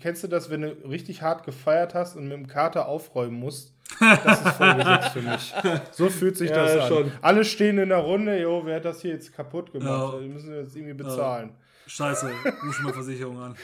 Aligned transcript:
kennst 0.00 0.22
du 0.24 0.28
das, 0.28 0.50
wenn 0.50 0.62
du 0.62 0.68
richtig 0.88 1.22
hart 1.22 1.44
gefeiert 1.44 1.94
hast 1.94 2.16
und 2.16 2.24
mit 2.24 2.32
dem 2.32 2.46
Kater 2.46 2.86
aufräumen 2.86 3.38
musst? 3.38 3.74
Das 4.00 4.40
ist 4.40 4.48
Folge 4.56 5.10
für 5.12 5.22
mich. 5.22 5.54
So 5.92 6.08
fühlt 6.08 6.36
sich 6.36 6.50
ja, 6.54 6.64
das 6.64 6.90
an. 6.90 7.12
Alle 7.20 7.44
stehen 7.44 7.78
in 7.78 7.90
der 7.90 7.98
Runde, 7.98 8.40
jo, 8.40 8.62
wer 8.64 8.76
hat 8.76 8.84
das 8.84 9.02
hier 9.02 9.12
jetzt 9.12 9.34
kaputt 9.34 9.72
gemacht? 9.72 10.14
Ja. 10.14 10.20
Die 10.20 10.28
müssen 10.28 10.50
wir 10.50 10.60
jetzt 10.60 10.74
irgendwie 10.76 10.94
bezahlen. 10.94 11.48
Ja. 11.48 11.54
Scheiße, 11.86 12.30
ruf 12.62 12.74
schon 12.74 12.84
mal 12.86 12.94
Versicherung 12.94 13.38
an. 13.40 13.56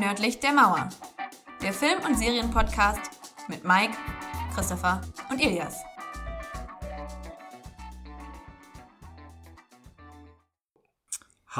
Nördlich 0.00 0.40
der 0.40 0.52
Mauer. 0.52 0.88
Der 1.62 1.72
Film- 1.72 2.04
und 2.06 2.16
Serienpodcast 2.16 3.10
mit 3.48 3.64
Mike, 3.64 3.96
Christopher 4.54 5.00
und 5.30 5.40
Ilias. 5.40 5.87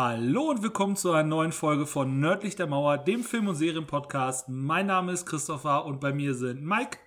Hallo 0.01 0.51
und 0.51 0.63
willkommen 0.63 0.95
zu 0.95 1.11
einer 1.11 1.29
neuen 1.29 1.51
Folge 1.51 1.85
von 1.85 2.21
Nördlich 2.21 2.55
der 2.55 2.69
Mauer, 2.69 2.99
dem 2.99 3.25
Film- 3.25 3.49
und 3.49 3.57
Serienpodcast. 3.57 4.49
Mein 4.49 4.87
Name 4.87 5.11
ist 5.11 5.27
Christopher 5.27 5.87
und 5.87 5.99
bei 5.99 6.13
mir 6.13 6.35
sind 6.35 6.63
Mike. 6.63 6.99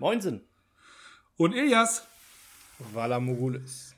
Moinsen. 0.00 0.40
Und 1.36 1.52
Ilias. 1.52 2.08
Vala 2.92 3.20
Mogulis. 3.20 3.93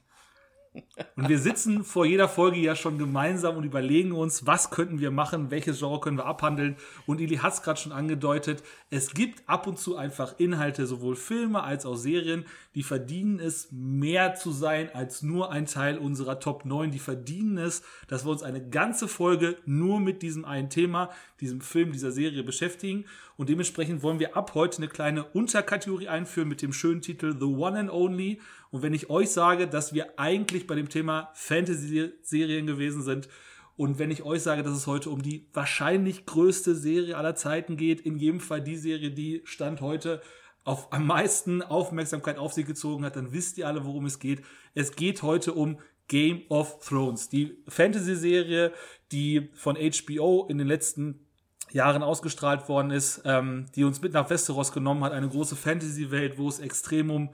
Und 1.17 1.29
wir 1.29 1.39
sitzen 1.39 1.85
vor 1.85 2.07
jeder 2.07 2.29
Folge 2.29 2.59
ja 2.59 2.77
schon 2.77 2.99
gemeinsam 2.99 3.57
und 3.57 3.65
überlegen 3.65 4.13
uns, 4.13 4.47
was 4.47 4.71
könnten 4.71 5.01
wir 5.01 5.11
machen, 5.11 5.51
welches 5.51 5.79
Genre 5.79 6.01
können 6.01 6.19
wir 6.19 6.27
abhandeln. 6.27 6.77
Und 7.07 7.21
Ili 7.21 7.37
hat 7.37 7.55
es 7.55 7.63
gerade 7.63 7.81
schon 7.81 7.93
angedeutet, 7.93 8.63
es 8.91 9.15
gibt 9.15 9.49
ab 9.49 9.67
und 9.67 9.79
zu 9.79 9.97
einfach 9.97 10.35
Inhalte, 10.39 10.87
sowohl 10.87 11.17
Filme 11.17 11.63
als 11.63 11.87
auch 11.87 11.97
Serien, 11.97 12.45
die 12.75 12.83
verdienen 12.83 13.41
es, 13.41 13.69
mehr 13.73 14.35
zu 14.35 14.53
sein 14.53 14.91
als 14.95 15.23
nur 15.23 15.51
ein 15.51 15.67
Teil 15.67 15.99
unserer 15.99 16.41
Top 16.41 16.65
9. 16.65 16.91
Die 16.91 16.99
verdienen 16.99 17.59
es, 17.59 17.83
dass 18.09 18.25
wir 18.25 18.31
uns 18.31 18.43
eine 18.43 18.69
ganze 18.69 19.09
Folge 19.09 19.57
nur 19.65 20.01
mit 20.01 20.23
diesem 20.23 20.45
einen 20.45 20.71
Thema, 20.71 21.11
diesem 21.41 21.61
Film, 21.61 21.93
dieser 21.93 22.13
Serie 22.13 22.43
beschäftigen. 22.43 23.07
Und 23.37 23.49
dementsprechend 23.49 24.03
wollen 24.03 24.19
wir 24.19 24.37
ab 24.37 24.55
heute 24.55 24.79
eine 24.79 24.89
kleine 24.89 25.25
Unterkategorie 25.25 26.09
einführen 26.09 26.49
mit 26.49 26.63
dem 26.63 26.73
schönen 26.73 27.03
Titel 27.03 27.37
The 27.39 27.45
One 27.45 27.79
and 27.79 27.91
Only. 27.91 28.41
Und 28.77 28.83
wenn 28.83 28.93
ich 28.93 29.09
euch 29.09 29.31
sage, 29.31 29.67
dass 29.67 29.95
wir 29.95 30.19
eigentlich 30.19 30.67
bei 30.67 30.75
dem 30.75 30.91
Thema 30.91 31.31
Fantasy-Serien 31.33 32.67
gewesen 32.67 33.01
sind, 33.01 33.27
und 33.75 33.99
wenn 33.99 34.11
ich 34.11 34.23
euch 34.23 34.43
sage, 34.43 34.63
dass 34.63 34.77
es 34.77 34.87
heute 34.87 35.09
um 35.09 35.23
die 35.23 35.49
wahrscheinlich 35.55 36.27
größte 36.27 36.75
Serie 36.75 37.17
aller 37.17 37.35
Zeiten 37.35 37.79
geht, 37.79 38.03
in 38.03 38.19
jedem 38.19 38.39
Fall 38.39 38.61
die 38.61 38.77
Serie, 38.77 39.11
die 39.11 39.41
Stand 39.45 39.81
heute 39.81 40.21
auf 40.65 40.93
am 40.93 41.07
meisten 41.07 41.63
Aufmerksamkeit 41.63 42.37
auf 42.37 42.53
sich 42.53 42.67
gezogen 42.67 43.03
hat, 43.07 43.17
dann 43.17 43.33
wisst 43.33 43.57
ihr 43.57 43.67
alle, 43.67 43.87
worum 43.87 44.05
es 44.05 44.19
geht. 44.19 44.43
Es 44.75 44.95
geht 44.95 45.23
heute 45.23 45.55
um 45.55 45.79
Game 46.07 46.43
of 46.51 46.79
Thrones, 46.87 47.31
die 47.31 47.57
Fantasy-Serie, 47.69 48.75
die 49.11 49.49
von 49.55 49.77
HBO 49.77 50.49
in 50.51 50.59
den 50.59 50.67
letzten 50.67 51.27
Jahren 51.71 52.03
ausgestrahlt 52.03 52.69
worden 52.69 52.91
ist, 52.91 53.23
ähm, 53.25 53.65
die 53.75 53.85
uns 53.85 54.03
mit 54.03 54.13
nach 54.13 54.29
Westeros 54.29 54.71
genommen 54.71 55.03
hat, 55.03 55.13
eine 55.13 55.31
große 55.31 55.57
Fantasy-Welt, 55.57 56.37
wo 56.37 56.47
es 56.47 56.59
extrem 56.59 57.11
um 57.11 57.31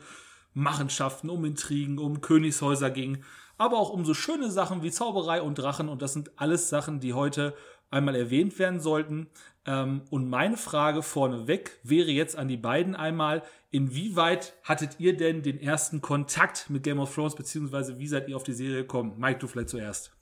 Machenschaften, 0.55 1.31
um 1.31 1.45
Intrigen, 1.45 1.99
um 1.99 2.21
Königshäuser 2.21 2.91
ging, 2.91 3.25
aber 3.59 3.79
auch 3.79 3.91
um 3.91 4.05
so 4.05 4.15
schöne 4.15 4.51
Sachen 4.51 4.83
wie 4.83 4.91
Zauberei 4.91 5.43
und 5.43 5.57
Drachen 5.57 5.89
und 5.89 6.03
das 6.03 6.13
sind 6.13 6.31
alles 6.37 6.69
Sachen, 6.69 7.01
die 7.01 7.15
heute 7.15 7.55
einmal 7.91 8.17
erwähnt 8.17 8.59
werden 8.59 8.81
sollten. 8.81 9.29
Ähm, 9.65 10.03
und 10.11 10.29
meine 10.29 10.57
Frage 10.57 11.03
vorneweg 11.03 11.79
wäre 11.83 12.11
jetzt 12.11 12.37
an 12.37 12.49
die 12.49 12.57
beiden 12.57 12.97
einmal, 12.97 13.43
inwieweit 13.71 14.55
hattet 14.65 14.99
ihr 14.99 15.17
denn 15.17 15.43
den 15.43 15.61
ersten 15.61 16.01
Kontakt 16.01 16.71
mit 16.71 16.83
Game 16.83 16.99
of 16.99 17.15
Thrones, 17.15 17.35
beziehungsweise 17.35 17.99
wie 17.99 18.09
seid 18.09 18.29
ihr 18.29 18.37
auf 18.37 18.43
die 18.43 18.55
Serie 18.55 18.83
gekommen? 18.83 19.15
Mike, 19.19 19.39
du 19.39 19.47
vielleicht 19.47 19.69
zuerst. 19.69 20.13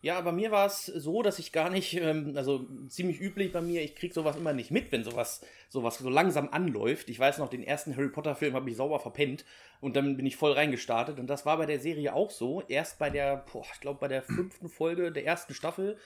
Ja, 0.00 0.20
bei 0.20 0.30
mir 0.30 0.52
war 0.52 0.66
es 0.66 0.86
so, 0.86 1.22
dass 1.22 1.40
ich 1.40 1.50
gar 1.50 1.70
nicht, 1.70 1.94
ähm, 1.94 2.34
also 2.36 2.64
ziemlich 2.86 3.20
üblich 3.20 3.50
bei 3.50 3.60
mir, 3.60 3.82
ich 3.82 3.96
krieg 3.96 4.14
sowas 4.14 4.36
immer 4.36 4.52
nicht 4.52 4.70
mit, 4.70 4.92
wenn 4.92 5.02
sowas, 5.02 5.44
sowas 5.68 5.98
so 5.98 6.08
langsam 6.08 6.50
anläuft. 6.50 7.08
Ich 7.08 7.18
weiß 7.18 7.38
noch, 7.38 7.50
den 7.50 7.64
ersten 7.64 7.96
Harry 7.96 8.08
Potter-Film 8.08 8.54
habe 8.54 8.70
ich 8.70 8.76
sauber 8.76 9.00
verpennt 9.00 9.44
und 9.80 9.96
dann 9.96 10.16
bin 10.16 10.24
ich 10.24 10.36
voll 10.36 10.52
reingestartet. 10.52 11.18
Und 11.18 11.26
das 11.26 11.46
war 11.46 11.58
bei 11.58 11.66
der 11.66 11.80
Serie 11.80 12.14
auch 12.14 12.30
so. 12.30 12.62
Erst 12.68 13.00
bei 13.00 13.10
der, 13.10 13.44
boah, 13.52 13.64
ich 13.74 13.80
glaube, 13.80 13.98
bei 13.98 14.06
der 14.06 14.22
fünften 14.22 14.68
Folge 14.68 15.10
der 15.10 15.26
ersten 15.26 15.52
Staffel, 15.52 15.96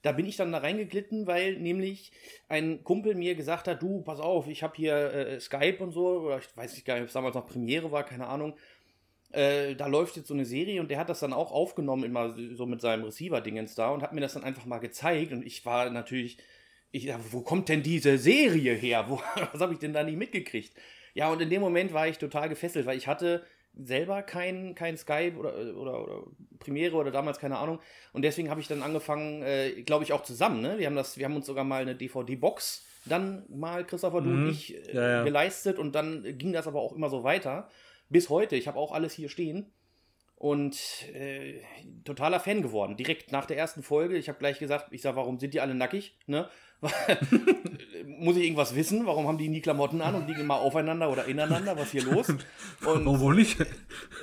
da 0.00 0.12
bin 0.12 0.24
ich 0.24 0.36
dann 0.36 0.52
da 0.52 0.58
reingeglitten, 0.58 1.26
weil 1.26 1.58
nämlich 1.58 2.12
ein 2.48 2.82
Kumpel 2.82 3.14
mir 3.14 3.34
gesagt 3.34 3.68
hat, 3.68 3.82
du, 3.82 4.00
pass 4.02 4.20
auf, 4.20 4.48
ich 4.48 4.62
habe 4.62 4.74
hier 4.76 4.94
äh, 4.94 5.40
Skype 5.40 5.82
und 5.82 5.92
so, 5.92 6.20
oder 6.20 6.38
ich 6.38 6.56
weiß 6.56 6.72
nicht 6.74 6.86
gar 6.86 6.94
nicht, 6.94 7.02
ob 7.02 7.08
es 7.08 7.14
damals 7.14 7.34
noch 7.34 7.46
Premiere 7.46 7.92
war, 7.92 8.04
keine 8.04 8.26
Ahnung 8.26 8.54
äh, 9.34 9.74
da 9.74 9.86
läuft 9.86 10.16
jetzt 10.16 10.28
so 10.28 10.34
eine 10.34 10.44
Serie 10.44 10.80
und 10.80 10.90
der 10.90 10.98
hat 10.98 11.08
das 11.08 11.20
dann 11.20 11.32
auch 11.32 11.52
aufgenommen, 11.52 12.04
immer 12.04 12.34
so 12.54 12.66
mit 12.66 12.80
seinem 12.80 13.04
Receiver-Dingens 13.04 13.74
da 13.74 13.90
und 13.90 14.02
hat 14.02 14.12
mir 14.12 14.20
das 14.20 14.34
dann 14.34 14.44
einfach 14.44 14.64
mal 14.64 14.78
gezeigt 14.78 15.32
und 15.32 15.44
ich 15.44 15.64
war 15.66 15.90
natürlich, 15.90 16.38
ich 16.90 17.06
dachte, 17.06 17.24
wo 17.30 17.40
kommt 17.40 17.68
denn 17.68 17.82
diese 17.82 18.18
Serie 18.18 18.74
her? 18.74 19.06
Wo, 19.08 19.20
was 19.52 19.60
habe 19.60 19.72
ich 19.72 19.78
denn 19.78 19.92
da 19.92 20.02
nicht 20.02 20.18
mitgekriegt? 20.18 20.74
Ja, 21.14 21.30
und 21.30 21.40
in 21.40 21.50
dem 21.50 21.60
Moment 21.60 21.92
war 21.92 22.08
ich 22.08 22.18
total 22.18 22.48
gefesselt, 22.48 22.86
weil 22.86 22.96
ich 22.96 23.06
hatte 23.06 23.44
selber 23.76 24.22
kein, 24.22 24.74
kein 24.74 24.96
Skype 24.96 25.36
oder, 25.36 25.54
oder, 25.76 26.02
oder 26.02 26.22
Premiere 26.60 26.96
oder 26.96 27.10
damals 27.10 27.38
keine 27.38 27.58
Ahnung. 27.58 27.80
Und 28.12 28.22
deswegen 28.22 28.50
habe 28.50 28.60
ich 28.60 28.68
dann 28.68 28.82
angefangen, 28.82 29.42
äh, 29.42 29.82
glaube 29.82 30.04
ich, 30.04 30.12
auch 30.12 30.22
zusammen. 30.22 30.60
Ne? 30.60 30.78
Wir, 30.78 30.86
haben 30.86 30.96
das, 30.96 31.18
wir 31.18 31.24
haben 31.24 31.34
uns 31.34 31.46
sogar 31.46 31.64
mal 31.64 31.82
eine 31.82 31.96
DVD-Box 31.96 32.86
dann 33.06 33.44
mal, 33.48 33.84
Christopher, 33.84 34.20
du 34.20 34.30
mhm. 34.30 34.44
und 34.44 34.50
ich, 34.50 34.74
äh, 34.88 34.94
ja, 34.94 35.08
ja. 35.08 35.24
geleistet 35.24 35.78
und 35.78 35.94
dann 35.94 36.38
ging 36.38 36.52
das 36.52 36.66
aber 36.66 36.80
auch 36.80 36.94
immer 36.94 37.10
so 37.10 37.22
weiter 37.22 37.68
bis 38.08 38.28
heute. 38.28 38.56
Ich 38.56 38.68
habe 38.68 38.78
auch 38.78 38.92
alles 38.92 39.12
hier 39.12 39.28
stehen 39.28 39.72
und 40.36 40.76
äh, 41.14 41.60
totaler 42.04 42.40
Fan 42.40 42.60
geworden. 42.60 42.96
Direkt 42.96 43.32
nach 43.32 43.46
der 43.46 43.56
ersten 43.56 43.82
Folge. 43.82 44.16
Ich 44.16 44.28
habe 44.28 44.38
gleich 44.38 44.58
gesagt, 44.58 44.88
ich 44.90 45.00
sage, 45.00 45.16
warum 45.16 45.38
sind 45.38 45.54
die 45.54 45.60
alle 45.60 45.74
nackig? 45.74 46.18
Ne? 46.26 46.48
Muss 48.04 48.36
ich 48.36 48.44
irgendwas 48.44 48.74
wissen? 48.74 49.06
Warum 49.06 49.26
haben 49.26 49.38
die 49.38 49.48
nie 49.48 49.62
Klamotten 49.62 50.02
an 50.02 50.14
und 50.14 50.26
liegen 50.26 50.40
immer 50.40 50.56
aufeinander 50.56 51.10
oder 51.10 51.24
ineinander? 51.24 51.76
Was 51.78 51.86
ist 51.86 51.92
hier 51.92 52.12
los? 52.12 52.28
Und 52.28 52.44
Warum 52.82 53.20
wohl 53.20 53.34
nicht? 53.34 53.56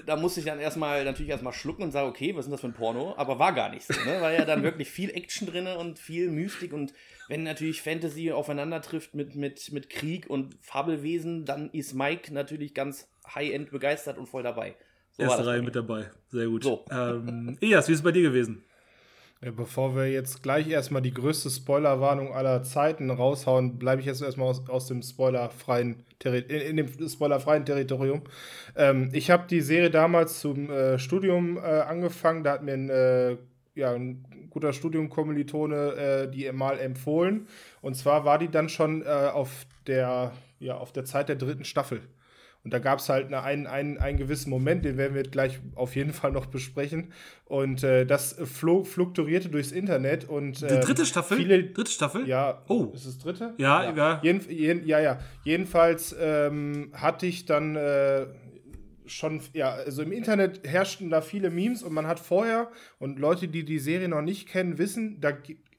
Da 0.06 0.16
musste 0.16 0.42
ich 0.42 0.46
dann 0.46 0.60
erstmal 0.60 1.04
natürlich 1.04 1.32
erstmal 1.32 1.54
schlucken 1.54 1.82
und 1.82 1.92
sagen, 1.92 2.10
okay, 2.10 2.36
was 2.36 2.46
ist 2.46 2.52
das 2.52 2.62
für 2.62 2.68
ein 2.68 2.74
Porno? 2.74 3.16
Aber 3.18 3.40
war 3.40 3.54
gar 3.54 3.70
nicht 3.70 3.88
so. 3.88 3.94
Ne? 4.06 4.22
War 4.22 4.32
ja 4.32 4.46
dann 4.46 4.62
wirklich 4.62 4.90
viel 4.90 5.10
Action 5.10 5.48
drin 5.48 5.66
und 5.66 5.98
viel 5.98 6.30
Mystik 6.30 6.74
und 6.74 6.94
wenn 7.30 7.42
natürlich 7.44 7.82
Fantasy 7.82 8.32
aufeinander 8.32 8.82
trifft 8.82 9.16
mit, 9.16 9.36
mit, 9.36 9.72
mit 9.72 9.90
Krieg 9.90 10.30
und 10.30 10.56
Fabelwesen, 10.62 11.46
dann 11.46 11.72
ist 11.72 11.94
Mike 11.94 12.32
natürlich 12.32 12.76
ganz 12.76 13.11
High-End 13.28 13.72
begeistert 13.72 14.18
und 14.18 14.28
voll 14.28 14.44
dabei. 14.44 14.76
So 15.12 15.24
Erste 15.24 15.46
Reihe 15.46 15.62
mit 15.62 15.76
dabei. 15.76 16.10
Sehr 16.30 16.48
gut. 16.48 16.64
So. 16.64 16.86
Ähm, 16.90 17.58
Elias, 17.62 17.88
wie 17.88 17.94
ist 17.94 18.00
es 18.00 18.04
bei 18.04 18.12
dir 18.12 18.24
gewesen? 18.24 18.64
Ja, 19.44 19.50
bevor 19.50 19.96
wir 19.96 20.10
jetzt 20.10 20.44
gleich 20.44 20.70
erstmal 20.70 21.02
die 21.02 21.14
größte 21.14 21.50
Spoilerwarnung 21.50 22.32
aller 22.34 22.62
Zeiten 22.62 23.10
raushauen, 23.10 23.80
bleibe 23.80 24.00
ich 24.00 24.06
jetzt 24.06 24.22
erstmal 24.22 24.48
aus, 24.48 24.70
aus 24.70 24.88
dem 24.88 25.02
spoilerfreien 25.02 26.04
in, 26.24 26.34
in 26.34 26.78
dem 26.78 27.10
spoilerfreien 27.10 27.66
Territorium. 27.66 28.22
Ähm, 28.76 29.10
ich 29.14 29.32
habe 29.32 29.48
die 29.50 29.62
Serie 29.62 29.90
damals 29.90 30.40
zum 30.40 30.70
äh, 30.70 31.00
Studium 31.00 31.58
äh, 31.58 31.62
angefangen. 31.62 32.44
Da 32.44 32.52
hat 32.54 32.64
mir 32.64 32.74
ein, 32.74 32.90
äh, 32.90 33.38
ja, 33.74 33.92
ein 33.94 34.48
guter 34.52 34.74
Studiumkommilitone 34.74 35.76
äh, 35.76 36.32
die 36.32 36.52
mal 36.52 36.78
empfohlen. 36.78 37.48
Und 37.82 37.96
zwar 37.96 38.24
war 38.26 38.38
die 38.38 38.50
dann 38.50 38.70
schon 38.70 39.02
äh, 39.02 39.08
auf 39.08 39.66
der 39.88 40.34
ja, 40.60 40.78
auf 40.78 40.92
der 40.92 41.06
Zeit 41.06 41.28
der 41.28 41.36
dritten 41.36 41.66
Staffel. 41.66 42.02
Und 42.64 42.74
da 42.74 42.80
gab 42.80 43.00
es 43.00 43.10
halt 43.10 43.28
eine, 43.28 43.42
einen, 43.42 43.66
einen, 43.66 43.98
einen 43.98 44.18
gewissen 44.18 44.50
Moment, 44.50 44.86
den 44.86 44.98
werden 44.98 45.16
wir 45.16 45.24
gleich 45.24 45.60
auf 45.76 45.96
jeden 45.96 46.14
Fall 46.14 46.32
noch 46.32 46.46
besprechen. 46.46 47.12
Und 47.46 47.84
äh, 47.84 48.06
das 48.06 48.36
fluktuierte 48.44 49.50
durchs 49.50 49.72
Internet. 49.72 50.30
Und, 50.30 50.62
äh, 50.62 50.80
Die 50.80 50.86
dritte 50.86 51.06
Staffel? 51.06 51.38
Viele, 51.38 51.64
dritte 51.64 51.92
Staffel? 51.92 52.28
Ja. 52.28 52.62
Oh. 52.68 52.92
Ist 52.94 53.06
es 53.06 53.18
dritte? 53.18 53.56
Ja, 53.58 53.84
ja. 53.84 53.96
Ja, 53.96 54.20
jeden, 54.22 54.50
jeden, 54.50 54.88
ja, 54.88 55.00
ja. 55.00 55.20
Jedenfalls 55.44 56.16
ähm, 56.20 56.92
hatte 56.94 57.26
ich 57.26 57.46
dann 57.46 57.76
äh, 57.76 58.28
schon, 59.08 59.42
ja, 59.54 59.72
also 59.72 60.04
im 60.04 60.12
Internet 60.12 60.62
herrschten 60.68 61.10
da 61.10 61.22
viele 61.22 61.50
Memes 61.50 61.84
und 61.84 61.94
man 61.94 62.08
hat 62.08 62.20
vorher, 62.20 62.72
und 63.00 63.20
Leute, 63.20 63.48
die 63.48 63.66
die 63.66 63.80
Serie 63.80 64.08
noch 64.08 64.22
nicht 64.22 64.48
kennen, 64.48 64.78
wissen, 64.78 65.20
da 65.20 65.32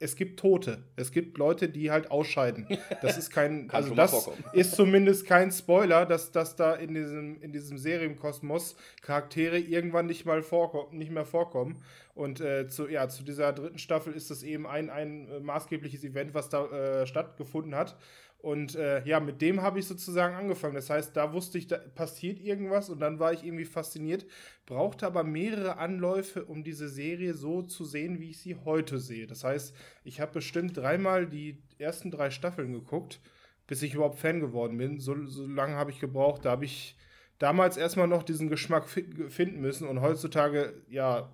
es 0.03 0.17
gibt 0.17 0.41
Tote. 0.41 0.83
Es 0.97 1.13
gibt 1.13 1.39
Leute, 1.39 1.69
die 1.69 1.93
halt 1.93 2.11
ausscheiden. 2.11 2.67
Das 3.03 3.17
ist 3.17 3.31
kein, 3.31 3.71
also 3.73 3.95
das 3.95 4.29
ist 4.53 4.75
zumindest 4.75 5.27
kein 5.27 5.53
Spoiler, 5.53 6.07
dass, 6.07 6.33
dass 6.33 6.57
da 6.57 6.75
in 6.75 6.93
diesem, 6.93 7.41
in 7.41 7.53
diesem 7.53 7.79
Serienkosmos 7.79 8.75
Charaktere 9.01 9.59
irgendwann 9.59 10.07
nicht 10.07 10.27
mal 10.27 10.43
vorkommen, 10.43 10.99
nicht 10.99 11.13
mehr 11.13 11.25
vorkommen. 11.25 11.83
Und 12.15 12.41
äh, 12.41 12.67
zu, 12.69 12.89
ja, 12.89 13.09
zu 13.09 13.23
dieser 13.23 13.53
dritten 13.53 13.79
Staffel 13.79 14.13
ist 14.13 14.31
das 14.31 14.43
eben 14.43 14.67
ein, 14.67 14.91
ein 14.91 15.29
äh, 15.29 15.41
maßgebliches 15.41 16.03
Event, 16.03 16.35
was 16.35 16.49
da 16.49 16.67
äh, 16.67 17.07
stattgefunden 17.07 17.77
hat. 17.77 17.97
Und 18.43 18.75
äh, 18.75 19.05
ja, 19.06 19.21
mit 19.21 19.41
dem 19.41 19.62
habe 19.62 19.79
ich 19.79 19.87
sozusagen 19.87 20.35
angefangen. 20.35 20.75
Das 20.75 20.91
heißt, 20.91 21.17
da 21.17 21.33
wusste 21.33 21.59
ich, 21.59 21.69
da 21.69 21.79
passiert 21.79 22.41
irgendwas 22.41 22.91
und 22.91 22.99
dann 22.99 23.21
war 23.21 23.33
ich 23.33 23.44
irgendwie 23.44 23.65
fasziniert, 23.65 24.27
brauchte 24.67 25.06
aber 25.06 25.23
mehrere 25.23 25.79
Anläufe, 25.79 26.44
um 26.44 26.65
diese 26.65 26.89
Serie 26.89 27.35
so 27.35 27.62
zu 27.62 27.85
sehen, 27.85 28.19
wie 28.19 28.31
ich 28.31 28.41
sie 28.41 28.56
heute 28.56 28.99
sehe. 28.99 29.29
Das 29.29 29.44
heißt, 29.44 29.77
ich 30.03 30.21
habe 30.21 30.33
bestimmt 30.33 30.77
dreimal 30.77 31.29
die 31.29 31.62
ersten 31.79 32.11
drei 32.11 32.31
Staffeln 32.31 32.73
geguckt, 32.73 33.21
bis 33.69 33.81
ich 33.81 33.94
überhaupt 33.94 34.19
Fan 34.19 34.41
geworden 34.41 34.77
bin. 34.77 34.99
So, 34.99 35.25
so 35.27 35.47
lange 35.47 35.77
habe 35.77 35.93
ich 35.93 36.00
gebraucht. 36.00 36.44
Da 36.44 36.50
habe 36.50 36.65
ich 36.65 36.97
damals 37.39 37.77
erstmal 37.77 38.09
noch 38.09 38.25
diesen 38.25 38.49
Geschmack 38.49 38.89
fi- 38.89 39.06
finden 39.29 39.61
müssen 39.61 39.87
und 39.87 40.00
heutzutage, 40.00 40.83
ja, 40.89 41.31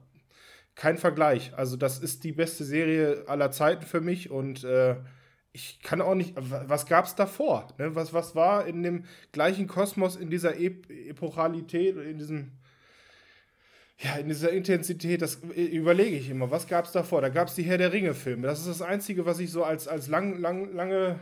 kein 0.75 0.99
Vergleich. 0.99 1.55
Also, 1.57 1.79
das 1.79 2.01
ist 2.01 2.23
die 2.23 2.33
beste 2.33 2.65
Serie 2.65 3.25
aller 3.29 3.51
Zeiten 3.51 3.87
für 3.87 4.03
mich 4.03 4.31
und 4.31 4.63
äh, 4.65 4.97
ich 5.53 5.81
kann 5.83 6.01
auch 6.01 6.15
nicht. 6.15 6.35
wa- 6.37 6.65
Was 6.67 6.87
gab 6.87 7.07
es 7.07 7.15
davor? 7.15 7.69
Ne? 7.79 7.95
Was, 7.95 8.13
was 8.13 8.35
war 8.35 8.67
in 8.67 8.83
dem 8.83 9.05
gleichen 9.33 9.67
Kosmos, 9.67 10.17
in 10.17 10.31
dieser 10.31 10.59
Ep 10.59 10.91
Epochalität, 10.91 11.97
in 11.97 12.19
diesem. 12.19 12.53
Ja, 14.01 14.15
in 14.17 14.29
dieser 14.29 14.53
Intensität, 14.53 15.23
das 15.23 15.41
äh, 15.57 15.65
überlege 15.65 16.17
ich 16.17 16.31
immer. 16.31 16.53
Was 16.53 16.69
gab 16.69 16.85
es 16.85 16.93
davor? 16.93 17.21
Da 17.21 17.31
gab 17.31 17.49
es 17.49 17.57
die 17.57 17.65
Herr 17.65 17.79
der 17.79 17.93
Ringe-Filme. 17.93 18.47
Das 18.47 18.61
ist 18.61 18.69
das 18.69 18.81
Einzige, 18.83 19.27
was 19.27 19.41
ich 19.41 19.51
so 19.51 19.65
als, 19.65 19.89
als 19.89 20.07
lang, 20.07 20.39
lang, 20.41 20.73
lange 20.73 21.19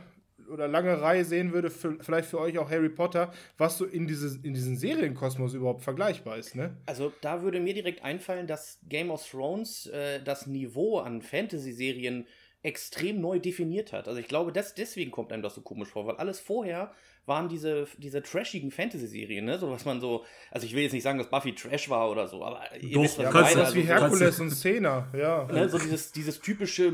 oder 0.50 0.68
lange 0.68 1.00
Reihe 1.00 1.24
sehen 1.24 1.52
würde, 1.54 1.70
für, 1.70 1.96
vielleicht 2.00 2.28
für 2.28 2.38
euch 2.38 2.58
auch 2.58 2.70
Harry 2.70 2.90
Potter, 2.90 3.32
was 3.56 3.78
so 3.78 3.86
in, 3.86 4.06
dieses, 4.06 4.36
in 4.36 4.52
diesen 4.52 4.76
Serienkosmos 4.76 5.54
überhaupt 5.54 5.82
vergleichbar 5.82 6.36
ist, 6.36 6.54
ne? 6.54 6.76
Also 6.84 7.12
da 7.22 7.42
würde 7.42 7.58
mir 7.60 7.72
direkt 7.74 8.04
einfallen, 8.04 8.46
dass 8.46 8.78
Game 8.88 9.10
of 9.10 9.26
Thrones 9.28 9.86
äh, 9.86 10.22
das 10.22 10.46
Niveau 10.46 10.98
an 10.98 11.22
Fantasy-Serien 11.22 12.26
extrem 12.66 13.20
neu 13.20 13.38
definiert 13.38 13.92
hat. 13.92 14.08
Also 14.08 14.20
ich 14.20 14.28
glaube, 14.28 14.52
das, 14.52 14.74
deswegen 14.74 15.10
kommt 15.10 15.32
einem 15.32 15.42
das 15.42 15.54
so 15.54 15.60
komisch 15.62 15.88
vor, 15.88 16.06
weil 16.06 16.16
alles 16.16 16.40
vorher 16.40 16.92
waren 17.24 17.48
diese, 17.48 17.88
diese 17.98 18.22
trashigen 18.22 18.70
Fantasy-Serien, 18.70 19.44
ne? 19.44 19.58
So 19.58 19.70
was 19.70 19.84
man 19.84 20.00
so, 20.00 20.24
also 20.52 20.64
ich 20.66 20.74
will 20.74 20.82
jetzt 20.84 20.92
nicht 20.92 21.02
sagen, 21.02 21.18
dass 21.18 21.28
Buffy 21.28 21.54
Trash 21.54 21.88
war 21.90 22.08
oder 22.10 22.28
so, 22.28 22.44
aber 22.44 22.60
ihr 22.80 22.92
Doch, 22.94 23.02
wisst, 23.02 23.18
was 23.18 23.24
ja, 23.24 23.30
ich 23.30 23.34
kannst 23.34 23.54
du- 23.54 23.58
Was 23.60 23.74
wie 23.74 23.80
Also, 23.90 23.92
Herkules 24.04 24.36
du- 24.36 24.42
und 24.44 24.50
Szena, 24.50 25.08
ja. 25.16 25.44
ne? 25.46 25.68
so 25.68 25.78
dieses, 25.78 26.12
dieses 26.12 26.40
typische 26.40 26.90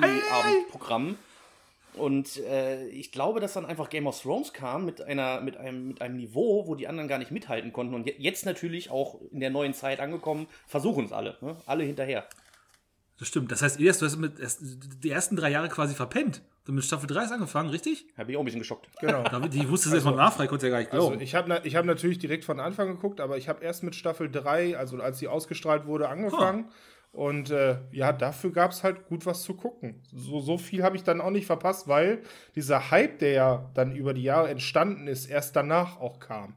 Mittwoch-Mystery-Abend-Programm. 0.00 1.16
Und 1.94 2.36
äh, 2.44 2.86
ich 2.88 3.10
glaube, 3.10 3.40
dass 3.40 3.54
dann 3.54 3.66
einfach 3.66 3.90
Game 3.90 4.06
of 4.06 4.20
Thrones 4.20 4.52
kam 4.52 4.84
mit, 4.84 5.00
einer, 5.02 5.40
mit, 5.40 5.56
einem, 5.56 5.88
mit 5.88 6.00
einem 6.00 6.16
Niveau, 6.16 6.66
wo 6.68 6.76
die 6.76 6.86
anderen 6.86 7.08
gar 7.08 7.18
nicht 7.18 7.32
mithalten 7.32 7.72
konnten. 7.72 7.94
Und 7.94 8.06
je- 8.06 8.14
jetzt 8.18 8.46
natürlich 8.46 8.90
auch 8.90 9.20
in 9.32 9.40
der 9.40 9.50
neuen 9.50 9.74
Zeit 9.74 9.98
angekommen, 9.98 10.46
versuchen 10.68 11.04
es 11.06 11.12
alle. 11.12 11.36
Ne? 11.40 11.56
Alle 11.66 11.82
hinterher. 11.84 12.26
Das 13.20 13.28
stimmt. 13.28 13.52
Das 13.52 13.60
heißt, 13.62 13.78
Elias, 13.78 13.98
du 13.98 14.06
hast 14.06 14.16
mit 14.16 14.40
erst, 14.40 14.60
die 14.62 15.10
ersten 15.10 15.36
drei 15.36 15.50
Jahre 15.50 15.68
quasi 15.68 15.94
verpennt. 15.94 16.42
Du 16.64 16.72
hast 16.72 16.76
mit 16.76 16.84
Staffel 16.84 17.06
3 17.06 17.24
ist 17.24 17.32
angefangen, 17.32 17.68
richtig? 17.68 18.06
Da 18.16 18.24
bin 18.24 18.30
ich 18.30 18.36
auch 18.36 18.40
ein 18.40 18.44
bisschen 18.46 18.60
geschockt. 18.60 18.88
Genau. 19.00 19.22
David, 19.24 19.54
ich 19.54 19.68
wusste 19.68 19.88
es 19.90 19.94
erst 19.94 20.06
mal 20.06 20.16
nachfragen, 20.16 20.48
konnte 20.48 20.66
ja 20.66 20.72
gar 20.72 20.78
nicht 20.78 20.92
Also 20.92 21.08
glauben. 21.08 21.22
ich 21.22 21.34
habe 21.34 21.48
na, 21.48 21.64
ich 21.64 21.76
hab 21.76 21.84
natürlich 21.84 22.18
direkt 22.18 22.44
von 22.44 22.60
Anfang 22.60 22.88
geguckt, 22.88 23.20
aber 23.20 23.36
ich 23.36 23.48
habe 23.48 23.62
erst 23.62 23.82
mit 23.82 23.94
Staffel 23.94 24.30
3, 24.30 24.76
also 24.78 24.98
als 25.00 25.18
sie 25.18 25.28
ausgestrahlt 25.28 25.86
wurde, 25.86 26.08
angefangen. 26.08 26.70
Und 27.12 27.50
äh, 27.50 27.78
ja, 27.90 28.12
dafür 28.12 28.52
gab 28.52 28.70
es 28.70 28.84
halt 28.84 29.06
gut 29.06 29.26
was 29.26 29.42
zu 29.42 29.54
gucken. 29.54 30.00
So, 30.14 30.40
so 30.40 30.56
viel 30.58 30.82
habe 30.82 30.96
ich 30.96 31.02
dann 31.02 31.20
auch 31.20 31.30
nicht 31.30 31.46
verpasst, 31.46 31.88
weil 31.88 32.22
dieser 32.54 32.90
Hype, 32.90 33.18
der 33.18 33.32
ja 33.32 33.70
dann 33.74 33.94
über 33.96 34.14
die 34.14 34.22
Jahre 34.22 34.48
entstanden 34.48 35.08
ist, 35.08 35.26
erst 35.26 35.56
danach 35.56 35.98
auch 35.98 36.20
kam. 36.20 36.54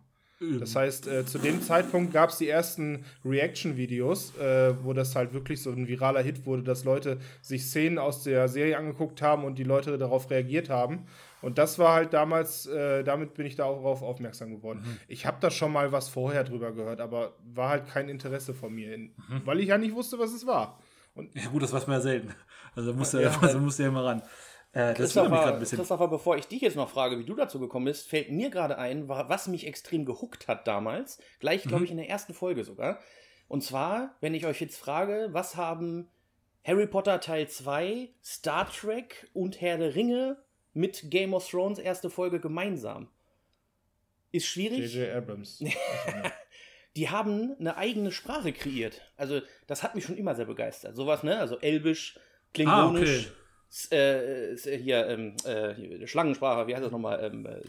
Das 0.59 0.75
heißt, 0.75 1.07
äh, 1.07 1.25
zu 1.25 1.37
dem 1.37 1.61
Zeitpunkt 1.61 2.13
gab 2.13 2.29
es 2.29 2.37
die 2.37 2.47
ersten 2.49 3.05
Reaction-Videos, 3.25 4.35
äh, 4.37 4.73
wo 4.83 4.93
das 4.93 5.15
halt 5.15 5.33
wirklich 5.33 5.61
so 5.61 5.71
ein 5.71 5.87
viraler 5.87 6.21
Hit 6.21 6.45
wurde, 6.45 6.63
dass 6.63 6.83
Leute 6.83 7.19
sich 7.41 7.65
Szenen 7.65 7.97
aus 7.97 8.23
der 8.23 8.47
Serie 8.47 8.77
angeguckt 8.77 9.21
haben 9.21 9.43
und 9.43 9.57
die 9.57 9.63
Leute 9.63 9.97
darauf 9.97 10.29
reagiert 10.29 10.69
haben. 10.69 11.05
Und 11.41 11.57
das 11.57 11.77
war 11.77 11.93
halt 11.93 12.13
damals, 12.13 12.65
äh, 12.67 13.03
damit 13.03 13.33
bin 13.33 13.45
ich 13.45 13.55
darauf 13.55 14.01
aufmerksam 14.01 14.51
geworden. 14.51 14.81
Ich 15.07 15.25
habe 15.25 15.37
da 15.41 15.51
schon 15.51 15.73
mal 15.73 15.91
was 15.91 16.07
vorher 16.09 16.43
drüber 16.43 16.71
gehört, 16.71 17.01
aber 17.01 17.33
war 17.53 17.69
halt 17.69 17.87
kein 17.87 18.07
Interesse 18.09 18.53
von 18.53 18.73
mir, 18.73 18.93
in, 18.93 19.13
weil 19.45 19.59
ich 19.59 19.67
ja 19.67 19.77
nicht 19.77 19.93
wusste, 19.93 20.17
was 20.19 20.33
es 20.33 20.47
war. 20.47 20.79
Und 21.15 21.35
ja, 21.35 21.47
gut, 21.49 21.61
das 21.61 21.71
weiß 21.73 21.85
man 21.87 21.97
ja 21.97 22.01
selten. 22.01 22.29
Also 22.75 22.91
da 22.91 22.97
musst 22.97 23.13
du 23.13 23.17
ja, 23.17 23.29
Ja. 23.29 23.39
also 23.39 23.59
musst 23.59 23.77
du 23.77 23.83
ja 23.83 23.89
immer 23.89 24.03
ran. 24.03 24.23
Äh, 24.73 24.93
das 24.95 25.15
wundert 25.15 25.31
mich 25.31 25.39
Christopher, 25.39 25.53
ein 25.53 25.59
bisschen. 25.59 25.77
Christopher, 25.77 26.07
bevor 26.07 26.37
ich 26.37 26.47
dich 26.47 26.61
jetzt 26.61 26.75
noch 26.75 26.89
frage, 26.89 27.19
wie 27.19 27.23
du 27.25 27.35
dazu 27.35 27.59
gekommen 27.59 27.85
bist, 27.85 28.07
fällt 28.07 28.31
mir 28.31 28.49
gerade 28.49 28.77
ein, 28.77 29.07
wa- 29.07 29.25
was 29.29 29.47
mich 29.47 29.67
extrem 29.67 30.03
gehuckt 30.05 30.47
hat 30.47 30.67
damals. 30.67 31.19
Gleich, 31.39 31.63
glaube 31.63 31.85
ich, 31.85 31.91
in 31.91 31.97
der 31.97 32.09
ersten 32.09 32.33
Folge 32.33 32.63
sogar. 32.63 32.99
Und 33.47 33.63
zwar, 33.63 34.15
wenn 34.19 34.33
ich 34.33 34.45
euch 34.47 34.59
jetzt 34.61 34.77
frage, 34.77 35.29
was 35.31 35.55
haben 35.55 36.09
Harry 36.63 36.87
Potter 36.87 37.19
Teil 37.19 37.47
2, 37.47 38.09
Star 38.23 38.71
Trek 38.71 39.29
und 39.33 39.61
Herr 39.61 39.77
der 39.77 39.93
Ringe 39.95 40.37
mit 40.73 41.11
Game 41.11 41.33
of 41.35 41.47
Thrones 41.47 41.77
erste 41.77 42.09
Folge 42.09 42.39
gemeinsam? 42.39 43.09
Ist 44.31 44.47
schwierig. 44.47 44.91
J.J. 44.95 45.15
Abrams. 45.15 45.63
Die 46.95 47.09
haben 47.09 47.55
eine 47.59 47.77
eigene 47.77 48.11
Sprache 48.11 48.53
kreiert. 48.53 49.01
Also, 49.17 49.41
das 49.67 49.83
hat 49.83 49.95
mich 49.95 50.05
schon 50.05 50.17
immer 50.17 50.35
sehr 50.35 50.45
begeistert. 50.45 50.95
Sowas, 50.95 51.23
ne? 51.23 51.37
Also 51.39 51.59
Elbisch, 51.59 52.19
Klingonisch, 52.53 53.25
s- 53.27 53.31
äh, 53.91 54.51
s- 54.53 54.65
hier, 54.67 55.07
ähm, 55.07 55.35
äh, 55.45 56.05
Schlangensprache, 56.07 56.67
wie 56.67 56.73
heißt 56.75 56.83
das 56.85 56.91
nochmal? 56.91 57.23
Ähm, 57.23 57.45
äh, 57.45 57.61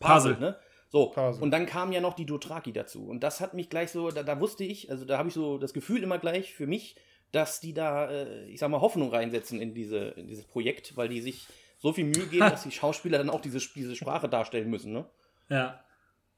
Parsel. 0.00 0.36
ne? 0.38 0.56
So, 0.90 1.06
Parsel. 1.06 1.42
und 1.42 1.50
dann 1.52 1.64
kam 1.66 1.90
ja 1.92 2.00
noch 2.00 2.14
die 2.14 2.26
Dothraki 2.26 2.72
dazu. 2.72 3.06
Und 3.08 3.20
das 3.22 3.40
hat 3.40 3.54
mich 3.54 3.70
gleich 3.70 3.90
so, 3.90 4.10
da, 4.10 4.22
da 4.22 4.40
wusste 4.40 4.64
ich, 4.64 4.90
also 4.90 5.04
da 5.04 5.16
habe 5.18 5.28
ich 5.28 5.34
so 5.34 5.56
das 5.58 5.72
Gefühl 5.72 6.02
immer 6.02 6.18
gleich 6.18 6.52
für 6.52 6.66
mich, 6.66 6.96
dass 7.32 7.60
die 7.60 7.72
da, 7.72 8.10
äh, 8.10 8.44
ich 8.50 8.60
sag 8.60 8.68
mal, 8.70 8.80
Hoffnung 8.82 9.08
reinsetzen 9.10 9.60
in, 9.60 9.72
diese, 9.74 9.98
in 10.16 10.26
dieses 10.26 10.44
Projekt, 10.44 10.96
weil 10.96 11.08
die 11.08 11.22
sich 11.22 11.46
so 11.78 11.92
viel 11.94 12.04
Mühe 12.04 12.26
geben, 12.26 12.40
dass 12.50 12.64
die 12.64 12.70
Schauspieler 12.70 13.16
dann 13.18 13.30
auch 13.30 13.40
diese, 13.40 13.58
diese 13.74 13.96
Sprache 13.96 14.28
darstellen 14.28 14.68
müssen, 14.68 14.92
ne? 14.92 15.06
Ja. 15.48 15.82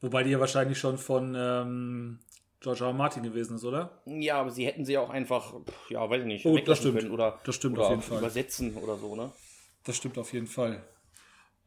Wobei 0.00 0.22
die 0.22 0.30
ja 0.30 0.38
wahrscheinlich 0.40 0.78
schon 0.78 0.98
von 0.98 1.34
ähm, 1.36 2.18
George 2.64 2.84
R. 2.84 2.92
Martin 2.92 3.22
gewesen 3.22 3.56
ist, 3.56 3.64
oder? 3.64 4.02
Ja, 4.06 4.40
aber 4.40 4.50
sie 4.50 4.66
hätten 4.66 4.84
sie 4.84 4.98
auch 4.98 5.10
einfach, 5.10 5.54
ja, 5.90 6.08
weiß 6.10 6.22
ich 6.22 6.26
nicht, 6.26 6.44
Oh, 6.46 6.58
das 6.58 6.78
stimmt. 6.78 6.98
können 6.98 7.10
oder, 7.12 7.38
Das 7.44 7.54
stimmt 7.54 7.76
oder 7.78 7.84
auf 7.86 7.90
jeden 7.90 8.02
Fall. 8.02 8.18
übersetzen 8.18 8.74
oder 8.76 8.96
so, 8.96 9.14
ne? 9.14 9.30
Das 9.84 9.96
stimmt 9.96 10.18
auf 10.18 10.32
jeden 10.32 10.46
Fall. 10.48 10.82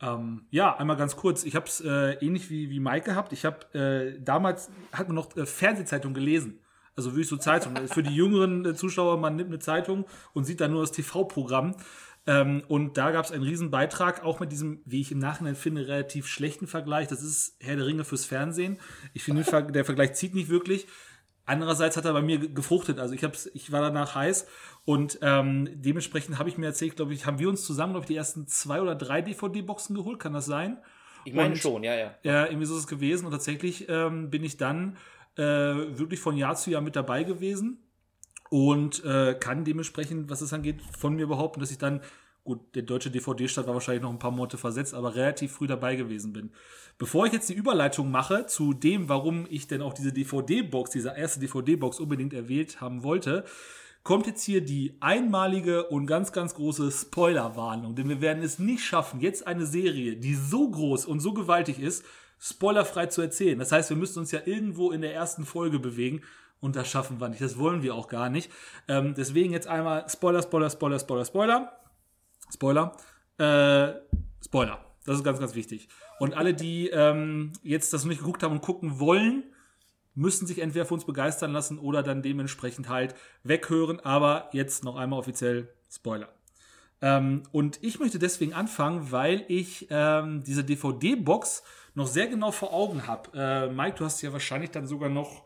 Ähm, 0.01 0.45
ja, 0.51 0.75
einmal 0.75 0.97
ganz 0.97 1.15
kurz. 1.15 1.43
Ich 1.43 1.55
habe 1.55 1.65
es 1.67 1.81
äh, 1.81 2.13
ähnlich 2.25 2.49
wie, 2.49 2.69
wie 2.69 2.79
Mike 2.79 3.05
gehabt. 3.05 3.31
Ich 3.33 3.45
habe 3.45 3.73
äh, 3.77 4.19
damals 4.21 4.69
hat 4.91 5.07
man 5.07 5.15
noch 5.15 5.35
äh, 5.37 5.45
Fernsehzeitung 5.45 6.13
gelesen. 6.13 6.59
Also 6.95 7.11
wirklich 7.11 7.27
so 7.27 7.37
Zeitung. 7.37 7.75
Für 7.87 8.03
die 8.03 8.13
jüngeren 8.15 8.65
äh, 8.65 8.73
Zuschauer, 8.75 9.17
man 9.17 9.35
nimmt 9.35 9.49
eine 9.49 9.59
Zeitung 9.59 10.05
und 10.33 10.43
sieht 10.45 10.61
dann 10.61 10.71
nur 10.71 10.81
das 10.81 10.91
TV-Programm. 10.91 11.75
Ähm, 12.27 12.61
und 12.67 12.97
da 12.97 13.11
gab 13.11 13.23
es 13.25 13.31
einen 13.31 13.43
riesen 13.43 13.71
Beitrag, 13.71 14.23
auch 14.23 14.39
mit 14.41 14.51
diesem, 14.51 14.81
wie 14.85 14.99
ich 15.01 15.11
im 15.13 15.19
Nachhinein 15.19 15.55
finde, 15.55 15.87
relativ 15.87 16.27
schlechten 16.27 16.67
Vergleich. 16.67 17.07
Das 17.07 17.23
ist 17.23 17.55
Herr 17.59 17.77
der 17.77 17.85
Ringe 17.85 18.03
fürs 18.03 18.25
Fernsehen. 18.25 18.77
Ich 19.13 19.23
finde, 19.23 19.43
der 19.43 19.49
Ver- 19.51 19.61
der 19.71 19.85
Vergleich 19.85 20.13
zieht 20.13 20.35
nicht 20.35 20.49
wirklich. 20.49 20.87
Andererseits 21.45 21.95
hat 21.95 22.03
er 22.03 22.11
bei 22.11 22.21
mir 22.21 22.39
ge- 22.39 22.49
gefruchtet. 22.53 22.99
Also 22.99 23.13
ich, 23.15 23.23
hab's, 23.23 23.49
ich 23.53 23.71
war 23.71 23.79
danach 23.81 24.15
heiß 24.15 24.45
und 24.83 25.19
ähm, 25.21 25.69
dementsprechend 25.75 26.37
habe 26.37 26.49
ich 26.49 26.57
mir 26.57 26.65
erzählt, 26.65 26.97
glaube 26.97 27.13
ich, 27.13 27.25
haben 27.25 27.39
wir 27.39 27.47
uns 27.47 27.63
zusammen, 27.63 27.93
glaube 27.93 28.03
ich, 28.03 28.07
die 28.09 28.17
ersten 28.17 28.45
zwei 28.47 28.81
oder 28.81 28.95
drei 28.95 29.21
DVD-Boxen 29.21 29.95
geholt. 29.95 30.19
Kann 30.19 30.33
das 30.33 30.45
sein? 30.45 30.77
Ich 31.23 31.33
meine 31.33 31.51
Und- 31.53 31.57
schon, 31.59 31.83
ja, 31.83 31.95
ja. 31.95 32.15
Ja, 32.23 32.45
irgendwie 32.47 32.65
so 32.65 32.73
ist 32.75 32.81
es 32.81 32.87
gewesen. 32.87 33.25
Und 33.25 33.31
tatsächlich 33.31 33.85
ähm, 33.87 34.29
bin 34.29 34.43
ich 34.43 34.57
dann 34.57 34.97
äh, 35.37 35.43
wirklich 35.43 36.19
von 36.19 36.35
Jahr 36.35 36.55
zu 36.57 36.69
Jahr 36.71 36.81
mit 36.81 36.97
dabei 36.97 37.23
gewesen 37.23 37.86
und 38.49 39.03
äh, 39.03 39.35
kann 39.39 39.65
dementsprechend, 39.65 40.29
was 40.29 40.41
es 40.41 40.53
angeht, 40.53 40.81
von 40.97 41.15
mir 41.15 41.27
behaupten, 41.27 41.59
dass 41.59 41.71
ich 41.71 41.77
dann, 41.77 42.01
gut, 42.43 42.59
der 42.75 42.83
deutsche 42.83 43.11
DVD-Start 43.11 43.67
war 43.67 43.73
wahrscheinlich 43.73 44.03
noch 44.03 44.11
ein 44.11 44.19
paar 44.19 44.31
Monate 44.31 44.57
versetzt, 44.57 44.93
aber 44.93 45.15
relativ 45.15 45.51
früh 45.53 45.67
dabei 45.67 45.95
gewesen 45.95 46.33
bin. 46.33 46.51
Bevor 46.97 47.25
ich 47.25 47.33
jetzt 47.33 47.49
die 47.49 47.53
Überleitung 47.53 48.09
mache 48.09 48.45
zu 48.45 48.73
dem, 48.73 49.09
warum 49.09 49.45
ich 49.49 49.67
denn 49.67 49.81
auch 49.81 49.93
diese 49.93 50.13
DVD-Box, 50.13 50.91
diese 50.91 51.13
erste 51.15 51.39
DVD-Box 51.39 51.99
unbedingt 51.99 52.33
erwählt 52.33 52.81
haben 52.81 53.03
wollte, 53.03 53.43
kommt 54.07 54.25
jetzt 54.25 54.43
hier 54.43 54.61
die 54.61 54.95
einmalige 55.01 55.87
und 55.87 56.05
ganz, 56.05 56.31
ganz 56.31 56.55
große 56.55 56.91
Spoilerwarnung. 56.91 57.93
Denn 57.93 58.07
wir 58.07 58.21
werden 58.21 58.41
es 58.41 58.57
nicht 58.57 58.85
schaffen, 58.85 59.19
jetzt 59.19 59.45
eine 59.45 59.65
Serie, 59.65 60.15
die 60.15 60.33
so 60.33 60.71
groß 60.71 61.05
und 61.05 61.19
so 61.19 61.33
gewaltig 61.33 61.79
ist, 61.79 62.05
spoilerfrei 62.39 63.07
zu 63.07 63.21
erzählen. 63.21 63.59
Das 63.59 63.73
heißt, 63.73 63.89
wir 63.89 63.97
müssen 63.97 64.19
uns 64.19 64.31
ja 64.31 64.39
irgendwo 64.45 64.91
in 64.91 65.01
der 65.01 65.13
ersten 65.13 65.43
Folge 65.43 65.79
bewegen. 65.79 66.21
Und 66.59 66.75
das 66.75 66.87
schaffen 66.89 67.19
wir 67.19 67.29
nicht. 67.29 67.41
Das 67.41 67.57
wollen 67.57 67.83
wir 67.83 67.95
auch 67.95 68.07
gar 68.07 68.29
nicht. 68.29 68.51
Ähm, 68.87 69.13
deswegen 69.15 69.53
jetzt 69.53 69.67
einmal 69.67 70.09
Spoiler, 70.09 70.41
Spoiler, 70.41 70.69
Spoiler, 70.69 70.99
Spoiler, 70.99 71.25
Spoiler. 71.25 71.71
Spoiler. 72.51 72.97
Äh, 73.37 73.93
Spoiler. 74.43 74.83
Das 75.05 75.17
ist 75.17 75.23
ganz, 75.23 75.39
ganz 75.39 75.55
wichtig. 75.55 75.87
Und 76.19 76.35
alle, 76.35 76.53
die 76.53 76.89
ähm, 76.89 77.53
jetzt 77.61 77.93
das 77.93 78.03
noch 78.03 78.09
nicht 78.09 78.19
geguckt 78.19 78.43
haben 78.43 78.53
und 78.53 78.61
gucken 78.61 78.99
wollen, 78.99 79.43
müssen 80.15 80.47
sich 80.47 80.59
entweder 80.59 80.85
für 80.85 80.95
uns 80.95 81.05
begeistern 81.05 81.53
lassen 81.53 81.77
oder 81.77 82.01
dann 82.01 82.23
dementsprechend 82.23 82.89
halt 82.89 83.15
weghören. 83.43 83.99
Aber 83.99 84.49
jetzt 84.51 84.83
noch 84.83 84.95
einmal 84.95 85.19
offiziell 85.19 85.69
Spoiler. 85.89 86.29
Ähm, 87.01 87.43
und 87.51 87.81
ich 87.83 87.99
möchte 87.99 88.17
deswegen 88.17 88.53
anfangen, 88.53 89.11
weil 89.11 89.45
ich 89.47 89.87
ähm, 89.91 90.43
diese 90.43 90.63
DVD-Box 90.63 91.63
noch 91.93 92.07
sehr 92.07 92.27
genau 92.27 92.51
vor 92.51 92.73
Augen 92.73 93.07
habe. 93.07 93.29
Äh, 93.33 93.69
Mike, 93.71 93.97
du 93.97 94.05
hast 94.05 94.21
ja 94.21 94.33
wahrscheinlich 94.33 94.71
dann 94.71 94.87
sogar 94.87 95.09
noch 95.09 95.45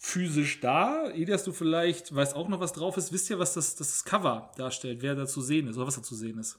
physisch 0.00 0.60
da. 0.60 1.10
Elias, 1.10 1.42
du 1.44 1.52
vielleicht 1.52 2.14
weißt 2.14 2.34
auch 2.36 2.48
noch, 2.48 2.60
was 2.60 2.72
drauf 2.72 2.96
ist. 2.96 3.12
Wisst 3.12 3.28
ihr, 3.30 3.38
was 3.38 3.54
das, 3.54 3.74
das 3.74 4.04
Cover 4.04 4.50
darstellt, 4.56 5.02
wer 5.02 5.14
da 5.16 5.26
zu 5.26 5.42
sehen 5.42 5.66
ist 5.68 5.76
oder 5.76 5.86
was 5.88 5.96
da 5.96 6.02
zu 6.02 6.14
sehen 6.14 6.38
ist? 6.38 6.58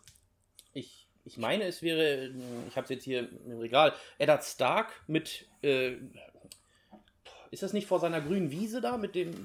Ich, 0.74 1.08
ich 1.24 1.38
meine, 1.38 1.64
es 1.64 1.82
wäre, 1.82 2.32
ich 2.68 2.76
habe 2.76 2.84
es 2.84 2.90
jetzt 2.90 3.04
hier 3.06 3.30
im 3.46 3.58
Regal, 3.60 3.94
Eddard 4.18 4.44
Stark 4.44 4.92
mit, 5.08 5.46
äh, 5.62 5.94
ist 7.52 7.64
das 7.64 7.74
nicht 7.74 7.88
vor 7.88 8.00
seiner 8.00 8.20
grünen 8.22 8.52
Wiese 8.52 8.82
da 8.82 8.98
mit 8.98 9.16
dem, 9.16 9.30
äh, 9.30 9.36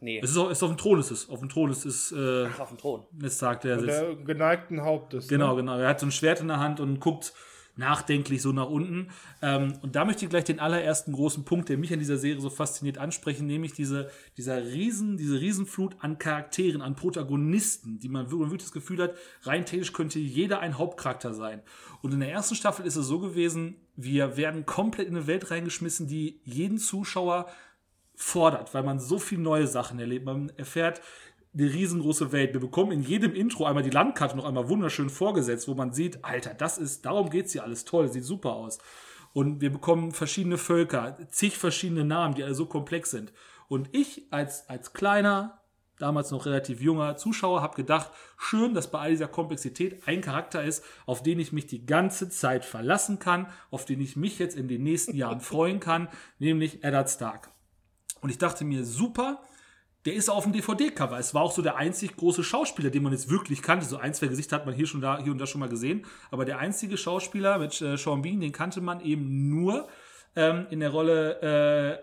nee, 0.00 0.20
Es 0.22 0.30
ist, 0.30 0.36
auf, 0.38 0.50
ist 0.50 0.62
auf 0.62 0.70
dem 0.70 0.78
Thron, 0.78 0.98
ist 0.98 1.10
es. 1.10 1.28
Auf 1.28 1.40
dem 1.40 1.48
Thron 1.50 1.70
ist 1.70 1.84
es, 1.84 2.10
äh, 2.12 2.48
auf 2.58 2.68
dem 2.70 2.78
Thron. 2.78 3.04
jetzt 3.20 3.38
sagt 3.38 3.66
er, 3.66 3.78
sitzt. 3.78 3.88
der 3.90 4.16
geneigten 4.16 4.80
Hauptes. 4.82 5.28
Genau, 5.28 5.50
Ne? 5.50 5.56
genau. 5.60 5.78
Er 5.78 5.88
hat 5.88 6.00
so 6.00 6.06
ein 6.06 6.12
Schwert 6.12 6.40
in 6.40 6.48
der 6.48 6.58
Hand 6.58 6.80
und 6.80 7.00
guckt 7.00 7.34
nachdenklich 7.76 8.42
so 8.42 8.52
nach 8.52 8.68
unten. 8.68 9.08
Ähm, 9.42 9.74
und 9.82 9.96
da 9.96 10.04
möchte 10.04 10.24
ich 10.24 10.30
gleich 10.30 10.44
den 10.44 10.60
allerersten 10.60 11.12
großen 11.12 11.44
Punkt, 11.44 11.68
der 11.68 11.78
mich 11.78 11.92
an 11.92 11.98
dieser 11.98 12.16
Serie 12.16 12.40
so 12.40 12.50
fasziniert, 12.50 12.98
ansprechen, 12.98 13.46
nämlich 13.46 13.72
diese, 13.72 14.10
dieser 14.36 14.64
riesen, 14.64 15.16
diese 15.16 15.40
Riesenflut 15.40 15.96
an 16.00 16.18
Charakteren, 16.18 16.82
an 16.82 16.96
Protagonisten, 16.96 17.98
die 17.98 18.08
man 18.08 18.30
wirklich 18.30 18.62
das 18.62 18.72
Gefühl 18.72 19.02
hat, 19.02 19.14
rein 19.42 19.66
technisch 19.66 19.92
könnte 19.92 20.18
jeder 20.18 20.60
ein 20.60 20.78
Hauptcharakter 20.78 21.34
sein. 21.34 21.62
Und 22.02 22.12
in 22.12 22.20
der 22.20 22.30
ersten 22.32 22.54
Staffel 22.54 22.86
ist 22.86 22.96
es 22.96 23.06
so 23.06 23.18
gewesen, 23.18 23.76
wir 23.96 24.36
werden 24.36 24.66
komplett 24.66 25.08
in 25.08 25.16
eine 25.16 25.26
Welt 25.26 25.50
reingeschmissen, 25.50 26.06
die 26.06 26.40
jeden 26.44 26.78
Zuschauer 26.78 27.46
fordert, 28.14 28.72
weil 28.72 28.82
man 28.82 28.98
so 28.98 29.18
viel 29.18 29.38
neue 29.38 29.66
Sachen 29.66 29.98
erlebt. 29.98 30.24
Man 30.24 30.50
erfährt 30.56 31.02
eine 31.56 31.72
riesengroße 31.72 32.32
Welt. 32.32 32.52
Wir 32.52 32.60
bekommen 32.60 32.92
in 32.92 33.02
jedem 33.02 33.34
Intro 33.34 33.64
einmal 33.64 33.82
die 33.82 33.90
Landkarte 33.90 34.36
noch 34.36 34.44
einmal 34.44 34.68
wunderschön 34.68 35.08
vorgesetzt, 35.08 35.68
wo 35.68 35.74
man 35.74 35.92
sieht, 35.92 36.24
Alter, 36.24 36.54
das 36.54 36.78
ist, 36.78 37.06
darum 37.06 37.30
geht's 37.30 37.52
hier 37.52 37.64
alles 37.64 37.84
toll, 37.84 38.08
sieht 38.08 38.24
super 38.24 38.52
aus. 38.52 38.78
Und 39.32 39.60
wir 39.60 39.70
bekommen 39.70 40.12
verschiedene 40.12 40.58
Völker, 40.58 41.16
zig 41.30 41.56
verschiedene 41.56 42.04
Namen, 42.04 42.34
die 42.34 42.44
alle 42.44 42.54
so 42.54 42.66
komplex 42.66 43.10
sind. 43.10 43.32
Und 43.68 43.88
ich 43.92 44.26
als, 44.30 44.68
als 44.68 44.92
kleiner, 44.92 45.62
damals 45.98 46.30
noch 46.30 46.46
relativ 46.46 46.80
junger 46.80 47.16
Zuschauer 47.16 47.62
habe 47.62 47.76
gedacht, 47.76 48.10
schön, 48.36 48.74
dass 48.74 48.90
bei 48.90 48.98
all 48.98 49.10
dieser 49.10 49.28
Komplexität 49.28 50.06
ein 50.06 50.20
Charakter 50.20 50.62
ist, 50.62 50.84
auf 51.06 51.22
den 51.22 51.38
ich 51.38 51.52
mich 51.52 51.66
die 51.66 51.86
ganze 51.86 52.28
Zeit 52.28 52.64
verlassen 52.64 53.18
kann, 53.18 53.46
auf 53.70 53.86
den 53.86 54.00
ich 54.00 54.14
mich 54.14 54.38
jetzt 54.38 54.56
in 54.56 54.68
den 54.68 54.82
nächsten 54.82 55.16
Jahren 55.16 55.40
freuen 55.42 55.80
kann, 55.80 56.08
nämlich 56.38 56.84
Eddard 56.84 57.10
Stark. 57.10 57.50
Und 58.20 58.30
ich 58.30 58.38
dachte 58.38 58.64
mir, 58.64 58.84
super, 58.84 59.40
der 60.06 60.14
ist 60.14 60.30
auf 60.30 60.44
dem 60.44 60.52
DVD-Cover. 60.52 61.18
Es 61.18 61.34
war 61.34 61.42
auch 61.42 61.50
so 61.50 61.62
der 61.62 61.76
einzig 61.76 62.16
große 62.16 62.44
Schauspieler, 62.44 62.90
den 62.90 63.02
man 63.02 63.12
jetzt 63.12 63.28
wirklich 63.28 63.60
kannte. 63.60 63.84
So 63.84 63.96
ein, 63.96 64.14
zwei 64.14 64.28
Gesichter 64.28 64.56
hat 64.56 64.64
man 64.64 64.74
hier, 64.74 64.86
schon 64.86 65.00
da, 65.00 65.18
hier 65.18 65.32
und 65.32 65.38
da 65.38 65.46
schon 65.46 65.58
mal 65.58 65.68
gesehen. 65.68 66.06
Aber 66.30 66.44
der 66.44 66.58
einzige 66.58 66.96
Schauspieler 66.96 67.58
mit 67.58 67.80
äh, 67.82 67.96
Sean 67.96 68.22
Bean, 68.22 68.40
den 68.40 68.52
kannte 68.52 68.80
man 68.80 69.00
eben 69.00 69.48
nur 69.48 69.88
ähm, 70.36 70.66
in 70.70 70.78
der 70.78 70.90
Rolle, 70.90 71.40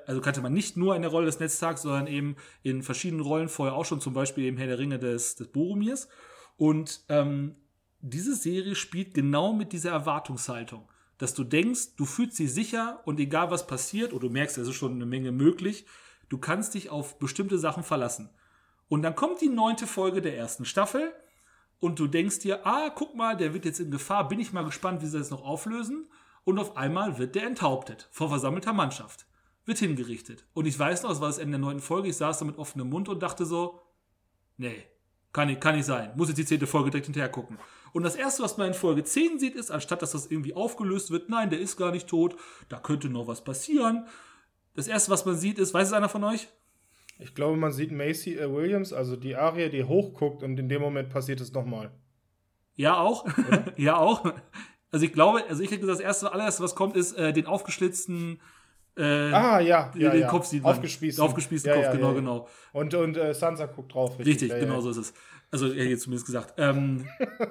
äh, 0.06 0.10
also 0.10 0.20
kannte 0.20 0.42
man 0.42 0.52
nicht 0.52 0.76
nur 0.76 0.98
in 0.98 1.02
der 1.02 1.12
Rolle 1.12 1.28
des 1.28 1.40
Netztags, 1.40 1.84
sondern 1.84 2.08
eben 2.08 2.36
in 2.62 2.84
verschiedenen 2.84 3.22
Rollen 3.22 3.48
vorher 3.48 3.76
auch 3.76 3.86
schon, 3.86 4.02
zum 4.02 4.14
Beispiel 4.14 4.44
eben 4.44 4.58
Herr 4.58 4.68
der 4.68 4.80
Ringe 4.80 5.00
des, 5.00 5.36
des 5.36 5.48
Boromirs. 5.48 6.10
Und 6.58 7.06
ähm, 7.08 7.56
diese 8.02 8.36
Serie 8.36 8.76
spielt 8.76 9.14
genau 9.14 9.54
mit 9.54 9.72
dieser 9.72 9.92
Erwartungshaltung, 9.92 10.90
dass 11.20 11.34
du 11.34 11.46
denkst, 11.46 11.96
du 11.96 12.04
fühlst 12.04 12.38
dich 12.38 12.54
sicher 12.54 13.00
und 13.06 13.18
egal 13.22 13.50
was 13.50 13.66
passiert, 13.66 14.12
oder 14.12 14.28
du 14.28 14.34
merkst, 14.34 14.58
es 14.58 14.68
ist 14.68 14.76
schon 14.76 14.92
eine 14.92 15.06
Menge 15.06 15.32
möglich, 15.32 15.86
Du 16.34 16.40
kannst 16.40 16.74
dich 16.74 16.90
auf 16.90 17.20
bestimmte 17.20 17.60
Sachen 17.60 17.84
verlassen. 17.84 18.28
Und 18.90 19.04
dann 19.04 19.14
kommt 19.14 19.40
die 19.40 19.50
neunte 19.50 19.86
Folge 19.86 20.20
der 20.20 20.36
ersten 20.36 20.66
Staffel 20.66 21.14
und 21.80 22.00
du 22.00 22.08
denkst 22.08 22.40
dir, 22.40 22.66
ah, 22.66 22.90
guck 22.90 23.14
mal, 23.14 23.38
der 23.38 23.54
wird 23.54 23.66
jetzt 23.66 23.80
in 23.80 23.92
Gefahr, 23.92 24.28
bin 24.28 24.40
ich 24.40 24.52
mal 24.52 24.66
gespannt, 24.66 25.04
wie 25.04 25.06
sie 25.06 25.20
das 25.20 25.30
noch 25.30 25.44
auflösen. 25.44 26.10
Und 26.44 26.58
auf 26.58 26.76
einmal 26.76 27.20
wird 27.20 27.36
der 27.36 27.46
enthauptet 27.46 28.08
vor 28.10 28.30
versammelter 28.30 28.74
Mannschaft. 28.74 29.28
Wird 29.66 29.78
hingerichtet. 29.78 30.44
Und 30.56 30.66
ich 30.66 30.80
weiß 30.80 31.04
noch, 31.04 31.12
es 31.12 31.22
war 31.22 31.28
das 31.28 31.38
Ende 31.38 31.52
der 31.52 31.60
neunten 31.60 31.84
Folge, 31.84 32.10
ich 32.10 32.18
saß 32.18 32.40
da 32.40 32.46
mit 32.46 32.58
offenem 32.58 32.90
Mund 32.90 33.10
und 33.10 33.22
dachte 33.22 33.46
so, 33.46 33.84
nee, 34.58 34.86
kann 35.34 35.50
nicht, 35.50 35.62
kann 35.62 35.76
nicht 35.76 35.86
sein. 35.86 36.14
Muss 36.16 36.30
jetzt 36.30 36.40
die 36.40 36.48
zehnte 36.48 36.66
Folge 36.66 36.90
direkt 36.90 37.06
hinterher 37.06 37.30
gucken. 37.30 37.60
Und 37.92 38.02
das 38.02 38.16
erste, 38.16 38.42
was 38.42 38.58
man 38.58 38.70
in 38.70 38.74
Folge 38.74 39.04
10 39.04 39.38
sieht, 39.38 39.54
ist, 39.54 39.70
anstatt 39.70 40.02
dass 40.02 40.14
das 40.14 40.32
irgendwie 40.32 40.56
aufgelöst 40.56 41.12
wird, 41.12 41.30
nein, 41.30 41.52
der 41.52 41.60
ist 41.60 41.78
gar 41.78 41.92
nicht 41.92 42.08
tot, 42.08 42.36
da 42.70 42.80
könnte 42.80 43.08
noch 43.08 43.28
was 43.28 43.44
passieren. 43.44 44.08
Das 44.76 44.88
erste, 44.88 45.12
was 45.12 45.26
man 45.26 45.36
sieht, 45.36 45.60
ist, 45.60 45.74
weiß 45.74 45.88
es 45.88 45.94
einer 45.94 46.10
von 46.10 46.24
euch? 46.24 46.48
Ich 47.20 47.36
glaube, 47.36 47.58
man 47.58 47.72
sieht 47.72 47.92
Macy 47.92 48.36
äh, 48.38 48.52
Williams, 48.52 48.92
also 48.92 49.16
die 49.16 49.36
Aria, 49.36 49.70
die 49.70 49.84
hochguckt 49.84 50.44
und 50.44 50.60
in 50.60 50.68
dem 50.68 50.82
Moment 50.82 51.10
passiert 51.10 51.42
es 51.42 51.54
nochmal. 51.54 51.92
Ja, 52.76 52.98
auch. 52.98 53.26
ja, 53.78 53.98
auch. 53.98 54.34
Also 54.92 55.06
ich 55.06 55.14
glaube, 55.14 55.44
also 55.48 55.62
ich 55.62 55.72
hätte 55.72 55.86
das 55.86 56.00
erste, 56.00 56.32
allererste, 56.32 56.64
was 56.64 56.76
kommt, 56.76 56.96
ist 56.96 57.14
äh, 57.14 57.34
den 57.34 57.46
aufgeschlitzten 57.46 58.42
äh, 58.98 59.04
ah, 59.04 59.60
ja, 59.60 59.92
ja 59.96 60.12
den 60.12 60.22
ja. 60.22 60.28
Kopf 60.28 60.46
sieht 60.46 60.64
man. 60.64 60.74
Aufgespießten. 60.74 61.24
Aufgespießten 61.24 61.70
ja, 61.70 61.76
Kopf, 61.76 61.86
ja, 61.86 61.92
genau, 61.94 62.14
genau. 62.14 62.48
Und, 62.74 62.94
und 62.94 63.18
äh, 63.18 63.34
Sansa 63.34 63.66
guckt 63.66 63.94
drauf. 63.94 64.20
Richtig, 64.20 64.52
richtig 64.52 64.60
genau 64.60 64.82
so 64.82 64.92
ist 64.92 64.98
es. 64.98 65.14
Also 65.52 65.72
er 65.72 65.86
jetzt 65.86 66.04
zumindest 66.04 66.26
gesagt. 66.26 66.54
Ähm, 66.58 67.08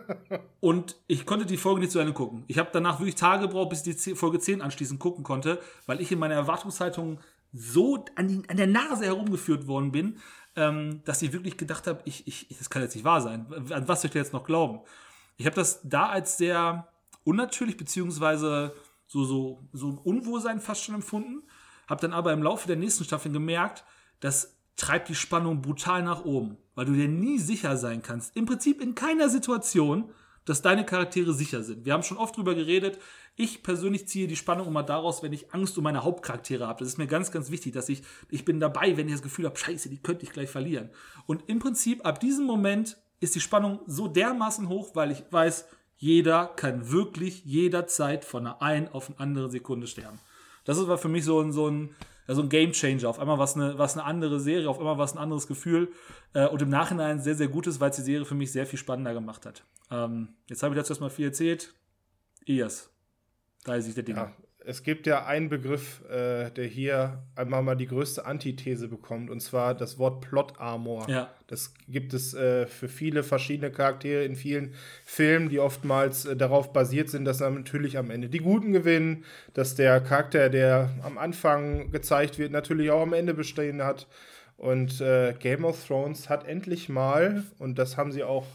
und 0.60 0.96
ich 1.06 1.26
konnte 1.26 1.46
die 1.46 1.56
Folge 1.56 1.80
nicht 1.80 1.92
zu 1.92 1.98
Ende 1.98 2.12
gucken. 2.12 2.44
Ich 2.48 2.58
habe 2.58 2.70
danach 2.72 2.98
wirklich 2.98 3.14
Tage 3.14 3.46
gebraucht, 3.46 3.70
bis 3.70 3.86
ich 3.86 3.96
die 3.96 4.14
Folge 4.14 4.38
10 4.38 4.60
anschließend 4.60 5.00
gucken 5.00 5.24
konnte, 5.24 5.60
weil 5.86 6.00
ich 6.00 6.10
in 6.10 6.18
meiner 6.18 6.34
Erwartungshaltung 6.34 7.18
so 7.52 8.04
an, 8.16 8.28
die, 8.28 8.42
an 8.48 8.56
der 8.56 8.66
Nase 8.66 9.04
herumgeführt 9.04 9.66
worden 9.66 9.92
bin, 9.92 10.18
ähm, 10.56 11.02
dass 11.04 11.22
ich 11.22 11.32
wirklich 11.32 11.56
gedacht 11.56 11.86
habe, 11.86 12.00
ich, 12.04 12.26
ich, 12.26 12.56
das 12.58 12.70
kann 12.70 12.82
jetzt 12.82 12.94
nicht 12.94 13.04
wahr 13.04 13.20
sein. 13.20 13.46
An 13.70 13.88
was 13.88 14.02
soll 14.02 14.08
ich 14.08 14.14
jetzt 14.14 14.32
noch 14.32 14.44
glauben? 14.44 14.80
Ich 15.36 15.46
habe 15.46 15.56
das 15.56 15.80
da 15.84 16.08
als 16.08 16.36
sehr 16.36 16.88
unnatürlich 17.24 17.76
beziehungsweise 17.76 18.74
so, 19.12 19.24
so, 19.24 19.68
so 19.72 20.00
Unwohlsein 20.04 20.60
fast 20.60 20.84
schon 20.84 20.94
empfunden. 20.94 21.42
Habe 21.88 22.00
dann 22.00 22.12
aber 22.12 22.32
im 22.32 22.42
Laufe 22.42 22.66
der 22.66 22.76
nächsten 22.76 23.04
Staffeln 23.04 23.32
gemerkt, 23.32 23.84
das 24.20 24.56
treibt 24.76 25.08
die 25.08 25.14
Spannung 25.14 25.62
brutal 25.62 26.02
nach 26.02 26.24
oben 26.24 26.56
weil 26.74 26.86
du 26.86 26.92
dir 26.92 27.08
nie 27.08 27.38
sicher 27.38 27.76
sein 27.76 28.02
kannst. 28.02 28.36
Im 28.36 28.46
Prinzip 28.46 28.80
in 28.80 28.94
keiner 28.94 29.28
Situation, 29.28 30.10
dass 30.44 30.62
deine 30.62 30.84
Charaktere 30.84 31.32
sicher 31.32 31.62
sind. 31.62 31.84
Wir 31.84 31.92
haben 31.92 32.02
schon 32.02 32.16
oft 32.16 32.36
drüber 32.36 32.54
geredet. 32.54 32.98
Ich 33.36 33.62
persönlich 33.62 34.08
ziehe 34.08 34.26
die 34.26 34.36
Spannung 34.36 34.66
immer 34.66 34.82
daraus, 34.82 35.22
wenn 35.22 35.32
ich 35.32 35.54
Angst 35.54 35.78
um 35.78 35.84
meine 35.84 36.02
Hauptcharaktere 36.02 36.66
habe. 36.66 36.80
Das 36.80 36.88
ist 36.88 36.98
mir 36.98 37.06
ganz, 37.06 37.30
ganz 37.30 37.50
wichtig, 37.50 37.72
dass 37.72 37.88
ich, 37.88 38.02
ich 38.28 38.44
bin 38.44 38.58
dabei, 38.58 38.96
wenn 38.96 39.06
ich 39.06 39.14
das 39.14 39.22
Gefühl 39.22 39.46
habe, 39.46 39.56
scheiße, 39.56 39.88
die 39.88 40.02
könnte 40.02 40.24
ich 40.24 40.32
gleich 40.32 40.50
verlieren. 40.50 40.90
Und 41.26 41.48
im 41.48 41.60
Prinzip, 41.60 42.04
ab 42.04 42.18
diesem 42.18 42.44
Moment 42.44 42.96
ist 43.20 43.36
die 43.36 43.40
Spannung 43.40 43.80
so 43.86 44.08
dermaßen 44.08 44.68
hoch, 44.68 44.96
weil 44.96 45.12
ich 45.12 45.22
weiß, 45.30 45.66
jeder 46.02 46.48
kann 46.56 46.90
wirklich 46.90 47.44
jederzeit 47.44 48.24
von 48.24 48.44
einer 48.44 48.60
einen 48.60 48.88
auf 48.88 49.08
eine 49.08 49.20
andere 49.20 49.48
Sekunde 49.48 49.86
sterben. 49.86 50.18
Das 50.64 50.84
war 50.88 50.98
für 50.98 51.08
mich 51.08 51.24
so 51.24 51.40
ein, 51.40 51.52
so 51.52 51.68
ein, 51.68 51.94
also 52.26 52.42
ein 52.42 52.48
Game 52.48 52.72
Changer. 52.72 53.08
Auf 53.08 53.20
einmal 53.20 53.38
war 53.38 53.44
es 53.44 53.54
eine, 53.54 53.78
eine 53.78 54.04
andere 54.04 54.40
Serie, 54.40 54.68
auf 54.68 54.80
einmal 54.80 54.98
war 54.98 55.04
es 55.04 55.12
ein 55.12 55.18
anderes 55.18 55.46
Gefühl. 55.46 55.92
Äh, 56.34 56.48
und 56.48 56.60
im 56.60 56.70
Nachhinein 56.70 57.20
sehr, 57.20 57.36
sehr 57.36 57.46
gut 57.46 57.68
ist, 57.68 57.78
weil 57.78 57.90
es 57.90 57.96
die 57.96 58.02
Serie 58.02 58.24
für 58.24 58.34
mich 58.34 58.50
sehr 58.50 58.66
viel 58.66 58.80
spannender 58.80 59.14
gemacht 59.14 59.46
hat. 59.46 59.62
Ähm, 59.92 60.30
jetzt 60.48 60.64
habe 60.64 60.74
ich 60.74 60.80
dazu 60.80 60.90
erstmal 60.90 61.10
viel 61.10 61.26
erzählt. 61.26 61.72
Ias, 62.46 62.90
da 63.62 63.76
ist 63.76 63.84
sich 63.84 63.94
der 63.94 64.02
Ding. 64.02 64.16
Ja, 64.16 64.32
es 64.64 64.82
gibt 64.82 65.06
ja 65.06 65.26
einen 65.26 65.48
Begriff, 65.48 66.02
äh, 66.08 66.50
der 66.50 66.66
hier 66.66 67.22
einmal 67.34 67.62
mal 67.62 67.74
die 67.74 67.86
größte 67.86 68.26
Antithese 68.26 68.88
bekommt, 68.88 69.30
und 69.30 69.40
zwar 69.40 69.74
das 69.74 69.98
Wort 69.98 70.20
Plot 70.20 70.54
Armor. 70.58 71.08
Ja. 71.08 71.30
Das 71.46 71.74
gibt 71.88 72.14
es 72.14 72.34
äh, 72.34 72.66
für 72.66 72.88
viele 72.88 73.22
verschiedene 73.22 73.70
Charaktere 73.70 74.24
in 74.24 74.36
vielen 74.36 74.74
Filmen, 75.04 75.48
die 75.48 75.58
oftmals 75.58 76.24
äh, 76.24 76.36
darauf 76.36 76.72
basiert 76.72 77.10
sind, 77.10 77.24
dass 77.24 77.40
natürlich 77.40 77.98
am 77.98 78.10
Ende 78.10 78.28
die 78.28 78.38
Guten 78.38 78.72
gewinnen, 78.72 79.24
dass 79.54 79.74
der 79.74 80.00
Charakter, 80.00 80.48
der 80.48 80.90
am 81.02 81.18
Anfang 81.18 81.90
gezeigt 81.90 82.38
wird, 82.38 82.52
natürlich 82.52 82.90
auch 82.90 83.02
am 83.02 83.12
Ende 83.12 83.34
bestehen 83.34 83.82
hat. 83.82 84.06
Und 84.56 85.00
äh, 85.00 85.34
Game 85.38 85.64
of 85.64 85.84
Thrones 85.86 86.28
hat 86.28 86.46
endlich 86.46 86.88
mal, 86.88 87.42
und 87.58 87.78
das 87.78 87.96
haben 87.96 88.12
sie 88.12 88.22
auch 88.22 88.46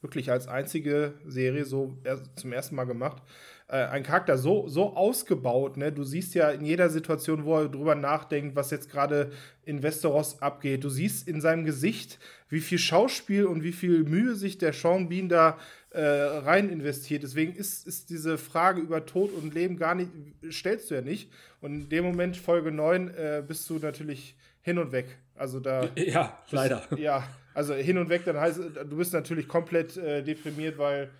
wirklich 0.00 0.30
als 0.30 0.46
einzige 0.46 1.14
Serie 1.26 1.64
so 1.64 1.98
zum 2.36 2.52
ersten 2.52 2.76
Mal 2.76 2.84
gemacht, 2.84 3.22
äh, 3.68 3.76
ein 3.76 4.02
Charakter 4.02 4.38
so, 4.38 4.66
so 4.66 4.96
ausgebaut, 4.96 5.76
ne? 5.76 5.92
Du 5.92 6.02
siehst 6.02 6.34
ja 6.34 6.50
in 6.50 6.64
jeder 6.64 6.88
Situation, 6.88 7.44
wo 7.44 7.58
er 7.58 7.68
drüber 7.68 7.94
nachdenkt, 7.94 8.56
was 8.56 8.70
jetzt 8.70 8.90
gerade 8.90 9.30
in 9.64 9.82
Westeros 9.82 10.40
abgeht. 10.40 10.84
Du 10.84 10.88
siehst 10.88 11.28
in 11.28 11.40
seinem 11.40 11.64
Gesicht, 11.64 12.18
wie 12.48 12.60
viel 12.60 12.78
Schauspiel 12.78 13.44
und 13.44 13.62
wie 13.62 13.72
viel 13.72 14.04
Mühe 14.04 14.34
sich 14.36 14.56
der 14.56 14.72
Sean 14.72 15.08
Bean 15.10 15.28
da 15.28 15.58
äh, 15.90 16.00
rein 16.00 16.70
investiert. 16.70 17.22
Deswegen 17.22 17.54
ist, 17.54 17.86
ist 17.86 18.10
diese 18.10 18.38
Frage 18.38 18.80
über 18.80 19.04
Tod 19.04 19.32
und 19.32 19.54
Leben 19.54 19.76
gar 19.76 19.94
nicht, 19.94 20.10
stellst 20.50 20.90
du 20.90 20.94
ja 20.94 21.02
nicht. 21.02 21.30
Und 21.60 21.74
in 21.74 21.88
dem 21.88 22.04
Moment, 22.04 22.36
Folge 22.36 22.72
9, 22.72 23.08
äh, 23.08 23.42
bist 23.46 23.68
du 23.68 23.78
natürlich 23.78 24.34
hin 24.62 24.78
und 24.78 24.92
weg. 24.92 25.18
Also 25.34 25.60
da. 25.60 25.88
Ja, 25.96 26.38
leider. 26.50 26.82
Bist, 26.88 27.02
ja, 27.02 27.28
also 27.54 27.74
hin 27.74 27.98
und 27.98 28.08
weg, 28.08 28.22
dann 28.24 28.38
heißt 28.38 28.58
du 28.58 28.96
bist 28.96 29.12
natürlich 29.12 29.48
komplett 29.48 29.96
äh, 29.96 30.22
deprimiert, 30.22 30.78
weil 30.78 31.10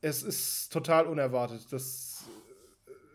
es 0.00 0.22
ist 0.22 0.72
total 0.72 1.06
unerwartet. 1.06 1.66
Das 1.70 2.24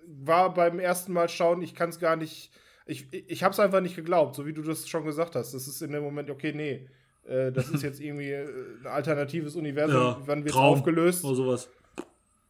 war 0.08 0.54
beim 0.54 0.80
ersten 0.80 1.14
Mal 1.14 1.30
schauen, 1.30 1.62
ich 1.62 1.76
kann 1.76 1.90
es 1.90 2.00
gar 2.00 2.16
nicht. 2.16 2.52
Ich, 2.86 3.08
ich 3.12 3.44
habe 3.44 3.54
es 3.54 3.60
einfach 3.60 3.82
nicht 3.82 3.96
geglaubt, 3.96 4.36
so 4.36 4.46
wie 4.46 4.54
du 4.54 4.62
das 4.62 4.88
schon 4.88 5.06
gesagt 5.06 5.36
hast. 5.36 5.54
Das 5.54 5.68
ist 5.68 5.82
in 5.82 5.92
dem 5.92 6.04
Moment, 6.04 6.30
okay, 6.30 6.54
nee, 6.54 6.88
äh, 7.28 7.52
das 7.52 7.70
ist 7.70 7.82
jetzt 7.84 8.00
irgendwie 8.00 8.32
äh, 8.32 8.48
ein 8.82 8.88
alternatives 8.88 9.56
Universum. 9.56 9.96
Ja, 9.96 10.22
Wann 10.26 10.44
wird 10.44 10.54
es 10.54 10.60
aufgelöst? 10.60 11.24
Oder 11.26 11.36
sowas. 11.36 11.70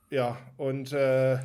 Ja, 0.10 0.38
und 0.58 0.92
äh, 0.92 1.40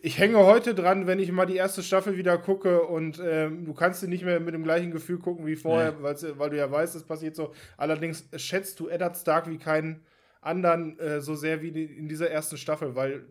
ich 0.00 0.18
hänge 0.18 0.38
heute 0.38 0.74
dran, 0.74 1.06
wenn 1.08 1.18
ich 1.18 1.32
mal 1.32 1.46
die 1.46 1.56
erste 1.56 1.82
Staffel 1.82 2.16
wieder 2.16 2.38
gucke 2.38 2.82
und 2.82 3.20
ähm, 3.24 3.64
du 3.64 3.74
kannst 3.74 4.00
sie 4.00 4.06
nicht 4.06 4.24
mehr 4.24 4.38
mit 4.38 4.54
dem 4.54 4.62
gleichen 4.62 4.92
Gefühl 4.92 5.18
gucken 5.18 5.44
wie 5.44 5.56
vorher, 5.56 5.92
nee. 5.92 6.32
weil 6.36 6.50
du 6.50 6.56
ja 6.56 6.70
weißt, 6.70 6.94
es 6.94 7.02
passiert 7.02 7.34
so. 7.34 7.52
Allerdings 7.76 8.28
schätzt 8.36 8.78
du 8.78 8.88
Eddard 8.88 9.16
Stark 9.16 9.50
wie 9.50 9.58
keinen 9.58 10.00
anderen 10.40 10.98
äh, 10.98 11.20
so 11.20 11.34
sehr 11.34 11.62
wie 11.62 11.68
in 11.68 12.08
dieser 12.08 12.30
ersten 12.30 12.56
Staffel, 12.56 12.94
weil 12.94 13.24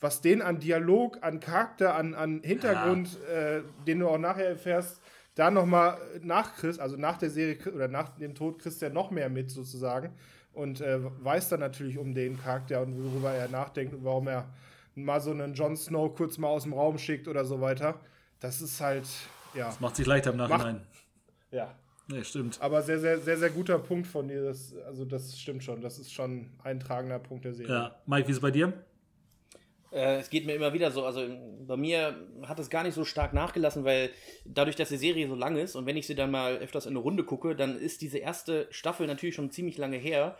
was 0.00 0.20
den 0.20 0.42
an 0.42 0.60
Dialog, 0.60 1.18
an 1.22 1.40
Charakter, 1.40 1.94
an, 1.94 2.14
an 2.14 2.42
Hintergrund, 2.42 3.18
ja. 3.28 3.56
äh, 3.56 3.62
den 3.86 4.00
du 4.00 4.08
auch 4.08 4.18
nachher 4.18 4.48
erfährst, 4.48 5.00
da 5.34 5.50
nochmal 5.50 5.98
nach 6.22 6.56
Chris, 6.56 6.78
also 6.78 6.96
nach 6.96 7.18
der 7.18 7.30
Serie 7.30 7.58
oder 7.72 7.88
nach 7.88 8.10
dem 8.16 8.34
Tod 8.34 8.58
kriegst 8.58 8.80
du 8.80 8.86
ja 8.86 8.92
noch 8.92 9.10
mehr 9.10 9.28
mit 9.28 9.50
sozusagen. 9.50 10.12
und 10.56 10.80
äh, 10.80 10.98
weiß 11.22 11.50
dann 11.50 11.60
natürlich 11.60 11.98
um 11.98 12.14
den 12.14 12.40
Charakter 12.40 12.80
und 12.80 12.96
worüber 12.96 13.30
er 13.30 13.48
nachdenkt 13.48 13.92
und 13.92 14.04
warum 14.04 14.26
er 14.26 14.48
mal 14.94 15.20
so 15.20 15.30
einen 15.30 15.52
Jon 15.52 15.76
Snow 15.76 16.14
kurz 16.14 16.38
mal 16.38 16.48
aus 16.48 16.62
dem 16.62 16.72
Raum 16.72 16.98
schickt 16.98 17.28
oder 17.28 17.44
so 17.44 17.60
weiter. 17.60 18.00
Das 18.40 18.62
ist 18.62 18.80
halt, 18.80 19.06
ja. 19.54 19.66
Das 19.66 19.80
macht 19.80 19.96
sich 19.96 20.06
leichter 20.06 20.30
im 20.30 20.38
Nachhinein. 20.38 20.76
Macht, 20.76 20.86
ja. 21.50 21.74
Nee, 22.08 22.22
stimmt. 22.22 22.58
Aber 22.60 22.82
sehr, 22.82 23.00
sehr, 23.00 23.18
sehr, 23.18 23.36
sehr 23.36 23.50
guter 23.50 23.78
Punkt 23.78 24.06
von 24.06 24.28
dir. 24.28 24.44
Das, 24.44 24.74
also, 24.86 25.04
das 25.04 25.38
stimmt 25.38 25.64
schon. 25.64 25.80
Das 25.80 25.98
ist 25.98 26.12
schon 26.12 26.50
ein 26.62 26.78
tragender 26.78 27.18
Punkt 27.18 27.44
der 27.44 27.54
Serie. 27.54 27.74
Ja. 27.74 27.96
Mike, 28.06 28.28
wie 28.28 28.30
ist 28.30 28.36
es 28.36 28.42
bei 28.42 28.52
dir? 28.52 28.72
Äh, 29.90 30.18
es 30.18 30.30
geht 30.30 30.46
mir 30.46 30.54
immer 30.54 30.72
wieder 30.72 30.92
so. 30.92 31.04
Also, 31.04 31.26
bei 31.66 31.76
mir 31.76 32.14
hat 32.42 32.58
es 32.60 32.70
gar 32.70 32.84
nicht 32.84 32.94
so 32.94 33.04
stark 33.04 33.32
nachgelassen, 33.32 33.84
weil 33.84 34.10
dadurch, 34.44 34.76
dass 34.76 34.88
die 34.88 34.96
Serie 34.96 35.26
so 35.26 35.34
lang 35.34 35.56
ist 35.56 35.74
und 35.74 35.86
wenn 35.86 35.96
ich 35.96 36.06
sie 36.06 36.14
dann 36.14 36.30
mal 36.30 36.56
öfters 36.58 36.86
in 36.86 36.92
eine 36.92 37.00
Runde 37.00 37.24
gucke, 37.24 37.56
dann 37.56 37.76
ist 37.76 38.02
diese 38.02 38.18
erste 38.18 38.68
Staffel 38.70 39.06
natürlich 39.08 39.34
schon 39.34 39.50
ziemlich 39.50 39.76
lange 39.76 39.96
her. 39.96 40.36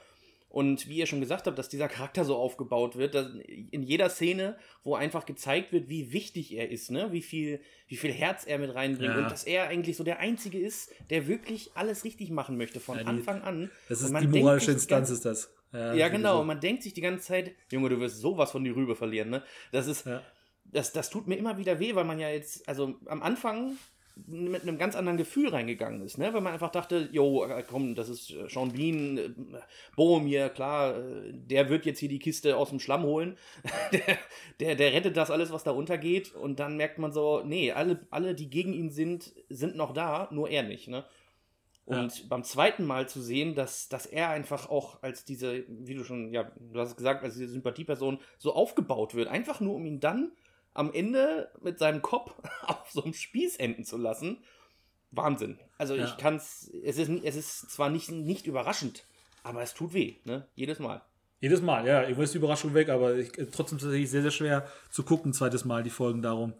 Und 0.48 0.88
wie 0.88 0.96
ihr 0.96 1.06
schon 1.06 1.20
gesagt 1.20 1.46
habt, 1.46 1.58
dass 1.58 1.68
dieser 1.68 1.88
Charakter 1.88 2.24
so 2.24 2.36
aufgebaut 2.36 2.96
wird, 2.96 3.14
in 3.46 3.82
jeder 3.82 4.08
Szene, 4.08 4.56
wo 4.84 4.94
einfach 4.94 5.26
gezeigt 5.26 5.72
wird, 5.72 5.88
wie 5.88 6.12
wichtig 6.12 6.54
er 6.54 6.70
ist, 6.70 6.90
ne? 6.90 7.12
wie, 7.12 7.20
viel, 7.20 7.60
wie 7.88 7.96
viel 7.96 8.12
Herz 8.12 8.46
er 8.46 8.58
mit 8.58 8.74
reinbringt 8.74 9.14
ja. 9.14 9.22
und 9.22 9.30
dass 9.30 9.44
er 9.44 9.68
eigentlich 9.68 9.96
so 9.96 10.04
der 10.04 10.18
Einzige 10.18 10.58
ist, 10.58 10.92
der 11.10 11.26
wirklich 11.26 11.72
alles 11.74 12.04
richtig 12.04 12.30
machen 12.30 12.56
möchte 12.56 12.80
von 12.80 12.96
ja, 12.96 13.02
die, 13.02 13.08
Anfang 13.08 13.42
an. 13.42 13.70
Das 13.88 14.00
ist 14.00 14.14
die 14.18 14.26
moralische 14.28 14.72
Instanz, 14.72 15.10
ist 15.10 15.24
das. 15.24 15.52
Ja, 15.72 15.94
ja 15.94 16.08
genau. 16.08 16.40
Und 16.40 16.46
man 16.46 16.60
denkt 16.60 16.84
sich 16.84 16.94
die 16.94 17.00
ganze 17.00 17.26
Zeit, 17.26 17.54
Junge, 17.70 17.88
du 17.88 18.00
wirst 18.00 18.20
sowas 18.20 18.50
von 18.50 18.64
die 18.64 18.70
Rübe 18.70 18.96
verlieren. 18.96 19.30
Ne? 19.30 19.42
Das 19.72 19.88
ist, 19.88 20.08
das, 20.64 20.92
das 20.92 21.10
tut 21.10 21.26
mir 21.26 21.36
immer 21.36 21.58
wieder 21.58 21.80
weh, 21.80 21.94
weil 21.94 22.04
man 22.04 22.18
ja 22.18 22.30
jetzt, 22.30 22.66
also 22.68 22.94
am 23.06 23.22
Anfang 23.22 23.76
mit 24.24 24.62
einem 24.62 24.78
ganz 24.78 24.96
anderen 24.96 25.18
Gefühl 25.18 25.50
reingegangen 25.50 26.00
ist, 26.00 26.16
ne? 26.16 26.32
Weil 26.32 26.40
man 26.40 26.54
einfach 26.54 26.70
dachte, 26.70 27.08
jo, 27.12 27.44
äh, 27.44 27.62
komm, 27.68 27.94
das 27.94 28.08
ist 28.08 28.30
äh, 28.30 28.48
Sean 28.48 28.72
Bean, 28.72 29.18
äh, 29.18 29.30
Boromir, 29.94 30.48
klar, 30.48 30.94
der 31.32 31.68
wird 31.68 31.84
jetzt 31.84 31.98
hier 31.98 32.08
die 32.08 32.18
Kiste 32.18 32.56
aus 32.56 32.70
dem 32.70 32.80
Schlamm 32.80 33.02
holen. 33.02 33.36
der, 33.92 34.18
der, 34.58 34.74
der 34.74 34.92
rettet 34.94 35.16
das 35.16 35.30
alles, 35.30 35.52
was 35.52 35.64
da 35.64 35.72
untergeht. 35.72 36.34
Und 36.34 36.58
dann 36.60 36.78
merkt 36.78 36.98
man 36.98 37.12
so, 37.12 37.42
nee, 37.44 37.72
alle, 37.72 38.06
alle, 38.10 38.34
die 38.34 38.48
gegen 38.48 38.72
ihn 38.72 38.90
sind, 38.90 39.34
sind 39.50 39.76
noch 39.76 39.92
da, 39.92 40.28
nur 40.32 40.48
er 40.48 40.62
nicht, 40.62 40.88
ne? 40.88 41.04
Und 41.84 42.18
ja. 42.18 42.24
beim 42.28 42.42
zweiten 42.42 42.84
Mal 42.84 43.08
zu 43.08 43.22
sehen, 43.22 43.54
dass, 43.54 43.88
dass 43.88 44.06
er 44.06 44.30
einfach 44.30 44.68
auch 44.68 45.02
als 45.04 45.24
diese, 45.24 45.64
wie 45.68 45.94
du 45.94 46.02
schon, 46.02 46.32
ja, 46.32 46.50
du 46.58 46.80
hast 46.80 46.90
es 46.90 46.96
gesagt, 46.96 47.22
als 47.22 47.34
diese 47.34 47.52
Sympathieperson 47.52 48.18
so 48.38 48.54
aufgebaut 48.54 49.14
wird, 49.14 49.28
einfach 49.28 49.60
nur 49.60 49.74
um 49.74 49.86
ihn 49.86 50.00
dann 50.00 50.32
am 50.76 50.92
Ende 50.92 51.50
mit 51.60 51.78
seinem 51.78 52.02
Kopf 52.02 52.32
auf 52.62 52.90
so 52.90 53.02
einem 53.02 53.14
Spieß 53.14 53.56
enden 53.56 53.84
zu 53.84 53.96
lassen. 53.96 54.44
Wahnsinn. 55.10 55.58
Also 55.78 55.94
ja. 55.94 56.04
ich 56.04 56.16
kann 56.16 56.36
es, 56.36 56.68
es 56.84 56.98
ist 56.98 57.70
zwar 57.70 57.90
nicht, 57.90 58.10
nicht 58.10 58.46
überraschend, 58.46 59.06
aber 59.42 59.62
es 59.62 59.74
tut 59.74 59.94
weh, 59.94 60.16
ne? 60.24 60.48
Jedes 60.54 60.78
Mal. 60.78 61.02
Jedes 61.40 61.60
Mal, 61.60 61.86
ja. 61.86 62.08
Ich 62.08 62.16
weiß 62.16 62.32
die 62.32 62.38
Überraschung 62.38 62.72
weg, 62.74 62.88
aber 62.88 63.16
ich, 63.16 63.30
trotzdem 63.52 63.78
tatsächlich 63.78 64.10
sehr, 64.10 64.22
sehr 64.22 64.30
schwer 64.30 64.66
zu 64.90 65.02
gucken, 65.02 65.32
zweites 65.32 65.64
Mal 65.64 65.82
die 65.82 65.90
Folgen 65.90 66.22
darum. 66.22 66.54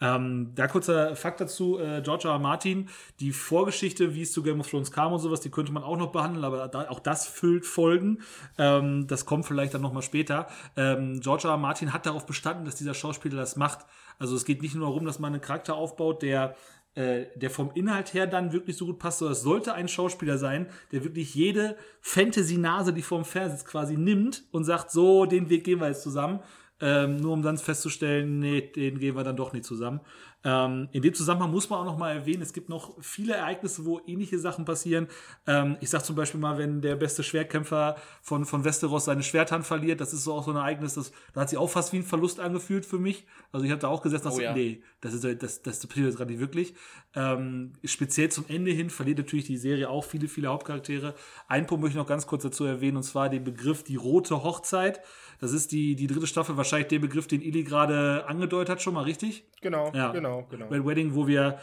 Ähm, 0.00 0.52
da 0.56 0.66
kurzer 0.66 1.14
Fakt 1.14 1.40
dazu, 1.40 1.78
äh, 1.78 2.02
George 2.02 2.26
R. 2.26 2.40
Martin, 2.40 2.88
die 3.20 3.30
Vorgeschichte, 3.30 4.16
wie 4.16 4.22
es 4.22 4.32
zu 4.32 4.42
Game 4.42 4.58
of 4.58 4.68
Thrones 4.68 4.90
kam 4.90 5.12
und 5.12 5.20
sowas, 5.20 5.40
die 5.40 5.50
könnte 5.50 5.70
man 5.70 5.84
auch 5.84 5.96
noch 5.96 6.10
behandeln, 6.10 6.44
aber 6.44 6.66
da, 6.66 6.88
auch 6.88 6.98
das 6.98 7.28
füllt 7.28 7.64
Folgen. 7.64 8.18
Ähm, 8.58 9.06
das 9.06 9.26
kommt 9.26 9.46
vielleicht 9.46 9.74
dann 9.74 9.82
nochmal 9.82 10.02
später. 10.02 10.48
Ähm, 10.76 11.20
George. 11.20 11.46
R. 11.46 11.56
Martin 11.56 11.92
hat 11.92 12.06
darauf 12.06 12.26
bestanden, 12.26 12.64
dass 12.64 12.74
dieser 12.74 12.94
Schauspieler 12.94 13.36
das 13.36 13.54
macht. 13.54 13.86
Also 14.18 14.34
es 14.34 14.44
geht 14.44 14.62
nicht 14.62 14.74
nur 14.74 14.86
darum, 14.86 15.04
dass 15.04 15.18
man 15.18 15.32
einen 15.32 15.42
Charakter 15.42 15.74
aufbaut, 15.74 16.22
der 16.22 16.56
äh, 16.94 17.26
der 17.36 17.50
vom 17.50 17.70
Inhalt 17.74 18.12
her 18.14 18.26
dann 18.26 18.52
wirklich 18.52 18.76
so 18.76 18.86
gut 18.86 18.98
passt, 18.98 19.18
sondern 19.18 19.32
es 19.32 19.42
sollte 19.42 19.74
ein 19.74 19.88
Schauspieler 19.88 20.38
sein, 20.38 20.66
der 20.92 21.04
wirklich 21.04 21.34
jede 21.34 21.76
Fantasy-Nase, 22.00 22.92
die 22.92 23.02
vorm 23.02 23.24
Fernseher 23.24 23.64
quasi 23.64 23.96
nimmt 23.96 24.44
und 24.50 24.64
sagt, 24.64 24.90
so, 24.90 25.24
den 25.24 25.48
Weg 25.48 25.64
gehen 25.64 25.80
wir 25.80 25.88
jetzt 25.88 26.02
zusammen. 26.02 26.40
Ähm, 26.80 27.16
nur 27.16 27.32
um 27.32 27.42
dann 27.42 27.58
festzustellen, 27.58 28.40
nee, 28.40 28.60
den 28.60 28.98
gehen 28.98 29.14
wir 29.14 29.22
dann 29.22 29.36
doch 29.36 29.52
nicht 29.52 29.64
zusammen. 29.64 30.00
Ähm, 30.44 30.88
in 30.92 31.02
dem 31.02 31.14
Zusammenhang 31.14 31.50
muss 31.50 31.70
man 31.70 31.80
auch 31.80 31.84
noch 31.84 31.98
mal 31.98 32.12
erwähnen, 32.12 32.42
es 32.42 32.52
gibt 32.52 32.68
noch 32.68 32.96
viele 33.00 33.34
Ereignisse, 33.34 33.84
wo 33.84 34.00
ähnliche 34.06 34.38
Sachen 34.38 34.64
passieren. 34.64 35.08
Ähm, 35.46 35.76
ich 35.80 35.90
sag 35.90 36.04
zum 36.04 36.16
Beispiel 36.16 36.40
mal, 36.40 36.58
wenn 36.58 36.80
der 36.80 36.96
beste 36.96 37.22
Schwertkämpfer 37.22 37.96
von, 38.22 38.44
von 38.44 38.64
Westeros 38.64 39.04
seine 39.04 39.22
Schwerthand 39.22 39.66
verliert, 39.66 40.00
das 40.00 40.12
ist 40.12 40.24
so 40.24 40.32
auch 40.34 40.44
so 40.44 40.50
ein 40.50 40.56
Ereignis, 40.56 40.94
das, 40.94 41.12
da 41.32 41.42
hat 41.42 41.50
sich 41.50 41.58
auch 41.58 41.70
fast 41.70 41.92
wie 41.92 41.98
ein 41.98 42.02
Verlust 42.02 42.40
angefühlt 42.40 42.84
für 42.84 42.98
mich. 42.98 43.24
Also 43.52 43.64
ich 43.64 43.70
habe 43.70 43.80
da 43.80 43.88
auch 43.88 44.02
gesessen, 44.02 44.24
dass, 44.24 44.36
oh, 44.36 44.40
ja. 44.40 44.52
nee, 44.52 44.82
das 45.00 45.14
ist 45.14 45.24
das, 45.42 45.62
das 45.62 45.86
passiert 45.86 46.06
jetzt 46.06 46.16
gerade 46.16 46.30
nicht 46.30 46.40
wirklich. 46.40 46.74
Ähm, 47.14 47.72
speziell 47.84 48.30
zum 48.30 48.44
Ende 48.48 48.72
hin 48.72 48.90
verliert 48.90 49.18
natürlich 49.18 49.44
die 49.44 49.56
Serie 49.56 49.88
auch 49.90 50.04
viele, 50.04 50.28
viele 50.28 50.48
Hauptcharaktere. 50.48 51.14
Ein 51.48 51.66
Punkt 51.66 51.82
möchte 51.82 51.98
ich 51.98 52.02
noch 52.02 52.08
ganz 52.08 52.26
kurz 52.26 52.42
dazu 52.42 52.64
erwähnen, 52.64 52.96
und 52.96 53.02
zwar 53.02 53.28
den 53.28 53.44
Begriff 53.44 53.84
die 53.84 53.96
rote 53.96 54.42
Hochzeit. 54.42 55.00
Das 55.42 55.52
ist 55.52 55.72
die, 55.72 55.96
die 55.96 56.06
dritte 56.06 56.28
Staffel, 56.28 56.56
wahrscheinlich 56.56 56.86
der 56.86 57.00
Begriff, 57.00 57.26
den 57.26 57.42
Ili 57.42 57.64
gerade 57.64 58.24
angedeutet 58.28 58.68
hat, 58.68 58.80
schon 58.80 58.94
mal 58.94 59.02
richtig? 59.02 59.44
Genau, 59.60 59.90
ja. 59.92 60.12
genau, 60.12 60.46
genau. 60.48 60.68
Red 60.68 60.86
Wedding, 60.86 61.16
wo 61.16 61.26
wir 61.26 61.58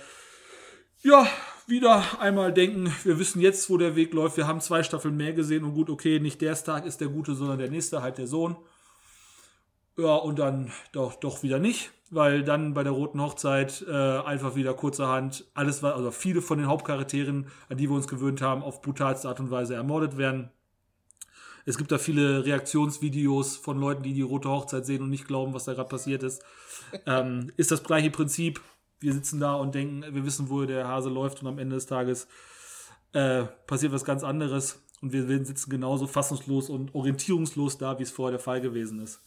ja, 1.01 1.25
wieder 1.65 2.03
einmal 2.19 2.51
denken, 2.51 2.93
wir 3.05 3.17
wissen 3.19 3.39
jetzt, 3.39 3.69
wo 3.69 3.77
der 3.77 3.95
Weg 3.95 4.13
läuft. 4.13 4.35
Wir 4.35 4.47
haben 4.47 4.59
zwei 4.59 4.83
Staffeln 4.83 5.15
mehr 5.15 5.31
gesehen 5.31 5.63
und 5.63 5.75
gut, 5.75 5.89
okay, 5.89 6.19
nicht 6.19 6.41
der 6.41 6.57
Stark 6.57 6.85
ist 6.85 6.99
der 6.99 7.07
Gute, 7.07 7.35
sondern 7.35 7.57
der 7.57 7.69
nächste, 7.69 8.01
halt 8.01 8.17
der 8.17 8.27
Sohn. 8.27 8.57
Ja, 9.97 10.15
und 10.15 10.39
dann 10.39 10.73
doch, 10.91 11.15
doch 11.15 11.41
wieder 11.41 11.59
nicht, 11.59 11.89
weil 12.11 12.43
dann 12.43 12.73
bei 12.73 12.83
der 12.83 12.91
Roten 12.91 13.21
Hochzeit 13.21 13.85
äh, 13.87 13.93
einfach 13.93 14.55
wieder 14.55 14.73
kurzerhand 14.73 15.45
alles 15.53 15.81
war, 15.81 15.95
also 15.95 16.11
viele 16.11 16.41
von 16.41 16.57
den 16.57 16.67
Hauptcharakteren, 16.67 17.47
an 17.69 17.77
die 17.77 17.89
wir 17.89 17.95
uns 17.95 18.09
gewöhnt 18.09 18.41
haben, 18.41 18.61
auf 18.61 18.81
brutalste 18.81 19.29
Art 19.29 19.39
und 19.39 19.51
Weise 19.51 19.75
ermordet 19.75 20.17
werden. 20.17 20.51
Es 21.69 21.77
gibt 21.77 21.91
da 21.91 21.99
viele 21.99 22.45
Reaktionsvideos 22.45 23.57
von 23.57 23.79
Leuten, 23.79 24.01
die 24.01 24.15
die 24.15 24.23
rote 24.23 24.49
Hochzeit 24.49 24.87
sehen 24.87 25.03
und 25.03 25.11
nicht 25.11 25.27
glauben, 25.27 25.53
was 25.53 25.65
da 25.65 25.75
gerade 25.75 25.87
passiert 25.87 26.23
ist. 26.23 26.43
Ähm, 27.05 27.51
ist 27.57 27.69
das 27.69 27.83
gleiche 27.83 28.09
Prinzip. 28.09 28.59
Wir 28.99 29.13
sitzen 29.13 29.39
da 29.39 29.53
und 29.53 29.75
denken, 29.75 30.03
wir 30.15 30.25
wissen, 30.25 30.49
wo 30.49 30.65
der 30.65 30.87
Hase 30.87 31.09
läuft 31.09 31.43
und 31.43 31.47
am 31.47 31.59
Ende 31.59 31.75
des 31.75 31.85
Tages 31.85 32.27
äh, 33.13 33.43
passiert 33.67 33.91
was 33.91 34.03
ganz 34.03 34.23
anderes. 34.23 34.83
Und 34.99 35.13
wir 35.13 35.27
sitzen 35.45 35.69
genauso 35.69 36.07
fassungslos 36.07 36.71
und 36.71 36.95
orientierungslos 36.95 37.77
da, 37.77 37.99
wie 37.99 38.03
es 38.03 38.09
vorher 38.09 38.31
der 38.31 38.43
Fall 38.43 38.61
gewesen 38.61 38.99
ist. 39.03 39.21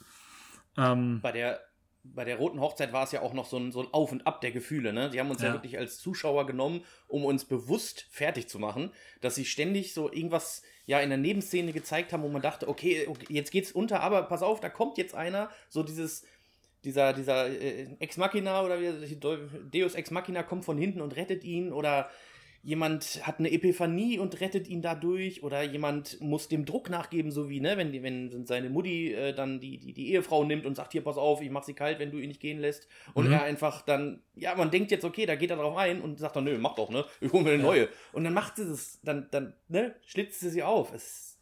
Ähm, 0.76 1.20
Bei 1.22 1.30
der 1.30 1.60
bei 2.04 2.24
der 2.24 2.36
Roten 2.36 2.60
Hochzeit 2.60 2.92
war 2.92 3.04
es 3.04 3.12
ja 3.12 3.22
auch 3.22 3.32
noch 3.32 3.46
so 3.46 3.56
ein, 3.56 3.70
so 3.70 3.80
ein 3.80 3.88
Auf 3.92 4.10
und 4.12 4.26
Ab 4.26 4.40
der 4.40 4.50
Gefühle. 4.50 4.92
Ne? 4.92 5.10
Die 5.10 5.20
haben 5.20 5.30
uns 5.30 5.40
ja. 5.40 5.48
ja. 5.48 5.54
wirklich 5.54 5.78
als 5.78 5.98
Zuschauer 5.98 6.46
genommen, 6.46 6.84
um 7.08 7.24
uns 7.24 7.44
bewusst 7.44 8.06
fertig 8.10 8.48
zu 8.48 8.58
machen, 8.58 8.90
dass 9.20 9.34
sie 9.36 9.44
ständig 9.44 9.94
so 9.94 10.12
irgendwas 10.12 10.62
ja 10.86 11.00
in 11.00 11.10
der 11.10 11.18
Nebenszene 11.18 11.72
gezeigt 11.72 12.12
haben, 12.12 12.22
wo 12.22 12.28
man 12.28 12.42
dachte, 12.42 12.68
okay, 12.68 13.06
okay 13.08 13.26
jetzt 13.28 13.52
geht's 13.52 13.70
unter, 13.70 14.00
aber 14.00 14.22
pass 14.24 14.42
auf, 14.42 14.60
da 14.60 14.68
kommt 14.68 14.98
jetzt 14.98 15.14
einer, 15.14 15.50
so 15.68 15.82
dieses 15.82 16.24
dieser 16.84 17.12
dieser 17.12 17.48
äh, 17.48 17.86
Ex 18.00 18.16
Machina 18.16 18.64
oder 18.64 18.80
wie 18.80 19.16
Deus 19.16 19.94
Ex 19.94 20.10
Machina 20.10 20.42
kommt 20.42 20.64
von 20.64 20.76
hinten 20.76 21.00
und 21.00 21.14
rettet 21.14 21.44
ihn 21.44 21.72
oder 21.72 22.10
jemand 22.62 23.26
hat 23.26 23.40
eine 23.40 23.50
Epiphanie 23.50 24.18
und 24.18 24.40
rettet 24.40 24.68
ihn 24.68 24.82
dadurch 24.82 25.42
oder 25.42 25.62
jemand 25.62 26.20
muss 26.20 26.48
dem 26.48 26.64
Druck 26.64 26.90
nachgeben, 26.90 27.32
so 27.32 27.48
wie, 27.48 27.60
ne, 27.60 27.76
wenn, 27.76 27.92
wenn 28.02 28.46
seine 28.46 28.70
Mutti 28.70 29.12
äh, 29.12 29.34
dann 29.34 29.58
die, 29.58 29.78
die, 29.78 29.92
die 29.92 30.12
Ehefrau 30.12 30.44
nimmt 30.44 30.64
und 30.64 30.76
sagt, 30.76 30.92
hier, 30.92 31.02
pass 31.02 31.16
auf, 31.16 31.42
ich 31.42 31.50
mach 31.50 31.64
sie 31.64 31.74
kalt, 31.74 31.98
wenn 31.98 32.12
du 32.12 32.18
ihn 32.18 32.28
nicht 32.28 32.40
gehen 32.40 32.60
lässt. 32.60 32.88
Und 33.14 33.26
mhm. 33.26 33.32
er 33.32 33.42
einfach 33.42 33.82
dann, 33.82 34.22
ja, 34.36 34.54
man 34.54 34.70
denkt 34.70 34.92
jetzt, 34.92 35.04
okay, 35.04 35.26
da 35.26 35.34
geht 35.34 35.50
er 35.50 35.56
drauf 35.56 35.76
ein 35.76 36.00
und 36.00 36.20
sagt 36.20 36.36
dann, 36.36 36.44
nö, 36.44 36.56
mach 36.58 36.76
doch, 36.76 36.88
ne, 36.88 37.04
ich 37.20 37.32
hole 37.32 37.42
mir 37.42 37.50
eine 37.50 37.62
ja. 37.62 37.68
neue. 37.68 37.88
Und 38.12 38.22
dann 38.22 38.32
macht 38.32 38.56
sie 38.56 38.64
das, 38.64 39.00
dann, 39.02 39.26
dann, 39.32 39.54
ne, 39.66 39.96
schlitzt 40.06 40.38
sie 40.38 40.50
sie 40.50 40.62
auf. 40.62 40.94
Es, 40.94 41.40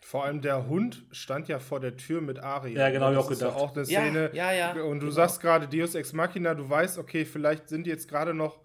vor 0.00 0.24
allem 0.24 0.40
der 0.40 0.68
Hund 0.68 1.04
stand 1.10 1.48
ja 1.48 1.58
vor 1.58 1.80
der 1.80 1.98
Tür 1.98 2.22
mit 2.22 2.38
Ari. 2.38 2.72
Ja, 2.72 2.88
genau, 2.90 3.12
ich 3.12 3.18
auch 3.18 3.28
gedacht. 3.28 3.56
Ja 3.56 3.62
auch 3.62 3.76
eine 3.76 3.84
Szene. 3.84 4.30
Ja, 4.32 4.52
ja, 4.52 4.74
ja. 4.74 4.82
Und 4.82 5.00
du 5.00 5.06
genau. 5.06 5.12
sagst 5.12 5.40
gerade 5.40 5.68
Deus 5.68 5.94
Ex 5.94 6.14
Machina, 6.14 6.54
du 6.54 6.68
weißt, 6.68 6.98
okay, 6.98 7.26
vielleicht 7.26 7.68
sind 7.68 7.86
die 7.86 7.90
jetzt 7.90 8.08
gerade 8.08 8.32
noch 8.32 8.58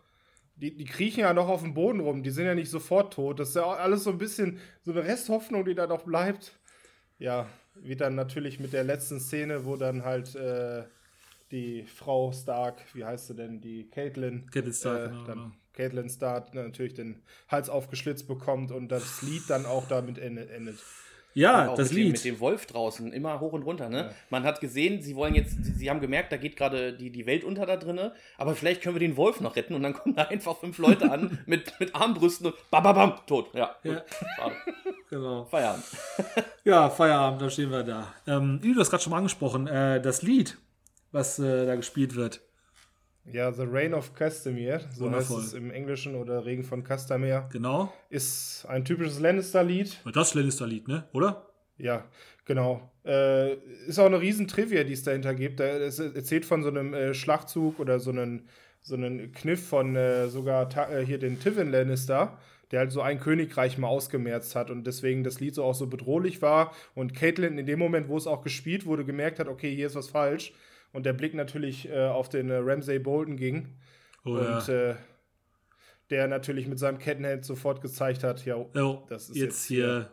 die, 0.58 0.76
die 0.76 0.86
kriechen 0.86 1.22
ja 1.22 1.34
noch 1.34 1.48
auf 1.48 1.62
dem 1.62 1.74
Boden 1.74 2.00
rum, 2.00 2.24
die 2.24 2.32
sind 2.32 2.46
ja 2.46 2.56
nicht 2.56 2.70
sofort 2.70 3.14
tot. 3.14 3.40
Das 3.40 3.50
ist 3.50 3.56
ja 3.56 3.66
alles 3.66 4.04
so 4.04 4.10
ein 4.10 4.18
bisschen 4.18 4.60
so 4.82 4.92
eine 4.92 5.04
Resthoffnung, 5.04 5.66
die 5.66 5.76
da 5.76 5.88
noch 5.88 6.04
bleibt. 6.04 6.52
Ja, 7.20 7.48
wie 7.76 7.96
dann 7.96 8.16
natürlich 8.16 8.60
mit 8.60 8.74
der 8.74 8.84
letzten 8.84 9.20
Szene, 9.20 9.66
wo 9.66 9.76
dann 9.76 10.04
halt 10.04 10.36
äh, 10.36 10.84
die 11.52 11.84
Frau 11.84 12.32
Stark, 12.32 12.82
wie 12.94 13.06
heißt 13.06 13.28
sie 13.28 13.36
denn, 13.36 13.62
die 13.62 13.90
Caitlin, 13.90 14.50
Caitlin 14.52 14.74
Stark, 14.74 14.98
äh, 14.98 15.08
genau, 15.10 15.24
dann 15.26 15.38
genau. 15.38 15.52
Caitlin 15.74 16.10
Stark 16.10 16.54
natürlich 16.54 16.96
den 16.96 17.22
Hals 17.48 17.70
aufgeschlitzt 17.70 18.28
bekommt 18.28 18.72
und 18.72 18.90
das 18.90 19.22
Lied 19.22 19.44
dann 19.48 19.66
auch 19.66 19.88
damit 19.88 20.18
endet. 20.18 20.78
Ja, 21.38 21.76
das 21.76 21.90
mit 21.90 21.98
Lied. 21.98 22.06
Dem, 22.06 22.12
mit 22.14 22.26
dem 22.26 22.40
Wolf 22.40 22.66
draußen, 22.66 23.14
immer 23.14 23.40
hoch 23.40 23.54
und 23.54 23.62
runter. 23.62 23.90
Ne? 23.90 23.98
Ja. 23.98 24.12
Man 24.32 24.44
hat 24.44 24.60
gesehen, 24.60 25.04
sie 25.04 25.16
wollen 25.16 25.36
jetzt, 25.36 25.64
sie, 25.64 25.72
sie 25.72 25.90
haben 25.90 26.02
gemerkt, 26.02 26.32
da 26.32 26.38
geht 26.38 26.56
gerade 26.56 26.94
die, 26.94 27.12
die 27.12 27.28
Welt 27.28 27.44
unter 27.44 27.68
da 27.68 27.78
drinne, 27.78 28.14
aber 28.40 28.56
vielleicht 28.56 28.82
können 28.82 28.96
wir 28.96 29.00
den 29.00 29.18
Wolf 29.18 29.40
noch 29.40 29.56
retten 29.56 29.76
und 29.76 29.84
dann 29.84 29.94
kommen 29.98 30.16
da 30.16 30.24
einfach 30.24 30.58
fünf 30.58 30.80
Leute 30.80 31.12
an 31.12 31.38
mit, 31.46 31.80
mit 31.80 31.94
Armbrüsten 31.94 32.48
und 32.48 32.56
bam, 32.72 32.82
bam, 32.82 32.96
bam, 32.96 33.14
tot. 33.28 33.54
Ja, 33.54 33.76
ja. 33.84 34.02
genau. 35.12 35.46
Feierabend. 35.46 35.86
ja, 36.64 36.90
Feierabend, 36.90 37.40
da 37.44 37.50
stehen 37.52 37.70
wir 37.70 37.84
da. 37.84 38.14
Ähm, 38.26 38.60
du 38.60 38.80
hast 38.80 38.90
gerade 38.90 39.04
schon 39.04 39.12
mal 39.12 39.18
angesprochen, 39.18 39.68
äh, 39.68 40.02
das 40.02 40.24
Lied, 40.24 40.58
was 41.12 41.38
äh, 41.38 41.68
da 41.68 41.76
gespielt 41.76 42.16
wird. 42.16 42.42
Ja, 43.32 43.52
The 43.52 43.66
Reign 43.70 43.94
of 43.94 44.14
Castamere, 44.14 44.82
so 44.94 45.06
Wundervoll. 45.06 45.38
heißt 45.38 45.48
es 45.48 45.54
im 45.54 45.72
Englischen 45.72 46.16
oder 46.16 46.46
Regen 46.46 46.64
von 46.64 46.84
Castamere. 46.84 47.50
Genau. 47.52 47.92
Ist 48.10 48.66
ein 48.68 48.86
typisches 48.86 49.20
Lannister-Lied. 49.20 49.98
Das 50.14 50.34
Lannister-Lied, 50.34 50.88
ne? 50.88 51.04
Oder? 51.14 51.46
Ja, 51.78 52.06
genau. 52.46 52.90
Äh, 53.06 53.56
ist 53.88 54.00
auch 54.00 54.06
eine 54.06 54.22
riesen 54.22 54.48
Trivia, 54.48 54.84
die 54.84 54.94
es 54.94 55.04
dahinter 55.04 55.36
gibt. 55.36 55.60
Es 55.60 56.00
erzählt 56.00 56.46
von 56.46 56.64
so 56.64 56.70
einem 56.70 56.94
äh, 56.94 57.14
Schlachtzug 57.14 57.80
oder 57.80 58.00
so 58.00 58.12
einen, 58.12 58.48
so 58.82 58.96
einen 58.96 59.32
Kniff 59.34 59.68
von 59.68 59.96
äh, 59.96 60.30
sogar 60.30 60.70
äh, 60.92 61.06
hier 61.06 61.20
den 61.20 61.40
Tivin 61.40 61.70
Lannister, 61.70 62.38
der 62.72 62.80
halt 62.80 62.92
so 62.92 63.02
ein 63.02 63.20
Königreich 63.20 63.78
mal 63.78 63.88
ausgemerzt 63.88 64.56
hat 64.56 64.72
und 64.72 64.88
deswegen 64.88 65.24
das 65.24 65.40
Lied 65.40 65.54
so 65.54 65.64
auch 65.64 65.76
so 65.76 65.88
bedrohlich 65.88 66.42
war. 66.42 66.74
Und 66.96 67.14
Caitlin 67.14 67.58
in 67.58 67.66
dem 67.66 67.80
Moment, 67.80 68.08
wo 68.08 68.18
es 68.18 68.26
auch 68.26 68.42
gespielt 68.42 68.86
wurde, 68.86 69.04
gemerkt 69.04 69.40
hat, 69.40 69.48
okay, 69.50 69.74
hier 69.76 69.88
ist 69.88 69.96
was 69.96 70.08
falsch. 70.08 70.54
Und 70.98 71.06
der 71.06 71.14
Blick 71.14 71.36
natürlich 71.36 71.88
äh, 71.90 72.08
auf 72.08 72.28
den 72.28 72.50
äh, 72.50 72.56
Ramsay 72.56 72.98
Bolton 72.98 73.38
ging. 73.38 73.76
Oh, 74.26 74.32
und 74.32 74.68
ja. 74.68 74.96
der 76.10 76.28
natürlich 76.28 76.68
mit 76.68 76.80
seinem 76.80 76.98
Kettenheld 76.98 77.46
sofort 77.46 77.82
gezeigt 77.82 78.24
hat, 78.24 78.44
ja, 78.46 78.56
oh, 78.56 79.06
das 79.08 79.30
ist 79.30 79.36
jetzt, 79.36 79.44
jetzt 79.46 79.66
hier 79.66 80.10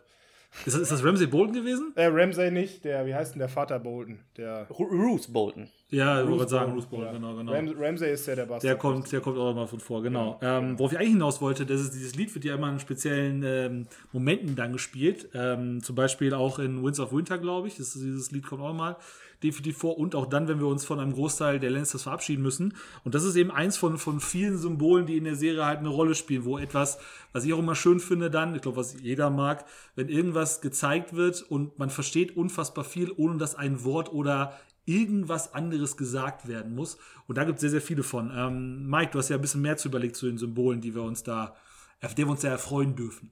ist 0.64 0.74
das, 0.74 0.82
ist 0.82 0.92
das 0.92 1.04
Ramsey 1.04 1.26
Bolton 1.26 1.52
gewesen? 1.52 1.92
Äh, 1.94 2.06
Ramsey 2.06 2.50
nicht, 2.50 2.84
der, 2.84 3.04
wie 3.06 3.14
heißt 3.14 3.34
denn 3.34 3.40
der 3.40 3.48
Vater 3.48 3.78
Bolton? 3.80 4.20
Der 4.36 4.66
Ruth 4.68 5.32
Bolton. 5.32 5.68
Ja, 5.90 6.22
ich 6.22 6.28
wollte 6.28 6.48
sagen, 6.48 6.72
Ruth 6.72 6.88
Bolton, 6.88 7.06
ja. 7.06 7.12
genau, 7.12 7.36
genau. 7.36 7.52
Ram 7.52 7.74
Ramsey 7.76 8.12
ist 8.12 8.26
ja 8.26 8.34
der 8.34 8.44
Bastard. 8.44 8.64
Der 8.64 8.76
kommt, 8.76 9.10
der 9.12 9.20
kommt 9.20 9.36
auch 9.36 9.54
mal 9.54 9.66
von 9.66 9.80
vor, 9.80 10.02
genau. 10.02 10.38
Ja. 10.40 10.58
Ähm, 10.58 10.78
worauf 10.78 10.92
ich 10.92 10.98
eigentlich 10.98 11.12
hinaus 11.12 11.40
wollte, 11.40 11.66
das 11.66 11.80
ist, 11.80 11.94
dieses 11.94 12.14
Lied 12.14 12.34
wird 12.34 12.44
ja 12.44 12.54
immer 12.54 12.70
in 12.70 12.78
speziellen 12.78 13.42
ähm, 13.44 13.86
Momenten 14.12 14.54
dann 14.56 14.72
gespielt. 14.72 15.28
Ähm, 15.34 15.82
zum 15.82 15.96
Beispiel 15.96 16.32
auch 16.34 16.58
in 16.58 16.82
Winds 16.84 17.00
of 17.00 17.12
Winter, 17.12 17.38
glaube 17.38 17.68
ich. 17.68 17.76
Das, 17.76 17.92
dieses 17.92 18.30
Lied 18.30 18.46
kommt 18.46 18.62
auch 18.62 18.72
mal 18.72 18.96
definitiv 19.44 19.78
vor. 19.78 19.98
Und 19.98 20.14
auch 20.14 20.26
dann, 20.26 20.48
wenn 20.48 20.58
wir 20.58 20.66
uns 20.66 20.84
von 20.84 20.98
einem 20.98 21.12
Großteil 21.12 21.60
der 21.60 21.70
Lannisters 21.70 22.02
verabschieden 22.02 22.42
müssen. 22.42 22.74
Und 23.04 23.14
das 23.14 23.24
ist 23.24 23.36
eben 23.36 23.50
eins 23.50 23.76
von, 23.76 23.98
von 23.98 24.20
vielen 24.20 24.58
Symbolen, 24.58 25.06
die 25.06 25.16
in 25.16 25.24
der 25.24 25.36
Serie 25.36 25.64
halt 25.64 25.78
eine 25.78 25.88
Rolle 25.88 26.14
spielen, 26.14 26.44
wo 26.44 26.58
etwas, 26.58 26.98
was 27.32 27.44
ich 27.44 27.52
auch 27.52 27.58
immer 27.58 27.74
schön 27.74 28.00
finde 28.00 28.30
dann, 28.30 28.54
ich 28.54 28.62
glaube, 28.62 28.78
was 28.78 29.00
jeder 29.00 29.30
mag, 29.30 29.64
wenn 29.94 30.08
irgendwas 30.08 30.60
gezeigt 30.60 31.14
wird 31.14 31.42
und 31.42 31.78
man 31.78 31.90
versteht 31.90 32.36
unfassbar 32.36 32.84
viel, 32.84 33.12
ohne 33.16 33.38
dass 33.38 33.54
ein 33.54 33.84
Wort 33.84 34.12
oder 34.12 34.58
irgendwas 34.86 35.54
anderes 35.54 35.96
gesagt 35.96 36.48
werden 36.48 36.74
muss. 36.74 36.98
Und 37.26 37.38
da 37.38 37.44
gibt 37.44 37.56
es 37.56 37.60
sehr, 37.60 37.70
sehr 37.70 37.80
viele 37.80 38.02
von. 38.02 38.30
Ähm, 38.34 38.88
Mike, 38.88 39.12
du 39.12 39.18
hast 39.18 39.28
ja 39.28 39.36
ein 39.36 39.42
bisschen 39.42 39.62
mehr 39.62 39.76
zu 39.76 39.88
überlegt 39.88 40.16
zu 40.16 40.26
den 40.26 40.38
Symbolen, 40.38 40.80
die 40.80 40.94
wir 40.94 41.02
uns 41.02 41.22
da, 41.22 41.54
auf 42.02 42.14
die 42.14 42.24
wir 42.24 42.30
uns 42.30 42.42
da 42.42 42.48
erfreuen 42.48 42.96
dürfen. 42.96 43.30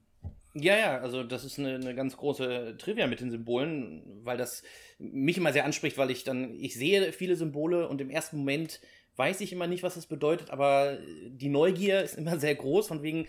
Ja, 0.55 0.77
ja, 0.77 0.99
also 0.99 1.23
das 1.25 1.45
ist 1.45 1.59
eine, 1.59 1.77
eine, 1.77 1.95
ganz 1.95 2.15
große 2.17 2.77
Trivia 2.77 3.07
mit 3.07 3.21
den 3.21 3.31
Symbolen, 3.31 4.03
weil 4.23 4.37
das 4.37 4.63
mich 4.99 5.39
immer 5.39 5.53
sehr 5.53 5.65
anspricht, 5.65 5.97
weil 5.97 6.11
ich 6.11 6.25
dann, 6.25 6.55
ich 6.55 6.75
sehe 6.75 7.13
viele 7.13 7.37
Symbole 7.37 7.89
und 7.89 8.03
im 8.03 8.11
ersten 8.11 8.37
Moment 8.37 8.81
weiß 9.17 9.41
ich 9.41 9.53
immer 9.53 9.67
nicht, 9.67 9.83
was 9.83 9.95
das 9.95 10.07
bedeutet, 10.07 10.51
aber 10.51 10.99
die 11.27 11.49
Neugier 11.49 12.03
ist 12.03 12.19
immer 12.19 12.39
sehr 12.39 12.55
groß, 12.55 12.87
von 12.87 13.03
wegen, 13.03 13.27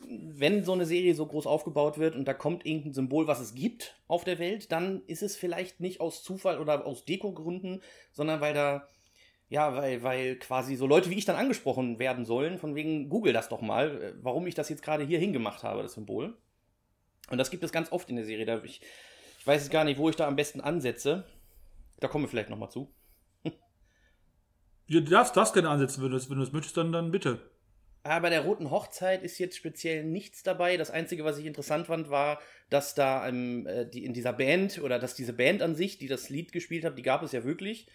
wenn 0.00 0.64
so 0.64 0.72
eine 0.72 0.84
Serie 0.84 1.14
so 1.14 1.26
groß 1.26 1.46
aufgebaut 1.46 1.98
wird 1.98 2.16
und 2.16 2.26
da 2.26 2.34
kommt 2.34 2.66
irgendein 2.66 2.92
Symbol, 2.92 3.28
was 3.28 3.40
es 3.40 3.54
gibt 3.54 3.96
auf 4.08 4.24
der 4.24 4.40
Welt, 4.40 4.72
dann 4.72 5.02
ist 5.06 5.22
es 5.22 5.36
vielleicht 5.36 5.78
nicht 5.78 6.00
aus 6.00 6.24
Zufall 6.24 6.58
oder 6.58 6.86
aus 6.86 7.04
Dekogründen, 7.04 7.82
sondern 8.10 8.40
weil 8.40 8.54
da 8.54 8.88
ja, 9.48 9.74
weil, 9.76 10.02
weil 10.02 10.36
quasi 10.36 10.76
so 10.76 10.86
Leute 10.86 11.08
wie 11.08 11.16
ich 11.16 11.24
dann 11.24 11.36
angesprochen 11.36 11.98
werden 11.98 12.26
sollen, 12.26 12.58
von 12.58 12.74
wegen, 12.74 13.08
google 13.08 13.32
das 13.32 13.48
doch 13.48 13.62
mal, 13.62 14.14
warum 14.20 14.46
ich 14.46 14.54
das 14.54 14.68
jetzt 14.68 14.82
gerade 14.82 15.04
hier 15.04 15.18
hingemacht 15.18 15.62
habe, 15.62 15.82
das 15.82 15.94
Symbol. 15.94 16.36
Und 17.30 17.38
das 17.38 17.50
gibt 17.50 17.62
es 17.64 17.72
ganz 17.72 17.92
oft 17.92 18.08
in 18.10 18.16
der 18.16 18.24
Serie. 18.24 18.46
Da 18.46 18.62
ich, 18.62 18.80
ich 19.38 19.46
weiß 19.46 19.62
jetzt 19.62 19.72
gar 19.72 19.84
nicht, 19.84 19.98
wo 19.98 20.08
ich 20.08 20.16
da 20.16 20.26
am 20.26 20.36
besten 20.36 20.60
ansetze. 20.60 21.24
Da 22.00 22.08
kommen 22.08 22.24
wir 22.24 22.28
vielleicht 22.28 22.50
nochmal 22.50 22.70
zu. 22.70 22.92
du 24.88 25.00
darfst, 25.00 25.36
darfst 25.36 25.54
gerne 25.54 25.68
ansetzen, 25.68 26.02
wenn 26.02 26.10
du 26.10 26.16
es 26.16 26.30
wenn 26.30 26.38
möchtest, 26.38 26.76
dann, 26.76 26.92
dann 26.92 27.10
bitte. 27.10 27.40
Aber 28.04 28.14
ah, 28.14 28.18
bei 28.20 28.30
der 28.30 28.42
Roten 28.42 28.70
Hochzeit 28.70 29.22
ist 29.22 29.38
jetzt 29.38 29.56
speziell 29.56 30.04
nichts 30.04 30.42
dabei. 30.42 30.76
Das 30.78 30.90
Einzige, 30.90 31.24
was 31.24 31.36
ich 31.36 31.44
interessant 31.44 31.88
fand, 31.88 32.08
war, 32.08 32.40
dass 32.70 32.94
da 32.94 33.28
ähm, 33.28 33.68
die, 33.92 34.04
in 34.04 34.14
dieser 34.14 34.32
Band 34.32 34.80
oder 34.80 34.98
dass 34.98 35.14
diese 35.14 35.34
Band 35.34 35.60
an 35.60 35.74
sich, 35.74 35.98
die 35.98 36.08
das 36.08 36.30
Lied 36.30 36.52
gespielt 36.52 36.84
hat, 36.84 36.96
die 36.96 37.02
gab 37.02 37.22
es 37.22 37.32
ja 37.32 37.44
wirklich. 37.44 37.86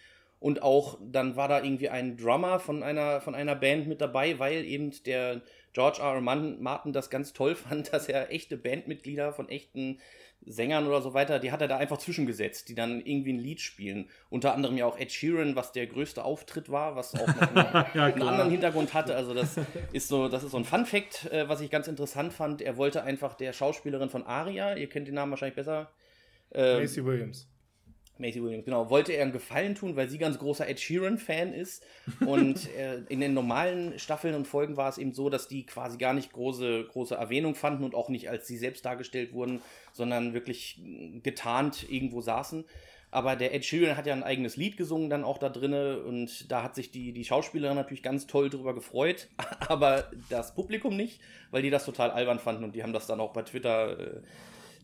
Und 0.44 0.60
auch 0.60 0.98
dann 1.00 1.36
war 1.36 1.48
da 1.48 1.62
irgendwie 1.62 1.88
ein 1.88 2.18
Drummer 2.18 2.60
von 2.60 2.82
einer, 2.82 3.22
von 3.22 3.34
einer 3.34 3.54
Band 3.54 3.86
mit 3.86 4.02
dabei, 4.02 4.38
weil 4.38 4.66
eben 4.66 4.92
der 5.04 5.40
George 5.72 6.02
R. 6.02 6.16
R. 6.16 6.20
Martin 6.20 6.92
das 6.92 7.08
ganz 7.08 7.32
toll 7.32 7.54
fand, 7.54 7.94
dass 7.94 8.10
er 8.10 8.30
echte 8.30 8.58
Bandmitglieder 8.58 9.32
von 9.32 9.48
echten 9.48 10.00
Sängern 10.44 10.86
oder 10.86 11.00
so 11.00 11.14
weiter, 11.14 11.38
die 11.38 11.50
hat 11.50 11.62
er 11.62 11.68
da 11.68 11.78
einfach 11.78 11.96
zwischengesetzt, 11.96 12.68
die 12.68 12.74
dann 12.74 13.00
irgendwie 13.00 13.32
ein 13.32 13.38
Lied 13.38 13.62
spielen. 13.62 14.10
Unter 14.28 14.52
anderem 14.52 14.76
ja 14.76 14.84
auch 14.84 14.98
Ed 14.98 15.12
Sheeran, 15.12 15.56
was 15.56 15.72
der 15.72 15.86
größte 15.86 16.22
Auftritt 16.22 16.70
war, 16.70 16.94
was 16.94 17.14
auch 17.14 17.26
noch 17.26 17.40
einen, 17.40 17.56
ja, 17.94 18.04
einen 18.04 18.28
anderen 18.28 18.50
Hintergrund 18.50 18.92
hatte. 18.92 19.16
Also 19.16 19.32
das 19.32 19.56
ist 19.94 20.08
so, 20.08 20.28
das 20.28 20.44
ist 20.44 20.50
so 20.50 20.58
ein 20.58 20.66
Fun 20.66 20.84
Fact, 20.84 21.24
äh, 21.32 21.48
was 21.48 21.62
ich 21.62 21.70
ganz 21.70 21.88
interessant 21.88 22.34
fand. 22.34 22.60
Er 22.60 22.76
wollte 22.76 23.02
einfach 23.02 23.32
der 23.32 23.54
Schauspielerin 23.54 24.10
von 24.10 24.24
Aria, 24.24 24.76
ihr 24.76 24.90
kennt 24.90 25.08
den 25.08 25.14
Namen 25.14 25.32
wahrscheinlich 25.32 25.56
besser. 25.56 25.90
Äh, 26.52 26.80
Macy 26.80 27.02
Williams. 27.02 27.48
Macy 28.18 28.42
Williams, 28.42 28.64
genau, 28.64 28.90
wollte 28.90 29.12
er 29.12 29.22
einen 29.22 29.32
Gefallen 29.32 29.74
tun, 29.74 29.96
weil 29.96 30.08
sie 30.08 30.18
ganz 30.18 30.38
großer 30.38 30.68
Ed 30.68 30.78
Sheeran-Fan 30.78 31.52
ist. 31.52 31.84
Und 32.24 32.72
äh, 32.78 33.00
in 33.08 33.20
den 33.20 33.34
normalen 33.34 33.98
Staffeln 33.98 34.34
und 34.34 34.46
Folgen 34.46 34.76
war 34.76 34.88
es 34.88 34.98
eben 34.98 35.12
so, 35.12 35.30
dass 35.30 35.48
die 35.48 35.66
quasi 35.66 35.98
gar 35.98 36.14
nicht 36.14 36.32
große, 36.32 36.84
große 36.84 37.14
Erwähnung 37.14 37.54
fanden 37.54 37.84
und 37.84 37.94
auch 37.94 38.08
nicht 38.08 38.30
als 38.30 38.46
sie 38.46 38.56
selbst 38.56 38.84
dargestellt 38.84 39.32
wurden, 39.32 39.60
sondern 39.92 40.34
wirklich 40.34 40.80
getarnt 41.22 41.90
irgendwo 41.90 42.20
saßen. 42.20 42.64
Aber 43.14 43.36
der 43.36 43.54
Ed 43.54 43.64
Sheeran 43.64 43.96
hat 43.96 44.06
ja 44.06 44.12
ein 44.12 44.24
eigenes 44.24 44.56
Lied 44.56 44.76
gesungen, 44.76 45.08
dann 45.08 45.22
auch 45.22 45.38
da 45.38 45.48
drinne 45.48 46.00
und 46.00 46.50
da 46.50 46.64
hat 46.64 46.74
sich 46.74 46.90
die, 46.90 47.12
die 47.12 47.24
Schauspielerin 47.24 47.76
natürlich 47.76 48.02
ganz 48.02 48.26
toll 48.26 48.50
drüber 48.50 48.74
gefreut, 48.74 49.28
aber 49.68 50.10
das 50.30 50.52
Publikum 50.56 50.96
nicht, 50.96 51.20
weil 51.52 51.62
die 51.62 51.70
das 51.70 51.84
total 51.84 52.10
albern 52.10 52.40
fanden 52.40 52.64
und 52.64 52.74
die 52.74 52.82
haben 52.82 52.92
das 52.92 53.06
dann 53.06 53.20
auch 53.20 53.32
bei 53.32 53.42
Twitter 53.42 54.00
äh, 54.00 54.20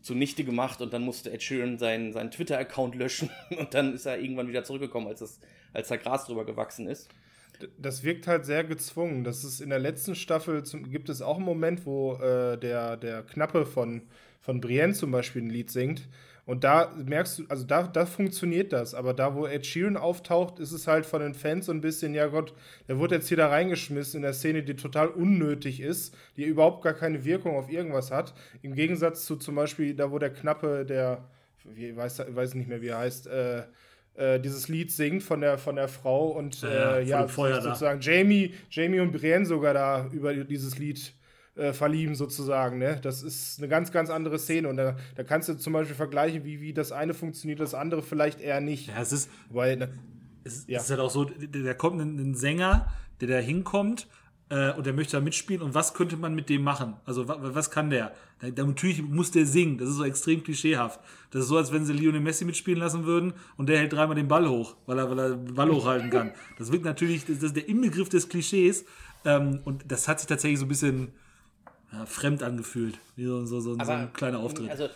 zunichte 0.03 0.45
gemacht 0.45 0.81
und 0.81 0.93
dann 0.93 1.03
musste 1.03 1.31
Ed 1.31 1.43
Sheeran 1.43 1.79
seinen, 1.79 2.13
seinen 2.13 2.31
Twitter-Account 2.31 2.95
löschen 2.95 3.31
und 3.59 3.75
dann 3.75 3.95
ist 3.95 4.07
er 4.07 4.19
irgendwann 4.19 4.49
wieder 4.49 4.65
zurückgekommen, 4.65 5.09
als, 5.09 5.21
das, 5.21 5.41
als 5.73 5.89
da 5.89 5.97
Gras 5.97 6.27
drüber 6.27 6.45
gewachsen 6.45 6.87
ist. 6.87 7.09
Das 7.79 8.03
wirkt 8.03 8.27
halt 8.27 8.47
sehr 8.47 8.65
gezwungen. 8.65 9.23
Das 9.23 9.45
ist 9.45 9.61
in 9.61 9.69
der 9.69 9.79
letzten 9.79 10.15
Staffel 10.15 10.63
zum, 10.65 10.91
gibt 10.91 11.11
es 11.11 11.21
auch 11.21 11.37
einen 11.37 11.45
Moment, 11.45 11.85
wo 11.85 12.15
äh, 12.15 12.57
der, 12.57 12.97
der 12.97 13.23
Knappe 13.23 13.67
von, 13.67 14.03
von 14.41 14.63
Brienne 14.63 14.95
zum 14.95 15.11
Beispiel 15.11 15.43
ein 15.43 15.51
Lied 15.51 15.71
singt 15.71 16.09
und 16.47 16.65
da 16.65 16.93
merkst 17.05 17.39
du, 17.39 17.45
also 17.49 17.65
da, 17.65 17.85
da 17.85 18.07
funktioniert 18.07 18.73
das, 18.73 18.95
aber 18.95 19.15
da, 19.15 19.35
wo 19.35 19.47
Ed 19.47 19.67
Sheeran 19.67 19.97
auftaucht, 19.97 20.59
ist 20.59 20.73
es 20.73 20.87
halt 20.87 21.07
von 21.07 21.21
den 21.21 21.35
Fans 21.35 21.67
so 21.67 21.73
ein 21.73 21.81
bisschen, 21.81 22.15
ja 22.15 22.27
Gott, 22.27 22.55
der 22.89 22.99
wurde 22.99 23.17
jetzt 23.17 23.29
hier 23.29 23.37
da 23.37 23.49
reingeschmissen 23.49 24.19
in 24.19 24.23
der 24.23 24.33
Szene, 24.33 24.63
die 24.63 24.77
total 24.77 25.09
unnötig 25.09 25.81
ist, 25.81 26.17
die 26.37 26.45
überhaupt 26.45 26.83
gar 26.83 26.95
keine 26.95 27.25
Wirkung 27.25 27.57
auf 27.57 27.71
irgendwas 27.71 28.11
hat. 28.11 28.35
Im 28.63 28.75
Gegensatz 28.75 29.25
zu 29.25 29.37
zum 29.37 29.55
Beispiel, 29.55 29.95
da 29.95 30.11
wo 30.11 30.19
der 30.19 30.33
Knappe, 30.33 30.85
der, 30.85 31.29
ich 31.77 31.97
weiß, 31.97 32.23
weiß 32.29 32.55
nicht 32.55 32.69
mehr, 32.69 32.83
wie 32.83 32.89
er 32.89 32.99
heißt, 32.99 33.27
äh, 33.27 33.63
äh, 34.15 34.41
dieses 34.41 34.69
Lied 34.69 34.91
singt 34.91 35.23
von 35.23 35.41
der, 35.41 35.57
von 35.57 35.77
der 35.77 35.89
Frau 35.89 36.29
und 36.29 36.63
ja, 36.63 36.97
äh, 36.97 37.05
ja 37.05 37.29
sozusagen 37.29 38.01
Jamie, 38.01 38.55
Jamie 38.71 39.01
und 39.01 39.13
Brienne 39.13 39.47
sogar 39.47 39.75
da 39.75 40.09
über 40.13 40.35
dieses 40.35 40.79
Lied 40.79 41.15
äh, 41.61 41.73
verlieben 41.75 42.15
sozusagen. 42.15 42.79
Ne? 42.79 42.99
Das 43.03 43.23
ist 43.23 43.59
eine 43.59 43.69
ganz, 43.69 43.93
ganz 43.93 44.09
andere 44.09 44.39
Szene. 44.39 44.69
Und 44.69 44.79
da, 44.79 44.97
da 45.15 45.23
kannst 45.23 45.49
du 45.49 45.55
zum 45.55 45.75
Beispiel 45.75 45.95
vergleichen, 45.95 46.45
wie, 46.45 46.61
wie 46.61 46.73
das 46.73 46.91
eine 46.91 47.13
funktioniert, 47.13 47.61
das 47.61 47.75
andere 47.75 48.03
vielleicht 48.03 48.41
eher 48.41 48.61
nicht. 48.61 48.89
Ja, 48.89 49.01
es 49.01 49.13
ist, 49.13 49.31
Weil, 49.51 49.77
ne, 49.77 49.93
es, 50.43 50.65
ja. 50.67 50.81
ist 50.81 50.89
halt 50.91 51.01
auch 51.01 51.11
so, 51.11 51.25
da 51.25 51.75
kommt 51.75 52.01
ein, 52.01 52.19
ein 52.19 52.35
Sänger, 52.35 52.89
der 53.21 53.29
da 53.29 53.37
hinkommt 53.37 54.09
äh, 54.49 54.73
und 54.73 54.87
der 54.87 54.95
möchte 54.95 55.19
da 55.19 55.21
mitspielen. 55.21 55.61
Und 55.63 55.75
was 55.75 55.93
könnte 55.93 56.17
man 56.17 56.35
mit 56.35 56.49
dem 56.49 56.63
machen? 56.63 56.95
Also 57.05 57.29
was, 57.29 57.37
was 57.41 57.71
kann 57.71 57.91
der? 57.91 58.13
Da, 58.41 58.51
da, 58.51 58.65
natürlich 58.65 59.03
muss 59.03 59.31
der 59.31 59.45
singen. 59.45 59.77
Das 59.77 59.91
ist 59.91 59.97
so 59.97 60.05
extrem 60.05 60.43
klischeehaft. 60.43 60.99
Das 61.31 61.43
ist 61.43 61.49
so, 61.49 61.59
als 61.59 61.73
wenn 61.73 61.85
sie 61.85 61.93
Lionel 61.93 62.21
Messi 62.21 62.47
mitspielen 62.47 62.81
lassen 62.81 63.05
würden 63.05 63.35
und 63.59 63.69
der 63.69 63.79
hält 63.79 63.93
dreimal 63.93 64.17
den 64.17 64.29
Ball 64.29 64.49
hoch, 64.49 64.77
weil 64.87 64.99
er, 64.99 65.11
weil 65.11 65.19
er 65.19 65.37
den 65.37 65.55
Ball 65.55 65.71
hochhalten 65.71 66.09
kann. 66.09 66.33
Das 66.59 66.73
wirkt 66.73 66.87
natürlich, 66.87 67.27
das 67.27 67.43
ist 67.43 67.57
der 67.57 67.69
Inbegriff 67.69 68.09
des 68.09 68.29
Klischees. 68.31 68.85
Ähm, 69.27 69.61
und 69.65 69.85
das 69.89 70.09
hat 70.09 70.21
sich 70.21 70.27
tatsächlich 70.27 70.59
so 70.59 70.65
ein 70.65 70.69
bisschen 70.69 71.13
ja, 71.93 72.07
fremd 72.07 72.43
angefühlt. 72.43 72.99
Wie 73.17 73.25
so, 73.25 73.45
so, 73.47 73.61
so, 73.61 73.75
so 73.75 73.91
ein 73.91 74.13
kleiner 74.13 74.41
Auftritt. 74.41 74.71
Also, 74.71 74.89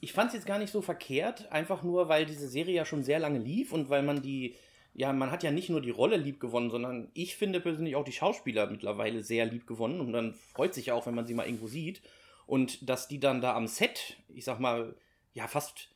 ich 0.00 0.12
fand 0.12 0.28
es 0.28 0.34
jetzt 0.34 0.46
gar 0.46 0.58
nicht 0.58 0.72
so 0.72 0.80
verkehrt, 0.80 1.50
einfach 1.52 1.82
nur, 1.82 2.08
weil 2.08 2.26
diese 2.26 2.48
Serie 2.48 2.74
ja 2.74 2.84
schon 2.84 3.02
sehr 3.02 3.18
lange 3.18 3.38
lief 3.38 3.72
und 3.72 3.90
weil 3.90 4.02
man 4.02 4.22
die, 4.22 4.56
ja, 4.94 5.12
man 5.12 5.30
hat 5.30 5.42
ja 5.42 5.50
nicht 5.50 5.68
nur 5.68 5.80
die 5.80 5.90
Rolle 5.90 6.16
lieb 6.16 6.40
gewonnen, 6.40 6.70
sondern 6.70 7.08
ich 7.12 7.36
finde 7.36 7.60
persönlich 7.60 7.96
auch 7.96 8.04
die 8.04 8.12
Schauspieler 8.12 8.66
mittlerweile 8.70 9.22
sehr 9.22 9.44
lieb 9.46 9.66
gewonnen 9.66 10.00
und 10.00 10.12
dann 10.12 10.34
freut 10.54 10.74
sich 10.74 10.86
ja 10.86 10.94
auch, 10.94 11.06
wenn 11.06 11.14
man 11.14 11.26
sie 11.26 11.34
mal 11.34 11.46
irgendwo 11.46 11.68
sieht. 11.68 12.00
Und 12.46 12.88
dass 12.88 13.06
die 13.06 13.20
dann 13.20 13.40
da 13.40 13.54
am 13.54 13.68
Set, 13.68 14.16
ich 14.28 14.44
sag 14.44 14.58
mal, 14.58 14.96
ja, 15.34 15.46
fast 15.46 15.88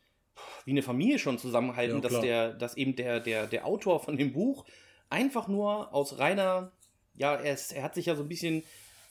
wie 0.64 0.70
eine 0.70 0.82
Familie 0.82 1.18
schon 1.18 1.38
zusammenhalten, 1.38 1.96
ja, 1.96 2.00
dass 2.08 2.20
der, 2.20 2.52
dass 2.52 2.76
eben 2.76 2.94
der, 2.94 3.20
der, 3.20 3.46
der 3.46 3.66
Autor 3.66 4.00
von 4.00 4.16
dem 4.16 4.32
Buch 4.32 4.64
einfach 5.10 5.48
nur 5.48 5.92
aus 5.92 6.18
reiner, 6.18 6.70
ja, 7.14 7.34
er, 7.34 7.54
ist, 7.54 7.72
er 7.72 7.82
hat 7.82 7.94
sich 7.94 8.06
ja 8.06 8.14
so 8.14 8.22
ein 8.22 8.28
bisschen 8.28 8.62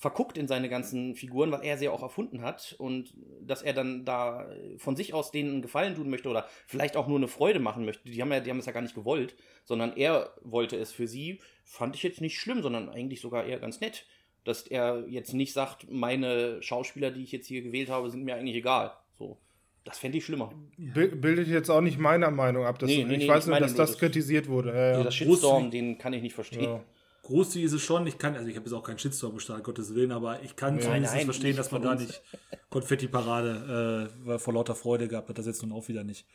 verguckt 0.04 0.38
in 0.38 0.50
seine 0.50 0.68
ganzen 0.68 1.16
Figuren, 1.16 1.50
weil 1.54 1.63
er 1.63 1.78
sie 1.78 1.88
auch 1.88 2.02
erfunden 2.04 2.42
hat 2.42 2.76
und 2.78 3.13
dass 3.39 3.62
er 3.62 3.72
dann 3.72 4.04
da 4.04 4.50
von 4.78 4.98
sich 4.98 5.13
aus 5.13 5.32
denen 5.32 5.52
einen 5.52 5.62
Gefallen 5.62 5.96
tun 5.96 6.10
möchte 6.10 6.28
oder 6.28 6.46
vielleicht 6.68 6.98
auch 6.98 7.08
nur 7.08 7.16
eine 7.18 7.30
Freude 7.30 7.62
machen 7.62 7.86
möchte. 7.86 8.10
Die 8.10 8.22
haben 8.22 8.30
ja, 8.30 8.42
die 8.42 8.50
haben 8.50 8.60
es 8.60 8.66
ja 8.66 8.74
gar 8.74 8.82
nicht 8.82 8.96
gewollt, 8.96 9.38
sondern 9.63 9.96
er 9.96 10.34
wollte 10.42 10.76
es 10.76 10.92
für 10.92 11.08
sie. 11.08 11.39
Fand 11.63 11.96
ich 11.96 12.04
jetzt 12.04 12.20
nicht 12.20 12.38
schlimm, 12.38 12.62
sondern 12.62 12.89
eigentlich 12.89 13.22
sogar 13.22 13.46
eher 13.46 13.60
ganz 13.60 13.80
nett, 13.80 14.06
dass 14.44 14.68
er 14.68 15.06
jetzt 15.08 15.34
nicht 15.34 15.54
sagt, 15.54 15.89
meine 15.89 16.62
Schauspieler, 16.62 17.10
die 17.10 17.24
ich 17.24 17.32
jetzt 17.32 17.48
hier 17.48 17.62
gewählt 17.62 17.89
habe, 17.89 18.10
sind 18.12 18.26
mir 18.26 18.36
eigentlich 18.36 18.58
egal. 18.58 18.92
So. 19.18 19.38
Das 19.86 20.00
fände 20.00 20.18
ich 20.18 20.26
schlimmer. 20.26 20.54
Bildet 20.78 21.48
jetzt 21.48 21.70
auch 21.70 21.80
nicht 21.80 21.98
meiner 21.98 22.30
Meinung 22.30 22.66
ab. 22.66 22.78
Nee, 22.82 23.06
nee, 23.06 23.13
ich 23.13 23.20
nee, 23.20 23.28
weiß 23.30 23.46
ich 23.46 23.50
nur, 23.52 23.60
dass 23.62 23.74
das 23.74 23.92
das- 23.92 24.00
kritisiert 24.00 24.50
wurde. 24.50 24.70
Ja, 24.74 24.92
ja. 24.98 25.04
Das 25.04 25.16
Shitstorm, 25.16 25.72
den 25.72 25.98
kann 25.98 26.12
ich 26.12 26.22
nicht 26.22 26.36
verstehen. 26.36 26.63
Ja. 26.63 26.84
Großzügig 27.24 27.68
ist 27.68 27.74
es 27.74 27.82
schon. 27.82 28.06
Ich 28.06 28.18
kann, 28.18 28.36
also 28.36 28.48
ich 28.50 28.56
habe 28.58 28.66
jetzt 28.66 28.74
auch 28.74 28.84
keinen 28.84 29.00
Shitstorm 29.00 29.36
gestartet, 29.36 29.64
Gottes 29.64 29.96
Willen, 29.96 30.12
aber 30.12 30.44
ich 30.44 30.58
kann 30.58 30.80
zumindest 30.80 31.16
nein, 31.16 31.26
verstehen, 31.26 31.56
dass 31.56 31.72
man 31.72 31.82
da 31.82 31.96
nicht 31.96 32.22
Konfetti-Parade 32.70 34.12
äh, 34.28 34.40
vor 34.40 34.54
lauter 34.54 34.76
Freude 34.76 35.08
gehabt 35.08 35.30
hat. 35.30 35.38
Das 35.38 35.46
jetzt 35.46 35.62
nun 35.64 35.72
auch 35.72 35.88
wieder 35.88 36.04
nicht. 36.04 36.26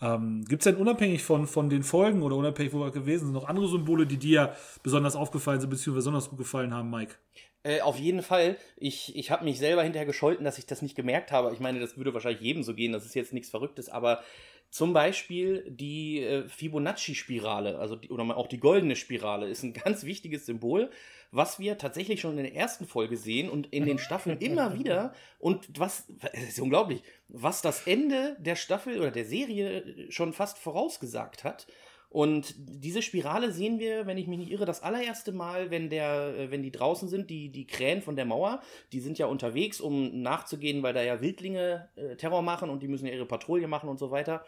Ähm, 0.00 0.44
Gibt 0.48 0.62
es 0.62 0.64
denn 0.64 0.80
unabhängig 0.80 1.22
von, 1.22 1.46
von 1.46 1.68
den 1.68 1.82
Folgen 1.82 2.22
oder 2.22 2.36
unabhängig, 2.36 2.72
wo 2.72 2.80
wir 2.80 2.90
gewesen 2.90 3.26
sind, 3.26 3.34
noch 3.34 3.48
andere 3.48 3.68
Symbole, 3.68 4.06
die 4.06 4.16
dir 4.16 4.56
besonders 4.82 5.14
aufgefallen 5.14 5.60
sind, 5.60 5.68
beziehungsweise 5.68 5.96
besonders 5.96 6.30
gut 6.30 6.38
gefallen 6.38 6.72
haben, 6.72 6.88
Mike? 6.88 7.16
Äh, 7.62 7.82
auf 7.82 7.98
jeden 7.98 8.22
Fall. 8.22 8.56
Ich, 8.76 9.14
ich 9.14 9.30
habe 9.30 9.44
mich 9.44 9.58
selber 9.58 9.82
hinterher 9.82 10.06
gescholten, 10.06 10.46
dass 10.46 10.56
ich 10.56 10.64
das 10.64 10.80
nicht 10.80 10.94
gemerkt 10.94 11.32
habe. 11.32 11.52
Ich 11.52 11.60
meine, 11.60 11.80
das 11.80 11.98
würde 11.98 12.14
wahrscheinlich 12.14 12.40
jedem 12.40 12.62
so 12.62 12.74
gehen. 12.74 12.92
Das 12.92 13.04
ist 13.04 13.14
jetzt 13.14 13.34
nichts 13.34 13.50
Verrücktes. 13.50 13.90
Aber 13.90 14.22
zum 14.70 14.92
Beispiel 14.92 15.64
die 15.68 16.22
äh, 16.22 16.48
Fibonacci-Spirale, 16.48 17.78
also 17.78 17.96
die, 17.96 18.08
oder 18.08 18.36
auch 18.36 18.46
die 18.46 18.60
goldene 18.60 18.94
Spirale, 18.94 19.48
ist 19.48 19.64
ein 19.64 19.72
ganz 19.84 20.04
wichtiges 20.04 20.46
Symbol, 20.46 20.90
was 21.32 21.58
wir 21.58 21.76
tatsächlich 21.76 22.20
schon 22.20 22.38
in 22.38 22.44
der 22.44 22.54
ersten 22.54 22.86
Folge 22.86 23.16
sehen 23.16 23.50
und 23.50 23.72
in 23.72 23.84
den 23.84 23.98
Staffeln 23.98 24.38
immer 24.38 24.78
wieder. 24.78 25.12
Und 25.38 25.68
was, 25.78 26.06
es 26.32 26.50
ist 26.50 26.60
unglaublich, 26.60 27.02
was 27.28 27.62
das 27.62 27.86
Ende 27.86 28.36
der 28.38 28.56
Staffel 28.56 28.98
oder 28.98 29.10
der 29.10 29.24
Serie 29.24 30.10
schon 30.10 30.32
fast 30.32 30.58
vorausgesagt 30.58 31.44
hat. 31.44 31.66
Und 32.10 32.54
diese 32.58 33.02
Spirale 33.02 33.52
sehen 33.52 33.78
wir, 33.78 34.04
wenn 34.04 34.18
ich 34.18 34.26
mich 34.26 34.40
nicht 34.40 34.50
irre, 34.50 34.64
das 34.64 34.82
allererste 34.82 35.30
Mal, 35.30 35.70
wenn 35.70 35.90
der, 35.90 36.34
äh, 36.36 36.50
wenn 36.50 36.60
die 36.60 36.72
draußen 36.72 37.08
sind, 37.08 37.30
die, 37.30 37.50
die 37.50 37.68
Krähen 37.68 38.02
von 38.02 38.16
der 38.16 38.24
Mauer, 38.24 38.60
die 38.92 38.98
sind 38.98 39.16
ja 39.16 39.26
unterwegs, 39.26 39.80
um 39.80 40.20
nachzugehen, 40.20 40.82
weil 40.82 40.92
da 40.92 41.02
ja 41.02 41.20
Wildlinge 41.20 41.88
äh, 41.94 42.16
Terror 42.16 42.42
machen 42.42 42.68
und 42.68 42.82
die 42.82 42.88
müssen 42.88 43.06
ja 43.06 43.12
ihre 43.12 43.26
Patrouille 43.26 43.68
machen 43.68 43.88
und 43.88 44.00
so 44.00 44.10
weiter. 44.10 44.44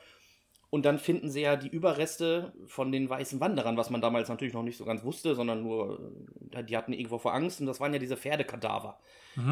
Und 0.70 0.86
dann 0.86 0.98
finden 0.98 1.30
sie 1.30 1.42
ja 1.42 1.54
die 1.54 1.68
Überreste 1.68 2.52
von 2.66 2.90
den 2.90 3.08
weißen 3.08 3.38
Wanderern, 3.38 3.76
was 3.76 3.90
man 3.90 4.00
damals 4.00 4.28
natürlich 4.28 4.54
noch 4.54 4.64
nicht 4.64 4.76
so 4.76 4.84
ganz 4.84 5.04
wusste, 5.04 5.36
sondern 5.36 5.62
nur, 5.62 6.12
äh, 6.50 6.64
die 6.64 6.76
hatten 6.76 6.92
irgendwo 6.92 7.18
vor 7.18 7.32
Angst 7.32 7.60
und 7.60 7.66
das 7.68 7.78
waren 7.78 7.92
ja 7.92 8.00
diese 8.00 8.16
Pferdekadaver, 8.16 8.98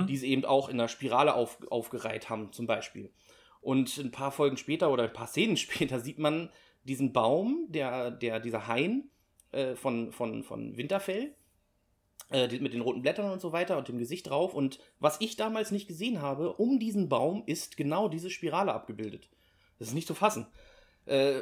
die 0.09 0.17
sie 0.17 0.31
eben 0.31 0.45
auch 0.45 0.69
in 0.69 0.79
der 0.79 0.89
Spirale 0.89 1.35
auf, 1.35 1.59
aufgereiht 1.71 2.29
haben, 2.29 2.53
zum 2.53 2.67
Beispiel. 2.67 3.13
Und 3.61 3.99
ein 3.99 4.11
paar 4.11 4.33
Folgen 4.33 4.57
später 4.57 4.91
oder 4.91 5.05
ein 5.05 5.13
paar 5.13 5.29
Szenen 5.29 5.57
später 5.57 6.01
sieht 6.01 6.19
man 6.19 6.51
diesen 6.85 7.13
Baum, 7.13 7.67
der, 7.69 8.11
der, 8.11 8.41
dieser 8.41 8.67
Hain 8.67 9.11
äh, 9.53 9.75
von, 9.75 10.13
von, 10.13 10.43
von 10.43 10.77
Winterfell, 10.77 11.35
äh, 12.31 12.49
mit 12.59 12.73
den 12.73 12.81
roten 12.81 13.03
Blättern 13.03 13.31
und 13.31 13.41
so 13.41 13.53
weiter 13.53 13.77
und 13.79 13.89
dem 13.89 13.99
Gesicht 13.99 14.29
drauf. 14.29 14.55
Und 14.55 14.79
was 14.99 15.21
ich 15.21 15.37
damals 15.37 15.71
nicht 15.71 15.89
gesehen 15.89 16.23
habe, 16.23 16.55
um 16.55 16.79
diesen 16.79 17.09
Baum 17.09 17.43
ist 17.47 17.77
genau 17.77 18.09
diese 18.09 18.31
Spirale 18.31 18.73
abgebildet. 18.73 19.29
Das 19.79 19.89
ist 19.89 19.95
nicht 19.95 20.07
zu 20.07 20.15
fassen. 20.15 20.47
Äh, 21.07 21.41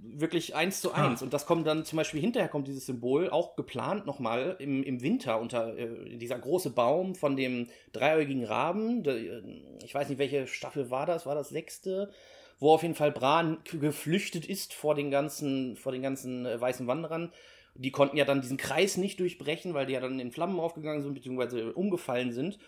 wirklich 0.00 0.54
eins 0.54 0.80
zu 0.80 0.92
eins. 0.92 1.22
Und 1.22 1.32
das 1.32 1.46
kommt 1.46 1.66
dann 1.66 1.84
zum 1.84 1.96
Beispiel 1.96 2.20
hinterher 2.20 2.48
kommt 2.48 2.68
dieses 2.68 2.86
Symbol 2.86 3.30
auch 3.30 3.56
geplant 3.56 4.04
nochmal 4.04 4.56
im, 4.58 4.82
im 4.82 5.00
Winter 5.00 5.40
unter 5.40 5.78
äh, 5.78 6.18
dieser 6.18 6.38
große 6.38 6.70
Baum 6.70 7.14
von 7.14 7.36
dem 7.36 7.68
dreieugigen 7.92 8.44
Raben. 8.44 9.02
Der, 9.04 9.16
äh, 9.16 9.42
ich 9.82 9.94
weiß 9.94 10.08
nicht, 10.08 10.18
welche 10.18 10.46
Staffel 10.46 10.90
war 10.90 11.06
das, 11.06 11.24
war 11.24 11.34
das 11.34 11.48
sechste, 11.48 12.10
wo 12.58 12.72
auf 12.72 12.82
jeden 12.82 12.94
Fall 12.94 13.12
Bran 13.12 13.58
geflüchtet 13.64 14.46
ist 14.46 14.74
vor 14.74 14.94
den 14.94 15.10
ganzen, 15.10 15.76
vor 15.76 15.92
den 15.92 16.02
ganzen 16.02 16.46
äh, 16.46 16.60
weißen 16.60 16.86
Wanderern. 16.86 17.32
Die 17.74 17.92
konnten 17.92 18.16
ja 18.16 18.24
dann 18.24 18.40
diesen 18.40 18.56
Kreis 18.56 18.96
nicht 18.96 19.20
durchbrechen, 19.20 19.74
weil 19.74 19.86
die 19.86 19.92
ja 19.92 20.00
dann 20.00 20.18
in 20.18 20.32
Flammen 20.32 20.58
aufgegangen 20.58 21.02
sind, 21.02 21.14
beziehungsweise 21.14 21.72
umgefallen 21.74 22.32
sind. 22.32 22.58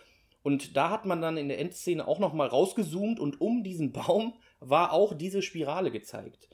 Und 0.43 0.77
da 0.77 0.91
hat 0.91 1.05
man 1.05 1.21
dann 1.21 1.37
in 1.37 1.49
der 1.49 1.59
Endszene 1.59 2.07
auch 2.07 2.19
nochmal 2.19 2.49
rausgezoomt 2.49 3.21
und 3.21 3.41
um 3.41 3.63
diesen 3.63 3.93
Baum 3.93 4.35
war 4.61 4.93
auch 4.93 5.15
diese 5.15 5.43
Spirale 5.43 5.91
gezeigt. 5.91 6.49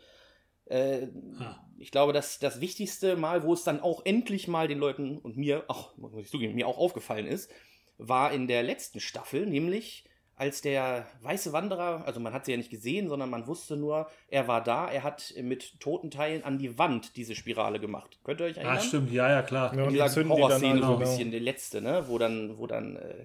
Äh, 0.67 1.09
Ah. 1.39 1.57
ich 1.79 1.91
glaube, 1.91 2.13
dass 2.13 2.39
das 2.39 2.61
wichtigste 2.61 3.17
Mal, 3.17 3.45
wo 3.45 3.53
es 3.53 3.63
dann 3.63 3.81
auch 3.81 4.05
endlich 4.05 4.49
mal 4.49 4.67
den 4.67 4.79
Leuten 4.79 5.19
und 5.19 5.37
mir 5.37 5.65
auch, 5.69 5.97
muss 5.97 6.15
ich 6.17 6.29
zugeben, 6.31 6.55
mir 6.55 6.67
auch 6.67 6.79
aufgefallen 6.79 7.27
ist, 7.27 7.51
war 7.99 8.33
in 8.33 8.49
der 8.49 8.63
letzten 8.63 9.01
Staffel, 9.01 9.47
nämlich 9.47 10.05
als 10.39 10.61
der 10.61 11.07
weiße 11.23 11.55
Wanderer, 11.55 12.05
also 12.05 12.21
man 12.21 12.35
hat 12.35 12.45
sie 12.45 12.51
ja 12.51 12.59
nicht 12.59 12.71
gesehen, 12.71 13.09
sondern 13.09 13.31
man 13.31 13.47
wusste 13.47 13.75
nur, 13.77 14.11
er 14.29 14.47
war 14.47 14.63
da, 14.63 14.91
er 14.91 15.03
hat 15.03 15.33
mit 15.41 15.81
Totenteilen 15.81 16.45
an 16.45 16.59
die 16.59 16.79
Wand 16.79 17.17
diese 17.17 17.35
Spirale 17.35 17.81
gemacht. 17.81 18.19
Könnt 18.23 18.41
ihr 18.41 18.47
euch 18.47 18.57
erinnern? 18.59 18.77
Ah, 18.77 18.81
stimmt, 18.81 19.11
ja, 19.11 19.31
ja, 19.31 19.43
klar. 19.43 19.75
Ja, 19.75 19.85
und 19.85 19.89
in 19.89 19.95
die 19.95 20.03
dieser 20.03 20.23
die 20.23 20.29
Horrorszene 20.29 20.61
so 20.61 20.67
ein 20.69 20.81
genau. 20.81 20.97
bisschen, 20.99 21.31
der 21.31 21.41
letzte, 21.41 21.81
ne? 21.81 22.05
Wo 22.09 22.19
dann, 22.19 22.59
wo 22.59 22.67
dann 22.67 22.97
äh, 22.97 23.25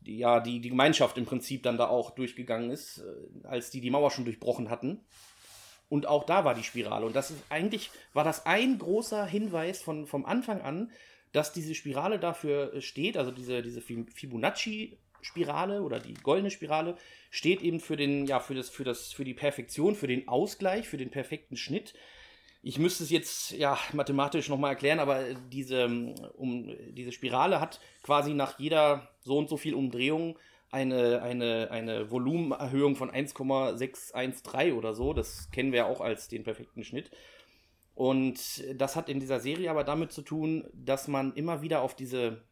die, 0.00 0.18
ja, 0.18 0.40
die, 0.40 0.60
die 0.60 0.70
Gemeinschaft 0.70 1.16
im 1.18 1.24
Prinzip 1.24 1.62
dann 1.62 1.78
da 1.78 1.86
auch 1.86 2.10
durchgegangen 2.10 2.70
ist, 2.70 2.98
äh, 2.98 3.46
als 3.46 3.70
die 3.70 3.80
die 3.80 3.90
Mauer 3.90 4.10
schon 4.10 4.24
durchbrochen 4.24 4.70
hatten. 4.70 5.00
Und 5.88 6.06
auch 6.06 6.24
da 6.24 6.44
war 6.44 6.54
die 6.54 6.64
Spirale. 6.64 7.06
Und 7.06 7.14
das 7.14 7.30
ist 7.30 7.44
eigentlich, 7.48 7.92
war 8.12 8.24
das 8.24 8.44
ein 8.44 8.78
großer 8.78 9.24
Hinweis 9.24 9.82
von, 9.82 10.06
vom 10.06 10.26
Anfang 10.26 10.62
an, 10.62 10.90
dass 11.30 11.52
diese 11.52 11.76
Spirale 11.76 12.18
dafür 12.18 12.80
steht, 12.80 13.16
also 13.16 13.30
diese, 13.30 13.62
diese 13.62 13.80
Fi- 13.80 14.06
Fibonacci-Spirale 15.24 15.82
oder 15.82 16.00
die 16.00 16.14
goldene 16.14 16.50
Spirale, 16.50 16.96
steht 17.30 17.62
eben 17.62 17.80
für 17.80 17.96
den, 17.96 18.26
ja, 18.26 18.40
für 18.40 18.54
das, 18.54 18.70
für 18.70 18.84
das, 18.84 19.12
für 19.12 19.24
die 19.24 19.34
Perfektion, 19.34 19.94
für 19.94 20.06
den 20.06 20.28
Ausgleich, 20.28 20.88
für 20.88 20.98
den 20.98 21.10
perfekten 21.10 21.56
Schnitt. 21.56 21.94
Ich 22.62 22.78
müsste 22.78 23.04
es 23.04 23.10
jetzt 23.10 23.50
ja 23.52 23.78
mathematisch 23.92 24.48
nochmal 24.48 24.70
erklären, 24.70 24.98
aber 24.98 25.28
äh, 25.28 25.34
diese, 25.52 25.82
ähm, 25.82 26.14
um, 26.36 26.74
diese 26.90 27.12
Spirale 27.12 27.60
hat 27.60 27.80
quasi 28.02 28.32
nach 28.32 28.58
jeder 28.58 29.10
so 29.20 29.36
und 29.36 29.48
so 29.48 29.56
viel 29.56 29.74
Umdrehung 29.74 30.38
eine, 30.70 31.22
eine, 31.22 31.70
eine 31.70 32.10
Volumenerhöhung 32.10 32.96
von 32.96 33.10
1,613 33.10 34.72
oder 34.72 34.94
so. 34.94 35.12
Das 35.12 35.50
kennen 35.50 35.72
wir 35.72 35.80
ja 35.80 35.86
auch 35.86 36.00
als 36.00 36.28
den 36.28 36.42
perfekten 36.42 36.84
Schnitt. 36.84 37.10
Und 37.94 38.64
das 38.74 38.96
hat 38.96 39.08
in 39.08 39.20
dieser 39.20 39.38
Serie 39.38 39.70
aber 39.70 39.84
damit 39.84 40.10
zu 40.10 40.22
tun, 40.22 40.64
dass 40.72 41.06
man 41.06 41.32
immer 41.34 41.62
wieder 41.62 41.80
auf 41.80 41.94
diese, 41.94 42.42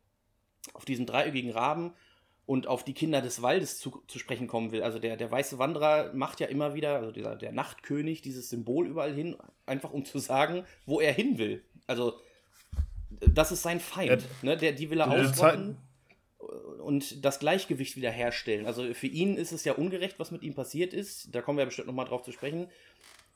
auf 0.72 0.84
diesen 0.84 1.04
dreieckigen 1.04 1.50
Raben 1.50 1.94
und 2.46 2.66
auf 2.66 2.84
die 2.84 2.94
Kinder 2.94 3.20
des 3.20 3.42
Waldes 3.42 3.78
zu, 3.78 4.02
zu 4.08 4.18
sprechen 4.18 4.46
kommen 4.46 4.72
will. 4.72 4.82
Also 4.82 4.98
der, 4.98 5.16
der 5.16 5.30
weiße 5.30 5.58
Wanderer 5.58 6.12
macht 6.12 6.40
ja 6.40 6.48
immer 6.48 6.74
wieder, 6.74 6.96
also 6.96 7.12
dieser, 7.12 7.36
der 7.36 7.52
Nachtkönig, 7.52 8.20
dieses 8.22 8.48
Symbol 8.50 8.86
überall 8.86 9.14
hin, 9.14 9.36
einfach 9.66 9.92
um 9.92 10.04
zu 10.04 10.18
sagen, 10.18 10.64
wo 10.86 11.00
er 11.00 11.12
hin 11.12 11.38
will. 11.38 11.62
Also 11.86 12.14
das 13.20 13.52
ist 13.52 13.62
sein 13.62 13.80
Feind, 13.80 14.24
ne? 14.42 14.56
der, 14.56 14.72
die 14.72 14.90
will 14.90 15.00
er 15.00 15.12
Ja, 15.12 15.22
ausrotten 15.22 15.76
und 16.82 17.24
das 17.24 17.38
Gleichgewicht 17.38 17.96
wiederherstellen. 17.96 18.66
Also 18.66 18.92
für 18.94 19.06
ihn 19.06 19.36
ist 19.36 19.52
es 19.52 19.64
ja 19.64 19.74
ungerecht, 19.74 20.18
was 20.18 20.30
mit 20.30 20.42
ihm 20.42 20.54
passiert 20.54 20.92
ist. 20.92 21.34
Da 21.34 21.40
kommen 21.40 21.58
wir 21.58 21.64
bestimmt 21.64 21.86
nochmal 21.86 22.06
drauf 22.06 22.22
zu 22.22 22.32
sprechen. 22.32 22.68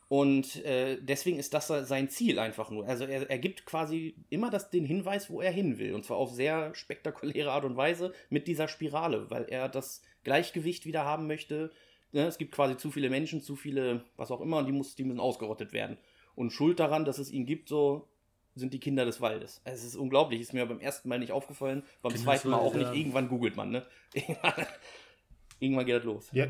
Und 0.09 0.65
äh, 0.65 0.99
deswegen 1.01 1.39
ist 1.39 1.53
das 1.53 1.67
sein 1.67 2.09
Ziel 2.09 2.39
einfach 2.39 2.71
nur. 2.71 2.87
Also 2.87 3.05
er, 3.05 3.29
er 3.29 3.39
gibt 3.39 3.67
quasi 3.67 4.15
immer 4.29 4.51
das, 4.51 4.71
den 4.71 4.85
Hinweis, 4.85 5.31
wo 5.31 5.41
er 5.41 5.51
hin 5.51 5.79
will. 5.79 5.95
Und 5.95 6.05
zwar 6.05 6.17
auf 6.17 6.33
sehr 6.33 6.75
spektakuläre 6.75 7.51
Art 7.51 7.65
und 7.65 7.77
Weise 7.77 8.13
mit 8.31 8.47
dieser 8.47 8.69
Spirale, 8.69 9.31
weil 9.31 9.47
er 9.49 9.69
das 9.69 10.03
Gleichgewicht 10.23 10.87
wieder 10.87 11.05
haben 11.05 11.27
möchte. 11.27 11.73
Ne, 12.13 12.27
es 12.27 12.39
gibt 12.39 12.53
quasi 12.53 12.77
zu 12.77 12.93
viele 12.93 13.11
Menschen, 13.11 13.41
zu 13.41 13.57
viele, 13.57 14.05
was 14.17 14.31
auch 14.31 14.41
immer, 14.41 14.59
und 14.59 14.67
die, 14.67 14.73
muss, 14.73 14.95
die 14.95 15.03
müssen 15.03 15.19
ausgerottet 15.19 15.73
werden. 15.73 15.99
Und 16.37 16.53
schuld 16.53 16.79
daran, 16.79 17.05
dass 17.05 17.19
es 17.19 17.33
ihn 17.33 17.45
gibt, 17.45 17.69
so 17.69 18.09
sind 18.55 18.73
die 18.73 18.81
Kinder 18.81 19.05
des 19.05 19.21
Waldes. 19.21 19.61
Es 19.65 19.85
ist 19.85 19.97
unglaublich, 19.97 20.41
ist 20.41 20.55
mir 20.55 20.67
beim 20.67 20.81
ersten 20.81 21.09
Mal 21.09 21.19
nicht 21.19 21.33
aufgefallen, 21.33 21.83
beim 22.03 22.15
zweiten 22.15 22.51
Mal 22.51 22.59
auch 22.59 22.75
nicht. 22.75 22.95
Irgendwann 22.95 23.29
googelt 23.29 23.57
man, 23.57 23.71
ne? 23.71 23.87
Irgendwann 25.59 25.87
geht 25.87 25.97
das 25.97 26.05
los. 26.05 26.29
Ja, 26.33 26.47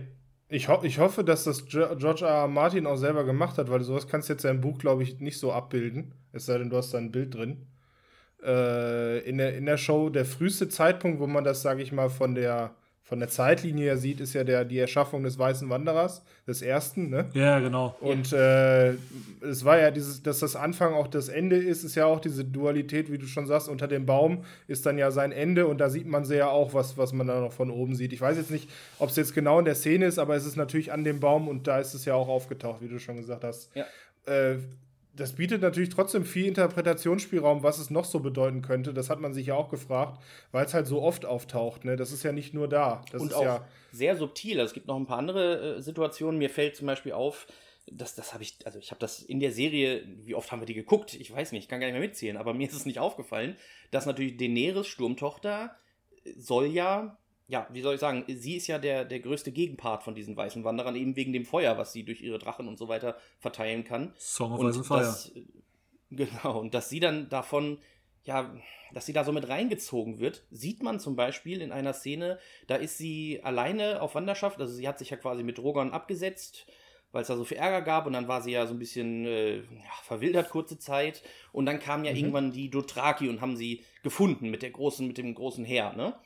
ich, 0.48 0.68
ho 0.68 0.80
ich 0.82 0.98
hoffe, 0.98 1.24
dass 1.24 1.44
das 1.44 1.66
George 1.66 2.24
R. 2.24 2.42
R. 2.42 2.48
Martin 2.48 2.86
auch 2.86 2.96
selber 2.96 3.24
gemacht 3.24 3.58
hat, 3.58 3.70
weil 3.70 3.82
sowas 3.82 4.06
kannst 4.06 4.28
du 4.28 4.34
jetzt 4.34 4.44
im 4.44 4.60
Buch, 4.60 4.78
glaube 4.78 5.02
ich, 5.02 5.18
nicht 5.20 5.38
so 5.38 5.52
abbilden. 5.52 6.14
Es 6.32 6.46
sei 6.46 6.58
denn, 6.58 6.70
du 6.70 6.76
hast 6.76 6.94
da 6.94 6.98
ein 6.98 7.10
Bild 7.10 7.34
drin. 7.34 7.66
Äh, 8.44 9.20
in, 9.28 9.38
der, 9.38 9.56
in 9.56 9.66
der 9.66 9.76
Show, 9.76 10.08
der 10.08 10.24
früheste 10.24 10.68
Zeitpunkt, 10.68 11.20
wo 11.20 11.26
man 11.26 11.42
das, 11.42 11.62
sage 11.62 11.82
ich 11.82 11.90
mal, 11.90 12.10
von 12.10 12.34
der, 12.34 12.76
von 13.06 13.20
der 13.20 13.28
Zeitlinie 13.28 13.84
her 13.84 13.96
sieht, 13.96 14.20
ist 14.20 14.34
ja 14.34 14.42
der, 14.42 14.64
die 14.64 14.78
Erschaffung 14.78 15.22
des 15.22 15.38
Weißen 15.38 15.70
Wanderers, 15.70 16.24
des 16.44 16.60
ersten, 16.60 17.08
ne? 17.08 17.30
Ja, 17.34 17.60
genau. 17.60 17.94
Und 18.00 18.32
äh, 18.32 18.94
es 19.48 19.64
war 19.64 19.78
ja 19.78 19.92
dieses, 19.92 20.24
dass 20.24 20.40
das 20.40 20.56
Anfang 20.56 20.92
auch 20.92 21.06
das 21.06 21.28
Ende 21.28 21.54
ist, 21.54 21.84
ist 21.84 21.94
ja 21.94 22.06
auch 22.06 22.18
diese 22.18 22.44
Dualität, 22.44 23.12
wie 23.12 23.18
du 23.18 23.26
schon 23.26 23.46
sagst, 23.46 23.68
unter 23.68 23.86
dem 23.86 24.06
Baum 24.06 24.44
ist 24.66 24.86
dann 24.86 24.98
ja 24.98 25.12
sein 25.12 25.30
Ende 25.30 25.68
und 25.68 25.78
da 25.78 25.88
sieht 25.88 26.08
man 26.08 26.24
sehr 26.24 26.50
auch, 26.50 26.74
was, 26.74 26.98
was 26.98 27.12
man 27.12 27.28
da 27.28 27.40
noch 27.40 27.52
von 27.52 27.70
oben 27.70 27.94
sieht. 27.94 28.12
Ich 28.12 28.20
weiß 28.20 28.36
jetzt 28.38 28.50
nicht, 28.50 28.68
ob 28.98 29.10
es 29.10 29.16
jetzt 29.16 29.34
genau 29.34 29.60
in 29.60 29.66
der 29.66 29.76
Szene 29.76 30.06
ist, 30.06 30.18
aber 30.18 30.34
es 30.34 30.44
ist 30.44 30.56
natürlich 30.56 30.92
an 30.92 31.04
dem 31.04 31.20
Baum 31.20 31.46
und 31.46 31.68
da 31.68 31.78
ist 31.78 31.94
es 31.94 32.06
ja 32.06 32.14
auch 32.14 32.26
aufgetaucht, 32.26 32.80
wie 32.80 32.88
du 32.88 32.98
schon 32.98 33.18
gesagt 33.18 33.44
hast. 33.44 33.70
Ja. 33.76 33.84
Äh, 34.26 34.56
das 35.16 35.34
bietet 35.34 35.62
natürlich 35.62 35.88
trotzdem 35.88 36.24
viel 36.24 36.46
Interpretationsspielraum, 36.46 37.62
was 37.62 37.78
es 37.78 37.90
noch 37.90 38.04
so 38.04 38.20
bedeuten 38.20 38.62
könnte. 38.62 38.92
Das 38.92 39.10
hat 39.10 39.20
man 39.20 39.32
sich 39.32 39.46
ja 39.46 39.54
auch 39.54 39.68
gefragt, 39.68 40.22
weil 40.52 40.64
es 40.66 40.74
halt 40.74 40.86
so 40.86 41.02
oft 41.02 41.24
auftaucht. 41.24 41.84
Ne? 41.84 41.96
Das 41.96 42.12
ist 42.12 42.22
ja 42.22 42.32
nicht 42.32 42.54
nur 42.54 42.68
da. 42.68 43.02
Das 43.10 43.22
und 43.22 43.28
ist 43.28 43.34
auch 43.34 43.42
ja. 43.42 43.68
sehr 43.92 44.16
subtil. 44.16 44.60
Also 44.60 44.70
es 44.70 44.74
gibt 44.74 44.86
noch 44.86 44.96
ein 44.96 45.06
paar 45.06 45.18
andere 45.18 45.76
äh, 45.76 45.82
Situationen. 45.82 46.38
Mir 46.38 46.50
fällt 46.50 46.76
zum 46.76 46.86
Beispiel 46.86 47.12
auf, 47.12 47.46
dass 47.90 48.14
das 48.14 48.34
habe 48.34 48.42
ich, 48.42 48.58
also 48.64 48.78
ich 48.78 48.90
habe 48.90 48.98
das 48.98 49.22
in 49.22 49.40
der 49.40 49.52
Serie, 49.52 50.04
wie 50.06 50.34
oft 50.34 50.52
haben 50.52 50.60
wir 50.60 50.66
die 50.66 50.74
geguckt? 50.74 51.14
Ich 51.14 51.32
weiß 51.32 51.52
nicht, 51.52 51.64
ich 51.64 51.68
kann 51.68 51.80
gar 51.80 51.86
nicht 51.86 51.98
mehr 51.98 52.06
mitzählen, 52.06 52.36
aber 52.36 52.52
mir 52.54 52.68
ist 52.68 52.76
es 52.76 52.86
nicht 52.86 52.98
aufgefallen, 52.98 53.56
dass 53.90 54.06
natürlich 54.06 54.36
Daenerys 54.36 54.86
Sturmtochter 54.86 55.76
soll 56.36 56.66
ja 56.66 57.18
ja, 57.48 57.66
wie 57.70 57.80
soll 57.80 57.94
ich 57.94 58.00
sagen, 58.00 58.24
sie 58.26 58.56
ist 58.56 58.66
ja 58.66 58.78
der, 58.78 59.04
der 59.04 59.20
größte 59.20 59.52
Gegenpart 59.52 60.02
von 60.02 60.14
diesen 60.14 60.36
weißen 60.36 60.64
Wanderern, 60.64 60.96
eben 60.96 61.14
wegen 61.14 61.32
dem 61.32 61.44
Feuer, 61.44 61.78
was 61.78 61.92
sie 61.92 62.04
durch 62.04 62.20
ihre 62.20 62.38
Drachen 62.38 62.66
und 62.66 62.78
so 62.78 62.88
weiter 62.88 63.16
verteilen 63.38 63.84
kann. 63.84 64.12
Song 64.18 64.52
of 64.52 64.60
und 64.60 64.66
and 64.66 64.86
Fire. 64.86 65.00
dass, 65.00 65.32
genau, 66.10 66.58
und 66.58 66.74
dass 66.74 66.88
sie 66.88 66.98
dann 66.98 67.28
davon, 67.28 67.78
ja, 68.24 68.52
dass 68.92 69.06
sie 69.06 69.12
da 69.12 69.22
so 69.22 69.32
mit 69.32 69.48
reingezogen 69.48 70.18
wird, 70.18 70.44
sieht 70.50 70.82
man 70.82 70.98
zum 70.98 71.14
Beispiel 71.14 71.60
in 71.60 71.70
einer 71.70 71.92
Szene, 71.92 72.40
da 72.66 72.76
ist 72.76 72.98
sie 72.98 73.40
alleine 73.44 74.02
auf 74.02 74.16
Wanderschaft, 74.16 74.60
also 74.60 74.74
sie 74.74 74.88
hat 74.88 74.98
sich 74.98 75.10
ja 75.10 75.16
quasi 75.16 75.44
mit 75.44 75.58
Drogon 75.58 75.92
abgesetzt, 75.92 76.66
weil 77.12 77.22
es 77.22 77.28
da 77.28 77.36
so 77.36 77.44
viel 77.44 77.58
Ärger 77.58 77.82
gab 77.82 78.06
und 78.06 78.12
dann 78.12 78.26
war 78.26 78.42
sie 78.42 78.50
ja 78.50 78.66
so 78.66 78.74
ein 78.74 78.80
bisschen 78.80 79.24
äh, 79.24 79.58
ja, 79.58 79.92
verwildert 80.02 80.50
kurze 80.50 80.78
Zeit 80.78 81.22
und 81.52 81.66
dann 81.66 81.78
kamen 81.78 82.04
ja 82.04 82.10
irgendwann 82.12 82.50
die 82.50 82.70
Dothraki 82.70 83.28
und 83.28 83.40
haben 83.40 83.56
sie 83.56 83.84
gefunden 84.02 84.50
mit 84.50 84.62
der 84.62 84.70
großen, 84.70 85.06
mit 85.06 85.16
dem 85.16 85.32
großen 85.32 85.64
Heer, 85.64 85.92
ne? 85.92 86.16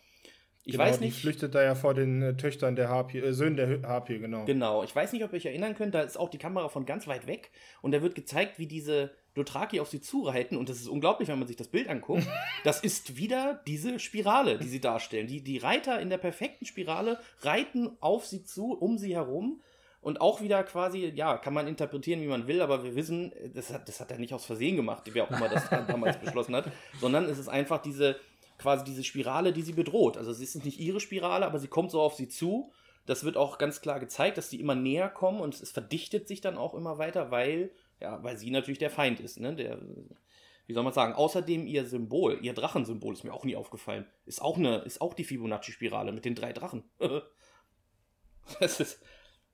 Ich 0.65 0.73
genau, 0.73 0.85
weiß 0.85 0.99
Die 0.99 1.07
nicht. 1.07 1.21
flüchtet 1.21 1.55
da 1.55 1.63
ja 1.63 1.75
vor 1.75 1.95
den 1.95 2.21
äh, 2.23 2.37
Töchtern 2.37 2.77
der 2.77 2.89
Harpie, 2.89 3.19
äh, 3.19 3.33
Söhnen 3.33 3.57
der 3.57 3.83
Harpie, 3.83 4.19
genau. 4.19 4.45
Genau, 4.45 4.85
ich 4.85 4.95
weiß 4.95 5.13
nicht, 5.13 5.25
ob 5.25 5.33
ihr 5.33 5.37
euch 5.37 5.47
erinnern 5.47 5.75
könnt, 5.75 5.95
da 5.95 6.03
ist 6.03 6.19
auch 6.19 6.29
die 6.29 6.39
Kamera 6.39 6.69
von 6.69 6.85
ganz 6.85 7.07
weit 7.07 7.27
weg 7.27 7.51
und 7.81 7.93
da 7.93 8.03
wird 8.03 8.15
gezeigt, 8.15 8.59
wie 8.59 8.67
diese 8.67 9.11
Dothraki 9.35 9.81
auf 9.81 9.89
sie 9.89 10.01
zureiten 10.01 10.57
und 10.57 10.69
das 10.69 10.79
ist 10.79 10.89
unglaublich, 10.89 11.29
wenn 11.29 11.39
man 11.39 11.49
sich 11.49 11.57
das 11.57 11.69
Bild 11.69 11.89
anguckt. 11.89 12.27
Das 12.65 12.81
ist 12.81 13.17
wieder 13.17 13.63
diese 13.67 13.99
Spirale, 13.99 14.59
die 14.59 14.69
sie 14.69 14.81
darstellen. 14.81 15.27
Die, 15.27 15.43
die 15.43 15.57
Reiter 15.57 15.99
in 15.99 16.11
der 16.11 16.19
perfekten 16.19 16.67
Spirale 16.67 17.19
reiten 17.41 17.97
auf 18.01 18.27
sie 18.27 18.45
zu, 18.45 18.73
um 18.73 18.99
sie 18.99 19.15
herum 19.15 19.63
und 20.03 20.21
auch 20.21 20.43
wieder 20.43 20.63
quasi, 20.65 21.13
ja, 21.15 21.39
kann 21.39 21.55
man 21.55 21.69
interpretieren, 21.69 22.21
wie 22.21 22.27
man 22.27 22.47
will, 22.47 22.61
aber 22.61 22.85
wir 22.85 22.95
wissen, 22.97 23.33
das 23.55 23.73
hat, 23.73 23.89
das 23.89 24.01
hat 24.01 24.11
er 24.11 24.19
nicht 24.19 24.35
aus 24.35 24.45
Versehen 24.45 24.77
gemacht, 24.77 25.05
wer 25.13 25.25
auch 25.25 25.31
immer 25.31 25.49
das 25.49 25.69
damals 25.89 26.19
beschlossen 26.19 26.55
hat, 26.55 26.71
sondern 27.01 27.25
es 27.25 27.39
ist 27.39 27.49
einfach 27.49 27.81
diese, 27.81 28.17
quasi 28.61 28.85
diese 28.85 29.03
Spirale, 29.03 29.53
die 29.53 29.63
sie 29.63 29.73
bedroht. 29.73 30.17
Also 30.17 30.31
es 30.31 30.41
ist 30.41 30.65
nicht 30.65 30.79
ihre 30.79 31.01
Spirale, 31.01 31.47
aber 31.47 31.59
sie 31.59 31.69
kommt 31.69 31.91
so 31.91 32.01
auf 32.01 32.15
sie 32.15 32.29
zu. 32.29 32.73
Das 33.07 33.25
wird 33.25 33.37
auch 33.37 33.59
ganz 33.59 33.81
klar 33.81 33.99
gezeigt, 33.99 34.37
dass 34.39 34.51
die 34.51 34.61
immer 34.61 34.75
näher 34.75 35.09
kommen 35.09 35.41
und 35.41 35.59
es 35.59 35.73
verdichtet 35.73 36.29
sich 36.29 36.41
dann 36.41 36.59
auch 36.59 36.75
immer 36.75 36.99
weiter, 36.99 37.31
weil, 37.31 37.73
ja, 37.99 38.23
weil 38.23 38.37
sie 38.37 38.51
natürlich 38.51 38.79
der 38.79 38.91
Feind 38.91 39.19
ist, 39.19 39.41
ne? 39.41 39.57
Der, 39.57 39.79
wie 40.67 40.75
soll 40.75 40.85
man 40.85 40.93
sagen? 40.93 41.15
Außerdem 41.15 41.67
ihr 41.67 41.87
Symbol, 41.87 42.39
ihr 42.43 42.53
Drachensymbol 42.53 43.15
ist 43.15 43.25
mir 43.25 43.33
auch 43.33 43.45
nie 43.45 43.57
aufgefallen. 43.57 44.07
Ist 44.27 44.43
auch 44.43 44.59
eine, 44.59 44.79
ist 44.83 45.01
auch 45.01 45.15
die 45.15 45.25
Fibonacci-Spirale 45.25 46.13
mit 46.13 46.25
den 46.25 46.35
drei 46.35 46.53
Drachen. 46.53 46.85
das 48.61 48.79
ist, 48.79 49.01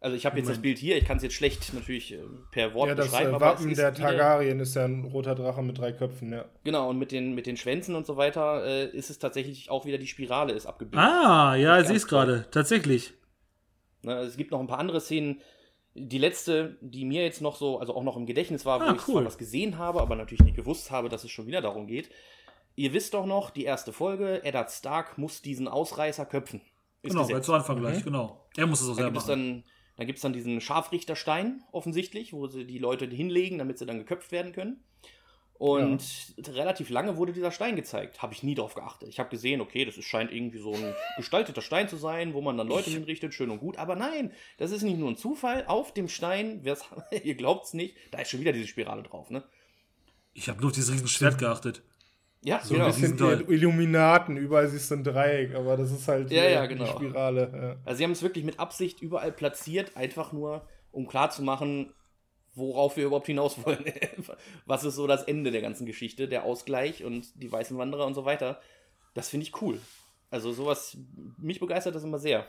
also 0.01 0.17
ich 0.17 0.27
habe 0.27 0.37
jetzt 0.39 0.49
das. 0.51 0.61
Bild 0.61 0.79
hier, 0.79 0.97
ich 0.97 1.05
kann 1.05 1.17
es 1.17 1.23
jetzt 1.23 1.35
schlecht 1.35 1.73
natürlich 1.75 2.13
äh, 2.13 2.19
per 2.53 2.75
Wort 2.75 2.89
Ja, 2.89 2.95
das 2.95 3.07
beschreiben, 3.07 3.33
äh, 3.33 3.35
aber 3.35 3.47
es 3.47 3.53
Wappen 3.61 3.71
ist 3.71 3.79
der 3.79 3.95
Targaryen 3.95 4.61
ist 4.61 4.75
ja 4.77 4.85
ein 4.85 5.05
roter 5.05 5.35
Drache 5.35 5.63
mit 5.63 5.79
drei 5.79 5.93
Köpfen, 5.93 6.33
ja. 6.33 6.45
Genau, 6.65 6.91
und 6.91 6.99
mit 6.99 7.13
den, 7.13 7.35
mit 7.35 7.47
den 7.47 7.57
Schwänzen 7.57 7.95
und 7.95 8.07
so 8.07 8.17
weiter 8.17 8.65
äh, 8.65 8.87
ist 8.97 9.11
es 9.11 9.19
tatsächlich 9.19 9.71
auch 9.71 9.85
wieder 9.87 9.99
die 9.99 10.07
Spirale 10.07 10.53
ist 10.53 10.67
abgebildet. 10.67 11.01
Ah, 11.09 11.55
ja, 11.57 11.81
ich 11.81 11.87
sehe 11.87 11.97
es 11.97 12.07
gerade. 12.07 12.47
Tatsächlich. 12.51 13.15
Ne, 14.03 14.15
es 14.21 14.37
gibt 14.37 14.51
noch 14.51 14.61
ein 14.61 14.67
paar 14.67 14.79
andere 14.79 15.01
Szenen. 15.01 15.41
Die 15.95 16.19
letzte, 16.19 16.77
die 16.83 17.07
mir 17.07 17.23
jetzt 17.25 17.41
noch 17.41 17.57
so, 17.57 17.79
also 17.79 17.95
auch 17.97 18.03
noch 18.05 18.19
im 18.19 18.27
Gedächtnis 18.27 18.67
war, 18.67 18.81
wo 18.81 18.85
Ah, 18.85 18.93
ich 18.95 19.09
cool. 19.09 19.15
zwar 19.15 19.25
was 19.25 19.39
gesehen 19.39 19.79
habe, 19.79 20.03
aber 20.03 20.15
natürlich 20.15 20.43
nicht 20.45 20.57
gewusst 20.57 20.91
habe, 20.91 21.09
dass 21.09 21.25
es 21.25 21.31
schon 21.31 21.47
wieder 21.47 21.63
darum 21.63 21.87
geht. 21.87 22.11
Ihr 22.75 22.93
wisst 22.93 23.15
doch 23.15 23.25
noch, 23.25 23.49
die 23.49 23.65
erste 23.65 23.95
Folge, 23.95 24.45
Eddard 24.45 24.71
Stark 24.71 25.17
muss 25.17 25.41
diesen 25.41 25.67
Ausreißer 25.69 26.27
köpfen. 26.27 26.61
Ist 27.01 27.13
Genau, 27.13 27.27
gesetzt. 27.27 27.47
zu 27.47 27.55
Anfang 27.55 27.81
gleich, 27.81 28.05
genau. 28.05 28.47
Er 28.59 28.67
muss 28.67 28.83
es 28.83 28.87
auch 28.89 28.91
Da 28.91 29.05
selber 29.05 29.13
gibt 29.13 29.23
es 29.23 29.29
machen. 29.29 29.65
Dann, 29.97 30.03
dann, 30.03 30.07
gibt's 30.07 30.23
dann 30.23 30.33
diesen 30.33 30.61
Scharfrichterstein, 30.61 31.63
offensichtlich, 31.73 32.33
wo 32.33 32.47
sie 32.47 32.65
die 32.65 32.79
Leute 32.79 33.07
hinlegen, 33.07 33.59
damit 33.59 33.79
sie 33.79 33.87
dann 33.87 33.99
geköpft 33.99 34.33
werden 34.33 34.53
können. 34.53 34.85
Und 35.59 36.35
relativ 36.39 36.91
lange 36.91 37.17
wurde 37.17 37.33
dieser 37.33 37.51
Stein 37.51 37.77
gezeigt. 37.77 38.21
Habe 38.21 38.35
ich 38.35 38.43
nie 38.43 38.55
drauf 38.55 38.75
geachtet. 38.75 39.09
Ich 39.09 39.19
habe 39.19 39.31
gesehen, 39.31 39.63
okay, 39.63 39.87
das 39.87 39.97
ist, 39.97 40.05
scheint 40.05 40.31
irgendwie 40.31 40.59
so 40.59 40.75
ein 40.75 40.95
gestalteter 41.17 41.63
Stein 41.63 41.89
zu 41.89 41.97
sein, 41.97 42.35
wo 42.35 42.43
man 42.43 42.59
dann 42.59 42.69
Leute 42.69 42.91
hinrichtet, 42.91 43.33
schön 43.33 43.51
und 43.51 43.61
gut. 43.61 43.79
Aber 43.79 43.97
nein, 43.97 44.33
das 44.59 44.71
ist 44.71 44.83
nicht 44.83 44.99
nur 44.99 45.11
ein 45.11 45.17
Zufall. 45.17 45.65
Auf 45.67 45.95
dem 45.95 46.09
Stein, 46.09 46.63
wer's, 46.65 46.85
ihr 47.25 47.37
glaubt's 47.37 47.73
nicht, 47.73 47.97
da 48.11 48.19
ist 48.19 48.31
schon 48.31 48.41
wieder 48.41 48.53
diese 48.53 48.69
Spirale 48.69 49.03
drauf, 49.03 49.31
ne? 49.31 49.45
Ich 50.35 50.51
habe 50.51 50.61
nur 50.61 50.69
auf 50.69 50.75
dieses 50.75 50.93
riesen 50.93 51.09
Schwert 51.09 51.39
geachtet. 51.39 51.83
Ja, 52.47 52.61
So 52.63 52.75
genau. 52.75 52.87
ein 52.87 52.95
bisschen 52.95 53.17
die 53.17 53.53
Illuminaten, 53.53 54.37
überall 54.37 54.69
siehst 54.69 54.91
du 54.93 54.95
ein 54.95 55.03
Dreieck, 55.03 55.53
aber 55.57 55.77
das 55.77 55.91
ist 55.91 56.07
halt 56.07 56.31
Ja, 56.31 56.47
die, 56.47 56.53
ja, 56.53 56.67
genau. 56.67 56.85
die 56.85 56.91
Spirale. 56.91 57.81
Also 57.85 57.99
sie 57.99 58.05
haben 58.05 58.13
es 58.13 58.23
wirklich 58.23 58.45
mit 58.45 58.61
Absicht 58.61 59.01
überall 59.03 59.33
platziert, 59.33 59.97
einfach 59.97 60.33
nur, 60.33 60.69
um 60.93 61.09
klarzumachen, 61.09 61.93
worauf 62.55 62.97
wir 62.97 63.07
überhaupt 63.07 63.27
hinaus 63.27 63.65
wollen. 63.65 63.85
Was 64.65 64.85
ist 64.85 64.95
so 64.95 65.09
das 65.09 65.25
Ende 65.25 65.51
der 65.51 65.61
ganzen 65.61 65.87
Geschichte, 65.87 66.29
der 66.29 66.45
Ausgleich 66.45 67.03
und 67.03 67.27
die 67.35 67.51
weißen 67.51 67.77
Wanderer 67.77 68.07
und 68.07 68.15
so 68.15 68.25
weiter. 68.25 68.61
Das 69.15 69.29
finde 69.29 69.45
ich 69.45 69.61
cool. 69.61 69.81
Also 70.31 70.53
sowas, 70.53 70.97
mich 71.39 71.59
begeistert 71.59 71.97
das 71.97 72.05
immer 72.05 72.21
sehr. 72.21 72.47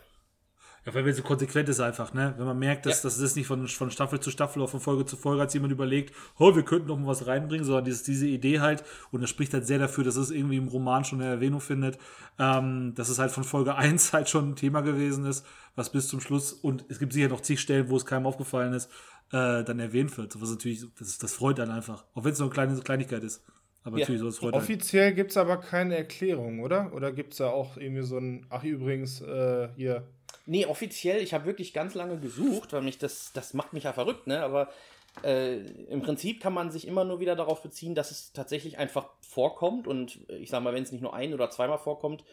Ja, 0.88 0.94
weil 0.94 1.04
wenn 1.04 1.14
so 1.14 1.22
konsequent 1.22 1.68
ist 1.68 1.82
einfach, 1.82 2.14
ne? 2.14 2.34
Wenn 2.38 2.46
man 2.46 2.58
merkt, 2.58 2.86
dass 2.86 3.04
Ja. 3.04 3.10
das 3.10 3.20
ist 3.20 3.36
nicht 3.36 3.46
von, 3.46 3.68
von 3.68 3.92
Staffel 3.92 4.22
zu 4.22 4.32
Staffel 4.32 4.62
oder 4.62 4.70
von 4.72 4.80
Folge 4.80 5.06
zu 5.06 5.18
Folge, 5.18 5.42
als 5.42 5.54
jemand 5.54 5.74
überlegt, 5.74 6.16
oh, 6.40 6.56
wir 6.56 6.64
könnten 6.64 6.88
noch 6.88 6.98
mal 6.98 7.08
was 7.08 7.28
reinbringen, 7.28 7.66
sondern 7.66 7.84
dieses, 7.84 8.04
diese 8.04 8.26
Idee 8.26 8.62
halt, 8.62 8.86
und 9.12 9.20
das 9.20 9.30
spricht 9.30 9.54
halt 9.54 9.68
sehr 9.68 9.80
dafür, 9.80 10.06
dass 10.06 10.16
es 10.16 10.32
irgendwie 10.32 10.56
im 10.56 10.70
Roman 10.70 11.04
schon 11.04 11.20
eine 11.20 11.30
Erwähnung 11.30 11.60
findet, 11.60 11.98
ähm, 12.40 12.94
dass 12.96 13.10
es 13.10 13.20
halt 13.20 13.32
von 13.32 13.44
Folge 13.44 13.76
1 13.76 14.14
halt 14.14 14.30
schon 14.30 14.52
ein 14.52 14.56
Thema 14.56 14.80
gewesen 14.80 15.26
ist, 15.26 15.46
was 15.76 15.92
bis 15.92 16.08
zum 16.08 16.22
Schluss, 16.22 16.54
und 16.54 16.86
es 16.88 17.00
gibt 17.00 17.12
sicher 17.12 17.28
noch 17.28 17.42
zig 17.42 17.60
Stellen, 17.60 17.90
wo 17.90 17.98
es 17.98 18.06
keinem 18.06 18.26
aufgefallen 18.26 18.72
ist, 18.72 18.90
äh, 19.34 19.66
dann 19.66 19.80
erwähnt 19.82 20.18
wird. 20.18 20.42
Was 20.42 20.50
natürlich, 20.52 20.86
das, 20.98 21.18
das 21.18 21.34
freut 21.34 21.60
dann 21.60 21.70
einfach. 21.70 22.06
Auch 22.14 22.24
wenn 22.24 22.32
es 22.32 22.40
nur 22.40 22.48
eine 22.48 22.54
kleine 22.54 22.80
Kleinigkeit 22.80 23.24
ist. 23.26 23.44
Aber 23.84 23.98
Ja. 23.98 24.04
natürlich, 24.04 24.22
sowas 24.22 24.38
freut 24.38 24.54
Ja. 24.54 24.60
einen. 24.60 24.64
Offiziell 24.64 25.14
gibt 25.14 25.32
es 25.32 25.38
aber 25.38 25.58
keine 25.58 25.98
Erklärung, 25.98 26.62
oder? 26.62 26.94
Oder 26.94 27.12
gibt 27.12 27.34
es 27.34 27.40
da 27.40 27.48
auch 27.50 27.76
irgendwie 27.76 28.04
so 28.04 28.18
ein, 28.18 28.46
ach 28.50 28.64
übrigens, 28.64 29.20
äh, 29.20 29.68
hier, 29.76 30.08
Nee, 30.50 30.66
offiziell, 30.66 31.22
ich 31.22 31.34
habe 31.34 31.46
wirklich 31.46 31.74
ganz 31.74 31.94
lange 31.94 32.18
gesucht, 32.20 32.72
weil 32.72 32.82
mich 32.82 32.98
das, 32.98 33.32
das 33.34 33.54
macht 33.54 33.74
mich 33.74 33.84
ja 33.84 33.92
verrückt, 33.92 34.28
ne? 34.28 34.42
Aber 34.42 34.70
äh, 35.24 35.58
im 35.58 36.02
Prinzip 36.02 36.42
kann 36.42 36.54
man 36.54 36.72
sich 36.72 36.88
immer 36.88 37.04
nur 37.04 37.20
wieder 37.20 37.36
darauf 37.36 37.62
beziehen, 37.62 37.96
dass 37.96 38.12
es 38.12 38.32
tatsächlich 38.32 38.78
einfach 38.78 39.10
vorkommt. 39.20 39.88
Und 39.88 40.22
äh, 40.30 40.38
ich 40.38 40.50
sag 40.50 40.64
mal, 40.64 40.74
wenn 40.74 40.84
es 40.84 40.92
nicht 40.94 41.02
nur 41.02 41.14
ein 41.14 41.34
oder 41.34 41.50
zweimal 41.50 41.80
vorkommt, 41.80 42.24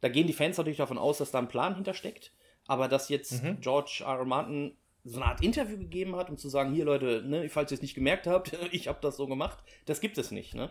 da 0.00 0.08
gehen 0.08 0.26
die 0.26 0.32
Fans 0.32 0.58
natürlich 0.58 0.78
davon 0.78 0.98
aus, 0.98 1.18
dass 1.18 1.30
da 1.30 1.38
ein 1.38 1.48
Plan 1.48 1.76
hintersteckt. 1.76 2.32
Aber 2.66 2.88
dass 2.88 3.08
jetzt 3.08 3.42
George 3.60 4.02
R. 4.04 4.18
R. 4.18 4.24
Martin 4.24 4.76
so 5.04 5.20
eine 5.20 5.30
Art 5.30 5.42
Interview 5.42 5.78
gegeben 5.78 6.16
hat, 6.16 6.30
um 6.30 6.38
zu 6.38 6.48
sagen, 6.48 6.72
hier 6.72 6.84
Leute, 6.84 7.22
ne, 7.24 7.48
falls 7.48 7.70
ihr 7.70 7.76
es 7.76 7.82
nicht 7.82 7.94
gemerkt 7.94 8.26
habt, 8.26 8.52
ich 8.72 8.88
habe 8.88 8.98
das 9.02 9.16
so 9.16 9.26
gemacht, 9.26 9.58
das 9.84 10.00
gibt 10.00 10.18
es 10.18 10.30
nicht, 10.30 10.54
ne? 10.54 10.70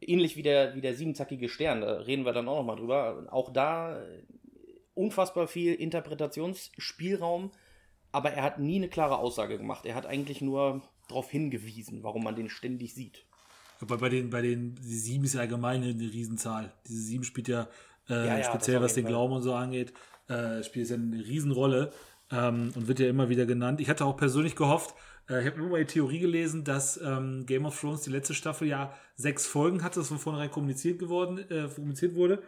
Ähnlich 0.00 0.36
wie 0.36 0.42
der, 0.42 0.74
wie 0.74 0.80
der 0.80 0.94
siebenzackige 0.94 1.48
Stern, 1.48 1.80
da 1.80 1.94
reden 2.00 2.24
wir 2.24 2.32
dann 2.32 2.48
auch 2.48 2.58
nochmal 2.58 2.76
drüber. 2.76 3.26
Auch 3.30 3.52
da 3.52 4.02
unfassbar 4.94 5.46
viel 5.46 5.74
Interpretationsspielraum, 5.74 7.50
aber 8.12 8.30
er 8.30 8.42
hat 8.42 8.58
nie 8.58 8.76
eine 8.76 8.88
klare 8.88 9.18
Aussage 9.18 9.58
gemacht. 9.58 9.86
Er 9.86 9.94
hat 9.94 10.06
eigentlich 10.06 10.40
nur 10.40 10.82
darauf 11.08 11.30
hingewiesen, 11.30 12.02
warum 12.02 12.24
man 12.24 12.36
den 12.36 12.48
ständig 12.48 12.94
sieht. 12.94 13.26
Aber 13.80 13.98
bei 13.98 14.08
den, 14.08 14.30
bei 14.30 14.40
den, 14.40 14.76
die 14.76 14.96
sieben 14.96 15.24
ist 15.24 15.34
ja 15.34 15.40
allgemein 15.40 15.82
eine 15.82 16.00
Riesenzahl. 16.00 16.72
Diese 16.86 17.00
sieben 17.00 17.24
spielt 17.24 17.48
ja, 17.48 17.68
äh, 18.08 18.14
Ja, 18.14 18.38
ja, 18.38 18.44
speziell 18.44 18.80
was 18.80 18.94
den. 18.94 19.04
Glauben 19.04 19.34
und 19.34 19.42
so 19.42 19.54
angeht, 19.54 19.92
äh, 20.28 20.62
spielt 20.62 20.84
es 20.84 20.90
ja 20.90 20.96
eine 20.96 21.24
Riesenrolle 21.24 21.92
ähm, 22.30 22.72
und 22.74 22.88
wird 22.88 23.00
ja 23.00 23.08
immer 23.08 23.28
wieder 23.28 23.46
genannt. 23.46 23.80
Ich 23.80 23.90
hatte 23.90 24.04
auch 24.04 24.16
persönlich 24.16 24.56
gehofft, 24.56 24.94
äh, 25.28 25.40
ich 25.40 25.46
habe 25.46 25.58
nur 25.58 25.70
mal 25.70 25.80
die 25.80 25.92
Theorie 25.92 26.20
gelesen, 26.20 26.64
dass 26.64 27.00
ähm, 27.02 27.44
Game 27.46 27.64
of 27.66 27.78
Thrones 27.78 28.02
die 28.02 28.10
letzte 28.10 28.34
Staffel 28.34 28.68
ja 28.68 28.92
sechs 29.16 29.46
Folgen 29.46 29.82
hatte, 29.82 30.00
das 30.00 30.08
von 30.08 30.18
vornherein 30.18 30.50
kommuniziert 30.50 30.98
geworden, 30.98 31.38
äh, 31.50 31.68
kommuniziert 31.74 32.14
wurde. 32.14 32.42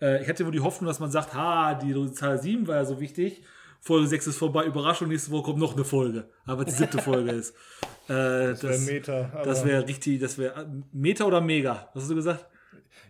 Äh, 0.00 0.22
ich 0.22 0.28
hatte 0.28 0.44
wohl 0.44 0.52
die 0.52 0.60
Hoffnung, 0.60 0.88
dass 0.88 1.00
man 1.00 1.10
sagt, 1.10 1.34
ha, 1.34 1.74
die 1.74 2.12
Zahl 2.12 2.40
sieben 2.40 2.66
war 2.66 2.76
ja 2.76 2.84
so 2.84 3.00
wichtig. 3.00 3.42
Folge 3.80 4.06
6 4.06 4.28
ist 4.28 4.36
vorbei, 4.36 4.64
Überraschung, 4.64 5.08
nächste 5.08 5.32
Woche 5.32 5.42
kommt 5.42 5.58
noch 5.58 5.74
eine 5.74 5.84
Folge. 5.84 6.28
Aber 6.46 6.64
die 6.64 6.70
siebte 6.70 6.98
Folge 7.02 7.32
ist. 7.32 7.54
Äh, 8.06 8.54
das 8.54 8.62
wär 8.62 8.78
Meta, 8.78 9.42
Das 9.44 9.64
wäre 9.64 9.86
richtig, 9.86 10.20
das 10.20 10.38
wäre 10.38 10.70
Meta 10.92 11.24
oder 11.24 11.40
Mega? 11.40 11.90
Was 11.92 12.04
hast 12.04 12.10
du 12.10 12.14
gesagt? 12.14 12.46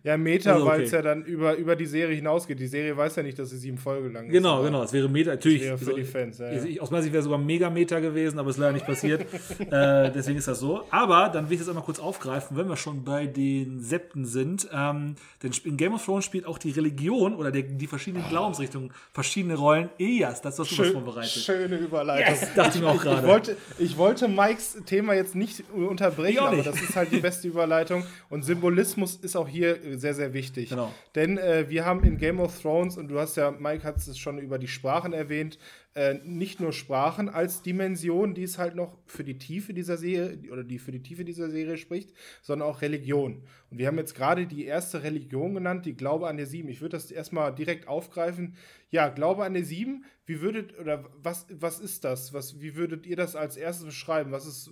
Ja, 0.05 0.16
Meta, 0.16 0.55
Also, 0.55 0.66
weil 0.66 0.75
okay. 0.77 0.85
es 0.85 0.90
ja 0.92 1.03
dann 1.03 1.25
über, 1.25 1.55
über 1.57 1.77
die 1.77 1.87
Serie 1.87 2.16
hinausgeht. 2.16 2.59
Die 2.59 2.66
Serie 2.66 2.97
weiß 2.97 3.16
ja 3.16 3.23
nicht, 3.23 3.38
dass 3.38 3.51
sie 3.51 3.59
sieben 3.59 3.79
Folgen 3.79 4.12
lang 4.12 4.27
ist. 4.27 4.33
Genau, 4.33 4.62
genau. 4.62 4.83
Es 4.83 4.92
wäre 4.92 5.09
Meta, 5.09 5.31
natürlich. 5.31 5.62
wäre 5.62 5.79
für 5.79 5.95
die 5.95 6.05
Fans, 6.05 6.38
ja, 6.38 6.53
ja. 6.53 6.64
Ich, 6.64 6.81
aus 6.81 6.90
meiner 6.90 7.03
Sicht 7.03 7.12
wäre 7.12 7.23
sogar 7.23 7.38
Mega-Meta 7.38 8.01
gewesen, 8.01 8.38
aber 8.38 8.51
ist 8.51 8.59
leider 8.59 8.73
nicht 8.73 8.87
passiert. 8.87 9.23
äh, 9.71 10.11
deswegen 10.11 10.38
ist 10.38 10.49
das 10.49 10.59
so. 10.61 10.85
Aber 10.90 11.29
dann 11.29 11.49
will 11.49 11.55
ich 11.55 11.61
das 11.61 11.68
einmal 11.68 11.85
kurz 11.85 11.99
aufgreifen, 12.01 12.57
wenn 12.57 12.68
wir 12.68 12.76
schon 12.76 13.05
bei 13.05 13.26
den 13.26 13.80
Septen 13.80 14.24
sind. 14.24 14.68
Ähm, 14.72 15.14
denn 15.43 15.53
in 15.64 15.76
Game 15.76 15.95
of 15.95 16.05
Thrones 16.05 16.24
spielt 16.24 16.47
auch 16.47 16.59
die 16.59 16.70
Religion 16.70 17.35
oder 17.35 17.51
der, 17.51 17.62
die 17.62 17.87
verschiedenen 17.87 18.28
Glaubensrichtungen 18.28 18.93
verschiedene 19.12 19.55
Rollen. 19.55 19.89
Elias, 19.99 20.41
das 20.43 20.59
hast 20.59 20.70
du 20.72 20.78
was 20.78 20.87
Schön, 20.87 20.93
vorbereitet. 20.95 21.30
schöne 21.30 21.76
Überleitung. 21.76 22.49
Dachte 22.57 22.76
ich 22.78 22.80
mir 22.83 22.89
auch 22.89 22.95
Ich 22.97 23.03
gerade. 23.03 23.26
wollte, 23.26 23.57
ich 23.78 23.97
wollte 23.97 24.28
Mikes 24.28 24.78
Thema 24.87 25.14
jetzt 25.14 25.35
nicht 25.35 25.64
unterbrechen, 25.72 26.33
Ich 26.33 26.41
auch 26.41 26.47
aber 26.49 26.57
nicht. 26.57 26.66
das 26.66 26.80
ist 26.80 26.97
halt 26.97 27.12
die 27.12 27.20
beste 27.20 27.49
Überleitung. 27.49 28.05
Und 28.28 28.45
Symbolismus 28.45 29.16
ist 29.16 29.37
auch 29.37 29.49
hier 29.49 29.72
sehr, 29.97 30.14
sehr 30.14 30.35
wichtig. 30.35 30.70
Genau. 30.70 30.93
Denn 31.14 31.39
äh, 31.39 31.68
wir 31.68 31.85
haben 31.85 32.05
in 32.05 32.18
Game 32.18 32.41
of 32.41 32.61
Thrones, 32.61 32.97
und 32.97 33.09
du 33.09 33.18
hast 33.18 33.37
ja, 33.37 33.51
Mike 33.51 33.85
hat 33.85 33.97
es 33.97 34.18
schon 34.18 34.39
über 34.39 34.59
die 34.59 34.68
Sprachen 34.68 35.12
erwähnt, 35.12 35.59
äh, 35.95 36.14
nicht 36.25 36.59
nur 36.59 36.73
Sprachen 36.73 37.29
als 37.29 37.62
Dimension, 37.62 38.33
die 38.33 38.45
es 38.45 38.59
halt 38.59 38.75
noch 38.75 38.97
für 39.07 39.25
die 39.25 39.37
Tiefe 39.37 39.75
dieser 39.75 39.99
Serie 39.99 40.39
oder 40.51 40.64
die 40.64 40.79
für 40.79 40.91
die 40.91 41.03
Tiefe 41.03 41.25
dieser 41.25 41.51
Serie 41.51 41.77
spricht, 41.77 42.14
sondern 42.41 42.66
auch 42.68 42.81
Religion. 42.81 43.43
Und 43.70 43.79
wir 43.79 43.89
haben 43.89 43.99
jetzt 43.99 44.14
gerade 44.14 44.47
die 44.47 44.64
erste 44.64 45.03
Religion 45.03 45.53
genannt, 45.53 45.85
die 45.85 45.95
Glaube 45.95 46.29
an 46.29 46.39
der 46.39 46.47
Sieben. 46.47 46.70
Ich 46.70 46.81
würde 46.81 46.97
das 46.97 47.11
erstmal 47.11 47.55
direkt 47.55 47.89
aufgreifen. 47.89 48.57
Ja, 48.91 49.09
Glaube 49.09 49.45
an 49.45 49.53
der 49.53 49.64
Sieben, 49.64 50.07
wie 50.25 50.41
würdet, 50.41 50.79
oder 50.79 51.05
was, 51.23 51.47
was 51.51 51.79
ist 51.79 52.05
das? 52.05 52.33
Was, 52.33 52.61
wie 52.62 52.75
würdet 52.75 53.07
ihr 53.07 53.16
das 53.16 53.37
als 53.37 53.59
erstes 53.59 53.85
beschreiben? 53.85 54.33
Was 54.33 54.47
ist 54.47 54.70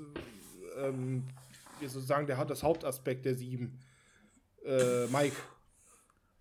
ähm, 0.83 1.25
sozusagen 1.83 2.27
der, 2.27 2.43
das 2.47 2.63
Hauptaspekt 2.63 3.27
der 3.27 3.35
Sieben? 3.35 3.79
Äh, 4.65 5.07
Mike. 5.07 5.37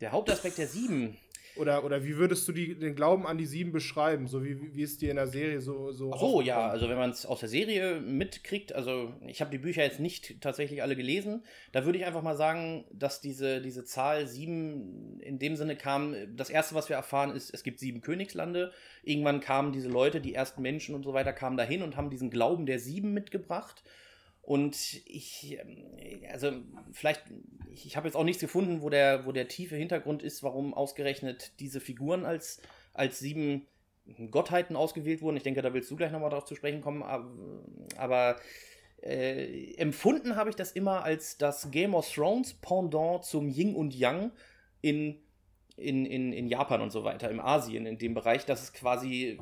Der 0.01 0.11
Hauptaspekt 0.11 0.57
der 0.57 0.67
Sieben. 0.67 1.17
Oder, 1.59 1.83
oder 1.83 2.05
wie 2.05 2.15
würdest 2.15 2.47
du 2.47 2.53
die, 2.53 2.79
den 2.79 2.95
Glauben 2.95 3.27
an 3.27 3.37
die 3.37 3.45
Sieben 3.45 3.73
beschreiben, 3.73 4.27
so 4.27 4.45
wie, 4.45 4.73
wie 4.75 4.81
es 4.81 4.97
dir 4.97 5.09
in 5.09 5.17
der 5.17 5.27
Serie 5.27 5.59
so 5.59 5.91
so 5.91 6.13
Ach 6.13 6.19
so, 6.19 6.41
ja, 6.41 6.69
also 6.69 6.87
wenn 6.87 6.97
man 6.97 7.09
es 7.09 7.25
aus 7.25 7.41
der 7.41 7.49
Serie 7.49 7.99
mitkriegt, 7.99 8.73
also 8.73 9.13
ich 9.27 9.41
habe 9.41 9.51
die 9.51 9.57
Bücher 9.57 9.83
jetzt 9.83 9.99
nicht 9.99 10.39
tatsächlich 10.39 10.81
alle 10.81 10.95
gelesen, 10.95 11.43
da 11.73 11.83
würde 11.83 11.97
ich 11.97 12.05
einfach 12.05 12.21
mal 12.21 12.37
sagen, 12.37 12.85
dass 12.93 13.19
diese, 13.19 13.61
diese 13.61 13.83
Zahl 13.83 14.25
sieben 14.25 15.19
in 15.19 15.37
dem 15.37 15.57
Sinne 15.57 15.75
kam, 15.75 16.15
das 16.33 16.49
erste, 16.49 16.75
was 16.75 16.87
wir 16.87 16.95
erfahren, 16.95 17.35
ist, 17.35 17.53
es 17.53 17.63
gibt 17.63 17.79
sieben 17.79 17.99
Königslande. 17.99 18.71
Irgendwann 19.03 19.41
kamen 19.41 19.73
diese 19.73 19.89
Leute, 19.89 20.21
die 20.21 20.35
ersten 20.35 20.61
Menschen 20.61 20.95
und 20.95 21.03
so 21.03 21.13
weiter, 21.13 21.33
kamen 21.33 21.57
dahin 21.57 21.81
und 21.81 21.97
haben 21.97 22.09
diesen 22.09 22.29
Glauben 22.29 22.67
der 22.67 22.79
sieben 22.79 23.13
mitgebracht. 23.13 23.83
Und 24.41 25.01
ich, 25.05 25.59
also 26.31 26.51
vielleicht, 26.91 27.23
ich 27.71 27.95
habe 27.95 28.07
jetzt 28.07 28.15
auch 28.15 28.23
nichts 28.23 28.41
gefunden, 28.41 28.81
wo 28.81 28.89
der, 28.89 29.25
wo 29.25 29.31
der 29.31 29.47
tiefe 29.47 29.75
Hintergrund 29.75 30.23
ist, 30.23 30.41
warum 30.41 30.73
ausgerechnet 30.73 31.51
diese 31.59 31.79
Figuren 31.79 32.25
als, 32.25 32.61
als 32.93 33.19
sieben 33.19 33.67
Gottheiten 34.31 34.75
ausgewählt 34.75 35.21
wurden. 35.21 35.37
Ich 35.37 35.43
denke, 35.43 35.61
da 35.61 35.73
willst 35.73 35.91
du 35.91 35.95
gleich 35.95 36.11
nochmal 36.11 36.31
darauf 36.31 36.45
zu 36.45 36.55
sprechen 36.55 36.81
kommen. 36.81 37.03
Aber, 37.03 37.31
aber 37.95 38.37
äh, 39.01 39.75
empfunden 39.75 40.35
habe 40.35 40.49
ich 40.49 40.55
das 40.55 40.71
immer 40.71 41.03
als 41.03 41.37
das 41.37 41.71
Game 41.71 41.93
of 41.93 42.11
Thrones 42.11 42.53
Pendant 42.55 43.23
zum 43.23 43.49
Yin 43.49 43.75
und 43.75 43.93
Yang 43.93 44.31
in, 44.81 45.21
in, 45.77 46.05
in, 46.05 46.33
in 46.33 46.47
Japan 46.47 46.81
und 46.81 46.91
so 46.91 47.03
weiter, 47.03 47.29
im 47.29 47.39
Asien, 47.39 47.85
in 47.85 47.97
dem 47.97 48.13
Bereich, 48.13 48.45
dass 48.45 48.63
es 48.63 48.73
quasi 48.73 49.39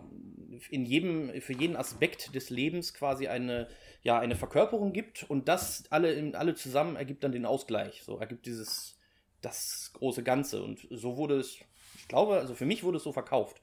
in 0.69 0.85
jedem, 0.85 1.41
für 1.41 1.53
jeden 1.53 1.75
Aspekt 1.75 2.35
des 2.35 2.49
Lebens 2.49 2.93
quasi 2.93 3.27
eine 3.27 3.67
ja, 4.01 4.19
eine 4.19 4.35
Verkörperung 4.35 4.93
gibt 4.93 5.23
und 5.23 5.47
das 5.47 5.83
alle, 5.89 6.31
alle 6.35 6.55
zusammen 6.55 6.95
ergibt 6.95 7.23
dann 7.23 7.31
den 7.31 7.45
Ausgleich. 7.45 8.03
So 8.03 8.17
ergibt 8.17 8.45
dieses, 8.45 8.97
das 9.41 9.91
große 9.93 10.23
Ganze. 10.23 10.63
Und 10.63 10.87
so 10.89 11.17
wurde 11.17 11.39
es, 11.39 11.57
ich 11.97 12.07
glaube, 12.07 12.35
also 12.35 12.55
für 12.55 12.65
mich 12.65 12.83
wurde 12.83 12.97
es 12.97 13.03
so 13.03 13.11
verkauft. 13.11 13.61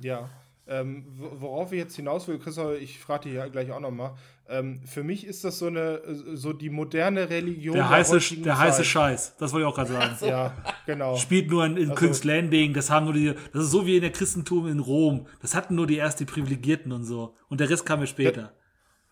Ja. 0.00 0.30
Ähm, 0.66 1.04
worauf 1.16 1.72
wir 1.72 1.78
jetzt 1.78 1.96
hinaus 1.96 2.28
will, 2.28 2.38
Christoph, 2.38 2.80
ich 2.80 3.00
frage 3.00 3.24
dich 3.24 3.34
ja 3.34 3.48
gleich 3.48 3.72
auch 3.72 3.80
nochmal. 3.80 4.14
Ähm, 4.48 4.82
für 4.86 5.02
mich 5.02 5.26
ist 5.26 5.42
das 5.42 5.58
so 5.58 5.66
eine, 5.66 6.00
so 6.36 6.52
die 6.52 6.70
moderne 6.70 7.28
Religion. 7.28 7.74
Der, 7.74 7.88
heiße, 7.88 8.36
der 8.36 8.56
heiße 8.56 8.84
Scheiß, 8.84 9.36
das 9.36 9.52
wollte 9.52 9.66
ich 9.66 9.72
auch 9.72 9.74
gerade 9.74 9.92
sagen. 9.92 10.16
so. 10.16 10.26
Ja, 10.26 10.54
genau. 10.86 11.16
Spielt 11.16 11.50
nur 11.50 11.64
in, 11.66 11.76
in 11.76 11.90
also, 11.90 11.94
King's 11.94 12.22
Landing, 12.22 12.72
das 12.72 12.88
haben 12.88 13.06
nur 13.06 13.14
die, 13.14 13.34
das 13.52 13.64
ist 13.64 13.70
so 13.72 13.84
wie 13.84 13.96
in 13.96 14.02
der 14.02 14.12
Christentum 14.12 14.68
in 14.68 14.78
Rom. 14.78 15.26
Das 15.42 15.56
hatten 15.56 15.74
nur 15.74 15.88
die 15.88 15.96
erst 15.96 16.20
die 16.20 16.24
Privilegierten 16.24 16.92
und 16.92 17.04
so. 17.04 17.34
Und 17.48 17.58
der 17.58 17.68
Rest 17.68 17.84
kam 17.84 17.98
ja 17.98 18.06
später. 18.06 18.52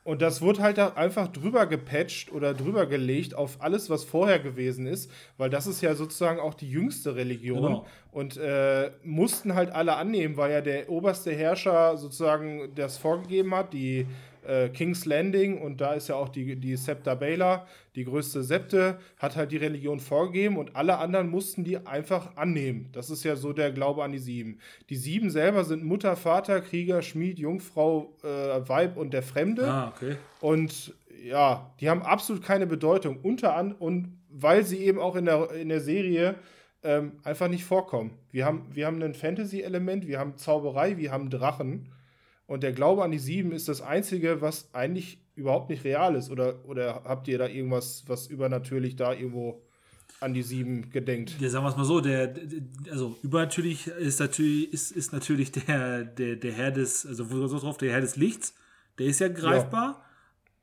Und 0.08 0.22
das 0.22 0.40
wurde 0.40 0.62
halt 0.62 0.78
einfach 0.78 1.28
drüber 1.28 1.66
gepatcht 1.66 2.32
oder 2.32 2.54
drüber 2.54 2.86
gelegt 2.86 3.34
auf 3.34 3.58
alles, 3.60 3.90
was 3.90 4.04
vorher 4.04 4.38
gewesen 4.38 4.86
ist, 4.86 5.12
weil 5.36 5.50
das 5.50 5.66
ist 5.66 5.82
ja 5.82 5.94
sozusagen 5.94 6.40
auch 6.40 6.54
die 6.54 6.70
jüngste 6.70 7.14
Religion. 7.14 7.60
Genau. 7.60 7.86
Und 8.10 8.38
äh, 8.38 8.90
mussten 9.04 9.54
halt 9.54 9.70
alle 9.70 9.96
annehmen, 9.96 10.38
weil 10.38 10.50
ja 10.50 10.62
der 10.62 10.88
oberste 10.88 11.32
Herrscher 11.32 11.98
sozusagen 11.98 12.74
das 12.74 12.96
vorgegeben 12.96 13.54
hat, 13.54 13.74
die 13.74 14.06
äh, 14.48 14.70
King's 14.70 15.04
Landing 15.04 15.58
und 15.58 15.80
da 15.80 15.92
ist 15.92 16.08
ja 16.08 16.14
auch 16.16 16.28
die, 16.28 16.56
die 16.56 16.76
Septa 16.76 17.14
Baylor, 17.14 17.66
die 17.94 18.04
größte 18.04 18.42
Septe, 18.42 18.98
hat 19.18 19.36
halt 19.36 19.52
die 19.52 19.58
Religion 19.58 20.00
vorgegeben 20.00 20.56
und 20.56 20.74
alle 20.74 20.98
anderen 20.98 21.28
mussten 21.28 21.64
die 21.64 21.86
einfach 21.86 22.36
annehmen. 22.36 22.88
Das 22.92 23.10
ist 23.10 23.24
ja 23.24 23.36
so 23.36 23.52
der 23.52 23.70
Glaube 23.72 24.02
an 24.02 24.12
die 24.12 24.18
Sieben. 24.18 24.58
Die 24.88 24.96
Sieben 24.96 25.30
selber 25.30 25.64
sind 25.64 25.84
Mutter, 25.84 26.16
Vater, 26.16 26.60
Krieger, 26.60 27.02
Schmied, 27.02 27.38
Jungfrau, 27.38 28.16
äh, 28.22 28.68
Weib 28.68 28.96
und 28.96 29.12
der 29.12 29.22
Fremde. 29.22 29.66
Ah, 29.66 29.92
okay. 29.94 30.16
Und 30.40 30.94
ja, 31.22 31.70
die 31.80 31.90
haben 31.90 32.02
absolut 32.02 32.42
keine 32.42 32.66
Bedeutung. 32.66 33.18
Unter 33.22 33.54
an 33.54 33.72
und 33.72 34.16
weil 34.30 34.64
sie 34.64 34.78
eben 34.78 34.98
auch 34.98 35.16
in 35.16 35.24
der, 35.24 35.50
in 35.52 35.68
der 35.68 35.80
Serie 35.80 36.36
ähm, 36.82 37.12
einfach 37.24 37.48
nicht 37.48 37.64
vorkommen. 37.64 38.12
Wir 38.30 38.44
haben, 38.44 38.66
wir 38.72 38.86
haben 38.86 39.02
ein 39.02 39.14
Fantasy-Element, 39.14 40.06
wir 40.06 40.18
haben 40.18 40.36
Zauberei, 40.36 40.96
wir 40.96 41.10
haben 41.10 41.28
Drachen. 41.28 41.92
Und 42.48 42.62
der 42.62 42.72
Glaube 42.72 43.04
an 43.04 43.10
die 43.10 43.18
Sieben 43.18 43.52
ist 43.52 43.68
das 43.68 43.82
Einzige, 43.82 44.40
was 44.40 44.70
eigentlich 44.72 45.20
überhaupt 45.34 45.68
nicht 45.68 45.84
real 45.84 46.16
ist. 46.16 46.30
Oder, 46.30 46.64
oder 46.66 47.02
habt 47.04 47.28
ihr 47.28 47.36
da 47.36 47.46
irgendwas, 47.46 48.04
was 48.06 48.26
übernatürlich 48.26 48.96
da 48.96 49.12
irgendwo 49.12 49.62
an 50.20 50.32
die 50.32 50.42
Sieben 50.42 50.88
gedenkt? 50.88 51.36
Ja, 51.40 51.50
sagen 51.50 51.66
wir 51.66 51.68
es 51.68 51.76
mal 51.76 51.84
so, 51.84 52.00
der, 52.00 52.34
also 52.90 53.18
übernatürlich 53.22 53.86
ist 53.88 54.18
natürlich, 54.18 54.72
ist, 54.72 54.92
ist 54.92 55.12
natürlich 55.12 55.52
der, 55.52 56.04
der, 56.04 56.36
der 56.36 56.52
Herr 56.52 56.70
des, 56.70 57.04
also 57.04 57.24
so 57.48 57.58
drauf, 57.58 57.76
der 57.76 57.92
Herr 57.92 58.00
des 58.00 58.16
Lichts, 58.16 58.54
der 58.98 59.08
ist 59.08 59.20
ja 59.20 59.28
greifbar. 59.28 60.02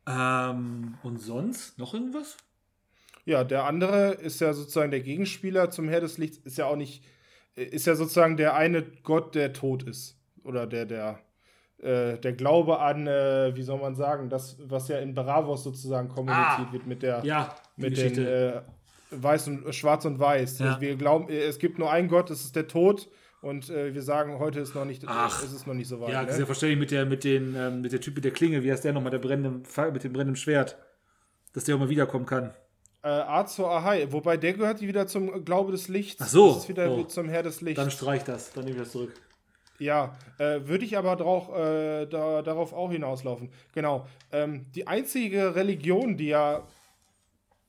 Ja. 0.07 0.49
Ähm, 0.49 0.95
und 1.03 1.21
sonst 1.21 1.77
noch 1.77 1.93
irgendwas? 1.93 2.35
Ja, 3.25 3.43
der 3.43 3.65
andere 3.65 4.13
ist 4.13 4.41
ja 4.41 4.53
sozusagen 4.53 4.89
der 4.89 5.01
Gegenspieler 5.01 5.69
zum 5.69 5.87
Herr 5.87 6.01
des 6.01 6.17
Lichts, 6.17 6.39
ist 6.39 6.57
ja 6.57 6.65
auch 6.65 6.77
nicht, 6.77 7.03
ist 7.53 7.85
ja 7.85 7.93
sozusagen 7.93 8.37
der 8.37 8.55
eine 8.55 8.81
Gott, 9.03 9.35
der 9.35 9.53
tot 9.53 9.83
ist. 9.83 10.17
Oder 10.43 10.65
der, 10.65 10.85
der 10.85 11.24
äh, 11.79 12.17
der 12.17 12.33
Glaube 12.33 12.79
an, 12.79 13.07
äh, 13.07 13.55
wie 13.55 13.63
soll 13.63 13.79
man 13.79 13.95
sagen, 13.95 14.29
das, 14.29 14.57
was 14.63 14.87
ja 14.87 14.99
in 14.99 15.13
Bravos 15.13 15.63
sozusagen 15.63 16.09
kommuniziert 16.09 16.67
ah, 16.69 16.73
wird 16.73 16.87
mit 16.87 17.03
der 17.03 17.23
ja, 17.23 17.55
mit 17.75 17.97
den 17.97 18.25
äh, 18.25 18.61
Weiß 19.11 19.47
und 19.47 19.73
Schwarz 19.73 20.05
und 20.05 20.19
Weiß. 20.19 20.59
Ja. 20.59 20.81
Wir 20.81 20.95
glauben, 20.95 21.29
äh, 21.29 21.43
es 21.43 21.59
gibt 21.59 21.77
nur 21.79 21.91
einen 21.91 22.07
Gott, 22.07 22.29
das 22.29 22.41
ist 22.41 22.55
der 22.55 22.67
Tod. 22.67 23.09
Und 23.41 23.69
äh, 23.69 23.93
wir 23.93 24.01
sagen, 24.01 24.39
heute 24.39 24.59
ist 24.59 24.73
noch 24.73 24.85
nicht, 24.85 25.03
Ach, 25.05 25.43
ist 25.43 25.53
es 25.53 25.67
noch 25.67 25.75
nicht 25.75 25.87
so 25.87 26.01
weit. 26.01 26.09
Ja, 26.09 26.23
ne? 26.23 26.33
sehr 26.33 26.47
verständlich 26.47 26.79
mit 26.79 26.89
der, 26.89 27.05
mit 27.05 27.23
den, 27.23 27.55
ähm, 27.55 27.81
mit 27.81 27.91
der 27.91 28.01
Typ 28.01 28.15
mit 28.15 28.25
der 28.25 28.31
Klinge, 28.31 28.63
wie 28.63 28.71
heißt 28.71 28.83
der 28.83 28.91
nochmal, 28.91 29.11
der 29.11 29.19
brennende, 29.19 29.51
mit 29.91 30.03
dem 30.03 30.13
brennenden 30.13 30.35
Schwert, 30.35 30.79
dass 31.53 31.65
der 31.65 31.75
auch 31.75 31.79
mal 31.79 31.89
wiederkommen 31.89 32.25
kann. 32.25 32.55
Äh, 33.03 33.09
Azor 33.09 33.69
Ahai, 33.69 34.11
wobei 34.11 34.35
der 34.37 34.53
gehört 34.53 34.81
wieder 34.81 35.05
zum 35.05 35.45
Glaube 35.45 35.71
des 35.71 35.89
Lichts. 35.89 36.23
Ach 36.23 36.27
so. 36.27 36.53
Das 36.53 36.63
ist 36.63 36.69
wieder 36.69 36.89
oh. 36.89 37.03
zum 37.03 37.29
Herr 37.29 37.43
des 37.43 37.61
Lichts. 37.61 37.79
Dann 37.79 37.91
streich 37.91 38.23
das, 38.23 38.51
dann 38.51 38.65
nehme 38.65 38.77
ich 38.77 38.83
das 38.83 38.93
zurück. 38.93 39.13
Ja, 39.79 40.17
äh, 40.37 40.61
würde 40.65 40.85
ich 40.85 40.97
aber 40.97 41.15
drauf, 41.15 41.49
äh, 41.49 42.05
da, 42.05 42.41
darauf 42.41 42.73
auch 42.73 42.91
hinauslaufen. 42.91 43.49
Genau. 43.73 44.07
Ähm, 44.31 44.65
die 44.73 44.87
einzige 44.87 45.55
Religion, 45.55 46.17
die 46.17 46.27
ja 46.27 46.65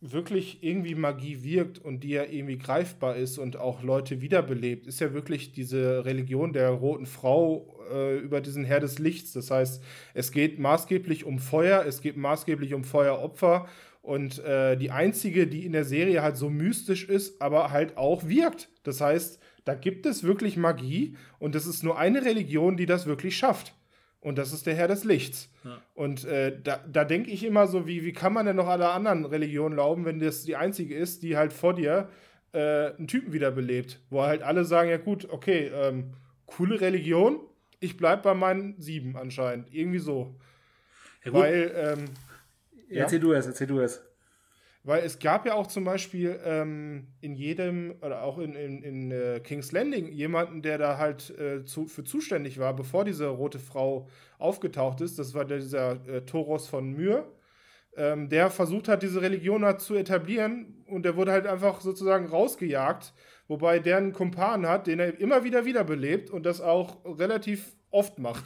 wirklich 0.01 0.63
irgendwie 0.63 0.95
Magie 0.95 1.43
wirkt 1.43 1.79
und 1.79 2.05
die 2.05 2.11
ja 2.11 2.25
irgendwie 2.25 2.59
greifbar 2.59 3.17
ist 3.17 3.39
und 3.39 3.57
auch 3.57 3.83
Leute 3.83 4.21
wiederbelebt, 4.21 4.87
ist 4.87 5.01
ja 5.01 5.13
wirklich 5.15 5.53
diese 5.53 6.05
Religion 6.05 6.53
der 6.53 6.71
roten 6.71 7.07
Frau 7.07 7.75
äh, 7.93 8.19
über 8.19 8.41
diesen 8.41 8.65
Herr 8.65 8.81
des 8.81 8.99
Lichts. 8.99 9.33
Das 9.33 9.51
heißt, 9.51 9.83
es 10.15 10.33
geht 10.33 10.59
maßgeblich 10.59 11.25
um 11.25 11.39
Feuer, 11.39 11.85
es 11.87 12.03
geht 12.03 12.17
maßgeblich 12.17 12.75
um 12.75 12.85
Feueropfer 12.85 13.67
und 14.03 14.39
äh, 14.45 14.77
die 14.77 14.91
einzige, 14.91 15.47
die 15.47 15.65
in 15.65 15.73
der 15.73 15.85
Serie 15.85 16.23
halt 16.23 16.37
so 16.37 16.51
mystisch 16.51 17.09
ist, 17.09 17.41
aber 17.43 17.71
halt 17.71 17.97
auch 17.97 18.29
wirkt. 18.29 18.69
Das 18.85 19.01
heißt, 19.01 19.41
da 19.67 19.75
gibt 19.75 20.07
es 20.07 20.23
wirklich 20.23 20.57
Magie 20.57 21.17
und 21.41 21.57
es 21.57 21.67
ist 21.67 21.83
nur 21.83 21.99
eine 21.99 22.25
Religion, 22.25 22.77
die 22.77 22.87
das 22.87 23.07
wirklich 23.07 23.37
schafft. 23.37 23.75
Und 24.21 24.39
das 24.39 24.53
ist 24.53 24.65
der 24.67 24.75
Herr 24.75 24.89
des 24.89 25.03
Lichts. 25.05 25.51
Ja. 25.65 25.83
Und 25.95 26.25
äh, 26.25 26.57
da, 26.63 26.81
da 26.91 27.05
denke 27.05 27.31
ich 27.31 27.45
immer 27.45 27.67
so, 27.67 27.87
wie, 27.87 28.05
wie 28.05 28.13
kann 28.13 28.33
man 28.33 28.47
denn 28.47 28.57
noch 28.57 28.69
alle 28.69 28.91
anderen 28.91 29.25
Religionen 29.25 29.75
glauben, 29.75 30.05
wenn 30.05 30.21
das 30.21 30.45
die 30.45 30.55
einzige 30.57 30.95
ist, 30.95 31.25
die 31.25 31.37
halt 31.37 31.53
vor 31.53 31.75
dir 31.75 32.09
äh, 32.53 32.93
einen 32.97 33.09
Typen 33.09 33.33
wiederbelebt. 33.33 34.01
Wo 34.09 34.23
halt 34.23 34.43
alle 34.43 34.65
sagen, 34.65 34.89
ja 34.89 34.99
gut, 34.99 35.29
okay, 35.31 35.71
ähm, 35.75 36.15
coole 36.47 36.81
Religion, 36.81 37.41
ich 37.81 37.97
bleib 37.97 38.23
bei 38.23 38.35
meinen 38.35 38.81
sieben 38.81 39.17
anscheinend. 39.17 39.75
Irgendwie 39.75 39.99
so. 39.99 40.37
Ja, 41.25 41.33
Weil, 41.33 41.73
ähm, 41.77 42.05
Erzähl 42.89 43.19
ja? 43.19 43.25
du 43.25 43.33
es, 43.33 43.47
erzähl 43.47 43.67
du 43.67 43.81
es. 43.81 44.06
Weil 44.87 45.03
es 45.03 45.19
gab 45.19 45.45
ja 45.47 45.55
auch 45.55 45.67
zum 45.67 45.83
Beispiel 45.83 46.39
ähm, 46.45 47.09
in 47.21 47.35
jedem, 47.35 47.97
oder 48.03 48.23
auch 48.23 48.39
in, 48.39 48.55
in, 48.55 48.85
in 48.85 49.11
äh, 49.11 49.41
King's 49.41 49.73
Landing, 49.73 50.13
jemanden, 50.13 50.63
der 50.63 50.79
da 50.79 50.97
halt 50.97 51.37
äh, 51.37 51.65
zu, 51.65 51.87
für 51.87 52.05
zuständig 52.05 52.61
war, 52.61 52.73
bevor 52.73 53.05
diese 53.05 53.27
rote 53.27 53.59
Frau 53.59 54.07
aufgetaucht 54.39 55.01
ist. 55.01 55.19
Das 55.19 55.35
war 55.35 55.45
dieser 55.45 56.07
äh, 56.07 56.21
Toros 56.25 56.69
von 56.69 56.93
Myr, 56.93 57.27
ähm, 57.97 58.29
der 58.29 58.49
versucht 58.49 58.87
hat, 58.87 59.03
diese 59.03 59.21
Religion 59.23 59.65
halt 59.65 59.81
zu 59.81 59.97
etablieren 59.97 60.85
und 60.87 61.05
der 61.05 61.17
wurde 61.17 61.33
halt 61.33 61.49
einfach 61.49 61.81
sozusagen 61.81 62.27
rausgejagt, 62.27 63.13
wobei 63.49 63.81
der 63.81 63.97
einen 63.97 64.13
Kumpan 64.13 64.69
hat, 64.69 64.87
den 64.87 65.01
er 65.01 65.19
immer 65.19 65.43
wieder 65.43 65.65
wiederbelebt 65.65 66.31
und 66.31 66.47
das 66.47 66.61
auch 66.61 67.05
relativ 67.19 67.75
oft 67.97 68.19
macht. 68.19 68.45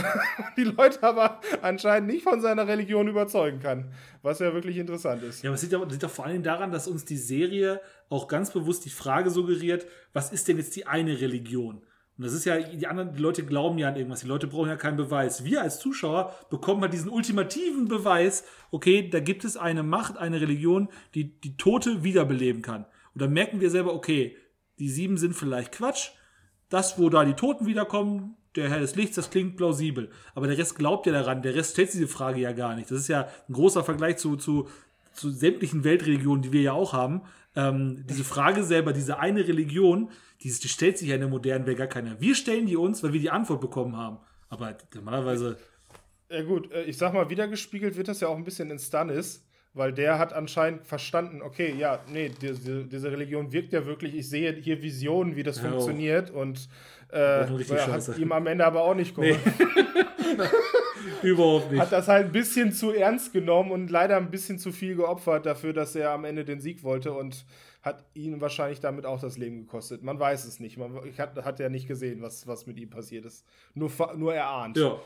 die 0.56 0.64
Leute 0.64 1.02
aber 1.02 1.40
anscheinend 1.62 2.08
nicht 2.08 2.22
von 2.22 2.40
seiner 2.40 2.66
Religion 2.66 3.08
überzeugen 3.08 3.60
kann. 3.60 3.92
Was 4.22 4.38
ja 4.38 4.54
wirklich 4.54 4.76
interessant 4.76 5.22
ist. 5.22 5.42
Ja, 5.42 5.50
aber 5.50 5.56
es 5.56 5.62
liegt 5.62 5.74
doch, 5.74 5.86
doch 5.86 6.10
vor 6.10 6.26
allem 6.26 6.42
daran, 6.42 6.70
dass 6.70 6.88
uns 6.88 7.04
die 7.04 7.16
Serie 7.16 7.80
auch 8.08 8.28
ganz 8.28 8.52
bewusst 8.52 8.84
die 8.84 8.90
Frage 8.90 9.30
suggeriert, 9.30 9.86
was 10.12 10.32
ist 10.32 10.48
denn 10.48 10.56
jetzt 10.56 10.76
die 10.76 10.86
eine 10.86 11.20
Religion? 11.20 11.82
Und 12.16 12.24
das 12.24 12.32
ist 12.32 12.44
ja, 12.44 12.60
die 12.60 12.86
anderen 12.86 13.12
die 13.12 13.20
Leute 13.20 13.44
glauben 13.44 13.76
ja 13.76 13.88
an 13.88 13.96
irgendwas, 13.96 14.20
die 14.20 14.28
Leute 14.28 14.46
brauchen 14.46 14.68
ja 14.68 14.76
keinen 14.76 14.96
Beweis. 14.96 15.44
Wir 15.44 15.62
als 15.62 15.80
Zuschauer 15.80 16.32
bekommen 16.48 16.82
halt 16.82 16.92
diesen 16.92 17.10
ultimativen 17.10 17.88
Beweis, 17.88 18.44
okay, 18.70 19.08
da 19.10 19.18
gibt 19.18 19.44
es 19.44 19.56
eine 19.56 19.82
Macht, 19.82 20.16
eine 20.16 20.40
Religion, 20.40 20.88
die 21.14 21.40
die 21.40 21.56
Tote 21.56 22.04
wiederbeleben 22.04 22.62
kann. 22.62 22.84
Und 23.14 23.22
dann 23.22 23.32
merken 23.32 23.60
wir 23.60 23.70
selber, 23.70 23.94
okay, 23.94 24.36
die 24.78 24.88
sieben 24.88 25.18
sind 25.18 25.34
vielleicht 25.34 25.72
Quatsch. 25.72 26.10
Das, 26.68 26.98
wo 26.98 27.08
da 27.10 27.24
die 27.24 27.34
Toten 27.34 27.66
wiederkommen, 27.66 28.36
der 28.56 28.70
Herr 28.70 28.80
des 28.80 28.94
Lichts, 28.94 29.16
das 29.16 29.30
klingt 29.30 29.56
plausibel. 29.56 30.10
Aber 30.34 30.46
der 30.46 30.58
Rest 30.58 30.76
glaubt 30.76 31.06
ja 31.06 31.12
daran, 31.12 31.42
der 31.42 31.54
Rest 31.54 31.72
stellt 31.72 31.92
diese 31.92 32.08
Frage 32.08 32.40
ja 32.40 32.52
gar 32.52 32.74
nicht. 32.76 32.90
Das 32.90 32.98
ist 32.98 33.08
ja 33.08 33.28
ein 33.48 33.52
großer 33.52 33.84
Vergleich 33.84 34.18
zu, 34.18 34.36
zu, 34.36 34.68
zu 35.12 35.30
sämtlichen 35.30 35.84
Weltreligionen, 35.84 36.42
die 36.42 36.52
wir 36.52 36.62
ja 36.62 36.72
auch 36.72 36.92
haben. 36.92 37.22
Ähm, 37.56 38.04
diese 38.08 38.24
Frage 38.24 38.64
selber, 38.64 38.92
diese 38.92 39.18
eine 39.18 39.46
Religion, 39.46 40.10
die, 40.42 40.48
die 40.48 40.68
stellt 40.68 40.98
sich 40.98 41.08
ja 41.08 41.14
in 41.14 41.20
der 41.20 41.30
modernen 41.30 41.66
Welt 41.66 41.78
gar 41.78 41.86
keiner. 41.86 42.20
Wir 42.20 42.34
stellen 42.34 42.66
die 42.66 42.76
uns, 42.76 43.02
weil 43.02 43.12
wir 43.12 43.20
die 43.20 43.30
Antwort 43.30 43.60
bekommen 43.60 43.96
haben. 43.96 44.18
Aber 44.48 44.76
normalerweise. 44.94 45.56
Ja, 46.30 46.42
gut, 46.42 46.70
äh, 46.72 46.84
ich 46.84 46.96
sag 46.96 47.12
mal, 47.12 47.30
wiedergespiegelt 47.30 47.96
wird 47.96 48.08
das 48.08 48.20
ja 48.20 48.28
auch 48.28 48.36
ein 48.36 48.44
bisschen 48.44 48.70
in 48.70 48.78
Stannis, 48.78 49.44
weil 49.72 49.92
der 49.92 50.18
hat 50.18 50.32
anscheinend 50.32 50.86
verstanden, 50.86 51.42
okay, 51.42 51.74
ja, 51.76 52.00
nee, 52.08 52.30
diese, 52.40 52.84
diese 52.84 53.10
Religion 53.10 53.52
wirkt 53.52 53.72
ja 53.72 53.86
wirklich, 53.86 54.14
ich 54.14 54.28
sehe 54.28 54.52
hier 54.54 54.82
Visionen, 54.82 55.36
wie 55.36 55.42
das 55.42 55.60
ja, 55.60 55.68
funktioniert 55.68 56.30
und 56.30 56.68
äh, 57.14 57.46
hat 57.46 58.18
ihm 58.18 58.32
am 58.32 58.46
Ende 58.46 58.64
aber 58.64 58.82
auch 58.82 58.94
nicht 58.94 59.14
geholfen. 59.14 59.52
Nee. 59.58 60.44
Überhaupt 61.22 61.70
nicht. 61.70 61.80
Hat 61.80 61.92
das 61.92 62.08
halt 62.08 62.26
ein 62.26 62.32
bisschen 62.32 62.72
zu 62.72 62.90
ernst 62.90 63.32
genommen 63.32 63.70
und 63.70 63.90
leider 63.90 64.16
ein 64.16 64.30
bisschen 64.30 64.58
zu 64.58 64.72
viel 64.72 64.96
geopfert 64.96 65.46
dafür, 65.46 65.72
dass 65.72 65.94
er 65.94 66.10
am 66.10 66.24
Ende 66.24 66.44
den 66.44 66.60
Sieg 66.60 66.82
wollte 66.82 67.12
und 67.12 67.46
hat 67.82 68.04
ihn 68.14 68.40
wahrscheinlich 68.40 68.80
damit 68.80 69.06
auch 69.06 69.20
das 69.20 69.38
Leben 69.38 69.60
gekostet. 69.60 70.02
Man 70.02 70.18
weiß 70.18 70.44
es 70.44 70.60
nicht. 70.60 70.76
Man 70.76 70.98
hat, 71.16 71.44
hat 71.44 71.60
ja 71.60 71.68
nicht 71.68 71.86
gesehen, 71.86 72.22
was, 72.22 72.46
was 72.46 72.66
mit 72.66 72.78
ihm 72.78 72.90
passiert 72.90 73.24
ist. 73.24 73.46
Nur, 73.74 73.90
nur 74.16 74.34
erahnt. 74.34 74.76
Ja. 74.76 74.98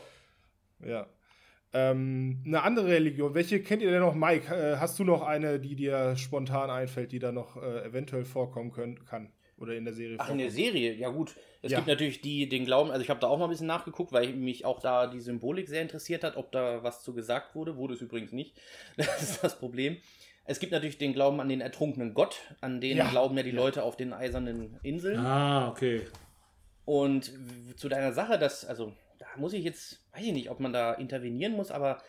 Ja. 0.85 1.07
Ähm, 1.71 2.41
eine 2.45 2.63
andere 2.63 2.87
Religion, 2.87 3.35
welche 3.35 3.61
kennt 3.61 3.83
ihr 3.83 3.91
denn 3.91 3.99
noch, 3.99 4.15
Mike? 4.15 4.53
Äh, 4.53 4.77
hast 4.77 4.97
du 4.97 5.03
noch 5.03 5.21
eine, 5.21 5.59
die 5.59 5.75
dir 5.75 6.15
spontan 6.15 6.69
einfällt, 6.69 7.11
die 7.11 7.19
da 7.19 7.31
noch 7.31 7.57
äh, 7.57 7.85
eventuell 7.85 8.25
vorkommen 8.25 8.71
können, 8.71 9.05
kann? 9.05 9.31
Oder 9.57 9.75
in 9.75 9.85
der 9.85 9.93
Serie 9.93 10.15
Ach, 10.17 10.25
vorkommt? 10.25 10.41
in 10.41 10.47
der 10.47 10.51
Serie, 10.51 10.93
ja 10.93 11.09
gut. 11.09 11.35
Es 11.61 11.71
ja. 11.71 11.79
gibt 11.79 11.87
natürlich 11.89 12.21
die, 12.21 12.47
den 12.47 12.65
Glauben, 12.65 12.89
also 12.89 13.01
ich 13.01 13.09
habe 13.09 13.19
da 13.19 13.27
auch 13.27 13.37
mal 13.37 13.45
ein 13.45 13.49
bisschen 13.49 13.67
nachgeguckt, 13.67 14.13
weil 14.13 14.31
mich 14.33 14.63
auch 14.63 14.79
da 14.79 15.07
die 15.07 15.19
Symbolik 15.19 15.67
sehr 15.67 15.81
interessiert 15.81 16.23
hat, 16.23 16.37
ob 16.37 16.51
da 16.51 16.83
was 16.83 17.03
zu 17.03 17.13
gesagt 17.13 17.53
wurde. 17.53 17.75
Wurde 17.75 17.95
es 17.95 18.01
übrigens 18.01 18.31
nicht. 18.31 18.55
Das 18.97 19.21
ist 19.21 19.43
das 19.43 19.59
Problem. 19.59 19.97
Es 20.45 20.59
gibt 20.59 20.71
natürlich 20.71 20.97
den 20.97 21.13
Glauben 21.13 21.39
an 21.41 21.49
den 21.49 21.61
ertrunkenen 21.61 22.13
Gott, 22.13 22.39
an 22.61 22.81
den 22.81 22.97
ja. 22.97 23.09
glauben 23.09 23.37
ja 23.37 23.43
die 23.43 23.51
Leute 23.51 23.83
auf 23.83 23.97
den 23.97 24.13
eisernen 24.13 24.79
Inseln. 24.81 25.19
Ah, 25.19 25.69
okay. 25.69 26.07
Und 26.85 27.31
zu 27.75 27.87
deiner 27.87 28.13
Sache, 28.13 28.39
dass, 28.39 28.65
also 28.65 28.93
da 29.19 29.27
muss 29.35 29.53
ich 29.53 29.63
jetzt, 29.63 30.01
weiß 30.13 30.23
ich 30.23 30.33
nicht, 30.33 30.49
ob 30.49 30.59
man 30.59 30.73
da 30.73 30.93
intervenieren 30.93 31.53
muss, 31.53 31.69
aber 31.69 32.01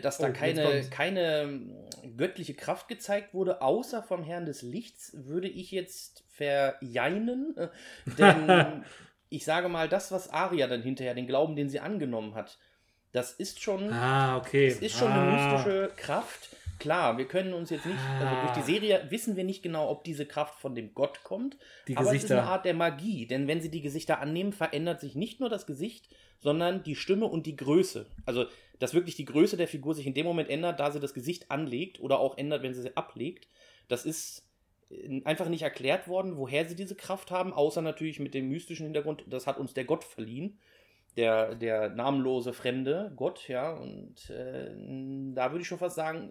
dass 0.00 0.18
da 0.18 0.28
oh, 0.28 0.32
keine, 0.32 0.82
keine 0.90 1.42
ähm, 1.42 1.76
göttliche 2.16 2.54
Kraft 2.54 2.88
gezeigt 2.88 3.34
wurde, 3.34 3.62
außer 3.62 4.02
vom 4.02 4.22
Herrn 4.22 4.46
des 4.46 4.62
Lichts, 4.62 5.12
würde 5.14 5.48
ich 5.48 5.70
jetzt 5.70 6.24
verjeinen. 6.28 7.54
Denn 8.18 8.84
ich 9.28 9.44
sage 9.44 9.68
mal, 9.68 9.88
das, 9.88 10.12
was 10.12 10.30
Aria 10.30 10.66
dann 10.66 10.82
hinterher, 10.82 11.14
den 11.14 11.26
Glauben, 11.26 11.56
den 11.56 11.68
sie 11.68 11.80
angenommen 11.80 12.34
hat, 12.34 12.58
das 13.12 13.32
ist 13.32 13.62
schon, 13.62 13.92
ah, 13.92 14.36
okay. 14.38 14.68
das 14.68 14.78
ist 14.78 14.98
schon 14.98 15.10
ah. 15.10 15.22
eine 15.22 15.32
mystische 15.32 15.92
Kraft. 15.96 16.56
Klar, 16.78 17.18
wir 17.18 17.26
können 17.26 17.54
uns 17.54 17.70
jetzt 17.70 17.86
nicht, 17.86 17.98
also 18.20 18.34
durch 18.42 18.52
die 18.52 18.60
ah. 18.60 18.64
Serie 18.64 19.06
wissen 19.08 19.36
wir 19.36 19.44
nicht 19.44 19.62
genau, 19.62 19.88
ob 19.88 20.04
diese 20.04 20.26
Kraft 20.26 20.58
von 20.58 20.74
dem 20.74 20.94
Gott 20.94 21.22
kommt, 21.22 21.56
die 21.88 21.96
aber 21.96 22.06
Gesichter. 22.06 22.24
es 22.26 22.30
ist 22.30 22.32
eine 22.32 22.48
Art 22.50 22.64
der 22.64 22.74
Magie, 22.74 23.26
denn 23.26 23.46
wenn 23.48 23.60
sie 23.60 23.70
die 23.70 23.80
Gesichter 23.80 24.20
annehmen, 24.20 24.52
verändert 24.52 25.00
sich 25.00 25.14
nicht 25.14 25.40
nur 25.40 25.48
das 25.48 25.66
Gesicht, 25.66 26.08
sondern 26.40 26.82
die 26.82 26.96
Stimme 26.96 27.26
und 27.26 27.46
die 27.46 27.56
Größe. 27.56 28.06
Also 28.26 28.46
dass 28.78 28.94
wirklich 28.94 29.16
die 29.16 29.24
Größe 29.24 29.56
der 29.56 29.68
Figur 29.68 29.94
sich 29.94 30.06
in 30.06 30.14
dem 30.14 30.26
Moment 30.26 30.50
ändert, 30.50 30.80
da 30.80 30.90
sie 30.90 31.00
das 31.00 31.14
Gesicht 31.14 31.50
anlegt 31.50 32.00
oder 32.00 32.18
auch 32.18 32.36
ändert, 32.36 32.62
wenn 32.62 32.74
sie 32.74 32.82
sie 32.82 32.96
ablegt. 32.96 33.48
Das 33.88 34.04
ist 34.04 34.46
äh, 34.90 35.22
einfach 35.24 35.48
nicht 35.48 35.62
erklärt 35.62 36.08
worden, 36.08 36.36
woher 36.36 36.68
sie 36.68 36.76
diese 36.76 36.96
Kraft 36.96 37.30
haben, 37.30 37.52
außer 37.52 37.82
natürlich 37.82 38.20
mit 38.20 38.34
dem 38.34 38.48
mystischen 38.48 38.86
Hintergrund, 38.86 39.24
das 39.28 39.46
hat 39.46 39.58
uns 39.58 39.74
der 39.74 39.84
Gott 39.84 40.04
verliehen. 40.04 40.58
Der, 41.16 41.54
der 41.54 41.90
namenlose 41.90 42.52
fremde 42.52 43.12
Gott, 43.14 43.46
ja, 43.48 43.72
und 43.72 44.30
äh, 44.30 44.70
da 45.32 45.52
würde 45.52 45.62
ich 45.62 45.68
schon 45.68 45.78
fast 45.78 45.94
sagen, 45.94 46.28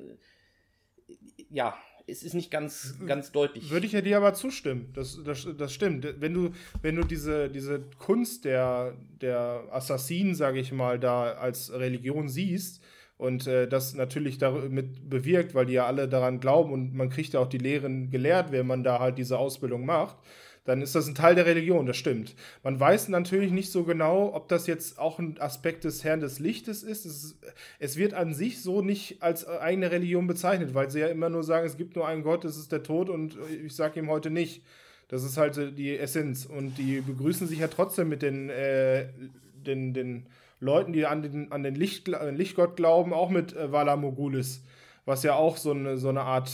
äh, 1.08 1.14
ja, 1.50 1.78
es 2.08 2.24
ist 2.24 2.34
nicht 2.34 2.52
ganz, 2.52 2.98
ganz 3.06 3.32
deutlich. 3.32 3.70
Würde 3.70 3.86
ich 3.86 3.94
ja 3.94 4.02
dir 4.02 4.18
aber 4.18 4.34
zustimmen. 4.34 4.92
Das, 4.94 5.20
das, 5.24 5.48
das 5.58 5.74
stimmt. 5.74 6.06
Wenn 6.20 6.34
du, 6.34 6.52
wenn 6.82 6.96
du 6.96 7.04
diese, 7.04 7.50
diese 7.50 7.82
Kunst 7.98 8.46
der, 8.46 8.98
der 9.22 9.68
Assassinen, 9.72 10.36
sage 10.36 10.60
ich 10.60 10.72
mal, 10.72 11.00
da 11.00 11.34
als 11.34 11.72
Religion 11.72 12.28
siehst 12.28 12.84
und 13.18 13.48
äh, 13.48 13.68
das 13.68 13.94
natürlich 13.94 14.38
damit 14.38 15.10
bewirkt, 15.10 15.56
weil 15.56 15.66
die 15.66 15.74
ja 15.74 15.86
alle 15.86 16.10
daran 16.10 16.40
glauben 16.40 16.74
und 16.74 16.94
man 16.94 17.10
kriegt 17.10 17.34
ja 17.34 17.40
auch 17.40 17.48
die 17.48 17.58
Lehren 17.58 18.10
gelehrt, 18.10 18.52
wenn 18.52 18.68
man 18.68 18.84
da 18.84 19.00
halt 19.00 19.18
diese 19.18 19.38
Ausbildung 19.38 19.86
macht, 19.86 20.18
dann 20.66 20.82
ist 20.82 20.96
das 20.96 21.08
ein 21.08 21.16
Teil 21.16 21.36
der 21.36 21.46
Religion, 21.46 21.86
das 21.86 21.98
stimmt. 21.98 22.36
Man 22.64 22.80
weiß 22.80 23.10
natürlich 23.10 23.52
nicht 23.52 23.72
so 23.72 23.84
genau, 23.84 24.34
ob 24.34 24.48
das 24.48 24.66
jetzt 24.66 24.98
auch 24.98 25.20
ein 25.20 25.40
Aspekt 25.40 25.84
des 25.84 26.04
Herrn 26.04 26.22
des 26.22 26.40
Lichtes 26.40 26.84
ist. 26.84 27.06
Es, 27.06 27.38
es 27.80 27.98
wird 27.98 28.14
an 28.14 28.34
sich 28.34 28.62
so 28.62 28.82
nicht 28.82 29.22
als 29.22 29.46
eigene 29.48 29.92
Religion 29.92 30.26
bezeichnet, 30.26 30.74
weil 30.74 30.90
sie 30.90 31.02
ja 31.02 31.08
immer 31.08 31.30
nur 31.30 31.44
sagen, 31.44 31.66
es 31.66 31.78
gibt 31.78 31.96
nur 31.96 32.08
einen 32.08 32.24
Gott, 32.24 32.46
das 32.46 32.58
ist 32.58 32.72
der 32.72 32.84
Tod 32.84 33.10
und 33.10 33.38
ich 33.66 33.76
sage 33.76 34.00
ihm 34.00 34.10
heute 34.10 34.30
nicht. 34.30 34.64
Das 35.10 35.24
ist 35.24 35.38
halt 35.38 35.78
die 35.78 35.98
Essenz. 35.98 36.46
Und 36.46 36.78
die 36.78 37.02
begrüßen 37.02 37.48
sich 37.48 37.60
ja 37.60 37.68
trotzdem 37.68 38.10
mit 38.10 38.22
den, 38.22 38.50
äh, 38.50 39.10
den, 39.54 39.94
den 39.94 40.26
Leuten, 40.60 40.94
die 40.94 41.06
an 41.06 41.22
den, 41.22 41.52
an 41.52 41.62
den 41.62 41.76
Licht, 41.76 42.08
Lichtgott 42.08 42.78
glauben, 42.78 43.14
auch 43.14 43.30
mit 43.30 43.54
äh, 43.54 43.72
Vala 43.72 43.98
Mogulis, 43.98 44.64
was 45.06 45.24
ja 45.24 45.36
auch 45.36 45.58
so 45.58 45.72
eine, 45.72 45.98
so 45.98 46.08
eine 46.10 46.22
Art 46.22 46.50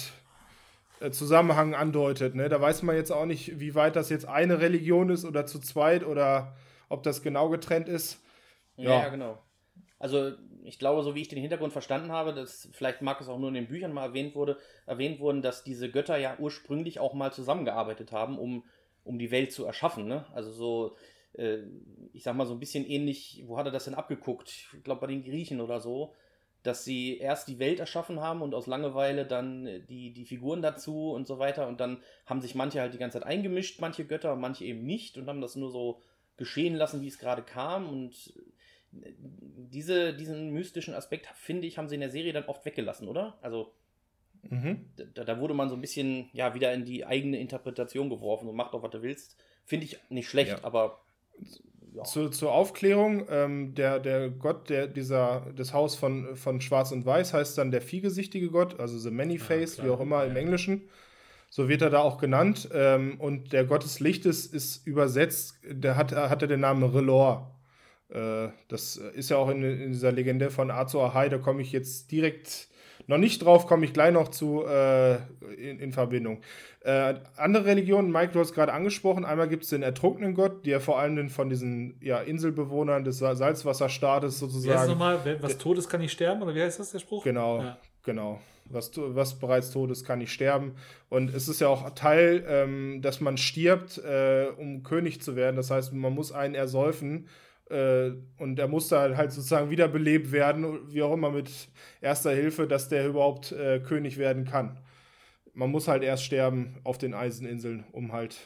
Zusammenhang 1.12 1.76
andeutet. 1.76 2.36
Ne? 2.36 2.50
Da 2.50 2.60
weiß 2.60 2.84
man 2.84 2.95
jetzt 2.95 3.12
auch 3.12 3.26
nicht, 3.26 3.60
wie 3.60 3.76
weit 3.76 3.95
das 3.95 4.10
jetzt 4.10 4.28
eine 4.28 4.60
Religion 4.60 5.10
ist 5.10 5.26
oder 5.26 5.45
zu 5.45 5.60
zweit 5.60 6.06
oder 6.06 6.56
ob 6.89 7.04
das 7.04 7.22
genau 7.22 7.50
getrennt 7.50 7.88
ist. 7.88 8.22
Ja, 8.76 8.91
ja, 8.91 9.00
ja 9.04 9.10
genau. 9.10 9.38
Also 9.97 10.32
ich 10.64 10.80
glaube, 10.80 11.04
so 11.04 11.16
wie 11.16 11.22
ich 11.22 11.28
den 11.28 11.39
Hintergrund 11.39 11.74
verstanden 11.74 12.12
habe, 12.12 12.34
dass 12.34 12.70
vielleicht 12.74 13.02
mag 13.02 13.20
es 13.22 13.28
auch 13.28 13.39
nur 13.39 13.50
in 13.50 13.56
den 13.56 13.68
Büchern 13.68 13.93
mal 13.93 14.06
erwähnt 14.06 14.36
wurde, 14.36 14.58
erwähnt 14.86 15.20
wurden, 15.20 15.41
dass 15.41 15.64
diese 15.64 15.89
Götter 15.89 16.18
ja 16.18 16.38
ursprünglich 16.39 17.00
auch 17.00 17.14
mal 17.14 17.32
zusammengearbeitet 17.32 18.12
haben, 18.12 18.38
um, 18.38 18.64
um 19.04 19.20
die 19.20 19.32
Welt 19.32 19.52
zu 19.52 19.66
erschaffen. 19.66 20.08
Ne? 20.08 20.26
Also 20.34 20.52
so, 20.52 20.95
äh, 21.34 21.60
ich 22.14 22.24
sag 22.24 22.36
mal 22.36 22.45
so 22.45 22.54
ein 22.54 22.60
bisschen 22.60 22.86
ähnlich, 22.86 23.43
wo 23.45 23.58
hat 23.58 23.66
er 23.66 23.72
das 23.72 23.86
denn 23.86 23.95
abgeguckt? 23.95 24.50
Ich 24.74 24.84
glaube 24.84 25.02
bei 25.02 25.08
den 25.08 25.24
Griechen 25.24 25.62
oder 25.62 25.80
so 25.80 26.14
dass 26.64 26.84
sie 26.84 27.18
erst 27.18 27.47
die 27.47 27.60
Welt 27.60 27.80
erschaffen 27.80 28.20
haben 28.20 28.41
und 28.41 28.53
aus 28.53 28.68
Langeweile 28.68 29.26
dann 29.26 29.66
äh, 29.66 29.80
die, 29.82 30.12
die 30.14 30.26
Figuren 30.26 30.62
dazu 30.62 31.12
und 31.12 31.28
so 31.28 31.39
weiter. 31.39 31.68
Und 31.68 31.80
dann 31.80 32.01
haben 32.26 32.41
sich 32.41 32.55
manche 32.55 32.82
halt 32.82 32.93
die 32.93 32.97
ganze 32.97 33.20
Zeit 33.20 33.28
eingemischt, 33.28 33.80
manche 33.80 34.05
Götter 34.05 34.36
manche 34.36 34.66
eben 34.66 34.84
nicht 34.84 35.18
und 35.18 35.28
haben 35.28 35.41
das 35.41 35.55
nur 35.55 35.72
so 35.72 36.01
geschehen 36.38 36.76
lassen, 36.76 37.01
wie 37.01 37.07
es 37.07 37.20
gerade 37.20 37.43
kam. 37.43 37.88
Und 37.88 38.34
äh, 39.01 39.14
diese, 39.18 40.14
diesen 40.14 40.49
mystischen 40.51 40.93
Aspekt, 40.93 41.28
finde 41.36 41.68
ich, 41.68 41.78
haben 41.78 41.88
sie 41.88 41.95
in 41.95 42.01
der 42.01 42.10
Serie 42.10 42.34
dann 42.34 42.45
oft 42.45 42.66
weggelassen, 42.66 43.07
oder? 43.07 43.38
Also 43.41 43.74
mhm. 44.49 44.89
da, 45.14 45.24
da, 45.24 45.39
wurde 45.39 45.53
man 45.53 45.70
so 45.70 45.76
ein 45.76 45.82
bisschen 45.82 46.30
ja 46.34 46.53
wieder 46.55 46.74
in 46.74 46.84
die 46.84 47.05
eigene 47.05 47.39
Interpretation 47.39 48.10
geworfen 48.10 48.49
und 48.49 48.55
macht 48.55 48.74
doch, 48.74 48.84
was 48.84 48.91
du 48.91 49.01
willst. 49.01 49.38
Finde 49.64 49.86
ich 49.86 49.97
nicht 50.10 50.28
schlecht, 50.28 50.51
ja. 50.51 50.64
aber 50.64 51.01
ja. 51.94 52.04
Zu, 52.04 52.30
zur 52.30 52.52
Aufklärung, 52.52 53.26
ähm, 53.30 53.74
der, 53.76 54.00
der 54.00 54.30
Gott 54.30 54.70
der, 54.70 54.88
dieser, 54.88 55.42
des 55.58 55.74
Haus 55.74 55.96
von, 55.96 56.36
von 56.36 56.62
Schwarz 56.62 56.92
und 56.92 57.06
Weiß 57.06 57.34
heißt 57.34 57.58
dann 57.58 57.72
der 57.72 57.82
vielgesichtige 57.82 58.50
Gott, 58.50 58.80
also 58.80 58.98
The 58.98 59.12
Many-Faced, 59.12 59.80
ja, 59.80 59.86
wie 59.86 59.90
auch 59.90 60.00
immer 60.00 60.26
im 60.26 60.36
Englischen. 60.36 60.90
So 61.50 61.68
wird 61.68 61.82
er 61.82 61.90
da 61.90 62.00
auch 62.00 62.20
genannt. 62.20 62.70
Ähm, 62.74 63.20
und 63.20 63.54
der 63.54 63.66
Gott 63.66 63.84
des 63.84 64.00
Lichtes 64.00 64.46
ist 64.46 64.86
übersetzt, 64.86 65.60
der 65.64 65.96
hat, 65.96 66.16
hat 66.16 66.42
er 66.42 66.48
den 66.48 66.60
Namen 66.60 66.84
Relor. 66.84 67.60
Äh, 68.10 68.50
das 68.68 68.98
ist 68.98 69.30
ja 69.30 69.38
auch 69.38 69.50
in, 69.50 69.64
in 69.64 69.92
dieser 69.92 70.12
Legende 70.12 70.52
von 70.52 70.72
Azor 70.72 71.06
Ahai, 71.06 71.30
da 71.30 71.38
komme 71.38 71.62
ich 71.62 71.72
jetzt 71.72 72.12
direkt 72.12 72.68
noch 73.10 73.18
nicht 73.18 73.43
drauf, 73.43 73.66
komme 73.66 73.86
ich 73.86 73.93
gleich 73.93 74.14
noch 74.14 74.28
zu 74.28 74.64
äh, 74.66 75.16
in, 75.57 75.80
in, 75.80 75.91
Verbindung. 75.91 76.41
Äh, 76.82 77.16
andere 77.36 77.66
Religionen, 77.66 78.12
Mike, 78.12 78.34
du 78.34 78.39
hast 78.39 78.53
gerade 78.53 78.72
angesprochen, 78.72 79.26
einmal 79.26 79.49
gibt 79.49 79.64
es 79.64 79.72
den 79.72 79.82
ertrunkenen 79.82 80.36
Gott, 80.36 80.64
der 80.68 80.80
vor 80.80 80.99
allem 80.99 81.30
von 81.30 81.49
diesen 81.49 81.97
ja, 82.01 82.20
Inselbewohnern 82.20 83.03
des 83.03 83.18
Salzwasserstaates 83.18 84.38
sozusagen. 84.38 84.76
Wie 84.76 84.78
heißt 84.78 84.89
nochmal, 84.89 85.38
was 85.41 85.57
Todes 85.57 85.89
kann 85.89 86.01
nicht 86.01 86.12
sterben, 86.12 86.43
oder 86.43 86.53
wie 86.53 86.62
heißt 86.62 86.80
das 86.80 86.91
der 86.91 86.99
Spruch? 86.99 87.24
Genau, 87.24 87.64
ja. 87.64 87.78
genau. 88.03 88.39
Was, 88.66 88.91
was 88.95 89.39
bereits 89.39 89.72
tot 89.72 89.89
ist, 89.89 90.05
kann 90.05 90.20
nicht 90.20 90.32
sterben. 90.32 90.76
Und 91.10 91.34
es 91.34 91.47
ist 91.47 91.60
ja 91.62 91.68
auch 91.68 91.89
Teil, 91.95 92.45
ähm, 92.47 93.01
dass 93.01 93.22
man 93.22 93.38
stirbt, 93.38 93.97
äh, 93.97 94.49
um 94.55 94.84
König 94.84 95.24
zu 95.24 95.36
werden. 95.36 95.55
Das 95.55 95.72
heißt, 95.72 95.93
man 95.93 96.14
muss 96.14 96.32
einen 96.32 96.53
ersäufen, 96.53 97.28
Äh, 97.70 98.11
und 98.38 98.57
er 98.57 98.67
musste 98.67 99.15
halt 99.15 99.32
sozusagen 99.32 99.70
wiederbelebt 99.70 100.32
werden, 100.32 100.80
wie 100.91 101.03
auch 101.03 101.13
immer 101.13 101.30
mit 101.30 101.49
erster 102.01 102.32
Hilfe, 102.32 102.67
dass 102.67 102.89
der 102.89 103.07
überhaupt 103.07 103.51
äh, 103.51 103.80
König 103.80 104.17
werden 104.17 104.45
kann. 104.45 104.80
Man 105.53 105.70
muss 105.72 105.88
halt 105.88 106.03
erst 106.03 106.24
sterben 106.24 106.78
auf 106.84 106.97
den 106.97 107.13
Eiseninseln, 107.13 107.86
um 107.91 108.11
halt 108.11 108.38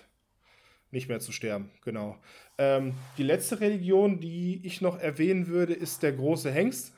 nicht 0.92 1.10
mehr 1.10 1.20
zu 1.20 1.32
sterben, 1.32 1.72
genau. 1.84 2.18
Ähm, 2.58 2.94
die 3.18 3.24
letzte 3.24 3.62
Religion, 3.62 4.20
die 4.20 4.62
ich 4.64 4.82
noch 4.82 5.00
erwähnen 5.00 5.48
würde, 5.48 5.74
ist 5.74 6.04
der 6.04 6.12
große 6.12 6.52
Hengst. 6.52 6.94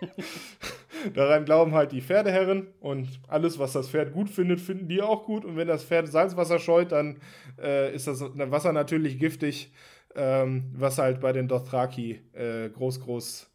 Daran 1.14 1.44
glauben 1.44 1.74
halt 1.74 1.92
die 1.92 2.00
Pferdeherren 2.00 2.68
und 2.80 3.08
alles, 3.26 3.58
was 3.58 3.72
das 3.72 3.88
Pferd 3.88 4.12
gut 4.12 4.30
findet, 4.30 4.60
finden 4.60 4.88
die 4.88 5.02
auch 5.02 5.24
gut. 5.24 5.44
Und 5.44 5.56
wenn 5.56 5.68
das 5.68 5.84
Pferd 5.84 6.08
Salzwasser 6.08 6.58
scheut, 6.58 6.92
dann 6.92 7.20
äh, 7.60 7.94
ist 7.94 8.06
das 8.06 8.20
Wasser 8.20 8.72
natürlich 8.72 9.18
giftig 9.18 9.72
ähm, 10.14 10.70
was 10.74 10.98
halt 10.98 11.20
bei 11.20 11.32
den 11.32 11.48
Dothraki 11.48 12.20
äh, 12.32 12.68
groß, 12.70 13.00
groß 13.00 13.50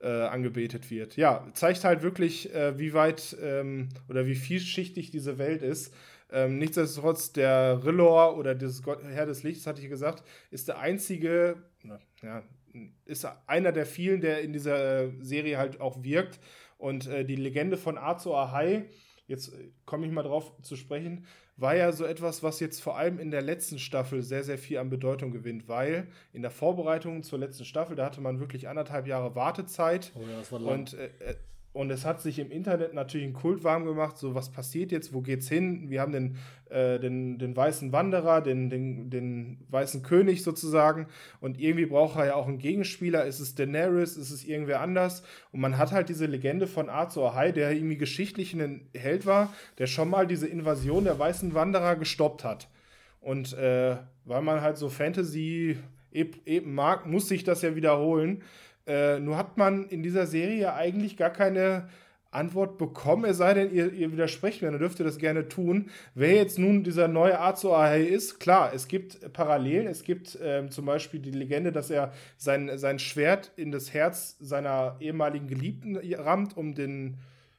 äh, 0.00 0.08
angebetet 0.08 0.90
wird. 0.90 1.16
Ja, 1.16 1.46
zeigt 1.54 1.84
halt 1.84 2.02
wirklich, 2.02 2.54
äh, 2.54 2.78
wie 2.78 2.92
weit 2.92 3.36
ähm, 3.42 3.88
oder 4.08 4.26
wie 4.26 4.34
vielschichtig 4.34 5.10
diese 5.10 5.38
Welt 5.38 5.62
ist. 5.62 5.94
Ähm, 6.30 6.58
nichtsdestotrotz, 6.58 7.32
der 7.32 7.84
Rillor 7.84 8.36
oder 8.36 8.54
das 8.54 8.82
Herr 8.84 9.26
des 9.26 9.42
Lichts, 9.42 9.66
hatte 9.66 9.80
ich 9.80 9.88
gesagt, 9.88 10.24
ist 10.50 10.68
der 10.68 10.78
einzige, 10.78 11.62
ja, 12.22 12.42
ist 13.04 13.26
einer 13.46 13.72
der 13.72 13.86
vielen, 13.86 14.20
der 14.20 14.40
in 14.42 14.52
dieser 14.52 15.10
Serie 15.22 15.58
halt 15.58 15.80
auch 15.80 16.02
wirkt. 16.02 16.40
Und 16.76 17.06
äh, 17.06 17.24
die 17.24 17.36
Legende 17.36 17.76
von 17.76 17.96
Azor 17.96 18.38
Ahai, 18.38 18.86
jetzt 19.26 19.54
äh, 19.54 19.70
komme 19.84 20.06
ich 20.06 20.12
mal 20.12 20.22
drauf 20.22 20.52
zu 20.62 20.76
sprechen, 20.76 21.26
war 21.56 21.76
ja 21.76 21.92
so 21.92 22.04
etwas, 22.04 22.42
was 22.42 22.60
jetzt 22.60 22.82
vor 22.82 22.96
allem 22.96 23.18
in 23.18 23.30
der 23.30 23.42
letzten 23.42 23.78
Staffel 23.78 24.22
sehr, 24.22 24.42
sehr 24.42 24.58
viel 24.58 24.78
an 24.78 24.90
Bedeutung 24.90 25.30
gewinnt, 25.30 25.68
weil 25.68 26.08
in 26.32 26.42
der 26.42 26.50
Vorbereitung 26.50 27.22
zur 27.22 27.38
letzten 27.38 27.64
Staffel, 27.64 27.94
da 27.94 28.06
hatte 28.06 28.20
man 28.20 28.40
wirklich 28.40 28.68
anderthalb 28.68 29.06
Jahre 29.06 29.34
Wartezeit. 29.34 30.12
Oh 30.14 30.20
ja, 30.20 30.38
das 30.38 30.50
war 30.50 30.58
lang. 30.58 30.80
Und 30.80 30.94
äh, 30.94 31.10
äh 31.20 31.34
und 31.74 31.90
es 31.90 32.04
hat 32.06 32.22
sich 32.22 32.38
im 32.38 32.52
Internet 32.52 32.94
natürlich 32.94 33.26
ein 33.26 33.32
Kult 33.32 33.64
warm 33.64 33.84
gemacht, 33.84 34.16
so 34.16 34.36
was 34.36 34.52
passiert 34.52 34.92
jetzt, 34.92 35.12
wo 35.12 35.22
geht's 35.22 35.48
hin? 35.48 35.90
Wir 35.90 36.00
haben 36.02 36.12
den, 36.12 36.36
äh, 36.70 37.00
den, 37.00 37.36
den 37.36 37.56
weißen 37.56 37.90
Wanderer, 37.90 38.40
den, 38.40 38.70
den, 38.70 39.10
den 39.10 39.58
weißen 39.70 40.04
König 40.04 40.44
sozusagen 40.44 41.08
und 41.40 41.60
irgendwie 41.60 41.86
braucht 41.86 42.16
er 42.16 42.26
ja 42.26 42.34
auch 42.36 42.46
einen 42.46 42.58
Gegenspieler. 42.58 43.24
Ist 43.24 43.40
es 43.40 43.56
Daenerys, 43.56 44.16
ist 44.16 44.30
es 44.30 44.44
irgendwer 44.44 44.82
anders? 44.82 45.24
Und 45.50 45.60
man 45.60 45.76
hat 45.76 45.90
halt 45.90 46.08
diese 46.08 46.26
Legende 46.26 46.68
von 46.68 46.88
Azor 46.88 47.32
Ahai, 47.32 47.50
der 47.50 47.72
irgendwie 47.72 47.98
geschichtlich 47.98 48.54
ein 48.54 48.88
Held 48.94 49.26
war, 49.26 49.52
der 49.78 49.88
schon 49.88 50.08
mal 50.08 50.28
diese 50.28 50.46
Invasion 50.46 51.02
der 51.02 51.18
weißen 51.18 51.54
Wanderer 51.54 51.96
gestoppt 51.96 52.44
hat. 52.44 52.68
Und 53.20 53.52
äh, 53.54 53.96
weil 54.24 54.42
man 54.42 54.60
halt 54.60 54.76
so 54.76 54.88
Fantasy 54.88 55.76
eben 56.12 56.72
mag, 56.72 57.06
muss 57.06 57.26
sich 57.26 57.42
das 57.42 57.62
ja 57.62 57.74
wiederholen. 57.74 58.44
Äh, 58.86 59.18
nur 59.20 59.36
hat 59.36 59.56
man 59.56 59.88
in 59.88 60.02
dieser 60.02 60.26
Serie 60.26 60.74
eigentlich 60.74 61.16
gar 61.16 61.30
keine 61.30 61.88
Antwort 62.34 62.78
bekommen, 62.78 63.24
es 63.26 63.36
sei 63.36 63.54
denn, 63.54 63.72
ihr, 63.72 63.92
ihr 63.92 64.12
widersprecht 64.12 64.60
mir, 64.60 64.70
dann 64.70 64.80
dürft 64.80 64.98
ihr 64.98 65.04
das 65.04 65.18
gerne 65.18 65.48
tun. 65.48 65.90
Wer 66.14 66.34
jetzt 66.34 66.58
nun 66.58 66.82
dieser 66.82 67.08
neue 67.08 67.40
Azo 67.40 67.74
Ahai 67.74 68.02
ist, 68.02 68.40
klar, 68.40 68.72
es 68.74 68.88
gibt 68.88 69.32
Parallelen. 69.32 69.86
Es 69.86 70.02
gibt 70.02 70.36
ähm, 70.42 70.70
zum 70.70 70.84
Beispiel 70.84 71.20
die 71.20 71.30
Legende, 71.30 71.70
dass 71.72 71.90
er 71.90 72.12
sein, 72.36 72.76
sein 72.76 72.98
Schwert 72.98 73.52
in 73.56 73.70
das 73.70 73.94
Herz 73.94 74.36
seiner 74.40 74.96
ehemaligen 75.00 75.46
Geliebten 75.46 75.96
rammt, 75.96 76.56
um 76.56 76.74
den, 76.74 77.18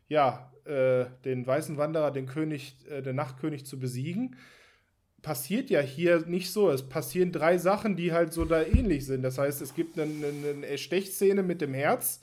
ja, 0.09 0.51
äh, 0.65 1.05
den 1.23 1.47
weißen 1.47 1.77
Wanderer, 1.77 2.11
den 2.11 2.25
König, 2.25 2.75
äh, 2.89 3.01
den 3.01 3.15
Nachtkönig 3.15 3.65
zu 3.65 3.79
besiegen 3.79 4.35
passiert 5.25 5.71
ja 5.71 5.79
hier 5.79 6.23
nicht 6.27 6.51
so. 6.51 6.69
Es 6.69 6.87
passieren 6.87 7.31
drei 7.31 7.57
Sachen, 7.57 7.95
die 7.95 8.13
halt 8.13 8.31
so 8.31 8.45
da 8.45 8.61
ähnlich 8.61 9.07
sind. 9.07 9.23
Das 9.23 9.39
heißt, 9.39 9.59
es 9.59 9.73
gibt 9.73 9.99
eine, 9.99 10.27
eine, 10.27 10.67
eine 10.67 10.77
Stechszene 10.77 11.41
mit 11.41 11.61
dem 11.61 11.73
Herz, 11.73 12.21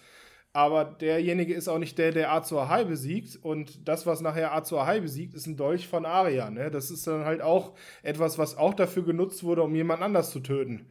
aber 0.53 0.84
derjenige 0.84 1.53
ist 1.53 1.66
auch 1.66 1.80
nicht 1.80 1.98
der, 1.98 2.12
der 2.12 2.32
Azor 2.32 2.62
Ahai 2.62 2.84
besiegt. 2.84 3.40
Und 3.42 3.88
das, 3.88 4.07
was 4.07 4.20
nachher 4.20 4.55
Azor 4.55 4.82
Ahai 4.82 5.00
besiegt, 5.00 5.34
ist 5.34 5.46
ein 5.46 5.57
Dolch 5.57 5.88
von 5.88 6.07
Arya. 6.07 6.48
Ne? 6.50 6.70
Das 6.70 6.92
ist 6.92 7.05
dann 7.09 7.24
halt 7.24 7.42
auch 7.42 7.72
etwas, 8.05 8.38
was 8.38 8.57
auch 8.57 8.72
dafür 8.72 9.03
genutzt 9.03 9.42
wurde, 9.42 9.64
um 9.64 9.74
jemand 9.74 10.00
anders 10.00 10.30
zu 10.30 10.38
töten. 10.38 10.86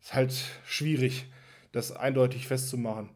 Ist 0.00 0.14
halt 0.14 0.32
schwierig, 0.64 1.26
das 1.72 1.90
eindeutig 1.90 2.46
festzumachen. 2.46 3.08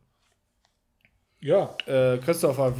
Ja. 1.38 1.76
Äh, 1.86 2.18
Christopher. 2.18 2.74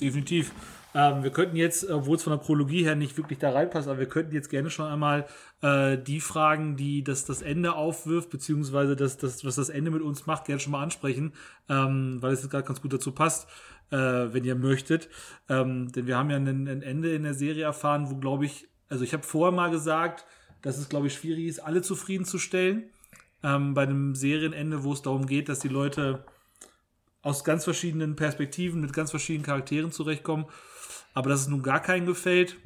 Definitiv. 0.00 0.52
Ähm, 0.96 1.22
wir 1.22 1.30
könnten 1.30 1.56
jetzt, 1.56 1.90
obwohl 1.90 2.16
es 2.16 2.22
von 2.22 2.30
der 2.30 2.38
Prologie 2.38 2.82
her 2.82 2.96
nicht 2.96 3.18
wirklich 3.18 3.38
da 3.38 3.50
reinpasst, 3.50 3.86
aber 3.86 3.98
wir 3.98 4.08
könnten 4.08 4.34
jetzt 4.34 4.48
gerne 4.48 4.70
schon 4.70 4.86
einmal 4.86 5.26
äh, 5.60 5.98
die 5.98 6.20
Fragen, 6.20 6.78
die 6.78 7.04
das, 7.04 7.26
das 7.26 7.42
Ende 7.42 7.74
aufwirft, 7.74 8.30
beziehungsweise 8.30 8.96
das, 8.96 9.18
das, 9.18 9.44
was 9.44 9.56
das 9.56 9.68
Ende 9.68 9.90
mit 9.90 10.00
uns 10.00 10.24
macht, 10.24 10.46
gerne 10.46 10.58
schon 10.58 10.72
mal 10.72 10.82
ansprechen, 10.82 11.34
ähm, 11.68 12.16
weil 12.22 12.32
es 12.32 12.40
jetzt 12.40 12.50
gerade 12.50 12.66
ganz 12.66 12.80
gut 12.80 12.94
dazu 12.94 13.12
passt, 13.12 13.46
äh, 13.90 13.96
wenn 13.98 14.44
ihr 14.44 14.54
möchtet. 14.54 15.10
Ähm, 15.50 15.92
denn 15.92 16.06
wir 16.06 16.16
haben 16.16 16.30
ja 16.30 16.36
ein, 16.36 16.66
ein 16.66 16.80
Ende 16.80 17.14
in 17.14 17.24
der 17.24 17.34
Serie 17.34 17.64
erfahren, 17.64 18.10
wo, 18.10 18.16
glaube 18.16 18.46
ich, 18.46 18.66
also 18.88 19.04
ich 19.04 19.12
habe 19.12 19.22
vorher 19.22 19.54
mal 19.54 19.70
gesagt, 19.70 20.24
dass 20.62 20.78
es, 20.78 20.88
glaube 20.88 21.08
ich, 21.08 21.14
schwierig 21.14 21.44
ist, 21.44 21.58
alle 21.58 21.82
zufriedenzustellen. 21.82 22.84
Ähm, 23.42 23.74
bei 23.74 23.82
einem 23.82 24.14
Serienende, 24.14 24.82
wo 24.82 24.94
es 24.94 25.02
darum 25.02 25.26
geht, 25.26 25.50
dass 25.50 25.58
die 25.58 25.68
Leute 25.68 26.24
aus 27.20 27.44
ganz 27.44 27.64
verschiedenen 27.64 28.16
Perspektiven 28.16 28.80
mit 28.80 28.94
ganz 28.94 29.10
verschiedenen 29.10 29.44
Charakteren 29.44 29.92
zurechtkommen. 29.92 30.46
Aber 31.16 31.30
dass 31.30 31.40
es 31.40 31.48
nun 31.48 31.62
gar 31.62 31.80
keinen 31.80 32.04
gefällt, 32.04 32.58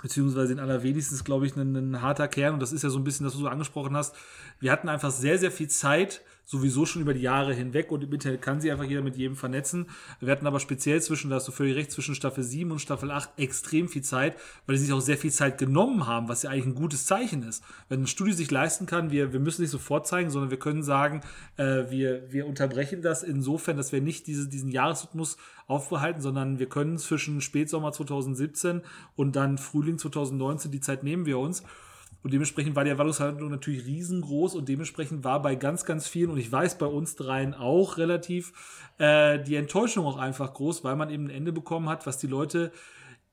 beziehungsweise 0.00 0.52
in 0.52 0.60
allerwenigstens, 0.60 1.24
glaube 1.24 1.44
ich, 1.44 1.56
ein, 1.56 1.74
ein, 1.74 2.02
harter 2.02 2.28
Kern. 2.28 2.54
Und 2.54 2.60
das 2.60 2.72
ist 2.72 2.84
ja 2.84 2.88
so 2.88 3.00
ein 3.00 3.02
bisschen, 3.04 3.24
das, 3.24 3.34
du 3.36 3.48
angesprochen 3.48 3.96
hast. 3.96 4.14
Wir 4.60 4.70
hatten 4.70 4.88
einfach 4.88 5.10
sehr, 5.10 5.40
sehr 5.40 5.50
viel 5.50 5.68
Zeit, 5.68 6.22
sowieso 6.44 6.86
schon 6.86 7.02
über 7.02 7.14
die 7.14 7.22
Jahre 7.22 7.54
hinweg 7.54 7.90
und 7.90 8.04
im 8.04 8.12
Internet 8.12 8.42
kann 8.42 8.60
sich 8.60 8.70
einfach 8.70 8.84
jeder 8.84 9.02
mit 9.02 9.16
jedem 9.16 9.36
vernetzen. 9.36 9.86
Wir 10.20 10.30
hatten 10.30 10.46
aber 10.46 10.60
speziell 10.60 11.00
zwischen, 11.00 11.30
da 11.30 11.36
hast 11.36 11.48
du 11.48 11.52
völlig 11.52 11.76
recht, 11.76 11.90
zwischen 11.90 12.14
Staffel 12.14 12.44
7 12.44 12.70
und 12.70 12.80
Staffel 12.80 13.10
8 13.10 13.30
extrem 13.38 13.88
viel 13.88 14.02
Zeit, 14.02 14.36
weil 14.66 14.76
sie 14.76 14.84
sich 14.84 14.92
auch 14.92 15.00
sehr 15.00 15.16
viel 15.16 15.32
Zeit 15.32 15.58
genommen 15.58 16.06
haben, 16.06 16.28
was 16.28 16.42
ja 16.42 16.50
eigentlich 16.50 16.66
ein 16.66 16.74
gutes 16.74 17.06
Zeichen 17.06 17.42
ist. 17.42 17.64
Wenn 17.88 18.02
ein 18.02 18.06
Studio 18.06 18.34
sich 18.34 18.50
leisten 18.50 18.86
kann, 18.86 19.10
wir, 19.10 19.32
wir 19.32 19.40
müssen 19.40 19.62
nicht 19.62 19.70
sofort 19.70 20.06
zeigen, 20.06 20.30
sondern 20.30 20.50
wir 20.50 20.58
können 20.58 20.82
sagen, 20.82 21.22
äh, 21.56 21.84
wir, 21.90 22.30
wir 22.30 22.46
unterbrechen 22.46 23.02
das 23.02 23.22
insofern, 23.22 23.76
dass 23.76 23.92
wir 23.92 24.00
nicht 24.00 24.26
diese, 24.26 24.48
diesen 24.48 24.70
Jahresrhythmus 24.70 25.36
aufbehalten, 25.66 26.20
sondern 26.20 26.58
wir 26.58 26.68
können 26.68 26.98
zwischen 26.98 27.40
Spätsommer 27.40 27.92
2017 27.92 28.82
und 29.16 29.36
dann 29.36 29.58
Frühling 29.58 29.98
2019, 29.98 30.70
die 30.70 30.80
Zeit 30.80 31.02
nehmen 31.02 31.26
wir 31.26 31.38
uns. 31.38 31.62
Und 32.24 32.32
dementsprechend 32.32 32.74
war 32.74 32.84
die 32.84 32.90
Erwartungshaltung 32.90 33.50
natürlich 33.50 33.84
riesengroß 33.84 34.54
und 34.54 34.66
dementsprechend 34.66 35.24
war 35.24 35.42
bei 35.42 35.56
ganz, 35.56 35.84
ganz 35.84 36.08
vielen, 36.08 36.30
und 36.30 36.38
ich 36.38 36.50
weiß 36.50 36.78
bei 36.78 36.86
uns 36.86 37.16
dreien 37.16 37.52
auch 37.52 37.98
relativ, 37.98 38.54
äh, 38.96 39.38
die 39.38 39.56
Enttäuschung 39.56 40.06
auch 40.06 40.16
einfach 40.16 40.54
groß, 40.54 40.84
weil 40.84 40.96
man 40.96 41.10
eben 41.10 41.26
ein 41.26 41.30
Ende 41.30 41.52
bekommen 41.52 41.90
hat, 41.90 42.06
was 42.06 42.16
die 42.16 42.26
Leute 42.26 42.72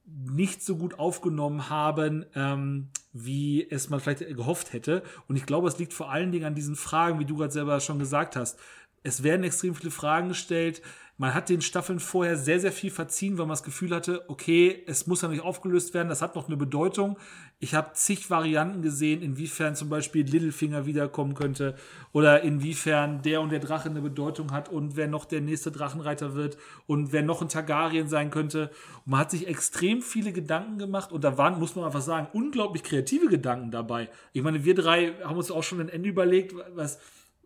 nicht 0.06 0.62
so 0.62 0.76
gut 0.76 1.00
aufgenommen 1.00 1.70
haben, 1.70 2.26
ähm, 2.36 2.89
wie 3.14 3.66
es 3.70 3.89
man 3.89 4.02
vielleicht 4.02 4.28
gehofft 4.36 4.74
hätte. 4.74 5.04
Und 5.30 5.38
ich 5.38 5.46
glaube, 5.46 5.70
es 5.70 5.80
liegt 5.80 5.94
vor 5.94 6.12
allen 6.12 6.34
Dingen 6.34 6.46
an 6.46 6.56
diesen 6.56 6.76
Fragen, 6.76 7.18
wie 7.18 7.26
du 7.26 7.38
gerade 7.38 7.54
selber 7.54 7.80
schon 7.80 7.98
gesagt 7.98 8.36
hast. 8.36 8.60
Es 9.04 9.24
werden 9.24 9.46
extrem 9.46 9.74
viele 9.74 9.92
Fragen 9.92 10.28
gestellt. 10.28 10.82
Man 11.22 11.36
hat 11.36 11.49
den 11.49 11.61
Staffeln 11.61 11.99
vorher 11.99 12.36
sehr, 12.36 12.59
sehr 12.59 12.72
viel 12.72 12.89
verziehen, 12.89 13.38
weil 13.38 13.45
man 13.45 13.53
das 13.53 13.61
Gefühl 13.61 13.93
hatte, 13.93 14.28
okay, 14.28 14.82
es 14.88 15.05
muss 15.05 15.22
ja 15.22 15.28
nicht 15.28 15.43
aufgelöst 15.43 15.93
werden, 15.93 16.09
das 16.09 16.24
hat 16.24 16.36
noch 16.36 16.47
eine 16.47 16.57
Bedeutung. 16.57 17.15
Ich 17.59 17.76
habe 17.76 17.91
zig 17.93 18.32
Varianten 18.32 18.82
gesehen, 18.82 19.22
inwiefern 19.22 19.76
zum 19.76 19.88
Beispiel 19.88 20.26
Littlefinger 20.26 20.88
wiederkommen 20.88 21.36
könnte 21.36 21.76
oder 22.11 22.41
inwiefern 22.41 23.22
der 23.22 23.41
und 23.41 23.51
der 23.51 23.59
Drache 23.59 23.88
eine 23.88 24.01
Bedeutung 24.01 24.51
hat 24.51 24.69
und 24.69 24.95
wer 24.95 25.07
noch 25.07 25.26
der 25.26 25.41
nächste 25.41 25.72
Drachenreiter 25.72 26.34
wird 26.34 26.57
und 26.88 27.11
wer 27.11 27.22
noch 27.22 27.43
ein 27.43 27.49
Targaryen 27.49 28.07
sein 28.07 28.32
könnte. 28.32 28.72
Und 29.05 29.11
man 29.11 29.19
hat 29.19 29.30
sich 29.30 29.45
extrem 29.45 30.01
viele 30.01 30.32
Gedanken 30.32 30.80
gemacht 30.80 31.11
und 31.11 31.24
da 31.24 31.38
waren, 31.38 31.59
muss 31.59 31.76
man 31.76 31.86
einfach 31.86 32.01
sagen, 32.01 32.30
unglaublich 32.34 32.82
kreative 32.82 33.28
Gedanken 33.28 33.69
dabei. 33.69 34.09
Ich 34.34 34.41
meine, 34.41 34.65
wir 34.65 34.74
drei 34.74 35.13
haben 35.24 35.38
uns 35.38 35.51
auch 35.51 35.61
schon 35.61 35.82
ein 35.82 35.89
Ende 35.89 36.09
überlegt, 36.09 36.55
was 36.74 36.97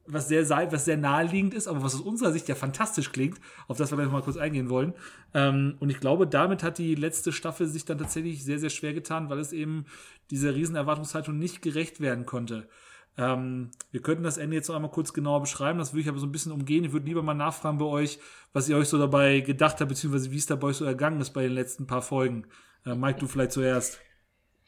was 0.07 0.27
sehr, 0.27 0.47
was 0.49 0.85
sehr 0.85 0.97
naheliegend 0.97 1.53
ist, 1.53 1.67
aber 1.67 1.83
was 1.83 1.95
aus 1.95 2.01
unserer 2.01 2.31
Sicht 2.31 2.47
ja 2.47 2.55
fantastisch 2.55 3.11
klingt, 3.11 3.39
auf 3.67 3.77
das 3.77 3.91
wir 3.91 3.97
gleich 3.97 4.11
mal 4.11 4.21
kurz 4.21 4.37
eingehen 4.37 4.69
wollen. 4.69 4.93
Ähm, 5.33 5.75
und 5.79 5.89
ich 5.89 5.99
glaube, 5.99 6.27
damit 6.27 6.63
hat 6.63 6.77
die 6.77 6.95
letzte 6.95 7.31
Staffel 7.31 7.67
sich 7.67 7.85
dann 7.85 7.97
tatsächlich 7.97 8.43
sehr, 8.43 8.59
sehr 8.59 8.69
schwer 8.69 8.93
getan, 8.93 9.29
weil 9.29 9.39
es 9.39 9.53
eben 9.53 9.85
dieser 10.31 10.55
riesen 10.55 10.75
Erwartungshaltung 10.75 11.37
nicht 11.37 11.61
gerecht 11.61 12.01
werden 12.01 12.25
konnte. 12.25 12.67
Ähm, 13.17 13.71
wir 13.91 14.01
könnten 14.01 14.23
das 14.23 14.37
Ende 14.37 14.55
jetzt 14.55 14.67
noch 14.67 14.75
einmal 14.75 14.91
kurz 14.91 15.13
genauer 15.13 15.41
beschreiben, 15.41 15.79
das 15.79 15.93
würde 15.93 16.01
ich 16.01 16.09
aber 16.09 16.19
so 16.19 16.27
ein 16.27 16.31
bisschen 16.31 16.51
umgehen. 16.51 16.83
Ich 16.83 16.91
würde 16.91 17.05
lieber 17.05 17.23
mal 17.23 17.33
nachfragen 17.33 17.77
bei 17.77 17.85
euch, 17.85 18.19
was 18.53 18.67
ihr 18.69 18.77
euch 18.77 18.89
so 18.89 18.97
dabei 18.97 19.39
gedacht 19.39 19.79
habt, 19.79 19.89
beziehungsweise 19.89 20.31
wie 20.31 20.37
es 20.37 20.45
da 20.45 20.55
bei 20.55 20.67
euch 20.67 20.77
so 20.77 20.85
ergangen 20.85 21.21
ist 21.21 21.31
bei 21.31 21.43
den 21.43 21.53
letzten 21.53 21.87
paar 21.87 22.01
Folgen. 22.01 22.45
Äh, 22.85 22.95
Mike, 22.95 23.19
du 23.19 23.27
vielleicht 23.27 23.53
zuerst. 23.53 23.99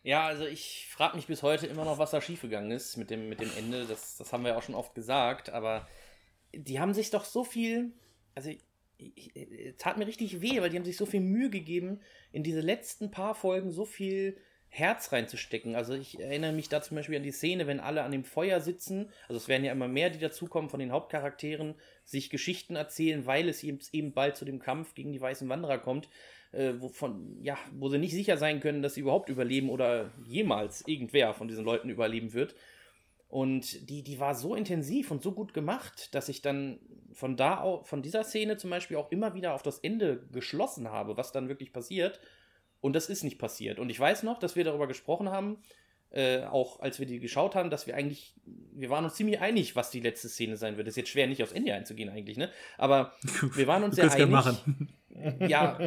Ja, 0.07 0.25
also 0.25 0.45
ich 0.45 0.87
frage 0.89 1.17
mich 1.17 1.27
bis 1.27 1.43
heute 1.43 1.67
immer 1.67 1.83
noch, 1.83 1.97
was 1.97 2.11
da 2.11 2.21
schiefgegangen 2.21 2.71
ist 2.71 2.95
mit 2.95 3.09
dem, 3.09 3.27
mit 3.27 3.41
dem 3.41 3.51
Ende. 3.57 3.85
Das, 3.85 4.15
das 4.15 4.31
haben 4.31 4.45
wir 4.45 4.57
auch 4.57 4.63
schon 4.63 4.73
oft 4.73 4.95
gesagt, 4.95 5.49
aber 5.49 5.85
die 6.53 6.79
haben 6.79 6.93
sich 6.93 7.09
doch 7.09 7.25
so 7.25 7.43
viel, 7.43 7.91
also 8.33 8.49
es 8.97 9.75
tat 9.77 9.97
mir 9.97 10.07
richtig 10.07 10.39
weh, 10.39 10.61
weil 10.61 10.69
die 10.69 10.77
haben 10.77 10.85
sich 10.85 10.95
so 10.95 11.05
viel 11.05 11.19
Mühe 11.19 11.49
gegeben, 11.49 11.99
in 12.31 12.41
diese 12.41 12.61
letzten 12.61 13.11
paar 13.11 13.35
Folgen 13.35 13.69
so 13.69 13.83
viel 13.83 14.37
Herz 14.69 15.11
reinzustecken. 15.11 15.75
Also 15.75 15.93
ich 15.93 16.17
erinnere 16.17 16.53
mich 16.53 16.69
da 16.69 16.81
zum 16.81 16.95
Beispiel 16.95 17.17
an 17.17 17.23
die 17.23 17.31
Szene, 17.33 17.67
wenn 17.67 17.81
alle 17.81 18.03
an 18.03 18.13
dem 18.13 18.23
Feuer 18.23 18.61
sitzen, 18.61 19.09
also 19.27 19.35
es 19.35 19.49
werden 19.49 19.65
ja 19.65 19.73
immer 19.73 19.89
mehr, 19.89 20.09
die 20.09 20.19
dazukommen 20.19 20.69
von 20.69 20.79
den 20.79 20.93
Hauptcharakteren, 20.93 21.75
sich 22.05 22.29
Geschichten 22.29 22.77
erzählen, 22.77 23.25
weil 23.25 23.49
es 23.49 23.61
eben 23.61 24.13
bald 24.13 24.37
zu 24.37 24.45
dem 24.45 24.59
Kampf 24.59 24.93
gegen 24.93 25.11
die 25.11 25.19
weißen 25.19 25.49
Wanderer 25.49 25.79
kommt, 25.79 26.07
äh, 26.51 26.73
wovon, 26.79 27.37
ja, 27.41 27.57
wo 27.73 27.89
sie 27.89 27.97
nicht 27.97 28.13
sicher 28.13 28.37
sein 28.37 28.59
können, 28.59 28.81
dass 28.81 28.95
sie 28.95 29.01
überhaupt 29.01 29.29
überleben 29.29 29.69
oder 29.69 30.11
jemals 30.25 30.87
irgendwer 30.87 31.33
von 31.33 31.47
diesen 31.47 31.65
Leuten 31.65 31.89
überleben 31.89 32.33
wird. 32.33 32.55
Und 33.29 33.89
die, 33.89 34.03
die 34.03 34.19
war 34.19 34.35
so 34.35 34.55
intensiv 34.55 35.11
und 35.11 35.21
so 35.21 35.33
gut 35.33 35.53
gemacht, 35.53 36.15
dass 36.15 36.29
ich 36.29 36.41
dann 36.41 36.79
von 37.11 37.35
da 37.35 37.59
auch, 37.59 37.85
von 37.85 38.01
dieser 38.01 38.23
Szene 38.23 38.57
zum 38.57 38.69
Beispiel 38.69 38.97
auch 38.97 39.11
immer 39.11 39.33
wieder 39.33 39.53
auf 39.53 39.63
das 39.63 39.79
Ende 39.79 40.25
geschlossen 40.31 40.89
habe, 40.89 41.17
was 41.17 41.31
dann 41.31 41.49
wirklich 41.49 41.73
passiert. 41.73 42.21
Und 42.79 42.95
das 42.95 43.09
ist 43.09 43.23
nicht 43.23 43.39
passiert. 43.39 43.79
Und 43.79 43.89
ich 43.89 43.99
weiß 43.99 44.23
noch, 44.23 44.39
dass 44.39 44.55
wir 44.55 44.63
darüber 44.63 44.87
gesprochen 44.87 45.29
haben, 45.29 45.57
äh, 46.11 46.43
auch 46.43 46.79
als 46.79 46.99
wir 46.99 47.05
die 47.05 47.19
geschaut 47.19 47.55
haben, 47.55 47.69
dass 47.69 47.87
wir 47.87 47.95
eigentlich, 47.95 48.33
wir 48.45 48.89
waren 48.89 49.03
uns 49.03 49.15
ziemlich 49.15 49.39
einig, 49.39 49.75
was 49.75 49.89
die 49.89 49.99
letzte 49.99 50.29
Szene 50.29 50.57
sein 50.57 50.77
wird. 50.77 50.87
ist 50.87 50.97
jetzt 50.97 51.09
schwer, 51.09 51.27
nicht 51.27 51.43
aufs 51.43 51.51
Ende 51.51 51.73
einzugehen 51.73 52.09
eigentlich, 52.09 52.37
ne? 52.37 52.49
Aber 52.77 53.13
wir 53.55 53.67
waren 53.67 53.83
uns 53.83 53.95
sehr 53.95 54.11
einig. 54.11 54.29
Machen. 54.29 54.89
Ja, 55.39 55.79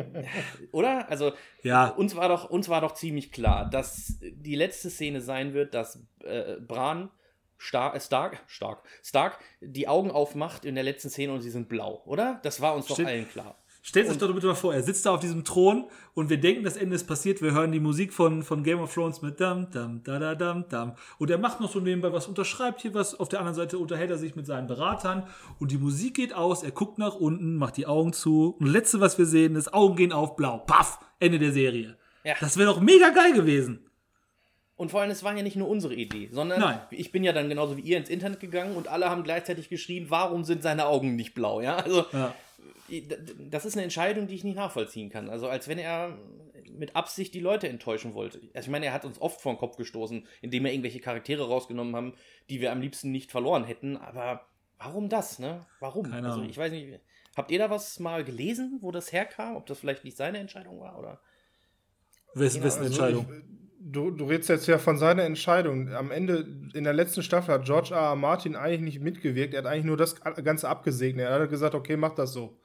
oder? 0.72 1.08
Also 1.08 1.34
ja. 1.62 1.86
uns 1.86 2.16
war 2.16 2.28
doch 2.28 2.50
uns 2.50 2.68
war 2.68 2.80
doch 2.80 2.94
ziemlich 2.94 3.30
klar, 3.30 3.70
dass 3.70 4.18
die 4.20 4.56
letzte 4.56 4.90
Szene 4.90 5.20
sein 5.20 5.54
wird, 5.54 5.72
dass 5.72 6.02
äh, 6.24 6.56
Bran 6.56 7.10
Stark, 7.56 7.94
äh, 7.94 8.00
Stark, 8.00 8.42
Stark, 8.46 8.82
Stark 9.04 9.38
die 9.60 9.86
Augen 9.86 10.10
aufmacht 10.10 10.64
in 10.64 10.74
der 10.74 10.82
letzten 10.82 11.10
Szene 11.10 11.32
und 11.32 11.42
sie 11.42 11.50
sind 11.50 11.68
blau, 11.68 12.02
oder? 12.06 12.40
Das 12.42 12.60
war 12.60 12.74
uns 12.74 12.86
doch 12.86 12.98
allen 12.98 13.28
klar. 13.28 13.56
Stellt 13.82 14.10
euch 14.10 14.18
doch 14.18 14.32
bitte 14.34 14.46
mal 14.46 14.54
vor, 14.54 14.74
er 14.74 14.82
sitzt 14.82 15.06
da 15.06 15.14
auf 15.14 15.20
diesem 15.20 15.42
Thron 15.42 15.86
und 16.12 16.28
wir 16.28 16.38
denken, 16.38 16.64
das 16.64 16.76
Ende 16.76 16.96
ist 16.96 17.06
passiert. 17.06 17.40
Wir 17.40 17.52
hören 17.52 17.72
die 17.72 17.80
Musik 17.80 18.12
von, 18.12 18.42
von 18.42 18.62
Game 18.62 18.78
of 18.78 18.92
Thrones 18.92 19.22
mit 19.22 19.40
dam, 19.40 19.70
dam, 19.70 20.02
da, 20.04 20.18
da, 20.18 20.34
dam, 20.34 20.68
dam. 20.68 20.96
Und 21.18 21.30
er 21.30 21.38
macht 21.38 21.60
noch 21.60 21.72
so 21.72 21.80
nebenbei 21.80 22.12
was, 22.12 22.26
unterschreibt 22.26 22.82
hier 22.82 22.92
was. 22.92 23.18
Auf 23.18 23.30
der 23.30 23.38
anderen 23.38 23.56
Seite 23.56 23.78
unterhält 23.78 24.10
er 24.10 24.18
sich 24.18 24.36
mit 24.36 24.44
seinen 24.44 24.66
Beratern 24.66 25.26
und 25.58 25.70
die 25.70 25.78
Musik 25.78 26.14
geht 26.14 26.34
aus. 26.34 26.62
Er 26.62 26.72
guckt 26.72 26.98
nach 26.98 27.14
unten, 27.14 27.56
macht 27.56 27.78
die 27.78 27.86
Augen 27.86 28.12
zu. 28.12 28.56
Und 28.58 28.66
das 28.66 28.74
letzte, 28.74 29.00
was 29.00 29.16
wir 29.16 29.26
sehen, 29.26 29.56
ist 29.56 29.72
Augen 29.72 29.96
gehen 29.96 30.12
auf 30.12 30.36
blau. 30.36 30.58
Paff! 30.58 30.98
Ende 31.18 31.38
der 31.38 31.52
Serie. 31.52 31.96
Ja. 32.22 32.34
Das 32.38 32.58
wäre 32.58 32.70
doch 32.70 32.80
mega 32.80 33.08
geil 33.10 33.32
gewesen. 33.32 33.86
Und 34.76 34.90
vor 34.90 35.00
allem, 35.00 35.10
es 35.10 35.22
war 35.22 35.34
ja 35.34 35.42
nicht 35.42 35.56
nur 35.56 35.68
unsere 35.68 35.94
Idee, 35.94 36.30
sondern 36.32 36.60
Nein. 36.60 36.80
ich 36.90 37.12
bin 37.12 37.22
ja 37.22 37.32
dann 37.32 37.50
genauso 37.50 37.76
wie 37.76 37.82
ihr 37.82 37.98
ins 37.98 38.08
Internet 38.08 38.40
gegangen 38.40 38.76
und 38.76 38.88
alle 38.88 39.10
haben 39.10 39.24
gleichzeitig 39.24 39.68
geschrien, 39.68 40.06
warum 40.08 40.44
sind 40.44 40.62
seine 40.62 40.86
Augen 40.86 41.16
nicht 41.16 41.34
blau? 41.34 41.60
Ja, 41.60 41.76
also 41.76 42.06
ja 42.12 42.34
das 43.50 43.64
ist 43.64 43.74
eine 43.74 43.84
Entscheidung, 43.84 44.26
die 44.26 44.34
ich 44.34 44.44
nicht 44.44 44.56
nachvollziehen 44.56 45.10
kann. 45.10 45.30
Also 45.30 45.48
als 45.48 45.68
wenn 45.68 45.78
er 45.78 46.18
mit 46.76 46.96
Absicht 46.96 47.34
die 47.34 47.40
Leute 47.40 47.68
enttäuschen 47.68 48.14
wollte. 48.14 48.40
Also 48.54 48.66
ich 48.66 48.70
meine, 48.70 48.86
er 48.86 48.92
hat 48.92 49.04
uns 49.04 49.20
oft 49.20 49.40
vor 49.40 49.52
den 49.52 49.58
Kopf 49.58 49.76
gestoßen, 49.76 50.26
indem 50.40 50.64
er 50.64 50.72
irgendwelche 50.72 51.00
Charaktere 51.00 51.46
rausgenommen 51.46 51.94
haben, 51.94 52.14
die 52.48 52.60
wir 52.60 52.72
am 52.72 52.80
liebsten 52.80 53.10
nicht 53.10 53.30
verloren 53.30 53.64
hätten. 53.64 53.96
Aber 53.96 54.46
warum 54.78 55.08
das, 55.08 55.38
ne? 55.38 55.66
Warum? 55.78 56.10
Keine 56.10 56.28
also 56.28 56.42
ich 56.42 56.56
weiß 56.56 56.72
nicht. 56.72 57.00
Habt 57.36 57.50
ihr 57.50 57.58
da 57.58 57.70
was 57.70 58.00
mal 58.00 58.24
gelesen, 58.24 58.78
wo 58.80 58.90
das 58.90 59.12
herkam? 59.12 59.56
Ob 59.56 59.66
das 59.66 59.78
vielleicht 59.78 60.04
nicht 60.04 60.16
seine 60.16 60.38
Entscheidung 60.38 60.80
war 60.80 60.98
oder? 60.98 61.20
Wessen, 62.34 62.62
wessen 62.62 62.82
also 62.82 62.92
Entscheidung? 62.92 63.26
Ich, 63.30 63.69
du, 63.80 64.10
du 64.10 64.26
redest 64.26 64.50
jetzt 64.50 64.66
ja 64.66 64.78
von 64.78 64.98
seiner 64.98 65.24
Entscheidung. 65.24 65.92
Am 65.92 66.10
Ende, 66.10 66.46
in 66.74 66.84
der 66.84 66.92
letzten 66.92 67.22
Staffel 67.22 67.54
hat 67.54 67.64
George 67.64 67.94
R. 67.94 68.00
R. 68.00 68.16
Martin 68.16 68.54
eigentlich 68.54 68.80
nicht 68.80 69.00
mitgewirkt. 69.00 69.54
Er 69.54 69.62
hat 69.62 69.66
eigentlich 69.66 69.86
nur 69.86 69.96
das 69.96 70.16
Ganze 70.20 70.68
abgesegnet. 70.68 71.26
Er 71.26 71.40
hat 71.40 71.50
gesagt, 71.50 71.74
okay, 71.74 71.96
mach 71.96 72.14
das 72.14 72.32
so. 72.32 72.56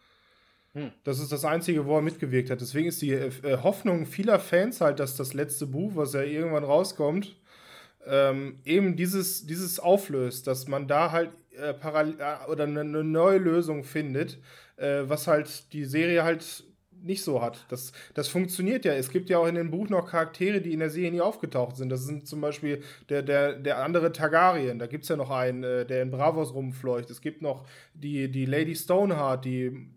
Hm. 0.74 0.92
Das 1.06 1.20
ist 1.20 1.32
das 1.32 1.46
Einzige, 1.46 1.86
wo 1.86 1.96
er 1.96 2.02
mitgewirkt 2.02 2.50
hat. 2.50 2.60
Deswegen 2.60 2.90
ist 2.90 3.02
die 3.02 3.14
äh, 3.14 3.58
Hoffnung 3.64 4.06
vieler 4.06 4.40
Fans 4.40 4.82
halt, 4.82 5.00
dass 5.00 5.16
das 5.16 5.34
letzte 5.34 5.66
Buch, 5.66 5.94
was 5.96 6.14
ja 6.14 6.22
irgendwann 6.22 6.66
rauskommt, 6.66 7.38
ähm, 8.06 8.60
eben 8.66 8.98
dieses, 8.98 9.48
dieses 9.48 9.80
auflöst, 9.80 10.48
dass 10.48 10.68
man 10.68 10.88
da 10.88 11.12
halt 11.12 11.32
äh, 11.58 11.74
parallel 11.74 12.20
äh, 12.20 12.52
oder 12.52 12.66
eine, 12.66 12.82
eine, 12.82 13.04
neue 13.04 13.38
Lösung 13.38 13.86
findet, 13.86 14.38
äh, 14.76 15.04
was 15.06 15.28
halt 15.28 15.72
die 15.72 15.86
Serie 15.86 16.24
halt 16.24 16.65
nicht 17.06 17.24
so 17.24 17.42
hat. 17.42 17.66
Das, 17.70 17.92
das 18.14 18.28
funktioniert 18.28 18.86
ja. 18.86 18.94
Es 18.94 19.10
gibt 19.10 19.30
ja 19.30 19.38
auch 19.38 19.48
in 19.48 19.56
dem 19.56 19.72
Buch 19.72 19.90
noch 19.90 20.10
Charaktere, 20.10 20.62
die 20.62 20.74
in 20.74 20.80
der 20.80 20.90
Serie 20.90 21.12
nie 21.12 21.22
aufgetaucht 21.22 21.78
sind. 21.78 21.90
Das 21.90 22.06
sind 22.06 22.28
zum 22.28 22.42
Beispiel 22.42 22.82
der, 23.10 23.22
der, 23.22 23.54
der 23.54 23.84
andere 23.84 24.12
Targaryen. 24.12 24.80
Da 24.80 24.88
gibt 24.88 25.04
es 25.04 25.10
ja 25.10 25.16
noch 25.16 25.32
einen, 25.32 25.64
äh, 25.64 25.86
der 25.86 26.02
in 26.02 26.12
Bravos 26.12 26.54
rumfleucht. 26.54 27.10
Es 27.10 27.22
gibt 27.22 27.42
noch 27.42 27.66
die, 27.94 28.30
die 28.30 28.46
Lady 28.46 28.76
Stoneheart, 28.76 29.46
die 29.46 29.88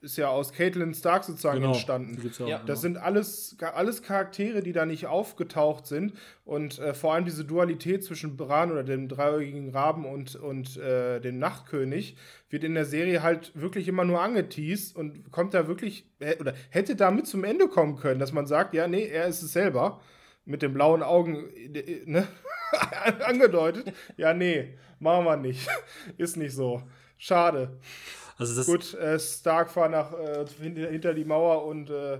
ist 0.00 0.18
ja 0.18 0.28
aus 0.28 0.52
Caitlin 0.52 0.94
Stark 0.94 1.24
sozusagen 1.24 1.60
genau, 1.60 1.72
entstanden. 1.72 2.30
Auch, 2.40 2.48
ja. 2.48 2.62
Das 2.64 2.80
sind 2.80 2.96
alles, 2.96 3.56
alles 3.60 4.02
Charaktere, 4.02 4.62
die 4.62 4.72
da 4.72 4.86
nicht 4.86 5.06
aufgetaucht 5.06 5.86
sind. 5.86 6.12
Und 6.44 6.78
äh, 6.78 6.94
vor 6.94 7.14
allem 7.14 7.24
diese 7.24 7.44
Dualität 7.44 8.04
zwischen 8.04 8.36
Bran 8.36 8.70
oder 8.70 8.84
dem 8.84 9.08
dreieugigen 9.08 9.70
Raben 9.70 10.04
und, 10.04 10.36
und 10.36 10.76
äh, 10.76 11.20
dem 11.20 11.38
Nachtkönig 11.38 12.16
wird 12.50 12.62
in 12.62 12.74
der 12.74 12.84
Serie 12.84 13.22
halt 13.22 13.52
wirklich 13.54 13.88
immer 13.88 14.04
nur 14.04 14.20
angeteased 14.20 14.94
und 14.94 15.32
kommt 15.32 15.54
da 15.54 15.66
wirklich, 15.66 16.08
oder 16.40 16.54
hätte 16.70 16.94
damit 16.94 17.26
zum 17.26 17.44
Ende 17.44 17.66
kommen 17.68 17.96
können, 17.96 18.20
dass 18.20 18.32
man 18.32 18.46
sagt, 18.46 18.74
ja, 18.74 18.86
nee, 18.86 19.06
er 19.06 19.26
ist 19.26 19.42
es 19.42 19.52
selber. 19.52 20.00
Mit 20.44 20.62
den 20.62 20.74
blauen 20.74 21.02
Augen 21.02 21.48
äh, 21.56 22.02
ne? 22.04 22.28
angedeutet. 23.24 23.92
Ja, 24.16 24.32
nee, 24.34 24.74
machen 25.00 25.24
wir 25.24 25.36
nicht. 25.36 25.68
ist 26.18 26.36
nicht 26.36 26.54
so. 26.54 26.82
Schade. 27.18 27.80
Also 28.38 28.54
das 28.54 28.66
Gut, 28.66 28.94
äh, 28.94 29.18
Stark 29.18 29.74
war 29.76 29.88
nach, 29.88 30.12
äh, 30.12 30.44
hinter 30.60 31.14
die 31.14 31.24
Mauer 31.24 31.64
und 31.64 31.90
äh, 31.90 32.18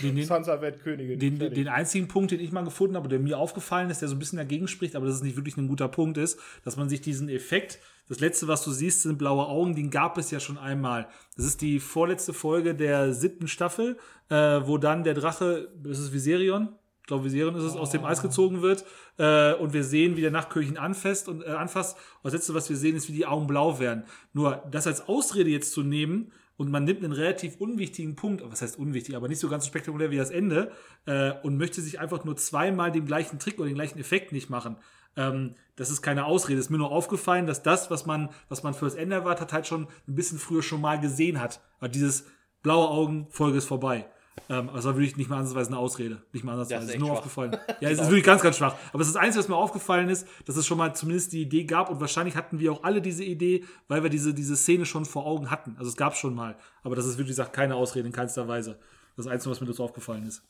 den, 0.00 0.16
den, 0.16 0.24
Sansa 0.24 0.60
wird 0.60 0.82
Königin. 0.82 1.18
Den, 1.18 1.38
den, 1.38 1.68
einzigen 1.68 2.08
Punkt, 2.08 2.30
den 2.30 2.40
ich 2.40 2.50
mal 2.50 2.64
gefunden 2.64 2.96
habe, 2.96 3.08
der 3.08 3.18
mir 3.18 3.38
aufgefallen 3.38 3.90
ist, 3.90 4.00
der 4.00 4.08
so 4.08 4.14
ein 4.14 4.18
bisschen 4.18 4.38
dagegen 4.38 4.66
spricht, 4.66 4.96
aber 4.96 5.06
das 5.06 5.16
ist 5.16 5.22
nicht 5.22 5.36
wirklich 5.36 5.56
ein 5.56 5.68
guter 5.68 5.88
Punkt 5.88 6.16
ist, 6.16 6.38
dass 6.64 6.76
man 6.76 6.88
sich 6.88 7.02
diesen 7.02 7.28
Effekt, 7.28 7.78
das 8.08 8.20
letzte, 8.20 8.48
was 8.48 8.64
du 8.64 8.70
siehst, 8.70 9.02
sind 9.02 9.18
blaue 9.18 9.46
Augen, 9.46 9.74
den 9.74 9.90
gab 9.90 10.16
es 10.16 10.30
ja 10.30 10.40
schon 10.40 10.56
einmal. 10.56 11.08
Das 11.36 11.44
ist 11.44 11.60
die 11.60 11.78
vorletzte 11.78 12.32
Folge 12.32 12.74
der 12.74 13.12
siebten 13.12 13.48
Staffel, 13.48 13.98
äh, 14.30 14.34
wo 14.34 14.78
dann 14.78 15.04
der 15.04 15.14
Drache, 15.14 15.68
das 15.82 15.98
ist 15.98 16.12
Viserion, 16.12 16.74
ich 17.02 17.06
glaube 17.08 17.24
Viserion 17.24 17.56
ist 17.56 17.64
es, 17.64 17.74
oh. 17.74 17.80
aus 17.80 17.90
dem 17.90 18.04
Eis 18.04 18.22
gezogen 18.22 18.62
wird 18.62 18.84
äh, 19.18 19.54
und 19.54 19.72
wir 19.72 19.82
sehen, 19.82 20.16
wie 20.16 20.20
der 20.20 20.30
Nachtkönig 20.30 20.70
ihn 20.70 20.78
anfasst 20.78 21.28
und, 21.28 21.42
äh, 21.42 21.50
anfasst. 21.50 21.96
Und 21.96 22.24
das 22.24 22.34
Letzte, 22.34 22.54
was 22.54 22.70
wir 22.70 22.76
sehen, 22.76 22.94
ist, 22.94 23.08
wie 23.08 23.12
die 23.12 23.26
Augen 23.26 23.48
blau 23.48 23.80
werden. 23.80 24.04
Nur 24.32 24.62
das 24.70 24.86
als 24.86 25.08
Ausrede 25.08 25.50
jetzt 25.50 25.72
zu 25.72 25.82
nehmen 25.82 26.32
und 26.56 26.70
man 26.70 26.84
nimmt 26.84 27.02
einen 27.02 27.12
relativ 27.12 27.56
unwichtigen 27.56 28.14
Punkt, 28.14 28.42
was 28.48 28.62
heißt 28.62 28.78
unwichtig, 28.78 29.16
aber 29.16 29.26
nicht 29.26 29.40
so 29.40 29.48
ganz 29.48 29.66
spektakulär 29.66 30.12
wie 30.12 30.16
das 30.16 30.30
Ende 30.30 30.70
äh, 31.06 31.32
und 31.42 31.56
möchte 31.56 31.80
sich 31.80 31.98
einfach 31.98 32.24
nur 32.24 32.36
zweimal 32.36 32.92
den 32.92 33.04
gleichen 33.04 33.40
Trick 33.40 33.58
oder 33.58 33.66
den 33.66 33.74
gleichen 33.74 33.98
Effekt 33.98 34.30
nicht 34.30 34.48
machen. 34.48 34.76
Ähm, 35.16 35.56
das 35.74 35.90
ist 35.90 36.02
keine 36.02 36.24
Ausrede. 36.24 36.60
Es 36.60 36.66
ist 36.66 36.70
mir 36.70 36.78
nur 36.78 36.92
aufgefallen, 36.92 37.46
dass 37.46 37.64
das, 37.64 37.90
was 37.90 38.06
man, 38.06 38.30
was 38.48 38.62
man 38.62 38.74
für 38.74 38.84
das 38.84 38.94
Ende 38.94 39.16
erwartet 39.16 39.52
hat, 39.52 39.66
schon 39.66 39.88
ein 40.06 40.14
bisschen 40.14 40.38
früher 40.38 40.62
schon 40.62 40.80
mal 40.80 41.00
gesehen 41.00 41.40
hat. 41.40 41.60
Aber 41.78 41.88
dieses 41.88 42.26
blaue 42.62 42.88
Augen, 42.88 43.26
Folge 43.30 43.58
ist 43.58 43.66
vorbei. 43.66 44.06
Ähm, 44.48 44.70
also 44.70 44.90
da 44.90 44.96
würde 44.96 45.06
ich 45.06 45.16
nicht 45.16 45.28
mal 45.30 45.38
ansatzweise 45.38 45.70
eine 45.70 45.78
Ausrede. 45.78 46.22
Nicht 46.32 46.44
mal 46.44 46.52
ansatzweise. 46.52 46.80
Das 46.80 46.88
ist, 46.88 46.94
ist 46.94 47.00
nur 47.00 47.08
schwach. 47.08 47.18
aufgefallen. 47.18 47.56
Ja, 47.80 47.90
es 47.90 48.00
ist 48.00 48.06
wirklich 48.08 48.24
ganz, 48.24 48.42
ganz 48.42 48.56
schwach. 48.56 48.76
Aber 48.92 49.00
es 49.00 49.08
ist 49.08 49.14
das 49.14 49.22
Einzige, 49.22 49.40
was 49.40 49.48
mir 49.48 49.56
aufgefallen 49.56 50.08
ist, 50.08 50.26
dass 50.46 50.56
es 50.56 50.66
schon 50.66 50.78
mal 50.78 50.94
zumindest 50.94 51.32
die 51.32 51.42
Idee 51.42 51.64
gab 51.64 51.90
und 51.90 52.00
wahrscheinlich 52.00 52.36
hatten 52.36 52.58
wir 52.58 52.72
auch 52.72 52.84
alle 52.84 53.02
diese 53.02 53.24
Idee, 53.24 53.64
weil 53.88 54.02
wir 54.02 54.10
diese, 54.10 54.34
diese 54.34 54.56
Szene 54.56 54.86
schon 54.86 55.04
vor 55.04 55.26
Augen 55.26 55.50
hatten. 55.50 55.76
Also 55.78 55.90
es 55.90 55.96
gab 55.96 56.16
schon 56.16 56.34
mal. 56.34 56.56
Aber 56.82 56.96
das 56.96 57.06
ist, 57.06 57.18
wie 57.18 57.24
gesagt, 57.24 57.52
keine 57.52 57.74
Ausrede 57.74 58.06
in 58.06 58.12
keinster 58.12 58.48
Weise. 58.48 58.78
Das 59.16 59.26
Einzige, 59.26 59.50
was 59.50 59.60
mir 59.60 59.66
dazu 59.66 59.84
aufgefallen 59.84 60.26
ist. 60.26 60.42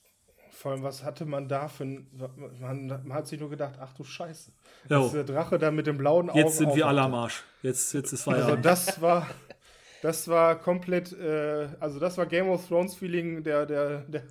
Vor 0.51 0.73
allem, 0.73 0.85
was 0.85 1.03
hatte 1.03 1.25
man 1.25 1.49
da 1.49 1.67
für 1.67 1.83
ein. 1.83 2.07
Man, 2.61 2.87
man 2.87 3.13
hat 3.13 3.27
sich 3.27 3.41
nur 3.41 3.51
gedacht, 3.51 3.75
ach 3.81 3.95
du 3.95 4.05
Scheiße. 4.05 4.53
Jo. 4.89 5.09
der 5.09 5.25
Drache 5.25 5.59
da 5.59 5.73
mit 5.73 5.89
dem 5.89 5.99
blauen 5.99 6.31
Augen. 6.31 6.39
Jetzt 6.39 6.59
sind 6.59 6.77
wir 6.77 6.87
alle 6.87 7.01
am 7.01 7.15
Arsch. 7.15 7.43
Jetzt, 7.63 7.93
jetzt 7.95 8.13
ist 8.13 8.23
Feierabend. 8.23 8.65
Also, 8.65 8.87
das 8.87 9.01
war. 9.03 9.27
Das 10.03 10.27
war 10.27 10.57
komplett, 10.61 11.13
äh, 11.13 11.69
also 11.79 12.01
das 12.01 12.19
war 12.19 12.27
Game 12.27 12.49
of 12.49 12.67
Thrones 12.67 12.97
Feeling 12.97 13.45
der, 13.45 13.67
der, 13.67 14.01
der, 14.01 14.23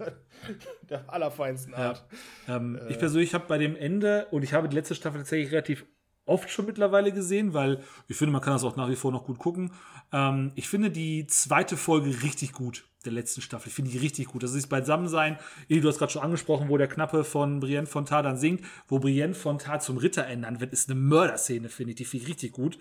der 0.90 1.12
allerfeinsten 1.12 1.74
Art. 1.74 2.06
Ja. 2.46 2.58
Ähm, 2.58 2.76
äh, 2.76 2.90
ich 2.92 3.00
persönlich 3.00 3.34
habe 3.34 3.46
bei 3.48 3.58
dem 3.58 3.78
Ende, 3.78 4.28
und 4.32 4.44
ich 4.44 4.54
habe 4.54 4.68
die 4.68 4.76
letzte 4.76 4.96
Staffel 4.96 5.20
tatsächlich 5.20 5.54
relativ 5.54 5.86
oft 6.26 6.50
schon 6.50 6.66
mittlerweile 6.66 7.14
gesehen, 7.14 7.54
weil 7.54 7.80
ich 8.10 8.18
finde, 8.18 8.34
man 8.34 8.42
kann 8.42 8.54
das 8.54 8.66
auch 8.66 8.76
nach 8.76 8.90
wie 8.90 8.98
vor 8.98 9.14
noch 9.14 9.26
gut 9.26 9.40
gucken. 9.40 9.72
Ähm, 10.12 10.52
ich 10.56 10.68
finde 10.68 10.92
die 10.92 11.28
zweite 11.28 11.78
Folge 11.78 12.24
richtig 12.24 12.54
gut 12.54 12.86
der 13.06 13.12
letzten 13.12 13.42
Staffel. 13.42 13.70
Ich 13.70 13.74
finde 13.74 13.92
die 13.92 13.98
richtig 13.98 14.28
gut. 14.28 14.44
Das 14.44 14.54
ist 14.54 14.68
Beisammensein. 14.68 15.38
Du 15.70 15.88
hast 15.88 15.98
gerade 15.98 16.12
schon 16.12 16.22
angesprochen, 16.22 16.70
wo 16.70 16.78
der 16.78 16.88
Knappe 16.88 17.24
von 17.24 17.60
Brienne 17.60 17.88
von 17.88 18.06
Tar 18.06 18.24
dann 18.24 18.38
singt, 18.38 18.64
wo 18.88 19.00
Brienne 19.00 19.34
von 19.34 19.58
Tar 19.58 19.80
zum 19.80 19.98
Ritter 19.98 20.28
ändern 20.28 20.60
wird, 20.60 20.72
ist 20.74 20.90
eine 20.90 21.00
Mörderszene, 21.00 21.70
finde 21.70 21.92
ich. 21.92 21.96
Die 21.98 22.06
finde 22.06 22.26
ich 22.26 22.30
richtig 22.30 22.52
gut. 22.52 22.78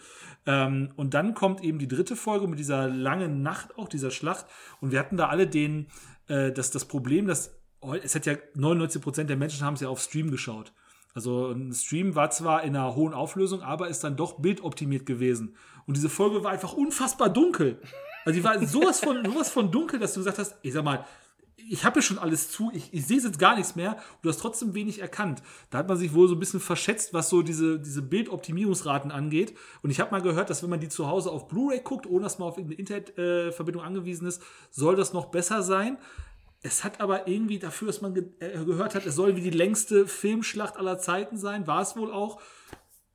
Ähm, 0.46 0.90
und 0.96 1.14
dann 1.14 1.34
kommt 1.34 1.62
eben 1.62 1.78
die 1.78 1.88
dritte 1.88 2.16
Folge 2.16 2.46
mit 2.48 2.58
dieser 2.58 2.88
langen 2.88 3.42
Nacht, 3.42 3.76
auch 3.78 3.88
dieser 3.88 4.10
Schlacht. 4.10 4.46
Und 4.80 4.92
wir 4.92 4.98
hatten 4.98 5.16
da 5.16 5.28
alle 5.28 5.46
den, 5.46 5.86
äh, 6.28 6.52
das, 6.52 6.70
das 6.70 6.84
Problem, 6.84 7.26
dass 7.26 7.56
es 8.02 8.14
hat 8.14 8.26
ja 8.26 8.34
99% 8.56 9.24
der 9.24 9.38
Menschen 9.38 9.64
haben 9.64 9.74
es 9.74 9.80
ja 9.80 9.88
auf 9.88 10.00
Stream 10.00 10.30
geschaut. 10.30 10.72
Also 11.14 11.50
ein 11.50 11.72
Stream 11.72 12.14
war 12.14 12.30
zwar 12.30 12.62
in 12.62 12.76
einer 12.76 12.94
hohen 12.94 13.14
Auflösung, 13.14 13.62
aber 13.62 13.88
ist 13.88 14.04
dann 14.04 14.16
doch 14.16 14.38
bildoptimiert 14.38 15.06
gewesen. 15.06 15.56
Und 15.90 15.96
diese 15.96 16.08
Folge 16.08 16.44
war 16.44 16.52
einfach 16.52 16.72
unfassbar 16.72 17.28
dunkel. 17.30 17.76
Also 18.24 18.38
die 18.38 18.44
war 18.44 18.64
sowas 18.64 19.00
von, 19.00 19.24
sowas 19.24 19.50
von 19.50 19.72
dunkel, 19.72 19.98
dass 19.98 20.14
du 20.14 20.20
gesagt 20.20 20.38
hast, 20.38 20.54
ich 20.62 20.72
sag 20.72 20.84
mal, 20.84 21.04
ich 21.68 21.84
habe 21.84 21.98
ja 21.98 22.02
schon 22.02 22.20
alles 22.20 22.48
zu, 22.48 22.70
ich, 22.72 22.94
ich 22.94 23.04
sehe 23.08 23.18
jetzt 23.18 23.40
gar 23.40 23.56
nichts 23.56 23.74
mehr 23.74 23.94
und 23.94 24.18
du 24.22 24.28
hast 24.28 24.38
trotzdem 24.38 24.72
wenig 24.74 25.00
erkannt. 25.00 25.42
Da 25.70 25.78
hat 25.78 25.88
man 25.88 25.96
sich 25.96 26.14
wohl 26.14 26.28
so 26.28 26.36
ein 26.36 26.38
bisschen 26.38 26.60
verschätzt, 26.60 27.12
was 27.12 27.28
so 27.28 27.42
diese, 27.42 27.80
diese 27.80 28.02
Bildoptimierungsraten 28.02 29.10
angeht. 29.10 29.56
Und 29.82 29.90
ich 29.90 29.98
habe 29.98 30.12
mal 30.12 30.22
gehört, 30.22 30.48
dass 30.48 30.62
wenn 30.62 30.70
man 30.70 30.78
die 30.78 30.88
zu 30.88 31.08
Hause 31.08 31.32
auf 31.32 31.48
Blu-ray 31.48 31.80
guckt, 31.80 32.06
ohne 32.06 32.22
dass 32.22 32.38
man 32.38 32.46
auf 32.46 32.56
irgendeine 32.56 32.78
Internetverbindung 32.78 33.82
äh, 33.82 33.86
angewiesen 33.86 34.28
ist, 34.28 34.40
soll 34.70 34.94
das 34.94 35.12
noch 35.12 35.26
besser 35.26 35.64
sein. 35.64 35.98
Es 36.62 36.84
hat 36.84 37.00
aber 37.00 37.26
irgendwie 37.26 37.58
dafür, 37.58 37.88
dass 37.88 38.00
man 38.00 38.14
ge 38.14 38.26
äh, 38.38 38.64
gehört 38.64 38.94
hat, 38.94 39.06
es 39.06 39.16
soll 39.16 39.34
wie 39.34 39.40
die 39.40 39.50
längste 39.50 40.06
Filmschlacht 40.06 40.76
aller 40.76 41.00
Zeiten 41.00 41.36
sein, 41.36 41.66
war 41.66 41.82
es 41.82 41.96
wohl 41.96 42.12
auch 42.12 42.40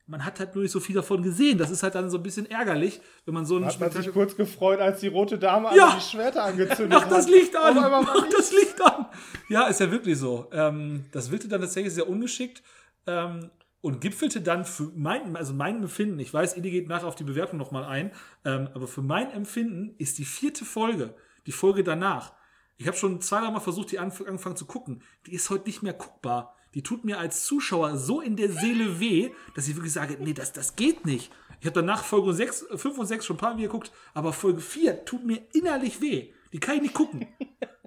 man 0.08 0.24
hat 0.24 0.39
halt 0.39 0.53
nur 0.53 0.64
nicht 0.64 0.72
so 0.72 0.80
viel 0.80 0.95
davon 0.95 1.24
gesehen. 1.24 1.58
Das 1.58 1.72
ist 1.72 1.82
halt 1.84 1.95
dann 1.95 2.10
so 2.10 2.18
ein 2.18 2.24
bisschen 2.24 2.49
ärgerlich, 2.49 3.01
wenn 3.26 3.34
man 3.34 3.45
so 3.45 3.58
ein 3.58 3.66
Hat 3.66 3.80
man 3.80 3.91
sich 3.91 4.12
kurz 4.12 4.36
gefreut, 4.36 4.80
als 4.80 4.99
die 4.99 5.08
rote 5.08 5.39
Dame 5.39 5.76
ja. 5.76 5.95
die 5.95 6.01
Schwerter 6.01 6.43
angezündet 6.43 6.89
Mach 6.89 7.01
hat. 7.03 7.10
Mach 7.10 7.18
das 7.18 7.28
Licht 7.28 7.56
an! 7.56 7.76
Mach 7.76 8.30
das 8.30 8.51
Licht 8.51 8.82
an! 8.82 9.06
Ja, 9.49 9.68
ist 9.68 9.80
ja 9.80 9.89
wirklich 9.89 10.18
so. 10.18 10.47
Ähm, 10.51 11.06
das 11.12 11.32
wirkte 11.32 11.47
dann 11.47 11.62
tatsächlich 11.62 11.93
sehr 11.93 12.08
ungeschickt 12.08 12.62
ähm, 13.08 13.49
und 13.82 13.99
gipfelte 14.01 14.41
dann 14.41 14.66
für 14.66 14.91
mein, 14.95 15.36
also 15.36 15.53
mein 15.53 15.82
Empfinden, 15.82 16.20
ich 16.20 16.34
weiß, 16.34 16.58
Edi 16.58 16.72
geht 16.72 16.88
nachher 16.88 17.08
auf 17.08 17.16
die 17.16 17.24
Bewertung 17.24 17.58
nochmal 17.58 17.86
ein, 17.86 18.12
ähm, 18.43 18.70
aber 18.74 18.88
für 18.88 19.01
mein 19.01 19.32
Empfinden 19.32 19.95
ist 19.97 20.18
die 20.18 20.26
vierte 20.26 20.66
Folge, 20.66 21.16
die 21.47 21.51
Folge 21.51 21.84
danach, 21.84 22.34
ich 22.78 22.88
habe 22.88 22.97
schon 22.97 23.22
zweimal 23.22 23.62
versucht, 23.62 23.91
die 23.91 23.99
angefangen 23.99 24.58
zu 24.58 24.66
gucken, 24.66 25.01
die 25.26 25.34
ist 25.34 25.49
heute 25.49 25.66
nicht 25.66 25.82
mehr 25.82 25.93
guckbar 25.93 26.55
die 26.76 26.84
tut 26.84 27.06
mir 27.06 27.18
als 27.18 27.46
Zuschauer 27.46 27.98
so 27.98 28.22
in 28.22 28.36
der 28.36 28.52
Seele 28.52 29.00
weh, 29.00 29.32
dass 29.56 29.68
ich 29.68 29.76
wirklich 29.76 29.94
sage, 29.94 30.18
nee, 30.20 30.34
das, 30.34 30.54
das 30.54 30.76
geht 30.76 31.06
nicht. 31.06 31.32
Ich 31.62 31.66
habe 31.66 31.82
danach 31.82 32.04
Folge 32.04 32.34
6, 32.34 32.68
5 32.76 32.98
und 32.98 33.06
6 33.06 33.26
schon 33.26 33.38
ein 33.38 33.40
paar 33.40 33.54
Mal 33.56 33.62
geguckt, 33.62 33.92
aber 34.14 34.34
Folge 34.34 34.62
4 34.62 35.06
tut 35.06 35.26
mir 35.26 35.42
innerlich 35.54 36.02
weh. 36.02 36.34
Die 36.52 36.60
kann 36.60 36.76
ich 36.76 36.82
nicht 36.84 36.94
gucken. 36.94 37.26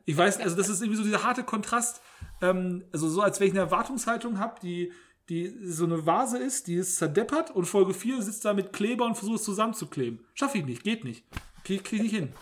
Ich 0.04 0.16
weiß, 0.16 0.40
also 0.40 0.56
das 0.56 0.70
ist 0.70 0.80
irgendwie 0.80 0.96
so 0.96 1.04
dieser 1.04 1.22
harte 1.22 1.44
Kontrast, 1.44 2.00
ähm, 2.40 2.82
also 2.92 3.10
so 3.10 3.20
als 3.20 3.40
wenn 3.40 3.48
ich 3.48 3.52
eine 3.52 3.60
Erwartungshaltung 3.60 4.38
habe, 4.38 4.58
die, 4.62 4.90
die 5.28 5.54
so 5.62 5.84
eine 5.84 6.06
Vase 6.06 6.38
ist, 6.38 6.66
die 6.66 6.76
ist 6.76 6.96
zerdeppert 6.96 7.50
und 7.50 7.66
Folge 7.66 7.92
4 7.92 8.22
sitzt 8.22 8.46
da 8.46 8.54
mit 8.54 8.72
Kleber 8.72 9.04
und 9.04 9.16
versucht 9.16 9.40
es 9.40 9.44
zusammenzukleben. 9.44 10.24
Schaff 10.32 10.54
ich 10.54 10.64
nicht, 10.64 10.82
geht 10.82 11.04
nicht. 11.04 11.24
Krieg, 11.62 11.84
krieg 11.84 11.98
ich 11.98 12.04
nicht 12.04 12.14
hin. 12.14 12.32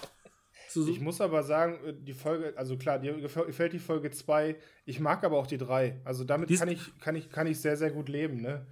So, 0.85 0.91
ich 0.91 1.01
muss 1.01 1.20
aber 1.20 1.43
sagen, 1.43 1.79
äh, 1.85 1.95
die 1.95 2.12
Folge, 2.12 2.53
also 2.57 2.77
klar, 2.77 2.99
dir 2.99 3.14
gefällt 3.14 3.72
die 3.72 3.79
Folge 3.79 4.11
2. 4.11 4.57
Ich 4.85 5.01
mag 5.01 5.24
aber 5.24 5.39
auch 5.39 5.47
die 5.47 5.59
3. 5.59 6.01
Also 6.05 6.24
damit 6.24 6.57
kann 6.59 6.68
ich, 6.68 6.99
kann, 7.01 7.16
ich, 7.16 7.31
kann 7.31 7.47
ich 7.47 7.61
sehr, 7.61 7.77
sehr 7.77 7.91
gut 7.91 8.09
leben, 8.09 8.41
ne? 8.41 8.66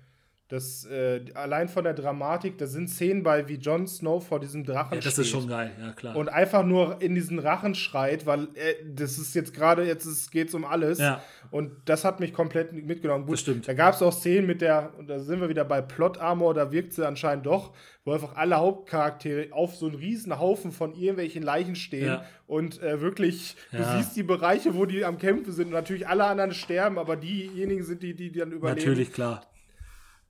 Das, 0.49 0.85
äh, 0.85 1.25
allein 1.33 1.71
von 1.71 1.85
der 1.85 1.95
Dramatik, 1.95 2.59
da 2.59 2.67
sind 2.67 2.91
Szenen 2.91 3.23
bei, 3.23 3.49
wie 3.49 3.55
Jon 3.55 3.87
Snow 3.87 4.23
vor 4.23 4.41
diesem 4.41 4.63
Drachen 4.63 4.97
ja, 4.97 5.01
das 5.01 5.15
steht. 5.15 5.25
ist 5.25 5.31
schon 5.31 5.49
geil, 5.49 5.73
ja 5.81 5.93
klar. 5.93 6.17
Und 6.17 6.29
einfach 6.29 6.65
nur 6.65 7.01
in 7.01 7.15
diesen 7.15 7.39
Rachen 7.39 7.75
schreit, 7.75 8.27
weil 8.27 8.43
äh, 8.55 8.75
das 8.85 9.17
ist 9.17 9.35
jetzt 9.35 9.55
gerade, 9.55 9.85
jetzt 9.85 10.31
geht 10.31 10.49
es 10.49 10.55
um 10.55 10.67
alles. 10.67 10.99
Ja. 10.99 11.23
Und 11.51 11.73
das 11.87 12.05
hat 12.05 12.21
mich 12.21 12.35
komplett 12.35 12.75
mitgenommen. 12.75 13.25
Gut, 13.25 13.35
das 13.35 13.41
stimmt. 13.41 13.67
Da 13.67 13.73
gab 13.73 13.95
es 13.95 14.03
auch 14.03 14.13
Szenen 14.13 14.47
mit 14.47 14.61
der, 14.61 14.93
und 14.99 15.09
da 15.09 15.19
sind 15.19 15.41
wir 15.41 15.49
wieder 15.49 15.65
bei 15.65 15.81
Plot 15.81 16.19
Armor, 16.19 16.53
da 16.53 16.71
wirkt 16.71 16.93
sie 16.93 17.07
anscheinend 17.07 17.47
doch, 17.47 17.73
wo 18.05 18.13
einfach 18.13 18.37
alle 18.37 18.57
Hauptcharaktere 18.57 19.51
auf 19.51 19.75
so 19.75 19.87
einen 19.87 19.95
riesen 19.95 20.39
Haufen 20.39 20.73
von 20.73 20.93
irgendwelchen 20.93 21.43
Leichen 21.43 21.75
stehen 21.75 22.07
ja. 22.07 22.25
und 22.47 22.83
äh, 22.83 23.01
wirklich, 23.01 23.57
ja. 23.73 23.79
du 23.79 23.97
siehst 23.97 24.15
die 24.15 24.23
Bereiche, 24.23 24.75
wo 24.75 24.85
die 24.85 25.07
am 25.07 25.17
Kämpfen 25.17 25.53
sind 25.53 25.69
und 25.69 25.73
natürlich 25.73 26.07
alle 26.07 26.25
anderen 26.25 26.53
sterben, 26.53 26.99
aber 26.99 27.17
diejenigen 27.17 27.83
sind 27.83 28.03
die, 28.03 28.15
die, 28.15 28.31
dann 28.31 28.53
überleben. 28.53 28.79
Natürlich, 28.79 29.11
klar. 29.11 29.43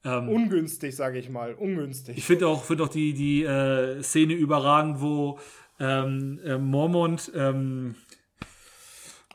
Ähm, 0.04 0.28
ungünstig, 0.28 0.94
sage 0.94 1.18
ich 1.18 1.30
mal, 1.30 1.54
ungünstig. 1.54 2.18
Ich 2.18 2.24
finde 2.24 2.46
auch, 2.48 2.64
find 2.64 2.80
auch 2.82 2.88
die, 2.88 3.14
die 3.14 3.44
äh, 3.44 4.02
Szene 4.02 4.34
überragend, 4.34 5.00
wo 5.00 5.38
ähm, 5.80 6.40
äh, 6.44 6.58
Mormont 6.58 7.32
ähm, 7.34 7.94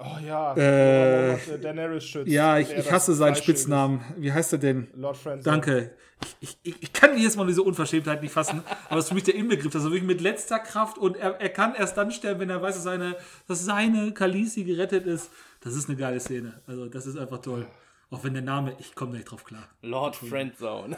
Oh 0.01 0.17
ja, 0.25 0.55
äh, 0.55 1.37
Daenerys 1.61 2.05
schützt. 2.05 2.31
Ja, 2.31 2.57
ich, 2.57 2.71
ich 2.71 2.89
hasse 2.89 3.13
seinen 3.13 3.35
Spitznamen. 3.35 3.99
Wie 4.17 4.31
heißt 4.31 4.53
er 4.53 4.59
denn? 4.59 4.87
Lord 4.95 5.17
Francis. 5.17 5.43
Danke. 5.43 5.91
Ich, 6.39 6.57
ich, 6.63 6.83
ich 6.83 6.93
kann 6.93 7.17
jetzt 7.17 7.35
mal 7.35 7.45
diese 7.45 7.63
Unverschämtheit 7.63 8.21
nicht 8.21 8.31
fassen, 8.31 8.63
aber 8.89 8.99
es 8.99 9.05
ist 9.05 9.09
für 9.09 9.15
mich 9.15 9.23
der 9.23 9.35
Inbegriff, 9.35 9.73
also 9.75 9.87
wirklich 9.87 10.03
mit 10.03 10.21
letzter 10.21 10.59
Kraft 10.59 10.97
und 10.97 11.17
er, 11.17 11.39
er 11.39 11.49
kann 11.49 11.75
erst 11.75 11.97
dann 11.97 12.11
sterben, 12.11 12.41
wenn 12.41 12.49
er 12.49 12.61
weiß, 12.61 12.75
dass 12.75 12.83
seine, 12.83 13.15
dass 13.47 13.63
seine 13.63 14.13
Kalisi 14.13 14.63
gerettet 14.63 15.05
ist. 15.05 15.31
Das 15.61 15.75
ist 15.75 15.89
eine 15.89 15.97
geile 15.97 16.19
Szene. 16.19 16.61
Also, 16.65 16.87
das 16.87 17.05
ist 17.05 17.17
einfach 17.17 17.39
toll. 17.41 17.67
Auch 18.11 18.23
wenn 18.23 18.33
der 18.33 18.41
Name, 18.41 18.75
ich 18.79 18.95
komme 18.95 19.11
nicht 19.15 19.29
drauf 19.29 19.43
klar. 19.43 19.67
Lord 19.83 20.15
Friendzone. 20.15 20.97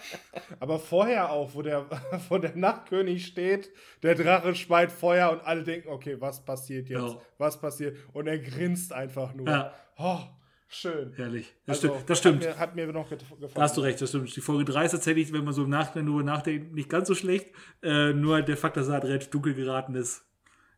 Aber 0.60 0.78
vorher 0.78 1.32
auch, 1.32 1.52
wo 1.54 1.62
der, 1.62 1.86
wo 2.28 2.38
der 2.38 2.54
Nachtkönig 2.54 3.26
steht, 3.26 3.70
der 4.04 4.14
Drache 4.14 4.54
speit 4.54 4.92
Feuer 4.92 5.32
und 5.32 5.40
alle 5.40 5.64
denken, 5.64 5.88
okay, 5.88 6.20
was 6.20 6.44
passiert 6.44 6.88
jetzt? 6.88 7.14
Ja. 7.14 7.20
Was 7.38 7.60
passiert? 7.60 7.96
Und 8.12 8.28
er 8.28 8.38
grinst 8.38 8.92
einfach 8.92 9.34
nur. 9.34 9.48
Ja. 9.48 9.74
Oh, 9.98 10.20
schön. 10.68 11.12
Herrlich. 11.16 11.52
Das 11.66 11.78
also, 11.78 11.88
stimmt. 11.88 12.10
Das 12.10 12.18
stimmt. 12.18 12.46
Hat, 12.46 12.54
mir, 12.54 12.58
hat 12.60 12.76
mir 12.76 12.92
noch 12.92 13.10
gefallen. 13.10 13.52
Da 13.52 13.62
hast 13.62 13.76
du 13.76 13.80
recht, 13.80 14.00
das 14.00 14.10
stimmt. 14.10 14.34
Die 14.34 14.40
Folge 14.40 14.64
3 14.64 14.84
ist 14.84 14.92
tatsächlich, 14.92 15.32
wenn 15.32 15.44
man 15.44 15.54
so 15.54 15.64
im 15.64 15.70
Nachhinein 15.70 16.04
nur 16.04 16.22
nachdenkt, 16.22 16.72
nicht 16.72 16.88
ganz 16.88 17.08
so 17.08 17.16
schlecht. 17.16 17.48
Äh, 17.82 18.12
nur 18.12 18.42
der 18.42 18.56
Fakt, 18.56 18.76
dass 18.76 18.86
er 18.86 18.94
halt 18.94 19.04
recht 19.06 19.34
dunkel 19.34 19.54
geraten 19.54 19.96
ist. 19.96 20.24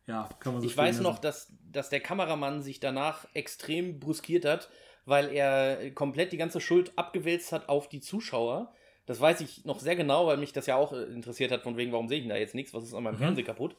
Ja, 0.07 0.27
kann 0.39 0.53
man 0.53 0.61
so 0.63 0.67
Ich 0.67 0.75
weiß 0.75 1.01
noch, 1.01 1.19
dass, 1.19 1.53
dass 1.71 1.89
der 1.89 1.99
Kameramann 1.99 2.63
sich 2.63 2.79
danach 2.79 3.27
extrem 3.33 3.99
bruskiert 3.99 4.45
hat, 4.45 4.69
weil 5.07 5.33
er 5.33 5.91
komplett 5.91 6.33
die 6.33 6.37
ganze 6.37 6.61
Schuld 6.61 6.91
abgewälzt 6.97 7.51
hat 7.51 7.69
auf 7.69 7.87
die 7.87 8.01
Zuschauer. 8.01 8.73
Das 9.05 9.21
weiß 9.21 9.39
ich 9.39 9.63
noch 9.63 9.79
sehr 9.79 9.95
genau, 9.95 10.27
weil 10.27 10.35
mich 10.35 10.51
das 10.51 10.65
ja 10.65 10.75
auch 10.75 10.91
äh, 10.91 11.03
interessiert 11.03 11.51
hat, 11.51 11.63
von 11.63 11.77
wegen, 11.77 11.93
warum 11.93 12.09
sehe 12.09 12.17
ich 12.17 12.23
denn 12.25 12.29
da 12.29 12.35
jetzt 12.35 12.55
nichts, 12.55 12.73
was 12.73 12.83
ist 12.83 12.93
an 12.93 13.03
meinem 13.03 13.15
mhm. 13.15 13.19
Fernseher 13.19 13.45
kaputt? 13.45 13.77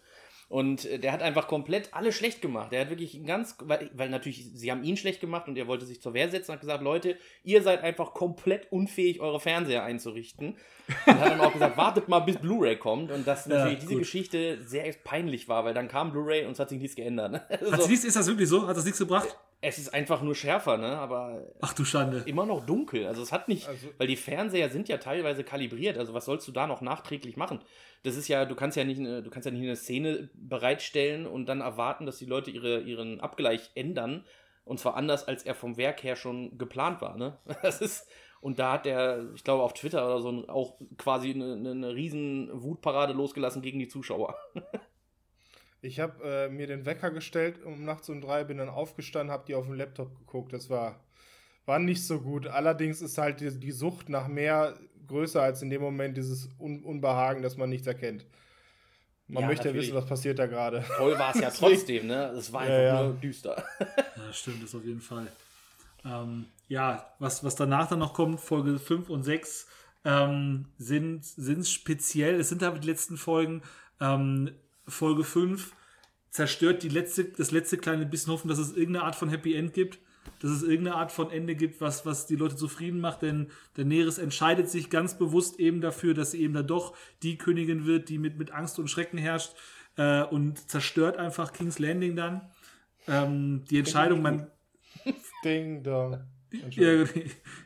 Und 0.48 0.86
äh, 0.86 0.98
der 0.98 1.12
hat 1.12 1.20
einfach 1.22 1.46
komplett 1.46 1.92
alle 1.92 2.12
schlecht 2.12 2.40
gemacht. 2.40 2.72
Der 2.72 2.80
hat 2.80 2.88
wirklich 2.88 3.22
ganz, 3.26 3.56
weil, 3.60 3.90
weil 3.92 4.08
natürlich, 4.08 4.50
sie 4.54 4.70
haben 4.70 4.82
ihn 4.82 4.96
schlecht 4.96 5.20
gemacht 5.20 5.46
und 5.48 5.58
er 5.58 5.66
wollte 5.66 5.84
sich 5.84 6.00
zur 6.00 6.14
Wehr 6.14 6.30
setzen 6.30 6.50
und 6.50 6.54
hat 6.54 6.60
gesagt, 6.62 6.82
Leute, 6.82 7.18
ihr 7.44 7.62
seid 7.62 7.82
einfach 7.82 8.14
komplett 8.14 8.72
unfähig, 8.72 9.20
eure 9.20 9.38
Fernseher 9.38 9.84
einzurichten. 9.84 10.56
Und 11.04 11.20
hat 11.20 11.32
dann 11.32 11.40
auch 11.40 11.52
gesagt, 11.52 11.76
wartet 11.76 12.08
mal, 12.08 12.20
bis 12.20 12.38
Blu-ray 12.38 12.76
kommt. 12.76 13.12
Und 13.12 13.26
dass 13.26 13.44
ja, 13.44 13.58
natürlich 13.58 13.80
diese 13.80 13.92
gut. 13.92 13.98
Geschichte 13.98 14.62
sehr 14.62 14.90
peinlich 15.04 15.46
war, 15.46 15.66
weil 15.66 15.74
dann 15.74 15.88
kam 15.88 16.10
Blu-ray 16.10 16.46
und 16.46 16.52
es 16.52 16.58
hat 16.58 16.70
sich 16.70 16.80
nichts 16.80 16.96
geändert. 16.96 17.42
Also, 17.50 17.72
hat 17.72 17.82
sich 17.82 17.90
nichts, 17.90 18.06
ist 18.06 18.16
das 18.16 18.26
wirklich 18.26 18.48
so? 18.48 18.66
Hat 18.66 18.78
das 18.78 18.86
nichts 18.86 18.98
gebracht? 18.98 19.36
Es 19.60 19.78
ist 19.78 19.92
einfach 19.92 20.22
nur 20.22 20.36
schärfer, 20.36 20.76
ne? 20.76 20.96
Aber. 20.98 21.44
Ach 21.60 21.72
du 21.72 21.84
Schande. 21.84 22.22
Immer 22.26 22.46
noch 22.46 22.64
dunkel. 22.64 23.06
Also 23.06 23.22
es 23.22 23.32
hat 23.32 23.48
nicht. 23.48 23.66
Also, 23.66 23.88
weil 23.98 24.06
die 24.06 24.16
Fernseher 24.16 24.68
sind 24.68 24.88
ja 24.88 24.98
teilweise 24.98 25.42
kalibriert. 25.42 25.98
Also 25.98 26.14
was 26.14 26.26
sollst 26.26 26.46
du 26.46 26.52
da 26.52 26.66
noch 26.66 26.80
nachträglich 26.80 27.36
machen? 27.36 27.60
Das 28.04 28.16
ist 28.16 28.28
ja, 28.28 28.44
du 28.44 28.54
kannst 28.54 28.76
ja 28.76 28.84
nicht, 28.84 29.00
du 29.00 29.30
kannst 29.30 29.46
ja 29.46 29.50
nicht 29.50 29.62
eine 29.62 29.74
Szene 29.74 30.30
bereitstellen 30.34 31.26
und 31.26 31.46
dann 31.46 31.60
erwarten, 31.60 32.06
dass 32.06 32.18
die 32.18 32.26
Leute 32.26 32.52
ihre, 32.52 32.80
ihren 32.80 33.20
Abgleich 33.20 33.70
ändern. 33.74 34.24
Und 34.64 34.78
zwar 34.78 34.94
anders, 34.96 35.26
als 35.26 35.42
er 35.42 35.54
vom 35.54 35.76
Werk 35.76 36.04
her 36.04 36.14
schon 36.14 36.56
geplant 36.56 37.00
war, 37.00 37.16
ne? 37.16 37.38
Das 37.62 37.80
ist. 37.80 38.06
Und 38.40 38.60
da 38.60 38.74
hat 38.74 38.86
er, 38.86 39.34
ich 39.34 39.42
glaube, 39.42 39.64
auf 39.64 39.74
Twitter 39.74 40.06
oder 40.06 40.20
so 40.20 40.48
auch 40.48 40.78
quasi 40.96 41.30
eine, 41.30 41.70
eine 41.70 41.94
riesen 41.94 42.50
Wutparade 42.62 43.12
losgelassen 43.12 43.62
gegen 43.62 43.80
die 43.80 43.88
Zuschauer. 43.88 44.36
Ich 45.80 46.00
habe 46.00 46.22
äh, 46.24 46.48
mir 46.48 46.66
den 46.66 46.86
Wecker 46.86 47.10
gestellt 47.10 47.64
um 47.64 47.84
nachts 47.84 48.08
um 48.08 48.20
drei, 48.20 48.44
bin 48.44 48.58
dann 48.58 48.68
aufgestanden, 48.68 49.32
habe 49.32 49.44
die 49.46 49.54
auf 49.54 49.66
dem 49.66 49.74
Laptop 49.74 50.16
geguckt. 50.18 50.52
Das 50.52 50.68
war, 50.70 51.00
war 51.66 51.78
nicht 51.78 52.04
so 52.04 52.20
gut. 52.20 52.46
Allerdings 52.46 53.00
ist 53.00 53.18
halt 53.18 53.40
die, 53.40 53.58
die 53.58 53.70
Sucht 53.70 54.08
nach 54.08 54.26
mehr 54.26 54.78
größer 55.06 55.42
als 55.42 55.62
in 55.62 55.70
dem 55.70 55.80
Moment 55.80 56.16
dieses 56.16 56.48
Un 56.58 56.82
Unbehagen, 56.82 57.42
dass 57.42 57.56
man 57.56 57.70
nichts 57.70 57.86
erkennt. 57.86 58.26
Man 59.28 59.42
ja, 59.42 59.48
möchte 59.48 59.68
ja 59.68 59.74
wissen, 59.74 59.94
was 59.94 60.06
passiert 60.06 60.38
da 60.38 60.46
gerade. 60.46 60.84
Toll 60.96 61.18
war 61.18 61.34
es 61.34 61.40
ja 61.40 61.50
trotzdem, 61.56 62.06
ne? 62.06 62.28
Es 62.28 62.52
war 62.52 62.62
einfach 62.62 62.82
ja, 62.82 63.02
nur 63.02 63.14
düster. 63.14 63.62
ja, 63.80 64.32
stimmt, 64.32 64.62
das 64.62 64.74
auf 64.74 64.84
jeden 64.84 65.02
Fall. 65.02 65.28
Ähm, 66.04 66.46
ja, 66.68 67.12
was, 67.18 67.44
was 67.44 67.54
danach 67.54 67.88
dann 67.88 67.98
noch 67.98 68.14
kommt, 68.14 68.40
Folge 68.40 68.78
5 68.78 69.10
und 69.10 69.22
6, 69.22 69.66
ähm, 70.04 70.66
sind, 70.78 71.24
sind 71.24 71.66
speziell, 71.66 72.40
es 72.40 72.48
sind 72.48 72.62
aber 72.62 72.78
die 72.78 72.88
letzten 72.88 73.18
Folgen, 73.18 73.62
ähm, 74.00 74.52
Folge 74.88 75.24
5 75.24 75.72
zerstört 76.30 76.82
die 76.82 76.88
letzte, 76.88 77.24
das 77.24 77.50
letzte 77.50 77.78
kleine 77.78 78.06
bisschen 78.06 78.32
Hoffen, 78.32 78.48
dass 78.48 78.58
es 78.58 78.76
irgendeine 78.76 79.04
Art 79.04 79.16
von 79.16 79.28
Happy 79.28 79.54
End 79.54 79.72
gibt, 79.72 79.98
dass 80.40 80.50
es 80.50 80.62
irgendeine 80.62 80.96
Art 80.96 81.12
von 81.12 81.30
Ende 81.30 81.54
gibt, 81.54 81.80
was, 81.80 82.06
was 82.06 82.26
die 82.26 82.36
Leute 82.36 82.56
zufrieden 82.56 83.00
macht, 83.00 83.22
denn 83.22 83.50
Daenerys 83.74 84.18
entscheidet 84.18 84.68
sich 84.68 84.90
ganz 84.90 85.16
bewusst 85.16 85.58
eben 85.58 85.80
dafür, 85.80 86.14
dass 86.14 86.32
sie 86.32 86.42
eben 86.42 86.54
da 86.54 86.62
doch 86.62 86.94
die 87.22 87.38
Königin 87.38 87.86
wird, 87.86 88.08
die 88.08 88.18
mit, 88.18 88.38
mit 88.38 88.52
Angst 88.52 88.78
und 88.78 88.88
Schrecken 88.88 89.18
herrscht 89.18 89.54
äh, 89.96 90.22
und 90.22 90.70
zerstört 90.70 91.16
einfach 91.16 91.52
King's 91.52 91.78
Landing 91.78 92.14
dann. 92.16 92.50
Ähm, 93.06 93.64
die 93.70 93.78
Entscheidung, 93.78 94.22
man. 94.22 94.50
Ding 95.44 95.82
Dong. 95.82 96.20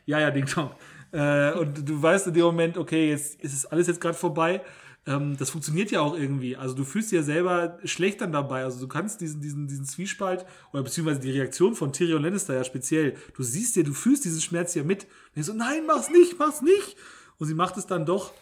Ja, 0.05 0.19
ja, 0.19 0.31
Ding 0.31 0.45
Dong. 0.45 0.71
Äh, 1.13 1.53
und 1.53 1.87
du 1.87 2.01
weißt 2.01 2.27
in 2.27 2.33
dem 2.33 2.43
Moment, 2.43 2.77
okay, 2.77 3.09
jetzt 3.09 3.41
ist 3.41 3.53
es 3.53 3.65
alles 3.65 3.87
jetzt 3.87 4.01
gerade 4.01 4.17
vorbei 4.17 4.61
ähm, 5.05 5.35
das 5.37 5.49
funktioniert 5.49 5.91
ja 5.91 6.01
auch 6.01 6.15
irgendwie. 6.15 6.55
Also 6.55 6.75
du 6.75 6.85
fühlst 6.85 7.11
dich 7.11 7.17
ja 7.17 7.23
selber 7.23 7.77
schlecht 7.83 8.21
dann 8.21 8.31
dabei. 8.31 8.63
Also 8.63 8.79
du 8.79 8.87
kannst 8.87 9.19
diesen, 9.21 9.41
diesen, 9.41 9.67
diesen 9.67 9.85
Zwiespalt 9.85 10.45
oder 10.71 10.83
beziehungsweise 10.83 11.19
die 11.19 11.31
Reaktion 11.31 11.75
von 11.75 11.91
Tyrion 11.91 12.23
Lannister 12.23 12.53
ja 12.53 12.63
speziell. 12.63 13.15
Du 13.35 13.43
siehst 13.43 13.75
ja, 13.75 13.83
du 13.83 13.93
fühlst 13.93 14.23
diesen 14.23 14.41
Schmerz 14.41 14.75
ja 14.75 14.83
mit. 14.83 15.03
Und 15.03 15.41
ich 15.41 15.45
so, 15.45 15.53
nein, 15.53 15.85
mach's 15.85 16.09
nicht, 16.09 16.39
mach's 16.39 16.61
nicht. 16.61 16.95
Und 17.37 17.47
sie 17.47 17.53
macht 17.53 17.75
es 17.77 17.85
dann 17.85 18.05
doch. 18.05 18.33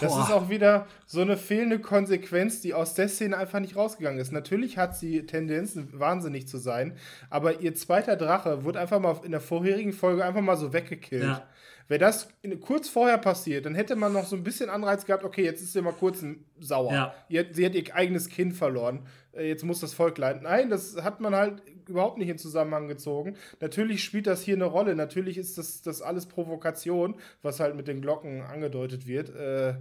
Das 0.00 0.12
Boah. 0.12 0.24
ist 0.24 0.32
auch 0.32 0.48
wieder 0.48 0.86
so 1.06 1.20
eine 1.20 1.36
fehlende 1.36 1.78
Konsequenz, 1.78 2.60
die 2.60 2.74
aus 2.74 2.94
der 2.94 3.08
Szene 3.08 3.36
einfach 3.36 3.60
nicht 3.60 3.76
rausgegangen 3.76 4.18
ist. 4.18 4.32
Natürlich 4.32 4.76
hat 4.76 4.96
sie 4.96 5.24
Tendenzen, 5.24 5.88
wahnsinnig 5.92 6.48
zu 6.48 6.58
sein, 6.58 6.96
aber 7.30 7.60
ihr 7.60 7.74
zweiter 7.74 8.16
Drache 8.16 8.64
wurde 8.64 8.80
einfach 8.80 8.98
mal 8.98 9.20
in 9.24 9.30
der 9.30 9.40
vorherigen 9.40 9.92
Folge 9.92 10.24
einfach 10.24 10.40
mal 10.40 10.56
so 10.56 10.72
weggekillt. 10.72 11.22
Ja. 11.22 11.46
Wäre 11.86 12.00
das 12.00 12.28
in, 12.42 12.60
kurz 12.60 12.88
vorher 12.88 13.18
passiert, 13.18 13.66
dann 13.66 13.74
hätte 13.74 13.94
man 13.94 14.12
noch 14.12 14.24
so 14.24 14.36
ein 14.36 14.42
bisschen 14.42 14.70
Anreiz 14.70 15.04
gehabt, 15.04 15.24
okay, 15.24 15.44
jetzt 15.44 15.62
ist 15.62 15.74
sie 15.74 15.82
mal 15.82 15.92
kurz 15.92 16.24
sauer. 16.58 16.92
Ja. 17.28 17.44
Sie 17.52 17.66
hat 17.66 17.74
ihr 17.74 17.94
eigenes 17.94 18.28
Kind 18.28 18.54
verloren. 18.54 19.06
Äh, 19.32 19.48
Jetzt 19.48 19.64
muss 19.64 19.80
das 19.80 19.94
Volk 19.94 20.18
leiden. 20.18 20.42
Nein, 20.44 20.70
das 20.70 20.96
hat 21.02 21.20
man 21.20 21.34
halt 21.34 21.62
überhaupt 21.86 22.18
nicht 22.18 22.28
in 22.28 22.38
Zusammenhang 22.38 22.88
gezogen. 22.88 23.36
Natürlich 23.60 24.02
spielt 24.02 24.26
das 24.26 24.42
hier 24.42 24.54
eine 24.54 24.64
Rolle. 24.64 24.94
Natürlich 24.94 25.38
ist 25.38 25.58
das, 25.58 25.82
das 25.82 26.02
alles 26.02 26.26
Provokation, 26.26 27.16
was 27.42 27.60
halt 27.60 27.76
mit 27.76 27.88
den 27.88 28.00
Glocken 28.00 28.42
angedeutet 28.42 29.06
wird. 29.06 29.30
Äh, 29.30 29.74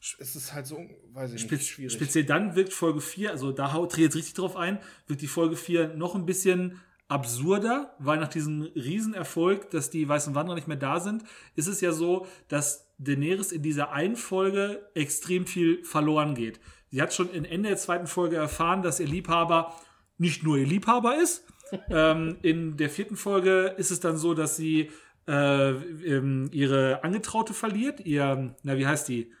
es 0.00 0.36
ist 0.36 0.54
halt 0.54 0.66
so, 0.66 0.78
weiß 1.12 1.32
ich 1.32 1.50
nicht, 1.50 1.66
schwierig. 1.66 1.92
Speziell 1.92 2.24
dann 2.24 2.54
wirkt 2.54 2.72
Folge 2.72 3.00
4, 3.00 3.32
also 3.32 3.50
da 3.50 3.72
haut 3.72 3.96
dreht 3.96 4.04
jetzt 4.04 4.16
richtig 4.16 4.34
drauf 4.34 4.56
ein, 4.56 4.78
wird 5.08 5.20
die 5.20 5.26
Folge 5.26 5.56
4 5.56 5.88
noch 5.94 6.14
ein 6.14 6.24
bisschen 6.24 6.80
absurder, 7.08 7.94
weil 7.98 8.18
nach 8.18 8.28
diesem 8.28 8.62
Riesenerfolg, 8.62 9.70
dass 9.70 9.90
die 9.90 10.06
weißen 10.06 10.34
Wanderer 10.34 10.54
nicht 10.54 10.68
mehr 10.68 10.76
da 10.76 11.00
sind, 11.00 11.24
ist 11.56 11.66
es 11.66 11.80
ja 11.80 11.92
so, 11.92 12.26
dass 12.48 12.86
Daenerys 12.98 13.50
in 13.50 13.62
dieser 13.62 13.92
einen 13.92 14.16
Folge 14.16 14.86
extrem 14.94 15.46
viel 15.46 15.82
verloren 15.84 16.34
geht. 16.34 16.60
Sie 16.90 17.00
hat 17.00 17.12
schon 17.14 17.30
in 17.30 17.44
Ende 17.44 17.70
der 17.70 17.78
zweiten 17.78 18.06
Folge 18.06 18.36
erfahren, 18.36 18.82
dass 18.82 19.00
ihr 19.00 19.06
Liebhaber 19.06 19.74
nicht 20.18 20.42
nur 20.42 20.58
ihr 20.58 20.66
Liebhaber 20.66 21.16
ist. 21.20 21.46
ähm, 21.90 22.38
in 22.42 22.76
der 22.76 22.90
vierten 22.90 23.16
Folge 23.16 23.74
ist 23.76 23.90
es 23.90 24.00
dann 24.00 24.16
so, 24.16 24.34
dass 24.34 24.56
sie 24.56 24.90
äh, 25.26 25.70
ähm, 25.70 26.48
ihre 26.52 27.04
Angetraute 27.04 27.52
verliert. 27.52 28.00
Ihr, 28.00 28.54
na, 28.62 28.78
wie 28.78 28.86
heißt 28.86 29.08
die? 29.08 29.32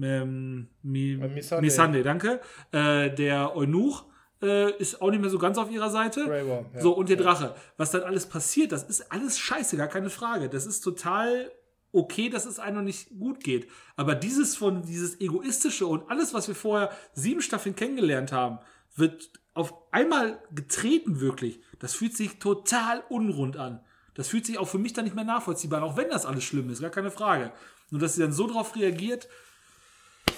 Ähm, 0.00 0.68
Mi, 0.82 1.16
Missandei. 1.16 1.62
Missandei, 1.62 2.02
danke. 2.02 2.40
Äh, 2.72 3.10
der 3.14 3.56
Eunuch 3.56 4.04
äh, 4.42 4.76
ist 4.78 5.00
auch 5.02 5.10
nicht 5.10 5.20
mehr 5.20 5.30
so 5.30 5.38
ganz 5.38 5.58
auf 5.58 5.70
ihrer 5.70 5.90
Seite. 5.90 6.26
Worm, 6.26 6.66
ja. 6.74 6.80
So, 6.80 6.92
und 6.92 7.08
der 7.08 7.16
Drache. 7.16 7.54
Was 7.76 7.90
dann 7.90 8.02
alles 8.02 8.26
passiert, 8.26 8.72
das 8.72 8.84
ist 8.84 9.10
alles 9.12 9.38
scheiße, 9.38 9.76
gar 9.76 9.88
keine 9.88 10.10
Frage. 10.10 10.48
Das 10.48 10.66
ist 10.66 10.80
total 10.80 11.50
okay, 11.92 12.28
dass 12.28 12.46
es 12.46 12.58
einem 12.58 12.76
noch 12.76 12.82
nicht 12.82 13.08
gut 13.18 13.42
geht. 13.42 13.68
Aber 13.96 14.14
dieses 14.14 14.56
von, 14.56 14.82
dieses 14.82 15.20
Egoistische 15.20 15.86
und 15.86 16.10
alles, 16.10 16.34
was 16.34 16.48
wir 16.48 16.54
vorher 16.54 16.90
sieben 17.14 17.40
Staffeln 17.40 17.74
kennengelernt 17.74 18.32
haben, 18.32 18.58
wird 18.94 19.30
auf 19.54 19.74
einmal 19.90 20.38
getreten 20.54 21.20
wirklich. 21.20 21.60
Das 21.78 21.94
fühlt 21.94 22.16
sich 22.16 22.38
total 22.38 23.02
unrund 23.08 23.56
an. 23.56 23.80
Das 24.14 24.28
fühlt 24.28 24.46
sich 24.46 24.58
auch 24.58 24.68
für 24.68 24.78
mich 24.78 24.92
dann 24.92 25.04
nicht 25.04 25.14
mehr 25.14 25.24
nachvollziehbar 25.24 25.80
an, 25.80 25.88
auch 25.88 25.96
wenn 25.96 26.10
das 26.10 26.26
alles 26.26 26.44
schlimm 26.44 26.70
ist, 26.70 26.80
gar 26.80 26.90
keine 26.90 27.10
Frage. 27.10 27.52
Nur, 27.90 28.00
dass 28.00 28.14
sie 28.14 28.20
dann 28.20 28.32
so 28.32 28.46
drauf 28.46 28.76
reagiert, 28.76 29.28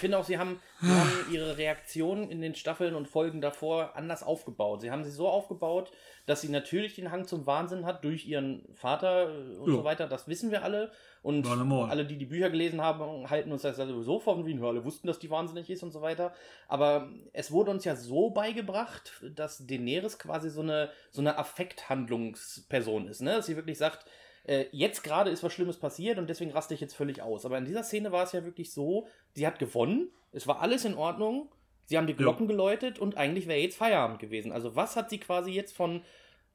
finde 0.01 0.19
auch, 0.19 0.25
sie 0.25 0.39
haben, 0.39 0.61
sie 0.81 0.89
haben 0.89 1.11
ihre 1.33 1.57
Reaktionen 1.57 2.31
in 2.31 2.41
den 2.41 2.55
Staffeln 2.55 2.95
und 2.95 3.07
Folgen 3.09 3.41
davor 3.41 3.97
anders 3.97 4.23
aufgebaut. 4.23 4.81
Sie 4.81 4.91
haben 4.91 5.05
sie 5.05 5.11
so 5.11 5.29
aufgebaut, 5.29 5.93
dass 6.27 6.41
sie 6.41 6.49
natürlich 6.49 6.95
den 6.97 7.11
Hang 7.11 7.27
zum 7.27 7.47
Wahnsinn 7.47 7.87
hat 7.87 8.03
durch 8.05 8.27
ihren 8.27 8.65
Vater 8.75 9.29
äh, 9.29 9.57
und 9.59 9.71
Ja. 9.71 9.77
so 9.77 9.85
weiter. 9.85 10.07
Das 10.09 10.27
wissen 10.29 10.51
wir 10.51 10.63
alle. 10.65 10.91
Und 11.23 11.47
alle, 11.47 12.07
die 12.07 12.17
die 12.17 12.25
Bücher 12.25 12.49
gelesen 12.49 12.81
haben, 12.81 13.29
halten 13.29 13.53
uns 13.53 13.61
das 13.61 13.77
sowieso 13.77 14.21
vor, 14.21 14.47
wie 14.47 14.59
alle 14.63 14.85
wussten, 14.87 15.07
dass 15.07 15.19
die 15.19 15.29
wahnsinnig 15.29 15.69
ist 15.69 15.83
und 15.83 15.91
so 15.91 16.01
weiter. 16.01 16.33
Aber 16.67 17.11
es 17.35 17.53
wurde 17.53 17.71
uns 17.71 17.85
ja 17.85 17.95
so 17.95 18.31
beigebracht, 18.31 19.23
dass 19.35 19.67
Daenerys 19.67 20.19
quasi 20.19 20.49
so 20.49 20.63
eine, 20.63 20.91
so 21.11 21.21
eine 21.21 21.37
Affekthandlungsperson 21.37 23.09
ist. 23.09 23.21
Ne? 23.21 23.37
Dass 23.37 23.47
sie 23.47 23.57
wirklich 23.57 23.77
sagt, 23.79 24.07
äh, 24.45 24.67
jetzt 24.73 25.03
gerade 25.03 25.31
ist 25.31 25.43
was 25.43 25.53
Schlimmes 25.53 25.77
passiert 25.79 26.19
und 26.19 26.29
deswegen 26.29 26.51
raste 26.51 26.75
ich 26.75 26.81
jetzt 26.81 26.95
völlig 26.95 27.23
aus. 27.23 27.45
Aber 27.45 27.59
in 27.59 27.65
dieser 27.65 27.83
Szene 27.85 28.13
war 28.13 28.25
es 28.25 28.33
ja 28.33 28.45
wirklich 28.45 28.73
so, 28.73 29.07
sie 29.35 29.47
hat 29.47 29.59
gewonnen, 29.59 30.11
es 30.33 30.47
war 30.47 30.61
alles 30.61 30.85
in 30.85 30.95
Ordnung, 30.95 31.49
sie 31.87 31.97
haben 31.99 32.07
die 32.07 32.15
Glocken 32.15 32.47
geläutet 32.47 32.99
und 32.99 33.17
eigentlich 33.17 33.47
wäre 33.47 33.59
jetzt 33.59 33.77
Feierabend 33.77 34.19
gewesen. 34.19 34.53
Also 34.53 34.77
was 34.77 34.97
hat 34.97 35.11
sie 35.11 35.19
quasi 35.19 35.51
jetzt 35.51 35.75
von, 35.75 36.03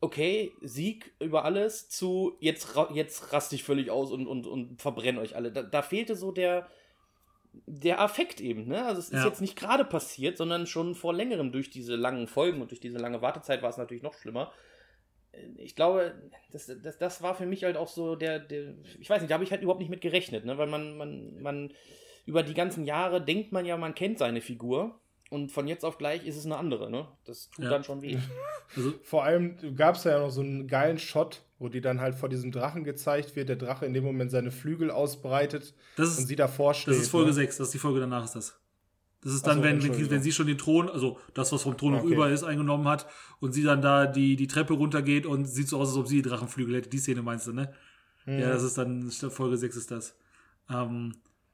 okay, 0.01 0.51
Sieg 0.61 1.13
über 1.19 1.45
alles 1.45 1.89
zu, 1.89 2.35
jetzt, 2.39 2.75
jetzt 2.93 3.33
raste 3.33 3.55
ich 3.55 3.63
völlig 3.63 3.91
aus 3.91 4.11
und, 4.11 4.27
und, 4.27 4.47
und 4.47 4.81
verbrenne 4.81 5.19
euch 5.19 5.35
alle. 5.35 5.51
Da, 5.51 5.63
da 5.63 5.81
fehlte 5.81 6.15
so 6.15 6.31
der, 6.31 6.67
der 7.65 8.01
Affekt 8.01 8.41
eben, 8.41 8.67
ne? 8.67 8.85
Also 8.85 8.99
es 8.99 9.09
ist 9.09 9.19
Ja. 9.19 9.27
jetzt 9.27 9.41
nicht 9.41 9.55
gerade 9.55 9.85
passiert, 9.85 10.37
sondern 10.37 10.67
schon 10.67 10.95
vor 10.95 11.13
längerem 11.13 11.51
durch 11.51 11.69
diese 11.69 11.95
langen 11.95 12.27
Folgen 12.27 12.61
und 12.61 12.71
durch 12.71 12.81
diese 12.81 12.97
lange 12.97 13.21
Wartezeit 13.21 13.61
war 13.61 13.69
es 13.69 13.77
natürlich 13.77 14.03
noch 14.03 14.13
schlimmer 14.13 14.51
ich 15.57 15.75
glaube, 15.75 16.13
das, 16.51 16.71
das, 16.83 16.97
das 16.97 17.21
war 17.21 17.35
für 17.35 17.45
mich 17.45 17.63
halt 17.63 17.77
auch 17.77 17.87
so 17.87 18.15
der, 18.15 18.39
der 18.39 18.73
ich 18.99 19.09
weiß 19.09 19.21
nicht, 19.21 19.29
da 19.29 19.35
habe 19.35 19.43
ich 19.43 19.51
halt 19.51 19.61
überhaupt 19.61 19.79
nicht 19.81 19.89
mit 19.89 20.01
gerechnet, 20.01 20.45
ne? 20.45 20.57
weil 20.57 20.67
man, 20.67 20.97
man, 20.97 21.41
man 21.41 21.73
über 22.25 22.43
die 22.43 22.53
ganzen 22.53 22.85
Jahre 22.85 23.23
denkt 23.23 23.51
man 23.51 23.65
ja, 23.65 23.77
man 23.77 23.93
kennt 23.95 24.17
seine 24.19 24.41
Figur 24.41 24.99
und 25.29 25.51
von 25.51 25.67
jetzt 25.67 25.83
auf 25.83 25.97
gleich 25.97 26.25
ist 26.25 26.37
es 26.37 26.45
eine 26.45 26.57
andere, 26.57 26.89
ne? 26.89 27.07
Das 27.25 27.49
tut 27.49 27.65
Ja. 27.65 27.71
dann 27.71 27.83
schon 27.83 28.01
weh. 28.01 28.17
also 28.75 28.93
Vor 29.03 29.23
allem 29.23 29.75
gab 29.75 29.95
es 29.95 30.03
ja 30.03 30.19
noch 30.19 30.29
so 30.29 30.41
einen 30.41 30.67
geilen 30.67 30.99
Shot, 30.99 31.41
wo 31.59 31.67
die 31.67 31.81
dann 31.81 31.99
halt 31.99 32.15
vor 32.15 32.29
diesem 32.29 32.51
Drachen 32.51 32.83
gezeigt 32.83 33.35
wird, 33.35 33.49
der 33.49 33.55
Drache 33.55 33.85
in 33.85 33.93
dem 33.93 34.03
Moment 34.03 34.29
seine 34.31 34.51
Flügel 34.51 34.91
ausbreitet 34.91 35.73
Das 35.97 36.09
ist- 36.09 36.19
und 36.19 36.25
sie 36.27 36.35
davor 36.35 36.73
steht. 36.73 36.93
Das 36.93 37.01
ist 37.01 37.09
Folge 37.09 37.29
ne? 37.29 37.33
6, 37.33 37.57
das 37.57 37.67
ist 37.67 37.73
die 37.73 37.79
Folge 37.79 37.99
danach 37.99 38.23
ist 38.25 38.35
das. 38.35 38.59
Das 39.25 39.33
ist 39.33 39.47
dann, 39.47 39.57
so, 39.57 39.63
wenn, 39.63 40.11
wenn, 40.11 40.21
sie 40.21 40.31
schon 40.31 40.45
den 40.45 40.59
Thron, 40.59 40.87
also 40.87 41.17
das, 41.33 41.51
was 41.51 41.63
vom 41.63 41.75
Thron 41.75 41.93
noch 41.93 42.03
Okay. 42.03 42.13
über 42.13 42.29
ist, 42.29 42.43
eingenommen 42.43 42.87
hat 42.87 43.07
und 43.39 43.53
sie 43.53 43.63
dann 43.63 43.81
da 43.81 44.05
die, 44.05 44.35
die 44.35 44.45
Treppe 44.45 44.75
runtergeht 44.75 45.25
und 45.25 45.45
sieht 45.45 45.67
so 45.67 45.79
aus, 45.79 45.89
als 45.89 45.97
ob 45.97 46.07
sie 46.07 46.21
die 46.21 46.29
Drachenflügel 46.29 46.75
hätte. 46.75 46.89
Die 46.89 46.99
Szene 46.99 47.23
meinst 47.23 47.47
du, 47.47 47.53
ne? 47.53 47.73
Ja, 48.27 48.49
das 48.49 48.61
ist 48.61 48.77
dann, 48.77 49.09
Folge 49.09 49.57
6 49.57 49.75
ist 49.77 49.89
das. 49.89 50.15
Ähm, 50.69 51.13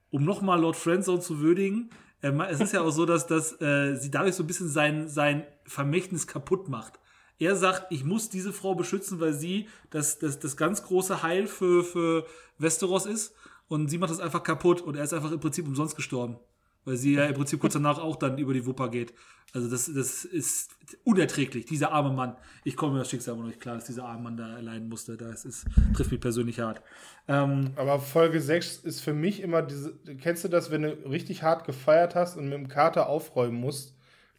um 0.09 0.25
nochmal 0.25 0.59
Lord 0.59 0.75
Friendzone 0.75 1.21
zu 1.21 1.39
würdigen, 1.39 1.91
äh, 2.21 2.33
es 2.49 2.59
ist 2.59 2.73
ja 2.73 2.81
auch 2.81 2.91
so, 2.91 3.05
dass, 3.05 3.25
dass 3.25 3.59
äh, 3.61 3.95
sie 3.95 4.11
dadurch 4.11 4.35
so 4.35 4.43
ein 4.43 4.47
bisschen 4.47 4.67
sein, 4.67 5.07
sein 5.07 5.45
Vermächtnis 5.63 6.27
kaputt 6.27 6.67
macht. 6.67 6.99
Er 7.39 7.55
sagt, 7.55 7.89
ich 7.89 8.03
muss 8.03 8.29
diese 8.29 8.51
Frau 8.51 8.75
beschützen, 8.75 9.21
weil 9.21 9.31
sie 9.31 9.69
das, 9.91 10.19
das, 10.19 10.39
das 10.39 10.57
ganz 10.57 10.83
große 10.83 11.23
Heil 11.23 11.47
für, 11.47 11.85
für 11.85 12.25
Westeros 12.57 13.05
ist. 13.05 13.33
Und 13.69 13.87
sie 13.87 13.97
macht 13.97 14.11
das 14.11 14.19
einfach 14.19 14.43
kaputt 14.43 14.81
und 14.81 14.97
er 14.97 15.05
ist 15.05 15.13
einfach 15.13 15.31
im 15.31 15.39
Prinzip 15.39 15.65
umsonst 15.65 15.95
gestorben. 15.95 16.37
Weil 16.85 16.97
sie 16.97 17.13
ja 17.13 17.25
im 17.25 17.33
Prinzip 17.33 17.59
kurz 17.59 17.73
danach 17.73 17.99
auch 17.99 18.15
dann 18.15 18.37
über 18.37 18.53
die 18.53 18.65
Wupper 18.65 18.89
geht. 18.89 19.13
Also 19.53 19.69
das, 19.69 19.91
das 19.93 20.23
ist 20.23 20.71
unerträglich, 21.03 21.65
dieser 21.65 21.91
arme 21.91 22.11
Mann. 22.11 22.37
Ich 22.63 22.77
komme 22.77 22.93
mir 22.93 22.99
das 22.99 23.09
Schicksal 23.09 23.33
aber 23.33 23.41
noch 23.41 23.49
nicht 23.49 23.59
klar, 23.59 23.75
dass 23.75 23.83
dieser 23.83 24.05
arme 24.05 24.23
Mann 24.23 24.37
da 24.37 24.55
erleiden 24.55 24.87
musste. 24.87 25.17
Das 25.17 25.43
ist, 25.43 25.65
trifft 25.93 26.11
mich 26.11 26.21
persönlich 26.21 26.61
hart. 26.61 26.81
Ähm, 27.27 27.71
Aber 27.75 27.99
Folge 27.99 28.39
6 28.39 28.77
ist 28.77 29.01
für 29.01 29.13
mich 29.13 29.41
immer 29.41 29.61
diese. 29.61 29.93
Kennst 30.21 30.45
du 30.45 30.47
das, 30.47 30.71
wenn 30.71 30.83
du 30.83 30.89
richtig 31.09 31.43
hart 31.43 31.65
gefeiert 31.65 32.15
hast 32.15 32.37
und 32.37 32.45
mit 32.45 32.53
dem 32.53 32.69
Kater 32.69 33.07
aufräumen 33.07 33.59
musst? 33.59 33.93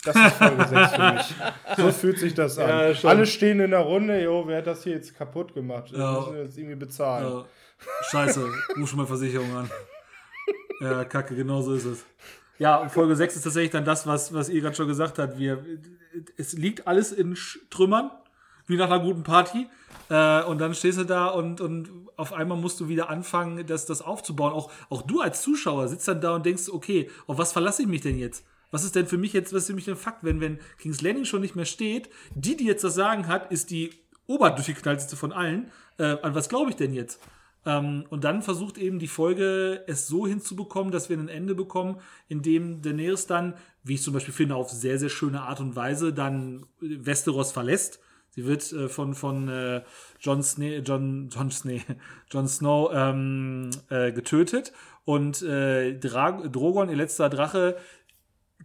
Das 0.04 0.16
ist 0.16 0.32
Folge 0.32 0.66
6 0.66 0.92
für 0.92 1.12
mich. 1.12 1.34
So 1.76 1.90
fühlt 1.90 2.18
sich 2.18 2.34
das 2.34 2.58
an. 2.58 2.94
Ja. 2.94 3.08
Alle 3.08 3.24
stehen 3.24 3.60
in 3.60 3.70
der 3.70 3.80
Runde, 3.80 4.22
jo, 4.22 4.46
wer 4.46 4.58
hat 4.58 4.66
das 4.66 4.82
hier 4.82 4.92
jetzt 4.92 5.14
kaputt 5.14 5.54
gemacht? 5.54 5.90
Ja. 5.92 6.18
müssen 6.20 6.34
wir 6.34 6.42
jetzt 6.42 6.58
irgendwie 6.58 6.76
bezahlen. 6.76 7.32
Ja, 7.32 7.44
scheiße, 8.10 8.46
ruf 8.78 8.88
schon 8.88 8.98
mal 8.98 9.06
Versicherung 9.06 9.54
an. 9.54 9.70
Ja, 10.82 11.04
kacke, 11.04 11.34
genau 11.34 11.62
so 11.62 11.74
ist 11.74 11.84
es. 11.84 12.04
Ja, 12.58 12.76
und 12.76 12.90
Folge 12.90 13.16
6 13.16 13.36
ist 13.36 13.42
tatsächlich 13.42 13.70
dann 13.70 13.84
das, 13.84 14.06
was, 14.06 14.32
was 14.34 14.48
ihr 14.48 14.60
gerade 14.60 14.76
schon 14.76 14.86
gesagt 14.86 15.18
habt. 15.18 15.38
Wir, 15.38 15.64
es 16.36 16.52
liegt 16.52 16.86
alles 16.86 17.12
in 17.12 17.36
Trümmern, 17.70 18.10
wie 18.66 18.76
nach 18.76 18.90
einer 18.90 19.00
guten 19.00 19.22
Party. 19.22 19.68
Äh, 20.08 20.42
und 20.44 20.58
dann 20.58 20.74
stehst 20.74 20.98
du 20.98 21.04
da 21.04 21.28
und, 21.28 21.60
und 21.60 21.90
auf 22.16 22.32
einmal 22.32 22.58
musst 22.58 22.80
du 22.80 22.88
wieder 22.88 23.08
anfangen, 23.10 23.66
das, 23.66 23.86
das 23.86 24.02
aufzubauen. 24.02 24.52
Auch, 24.52 24.70
auch 24.90 25.02
du 25.02 25.20
als 25.20 25.42
Zuschauer 25.42 25.88
sitzt 25.88 26.06
dann 26.08 26.20
da 26.20 26.34
und 26.34 26.46
denkst, 26.46 26.68
okay, 26.68 27.10
auf 27.26 27.38
was 27.38 27.52
verlasse 27.52 27.82
ich 27.82 27.88
mich 27.88 28.02
denn 28.02 28.18
jetzt? 28.18 28.44
Was 28.70 28.84
ist 28.84 28.94
denn 28.94 29.06
für 29.06 29.18
mich 29.18 29.32
jetzt, 29.32 29.52
was 29.52 29.62
ist 29.62 29.66
für 29.68 29.74
mich 29.74 29.88
ein 29.88 29.96
Fakt, 29.96 30.24
wenn, 30.24 30.40
wenn 30.40 30.58
King's 30.78 31.02
Landing 31.02 31.24
schon 31.24 31.42
nicht 31.42 31.56
mehr 31.56 31.64
steht? 31.64 32.08
Die, 32.34 32.56
die 32.56 32.66
jetzt 32.66 32.84
das 32.84 32.94
Sagen 32.94 33.28
hat, 33.28 33.52
ist 33.52 33.70
die 33.70 33.90
oberdurchgeknallteste 34.26 35.16
von 35.16 35.32
allen. 35.32 35.70
Äh, 35.98 36.16
an 36.22 36.34
was 36.34 36.48
glaube 36.48 36.70
ich 36.70 36.76
denn 36.76 36.94
jetzt? 36.94 37.20
Ähm, 37.64 38.04
und 38.10 38.24
dann 38.24 38.42
versucht 38.42 38.78
eben 38.78 38.98
die 38.98 39.08
Folge 39.08 39.84
es 39.86 40.06
so 40.06 40.26
hinzubekommen, 40.26 40.92
dass 40.92 41.08
wir 41.08 41.16
ein 41.16 41.28
Ende 41.28 41.54
bekommen, 41.54 42.00
in 42.28 42.42
dem 42.42 42.82
Daenerys 42.82 43.26
dann, 43.26 43.54
wie 43.84 43.94
ich 43.94 44.02
zum 44.02 44.14
Beispiel 44.14 44.34
finde, 44.34 44.56
auf 44.56 44.70
sehr, 44.70 44.98
sehr 44.98 45.08
schöne 45.08 45.42
Art 45.42 45.60
und 45.60 45.76
Weise 45.76 46.12
dann 46.12 46.66
Westeros 46.80 47.52
verlässt. 47.52 48.00
Sie 48.30 48.46
wird 48.46 48.72
äh, 48.72 48.88
von, 48.88 49.14
von 49.14 49.48
äh, 49.48 49.82
Jon, 50.20 50.42
Sne 50.42 50.78
John, 50.78 51.28
John, 51.30 51.50
Sne 51.50 51.82
Jon 52.30 52.48
Snow 52.48 52.90
ähm, 52.92 53.70
äh, 53.90 54.10
getötet 54.12 54.72
und 55.04 55.42
äh, 55.42 55.98
Dra 55.98 56.32
Drogon, 56.48 56.88
ihr 56.88 56.96
letzter 56.96 57.28
Drache, 57.28 57.76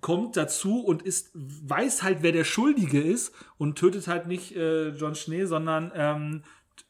kommt 0.01 0.37
dazu 0.37 0.79
und 0.79 1.01
ist, 1.01 1.31
weiß 1.33 2.03
halt, 2.03 2.19
wer 2.21 2.31
der 2.31 2.43
Schuldige 2.43 3.01
ist 3.01 3.33
und 3.57 3.77
tötet 3.77 4.07
halt 4.07 4.27
nicht 4.27 4.55
äh, 4.55 4.89
Jon 4.89 5.15
Schnee, 5.15 5.45
sondern 5.45 5.91
ähm, 5.95 6.43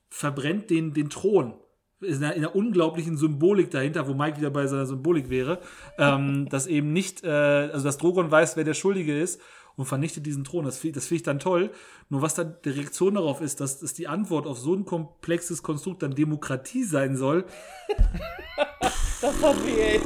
verbrennt 0.09 0.69
den, 0.69 0.93
den 0.93 1.09
Thron. 1.09 1.53
In 1.99 2.23
einer, 2.23 2.33
in 2.33 2.45
einer 2.45 2.55
unglaublichen 2.55 3.17
Symbolik 3.17 3.71
dahinter, 3.71 4.07
wo 4.07 4.13
Mike 4.13 4.37
wieder 4.37 4.51
bei 4.51 4.67
seiner 4.67 4.85
Symbolik 4.85 5.29
wäre, 5.29 5.59
ähm, 5.97 6.47
dass 6.49 6.67
eben 6.67 6.93
nicht, 6.93 7.23
äh, 7.23 7.29
also 7.29 7.83
dass 7.85 7.97
Drogon 7.97 8.29
weiß, 8.29 8.55
wer 8.55 8.63
der 8.63 8.75
Schuldige 8.75 9.19
ist 9.19 9.41
und 9.75 9.85
vernichtet 9.85 10.25
diesen 10.25 10.43
Thron. 10.43 10.65
Das 10.65 10.77
finde 10.77 10.95
das 10.95 11.07
find 11.07 11.21
ich 11.21 11.23
dann 11.23 11.39
toll. 11.39 11.71
Nur 12.09 12.21
was 12.21 12.35
dann 12.35 12.55
die 12.65 12.69
Reaktion 12.69 13.15
darauf 13.15 13.41
ist, 13.41 13.61
dass, 13.61 13.79
dass 13.79 13.93
die 13.93 14.07
Antwort 14.07 14.45
auf 14.45 14.59
so 14.59 14.75
ein 14.75 14.85
komplexes 14.85 15.63
Konstrukt 15.63 16.03
dann 16.03 16.13
Demokratie 16.13 16.83
sein 16.83 17.17
soll, 17.17 17.45
Das 19.19 19.41
hat 19.41 19.65
weh, 19.65 19.81
ey. 19.81 20.01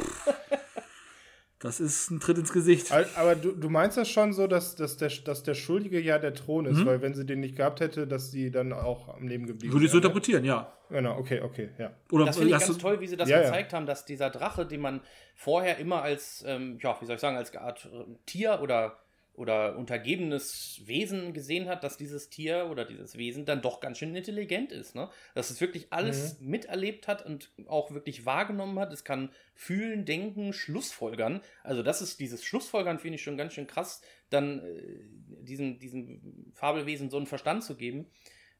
Das 1.62 1.78
ist 1.78 2.10
ein 2.10 2.18
Tritt 2.18 2.38
ins 2.38 2.52
Gesicht. 2.52 2.90
Aber 3.16 3.36
du, 3.36 3.52
du 3.52 3.70
meinst 3.70 3.96
das 3.96 4.08
schon 4.08 4.32
so, 4.32 4.48
dass, 4.48 4.74
dass, 4.74 4.96
der, 4.96 5.10
dass 5.24 5.44
der 5.44 5.54
Schuldige 5.54 6.00
ja 6.00 6.18
der 6.18 6.34
Thron 6.34 6.66
ist, 6.66 6.78
Mhm. 6.78 6.86
weil 6.86 7.02
wenn 7.02 7.14
sie 7.14 7.24
den 7.24 7.38
nicht 7.40 7.54
gehabt 7.56 7.78
hätte, 7.80 8.06
dass 8.08 8.32
sie 8.32 8.50
dann 8.50 8.72
auch 8.72 9.08
am 9.16 9.28
Leben 9.28 9.46
geblieben 9.46 9.72
Würde 9.72 9.86
ich 9.86 9.92
so 9.92 9.98
wäre. 9.98 10.06
interpretieren, 10.08 10.44
ja. 10.44 10.72
Genau, 10.90 11.16
okay, 11.18 11.40
okay, 11.40 11.70
ja. 11.78 11.92
Oder 12.10 12.26
Das 12.26 12.36
finde 12.36 12.54
ich 12.54 12.60
ganz 12.60 12.78
toll, 12.78 13.00
wie 13.00 13.06
sie 13.06 13.16
das 13.16 13.28
Ja, 13.28 13.38
ja. 13.38 13.44
gezeigt 13.44 13.72
haben, 13.72 13.86
dass 13.86 14.04
dieser 14.04 14.28
Drache, 14.28 14.66
den 14.66 14.80
man 14.80 15.00
vorher 15.36 15.78
immer 15.78 16.02
als, 16.02 16.44
ähm, 16.46 16.78
ja, 16.82 16.96
wie 17.00 17.06
soll 17.06 17.14
ich 17.14 17.20
sagen, 17.20 17.36
als 17.36 17.54
Art 17.56 17.88
äh, 17.92 18.04
Tier 18.26 18.58
oder, 18.60 18.98
oder 19.34 19.76
untergebenes 19.78 20.82
Wesen 20.84 21.32
gesehen 21.32 21.68
hat, 21.68 21.84
dass 21.84 21.96
dieses 21.96 22.28
Tier 22.28 22.68
oder 22.70 22.84
dieses 22.84 23.16
Wesen 23.16 23.46
dann 23.46 23.62
doch 23.62 23.80
ganz 23.80 23.98
schön 23.98 24.14
intelligent 24.14 24.72
ist. 24.72 24.94
Ne? 24.94 25.08
Dass 25.34 25.50
es 25.50 25.60
wirklich 25.60 25.86
alles 25.90 26.38
Mhm. 26.38 26.48
miterlebt 26.50 27.08
hat 27.08 27.24
und 27.24 27.50
auch 27.66 27.92
wirklich 27.92 28.26
wahrgenommen 28.26 28.78
hat. 28.78 28.92
Es 28.92 29.04
kann 29.04 29.30
fühlen, 29.54 30.04
denken, 30.04 30.52
Schlussfolgern. 30.52 31.40
Also 31.62 31.82
das 31.82 32.02
ist 32.02 32.20
dieses 32.20 32.44
Schlussfolgern, 32.44 32.98
finde 32.98 33.16
ich 33.16 33.22
schon 33.22 33.36
ganz 33.38 33.54
schön 33.54 33.66
krass, 33.66 34.02
dann 34.28 34.60
äh, 34.60 35.44
diesem, 35.44 35.78
diesem 35.78 36.52
Fabelwesen 36.54 37.08
so 37.10 37.16
einen 37.16 37.26
Verstand 37.26 37.64
zu 37.64 37.76
geben. 37.76 38.06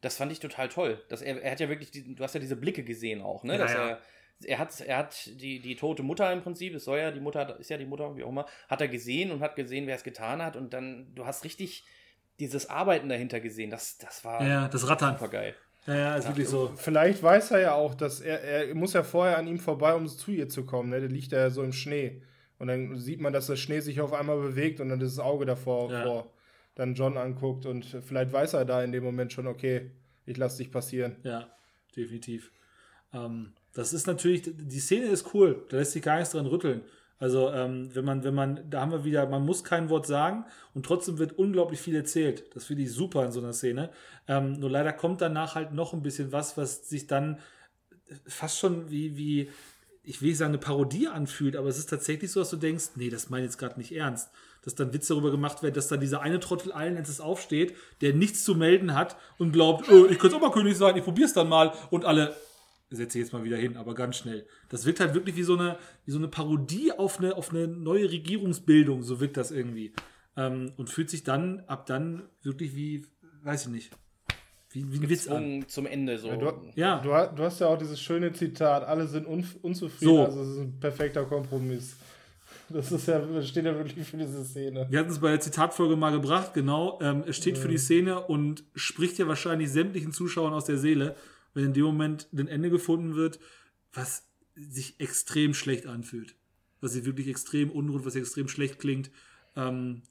Das 0.00 0.16
fand 0.16 0.32
ich 0.32 0.40
total 0.40 0.68
toll. 0.68 1.04
Dass 1.08 1.22
er, 1.22 1.40
er 1.42 1.52
hat 1.52 1.60
ja 1.60 1.68
wirklich, 1.68 1.90
die, 1.90 2.14
du 2.14 2.24
hast 2.24 2.34
ja 2.34 2.40
diese 2.40 2.56
Blicke 2.56 2.82
gesehen 2.82 3.20
auch, 3.22 3.44
ne? 3.44 3.52
Ja, 3.52 3.58
Dass 3.58 3.72
ja. 3.72 3.88
er, 3.90 4.00
er 4.44 4.58
hat, 4.58 4.80
er 4.80 4.96
hat 4.98 5.30
die, 5.40 5.60
die 5.60 5.76
tote 5.76 6.02
Mutter 6.02 6.32
im 6.32 6.42
Prinzip, 6.42 6.74
es 6.74 6.84
soll 6.84 6.98
ja 6.98 7.10
die 7.10 7.20
Mutter, 7.20 7.58
ist 7.60 7.70
ja 7.70 7.76
die 7.78 7.86
Mutter, 7.86 8.16
wie 8.16 8.24
auch 8.24 8.28
immer, 8.30 8.46
hat 8.68 8.80
er 8.80 8.88
gesehen 8.88 9.30
und 9.30 9.40
hat 9.40 9.56
gesehen, 9.56 9.86
wer 9.86 9.96
es 9.96 10.04
getan 10.04 10.42
hat. 10.42 10.56
Und 10.56 10.72
dann, 10.72 11.14
du 11.14 11.26
hast 11.26 11.44
richtig 11.44 11.84
dieses 12.40 12.68
Arbeiten 12.68 13.08
dahinter 13.08 13.40
gesehen. 13.40 13.70
Das, 13.70 13.98
das 13.98 14.24
war 14.24 14.46
Ja, 14.46 14.68
das 14.68 14.88
Rattern. 14.88 15.16
super 15.18 15.30
geil. 15.30 15.54
Ja, 15.86 15.94
ja, 15.96 16.16
ist 16.16 16.28
wirklich 16.28 16.48
so. 16.48 16.72
Vielleicht 16.76 17.22
weiß 17.22 17.50
er 17.50 17.60
ja 17.60 17.74
auch, 17.74 17.94
dass 17.94 18.20
er, 18.20 18.40
er 18.40 18.74
muss 18.74 18.92
ja 18.92 19.02
vorher 19.02 19.36
an 19.36 19.48
ihm 19.48 19.58
vorbei, 19.58 19.94
um 19.94 20.06
zu 20.06 20.30
ihr 20.30 20.48
zu 20.48 20.64
kommen. 20.64 20.90
Ne? 20.90 21.00
Der 21.00 21.08
liegt 21.08 21.32
ja 21.32 21.50
so 21.50 21.62
im 21.62 21.72
Schnee. 21.72 22.22
Und 22.58 22.68
dann 22.68 22.96
sieht 22.98 23.20
man, 23.20 23.32
dass 23.32 23.48
der 23.48 23.56
Schnee 23.56 23.80
sich 23.80 24.00
auf 24.00 24.12
einmal 24.12 24.38
bewegt 24.38 24.80
und 24.80 24.88
dann 24.90 25.00
das 25.00 25.18
Auge 25.18 25.44
davor 25.44 25.90
Ja. 25.90 26.04
vor 26.04 26.32
dann 26.76 26.94
John 26.94 27.16
anguckt. 27.18 27.66
Und 27.66 27.84
vielleicht 27.84 28.32
weiß 28.32 28.52
er 28.54 28.64
da 28.64 28.82
in 28.84 28.92
dem 28.92 29.02
Moment 29.02 29.32
schon, 29.32 29.46
okay, 29.48 29.90
ich 30.24 30.36
lasse 30.36 30.58
dich 30.58 30.70
passieren. 30.70 31.16
Ja, 31.24 31.50
definitiv. 31.96 32.52
Ähm, 33.12 33.52
das 33.74 33.92
ist 33.92 34.06
natürlich, 34.06 34.42
die 34.44 34.80
Szene 34.80 35.06
ist 35.06 35.34
cool, 35.34 35.64
da 35.70 35.78
lässt 35.78 35.92
sich 35.92 36.02
gar 36.02 36.16
nichts 36.16 36.32
dran 36.32 36.46
rütteln. 36.46 36.82
Also, 37.18 37.50
ähm, 37.52 37.88
wenn 37.94 38.04
man, 38.04 38.24
wenn 38.24 38.34
man, 38.34 38.68
da 38.68 38.80
haben 38.80 38.90
wir 38.90 39.04
wieder, 39.04 39.28
man 39.28 39.44
muss 39.44 39.62
kein 39.62 39.88
Wort 39.90 40.08
sagen 40.08 40.44
und 40.74 40.84
trotzdem 40.84 41.18
wird 41.18 41.38
unglaublich 41.38 41.80
viel 41.80 41.94
erzählt. 41.94 42.44
Das 42.52 42.64
finde 42.64 42.82
ich 42.82 42.92
super 42.92 43.24
in 43.24 43.30
so 43.30 43.38
einer 43.38 43.52
Szene. 43.52 43.90
Ähm, 44.26 44.54
nur 44.54 44.68
leider 44.68 44.92
kommt 44.92 45.20
danach 45.20 45.54
halt 45.54 45.72
noch 45.72 45.92
ein 45.92 46.02
bisschen 46.02 46.32
was, 46.32 46.56
was 46.56 46.88
sich 46.88 47.06
dann 47.06 47.38
fast 48.26 48.58
schon 48.58 48.90
wie, 48.90 49.16
wie, 49.16 49.50
ich 50.02 50.20
will 50.20 50.30
nicht 50.30 50.38
sagen, 50.38 50.50
eine 50.50 50.58
Parodie 50.58 51.06
anfühlt, 51.06 51.54
aber 51.54 51.68
es 51.68 51.78
ist 51.78 51.90
tatsächlich 51.90 52.32
so, 52.32 52.40
dass 52.40 52.50
du 52.50 52.56
denkst, 52.56 52.90
nee, 52.96 53.08
das 53.08 53.30
meine 53.30 53.44
ich 53.44 53.50
jetzt 53.50 53.58
gerade 53.58 53.78
nicht 53.78 53.94
ernst. 53.94 54.30
Dass 54.64 54.74
dann 54.74 54.92
Witz 54.92 55.06
darüber 55.06 55.30
gemacht 55.30 55.62
wird, 55.62 55.76
dass 55.76 55.88
dann 55.88 56.00
dieser 56.00 56.22
eine 56.22 56.40
Trottel 56.40 56.72
allen 56.72 56.96
Endes 56.96 57.20
aufsteht, 57.20 57.76
der 58.00 58.14
nichts 58.14 58.44
zu 58.44 58.56
melden 58.56 58.94
hat 58.94 59.16
und 59.38 59.52
glaubt, 59.52 59.88
oh, 59.88 60.06
ich 60.06 60.18
könnte 60.18 60.36
auch 60.36 60.40
mal 60.40 60.50
König 60.50 60.76
sein, 60.76 60.96
ich 60.96 61.04
probier's 61.04 61.32
dann 61.32 61.48
mal 61.48 61.72
und 61.90 62.04
alle 62.04 62.34
setze 62.96 63.18
ich 63.18 63.24
jetzt 63.24 63.32
mal 63.32 63.44
wieder 63.44 63.56
hin, 63.56 63.76
aber 63.76 63.94
ganz 63.94 64.16
schnell. 64.16 64.46
Das 64.68 64.84
wirkt 64.86 65.00
halt 65.00 65.14
wirklich 65.14 65.36
wie 65.36 65.42
so 65.42 65.56
eine, 65.56 65.78
wie 66.04 66.10
so 66.10 66.18
eine 66.18 66.28
Parodie 66.28 66.92
auf 66.92 67.18
eine, 67.18 67.36
auf 67.36 67.50
eine 67.50 67.66
neue 67.68 68.10
Regierungsbildung, 68.10 69.02
so 69.02 69.20
wirkt 69.20 69.36
das 69.36 69.50
irgendwie. 69.50 69.92
Ähm, 70.36 70.72
und 70.76 70.88
fühlt 70.90 71.10
sich 71.10 71.24
dann 71.24 71.60
ab 71.66 71.86
dann 71.86 72.22
wirklich 72.42 72.74
wie, 72.74 73.04
weiß 73.42 73.66
ich 73.66 73.72
nicht, 73.72 73.90
wie, 74.70 74.90
wie 74.92 74.96
ein 74.98 75.08
Witz 75.10 75.28
an. 75.28 75.64
Zum 75.68 75.86
Ende 75.86 76.16
so. 76.18 76.34
Du, 76.34 76.52
Ja. 76.74 77.00
du, 77.00 77.08
du 77.36 77.42
hast 77.42 77.60
ja 77.60 77.66
auch 77.68 77.76
dieses 77.78 78.00
schöne 78.00 78.32
Zitat, 78.32 78.84
alle 78.84 79.06
sind 79.06 79.26
unf- 79.26 79.60
unzufrieden, 79.60 80.14
So. 80.16 80.24
also 80.24 80.40
es 80.42 80.48
ist 80.50 80.58
ein 80.58 80.80
perfekter 80.80 81.24
Kompromiss. 81.24 81.96
Das 82.68 82.90
ist 82.90 83.06
ja, 83.06 83.42
steht 83.42 83.64
ja 83.66 83.74
wirklich 83.76 84.06
für 84.06 84.16
diese 84.16 84.44
Szene. 84.44 84.86
Wir 84.88 85.00
hatten 85.00 85.10
es 85.10 85.18
bei 85.18 85.30
der 85.30 85.40
Zitatfolge 85.40 85.96
mal 85.96 86.12
gebracht, 86.12 86.54
genau. 86.54 86.98
Ähm, 87.02 87.24
es 87.26 87.36
steht 87.36 87.58
für 87.58 87.68
die 87.68 87.76
Szene 87.76 88.20
und 88.20 88.64
spricht 88.74 89.18
ja 89.18 89.26
wahrscheinlich 89.28 89.70
sämtlichen 89.70 90.12
Zuschauern 90.12 90.54
aus 90.54 90.64
der 90.64 90.78
Seele, 90.78 91.14
wenn 91.54 91.66
in 91.66 91.72
dem 91.72 91.84
Moment 91.84 92.28
ein 92.32 92.48
Ende 92.48 92.70
gefunden 92.70 93.14
wird, 93.14 93.38
was 93.92 94.28
sich 94.54 94.98
extrem 95.00 95.54
schlecht 95.54 95.86
anfühlt. 95.86 96.34
Was 96.80 96.92
sich 96.92 97.04
wirklich 97.04 97.28
extrem 97.28 97.70
unrund, 97.70 98.04
was 98.04 98.16
extrem 98.16 98.48
schlecht 98.48 98.78
klingt. 98.78 99.10
Ähm, 99.56 100.02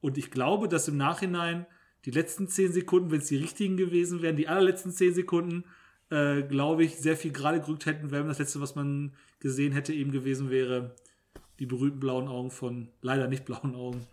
und 0.00 0.18
ich 0.18 0.30
glaube, 0.30 0.68
dass 0.68 0.88
im 0.88 0.96
Nachhinein 0.96 1.66
die 2.04 2.10
letzten 2.10 2.48
zehn 2.48 2.72
Sekunden, 2.72 3.10
wenn 3.10 3.20
es 3.20 3.28
die 3.28 3.36
richtigen 3.36 3.76
gewesen 3.76 4.22
wären, 4.22 4.36
die 4.36 4.48
allerletzten 4.48 4.92
zehn 4.92 5.14
Sekunden, 5.14 5.64
äh, 6.10 6.42
glaube 6.42 6.84
ich, 6.84 6.96
sehr 6.96 7.16
viel 7.16 7.32
gerade 7.32 7.60
gerückt 7.60 7.86
hätten, 7.86 8.10
wenn 8.10 8.28
das 8.28 8.38
letzte, 8.38 8.60
was 8.60 8.74
man 8.74 9.14
gesehen 9.40 9.72
hätte, 9.72 9.92
eben 9.92 10.12
gewesen 10.12 10.50
wäre, 10.50 10.94
die 11.58 11.66
berühmten 11.66 12.00
blauen 12.00 12.28
Augen 12.28 12.50
von, 12.50 12.88
leider 13.02 13.26
nicht 13.26 13.44
blauen 13.44 13.74
Augen. 13.74 14.06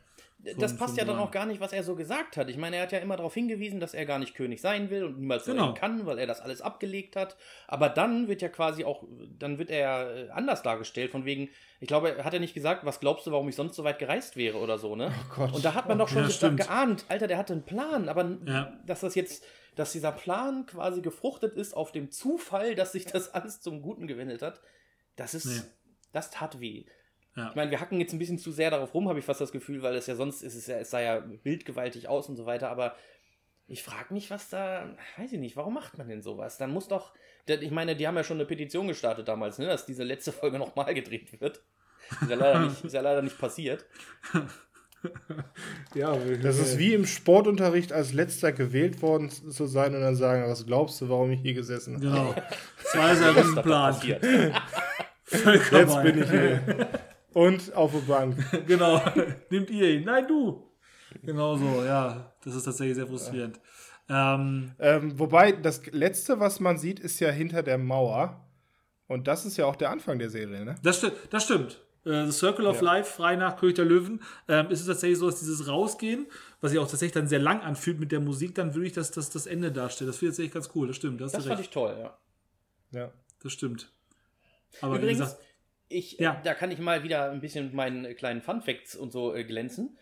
Das 0.57 0.77
passt 0.77 0.97
ja 0.97 1.05
dann 1.05 1.17
auch 1.17 1.31
gar 1.31 1.45
nicht, 1.45 1.59
was 1.59 1.73
er 1.73 1.83
so 1.83 1.95
gesagt 1.95 2.37
hat. 2.37 2.49
Ich 2.49 2.57
meine, 2.57 2.75
er 2.75 2.83
hat 2.83 2.91
ja 2.91 2.99
immer 2.99 3.15
darauf 3.17 3.33
hingewiesen, 3.33 3.79
dass 3.79 3.93
er 3.93 4.05
gar 4.05 4.19
nicht 4.19 4.35
König 4.35 4.61
sein 4.61 4.89
will 4.89 5.03
und 5.05 5.19
niemals 5.19 5.45
Genau. 5.45 5.65
sein 5.67 5.73
kann, 5.75 6.05
weil 6.05 6.19
er 6.19 6.27
das 6.27 6.41
alles 6.41 6.61
abgelegt 6.61 7.15
hat. 7.15 7.35
Aber 7.67 7.89
dann 7.89 8.27
wird 8.27 8.41
ja 8.41 8.49
quasi 8.49 8.83
auch, 8.85 9.03
dann 9.37 9.57
wird 9.57 9.69
er 9.69 9.79
ja 9.79 10.09
äh, 10.11 10.29
anders 10.29 10.61
dargestellt, 10.63 11.11
von 11.11 11.25
wegen, 11.25 11.49
ich 11.79 11.87
glaube, 11.87 12.23
hat 12.23 12.33
er 12.33 12.39
nicht 12.39 12.53
gesagt, 12.53 12.85
was 12.85 12.99
glaubst 12.99 13.25
du, 13.27 13.31
warum 13.31 13.49
ich 13.49 13.55
sonst 13.55 13.75
so 13.75 13.83
weit 13.83 13.99
gereist 13.99 14.35
wäre 14.37 14.57
oder 14.59 14.77
so, 14.77 14.95
ne? 14.95 15.11
Oh 15.31 15.35
Gott. 15.35 15.53
Und 15.53 15.65
da 15.65 15.73
hat 15.73 15.87
man 15.87 15.97
doch 15.97 16.07
schon 16.29 16.29
Ja, 16.29 16.49
geahnt, 16.49 17.05
Alter, 17.09 17.27
der 17.27 17.37
hatte 17.37 17.53
einen 17.53 17.63
Plan, 17.65 18.07
aber 18.09 18.37
Ja. 18.45 18.79
dass 18.85 18.99
das 19.01 19.15
jetzt, 19.15 19.43
dass 19.75 19.91
dieser 19.91 20.11
Plan 20.11 20.65
quasi 20.65 21.01
gefruchtet 21.01 21.55
ist 21.55 21.73
auf 21.75 21.91
dem 21.91 22.11
Zufall, 22.11 22.75
dass 22.75 22.91
sich 22.91 23.05
das 23.05 23.33
alles 23.33 23.61
zum 23.61 23.81
Guten 23.81 24.07
gewendet 24.07 24.41
hat, 24.41 24.61
das 25.15 25.33
ist, 25.33 25.45
Nee. 25.45 25.61
das 26.13 26.29
tat 26.31 26.59
weh. 26.59 26.85
Ja. 27.35 27.49
Ich 27.49 27.55
meine, 27.55 27.71
wir 27.71 27.81
hacken 27.81 27.99
jetzt 27.99 28.13
ein 28.13 28.19
bisschen 28.19 28.37
zu 28.37 28.51
sehr 28.51 28.71
darauf 28.71 28.93
rum, 28.93 29.09
habe 29.09 29.19
ich 29.19 29.25
fast 29.25 29.41
das 29.41 29.51
Gefühl, 29.51 29.81
weil 29.81 29.95
es 29.95 30.07
ja 30.07 30.15
sonst 30.15 30.41
ist 30.41 30.55
es 30.55 30.67
ja, 30.67 30.77
es 30.77 30.89
sah 30.89 31.01
ja 31.01 31.19
bildgewaltig 31.19 32.07
aus 32.07 32.29
und 32.29 32.37
so 32.37 32.45
weiter, 32.45 32.69
aber 32.69 32.95
ich 33.67 33.83
frage 33.83 34.13
mich, 34.13 34.29
was 34.29 34.49
da, 34.49 34.95
weiß 35.17 35.33
ich 35.33 35.39
nicht, 35.39 35.57
warum 35.57 35.73
macht 35.73 35.97
man 35.97 36.07
denn 36.07 36.21
sowas? 36.21 36.57
Dann 36.57 36.71
muss 36.71 36.87
doch, 36.87 37.13
ich 37.47 37.71
meine, 37.71 37.95
die 37.95 38.07
haben 38.07 38.15
ja 38.15 38.23
schon 38.23 38.37
eine 38.37 38.45
Petition 38.45 38.87
gestartet 38.87 39.27
damals, 39.27 39.57
ne, 39.57 39.65
dass 39.65 39.85
diese 39.85 40.03
letzte 40.03 40.31
Folge 40.31 40.59
nochmal 40.59 40.93
gedreht 40.93 41.39
wird. 41.41 41.61
Ist 42.21 42.29
ja 42.29 42.35
leider 42.35 42.59
nicht, 42.59 42.85
ist 42.85 42.93
ja 42.93 43.01
leider 43.01 43.21
nicht 43.21 43.37
passiert. 43.37 43.85
Ja, 45.93 46.17
Das 46.41 46.57
ist 46.57 46.79
wie 46.79 46.95
im 46.95 47.05
Sportunterricht 47.05 47.93
als 47.93 48.13
letzter 48.13 48.51
gewählt 48.51 49.03
worden 49.03 49.29
zu 49.29 49.67
sein 49.67 49.93
und 49.93 50.01
dann 50.01 50.15
sagen, 50.15 50.49
was 50.49 50.65
glaubst 50.65 50.99
du, 50.99 51.09
warum 51.09 51.29
ich 51.29 51.41
hier 51.41 51.53
gesessen 51.53 51.95
habe? 51.95 52.05
Genau. 52.05 52.35
Das 52.91 53.21
war 53.21 53.33
geplant. 53.33 53.97
passiert. 53.97 54.25
Vollkommen. 55.23 55.79
Jetzt 55.79 56.03
bin 56.03 56.23
ich 56.23 56.29
hier. 56.29 56.87
Und 57.35 57.73
auf 57.75 57.91
der 57.91 57.99
Bank. 57.99 58.37
Genau. 58.65 59.01
Nimmt 59.49 59.69
ihr 59.69 59.89
ihn? 59.89 60.05
Nein, 60.05 60.25
du. 60.25 60.71
Genau 61.21 61.57
so, 61.57 61.83
ja. 61.83 62.33
Das 62.43 62.55
ist 62.55 62.63
tatsächlich 62.63 62.95
sehr 62.95 63.07
frustrierend. 63.07 63.59
Ähm, 64.07 64.71
Ähm, 64.79 65.19
wobei, 65.19 65.51
das 65.51 65.85
letzte, 65.87 66.39
was 66.39 66.61
man 66.61 66.77
sieht, 66.77 66.99
ist 66.99 67.19
ja 67.19 67.29
hinter 67.31 67.61
der 67.61 67.77
Mauer. 67.77 68.41
Und 69.07 69.27
das 69.27 69.45
ist 69.45 69.57
ja 69.57 69.65
auch 69.65 69.75
der 69.75 69.89
Anfang 69.91 70.17
der 70.17 70.29
Serie, 70.29 70.63
ne? 70.63 70.75
das, 70.81 70.97
sti 70.99 71.11
das 71.29 71.43
stimmt. 71.43 71.81
Äh, 72.05 72.25
The 72.25 72.31
Circle 72.31 72.67
of 72.67 72.77
Ja. 72.77 72.83
Life, 72.83 73.11
frei 73.17 73.35
nach 73.35 73.57
König 73.57 73.75
der 73.75 73.85
Löwen, 73.85 74.21
ähm, 74.47 74.69
ist 74.69 74.79
es 74.79 74.87
tatsächlich 74.87 75.19
so, 75.19 75.29
dass 75.29 75.39
dieses 75.39 75.67
Rausgehen, 75.67 76.27
was 76.61 76.71
sich 76.71 76.79
auch 76.79 76.87
tatsächlich 76.87 77.11
dann 77.13 77.27
sehr 77.27 77.39
lang 77.39 77.59
anfühlt 77.61 77.99
mit 77.99 78.11
der 78.13 78.21
Musik, 78.21 78.55
dann 78.55 78.73
wirklich 78.75 78.93
das, 78.93 79.11
das, 79.11 79.29
das 79.29 79.45
Ende 79.45 79.71
darstellt. 79.73 80.09
Das 80.09 80.17
finde 80.17 80.29
ich 80.29 80.35
tatsächlich 80.37 80.53
ganz 80.53 80.69
cool, 80.73 80.87
das 80.87 80.95
stimmt. 80.95 81.19
Das, 81.19 81.33
fand 81.45 81.59
ich 81.59 81.69
toll, 81.69 81.95
ja. 81.99 82.17
Ja. 82.91 83.11
Das 83.43 83.51
stimmt. 83.51 83.91
Aber 84.81 84.93
wie 84.93 84.97
Übrigens, 84.99 85.19
gesagt, 85.19 85.41
ich, 85.97 86.19
Ja. 86.19 86.39
da 86.43 86.53
kann 86.53 86.71
ich 86.71 86.79
mal 86.79 87.03
wieder 87.03 87.31
ein 87.31 87.41
bisschen 87.41 87.65
mit 87.65 87.73
meinen 87.73 88.05
äh, 88.05 88.13
kleinen 88.13 88.41
Fun 88.41 88.61
Facts 88.61 88.95
und 88.95 89.11
so 89.11 89.33
äh, 89.33 89.43
glänzen. 89.43 89.97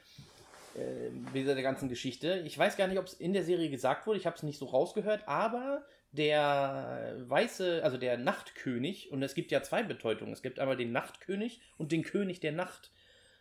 Äh, 0.76 1.10
mit 1.12 1.36
dieser 1.36 1.62
ganzen 1.62 1.88
Geschichte. 1.88 2.42
Ich 2.46 2.58
weiß 2.58 2.78
gar 2.78 2.88
nicht, 2.88 2.98
ob 2.98 3.06
es 3.06 3.14
in 3.14 3.34
der 3.34 3.44
Serie 3.44 3.70
gesagt 3.70 4.08
wurde, 4.08 4.18
ich 4.18 4.26
habe 4.26 4.36
es 4.36 4.44
nicht 4.44 4.58
so 4.58 4.66
rausgehört, 4.66 5.28
aber 5.28 5.86
der 6.12 7.16
weiße, 7.28 7.82
also 7.84 7.98
der 7.98 8.18
Nachtkönig, 8.18 9.12
und 9.12 9.22
es 9.24 9.36
gibt 9.36 9.52
ja 9.52 9.62
zwei 9.62 9.84
Bedeutungen. 9.84 10.34
Es 10.34 10.42
gibt 10.42 10.60
einmal 10.60 10.78
den 10.78 10.92
Nachtkönig 10.92 11.62
und 11.78 11.92
den 11.92 12.04
König 12.04 12.40
der 12.40 12.54
Nacht. 12.54 12.92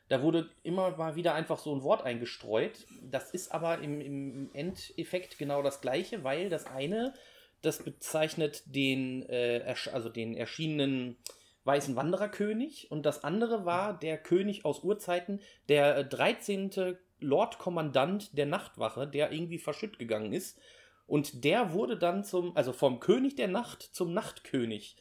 Da 0.08 0.22
wurde 0.22 0.50
immer 0.62 0.94
mal 0.96 1.16
wieder 1.16 1.34
einfach 1.34 1.58
so 1.58 1.74
ein 1.74 1.82
Wort 1.82 2.04
eingestreut. 2.04 2.86
Das 3.02 3.30
ist 3.30 3.52
aber 3.52 3.78
im, 3.78 4.00
im 4.02 4.50
Endeffekt 4.52 5.38
genau 5.38 5.62
das 5.62 5.80
gleiche, 5.80 6.24
weil 6.24 6.50
das 6.50 6.66
eine, 6.66 7.14
das 7.62 7.82
bezeichnet 7.82 8.62
den, 8.66 9.22
äh, 9.30 9.74
also 9.90 10.10
den 10.10 10.36
erschienenen 10.36 11.16
weißen 11.64 11.97
Wandererkönig 11.97 12.90
und 12.90 13.06
das 13.06 13.24
andere 13.24 13.64
war 13.64 13.98
der 13.98 14.18
König 14.18 14.64
aus 14.64 14.82
Urzeiten, 14.82 15.40
der 15.68 15.97
äh, 15.97 16.05
13. 16.05 16.97
Lordkommandant 17.20 18.36
der 18.36 18.47
Nachtwache, 18.47 19.06
der 19.06 19.32
irgendwie 19.32 19.59
verschütt 19.59 19.98
gegangen 19.98 20.32
ist. 20.32 20.59
Und 21.06 21.44
der 21.44 21.72
wurde 21.72 21.97
dann 21.97 22.24
zum, 22.24 22.56
also 22.56 22.72
vom 22.72 22.98
König 23.01 23.36
der 23.36 23.48
Nacht 23.48 23.82
zum 23.82 24.12
Nachtkönig 24.12 24.97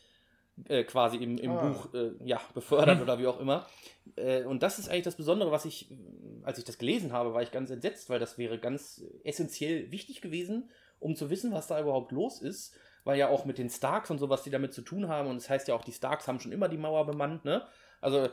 äh, 0.67 0.83
quasi 0.83 1.17
im, 1.17 1.37
im 1.37 1.51
Ah. 1.51 1.67
Buch 1.69 1.93
äh, 1.93 2.11
ja, 2.23 2.39
befördert 2.53 3.01
oder 3.01 3.17
wie 3.19 3.27
auch 3.27 3.39
immer. 3.39 3.67
Äh, 4.15 4.43
und 4.43 4.61
das 4.61 4.77
ist 4.79 4.89
eigentlich 4.89 5.03
das 5.03 5.15
Besondere, 5.15 5.51
was 5.51 5.65
ich, 5.65 5.91
äh, 5.91 5.95
als 6.43 6.57
ich 6.59 6.65
das 6.65 6.77
gelesen 6.77 7.13
habe, 7.13 7.33
war 7.33 7.41
ich 7.41 7.51
ganz 7.51 7.69
entsetzt, 7.69 8.09
weil 8.09 8.19
das 8.19 8.37
wäre 8.37 8.59
ganz 8.59 9.03
essentiell 9.23 9.91
wichtig 9.91 10.21
gewesen, 10.21 10.69
um 10.99 11.15
zu 11.15 11.29
wissen, 11.29 11.51
was 11.53 11.67
da 11.67 11.79
überhaupt 11.79 12.11
los 12.11 12.41
ist. 12.41 12.75
Weil 13.03 13.17
ja 13.17 13.29
auch 13.29 13.45
mit 13.45 13.57
den 13.57 13.69
Starks 13.69 14.11
und 14.11 14.19
so, 14.19 14.29
was 14.29 14.43
die 14.43 14.49
damit 14.49 14.73
zu 14.73 14.81
tun 14.81 15.07
haben, 15.07 15.29
und 15.29 15.37
es 15.37 15.49
heißt 15.49 15.67
ja 15.67 15.75
auch, 15.75 15.83
die 15.83 15.91
Starks 15.91 16.27
haben 16.27 16.39
schon 16.39 16.51
immer 16.51 16.69
die 16.69 16.77
Mauer 16.77 17.05
bemannt, 17.05 17.45
ne? 17.45 17.65
Also, 17.99 18.25
äh, 18.25 18.29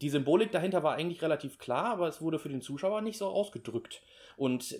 die 0.00 0.10
Symbolik 0.10 0.52
dahinter 0.52 0.82
war 0.82 0.94
eigentlich 0.94 1.22
relativ 1.22 1.58
klar, 1.58 1.86
aber 1.86 2.08
es 2.08 2.20
wurde 2.20 2.38
für 2.38 2.48
den 2.48 2.60
Zuschauer 2.60 3.00
nicht 3.00 3.18
so 3.18 3.26
ausgedrückt. 3.26 4.02
Und 4.36 4.78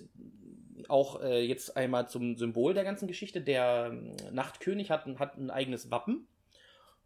auch 0.87 1.21
äh, 1.21 1.41
jetzt 1.41 1.75
einmal 1.75 2.07
zum 2.07 2.37
Symbol 2.37 2.73
der 2.73 2.83
ganzen 2.83 3.07
Geschichte. 3.07 3.41
Der 3.41 3.89
ähm, 3.91 4.15
Nachtkönig 4.31 4.91
hat, 4.91 5.05
hat 5.19 5.37
ein 5.37 5.49
eigenes 5.49 5.91
Wappen. 5.91 6.27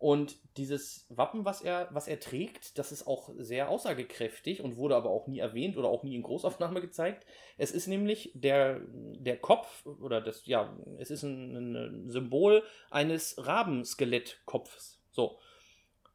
Und 0.03 0.35
dieses 0.57 1.05
Wappen, 1.07 1.45
was 1.45 1.61
er, 1.61 1.87
was 1.91 2.09
er 2.09 2.19
trägt, 2.19 2.77
das 2.77 2.91
ist 2.91 3.07
auch 3.07 3.29
sehr 3.37 3.69
aussagekräftig 3.69 4.61
und 4.61 4.75
wurde 4.75 4.97
aber 4.97 5.09
auch 5.09 5.27
nie 5.27 5.39
erwähnt 5.39 5.77
oder 5.77 5.87
auch 5.87 6.03
nie 6.03 6.13
in 6.13 6.23
Großaufnahme 6.23 6.81
gezeigt. 6.81 7.25
Es 7.57 7.71
ist 7.71 7.87
nämlich 7.87 8.29
der, 8.33 8.81
der 8.91 9.37
Kopf 9.37 9.85
oder 9.85 10.19
das, 10.19 10.45
ja, 10.45 10.77
es 10.99 11.09
ist 11.09 11.23
ein, 11.23 11.55
ein 11.55 12.09
Symbol 12.09 12.63
eines 12.91 13.35
Rabenskeletttkopfs. 13.37 14.99
So 15.09 15.39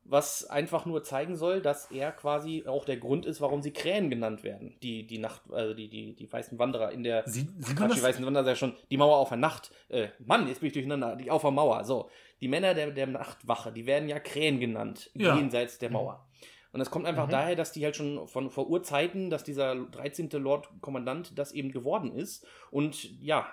was 0.09 0.49
einfach 0.49 0.87
nur 0.87 1.03
zeigen 1.03 1.37
soll, 1.37 1.61
dass 1.61 1.91
er 1.91 2.13
quasi 2.13 2.65
auch 2.67 2.87
der 2.87 2.97
Grund 2.97 3.27
ist, 3.27 3.41
warum 3.41 3.61
sie 3.61 3.73
Krähen 3.73 4.09
genannt 4.09 4.43
werden. 4.43 4.77
Die, 4.83 5.07
die 5.07 5.19
Nacht, 5.19 5.43
also 5.51 5.75
die, 5.75 5.89
die, 5.89 6.15
die 6.15 6.33
weißen 6.33 6.59
Wanderer 6.59 6.93
in 6.93 7.03
der. 7.03 7.25
Sie, 7.27 7.47
Ach, 7.63 7.77
Quatsch, 7.77 7.97
die 7.97 8.03
weißen 8.03 8.25
Wanderer 8.25 8.47
ja 8.47 8.57
schon, 8.57 8.75
die 8.91 8.97
Mauer 8.97 9.19
auf 9.19 9.29
der 9.29 9.39
Nacht. 9.39 9.71
Äh, 9.89 10.09
Mann, 10.19 10.49
jetzt 10.49 10.61
bin 10.61 10.69
ich 10.69 10.73
durcheinander, 10.73 11.17
die 11.17 11.31
auf 11.31 11.43
der 11.43 11.51
Mauer. 11.51 11.85
So. 11.85 12.09
Die 12.41 12.49
Männer 12.49 12.75
der, 12.75 12.91
der 12.91 13.07
Nachtwache, 13.07 13.73
die 13.73 13.87
werden 13.87 14.09
ja 14.09 14.19
Krähen 14.21 14.61
genannt, 14.61 15.11
Ja. 15.15 15.37
jenseits 15.37 15.79
der 15.79 15.91
Mauer. 15.91 16.25
Und 16.73 16.81
das 16.81 16.91
kommt 16.91 17.07
einfach 17.07 17.27
Mhm. 17.27 17.31
daher, 17.33 17.57
dass 17.57 17.73
die 17.73 17.83
halt 17.85 17.97
schon 17.97 18.29
von 18.29 18.51
vor 18.51 18.69
Urzeiten, 18.69 19.31
dass 19.31 19.43
dieser 19.43 19.75
13. 19.75 20.39
Lord 20.39 20.69
Kommandant 20.83 21.39
das 21.39 21.53
eben 21.53 21.73
geworden 21.73 22.13
ist 22.13 22.47
und 22.71 23.19
ja, 23.23 23.51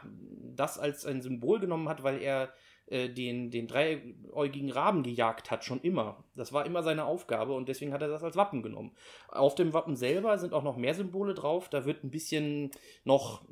das 0.55 0.77
als 0.77 1.05
ein 1.05 1.21
Symbol 1.21 1.59
genommen 1.59 1.87
hat, 1.89 2.03
weil 2.03 2.21
er 2.21 2.53
äh, 2.87 3.09
den, 3.09 3.49
den 3.49 3.67
dreiäugigen 3.67 4.69
Raben 4.69 5.01
gejagt 5.01 5.49
hat, 5.49 5.63
schon 5.65 5.81
immer. 5.81 6.23
Das 6.35 6.53
war 6.53 6.67
immer 6.67 6.83
seine 6.83 7.05
Aufgabe 7.05 7.53
und 7.53 7.67
deswegen 7.67 7.91
hat 7.93 8.03
er 8.03 8.09
das 8.09 8.21
als 8.23 8.35
Wappen 8.35 8.61
genommen. 8.61 8.91
Auf 9.29 9.55
dem 9.55 9.73
Wappen 9.73 9.95
selber 9.95 10.37
sind 10.37 10.53
auch 10.53 10.61
noch 10.61 10.77
mehr 10.77 10.93
Symbole 10.93 11.33
drauf. 11.33 11.67
Da 11.69 11.85
wird 11.85 12.03
ein 12.03 12.11
bisschen 12.11 12.69
noch, 13.03 13.43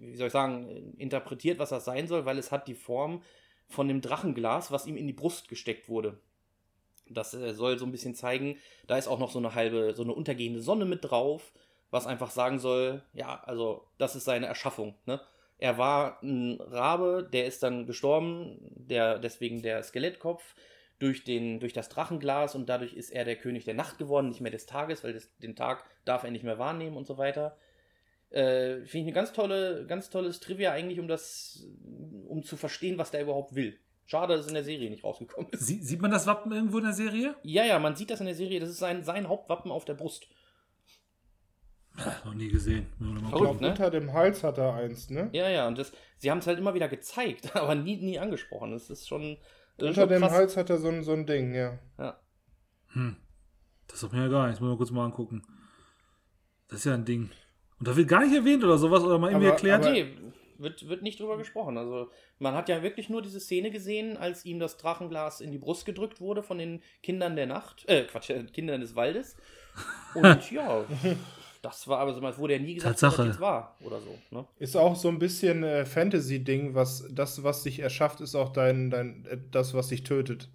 wie 0.00 0.16
soll 0.16 0.28
ich 0.28 0.32
sagen, 0.32 0.94
interpretiert, 0.96 1.58
was 1.58 1.68
das 1.68 1.84
sein 1.84 2.06
soll, 2.06 2.24
weil 2.24 2.38
es 2.38 2.50
hat 2.50 2.66
die 2.66 2.74
Form 2.74 3.20
von 3.72 3.88
dem 3.88 4.00
Drachenglas, 4.00 4.70
was 4.70 4.86
ihm 4.86 4.96
in 4.96 5.06
die 5.06 5.12
Brust 5.12 5.48
gesteckt 5.48 5.88
wurde. 5.88 6.18
Das 7.08 7.34
äh, 7.34 7.54
soll 7.54 7.78
so 7.78 7.84
ein 7.84 7.92
bisschen 7.92 8.14
zeigen, 8.14 8.56
da 8.86 8.96
ist 8.96 9.08
auch 9.08 9.18
noch 9.18 9.30
so 9.30 9.38
eine 9.38 9.54
halbe, 9.54 9.94
so 9.94 10.02
eine 10.02 10.12
untergehende 10.12 10.60
Sonne 10.60 10.84
mit 10.84 11.04
drauf, 11.04 11.52
was 11.90 12.06
einfach 12.06 12.30
sagen 12.30 12.58
soll, 12.58 13.02
ja, 13.12 13.42
also 13.44 13.86
das 13.98 14.16
ist 14.16 14.24
seine 14.24 14.46
Erschaffung. 14.46 14.94
Ne? 15.06 15.20
Er 15.58 15.78
war 15.78 16.22
ein 16.22 16.60
Rabe, 16.60 17.28
der 17.32 17.46
ist 17.46 17.62
dann 17.62 17.86
gestorben, 17.86 18.58
der, 18.60 19.18
deswegen 19.18 19.62
der 19.62 19.82
Skelettkopf, 19.82 20.54
durch, 20.98 21.24
den, 21.24 21.58
durch 21.58 21.72
das 21.72 21.88
Drachenglas 21.88 22.54
und 22.54 22.68
dadurch 22.68 22.94
ist 22.94 23.10
er 23.10 23.24
der 23.24 23.36
König 23.36 23.64
der 23.64 23.74
Nacht 23.74 23.98
geworden, 23.98 24.28
nicht 24.28 24.40
mehr 24.40 24.52
des 24.52 24.66
Tages, 24.66 25.02
weil 25.02 25.12
das, 25.12 25.28
den 25.38 25.56
Tag 25.56 25.84
darf 26.04 26.22
er 26.22 26.30
nicht 26.30 26.44
mehr 26.44 26.60
wahrnehmen 26.60 26.96
und 26.96 27.08
so 27.08 27.18
weiter. 27.18 27.56
Äh, 28.32 28.86
Finde 28.86 28.86
ich 28.86 29.02
eine 29.02 29.12
ganz 29.12 29.32
tolle, 29.32 29.86
ganz 29.86 30.08
tolles 30.08 30.40
Trivia 30.40 30.72
eigentlich, 30.72 30.98
um 30.98 31.06
das, 31.06 31.66
um 32.26 32.42
zu 32.42 32.56
verstehen, 32.56 32.96
was 32.96 33.10
der 33.10 33.22
überhaupt 33.22 33.54
will. 33.54 33.78
Schade, 34.06 34.34
dass 34.34 34.42
es 34.42 34.48
in 34.48 34.54
der 34.54 34.64
Serie 34.64 34.90
nicht 34.90 35.04
rausgekommen 35.04 35.50
ist. 35.52 35.66
Sie, 35.66 35.82
sieht 35.82 36.00
man 36.00 36.10
das 36.10 36.26
Wappen 36.26 36.50
irgendwo 36.50 36.78
in 36.78 36.84
der 36.84 36.92
Serie? 36.92 37.36
Ja, 37.42 37.64
ja, 37.64 37.78
man 37.78 37.94
sieht 37.94 38.10
das 38.10 38.20
in 38.20 38.26
der 38.26 38.34
Serie, 38.34 38.58
das 38.58 38.70
ist 38.70 38.78
sein, 38.78 39.04
sein 39.04 39.28
Hauptwappen 39.28 39.70
auf 39.70 39.84
der 39.84 39.94
Brust. 39.94 40.26
Noch 42.24 42.32
nie 42.32 42.48
gesehen. 42.48 42.86
Verrückt, 42.98 43.36
glaube, 43.36 43.60
ne? 43.60 43.70
unter 43.70 43.90
dem 43.90 44.12
Hals 44.14 44.42
hat 44.42 44.56
er 44.56 44.74
eins, 44.74 45.10
ne? 45.10 45.28
Ja, 45.32 45.50
ja, 45.50 45.68
und 45.68 45.76
das, 45.76 45.92
sie 46.16 46.30
haben 46.30 46.38
es 46.38 46.46
halt 46.46 46.58
immer 46.58 46.72
wieder 46.72 46.88
gezeigt, 46.88 47.54
aber 47.56 47.74
nie, 47.74 47.96
nie 47.96 48.18
angesprochen. 48.18 48.72
Das 48.72 48.88
ist 48.88 49.06
schon. 49.06 49.36
Das 49.76 49.90
ist 49.90 49.98
Unter 49.98 50.00
schon 50.02 50.08
dem 50.08 50.22
krass. 50.22 50.32
Hals 50.32 50.56
hat 50.56 50.70
er 50.70 50.78
so 50.78 50.88
ein, 50.88 51.02
so 51.02 51.12
ein 51.12 51.26
Ding, 51.26 51.54
ja. 51.54 51.78
Ja. 51.98 52.18
Hm. 52.92 53.16
Das 53.88 54.00
sagt 54.00 54.14
mir 54.14 54.22
ja 54.22 54.28
gar 54.28 54.46
nichts. 54.46 54.60
Muss 54.60 54.68
ich 54.68 54.72
mal 54.72 54.76
kurz 54.78 54.90
mal 54.90 55.04
angucken. 55.04 55.42
Das 56.68 56.78
ist 56.78 56.84
ja 56.86 56.94
ein 56.94 57.04
Ding. 57.04 57.30
Und 57.82 57.88
da 57.88 57.96
wird 57.96 58.06
gar 58.06 58.24
nicht 58.24 58.32
erwähnt 58.32 58.62
oder 58.62 58.78
sowas 58.78 59.02
oder 59.02 59.18
mal 59.18 59.30
irgendwie 59.32 59.46
Aber- 59.48 59.54
erklärt. 59.56 59.82
aber- 59.84 59.90
Nee, 59.92 60.06
wird, 60.58 60.88
wird 60.88 61.02
nicht 61.02 61.18
drüber 61.18 61.36
gesprochen. 61.36 61.76
Also, 61.76 62.10
man 62.38 62.54
hat 62.54 62.68
ja 62.68 62.80
wirklich 62.84 63.08
nur 63.08 63.22
diese 63.22 63.40
Szene 63.40 63.72
gesehen, 63.72 64.16
als 64.16 64.44
ihm 64.44 64.60
das 64.60 64.76
Drachenglas 64.76 65.40
in 65.40 65.50
die 65.50 65.58
Brust 65.58 65.84
gedrückt 65.84 66.20
wurde 66.20 66.44
von 66.44 66.58
den 66.58 66.80
Kindern 67.02 67.34
der 67.34 67.46
Nacht, 67.48 67.84
äh, 67.88 68.04
Quatsch, 68.04 68.30
äh, 68.30 68.44
Kindern 68.44 68.80
des 68.80 68.94
Waldes. 68.94 69.36
Und 70.14 70.24
ja, 70.52 70.84
das 71.60 71.88
war 71.88 71.98
aber 71.98 72.14
so, 72.14 72.24
es 72.24 72.38
wurde 72.38 72.52
ja 72.54 72.60
nie 72.60 72.74
gesagt, 72.74 73.00
Tatsache. 73.00 73.10
was 73.10 73.16
das 73.18 73.26
jetzt 73.34 73.40
war 73.40 73.76
oder 73.80 74.00
so. 74.00 74.16
Ne? 74.30 74.46
Ist 74.60 74.76
auch 74.76 74.94
so 74.94 75.08
ein 75.08 75.18
bisschen 75.18 75.64
äh, 75.64 75.84
Fantasy-Ding, 75.84 76.76
was 76.76 77.08
das, 77.10 77.42
was 77.42 77.64
dich 77.64 77.80
erschafft, 77.80 78.20
ist 78.20 78.36
auch 78.36 78.52
dein, 78.52 78.90
dein 78.90 79.26
äh, 79.26 79.38
das, 79.50 79.74
was 79.74 79.88
dich 79.88 80.04
tötet. 80.04 80.48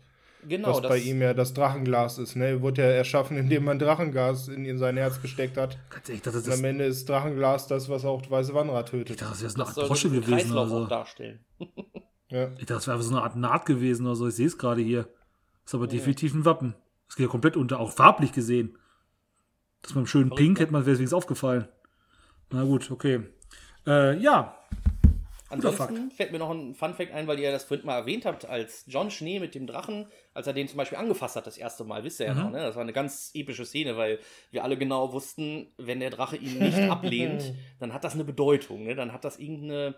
Genau, 0.48 0.70
was 0.70 0.82
das, 0.82 0.90
bei 0.90 0.98
ihm 0.98 1.22
ja 1.22 1.34
das 1.34 1.54
Drachenglas 1.54 2.18
ist, 2.20 2.36
ne? 2.36 2.62
Wurde 2.62 2.82
ja 2.84 2.90
erschaffen, 2.90 3.38
indem 3.38 3.66
man 3.66 3.80
Drachengas 3.80 4.48
in, 4.48 4.66
in 4.66 4.78
sein 4.78 4.96
Herz 4.98 5.22
gesteckt 5.22 5.58
hat. 5.58 5.78
Ganz 5.90 6.08
ehrlich, 6.10 6.22
das 6.22 6.36
ist 6.36 6.44
Und 6.46 6.52
das. 6.52 6.60
am 6.60 6.66
Ende 6.66 6.86
ist 6.86 7.10
Drachenglas 7.10 7.68
das, 7.68 7.90
was 7.90 8.06
auch 8.06 8.30
weiße 8.30 8.54
Wanderer 8.54 8.86
tötet. 8.86 9.10
Ich 9.12 9.18
dachte, 9.18 9.32
das 9.32 9.42
wäre 9.42 9.50
so 9.52 9.56
eine 9.58 9.66
das 9.66 9.78
Art 9.78 9.88
Brosche 9.88 10.10
den 10.10 10.22
gewesen 10.22 10.34
Kreislauf 10.38 10.70
oder 10.72 10.80
so. 10.82 10.88
darstellen. 10.88 11.40
Ja. 12.30 12.50
Ich 12.58 12.66
dachte, 12.66 12.74
das 12.74 12.88
wäre 12.88 12.96
einfach 12.98 13.08
so 13.10 13.16
eine 13.16 13.24
Art 13.24 13.38
Naht 13.38 13.66
gewesen 13.66 14.06
oder 14.06 14.16
so. 14.16 14.28
Ich 14.28 14.36
sehe 14.36 14.48
es 14.48 14.58
gerade 14.58 14.82
hier. 14.82 15.08
Ist 15.66 15.74
aber 15.74 15.88
definitiv 15.88 16.34
ein 16.34 16.44
Wappen. 16.44 16.76
Das 17.08 17.16
geht 17.16 17.26
ja 17.26 17.30
komplett 17.32 17.56
unter, 17.56 17.80
auch 17.80 17.92
farblich 17.94 18.34
gesehen. 18.34 18.78
Das 19.82 19.96
mit 19.96 20.04
dem 20.04 20.08
schönen 20.08 20.26
Verrückt, 20.28 20.42
Pink 20.42 20.58
ne? 20.58 20.62
hätte 20.64 20.74
man 20.74 20.86
wenigstens 20.86 21.14
aufgefallen. 21.14 21.70
Na 22.52 22.66
gut, 22.66 22.92
okay. 22.92 23.22
Äh, 23.86 24.18
ja, 24.20 24.57
Ansonsten 25.50 26.12
fällt 26.12 26.32
mir 26.32 26.40
noch 26.40 26.50
ein 26.50 26.76
Fun-Fact 26.76 27.12
ein, 27.14 27.26
weil 27.28 27.40
ihr 27.40 27.52
das 27.52 27.64
vorhin 27.64 27.86
mal 27.86 27.96
erwähnt 27.98 28.26
habt, 28.26 28.46
als 28.46 28.84
John 28.88 29.10
Schnee 29.10 29.40
mit 29.40 29.56
dem 29.56 29.66
Drachen, 29.66 30.08
als 30.34 30.46
er 30.46 30.54
den 30.54 30.68
zum 30.68 30.78
Beispiel 30.78 30.98
angefasst 30.98 31.36
hat 31.38 31.48
das 31.48 31.58
erste 31.58 31.84
Mal, 31.86 32.04
wisst 32.04 32.20
ihr 32.20 32.26
ja 32.28 32.34
Mhm. 32.34 32.40
noch, 32.42 32.52
ne? 32.52 32.60
Das 32.60 32.76
war 32.76 32.82
eine 32.82 32.92
ganz 32.94 33.32
epische 33.34 33.66
Szene, 33.66 33.96
weil 33.96 34.20
wir 34.52 34.64
alle 34.64 34.78
genau 34.78 35.14
wussten, 35.14 35.72
wenn 35.78 36.00
der 36.02 36.10
Drache 36.10 36.36
ihn 36.36 36.60
nicht 36.60 36.78
ablehnt, 36.92 37.54
dann 37.80 37.94
hat 37.94 38.04
das 38.04 38.14
eine 38.16 38.26
Bedeutung, 38.26 38.84
ne? 38.84 38.96
Dann 38.96 39.14
hat 39.14 39.24
das 39.24 39.40
irgendeine 39.40 39.96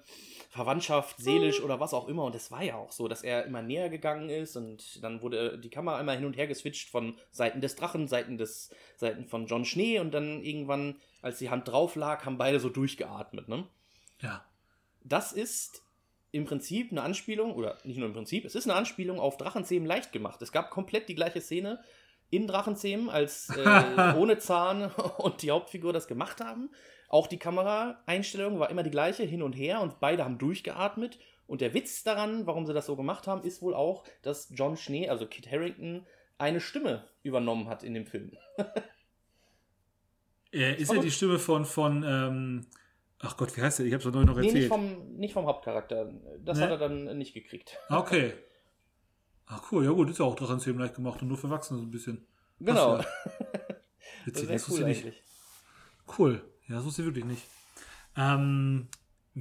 Verwandtschaft, 0.50 1.18
seelisch 1.20 1.62
oder 1.62 1.80
was 1.80 1.94
auch 1.94 2.08
immer. 2.08 2.24
Und 2.26 2.36
es 2.36 2.52
war 2.52 2.64
ja 2.64 2.76
auch 2.76 2.92
so, 2.92 3.08
dass 3.08 3.24
er 3.24 3.46
immer 3.46 3.62
näher 3.62 3.90
gegangen 3.90 4.30
ist 4.30 4.56
und 4.56 5.04
dann 5.04 5.22
wurde 5.22 5.58
die 5.60 5.70
Kamera 5.70 5.98
einmal 5.98 6.16
hin 6.16 6.26
und 6.26 6.38
her 6.38 6.48
geswitcht 6.48 6.90
von 6.90 7.16
Seiten 7.32 7.62
des 7.62 7.76
Drachen, 7.76 8.08
Seiten 8.08 8.38
des, 8.38 8.70
Seiten 8.98 9.26
von 9.28 9.46
John 9.48 9.66
Schnee 9.66 10.00
und 10.00 10.12
dann 10.12 10.42
irgendwann, 10.44 10.96
als 11.22 11.38
die 11.40 11.50
Hand 11.50 11.68
drauf 11.68 11.96
lag, 11.96 12.26
haben 12.26 12.38
beide 12.38 12.60
so 12.60 12.70
durchgeatmet, 12.70 13.48
ne? 13.48 13.66
ja. 14.22 14.44
Das 15.04 15.32
ist 15.32 15.84
im 16.32 16.46
Prinzip 16.46 16.92
eine 16.92 17.02
Anspielung, 17.02 17.54
oder 17.54 17.78
nicht 17.84 17.98
nur 17.98 18.08
im 18.08 18.14
Prinzip, 18.14 18.46
es 18.46 18.56
ist 18.56 18.66
eine 18.66 18.76
Anspielung 18.76 19.20
auf 19.20 19.38
Drachenzähmen 19.38 19.88
leicht 19.88 20.12
gemacht. 20.12 20.42
Es 20.42 20.52
gab 20.52 20.70
komplett 20.70 21.10
die 21.10 21.16
gleiche 21.16 21.42
Szene 21.42 21.80
in 22.30 22.48
Drachenzähmen, 22.48 23.10
als 23.10 23.50
äh, 23.50 24.14
ohne 24.18 24.38
Zahn 24.38 24.92
und 25.18 25.42
die 25.42 25.52
Hauptfigur 25.52 25.94
das 25.94 26.08
gemacht 26.08 26.42
haben. 26.42 26.70
Auch 27.08 27.26
die 27.26 27.40
Kameraeinstellung 27.40 28.60
war 28.60 28.70
immer 28.70 28.84
die 28.84 28.92
gleiche, 28.92 29.24
hin 29.24 29.42
und 29.42 29.54
her, 29.54 29.82
und 29.82 30.00
beide 30.00 30.24
haben 30.24 30.38
durchgeatmet. 30.38 31.18
Und 31.48 31.62
der 31.62 31.74
Witz 31.74 32.04
daran, 32.04 32.46
warum 32.46 32.68
sie 32.68 32.74
das 32.76 32.86
so 32.86 32.96
gemacht 32.96 33.26
haben, 33.26 33.44
ist 33.44 33.64
wohl 33.64 33.74
auch, 33.74 34.04
dass 34.22 34.52
John 34.54 34.78
Schnee, 34.78 35.10
also 35.10 35.26
Kit 35.26 35.52
Harrington, 35.52 36.06
eine 36.38 36.62
Stimme 36.62 37.08
übernommen 37.24 37.68
hat 37.68 37.84
in 37.84 37.94
dem 37.94 38.06
Film. 38.06 38.32
Äh, 40.52 40.82
ist 40.82 40.92
ja 40.92 41.00
die 41.00 41.12
Stimme 41.12 41.38
von, 41.38 41.64
von 41.64 42.04
ähm, 42.04 42.66
ach 43.20 43.38
Gott, 43.38 43.56
wie 43.56 43.62
heißt 43.62 43.80
der? 43.80 43.86
Ich 43.86 43.94
habe 43.94 44.00
es 44.04 44.14
noch 44.14 44.24
noch 44.24 44.36
Nee, 44.38 44.48
erzählt. 44.48 44.54
nicht 44.56 44.68
vom, 44.68 45.16
nicht 45.18 45.34
vom 45.34 45.46
Hauptcharakter. 45.46 46.12
Das 46.44 46.58
Nee? 46.58 46.64
hat 46.64 46.72
er 46.72 46.78
dann 46.78 47.18
nicht 47.18 47.34
gekriegt. 47.34 47.78
Okay. 47.90 48.34
Ach 49.48 49.64
cool, 49.72 49.84
ja 49.86 49.92
gut, 49.92 50.10
ist 50.10 50.20
ja 50.20 50.26
auch 50.26 50.36
Drachenzähmen 50.36 50.80
leicht 50.80 50.96
gemacht 50.96 51.22
und 51.22 51.28
nur 51.28 51.38
für 51.38 51.48
Erwachsene 51.48 51.80
so 51.80 51.86
ein 51.86 51.92
bisschen. 51.92 52.26
Genau. 52.60 53.02
Das 54.26 54.36
Witzig, 54.36 54.50
das 54.50 54.70
wusste 54.70 54.84
cool 54.84 54.90
ich 54.90 55.06
nicht. 55.06 55.24
Cool. 56.18 56.42
Ja, 56.68 56.76
das 56.76 56.86
wusste 56.86 57.02
ich 57.04 57.06
wirklich 57.08 57.26
nicht. 57.26 57.44
Ähm, 58.18 58.88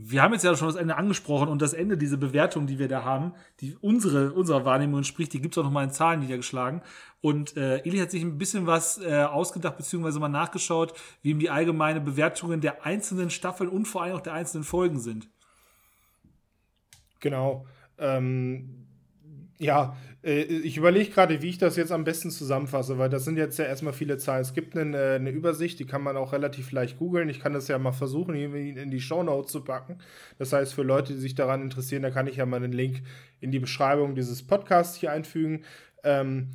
wir 0.05 0.23
haben 0.23 0.33
jetzt 0.33 0.45
ja 0.45 0.57
schon 0.57 0.69
das 0.69 0.77
Ende 0.77 0.97
angesprochen 0.97 1.49
und 1.49 1.63
das 1.63 1.73
Ende, 1.73 1.97
diese 1.97 2.19
Bewertung, 2.19 2.67
die 2.67 2.79
wir 2.79 2.89
da 2.89 3.05
haben, 3.05 3.35
die 3.61 3.77
unsere, 3.81 4.33
unserer 4.33 4.65
Wahrnehmung 4.65 4.99
entspricht, 4.99 5.33
die 5.33 5.41
gibt 5.41 5.55
es 5.55 5.59
auch 5.59 5.65
nochmal 5.65 5.85
in 5.85 5.91
Zahlen 5.91 6.21
niedergeschlagen. 6.21 6.83
Und 7.21 7.57
äh, 7.57 7.79
Eli 7.79 7.99
hat 7.99 8.11
sich 8.11 8.23
ein 8.23 8.39
bisschen 8.39 8.67
was 8.67 8.99
äh, 8.99 9.23
ausgedacht, 9.23 9.77
beziehungsweise 9.77 10.21
mal 10.21 10.29
nachgeschaut, 10.29 10.95
wie 11.23 11.31
ihm 11.31 11.39
die 11.39 11.51
allgemeine 11.51 12.01
Bewertungen 12.01 12.61
der 12.61 12.85
einzelnen 12.85 13.31
Staffeln 13.31 13.69
und 13.69 13.87
vor 13.87 14.03
allem 14.03 14.17
auch 14.17 14.21
der 14.21 14.35
einzelnen 14.35 14.65
Folgen 14.65 14.99
sind. 14.99 15.29
Genau. 17.21 17.67
Ähm, 17.99 18.88
ja, 19.59 19.97
äh, 20.23 20.43
ich 20.43 20.77
überlege 20.77 21.11
gerade, 21.11 21.43
wie 21.43 21.49
ich 21.49 21.59
das 21.59 21.77
jetzt 21.77 21.93
am 21.93 22.05
besten 22.05 22.31
zusammenfasse, 22.31 22.99
weil 22.99 23.11
das 23.11 23.25
sind 23.25 23.37
jetzt 23.37 23.59
ja 23.59 23.65
erstmal 23.65 23.93
viele 23.93 24.19
Zahlen. 24.19 24.43
Es 24.43 24.55
gibt 24.55 24.77
eine, 24.77 25.15
eine 25.15 25.31
Übersicht, 25.31 25.79
die 25.79 25.87
kann 25.87 26.03
man 26.03 26.17
auch 26.17 26.33
relativ 26.33 26.73
leicht 26.73 26.99
googeln. 26.99 27.29
Ich 27.29 27.41
kann 27.41 27.53
das 27.53 27.69
ja 27.69 27.79
mal 27.79 27.93
versuchen, 27.93 28.35
in 28.35 28.91
die 28.91 29.01
Shownotes 29.01 29.53
zu 29.53 29.65
packen. 29.65 29.99
Das 30.39 30.53
heißt, 30.53 30.75
für 30.75 30.83
Leute, 30.83 31.13
die 31.13 31.21
sich 31.21 31.35
daran 31.35 31.63
interessieren, 31.63 32.03
da 32.03 32.11
kann 32.11 32.27
ich 32.27 32.37
ja 32.37 32.47
mal 32.47 32.57
einen 32.57 32.73
Link 32.73 33.03
in 33.41 33.51
die 33.51 33.61
Beschreibung 33.61 34.15
dieses 34.15 34.47
Podcasts 34.47 34.97
hier 34.97 35.13
einfügen. 35.13 35.65
Ähm, 36.05 36.51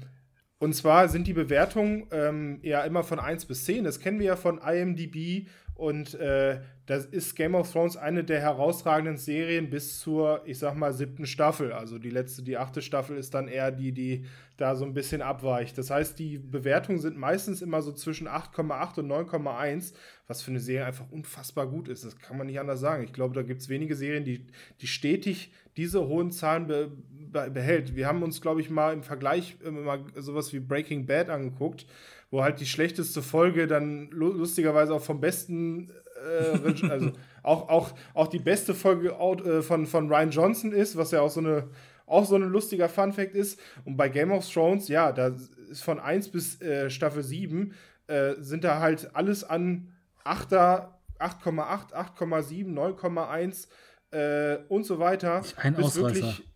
und 0.60 0.74
zwar 0.74 1.10
sind 1.10 1.28
die 1.28 1.34
Bewertungen 1.34 2.08
ähm, 2.12 2.60
ja 2.62 2.84
immer 2.84 3.04
von 3.04 3.20
1 3.20 3.46
bis 3.46 3.66
10. 3.66 3.84
Das 3.84 4.00
kennen 4.00 4.20
wir 4.20 4.28
ja 4.28 4.36
von 4.38 4.60
IMDb 4.60 5.50
Und 5.76 6.14
äh, 6.16 6.60
das 6.86 7.06
ist 7.06 7.36
Game 7.36 7.56
of 7.56 7.72
Thrones 7.72 7.98
eine 7.98 8.24
der 8.24 8.40
herausragenden 8.42 9.18
Serien 9.18 9.70
bis 9.70 10.00
zur, 10.00 10.42
ich 10.46 10.60
sag 10.60 10.76
mal, 10.76 10.94
siebten 10.94 11.26
Staffel. 11.26 11.72
Also 11.74 11.98
die 11.98 12.10
letzte, 12.10 12.44
die 12.44 12.58
achte 12.58 12.82
Staffel 12.82 13.18
ist 13.18 13.34
dann 13.34 13.48
eher 13.48 13.72
die, 13.72 13.92
die 13.92 14.26
da 14.58 14.76
so 14.76 14.86
ein 14.86 14.94
bisschen 14.94 15.22
abweicht. 15.22 15.78
Das 15.78 15.90
heißt, 15.90 16.20
die 16.20 16.38
Bewertungen 16.38 17.00
sind 17.00 17.18
meistens 17.18 17.62
immer 17.62 17.82
so 17.82 17.92
zwischen 17.92 18.28
8,8 18.28 19.00
und 19.00 19.12
9,1, 19.12 19.94
was 20.28 20.44
für 20.44 20.52
eine 20.52 20.60
Serie 20.60 20.86
einfach 20.86 21.10
unfassbar 21.10 21.68
gut 21.68 21.88
ist. 21.88 22.06
Das 22.06 22.20
kann 22.20 22.38
man 22.38 22.48
nicht 22.48 22.60
anders 22.60 22.80
sagen. 22.80 23.04
Ich 23.04 23.14
glaube, 23.14 23.34
da 23.34 23.42
gibt 23.42 23.62
es 23.62 23.70
wenige 23.70 23.96
Serien, 23.96 24.26
die, 24.26 24.46
die 24.82 24.88
stetig 24.88 25.52
diese 25.76 26.08
hohen 26.08 26.32
Zahlen 26.32 26.68
be, 26.68 26.92
be, 27.10 27.50
behält. 27.50 27.96
Wir 27.96 28.08
haben 28.08 28.22
uns, 28.22 28.42
glaube 28.42 28.62
ich, 28.62 28.70
mal 28.70 28.94
im 28.94 29.02
Vergleich 29.02 29.58
äh, 29.66 29.72
mal 29.72 30.04
sowas 30.16 30.54
wie 30.54 30.60
Breaking 30.60 31.08
Bad 31.08 31.30
angeguckt 31.30 31.88
wo 32.34 32.42
halt 32.42 32.60
die 32.60 32.66
schlechteste 32.66 33.22
Folge 33.22 33.68
dann 33.68 34.10
lustigerweise 34.10 34.96
auch 34.96 35.04
vom 35.04 35.22
besten, 35.22 35.92
äh, 36.28 36.88
also 36.90 37.12
auch, 37.44 37.70
auch, 37.70 37.94
auch 38.16 38.26
die 38.26 38.40
beste 38.40 38.74
Folge 38.74 39.10
äh, 39.12 39.62
von, 39.62 39.86
von 39.86 40.12
Ryan 40.12 40.32
Johnson 40.32 40.72
ist, 40.72 40.98
was 40.98 41.12
ja 41.12 41.22
auch 41.22 41.30
so 41.30 41.42
eine 41.42 41.70
auch 42.08 42.26
so 42.26 42.36
ein 42.36 42.42
lustiger 42.42 42.90
Funfact 42.90 43.36
ist. 43.36 43.60
Und 43.86 43.98
bei 43.98 44.10
Game 44.10 44.32
of 44.32 44.52
Thrones, 44.52 44.88
ja, 44.88 45.12
da 45.12 45.36
ist 45.70 45.84
von 45.84 46.00
1 46.00 46.30
bis 46.30 46.60
äh, 46.60 46.90
Staffel 46.90 47.22
7 47.22 47.76
äh, 48.08 48.34
sind 48.40 48.64
da 48.64 48.80
halt 48.80 49.16
alles 49.16 49.44
an 49.44 49.94
8er, 50.26 50.88
8,8, 51.20 51.94
8,7, 51.94 52.74
9,1 52.74 53.68
äh, 54.10 54.58
und 54.70 54.86
so 54.88 54.98
weiter. 54.98 55.44
Ein 55.58 55.76
bis 55.76 55.86
Ausreißer. 55.86 56.16
wirklich, 56.16 56.50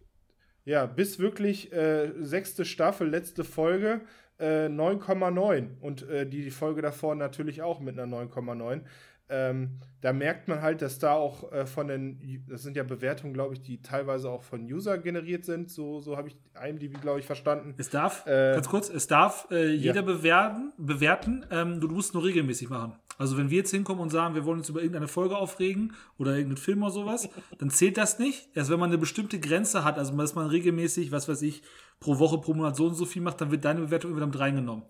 ja, 0.66 0.88
bis 0.88 1.20
wirklich 1.20 1.72
äh, 1.72 2.12
sechste 2.20 2.66
Staffel, 2.66 3.10
letzte 3.10 3.44
Folge 3.44 4.02
9,9 4.40 5.56
äh, 5.56 5.68
und 5.82 6.08
äh, 6.10 6.28
die 6.28 6.52
Folge 6.52 6.82
davor 6.82 7.16
natürlich 7.16 7.62
auch 7.62 7.80
mit 7.80 8.00
einer 8.00 8.16
9,9. 8.16 8.82
Ähm, 9.30 9.80
da 10.00 10.14
merkt 10.14 10.48
man 10.48 10.62
halt, 10.62 10.82
dass 10.82 11.00
da 11.00 11.14
auch 11.14 11.52
äh, 11.52 11.66
von 11.66 11.90
den, 11.90 12.46
das 12.48 12.64
sind 12.64 12.78
ja 12.78 12.84
Bewertungen, 12.84 13.34
glaube 13.34 13.56
ich, 13.56 13.62
die 13.62 13.82
teilweise 13.82 14.30
auch 14.30 14.44
von 14.44 14.62
User 14.62 14.98
generiert 14.98 15.44
sind. 15.44 15.70
So, 15.70 16.00
so 16.00 16.16
habe 16.16 16.30
ich 16.30 16.38
IMDb, 16.66 17.02
glaube 17.02 17.20
ich, 17.20 17.26
verstanden. 17.26 17.74
Es 17.78 17.90
darf, 17.90 18.26
Äh, 18.26 18.54
ganz 18.54 18.70
kurz, 18.70 18.90
es 18.90 19.08
darf 19.08 19.48
äh, 19.52 19.74
jeder 19.74 19.96
ja. 19.96 20.02
bewerten, 20.02 20.72
bewerten 20.78 21.46
ähm, 21.52 21.82
du, 21.82 21.88
du 21.88 21.96
musst 21.96 22.14
nur 22.14 22.24
regelmäßig 22.24 22.70
machen. 22.70 22.94
Also 23.18 23.38
wenn 23.38 23.50
wir 23.50 23.58
jetzt 23.58 23.72
hinkommen 23.72 24.02
und 24.02 24.10
sagen, 24.10 24.36
wir 24.36 24.46
wollen 24.46 24.60
uns 24.60 24.70
über 24.70 24.82
irgendeine 24.82 25.08
Folge 25.08 25.38
aufregen 25.38 25.94
oder 26.18 26.32
irgendeinen 26.32 26.58
Film 26.58 26.84
oder 26.84 26.92
sowas, 26.92 27.30
dann 27.58 27.70
zählt 27.70 27.98
das 27.98 28.20
nicht. 28.20 28.50
Erst 28.54 28.70
wenn 28.70 28.80
man 28.80 28.90
eine 28.90 28.98
bestimmte 28.98 29.40
Grenze 29.40 29.84
hat, 29.84 29.98
also 29.98 30.16
dass 30.16 30.36
man 30.36 30.48
regelmäßig, 30.48 31.12
was 31.12 31.28
weiß 31.28 31.42
ich, 31.42 31.64
pro 32.00 32.20
Woche, 32.20 32.38
pro 32.38 32.54
Monat 32.54 32.76
so 32.76 32.88
und 32.88 32.96
so 32.96 33.06
viel 33.06 33.22
macht, 33.22 33.42
dann 33.42 33.52
wird 33.52 33.66
deine 33.66 33.82
Bewertung 33.82 34.16
wieder 34.16 34.28
mit 34.28 34.40
reingenommen. 34.40 34.84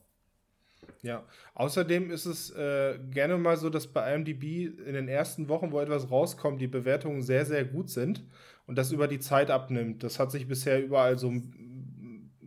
Ja, 1.03 1.23
außerdem 1.53 2.11
ist 2.11 2.25
es 2.25 2.49
äh, 2.51 2.99
gerne 3.11 3.37
mal 3.37 3.57
so, 3.57 3.69
dass 3.69 3.87
bei 3.87 4.13
IMDb 4.13 4.43
in 4.85 4.93
den 4.93 5.07
ersten 5.07 5.47
Wochen, 5.47 5.71
wo 5.71 5.79
etwas 5.79 6.09
rauskommt, 6.09 6.59
die 6.59 6.67
Bewertungen 6.67 7.21
sehr, 7.21 7.45
sehr 7.45 7.65
gut 7.65 7.89
sind 7.89 8.23
und 8.65 8.77
das 8.77 8.91
über 8.91 9.07
die 9.07 9.19
Zeit 9.19 9.51
abnimmt. 9.51 10.03
Das 10.03 10.19
hat 10.19 10.31
sich 10.31 10.47
bisher 10.47 10.83
überall 10.83 11.17
so, 11.17 11.31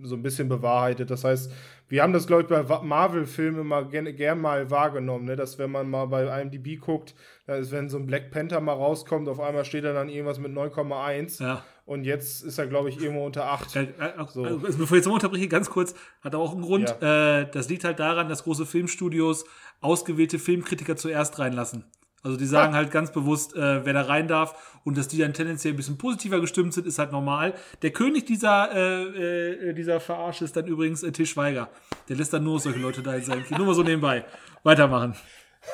so 0.03 0.15
ein 0.15 0.23
bisschen 0.23 0.49
bewahrheitet. 0.49 1.11
Das 1.11 1.25
heißt, 1.25 1.53
wir 1.91 2.03
haben 2.05 2.13
das, 2.13 2.27
glaube 2.29 2.43
ich, 2.43 2.49
bei 2.49 2.63
Marvel-Filmen 2.63 3.61
immer 3.61 3.85
gern, 3.85 4.15
gern 4.15 4.41
mal 4.41 4.71
wahrgenommen, 4.71 5.25
ne? 5.25 5.35
dass 5.37 5.59
wenn 5.59 5.71
man 5.73 5.91
mal 5.91 6.07
bei 6.07 6.41
IMDb 6.41 6.81
guckt, 6.81 7.15
dann 7.47 7.61
ist, 7.61 7.73
wenn 7.73 7.89
so 7.89 7.99
ein 7.99 8.07
Black 8.07 8.31
Panther 8.31 8.61
mal 8.61 8.73
rauskommt, 8.75 9.29
auf 9.29 9.41
einmal 9.41 9.65
steht 9.65 9.85
da 9.85 9.93
dann 9.93 10.09
irgendwas 10.09 10.39
mit 10.39 10.53
9,1 10.53 11.43
Ja. 11.43 11.65
und 11.87 12.05
jetzt 12.05 12.43
ist 12.45 12.59
er, 12.59 12.69
glaube 12.69 12.91
ich, 12.91 13.03
irgendwo 13.03 13.27
unter 13.27 13.47
8. 13.51 13.75
Äh, 13.75 13.83
äh, 13.83 13.87
So. 14.29 14.45
also, 14.45 14.59
bevor 14.61 14.83
ich 14.97 15.01
jetzt 15.03 15.07
mal 15.07 15.15
unterbreche, 15.15 15.49
ganz 15.49 15.69
kurz, 15.69 15.95
hat 16.23 16.35
auch 16.37 16.53
einen 16.53 16.63
Grund. 16.63 16.91
Äh, 17.03 17.51
das 17.51 17.69
liegt 17.69 17.83
halt 17.83 17.99
daran, 17.99 18.29
dass 18.29 18.45
große 18.45 18.67
Filmstudios 18.67 19.45
ausgewählte 19.81 20.39
Filmkritiker 20.39 20.97
zuerst 20.97 21.39
reinlassen. 21.41 21.85
Also 22.23 22.37
die 22.37 22.45
sagen 22.47 22.75
halt 22.75 22.91
ganz 22.91 23.13
bewusst, 23.13 23.57
äh, 23.57 23.85
wer 23.85 23.93
da 23.95 24.03
rein 24.03 24.29
darf 24.29 24.79
und 24.85 24.99
dass 24.99 25.09
die 25.09 25.19
dann 25.19 25.33
tendenziell 25.33 25.73
ein 25.73 25.77
bisschen 25.77 25.97
positiver 25.97 26.41
gestimmt 26.41 26.75
sind, 26.75 26.87
ist 26.87 26.99
halt 26.99 27.13
normal. 27.13 27.55
Der 27.81 27.91
König 27.93 28.27
dieser, 28.27 28.71
äh, 28.75 29.69
äh, 29.71 29.73
dieser 29.73 30.01
Verarsche 30.01 30.45
ist 30.45 30.55
dann 30.55 30.67
übrigens 30.67 31.03
äh, 31.03 31.13
Til 31.13 31.25
Schweiger. 31.27 31.71
Der 32.09 32.17
lässt 32.17 32.33
dann 32.33 32.45
nur 32.45 32.61
solche 32.61 32.79
Leute 32.79 33.03
da 33.03 33.15
in 33.15 33.25
Kino. 33.25 33.59
Nur 33.59 33.67
mal 33.69 33.75
so 33.75 33.83
nebenbei. 33.83 34.25
Weitermachen. 34.63 35.15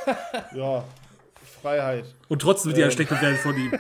Ja, 0.55 0.85
Freiheit. 1.63 2.05
Und 2.29 2.43
trotzdem 2.43 2.71
wird 2.71 2.79
die 2.79 2.83
Ähm. 2.83 2.91
schlecht 2.91 3.11
bewertet 3.11 3.39
von 3.39 3.57
ihm. 3.57 3.73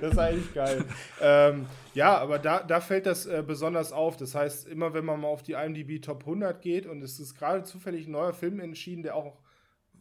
Das 0.00 0.12
ist 0.12 0.18
eigentlich 0.18 0.52
geil. 0.52 0.84
ähm, 1.20 1.66
ja, 1.94 2.18
aber 2.18 2.38
da, 2.38 2.62
da 2.62 2.80
fällt 2.80 3.06
das 3.06 3.24
äh, 3.24 3.42
besonders 3.46 3.92
auf. 3.92 4.16
Das 4.18 4.34
heißt, 4.34 4.68
immer 4.68 4.92
wenn 4.92 5.04
man 5.06 5.20
mal 5.20 5.28
auf 5.28 5.42
die 5.42 5.52
IMDb 5.52 6.02
Top 6.02 6.20
100 6.20 6.60
geht 6.60 6.86
und 6.86 7.02
es 7.02 7.18
ist 7.18 7.34
gerade 7.34 7.62
zufällig 7.62 8.06
ein 8.06 8.12
neuer 8.12 8.34
Film 8.34 8.60
entschieden, 8.60 9.02
der 9.02 9.14
auch 9.14 9.38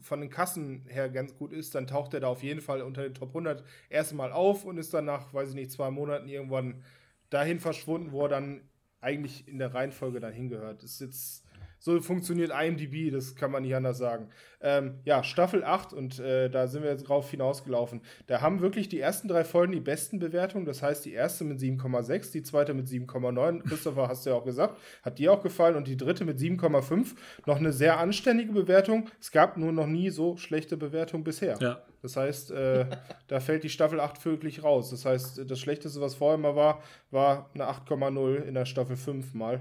von 0.03 0.21
den 0.21 0.29
Kassen 0.29 0.85
her 0.87 1.09
ganz 1.09 1.35
gut 1.35 1.53
ist, 1.53 1.75
dann 1.75 1.87
taucht 1.87 2.13
er 2.13 2.19
da 2.19 2.27
auf 2.27 2.43
jeden 2.43 2.61
Fall 2.61 2.81
unter 2.81 3.03
den 3.03 3.13
Top 3.13 3.29
100 3.29 3.63
erstmal 3.89 4.31
auf 4.31 4.65
und 4.65 4.77
ist 4.77 4.93
dann 4.93 5.05
nach, 5.05 5.33
weiß 5.33 5.49
ich 5.49 5.55
nicht, 5.55 5.71
zwei 5.71 5.89
Monaten 5.89 6.27
irgendwann 6.27 6.83
dahin 7.29 7.59
verschwunden, 7.59 8.11
wo 8.11 8.23
er 8.23 8.29
dann 8.29 8.69
eigentlich 8.99 9.47
in 9.47 9.59
der 9.59 9.73
Reihenfolge 9.73 10.19
dann 10.19 10.33
hingehört. 10.33 10.83
Ist 10.83 11.01
jetzt 11.01 11.42
so 11.83 11.99
funktioniert 11.99 12.49
IMDb, 12.57 13.11
das 13.11 13.35
kann 13.35 13.51
man 13.51 13.63
nicht 13.63 13.75
anders 13.75 13.97
sagen. 13.97 14.29
Ähm, 14.61 14.99
ja, 15.03 15.21
Staffel 15.21 15.65
8 15.65 15.91
und 15.91 16.17
äh, 16.17 16.49
da 16.49 16.67
sind 16.67 16.81
wir 16.81 16.89
jetzt 16.89 17.09
drauf 17.09 17.29
hinausgelaufen. 17.29 17.99
Da 18.27 18.39
haben 18.39 18.61
wirklich 18.61 18.87
die 18.87 19.01
ersten 19.01 19.27
drei 19.27 19.43
Folgen 19.43 19.73
die 19.73 19.81
besten 19.81 20.17
Bewertungen. 20.17 20.63
Das 20.63 20.81
heißt, 20.81 21.03
die 21.03 21.11
erste 21.11 21.43
mit 21.43 21.59
7,6, 21.59 22.31
die 22.31 22.41
zweite 22.41 22.73
mit 22.73 22.87
7,9. 22.87 23.63
Christopher, 23.63 24.07
hast 24.07 24.25
du 24.25 24.29
ja 24.29 24.37
auch 24.37 24.45
gesagt, 24.45 24.77
hat 25.03 25.19
dir 25.19 25.33
auch 25.33 25.43
gefallen. 25.43 25.75
Und 25.75 25.89
die 25.89 25.97
dritte 25.97 26.23
mit 26.23 26.39
7,5. 26.39 27.15
Noch 27.45 27.57
eine 27.57 27.73
sehr 27.73 27.99
anständige 27.99 28.53
Bewertung. 28.53 29.09
Es 29.19 29.31
gab 29.31 29.57
nur 29.57 29.73
noch 29.73 29.87
nie 29.87 30.09
so 30.09 30.37
schlechte 30.37 30.77
Bewertungen 30.77 31.25
bisher. 31.25 31.57
Ja. 31.59 31.81
Das 32.01 32.15
heißt, 32.15 32.51
äh, 32.51 32.85
da 33.27 33.41
fällt 33.41 33.65
die 33.65 33.69
Staffel 33.69 33.99
8 33.99 34.23
wirklich 34.25 34.63
raus. 34.63 34.89
Das 34.89 35.03
heißt, 35.03 35.51
das 35.51 35.59
Schlechteste, 35.59 35.99
was 35.99 36.15
vorher 36.15 36.37
mal 36.37 36.55
war, 36.55 36.81
war 37.11 37.49
eine 37.53 37.65
8,0 37.65 38.35
in 38.35 38.53
der 38.53 38.63
Staffel 38.63 38.95
5 38.95 39.33
mal. 39.33 39.59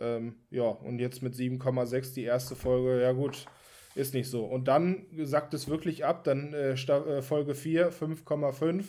Ähm, 0.00 0.34
ja, 0.50 0.64
und 0.64 0.98
jetzt 0.98 1.22
mit 1.22 1.34
7,6 1.34 2.14
die 2.14 2.24
erste 2.24 2.56
Folge, 2.56 3.00
ja 3.02 3.12
gut, 3.12 3.46
ist 3.94 4.14
nicht 4.14 4.28
so. 4.28 4.44
Und 4.44 4.68
dann 4.68 5.06
sackt 5.22 5.54
es 5.54 5.68
wirklich 5.68 6.04
ab, 6.04 6.24
dann 6.24 6.54
äh, 6.54 6.72
äh, 6.72 7.22
Folge 7.22 7.54
4, 7.54 7.92
5,5, 7.92 8.84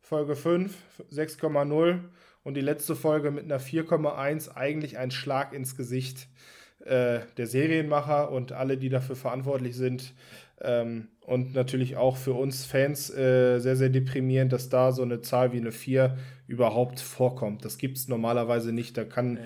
Folge 0.00 0.36
5, 0.36 0.76
6,0 1.10 2.00
und 2.42 2.54
die 2.54 2.60
letzte 2.60 2.94
Folge 2.94 3.30
mit 3.30 3.44
einer 3.44 3.60
4,1, 3.60 4.54
eigentlich 4.54 4.98
ein 4.98 5.10
Schlag 5.10 5.52
ins 5.52 5.76
Gesicht 5.76 6.28
äh, 6.84 7.20
der 7.36 7.46
Serienmacher 7.46 8.30
und 8.30 8.52
alle, 8.52 8.76
die 8.76 8.90
dafür 8.90 9.16
verantwortlich 9.16 9.76
sind. 9.76 10.12
Ähm, 10.60 11.08
und 11.22 11.54
natürlich 11.54 11.96
auch 11.96 12.16
für 12.16 12.34
uns 12.34 12.66
Fans 12.66 13.10
äh, 13.10 13.58
sehr, 13.58 13.76
sehr 13.76 13.88
deprimierend, 13.88 14.52
dass 14.52 14.68
da 14.68 14.92
so 14.92 15.02
eine 15.02 15.22
Zahl 15.22 15.52
wie 15.52 15.58
eine 15.58 15.72
4 15.72 16.18
überhaupt 16.46 17.00
vorkommt. 17.00 17.64
Das 17.64 17.78
gibt 17.78 17.96
es 17.96 18.08
normalerweise 18.08 18.72
nicht. 18.72 18.96
Da 18.98 19.04
kann 19.04 19.38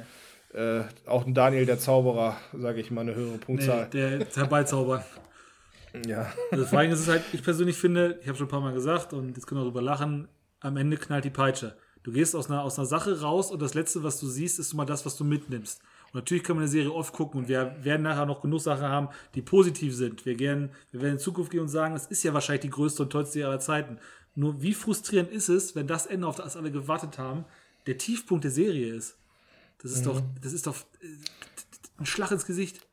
äh, 0.54 0.82
auch 1.06 1.26
ein 1.26 1.34
Daniel 1.34 1.66
der 1.66 1.78
Zauberer, 1.78 2.36
sage 2.56 2.80
ich 2.80 2.90
mal, 2.90 3.02
eine 3.02 3.14
höhere 3.14 3.32
Nee, 3.32 3.38
Punktzahl. 3.38 3.88
der 3.92 4.26
herbeizaubern. 4.34 5.02
ja. 6.06 6.32
Also 6.50 6.66
vor 6.66 6.78
allem 6.78 6.90
ist 6.92 7.00
es 7.00 7.08
halt, 7.08 7.22
ich 7.32 7.42
persönlich 7.42 7.76
finde, 7.76 8.18
ich 8.22 8.28
habe 8.28 8.36
schon 8.38 8.46
ein 8.46 8.50
paar 8.50 8.60
Mal 8.60 8.72
gesagt 8.72 9.12
und 9.12 9.36
jetzt 9.36 9.46
können 9.46 9.60
wir 9.60 9.64
darüber 9.64 9.82
lachen, 9.82 10.28
am 10.60 10.76
Ende 10.76 10.96
knallt 10.96 11.24
die 11.24 11.30
Peitsche. 11.30 11.76
Du 12.02 12.12
gehst 12.12 12.34
aus 12.34 12.48
einer, 12.48 12.62
aus 12.62 12.78
einer 12.78 12.86
Sache 12.86 13.20
raus 13.20 13.50
und 13.50 13.60
das 13.60 13.74
Letzte, 13.74 14.02
was 14.02 14.18
du 14.18 14.26
siehst, 14.26 14.58
ist 14.58 14.72
mal 14.74 14.84
das, 14.86 15.04
was 15.04 15.16
du 15.16 15.24
mitnimmst. 15.24 15.80
Und 16.06 16.14
natürlich 16.14 16.42
können 16.42 16.58
wir 16.58 16.62
eine 16.62 16.70
Serie 16.70 16.92
oft 16.92 17.12
gucken 17.12 17.40
und 17.42 17.48
wir 17.48 17.76
werden 17.82 18.02
nachher 18.02 18.24
noch 18.24 18.40
genug 18.40 18.60
Sachen 18.60 18.86
haben, 18.86 19.08
die 19.34 19.42
positiv 19.42 19.94
sind. 19.94 20.24
Wir, 20.24 20.34
gern, 20.34 20.70
wir 20.90 21.02
werden 21.02 21.14
in 21.14 21.18
Zukunft 21.18 21.50
gehen 21.50 21.60
und 21.60 21.68
sagen, 21.68 21.92
das 21.94 22.06
ist 22.06 22.22
ja 22.22 22.32
wahrscheinlich 22.32 22.62
die 22.62 22.70
größte 22.70 23.02
und 23.02 23.10
tollste 23.10 23.44
aller 23.46 23.60
Zeiten. 23.60 23.98
Nur 24.34 24.62
wie 24.62 24.72
frustrierend 24.72 25.30
ist 25.30 25.48
es, 25.50 25.74
wenn 25.76 25.86
das 25.86 26.06
Ende, 26.06 26.26
auf 26.26 26.36
das 26.36 26.56
alle 26.56 26.70
gewartet 26.70 27.18
haben, 27.18 27.44
der 27.86 27.98
Tiefpunkt 27.98 28.44
der 28.44 28.52
Serie 28.52 28.94
ist. 28.94 29.17
Das 29.82 29.92
ist 29.92 30.06
doch, 30.06 30.22
das 30.42 30.52
ist 30.52 30.66
doch 30.66 30.76
äh, 31.00 31.06
ein 31.98 32.06
Schlag 32.06 32.30
ins 32.30 32.46
Gesicht. 32.46 32.86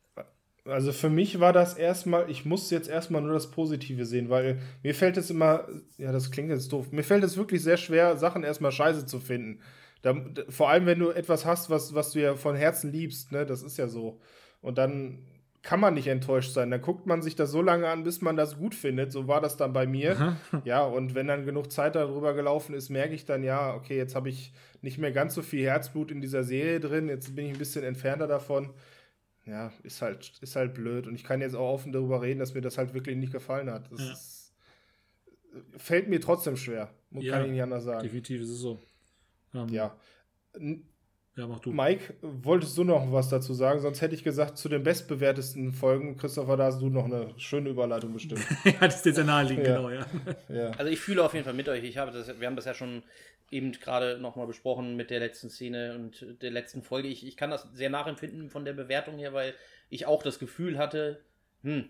Also 0.66 0.94
für 0.94 1.10
mich 1.10 1.40
war 1.40 1.54
das 1.54 1.76
erstmal, 1.76 2.30
ich 2.30 2.44
muss 2.44 2.72
jetzt 2.72 2.90
erstmal 2.90 3.22
nur 3.22 3.34
das 3.34 3.52
Positive 3.52 4.06
sehen, 4.06 4.30
weil 4.30 4.60
mir 4.82 4.96
fällt 4.96 5.16
es 5.16 5.30
immer, 5.30 5.68
ja, 5.98 6.12
das 6.12 6.32
klingt 6.32 6.50
jetzt 6.50 6.72
doof, 6.74 6.92
mir 6.92 7.04
fällt 7.04 7.24
es 7.24 7.38
wirklich 7.38 7.62
sehr 7.62 7.78
schwer, 7.78 8.18
Sachen 8.18 8.44
erstmal 8.44 8.72
scheiße 8.72 9.06
zu 9.06 9.20
finden. 9.20 9.62
Da, 10.02 10.16
vor 10.50 10.70
allem, 10.70 10.88
wenn 10.88 11.00
du 11.00 11.12
etwas 11.12 11.46
hast, 11.46 11.70
was, 11.70 11.94
was 11.94 12.12
du 12.12 12.22
ja 12.22 12.36
von 12.36 12.56
Herzen 12.56 12.92
liebst, 12.92 13.32
ne, 13.32 13.46
das 13.46 13.62
ist 13.62 13.78
ja 13.78 13.88
so. 13.88 14.20
Und 14.62 14.80
dann 14.80 15.20
kann 15.66 15.80
man 15.80 15.96
nicht 15.96 16.08
enttäuscht 16.08 16.54
sein. 16.54 16.70
Dann 16.70 16.82
guckt 16.82 17.08
man 17.08 17.22
sich 17.24 17.36
das 17.36 17.50
so 17.52 17.62
lange 17.62 17.90
an, 17.90 18.04
bis 18.04 18.22
man 18.22 18.38
das 18.38 18.58
gut 18.58 18.76
findet. 18.76 19.12
So 19.12 19.28
war 19.28 19.42
das 19.42 19.58
dann 19.58 19.74
bei 19.74 19.88
mir. 19.88 20.38
Ja, 20.64 20.84
und 20.86 21.16
wenn 21.16 21.28
dann 21.28 21.46
genug 21.46 21.72
Zeit 21.72 21.96
darüber 21.96 22.34
gelaufen 22.36 22.76
ist, 22.76 22.90
merke 22.90 23.16
ich 23.16 23.26
dann, 23.26 23.44
ja, 23.44 23.74
okay, 23.74 23.98
jetzt 23.98 24.16
habe 24.16 24.30
ich 24.30 24.54
nicht 24.82 25.00
mehr 25.00 25.12
ganz 25.12 25.34
so 25.34 25.42
viel 25.42 25.66
Herzblut 25.66 26.12
in 26.12 26.22
dieser 26.22 26.44
Serie 26.44 26.80
drin. 26.80 27.10
Jetzt 27.10 27.36
bin 27.36 27.46
ich 27.48 27.54
ein 27.54 27.58
bisschen 27.58 27.84
entfernter 27.84 28.28
davon. 28.28 28.74
Ja, 29.46 29.72
ist 29.84 30.02
halt, 30.02 30.34
ist 30.42 30.56
halt 30.56 30.76
blöd. 30.76 31.08
Und 31.08 31.16
ich 31.16 31.24
kann 31.24 31.42
jetzt 31.42 31.56
auch 31.56 31.74
offen 31.74 31.92
darüber 31.92 32.22
reden, 32.22 32.40
dass 32.40 32.54
mir 32.54 32.62
das 32.62 32.78
halt 32.78 32.94
wirklich 32.94 33.18
nicht 33.18 33.34
gefallen 33.34 33.70
hat. 33.72 33.92
Das 33.92 34.00
Ja. 34.02 34.12
ist, 34.14 34.54
fällt 35.78 36.10
mir 36.10 36.22
trotzdem 36.22 36.58
schwer. 36.58 36.90
Kann 37.12 37.22
Ja. 37.22 37.44
ich 37.44 37.52
nicht 37.52 37.62
anders 37.64 37.84
sagen. 37.84 38.04
Definitiv 38.04 38.42
ist 38.42 38.50
es 38.50 38.60
so. 38.60 38.80
Ähm, 39.54 39.68
Ja. 39.70 39.96
Ja, 41.38 41.48
mach 41.48 41.60
du. 41.60 41.72
Mike, 41.72 42.14
wolltest 42.22 42.78
du 42.78 42.86
noch 42.86 43.12
was 43.12 43.30
dazu 43.30 43.54
sagen? 43.54 43.82
Sonst 43.82 44.02
hätte 44.02 44.16
ich 44.16 44.24
gesagt, 44.24 44.58
zu 44.58 44.70
den 44.70 44.84
bestbewertesten 44.84 45.74
Folgen, 45.74 46.16
Christopher, 46.16 46.56
da 46.56 46.66
hast 46.66 46.82
du 46.82 46.90
noch 46.90 47.06
eine 47.06 47.34
schöne 47.38 47.70
Überleitung 47.70 48.14
bestimmt. 48.14 48.42
ja, 48.64 48.72
das 48.80 48.98
ist 48.98 49.06
jetzt 49.06 49.18
ja 49.18 49.26
naheliegend, 49.26 49.68
Ja. 49.68 49.76
genau, 49.76 49.90
ja. 49.90 50.06
ja. 50.48 50.70
Also 50.72 50.92
ich 50.92 51.00
fühle 51.00 51.24
auf 51.24 51.34
jeden 51.34 51.44
Fall 51.44 51.54
mit 51.54 51.68
euch. 51.68 51.84
Ich 51.84 51.98
habe 51.98 52.12
das, 52.12 52.40
wir 52.40 52.48
haben 52.48 52.56
das 52.56 52.66
ja 52.66 52.74
schon 52.74 53.04
eben 53.52 53.74
gerade 53.74 54.18
nochmal 54.18 54.48
besprochen 54.48 54.96
mit 54.96 55.10
der 55.10 55.20
letzten 55.20 55.50
Szene 55.50 55.96
und 55.96 56.42
der 56.42 56.52
letzten 56.52 56.84
Folge. 56.84 57.10
Ich, 57.10 57.26
ich 57.28 57.36
kann 57.36 57.50
das 57.52 57.68
sehr 57.74 57.90
nachempfinden 57.90 58.50
von 58.50 58.64
der 58.64 58.74
Bewertung 58.74 59.18
her, 59.18 59.34
weil 59.34 59.54
ich 59.90 60.06
auch 60.06 60.24
das 60.24 60.40
Gefühl 60.40 60.78
hatte, 60.78 61.22
hm, 61.64 61.90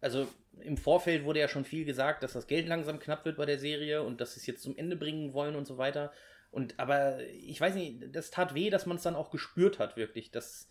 also 0.00 0.26
im 0.60 0.76
Vorfeld 0.76 1.24
wurde 1.24 1.38
ja 1.40 1.48
schon 1.48 1.64
viel 1.64 1.84
gesagt, 1.84 2.22
dass 2.22 2.32
das 2.32 2.46
Geld 2.48 2.66
langsam 2.66 2.98
knapp 2.98 3.24
wird 3.24 3.36
bei 3.36 3.46
der 3.46 3.58
Serie 3.58 4.02
und 4.02 4.20
dass 4.20 4.34
sie 4.34 4.40
es 4.40 4.46
jetzt 4.46 4.62
zum 4.62 4.76
Ende 4.76 4.96
bringen 4.96 5.32
wollen 5.32 5.54
und 5.54 5.66
so 5.66 5.78
weiter. 5.78 6.12
Und 6.52 6.78
aber 6.78 7.18
ich 7.30 7.60
weiß 7.60 7.74
nicht, 7.74 8.14
das 8.14 8.30
tat 8.30 8.54
weh, 8.54 8.68
dass 8.70 8.84
man 8.84 8.98
es 8.98 9.02
dann 9.02 9.16
auch 9.16 9.30
gespürt 9.30 9.78
hat, 9.78 9.96
wirklich. 9.96 10.30
Das, 10.30 10.68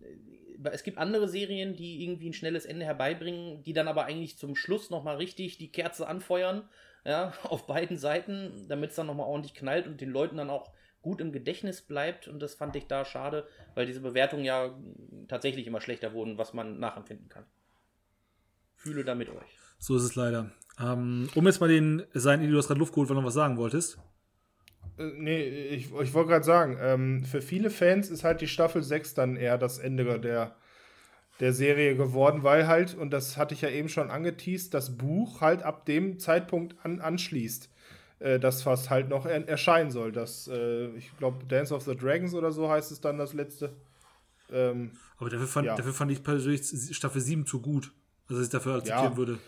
äh, 0.00 0.68
es 0.70 0.84
gibt 0.84 0.98
andere 0.98 1.28
Serien, 1.28 1.74
die 1.74 2.02
irgendwie 2.02 2.30
ein 2.30 2.32
schnelles 2.32 2.64
Ende 2.64 2.86
herbeibringen, 2.86 3.62
die 3.64 3.72
dann 3.72 3.88
aber 3.88 4.04
eigentlich 4.04 4.38
zum 4.38 4.54
Schluss 4.54 4.88
nochmal 4.88 5.16
richtig 5.16 5.58
die 5.58 5.72
Kerze 5.72 6.06
anfeuern, 6.06 6.68
ja, 7.04 7.34
auf 7.42 7.66
beiden 7.66 7.98
Seiten, 7.98 8.66
damit 8.68 8.90
es 8.90 8.96
dann 8.96 9.08
nochmal 9.08 9.26
ordentlich 9.26 9.54
knallt 9.54 9.88
und 9.88 10.00
den 10.00 10.10
Leuten 10.10 10.36
dann 10.36 10.48
auch 10.48 10.70
gut 11.02 11.20
im 11.20 11.32
Gedächtnis 11.32 11.82
bleibt. 11.82 12.28
Und 12.28 12.38
das 12.38 12.54
fand 12.54 12.76
ich 12.76 12.86
da 12.86 13.04
schade, 13.04 13.48
weil 13.74 13.86
diese 13.86 14.00
Bewertungen 14.00 14.44
ja 14.44 14.78
tatsächlich 15.26 15.66
immer 15.66 15.80
schlechter 15.80 16.12
wurden, 16.12 16.38
was 16.38 16.54
man 16.54 16.78
nachempfinden 16.78 17.28
kann. 17.28 17.46
Fühle 18.76 19.04
da 19.04 19.16
mit 19.16 19.28
euch. 19.28 19.58
So 19.78 19.96
ist 19.96 20.04
es 20.04 20.14
leider. 20.14 20.52
Ähm, 20.78 21.28
um 21.34 21.46
jetzt 21.46 21.60
mal 21.60 21.68
den 21.68 22.04
sein, 22.14 22.48
du 22.48 22.56
hast 22.56 22.68
gerade 22.68 22.78
Luft 22.78 22.92
geholt, 22.92 23.08
weil 23.08 23.16
du 23.16 23.22
noch 23.22 23.26
was 23.26 23.34
sagen 23.34 23.56
wolltest. 23.56 23.98
Äh, 24.98 25.04
Nee, 25.16 25.42
ich, 25.44 25.92
ich 25.92 26.14
wollte 26.14 26.30
gerade 26.30 26.44
sagen, 26.44 26.78
ähm, 26.80 27.24
für 27.24 27.42
viele 27.42 27.70
Fans 27.70 28.10
ist 28.10 28.24
halt 28.24 28.40
die 28.40 28.48
Staffel 28.48 28.82
6 28.82 29.14
dann 29.14 29.36
eher 29.36 29.58
das 29.58 29.78
Ende 29.78 30.18
der, 30.20 30.56
der 31.40 31.52
Serie 31.52 31.96
geworden, 31.96 32.42
weil 32.42 32.66
halt, 32.66 32.94
und 32.94 33.10
das 33.10 33.36
hatte 33.36 33.54
ich 33.54 33.60
ja 33.62 33.68
eben 33.68 33.88
schon 33.88 34.10
angeteased, 34.10 34.72
das 34.72 34.96
Buch 34.96 35.40
halt 35.40 35.62
ab 35.62 35.84
dem 35.86 36.18
Zeitpunkt 36.18 36.76
an, 36.82 37.00
anschließt, 37.00 37.68
äh, 38.20 38.38
das 38.38 38.62
fast 38.62 38.88
halt 38.90 39.08
noch 39.08 39.26
er, 39.26 39.46
erscheinen 39.48 39.90
soll. 39.90 40.12
Das, 40.12 40.48
äh, 40.48 40.86
ich 40.96 41.16
glaube, 41.18 41.44
Dance 41.46 41.74
of 41.74 41.82
the 41.84 41.94
Dragons 41.96 42.34
oder 42.34 42.52
so 42.52 42.70
heißt 42.70 42.90
es 42.90 43.00
dann 43.00 43.18
das 43.18 43.34
letzte. 43.34 43.74
Ähm, 44.50 44.92
Aber 45.18 45.28
dafür 45.28 45.46
fand, 45.46 45.66
Ja. 45.66 45.74
dafür 45.76 45.92
fand 45.92 46.12
ich 46.12 46.22
persönlich 46.22 46.62
Staffel 46.96 47.20
7 47.20 47.46
zu 47.46 47.60
gut. 47.60 47.92
Also, 48.28 48.40
dass 48.40 48.46
ich 48.48 48.52
dafür 48.52 48.76
akzeptieren 48.76 49.12
Ja. 49.12 49.16
würde. 49.16 49.38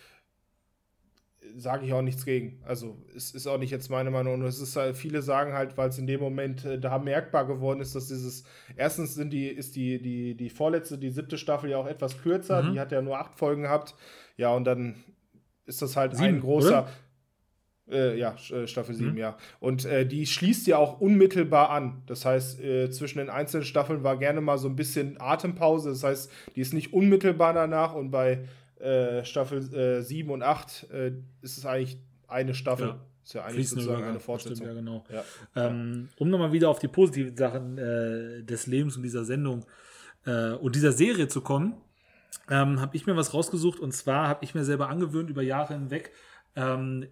Sage 1.60 1.84
ich 1.86 1.92
auch 1.92 2.02
nichts 2.02 2.24
gegen. 2.24 2.60
Also 2.64 2.96
es 3.16 3.32
ist 3.32 3.46
auch 3.46 3.58
nicht 3.58 3.70
jetzt 3.70 3.90
meine 3.90 4.10
Meinung. 4.10 4.34
Und 4.34 4.42
es 4.44 4.60
ist 4.60 4.76
halt, 4.76 4.96
viele 4.96 5.22
sagen 5.22 5.52
halt, 5.52 5.76
weil 5.76 5.88
es 5.88 5.98
in 5.98 6.06
dem 6.06 6.20
Moment 6.20 6.64
äh, 6.64 6.78
da 6.78 6.98
merkbar 6.98 7.46
geworden 7.46 7.80
ist, 7.80 7.94
dass 7.94 8.08
dieses, 8.08 8.44
erstens 8.76 9.14
sind 9.14 9.30
die, 9.30 9.48
ist 9.48 9.74
die, 9.76 10.00
die, 10.00 10.34
die 10.36 10.50
vorletzte, 10.50 10.96
die 10.98 11.10
siebte 11.10 11.36
Staffel 11.38 11.70
ja 11.70 11.76
auch 11.78 11.86
etwas 11.86 12.22
kürzer, 12.22 12.62
Mhm. 12.62 12.72
die 12.72 12.80
hat 12.80 12.92
ja 12.92 13.02
nur 13.02 13.18
acht 13.18 13.34
Folgen 13.38 13.62
gehabt. 13.62 13.94
Ja, 14.36 14.54
und 14.54 14.64
dann 14.64 14.94
ist 15.66 15.82
das 15.82 15.96
halt 15.96 16.16
Sieben, 16.16 16.36
ein 16.36 16.40
großer. 16.40 16.82
oder? 16.84 16.88
Äh, 17.90 18.18
ja, 18.18 18.36
äh, 18.52 18.66
Staffel 18.66 18.94
7, 18.94 19.12
Mhm. 19.12 19.16
ja. 19.16 19.36
Und 19.60 19.86
äh, 19.86 20.04
die 20.06 20.26
schließt 20.26 20.66
ja 20.66 20.76
auch 20.76 21.00
unmittelbar 21.00 21.70
an. 21.70 22.02
Das 22.06 22.24
heißt, 22.26 22.60
äh, 22.60 22.90
zwischen 22.90 23.18
den 23.18 23.30
einzelnen 23.30 23.64
Staffeln 23.64 24.04
war 24.04 24.18
gerne 24.18 24.42
mal 24.42 24.58
so 24.58 24.68
ein 24.68 24.76
bisschen 24.76 25.18
Atempause. 25.20 25.88
Das 25.90 26.04
heißt, 26.04 26.30
die 26.54 26.60
ist 26.60 26.74
nicht 26.74 26.92
unmittelbar 26.92 27.54
danach 27.54 27.94
und 27.94 28.10
bei 28.10 28.40
äh, 28.80 29.24
Staffel 29.24 29.74
äh, 29.74 30.02
7 30.02 30.30
und 30.30 30.42
8 30.42 30.86
äh, 30.90 31.12
ist 31.42 31.58
es 31.58 31.66
eigentlich 31.66 31.98
eine 32.26 32.54
Staffel. 32.54 32.88
Ja. 32.88 33.04
Ist 33.24 33.34
ja 33.34 33.44
eigentlich 33.44 33.68
sozusagen 33.68 34.04
eine 34.04 34.20
Fortsetzung. 34.20 34.66
stimmt, 34.66 34.70
ja, 34.70 34.80
genau. 34.80 35.04
Ja. 35.12 35.24
Ähm, 35.66 36.08
um 36.16 36.30
nochmal 36.30 36.52
wieder 36.52 36.70
auf 36.70 36.78
die 36.78 36.88
positiven 36.88 37.36
Sachen 37.36 37.76
äh, 37.76 38.42
des 38.42 38.66
Lebens 38.66 38.96
und 38.96 39.02
dieser 39.02 39.24
Sendung 39.24 39.66
äh, 40.24 40.52
und 40.52 40.74
dieser 40.74 40.92
Serie 40.92 41.28
zu 41.28 41.42
kommen, 41.42 41.74
ähm, 42.48 42.80
habe 42.80 42.96
ich 42.96 43.06
mir 43.06 43.16
was 43.16 43.34
rausgesucht 43.34 43.80
und 43.80 43.92
zwar 43.92 44.28
habe 44.28 44.44
ich 44.44 44.54
mir 44.54 44.64
selber 44.64 44.88
angewöhnt, 44.88 45.28
über 45.28 45.42
Jahre 45.42 45.74
hinweg 45.74 46.12
ähm, 46.56 47.06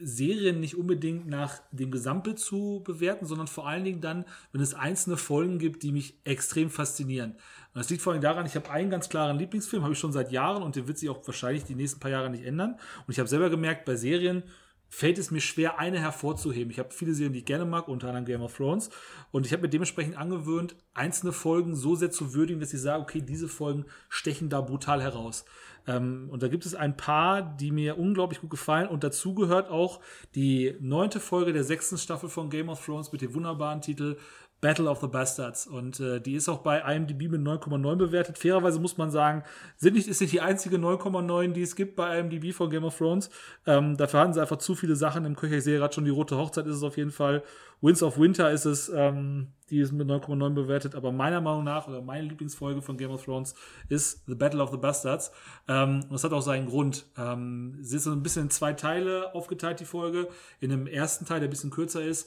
Serien 0.00 0.60
nicht 0.60 0.76
unbedingt 0.76 1.26
nach 1.26 1.60
dem 1.70 1.90
Gesamtbild 1.90 2.38
zu 2.38 2.82
bewerten, 2.84 3.26
sondern 3.26 3.46
vor 3.46 3.68
allen 3.68 3.84
Dingen 3.84 4.00
dann, 4.00 4.24
wenn 4.52 4.60
es 4.60 4.74
einzelne 4.74 5.16
Folgen 5.16 5.58
gibt, 5.58 5.82
die 5.82 5.92
mich 5.92 6.18
extrem 6.24 6.70
faszinieren. 6.70 7.36
Und 7.76 7.80
das 7.80 7.90
liegt 7.90 8.00
vor 8.00 8.14
allem 8.14 8.22
daran, 8.22 8.46
ich 8.46 8.54
habe 8.56 8.70
einen 8.70 8.88
ganz 8.88 9.10
klaren 9.10 9.36
Lieblingsfilm, 9.38 9.82
habe 9.82 9.92
ich 9.92 9.98
schon 9.98 10.10
seit 10.10 10.32
Jahren 10.32 10.62
und 10.62 10.76
den 10.76 10.88
wird 10.88 10.96
sich 10.96 11.10
auch 11.10 11.20
wahrscheinlich 11.26 11.64
die 11.64 11.74
nächsten 11.74 12.00
paar 12.00 12.10
Jahre 12.10 12.30
nicht 12.30 12.42
ändern. 12.42 12.78
Und 13.06 13.12
ich 13.12 13.18
habe 13.18 13.28
selber 13.28 13.50
gemerkt, 13.50 13.84
bei 13.84 13.96
Serien 13.96 14.44
fällt 14.88 15.18
es 15.18 15.30
mir 15.30 15.42
schwer, 15.42 15.78
eine 15.78 16.00
hervorzuheben. 16.00 16.70
Ich 16.70 16.78
habe 16.78 16.88
viele 16.90 17.12
Serien, 17.12 17.34
die 17.34 17.40
ich 17.40 17.44
gerne 17.44 17.66
mag, 17.66 17.86
unter 17.88 18.08
anderem 18.08 18.24
Game 18.24 18.40
of 18.40 18.56
Thrones. 18.56 18.88
Und 19.30 19.44
ich 19.44 19.52
habe 19.52 19.60
mir 19.60 19.68
dementsprechend 19.68 20.16
angewöhnt, 20.16 20.74
einzelne 20.94 21.32
Folgen 21.32 21.76
so 21.76 21.94
sehr 21.96 22.10
zu 22.10 22.32
würdigen, 22.32 22.60
dass 22.60 22.72
ich 22.72 22.80
sage, 22.80 23.02
okay, 23.02 23.20
diese 23.20 23.46
Folgen 23.46 23.84
stechen 24.08 24.48
da 24.48 24.62
brutal 24.62 25.02
heraus. 25.02 25.44
Ähm, 25.86 26.28
und 26.30 26.42
da 26.42 26.48
gibt 26.48 26.64
es 26.64 26.74
ein 26.74 26.96
paar, 26.96 27.42
die 27.42 27.72
mir 27.72 27.98
unglaublich 27.98 28.40
gut 28.40 28.48
gefallen. 28.48 28.88
Und 28.88 29.04
dazu 29.04 29.34
gehört 29.34 29.68
auch 29.68 30.00
die 30.34 30.76
neunte 30.80 31.20
Folge 31.20 31.52
der 31.52 31.64
sechsten 31.64 31.98
Staffel 31.98 32.30
von 32.30 32.48
Game 32.48 32.70
of 32.70 32.82
Thrones 32.82 33.12
mit 33.12 33.20
dem 33.20 33.34
wunderbaren 33.34 33.82
Titel 33.82 34.16
Battle 34.60 34.88
of 34.88 35.00
the 35.00 35.06
Bastards. 35.06 35.66
Und 35.66 36.00
äh, 36.00 36.20
die 36.20 36.34
ist 36.34 36.48
auch 36.48 36.58
bei 36.58 36.78
IMDb 36.78 37.30
mit 37.30 37.42
9,9 37.42 37.96
bewertet. 37.96 38.38
Fairerweise 38.38 38.80
muss 38.80 38.96
man 38.96 39.10
sagen, 39.10 39.42
sind 39.76 39.94
nicht, 39.94 40.08
ist 40.08 40.20
nicht 40.20 40.32
die 40.32 40.40
einzige 40.40 40.76
9,9, 40.76 41.52
die 41.52 41.62
es 41.62 41.76
gibt 41.76 41.96
bei 41.96 42.18
IMDb 42.18 42.54
von 42.54 42.70
Game 42.70 42.84
of 42.84 42.96
Thrones. 42.96 43.28
Ähm, 43.66 43.96
dafür 43.96 44.20
hatten 44.20 44.32
sie 44.32 44.40
einfach 44.40 44.58
zu 44.58 44.74
viele 44.74 44.96
Sachen 44.96 45.24
im 45.24 45.36
Köcher. 45.36 45.56
Ich 45.56 45.64
sehe 45.64 45.78
gerade 45.78 45.94
schon, 45.94 46.04
die 46.04 46.10
Rote 46.10 46.36
Hochzeit 46.38 46.66
ist 46.66 46.76
es 46.76 46.82
auf 46.82 46.96
jeden 46.96 47.10
Fall. 47.10 47.42
Winds 47.82 48.02
of 48.02 48.18
Winter 48.18 48.50
ist 48.50 48.64
es, 48.64 48.88
ähm, 48.88 49.48
die 49.68 49.80
ist 49.80 49.92
mit 49.92 50.08
9,9 50.08 50.54
bewertet. 50.54 50.94
Aber 50.94 51.12
meiner 51.12 51.42
Meinung 51.42 51.64
nach, 51.64 51.86
oder 51.86 52.00
meine 52.00 52.26
Lieblingsfolge 52.26 52.80
von 52.80 52.96
Game 52.96 53.10
of 53.10 53.24
Thrones 53.24 53.54
ist 53.90 54.24
The 54.26 54.34
Battle 54.34 54.62
of 54.62 54.70
the 54.70 54.78
Bastards. 54.78 55.32
Ähm, 55.68 56.00
und 56.04 56.12
das 56.12 56.24
hat 56.24 56.32
auch 56.32 56.40
seinen 56.40 56.66
Grund. 56.66 57.04
Ähm, 57.18 57.76
sie 57.82 57.96
ist 57.96 58.04
so 58.04 58.12
ein 58.12 58.22
bisschen 58.22 58.44
in 58.44 58.50
zwei 58.50 58.72
Teile 58.72 59.34
aufgeteilt, 59.34 59.80
die 59.80 59.84
Folge. 59.84 60.28
In 60.60 60.70
dem 60.70 60.86
ersten 60.86 61.26
Teil, 61.26 61.40
der 61.40 61.48
ein 61.48 61.50
bisschen 61.50 61.70
kürzer 61.70 62.02
ist, 62.02 62.26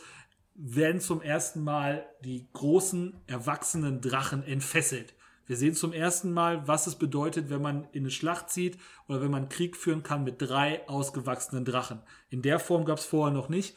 werden 0.62 1.00
zum 1.00 1.22
ersten 1.22 1.64
Mal 1.64 2.06
die 2.24 2.50
großen, 2.52 3.14
erwachsenen 3.28 4.02
Drachen 4.02 4.44
entfesselt. 4.44 5.14
Wir 5.46 5.56
sehen 5.56 5.74
zum 5.74 5.94
ersten 5.94 6.32
Mal, 6.32 6.68
was 6.68 6.86
es 6.86 6.96
bedeutet, 6.96 7.50
wenn 7.50 7.62
man 7.62 7.88
in 7.94 8.04
eine 8.04 8.12
Schlacht 8.12 8.50
zieht 8.50 8.78
oder 9.08 9.22
wenn 9.22 9.32
man 9.32 9.50
Krieg 9.50 9.78
führen 9.78 10.04
kann 10.04 10.24
mit 10.24 10.36
drei 10.42 10.88
ausgewachsenen 10.88 11.64
Drachen. 11.64 12.02
In 12.30 12.42
der 12.42 12.60
Form 12.60 12.86
gab 12.86 13.00
es 13.00 13.06
vorher 13.06 13.34
noch 13.34 13.48
nicht. 13.48 13.76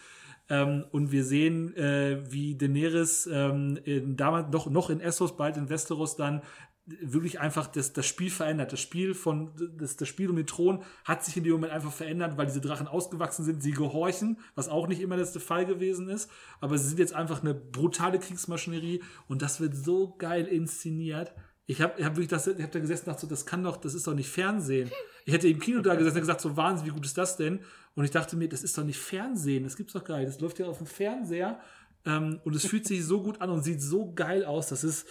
Ähm, 0.50 0.84
und 0.90 1.12
wir 1.12 1.24
sehen, 1.24 1.74
äh, 1.76 2.30
wie 2.30 2.56
Daenerys 2.56 3.26
ähm, 3.32 3.78
in, 3.84 4.16
damals 4.16 4.52
noch, 4.52 4.66
noch 4.66 4.90
in 4.90 5.00
Essos, 5.00 5.36
bald 5.36 5.56
in 5.56 5.68
Westeros 5.70 6.16
dann 6.16 6.42
wirklich 6.86 7.38
einfach 7.38 7.68
das, 7.68 7.92
das 7.92 8.06
Spiel 8.06 8.30
verändert. 8.30 8.72
Das 8.72 8.80
Spiel 8.80 9.14
von 9.14 9.52
das, 9.78 9.96
das 9.96 10.09
Spiel 10.09 10.28
um 10.28 10.36
den 10.36 10.46
Thron 10.46 10.82
hat 11.04 11.24
sich 11.24 11.36
in 11.36 11.44
dem 11.44 11.52
Moment 11.52 11.72
einfach 11.72 11.92
verändert, 11.92 12.36
weil 12.36 12.46
diese 12.46 12.60
Drachen 12.60 12.88
ausgewachsen 12.88 13.44
sind, 13.44 13.62
sie 13.62 13.70
gehorchen, 13.70 14.38
was 14.54 14.68
auch 14.68 14.88
nicht 14.88 15.00
immer 15.00 15.16
das 15.16 15.32
der 15.32 15.42
Fall 15.42 15.64
gewesen 15.64 16.09
ist. 16.09 16.30
Aber 16.60 16.76
sie 16.78 16.88
sind 16.88 16.98
jetzt 16.98 17.14
einfach 17.14 17.42
eine 17.42 17.54
brutale 17.54 18.18
Kriegsmaschinerie 18.18 19.02
und 19.28 19.42
das 19.42 19.60
wird 19.60 19.76
so 19.76 20.16
geil 20.18 20.46
inszeniert. 20.46 21.32
Ich 21.66 21.80
habe 21.80 21.94
ich 21.98 22.04
hab 22.04 22.16
wirklich 22.16 22.28
das, 22.28 22.48
ich 22.48 22.62
hab 22.62 22.72
da 22.72 22.80
gesessen 22.80 23.04
und 23.04 23.14
dachte 23.14 23.22
so, 23.22 23.26
das 23.28 23.46
kann 23.46 23.62
doch, 23.62 23.76
das 23.76 23.94
ist 23.94 24.06
doch 24.06 24.14
nicht 24.14 24.28
Fernsehen. 24.28 24.90
Ich 25.24 25.32
hätte 25.32 25.46
im 25.46 25.60
Kino 25.60 25.80
da 25.80 25.94
gesessen 25.94 26.16
und 26.16 26.22
gesagt, 26.22 26.40
so 26.40 26.56
Wahnsinn, 26.56 26.88
wie 26.88 26.90
gut 26.90 27.06
ist 27.06 27.16
das 27.16 27.36
denn? 27.36 27.60
Und 27.94 28.04
ich 28.04 28.10
dachte 28.10 28.36
mir, 28.36 28.48
das 28.48 28.64
ist 28.64 28.76
doch 28.76 28.82
nicht 28.82 28.98
Fernsehen, 28.98 29.62
das 29.62 29.76
gibt's 29.76 29.92
doch 29.92 30.06
nicht. 30.09 30.28
Das 30.28 30.40
läuft 30.40 30.59
ja 30.59 30.66
auf 30.66 30.78
dem 30.78 30.88
Fernseher 30.88 31.60
ähm, 32.04 32.40
und 32.44 32.56
es 32.56 32.66
fühlt 32.66 32.86
sich 32.86 33.04
so 33.04 33.22
gut 33.22 33.40
an 33.40 33.50
und 33.50 33.62
sieht 33.62 33.80
so 33.80 34.12
geil 34.12 34.44
aus. 34.44 34.68
Das 34.68 34.82
ist 34.82 35.06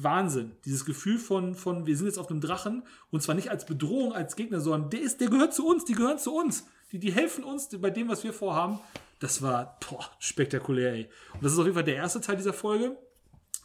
Wahnsinn. 0.00 0.52
Dieses 0.64 0.84
Gefühl 0.84 1.18
von, 1.18 1.54
von, 1.54 1.86
wir 1.86 1.96
sind 1.96 2.06
jetzt 2.06 2.18
auf 2.18 2.30
einem 2.30 2.40
Drachen 2.40 2.82
und 3.10 3.22
zwar 3.22 3.34
nicht 3.34 3.50
als 3.50 3.66
Bedrohung, 3.66 4.12
als 4.12 4.36
Gegner, 4.36 4.60
sondern 4.60 4.90
der 4.90 5.00
ist, 5.00 5.20
der 5.20 5.28
gehört 5.28 5.54
zu 5.54 5.66
uns, 5.66 5.84
die 5.84 5.94
gehören 5.94 6.18
zu 6.18 6.34
uns. 6.34 6.66
Die, 6.92 6.98
die 6.98 7.12
helfen 7.12 7.44
uns 7.44 7.68
bei 7.80 7.90
dem, 7.90 8.08
was 8.08 8.24
wir 8.24 8.32
vorhaben. 8.32 8.78
Das 9.20 9.42
war 9.42 9.78
boah, 9.88 10.04
spektakulär, 10.18 10.92
ey. 10.92 11.08
Und 11.34 11.44
das 11.44 11.52
ist 11.52 11.58
auf 11.58 11.64
jeden 11.64 11.74
Fall 11.74 11.84
der 11.84 11.96
erste 11.96 12.20
Teil 12.20 12.36
dieser 12.36 12.52
Folge 12.52 12.96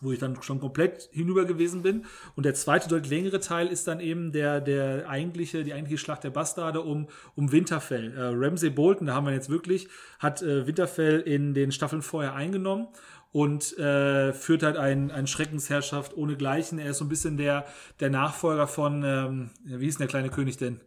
wo 0.02 0.12
ich 0.12 0.20
dann 0.20 0.42
schon 0.42 0.60
komplett 0.60 1.10
hinüber 1.12 1.46
gewesen 1.46 1.82
bin. 1.82 2.06
Und 2.36 2.46
der 2.46 2.54
zweite, 2.54 2.88
deutlich 2.88 3.12
längere 3.12 3.40
Teil 3.40 3.68
ist 3.68 3.88
dann 3.88 4.00
eben 4.00 4.32
der, 4.32 4.62
der 4.62 5.10
eigentliche, 5.10 5.64
die 5.64 5.74
eigentliche 5.74 5.98
Schlacht 5.98 6.24
der 6.24 6.30
Bastarde 6.30 6.82
um, 6.82 7.08
um 7.36 7.52
Winterfell. 7.52 8.14
Äh, 8.16 8.32
Ramsay 8.34 8.70
Bolton, 8.70 9.08
da 9.08 9.14
haben 9.14 9.26
wir 9.26 9.34
jetzt 9.34 9.50
wirklich, 9.50 9.88
hat 10.20 10.42
äh, 10.42 10.68
Winterfell 10.68 11.20
in 11.22 11.54
den 11.54 11.72
Staffeln 11.72 12.02
vorher 12.02 12.34
eingenommen 12.34 12.88
und 13.32 13.78
äh, 13.78 14.34
führt 14.34 14.64
halt 14.64 14.78
ein, 14.78 15.12
ein 15.12 15.28
Schreckensherrschaft 15.28 16.16
ohnegleichen. 16.16 16.80
Er 16.80 16.92
ist 16.92 16.98
so 16.98 17.06
ein 17.06 17.10
bisschen 17.10 17.38
der, 17.38 17.66
der 18.00 18.10
Nachfolger 18.10 18.68
von, 18.68 19.04
ähm, 19.04 19.50
wie 19.64 19.86
hieß 19.86 19.98
denn 19.98 20.08
der 20.08 20.10
kleine 20.10 20.30
König 20.30 20.58
denn? 20.58 20.82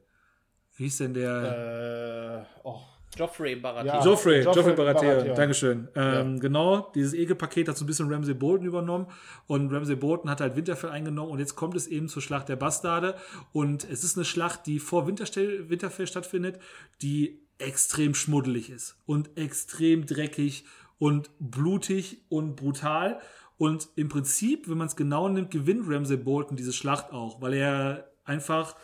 Wie 0.77 0.85
hieß 0.85 0.98
denn 0.98 1.14
der? 1.14 2.47
Äh, 2.47 2.59
oh. 2.64 2.81
Joffrey 3.14 3.56
Baratheon. 3.56 3.94
Ja. 3.94 4.05
Joffrey, 4.05 4.43
Joffrey 4.43 4.56
Joffrey 4.56 4.74
Baratheon, 4.74 5.14
Baratheon. 5.14 5.36
Dankeschön. 5.36 5.89
Ähm, 5.94 6.40
Genau, 6.40 6.90
dieses 6.94 7.12
Ekelpaket 7.12 7.69
hat 7.69 7.77
so 7.77 7.85
ein 7.85 7.86
bisschen 7.86 8.10
Ramsay 8.10 8.32
Bolton 8.32 8.66
übernommen 8.66 9.06
und 9.47 9.70
Ramsay 9.70 9.97
Bolton 9.97 10.31
hat 10.31 10.40
halt 10.40 10.56
Winterfell 10.56 10.89
eingenommen 10.89 11.31
und 11.31 11.39
jetzt 11.39 11.55
kommt 11.55 11.77
es 11.77 11.86
eben 11.86 12.09
zur 12.09 12.23
Schlacht 12.23 12.48
der 12.48 12.56
Bastarde 12.56 13.16
und 13.52 13.85
es 13.85 14.02
ist 14.02 14.16
eine 14.16 14.24
Schlacht, 14.24 14.66
die 14.66 14.78
vor 14.78 15.06
Winterstell, 15.06 15.69
Winterfell 15.69 16.06
stattfindet, 16.06 16.59
die 17.02 17.43
extrem 17.59 18.14
schmuddelig 18.14 18.70
ist 18.70 18.97
und 19.05 19.36
extrem 19.36 20.06
dreckig 20.06 20.64
und 21.02 21.30
blutig 21.40 22.22
und 22.28 22.54
brutal 22.54 23.18
Und 23.58 23.88
im 23.96 24.08
Prinzip, 24.08 24.68
wenn 24.68 24.78
man 24.78 24.86
es 24.86 24.94
genau 24.94 25.28
nimmt, 25.28 25.50
gewinnt 25.50 25.88
Ramsay 25.88 26.16
Bolton 26.16 26.56
diese 26.56 26.72
Schlacht 26.72 27.12
auch, 27.12 27.40
weil 27.40 27.54
er 27.54 28.08
einfach 28.22 28.76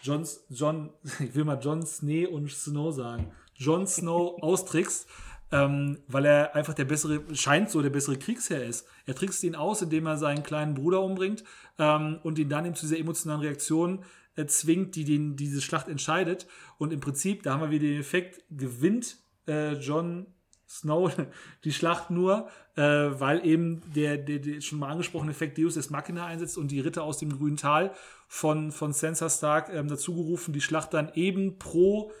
John, 0.00 0.24
John, 0.48 0.92
ich 1.18 1.34
will 1.34 1.42
mal 1.44 1.58
John 1.60 1.84
Snee 1.84 2.24
und 2.26 2.52
Snow 2.52 2.94
sagen, 2.94 3.32
John 3.56 3.84
Snow 3.88 4.38
austrickst, 4.42 5.08
ähm, 5.50 5.98
weil 6.06 6.26
er 6.26 6.54
einfach 6.54 6.72
der 6.72 6.84
bessere, 6.84 7.20
scheint 7.34 7.68
so 7.68 7.82
der 7.82 7.90
bessere 7.90 8.16
Kriegsherr 8.16 8.64
ist. 8.64 8.86
Er 9.04 9.16
trickst 9.16 9.42
ihn 9.42 9.56
aus, 9.56 9.82
indem 9.82 10.06
er 10.06 10.18
seinen 10.18 10.44
kleinen 10.44 10.74
Bruder 10.74 11.02
umbringt 11.02 11.42
ähm, 11.80 12.20
und 12.22 12.38
ihn 12.38 12.48
dann 12.48 12.64
eben 12.64 12.76
zu 12.76 12.86
dieser 12.86 13.00
emotionalen 13.00 13.42
Reaktion 13.42 14.04
äh, 14.36 14.46
zwingt, 14.46 14.94
die 14.94 15.04
den, 15.04 15.34
diese 15.34 15.60
Schlacht 15.60 15.88
entscheidet. 15.88 16.46
Und 16.78 16.92
im 16.92 17.00
Prinzip, 17.00 17.42
da 17.42 17.54
haben 17.54 17.62
wir 17.62 17.70
wieder 17.72 17.88
den 17.88 17.98
Effekt, 17.98 18.44
gewinnt 18.50 19.16
äh, 19.48 19.72
John 19.72 20.26
Snow 20.68 21.10
die 21.64 21.72
Schlacht 21.72 22.10
nur, 22.10 22.48
äh, 22.76 22.82
weil 22.82 23.44
eben 23.46 23.82
der, 23.94 24.16
der, 24.18 24.38
der 24.38 24.60
schon 24.60 24.78
mal 24.78 24.90
angesprochene 24.90 25.30
Effekt 25.30 25.58
Deus 25.58 25.76
Ex 25.76 25.90
Machina 25.90 26.26
einsetzt 26.26 26.58
und 26.58 26.70
die 26.70 26.80
Ritter 26.80 27.02
aus 27.02 27.18
dem 27.18 27.36
grünen 27.36 27.56
Tal 27.56 27.92
von, 28.28 28.72
von 28.72 28.92
Sansa 28.92 29.30
Stark 29.30 29.70
ähm, 29.72 29.88
dazugerufen, 29.88 30.52
die 30.52 30.60
Schlacht 30.60 30.92
dann 30.94 31.12
eben 31.14 31.58
pro 31.58 32.12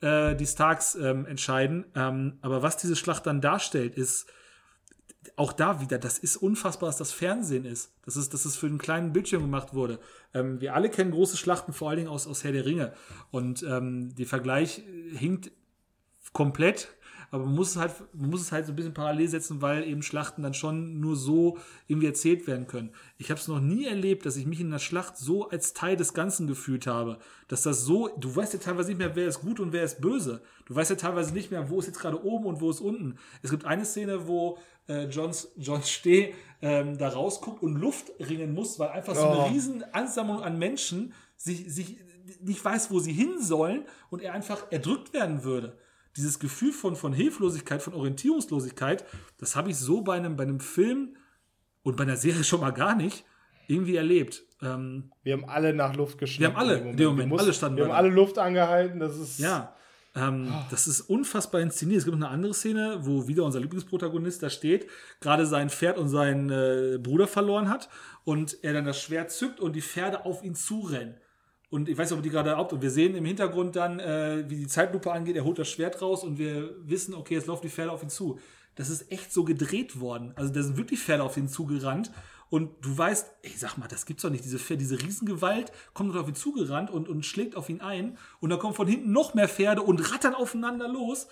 äh, 0.00 0.36
die 0.36 0.46
Starks 0.46 0.94
ähm, 0.94 1.26
entscheiden. 1.26 1.86
Ähm, 1.94 2.38
aber 2.42 2.62
was 2.62 2.76
diese 2.76 2.96
Schlacht 2.96 3.26
dann 3.26 3.40
darstellt, 3.40 3.96
ist 3.96 4.30
auch 5.36 5.52
da 5.52 5.80
wieder, 5.80 5.98
das 5.98 6.18
ist 6.18 6.36
unfassbar, 6.36 6.88
dass 6.88 6.96
das 6.96 7.12
Fernsehen 7.12 7.64
ist. 7.64 7.92
Das 8.04 8.16
ist, 8.16 8.32
dass 8.34 8.44
es 8.44 8.56
für 8.56 8.66
einen 8.66 8.78
kleinen 8.78 9.12
Bildschirm 9.12 9.42
gemacht 9.42 9.74
wurde. 9.74 10.00
Ähm, 10.34 10.60
wir 10.60 10.74
alle 10.74 10.90
kennen 10.90 11.10
große 11.10 11.36
Schlachten, 11.36 11.72
vor 11.72 11.88
allen 11.88 11.98
Dingen 11.98 12.08
aus, 12.08 12.26
aus 12.26 12.44
Herr 12.44 12.52
der 12.52 12.64
Ringe. 12.64 12.92
Und 13.30 13.62
ähm, 13.62 14.14
der 14.14 14.26
Vergleich 14.26 14.82
hinkt 15.12 15.50
komplett 16.32 16.88
aber 17.30 17.44
man 17.44 17.54
muss 17.54 17.70
es 17.70 17.76
halt, 17.76 17.92
man 18.14 18.30
muss 18.30 18.40
es 18.40 18.52
halt 18.52 18.66
so 18.66 18.72
ein 18.72 18.76
bisschen 18.76 18.94
parallel 18.94 19.28
setzen, 19.28 19.60
weil 19.60 19.84
eben 19.84 20.02
Schlachten 20.02 20.42
dann 20.42 20.54
schon 20.54 20.98
nur 21.00 21.14
so 21.14 21.58
irgendwie 21.86 22.06
erzählt 22.06 22.46
werden 22.46 22.66
können. 22.66 22.90
Ich 23.18 23.30
habe 23.30 23.38
es 23.38 23.48
noch 23.48 23.60
nie 23.60 23.86
erlebt, 23.86 24.24
dass 24.24 24.36
ich 24.36 24.46
mich 24.46 24.60
in 24.60 24.68
einer 24.68 24.78
Schlacht 24.78 25.18
so 25.18 25.48
als 25.48 25.74
Teil 25.74 25.96
des 25.96 26.14
Ganzen 26.14 26.46
gefühlt 26.46 26.86
habe, 26.86 27.18
dass 27.46 27.62
das 27.62 27.84
so, 27.84 28.08
du 28.16 28.34
weißt 28.34 28.54
ja 28.54 28.58
teilweise 28.58 28.88
nicht 28.88 28.98
mehr, 28.98 29.14
wer 29.14 29.28
ist 29.28 29.40
gut 29.40 29.60
und 29.60 29.72
wer 29.72 29.84
ist 29.84 30.00
böse. 30.00 30.40
Du 30.64 30.74
weißt 30.74 30.90
ja 30.90 30.96
teilweise 30.96 31.34
nicht 31.34 31.50
mehr, 31.50 31.68
wo 31.68 31.78
ist 31.78 31.86
jetzt 31.86 32.00
gerade 32.00 32.24
oben 32.24 32.46
und 32.46 32.60
wo 32.60 32.70
ist 32.70 32.80
unten. 32.80 33.18
Es 33.42 33.50
gibt 33.50 33.66
eine 33.66 33.84
Szene, 33.84 34.26
wo 34.26 34.58
äh, 34.88 35.04
Johns, 35.04 35.48
John 35.56 35.82
Steh 35.84 36.34
ähm, 36.62 36.96
da 36.96 37.10
rausguckt 37.10 37.62
und 37.62 37.76
Luft 37.76 38.10
ringen 38.20 38.54
muss, 38.54 38.78
weil 38.78 38.88
einfach 38.88 39.14
so 39.14 39.28
eine 39.28 39.38
oh. 39.40 39.46
riesen 39.48 39.84
Ansammlung 39.92 40.42
an 40.42 40.58
Menschen 40.58 41.12
sich, 41.36 41.72
sich 41.72 41.98
nicht 42.40 42.64
weiß, 42.64 42.90
wo 42.90 43.00
sie 43.00 43.12
hin 43.12 43.40
sollen 43.40 43.84
und 44.10 44.22
er 44.22 44.32
einfach 44.32 44.70
erdrückt 44.70 45.12
werden 45.12 45.44
würde 45.44 45.76
dieses 46.18 46.38
Gefühl 46.38 46.72
von, 46.72 46.96
von 46.96 47.12
Hilflosigkeit, 47.12 47.82
von 47.82 47.94
Orientierungslosigkeit, 47.94 49.04
das 49.38 49.56
habe 49.56 49.70
ich 49.70 49.76
so 49.76 50.02
bei 50.02 50.16
einem, 50.16 50.36
bei 50.36 50.42
einem 50.42 50.60
Film 50.60 51.16
und 51.82 51.96
bei 51.96 52.02
einer 52.02 52.16
Serie 52.16 52.44
schon 52.44 52.60
mal 52.60 52.72
gar 52.72 52.94
nicht 52.94 53.24
irgendwie 53.68 53.96
erlebt. 53.96 54.42
Ähm, 54.62 55.12
wir 55.22 55.34
haben 55.34 55.44
alle 55.48 55.72
nach 55.72 55.94
Luft 55.94 56.18
geschnappt. 56.18 56.40
Wir 56.40 56.60
haben 56.60 56.68
alle, 56.68 56.78
in 56.90 56.96
dem 56.96 57.08
Moment, 57.08 57.28
mussten, 57.28 57.44
alle 57.44 57.54
standen 57.54 57.76
Wir 57.76 57.84
haben 57.84 57.92
alle 57.92 58.10
Luft 58.10 58.38
angehalten, 58.38 58.98
das 58.98 59.16
ist. 59.16 59.38
Ja. 59.38 59.74
Ähm, 60.16 60.48
oh. 60.50 60.64
Das 60.70 60.88
ist 60.88 61.02
unfassbar 61.02 61.60
inszeniert. 61.60 61.98
Es 61.98 62.04
gibt 62.04 62.18
noch 62.18 62.26
eine 62.26 62.34
andere 62.34 62.54
Szene, 62.54 62.98
wo 63.02 63.28
wieder 63.28 63.44
unser 63.44 63.60
Lieblingsprotagonist 63.60 64.42
da 64.42 64.50
steht, 64.50 64.88
gerade 65.20 65.46
sein 65.46 65.70
Pferd 65.70 65.98
und 65.98 66.08
seinen 66.08 66.50
äh, 66.50 66.98
Bruder 66.98 67.28
verloren 67.28 67.68
hat 67.68 67.88
und 68.24 68.58
er 68.62 68.72
dann 68.72 68.86
das 68.86 69.00
Schwert 69.00 69.30
zückt 69.30 69.60
und 69.60 69.76
die 69.76 69.82
Pferde 69.82 70.24
auf 70.24 70.42
ihn 70.42 70.54
zurennen. 70.54 71.14
Und 71.70 71.88
ich 71.88 71.98
weiß 71.98 72.10
nicht, 72.10 72.18
ob 72.18 72.22
die 72.22 72.30
gerade 72.30 72.56
ab. 72.56 72.72
Und 72.72 72.80
wir 72.80 72.90
sehen 72.90 73.14
im 73.14 73.24
Hintergrund 73.24 73.76
dann, 73.76 74.00
äh, 74.00 74.44
wie 74.48 74.56
die 74.56 74.66
Zeitlupe 74.66 75.12
angeht, 75.12 75.36
er 75.36 75.44
holt 75.44 75.58
das 75.58 75.68
Schwert 75.68 76.00
raus 76.00 76.24
und 76.24 76.38
wir 76.38 76.74
wissen, 76.82 77.14
okay, 77.14 77.34
jetzt 77.34 77.46
laufen 77.46 77.62
die 77.62 77.68
Pferde 77.68 77.92
auf 77.92 78.02
ihn 78.02 78.08
zu. 78.08 78.38
Das 78.74 78.88
ist 78.90 79.10
echt 79.12 79.32
so 79.32 79.44
gedreht 79.44 80.00
worden. 80.00 80.32
Also 80.36 80.52
da 80.52 80.62
sind 80.62 80.76
wirklich 80.76 81.00
Pferde 81.00 81.24
auf 81.24 81.36
ihn 81.36 81.48
zugerannt. 81.48 82.10
Und 82.50 82.70
du 82.82 82.96
weißt, 82.96 83.30
ey, 83.42 83.52
sag 83.54 83.76
mal, 83.76 83.88
das 83.88 84.06
gibt's 84.06 84.22
doch 84.22 84.30
nicht. 84.30 84.44
Diese, 84.44 84.58
Pferde, 84.58 84.78
diese 84.78 85.02
Riesengewalt 85.02 85.70
kommt 85.92 86.16
auf 86.16 86.28
ihn 86.28 86.34
zugerannt 86.34 86.90
und, 86.90 87.08
und 87.08 87.26
schlägt 87.26 87.56
auf 87.56 87.68
ihn 87.68 87.82
ein. 87.82 88.16
Und 88.40 88.48
dann 88.50 88.58
kommen 88.58 88.74
von 88.74 88.88
hinten 88.88 89.12
noch 89.12 89.34
mehr 89.34 89.48
Pferde 89.48 89.82
und 89.82 90.12
rattern 90.12 90.34
aufeinander 90.34 90.88
los. 90.88 91.26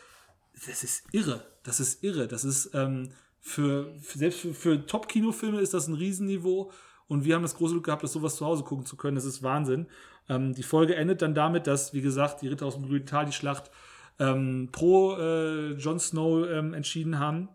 Das 0.66 0.84
ist 0.84 1.04
irre. 1.12 1.46
Das 1.62 1.80
ist 1.80 2.04
irre. 2.04 2.28
Das 2.28 2.44
ist 2.44 2.70
ähm, 2.74 3.10
für, 3.40 3.94
für 4.02 4.18
selbst 4.18 4.40
für, 4.40 4.52
für 4.52 4.86
Top-Kinofilme 4.86 5.60
ist 5.60 5.72
das 5.72 5.86
ein 5.86 5.94
Riesenniveau. 5.94 6.70
Und 7.08 7.24
wir 7.24 7.36
haben 7.36 7.42
das 7.42 7.54
große 7.54 7.72
Glück 7.72 7.84
gehabt, 7.84 8.02
das 8.02 8.12
sowas 8.12 8.36
zu 8.36 8.44
Hause 8.44 8.64
gucken 8.64 8.84
zu 8.84 8.96
können. 8.96 9.14
Das 9.14 9.24
ist 9.24 9.42
Wahnsinn. 9.42 9.86
Ähm, 10.28 10.54
die 10.54 10.62
Folge 10.62 10.96
endet 10.96 11.22
dann 11.22 11.34
damit, 11.34 11.66
dass, 11.66 11.94
wie 11.94 12.02
gesagt, 12.02 12.42
die 12.42 12.48
Ritter 12.48 12.66
aus 12.66 12.74
dem 12.74 12.86
grünen 12.86 13.06
Tal 13.06 13.26
die 13.26 13.32
Schlacht 13.32 13.70
ähm, 14.18 14.68
pro 14.72 15.16
äh, 15.16 15.72
Jon 15.72 15.98
Snow 15.98 16.46
ähm, 16.48 16.74
entschieden 16.74 17.18
haben 17.18 17.48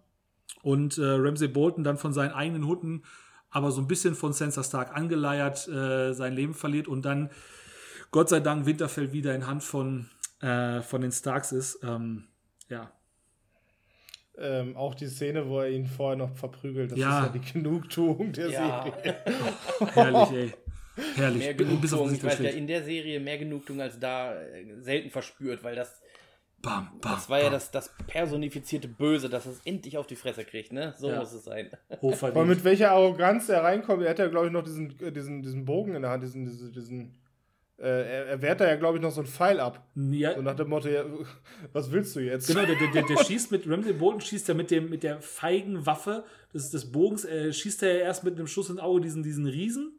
und 0.61 0.97
äh, 0.97 1.03
Ramsay 1.03 1.47
Bolton 1.47 1.83
dann 1.83 1.97
von 1.97 2.13
seinen 2.13 2.31
eigenen 2.31 2.67
Hunden, 2.67 3.03
aber 3.49 3.71
so 3.71 3.81
ein 3.81 3.87
bisschen 3.87 4.15
von 4.15 4.33
Sansa 4.33 4.63
Stark 4.63 4.95
angeleiert, 4.95 5.67
äh, 5.67 6.13
sein 6.13 6.33
Leben 6.33 6.53
verliert 6.53 6.87
und 6.87 7.03
dann 7.03 7.29
Gott 8.11 8.29
sei 8.29 8.39
Dank 8.39 8.65
Winterfell 8.65 9.13
wieder 9.13 9.33
in 9.33 9.47
Hand 9.47 9.63
von, 9.63 10.09
äh, 10.41 10.81
von 10.81 11.01
den 11.01 11.11
Starks 11.11 11.51
ist. 11.51 11.79
Ähm, 11.83 12.25
ja, 12.69 12.91
ähm, 14.37 14.75
auch 14.77 14.95
die 14.95 15.07
Szene, 15.07 15.47
wo 15.47 15.59
er 15.59 15.69
ihn 15.69 15.85
vorher 15.85 16.17
noch 16.17 16.33
verprügelt, 16.35 16.91
das 16.91 16.99
ja. 16.99 17.19
ist 17.19 17.25
ja 17.25 17.39
die 17.39 17.53
Genugtuung 17.53 18.31
der 18.31 18.49
ja. 18.49 18.83
Serie. 18.83 19.15
Herrlich, 19.93 20.31
ey. 20.31 20.53
Herrlich. 21.15 21.43
Mehr 21.43 21.53
Genugtuung, 21.53 22.13
ich 22.13 22.23
weiß 22.23 22.39
ja, 22.39 22.49
in 22.49 22.67
der 22.67 22.83
Serie 22.83 23.19
mehr 23.19 23.37
Genugtuung 23.37 23.81
als 23.81 23.99
da 23.99 24.35
äh, 24.35 24.65
selten 24.81 25.09
verspürt, 25.09 25.63
weil 25.63 25.75
das 25.75 26.01
Bam, 26.61 26.89
bam, 27.01 27.13
das 27.13 27.29
war 27.29 27.39
bam. 27.39 27.45
ja 27.45 27.49
das, 27.49 27.71
das 27.71 27.91
personifizierte 28.07 28.87
Böse, 28.87 29.29
dass 29.29 29.45
es 29.47 29.61
endlich 29.65 29.97
auf 29.97 30.05
die 30.05 30.15
Fresse 30.15 30.45
kriegt, 30.45 30.71
ne? 30.71 30.93
So 30.97 31.09
ja. 31.09 31.19
muss 31.19 31.33
es 31.33 31.43
sein. 31.43 31.71
Aber 31.89 32.45
mit 32.45 32.63
welcher 32.63 32.91
Arroganz 32.91 33.49
er 33.49 33.63
reinkommt, 33.63 34.03
er 34.03 34.11
hat 34.11 34.19
ja, 34.19 34.27
glaube 34.27 34.47
ich, 34.47 34.53
noch 34.53 34.63
diesen, 34.63 34.99
äh, 34.99 35.11
diesen, 35.11 35.41
diesen 35.41 35.65
Bogen 35.65 35.95
in 35.95 36.03
der 36.03 36.11
Hand, 36.11 36.23
diesen, 36.23 36.45
diesen, 36.45 36.71
diesen 36.71 37.15
äh, 37.79 37.87
er, 37.87 38.25
er 38.27 38.41
wehrt 38.43 38.61
da 38.61 38.67
ja, 38.67 38.75
glaube 38.75 38.97
ich, 38.97 39.03
noch 39.03 39.11
so 39.11 39.21
ein 39.21 39.27
Pfeil 39.27 39.59
ab. 39.59 39.87
Ja. 39.95 40.35
So 40.35 40.41
nach 40.43 40.55
dem 40.55 40.69
Motto, 40.69 40.87
ja, 40.87 41.03
was 41.73 41.91
willst 41.91 42.15
du 42.15 42.19
jetzt? 42.19 42.47
Genau, 42.47 42.63
der, 42.63 42.75
der, 42.75 43.03
der 43.03 43.17
schießt 43.25 43.51
mit, 43.51 43.67
Ramsey 43.67 43.93
Bolton 43.93 44.21
schießt 44.21 44.47
ja 44.49 44.53
mit, 44.53 44.69
dem, 44.69 44.89
mit 44.89 45.01
der 45.01 45.19
feigen 45.19 45.83
Waffe 45.87 46.23
des, 46.53 46.69
des 46.69 46.91
Bogens, 46.91 47.25
äh, 47.25 47.51
schießt 47.51 47.81
er 47.81 47.95
ja 47.95 47.99
erst 48.01 48.23
mit 48.23 48.35
einem 48.35 48.45
Schuss 48.45 48.69
ins 48.69 48.79
Auge 48.79 49.01
diesen, 49.01 49.23
diesen 49.23 49.47
Riesen 49.47 49.97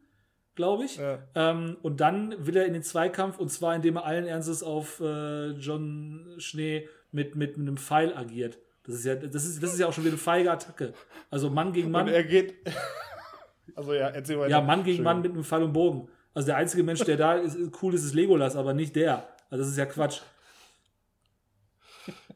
glaube 0.55 0.85
ich. 0.85 0.97
Ja. 0.97 1.19
Ähm, 1.35 1.77
und 1.83 2.01
dann 2.01 2.35
will 2.39 2.57
er 2.57 2.67
in 2.67 2.73
den 2.73 2.83
Zweikampf 2.83 3.39
und 3.39 3.51
zwar 3.51 3.75
indem 3.75 3.97
er 3.97 4.05
allen 4.05 4.27
Ernstes 4.27 4.63
auf 4.63 5.01
äh, 5.01 5.51
John 5.51 6.35
Schnee 6.39 6.89
mit, 7.11 7.37
mit, 7.37 7.57
einem 7.57 7.77
Pfeil 7.77 8.17
agiert. 8.17 8.59
Das 8.85 8.97
ist 8.97 9.05
ja, 9.05 9.15
das 9.15 9.45
ist, 9.45 9.63
das 9.63 9.73
ist 9.73 9.79
ja 9.79 9.87
auch 9.87 9.93
schon 9.93 10.05
wieder 10.05 10.13
eine 10.13 10.19
feige 10.19 10.51
Attacke. 10.51 10.93
Also 11.31 11.51
Mann 11.51 11.73
gegen 11.73 11.91
Mann. 11.91 12.07
Und 12.07 12.13
er 12.13 12.25
geht. 12.25 12.55
also 13.75 13.95
ja, 13.95 14.09
erzähl 14.09 14.39
weiter. 14.39 14.51
Ja, 14.51 14.61
Mann 14.61 14.85
gegen 14.85 15.03
Mann 15.03 15.23
mit 15.23 15.33
einem 15.33 15.45
Pfeil 15.45 15.63
und 15.63 15.73
Bogen. 15.73 16.09
Also 16.35 16.47
der 16.47 16.57
einzige 16.57 16.83
Mensch, 16.83 17.05
der 17.05 17.17
da 17.17 17.35
ist, 17.35 17.59
cool 17.83 17.95
ist, 17.95 18.05
ist 18.05 18.15
Legolas, 18.15 18.57
aber 18.57 18.73
nicht 18.73 18.97
der. 18.97 19.29
Also 19.51 19.65
das 19.65 19.69
ist 19.69 19.79
ja 19.79 19.87
Quatsch. 19.87 20.21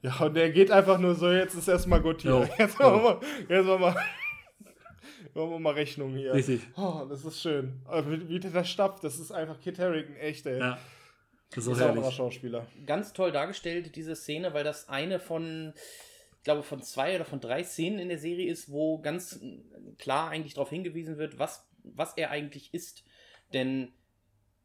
Ja, 0.02 0.18
und 0.20 0.36
er 0.36 0.50
geht 0.50 0.70
einfach 0.70 0.98
nur 0.98 1.14
so, 1.14 1.30
jetzt 1.30 1.54
ist 1.54 1.66
erstmal 1.66 2.00
gut 2.00 2.22
hier. 2.22 2.48
Jetzt 2.58 2.78
machen 2.78 3.02
wir, 3.02 3.20
jetzt 3.48 3.66
machen 3.66 3.80
wir 3.80 3.88
Machen 3.88 3.98
wir 5.36 5.58
mal 5.58 5.74
Rechnung 5.74 6.14
hier. 6.14 6.32
Richtig. 6.32 6.62
Oh, 6.76 7.04
das 7.08 7.24
ist 7.24 7.40
schön. 7.40 7.80
Wie, 8.06 8.28
wie 8.28 8.40
der 8.40 8.64
stapft, 8.64 9.04
das 9.04 9.18
ist 9.18 9.32
einfach 9.32 9.60
Kit 9.60 9.78
Harington, 9.78 10.16
echt, 10.16 10.46
ey. 10.46 10.58
Ja. 10.58 10.78
Das 11.54 11.66
ist, 11.66 11.72
ist 11.72 11.82
auch 11.82 11.96
ein 11.96 12.12
Schauspieler. 12.12 12.66
Ganz 12.86 13.12
toll 13.12 13.32
dargestellt, 13.32 13.94
diese 13.96 14.16
Szene, 14.16 14.52
weil 14.52 14.64
das 14.64 14.88
eine 14.88 15.20
von, 15.20 15.74
ich 16.38 16.44
glaube, 16.44 16.62
von 16.62 16.82
zwei 16.82 17.14
oder 17.14 17.24
von 17.24 17.40
drei 17.40 17.62
Szenen 17.62 17.98
in 17.98 18.08
der 18.08 18.18
Serie 18.18 18.50
ist, 18.50 18.70
wo 18.70 18.98
ganz 18.98 19.40
klar 19.98 20.30
eigentlich 20.30 20.54
darauf 20.54 20.70
hingewiesen 20.70 21.18
wird, 21.18 21.38
was, 21.38 21.68
was 21.82 22.16
er 22.16 22.30
eigentlich 22.30 22.74
ist. 22.74 23.04
Denn 23.52 23.92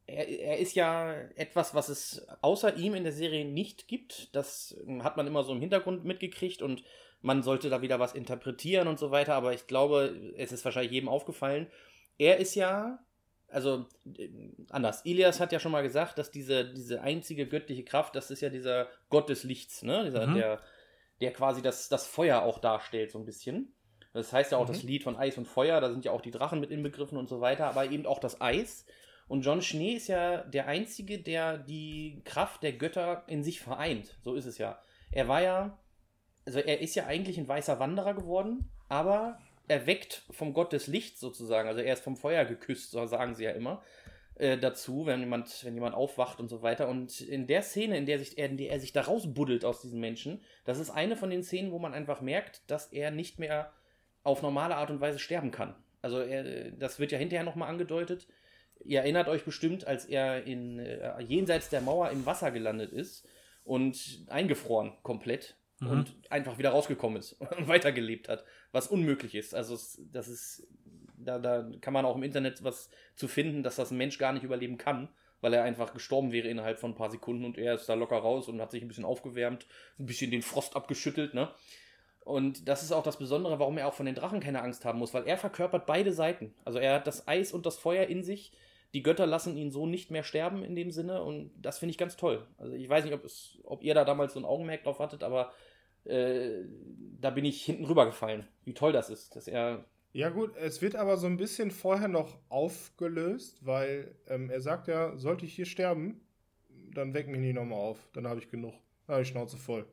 er, 0.07 0.27
er, 0.27 0.57
ist 0.57 0.76
ja 0.76 1.14
etwas, 1.35 1.76
was 1.76 1.89
es 1.89 2.27
außer 2.41 2.76
ihm 2.77 2.95
in 2.95 3.03
der 3.03 3.14
Serie 3.14 3.45
nicht 3.45 3.88
gibt. 3.88 4.35
Das 4.35 4.76
hat 5.02 5.18
man 5.18 5.27
immer 5.27 5.43
so 5.43 5.53
im 5.53 5.61
Hintergrund 5.61 6.03
mitgekriegt 6.03 6.61
und 6.61 6.84
man 7.22 7.43
sollte 7.43 7.69
da 7.69 7.81
wieder 7.81 7.99
was 7.99 8.14
interpretieren 8.14 8.88
und 8.88 8.99
so 8.99 9.11
weiter, 9.11 9.35
aber 9.35 9.53
ich 9.53 9.68
glaube, 9.68 10.34
es 10.38 10.52
ist 10.52 10.65
wahrscheinlich 10.65 10.91
jedem 10.91 11.10
aufgefallen. 11.10 11.68
Er 12.18 12.38
ist 12.38 12.56
ja, 12.56 12.99
also 13.48 13.85
äh, 14.18 14.30
anders, 14.69 15.06
Ilias 15.06 15.39
hat 15.39 15.52
ja 15.52 15.60
schon 15.60 15.72
mal 15.72 15.84
gesagt, 15.84 16.18
dass 16.18 16.31
diese, 16.31 16.72
diese 16.73 17.02
einzige 17.02 17.48
göttliche 17.48 17.84
Kraft, 17.84 18.15
das 18.15 18.31
ist 18.31 18.41
ja 18.41 18.49
dieser 18.49 18.88
Gott 19.10 19.30
des 19.30 19.43
Lichts, 19.43 19.84
ne? 19.84 20.03
Dieser, 20.06 20.27
mhm. 20.27 20.35
der, 20.35 20.60
der 21.22 21.34
quasi 21.34 21.61
das, 21.61 21.89
das 21.89 22.07
Feuer 22.07 22.41
auch 22.41 22.60
darstellt, 22.60 23.11
so 23.11 23.19
ein 23.19 23.26
bisschen. 23.26 23.73
Das 24.14 24.34
heißt 24.34 24.52
ja 24.52 24.57
auch 24.57 24.68
mhm. 24.68 24.73
das 24.73 24.84
Lied 24.84 25.03
von 25.03 25.15
Eis 25.15 25.38
und 25.38 25.48
Feuer, 25.48 25.80
da 25.80 25.89
sind 25.89 26.06
ja 26.06 26.11
auch 26.11 26.22
die 26.22 26.31
Drachen 26.31 26.60
mit 26.60 26.72
inbegriffen 26.72 27.18
und 27.18 27.30
so 27.30 27.39
weiter, 27.39 27.68
aber 27.68 27.89
eben 27.89 28.06
auch 28.06 28.19
das 28.19 28.41
Eis. 28.41 28.85
Und 29.27 29.43
John 29.43 29.61
Schnee 29.61 29.93
ist 29.93 30.07
ja 30.07 30.39
der 30.39 30.68
Einzige, 30.68 31.19
der 31.19 31.57
die 31.57 32.22
Kraft 32.26 32.64
der 32.64 32.73
Götter 32.73 33.23
in 33.27 33.43
sich 33.43 33.61
vereint. 33.61 34.18
So 34.23 34.35
ist 34.35 34.45
es 34.45 34.57
ja. 34.57 34.81
Er 35.11 35.27
war 35.30 35.41
ja 35.41 35.80
also 36.51 36.67
er 36.67 36.81
ist 36.81 36.95
ja 36.95 37.05
eigentlich 37.05 37.37
ein 37.37 37.47
weißer 37.47 37.79
Wanderer 37.79 38.13
geworden, 38.13 38.69
aber 38.89 39.39
erweckt 39.69 40.23
vom 40.31 40.53
Gott 40.53 40.73
des 40.73 40.87
Lichts 40.87 41.21
sozusagen. 41.21 41.69
Also 41.69 41.79
er 41.79 41.93
ist 41.93 42.03
vom 42.03 42.17
Feuer 42.17 42.43
geküsst, 42.43 42.91
so 42.91 43.05
sagen 43.05 43.35
sie 43.35 43.45
ja 43.45 43.51
immer. 43.51 43.81
Äh, 44.35 44.57
dazu, 44.57 45.05
wenn 45.05 45.21
jemand, 45.21 45.63
wenn 45.63 45.75
jemand 45.75 45.95
aufwacht 45.95 46.41
und 46.41 46.49
so 46.49 46.61
weiter. 46.61 46.89
Und 46.89 47.21
in 47.21 47.47
der 47.47 47.61
Szene, 47.61 47.97
in 47.97 48.05
der, 48.05 48.19
sich, 48.19 48.37
in 48.37 48.57
der 48.57 48.71
er 48.71 48.81
sich 48.81 48.91
da 48.91 48.99
rausbuddelt 48.99 49.63
aus 49.63 49.81
diesen 49.81 50.01
Menschen, 50.01 50.43
das 50.65 50.77
ist 50.77 50.89
eine 50.89 51.15
von 51.15 51.29
den 51.29 51.41
Szenen, 51.41 51.71
wo 51.71 51.79
man 51.79 51.93
einfach 51.93 52.19
merkt, 52.19 52.69
dass 52.69 52.87
er 52.87 53.11
nicht 53.11 53.39
mehr 53.39 53.71
auf 54.23 54.41
normale 54.41 54.75
Art 54.75 54.89
und 54.89 54.99
Weise 54.99 55.19
sterben 55.19 55.51
kann. 55.51 55.73
Also 56.01 56.19
er, 56.19 56.71
das 56.71 56.99
wird 56.99 57.13
ja 57.13 57.17
hinterher 57.17 57.45
nochmal 57.45 57.69
angedeutet. 57.69 58.27
Ihr 58.83 58.99
erinnert 58.99 59.29
euch 59.29 59.45
bestimmt, 59.45 59.87
als 59.87 60.03
er 60.03 60.43
in, 60.43 60.79
äh, 60.79 61.21
jenseits 61.21 61.69
der 61.69 61.79
Mauer 61.79 62.09
im 62.09 62.25
Wasser 62.25 62.51
gelandet 62.51 62.91
ist 62.91 63.25
und 63.63 64.25
eingefroren 64.27 64.97
komplett 65.01 65.55
mhm. 65.81 65.89
und 65.89 66.15
einfach 66.29 66.57
wieder 66.57 66.69
rausgekommen 66.69 67.19
ist 67.19 67.33
und 67.57 67.67
weitergelebt 67.67 68.29
hat, 68.29 68.45
was 68.71 68.87
unmöglich 68.87 69.35
ist. 69.35 69.53
Also 69.53 69.77
das 70.11 70.27
ist, 70.27 70.67
da, 71.17 71.39
da 71.39 71.69
kann 71.81 71.93
man 71.93 72.05
auch 72.05 72.15
im 72.15 72.23
Internet 72.23 72.63
was 72.63 72.89
zu 73.15 73.27
finden, 73.27 73.63
dass 73.63 73.75
das 73.75 73.91
ein 73.91 73.97
Mensch 73.97 74.17
gar 74.17 74.31
nicht 74.31 74.43
überleben 74.43 74.77
kann, 74.77 75.09
weil 75.41 75.53
er 75.53 75.63
einfach 75.63 75.93
gestorben 75.93 76.31
wäre 76.31 76.47
innerhalb 76.47 76.79
von 76.79 76.91
ein 76.91 76.95
paar 76.95 77.11
Sekunden 77.11 77.43
und 77.43 77.57
er 77.57 77.73
ist 77.75 77.89
da 77.89 77.95
locker 77.95 78.17
raus 78.17 78.47
und 78.47 78.61
hat 78.61 78.71
sich 78.71 78.81
ein 78.81 78.87
bisschen 78.87 79.05
aufgewärmt, 79.05 79.65
ein 79.99 80.05
bisschen 80.05 80.31
den 80.31 80.43
Frost 80.43 80.75
abgeschüttelt, 80.75 81.33
ne? 81.33 81.49
Und 82.23 82.67
das 82.67 82.83
ist 82.83 82.91
auch 82.91 83.01
das 83.01 83.17
Besondere, 83.17 83.57
warum 83.57 83.79
er 83.79 83.87
auch 83.87 83.95
von 83.95 84.05
den 84.05 84.13
Drachen 84.13 84.41
keine 84.41 84.61
Angst 84.61 84.85
haben 84.85 84.99
muss, 84.99 85.11
weil 85.15 85.25
er 85.27 85.37
verkörpert 85.37 85.87
beide 85.87 86.13
Seiten. 86.13 86.53
Also 86.63 86.77
er 86.77 86.93
hat 86.93 87.07
das 87.07 87.27
Eis 87.27 87.51
und 87.51 87.65
das 87.65 87.79
Feuer 87.79 88.05
in 88.05 88.23
sich. 88.23 88.51
Die 88.93 89.01
Götter 89.01 89.25
lassen 89.25 89.57
ihn 89.57 89.71
so 89.71 89.87
nicht 89.87 90.11
mehr 90.11 90.23
sterben 90.23 90.63
in 90.63 90.75
dem 90.75 90.91
Sinne 90.91 91.23
und 91.23 91.51
das 91.59 91.79
finde 91.79 91.91
ich 91.91 91.97
ganz 91.97 92.17
toll. 92.17 92.45
Also 92.57 92.73
ich 92.73 92.87
weiß 92.87 93.05
nicht, 93.05 93.13
ob, 93.13 93.23
es, 93.23 93.57
ob 93.63 93.83
ihr 93.83 93.95
da 93.95 94.05
damals 94.05 94.33
so 94.33 94.39
ein 94.39 94.45
Augenmerk 94.45 94.83
drauf 94.83 94.99
hattet, 94.99 95.23
aber 95.23 95.51
äh, 96.05 96.63
da 97.19 97.29
bin 97.29 97.45
ich 97.45 97.63
hinten 97.63 97.85
rübergefallen, 97.85 98.47
wie 98.63 98.73
toll 98.73 98.91
das 98.91 99.09
ist, 99.09 99.35
dass 99.35 99.47
er. 99.47 99.85
Ja, 100.13 100.29
gut, 100.29 100.55
es 100.57 100.81
wird 100.81 100.95
aber 100.95 101.15
so 101.15 101.27
ein 101.27 101.37
bisschen 101.37 101.71
vorher 101.71 102.09
noch 102.09 102.37
aufgelöst, 102.49 103.65
weil 103.65 104.13
ähm, 104.27 104.49
er 104.49 104.59
sagt 104.59 104.87
ja, 104.87 105.15
sollte 105.17 105.45
ich 105.45 105.53
hier 105.53 105.65
sterben, 105.65 106.19
dann 106.93 107.13
weck 107.13 107.27
mich 107.27 107.39
nicht 107.39 107.55
nochmal 107.55 107.79
auf, 107.79 107.97
dann 108.13 108.27
habe 108.27 108.39
ich 108.39 108.49
genug. 108.49 108.73
Dann 109.07 109.13
habe 109.13 109.23
ich 109.23 109.29
Schnauze 109.29 109.57
voll. 109.57 109.85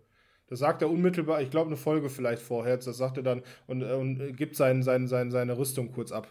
Das 0.49 0.61
sagt 0.61 0.83
er 0.83 0.91
unmittelbar, 0.91 1.43
ich 1.43 1.51
glaube, 1.51 1.69
eine 1.69 1.77
Folge 1.77 2.09
vielleicht 2.09 2.43
vorher, 2.43 2.77
das 2.77 2.97
sagt 2.97 3.19
er 3.19 3.23
dann 3.23 3.43
und, 3.67 3.83
äh, 3.83 3.93
und 3.93 4.37
gibt 4.37 4.57
sein, 4.57 4.83
sein, 4.83 5.07
sein, 5.07 5.31
seine 5.31 5.57
Rüstung 5.57 5.93
kurz 5.93 6.11
ab. 6.11 6.27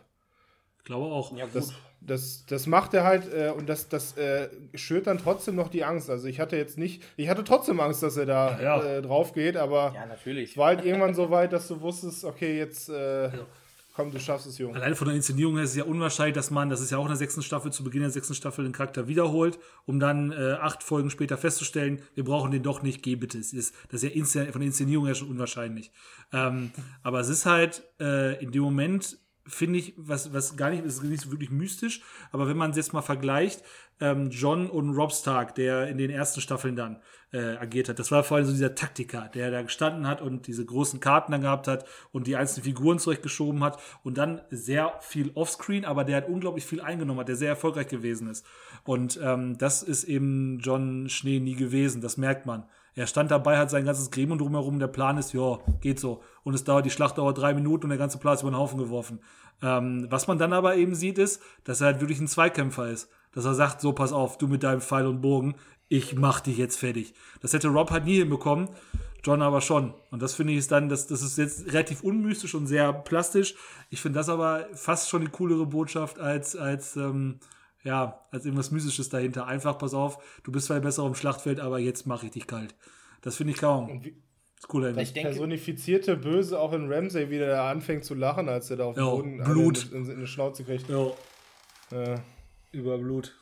Ich 0.79 0.83
glaube 0.83 1.05
auch. 1.05 1.35
Ja, 1.37 1.47
das, 1.53 1.73
das, 2.01 2.45
das 2.45 2.67
macht 2.67 2.93
er 2.93 3.03
halt 3.03 3.31
äh, 3.31 3.51
und 3.55 3.67
das, 3.67 3.89
das 3.89 4.17
äh, 4.17 4.49
schürt 4.75 5.07
dann 5.07 5.17
trotzdem 5.17 5.55
noch 5.55 5.67
die 5.67 5.83
Angst. 5.83 6.09
Also 6.09 6.27
ich 6.27 6.39
hatte 6.39 6.55
jetzt 6.55 6.77
nicht, 6.77 7.03
ich 7.17 7.29
hatte 7.29 7.43
trotzdem 7.43 7.79
Angst, 7.79 8.03
dass 8.03 8.17
er 8.17 8.25
da 8.25 8.59
ja, 8.61 8.61
ja. 8.61 8.83
Äh, 8.83 9.01
drauf 9.01 9.33
geht, 9.33 9.57
aber 9.57 9.93
ja, 9.93 10.05
natürlich. 10.05 10.51
es 10.51 10.57
war 10.57 10.67
halt 10.67 10.85
irgendwann 10.85 11.13
so 11.13 11.29
weit, 11.29 11.53
dass 11.53 11.67
du 11.67 11.81
wusstest, 11.81 12.23
okay, 12.23 12.57
jetzt 12.57 12.89
äh, 12.89 13.25
ja. 13.25 13.33
komm, 13.93 14.11
du 14.11 14.19
schaffst 14.19 14.47
es, 14.47 14.57
Junge. 14.57 14.75
Allein 14.75 14.95
von 14.95 15.07
der 15.07 15.15
Inszenierung 15.15 15.55
her 15.55 15.63
ist 15.63 15.71
es 15.71 15.75
ja 15.75 15.83
unwahrscheinlich, 15.83 16.35
dass 16.35 16.49
man, 16.49 16.69
das 16.69 16.81
ist 16.81 16.91
ja 16.91 16.97
auch 16.97 17.05
in 17.05 17.09
der 17.09 17.17
sechsten 17.17 17.41
Staffel, 17.41 17.73
zu 17.73 17.83
Beginn 17.83 18.01
der 18.01 18.09
sechsten 18.11 18.35
Staffel 18.35 18.63
den 18.63 18.73
Charakter 18.73 19.07
wiederholt, 19.07 19.59
um 19.85 19.99
dann 19.99 20.31
äh, 20.31 20.53
acht 20.53 20.83
Folgen 20.83 21.09
später 21.09 21.37
festzustellen, 21.37 22.01
wir 22.15 22.23
brauchen 22.23 22.51
den 22.51 22.63
doch 22.63 22.83
nicht, 22.83 23.03
geh 23.03 23.15
bitte. 23.15 23.37
Das 23.37 23.53
ist, 23.53 23.75
das 23.89 24.03
ist 24.03 24.35
ja 24.35 24.45
von 24.45 24.61
der 24.61 24.67
Inszenierung 24.67 25.07
her 25.07 25.15
schon 25.15 25.29
unwahrscheinlich. 25.29 25.91
Ähm, 26.31 26.71
aber 27.03 27.19
es 27.19 27.29
ist 27.29 27.45
halt 27.45 27.83
äh, 27.99 28.41
in 28.41 28.51
dem 28.51 28.61
Moment 28.61 29.17
finde 29.47 29.79
ich, 29.79 29.93
was, 29.97 30.33
was 30.33 30.57
gar 30.57 30.69
nicht, 30.69 30.83
ist 30.83 31.03
nicht 31.03 31.21
so 31.21 31.31
wirklich 31.31 31.49
mystisch, 31.49 32.01
aber 32.31 32.47
wenn 32.47 32.57
man 32.57 32.71
es 32.71 32.77
jetzt 32.77 32.93
mal 32.93 33.01
vergleicht, 33.01 33.63
ähm, 33.99 34.29
John 34.29 34.69
und 34.69 34.95
Rob 34.95 35.11
Stark, 35.11 35.55
der 35.55 35.87
in 35.87 35.97
den 35.97 36.09
ersten 36.11 36.41
Staffeln 36.41 36.75
dann 36.75 37.01
äh, 37.31 37.57
agiert 37.57 37.89
hat, 37.89 37.99
das 37.99 38.11
war 38.11 38.23
vor 38.23 38.37
allem 38.37 38.45
so 38.45 38.51
dieser 38.51 38.75
Taktiker, 38.75 39.29
der 39.33 39.49
da 39.51 39.61
gestanden 39.61 40.07
hat 40.07 40.21
und 40.21 40.47
diese 40.47 40.65
großen 40.65 40.99
Karten 40.99 41.31
dann 41.31 41.41
gehabt 41.41 41.67
hat 41.67 41.85
und 42.11 42.27
die 42.27 42.35
einzelnen 42.35 42.65
Figuren 42.65 42.99
zurechtgeschoben 42.99 43.63
hat 43.63 43.79
und 44.03 44.17
dann 44.17 44.41
sehr 44.49 44.93
viel 45.01 45.31
Offscreen, 45.33 45.85
aber 45.85 46.03
der 46.03 46.17
hat 46.17 46.29
unglaublich 46.29 46.65
viel 46.65 46.81
eingenommen 46.81 47.21
hat, 47.21 47.29
der 47.29 47.35
sehr 47.35 47.49
erfolgreich 47.49 47.87
gewesen 47.87 48.29
ist. 48.29 48.45
Und 48.83 49.19
ähm, 49.23 49.57
das 49.57 49.83
ist 49.83 50.03
eben 50.03 50.59
John 50.59 51.09
Schnee 51.09 51.39
nie 51.39 51.55
gewesen, 51.55 52.01
das 52.01 52.17
merkt 52.17 52.45
man. 52.45 52.65
Er 52.97 53.05
stand 53.05 53.29
dabei, 53.29 53.59
hat 53.59 53.69
sein 53.69 53.85
ganzes 53.85 54.09
Gremium 54.09 54.39
drumherum. 54.39 54.79
Der 54.79 54.87
Plan 54.87 55.19
ist, 55.19 55.31
ja, 55.31 55.59
geht 55.81 55.99
so. 55.99 56.23
Und 56.43 56.55
es 56.55 56.63
dauert, 56.63 56.83
die 56.83 56.89
Schlacht 56.89 57.19
dauert 57.19 57.37
drei 57.37 57.53
Minuten 57.53 57.83
und 57.83 57.89
der 57.89 57.99
ganze 57.99 58.17
Plan 58.17 58.33
ist 58.33 58.41
über 58.41 58.49
den 58.49 58.57
Haufen 58.57 58.79
geworfen. 58.79 59.19
Ähm, 59.61 60.07
was 60.09 60.27
man 60.27 60.39
dann 60.39 60.51
aber 60.51 60.75
eben 60.77 60.95
sieht, 60.95 61.19
ist, 61.19 61.43
dass 61.63 61.79
er 61.79 61.87
halt 61.87 62.01
wirklich 62.01 62.19
ein 62.19 62.27
Zweikämpfer 62.27 62.89
ist. 62.89 63.07
Dass 63.33 63.45
er 63.45 63.53
sagt, 63.53 63.81
so, 63.81 63.93
pass 63.93 64.11
auf, 64.11 64.39
du 64.39 64.47
mit 64.47 64.63
deinem 64.63 64.81
Pfeil 64.81 65.05
und 65.05 65.21
Bogen, 65.21 65.53
ich 65.89 66.15
mach 66.15 66.39
dich 66.39 66.57
jetzt 66.57 66.79
fertig. 66.79 67.13
Das 67.39 67.53
hätte 67.53 67.67
Rob 67.67 67.91
halt 67.91 68.05
nie 68.05 68.17
hinbekommen. 68.17 68.67
John 69.23 69.43
aber 69.43 69.61
schon. 69.61 69.93
Und 70.09 70.23
das 70.23 70.33
finde 70.33 70.53
ich 70.53 70.59
ist 70.59 70.71
dann, 70.71 70.89
das, 70.89 71.05
das 71.05 71.21
ist 71.21 71.37
jetzt 71.37 71.67
relativ 71.67 72.01
unmystisch 72.01 72.55
und 72.55 72.65
sehr 72.65 72.93
plastisch. 72.93 73.53
Ich 73.91 74.01
finde 74.01 74.17
das 74.17 74.27
aber 74.27 74.65
fast 74.73 75.07
schon 75.09 75.21
die 75.21 75.29
coolere 75.29 75.67
Botschaft 75.67 76.17
als, 76.17 76.55
als, 76.55 76.95
ähm, 76.95 77.39
ja, 77.83 78.25
als 78.31 78.45
irgendwas 78.45 78.71
Mystisches 78.71 79.09
dahinter. 79.09 79.47
Einfach, 79.47 79.77
pass 79.77 79.93
auf, 79.93 80.23
du 80.43 80.51
bist 80.51 80.67
zwar 80.67 80.79
besser 80.79 81.05
im 81.05 81.15
Schlachtfeld, 81.15 81.59
aber 81.59 81.79
jetzt 81.79 82.05
mache 82.05 82.25
ich 82.25 82.31
dich 82.31 82.47
kalt. 82.47 82.75
Das 83.21 83.35
finde 83.35 83.53
ich 83.53 83.59
kaum. 83.59 84.01
Das 84.01 84.11
ist 84.63 84.73
cool, 84.73 84.97
ich 84.97 85.13
denke, 85.13 85.29
personifizierte 85.29 86.17
Böse 86.17 86.59
auch 86.59 86.73
in 86.73 86.91
Ramsey 86.91 87.29
wieder 87.29 87.63
anfängt 87.63 88.03
zu 88.03 88.15
lachen, 88.15 88.49
als 88.49 88.71
er 88.71 88.77
da 88.77 88.85
auf 88.85 88.95
dem 88.95 89.03
Boden 89.03 89.43
Blut. 89.43 89.91
In, 89.91 90.05
in, 90.05 90.11
in, 90.11 90.19
die 90.21 90.27
Schnauze 90.27 90.63
kriegt. 90.63 90.89
Ja. 90.89 91.11
Äh. 91.91 92.19
Über 92.71 92.97
Blut. 92.97 93.35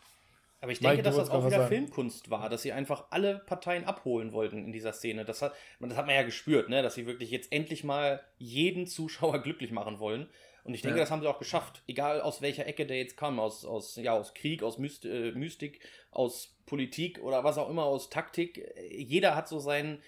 Aber 0.61 0.71
ich 0.71 0.79
denke, 0.79 0.97
Mike, 0.97 1.03
dass 1.03 1.17
das 1.17 1.29
auch 1.29 1.45
wieder 1.45 1.67
Filmkunst 1.67 2.31
war, 2.31 2.49
dass 2.49 2.63
sie 2.63 2.71
einfach 2.71 3.05
alle 3.11 3.39
Parteien 3.45 3.85
abholen 3.85 4.33
wollten 4.33 4.65
in 4.65 4.71
dieser 4.71 4.93
Szene. 4.93 5.23
Das 5.23 5.41
hat, 5.41 5.53
das 5.79 5.95
hat 5.95 6.07
man 6.07 6.15
ja 6.15 6.23
gespürt, 6.23 6.69
ne? 6.69 6.81
dass 6.81 6.95
sie 6.95 7.05
wirklich 7.05 7.29
jetzt 7.29 7.51
endlich 7.51 7.83
mal 7.83 8.21
jeden 8.37 8.87
Zuschauer 8.87 9.39
glücklich 9.43 9.71
machen 9.71 9.99
wollen. 9.99 10.27
Und 10.65 10.73
ich 10.73 10.81
denke, 10.81 10.97
ja. 10.97 11.03
das 11.03 11.11
haben 11.11 11.21
sie 11.21 11.27
auch 11.27 11.37
geschafft. 11.37 11.83
Egal 11.87 12.21
aus 12.21 12.41
welcher 12.41 12.65
Ecke 12.65 12.87
der 12.87 12.97
jetzt 12.97 13.17
kam, 13.17 13.39
aus, 13.39 13.63
aus, 13.65 13.95
ja, 13.97 14.13
aus 14.13 14.33
Krieg, 14.33 14.63
aus 14.63 14.79
Myst 14.79 15.05
äh, 15.05 15.31
Mystik, 15.31 15.79
aus 16.09 16.57
Politik 16.65 17.21
oder 17.21 17.43
was 17.43 17.59
auch 17.59 17.69
immer, 17.69 17.83
aus 17.83 18.09
Taktik. 18.09 18.67
Jeder 18.89 19.35
hat 19.35 19.47
so 19.47 19.59
sein, 19.59 19.99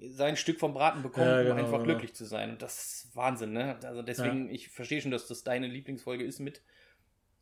sein 0.00 0.36
Stück 0.36 0.60
vom 0.60 0.72
Braten 0.72 1.02
bekommen, 1.02 1.26
ja, 1.26 1.42
genau, 1.42 1.54
um 1.54 1.58
einfach 1.58 1.72
genau. 1.72 1.84
glücklich 1.84 2.14
zu 2.14 2.24
sein. 2.24 2.50
Und 2.50 2.62
das 2.62 2.78
ist 2.78 3.16
Wahnsinn, 3.16 3.52
ne? 3.52 3.76
Also 3.82 4.02
deswegen, 4.02 4.46
ja. 4.46 4.54
ich 4.54 4.68
verstehe 4.68 5.00
schon, 5.00 5.10
dass 5.10 5.26
das 5.26 5.42
deine 5.42 5.66
Lieblingsfolge 5.66 6.22
ist 6.22 6.38
mit. 6.38 6.62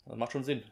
Das 0.06 0.16
macht 0.16 0.32
schon 0.32 0.44
Sinn. 0.44 0.62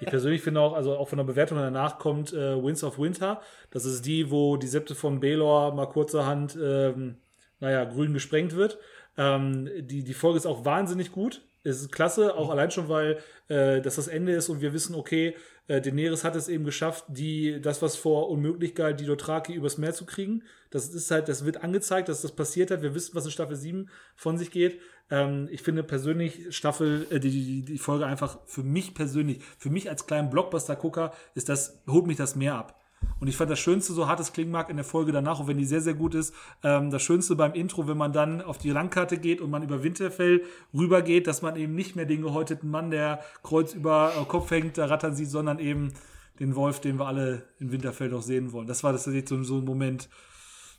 Ich 0.00 0.06
persönlich 0.06 0.40
finde 0.40 0.60
auch, 0.60 0.72
also 0.72 0.96
auch 0.96 1.08
von 1.08 1.18
der 1.18 1.24
Bewertung 1.24 1.58
danach 1.58 1.98
kommt 1.98 2.32
äh, 2.32 2.62
Winds 2.62 2.84
of 2.84 2.98
Winter. 2.98 3.42
Das 3.70 3.84
ist 3.84 4.06
die, 4.06 4.30
wo 4.30 4.56
die 4.56 4.66
Septe 4.66 4.94
von 4.94 5.20
Baelor 5.20 5.74
mal 5.74 5.86
kurzerhand, 5.86 6.56
ähm, 6.56 7.16
naja, 7.60 7.84
grün 7.84 8.14
gesprengt 8.14 8.54
wird. 8.54 8.78
Ähm, 9.16 9.68
die, 9.78 10.04
die 10.04 10.14
Folge 10.14 10.38
ist 10.38 10.46
auch 10.46 10.64
wahnsinnig 10.64 11.12
gut. 11.12 11.42
Es 11.64 11.80
ist 11.80 11.92
klasse, 11.92 12.34
auch 12.34 12.50
allein 12.50 12.70
schon, 12.70 12.88
weil 12.88 13.18
äh, 13.48 13.80
das 13.80 13.96
das 13.96 14.08
Ende 14.08 14.32
ist 14.32 14.48
und 14.48 14.60
wir 14.60 14.72
wissen, 14.72 14.96
okay, 14.96 15.36
äh, 15.68 15.80
Daenerys 15.80 16.24
hat 16.24 16.34
es 16.34 16.48
eben 16.48 16.64
geschafft, 16.64 17.04
die, 17.08 17.60
das, 17.60 17.82
was 17.82 17.94
vor 17.94 18.30
unmöglich 18.30 18.74
galt, 18.74 18.98
die 18.98 19.06
Dothraki 19.06 19.54
übers 19.54 19.78
Meer 19.78 19.94
zu 19.94 20.04
kriegen. 20.04 20.42
Das 20.70 20.88
ist 20.88 21.10
halt, 21.10 21.28
das 21.28 21.44
wird 21.44 21.62
angezeigt, 21.62 22.08
dass 22.08 22.22
das 22.22 22.32
passiert 22.32 22.70
hat. 22.70 22.82
Wir 22.82 22.94
wissen, 22.94 23.14
was 23.14 23.26
in 23.26 23.30
Staffel 23.30 23.56
7 23.56 23.88
von 24.16 24.38
sich 24.38 24.50
geht. 24.50 24.80
Ähm, 25.10 25.48
ich 25.52 25.62
finde 25.62 25.84
persönlich 25.84 26.54
Staffel, 26.54 27.06
äh, 27.10 27.20
die, 27.20 27.30
die, 27.30 27.62
die 27.62 27.78
Folge 27.78 28.06
einfach 28.06 28.38
für 28.46 28.64
mich 28.64 28.94
persönlich, 28.94 29.40
für 29.58 29.70
mich 29.70 29.88
als 29.88 30.06
kleinen 30.06 30.30
Blockbuster-Gucker, 30.30 31.12
ist 31.34 31.48
das, 31.48 31.82
holt 31.86 32.06
mich 32.06 32.16
das 32.16 32.34
mehr 32.34 32.56
ab. 32.56 32.81
Und 33.20 33.28
ich 33.28 33.36
fand 33.36 33.50
das 33.50 33.60
Schönste, 33.60 33.92
so 33.92 34.08
hart 34.08 34.18
es 34.20 34.32
klingen 34.32 34.50
mag, 34.50 34.68
in 34.68 34.76
der 34.76 34.84
Folge 34.84 35.12
danach, 35.12 35.38
auch 35.38 35.46
wenn 35.46 35.58
die 35.58 35.64
sehr, 35.64 35.80
sehr 35.80 35.94
gut 35.94 36.14
ist, 36.14 36.34
ähm, 36.62 36.90
das 36.90 37.02
Schönste 37.02 37.36
beim 37.36 37.54
Intro, 37.54 37.86
wenn 37.86 37.96
man 37.96 38.12
dann 38.12 38.42
auf 38.42 38.58
die 38.58 38.70
Landkarte 38.70 39.16
geht 39.16 39.40
und 39.40 39.50
man 39.50 39.62
über 39.62 39.82
Winterfell 39.82 40.42
rübergeht, 40.74 41.26
dass 41.26 41.40
man 41.40 41.56
eben 41.56 41.74
nicht 41.74 41.94
mehr 41.94 42.04
den 42.04 42.22
gehäuteten 42.22 42.70
Mann, 42.70 42.90
der 42.90 43.20
Kreuz 43.42 43.74
über 43.74 44.12
äh, 44.20 44.24
Kopf 44.24 44.50
hängt, 44.50 44.76
da 44.76 44.86
rattern 44.86 45.14
sieht, 45.14 45.30
sondern 45.30 45.58
eben 45.58 45.92
den 46.40 46.56
Wolf, 46.56 46.80
den 46.80 46.98
wir 46.98 47.06
alle 47.06 47.44
in 47.60 47.70
Winterfell 47.70 48.08
noch 48.08 48.22
sehen 48.22 48.52
wollen. 48.52 48.66
Das 48.66 48.82
war 48.82 48.92
das 48.92 49.06
jetzt 49.06 49.28
so, 49.28 49.42
so 49.44 49.58
ein 49.58 49.64
Moment, 49.64 50.08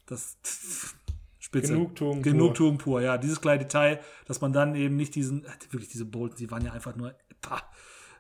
das 0.06 0.38
Spitze. 1.40 1.74
Genugtuung, 1.74 2.22
Genugtuung 2.22 2.78
pur. 2.78 2.96
pur. 2.96 3.02
Ja, 3.02 3.18
dieses 3.18 3.40
kleine 3.40 3.60
Detail, 3.60 4.00
dass 4.26 4.42
man 4.42 4.54
dann 4.54 4.76
eben 4.76 4.96
nicht 4.96 5.16
diesen, 5.16 5.46
äh, 5.46 5.50
wirklich 5.72 5.90
diese 5.90 6.06
Bolten, 6.06 6.38
die 6.38 6.52
waren 6.52 6.66
ja 6.66 6.74
einfach 6.74 6.96
nur, 6.96 7.16
pah, 7.42 7.62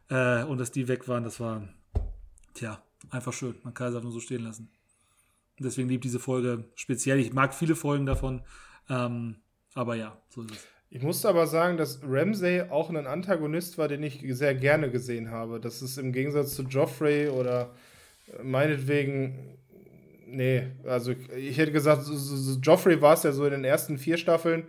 äh, 0.09 0.45
und 0.45 0.59
dass 0.59 0.71
die 0.71 0.87
weg 0.87 1.07
waren, 1.07 1.23
das 1.23 1.39
war, 1.39 1.67
tja, 2.53 2.81
einfach 3.09 3.33
schön. 3.33 3.55
Man 3.63 3.73
kann 3.73 3.89
es 3.89 3.95
auch 3.95 4.03
nur 4.03 4.11
so 4.11 4.19
stehen 4.19 4.43
lassen. 4.43 4.69
Deswegen 5.59 5.89
liebt 5.89 6.03
diese 6.03 6.19
Folge 6.19 6.65
speziell. 6.75 7.19
Ich 7.19 7.33
mag 7.33 7.53
viele 7.53 7.75
Folgen 7.75 8.05
davon. 8.05 8.41
Ähm, 8.89 9.37
aber 9.73 9.95
ja, 9.95 10.17
so 10.29 10.41
ist 10.41 10.51
es. 10.51 10.67
Ich 10.95 11.01
musste 11.01 11.27
aber 11.27 11.47
sagen, 11.47 11.77
dass 11.77 12.01
Ramsay 12.03 12.69
auch 12.69 12.91
ein 12.91 13.07
Antagonist 13.07 13.79
war, 13.79 13.87
den 13.87 14.03
ich 14.03 14.23
sehr 14.29 14.53
gerne 14.53 14.91
gesehen 14.91 15.31
habe. 15.31 15.59
Das 15.59 15.81
ist 15.81 15.97
im 15.97 16.13
Gegensatz 16.13 16.53
zu 16.53 16.61
Joffrey 16.63 17.29
oder 17.29 17.73
äh, 18.27 18.43
meinetwegen, 18.43 19.57
nee, 20.27 20.67
also 20.83 21.13
ich 21.35 21.57
hätte 21.57 21.71
gesagt, 21.71 22.05
Joffrey 22.61 23.01
war 23.01 23.15
es 23.15 23.23
ja 23.23 23.31
so 23.31 23.43
in 23.45 23.51
den 23.51 23.63
ersten 23.63 23.97
vier 23.97 24.17
Staffeln, 24.17 24.65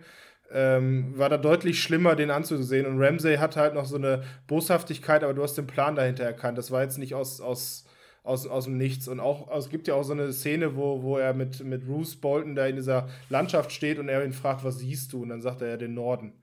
ähm, 0.51 1.13
war 1.15 1.29
da 1.29 1.37
deutlich 1.37 1.79
schlimmer, 1.79 2.15
den 2.15 2.31
anzusehen. 2.31 2.87
Und 2.87 2.99
Ramsay 2.99 3.37
hat 3.37 3.55
halt 3.55 3.75
noch 3.75 3.85
so 3.85 3.97
eine 3.97 4.23
Boshaftigkeit, 4.47 5.23
aber 5.23 5.35
du 5.35 5.43
hast 5.43 5.59
den 5.59 5.67
Plan 5.67 5.95
dahinter 5.95 6.23
erkannt. 6.23 6.57
Das 6.57 6.71
war 6.71 6.81
jetzt 6.81 6.97
nicht 6.97 7.13
aus, 7.13 7.39
aus 7.39 7.84
aus, 8.25 8.47
aus 8.47 8.65
dem 8.65 8.77
Nichts. 8.77 9.07
Und 9.07 9.19
auch, 9.19 9.55
es 9.55 9.69
gibt 9.69 9.87
ja 9.87 9.93
auch 9.93 10.03
so 10.03 10.13
eine 10.13 10.33
Szene, 10.33 10.75
wo, 10.75 11.03
wo 11.03 11.17
er 11.17 11.33
mit, 11.33 11.63
mit 11.63 11.85
Bruce 11.85 12.15
Bolton 12.15 12.55
da 12.55 12.65
in 12.65 12.75
dieser 12.75 13.07
Landschaft 13.29 13.71
steht 13.71 13.99
und 13.99 14.09
er 14.09 14.25
ihn 14.25 14.33
fragt, 14.33 14.63
was 14.63 14.79
siehst 14.79 15.13
du? 15.13 15.23
Und 15.23 15.29
dann 15.29 15.41
sagt 15.41 15.61
er 15.61 15.69
ja 15.69 15.77
den 15.77 15.93
Norden. 15.93 16.33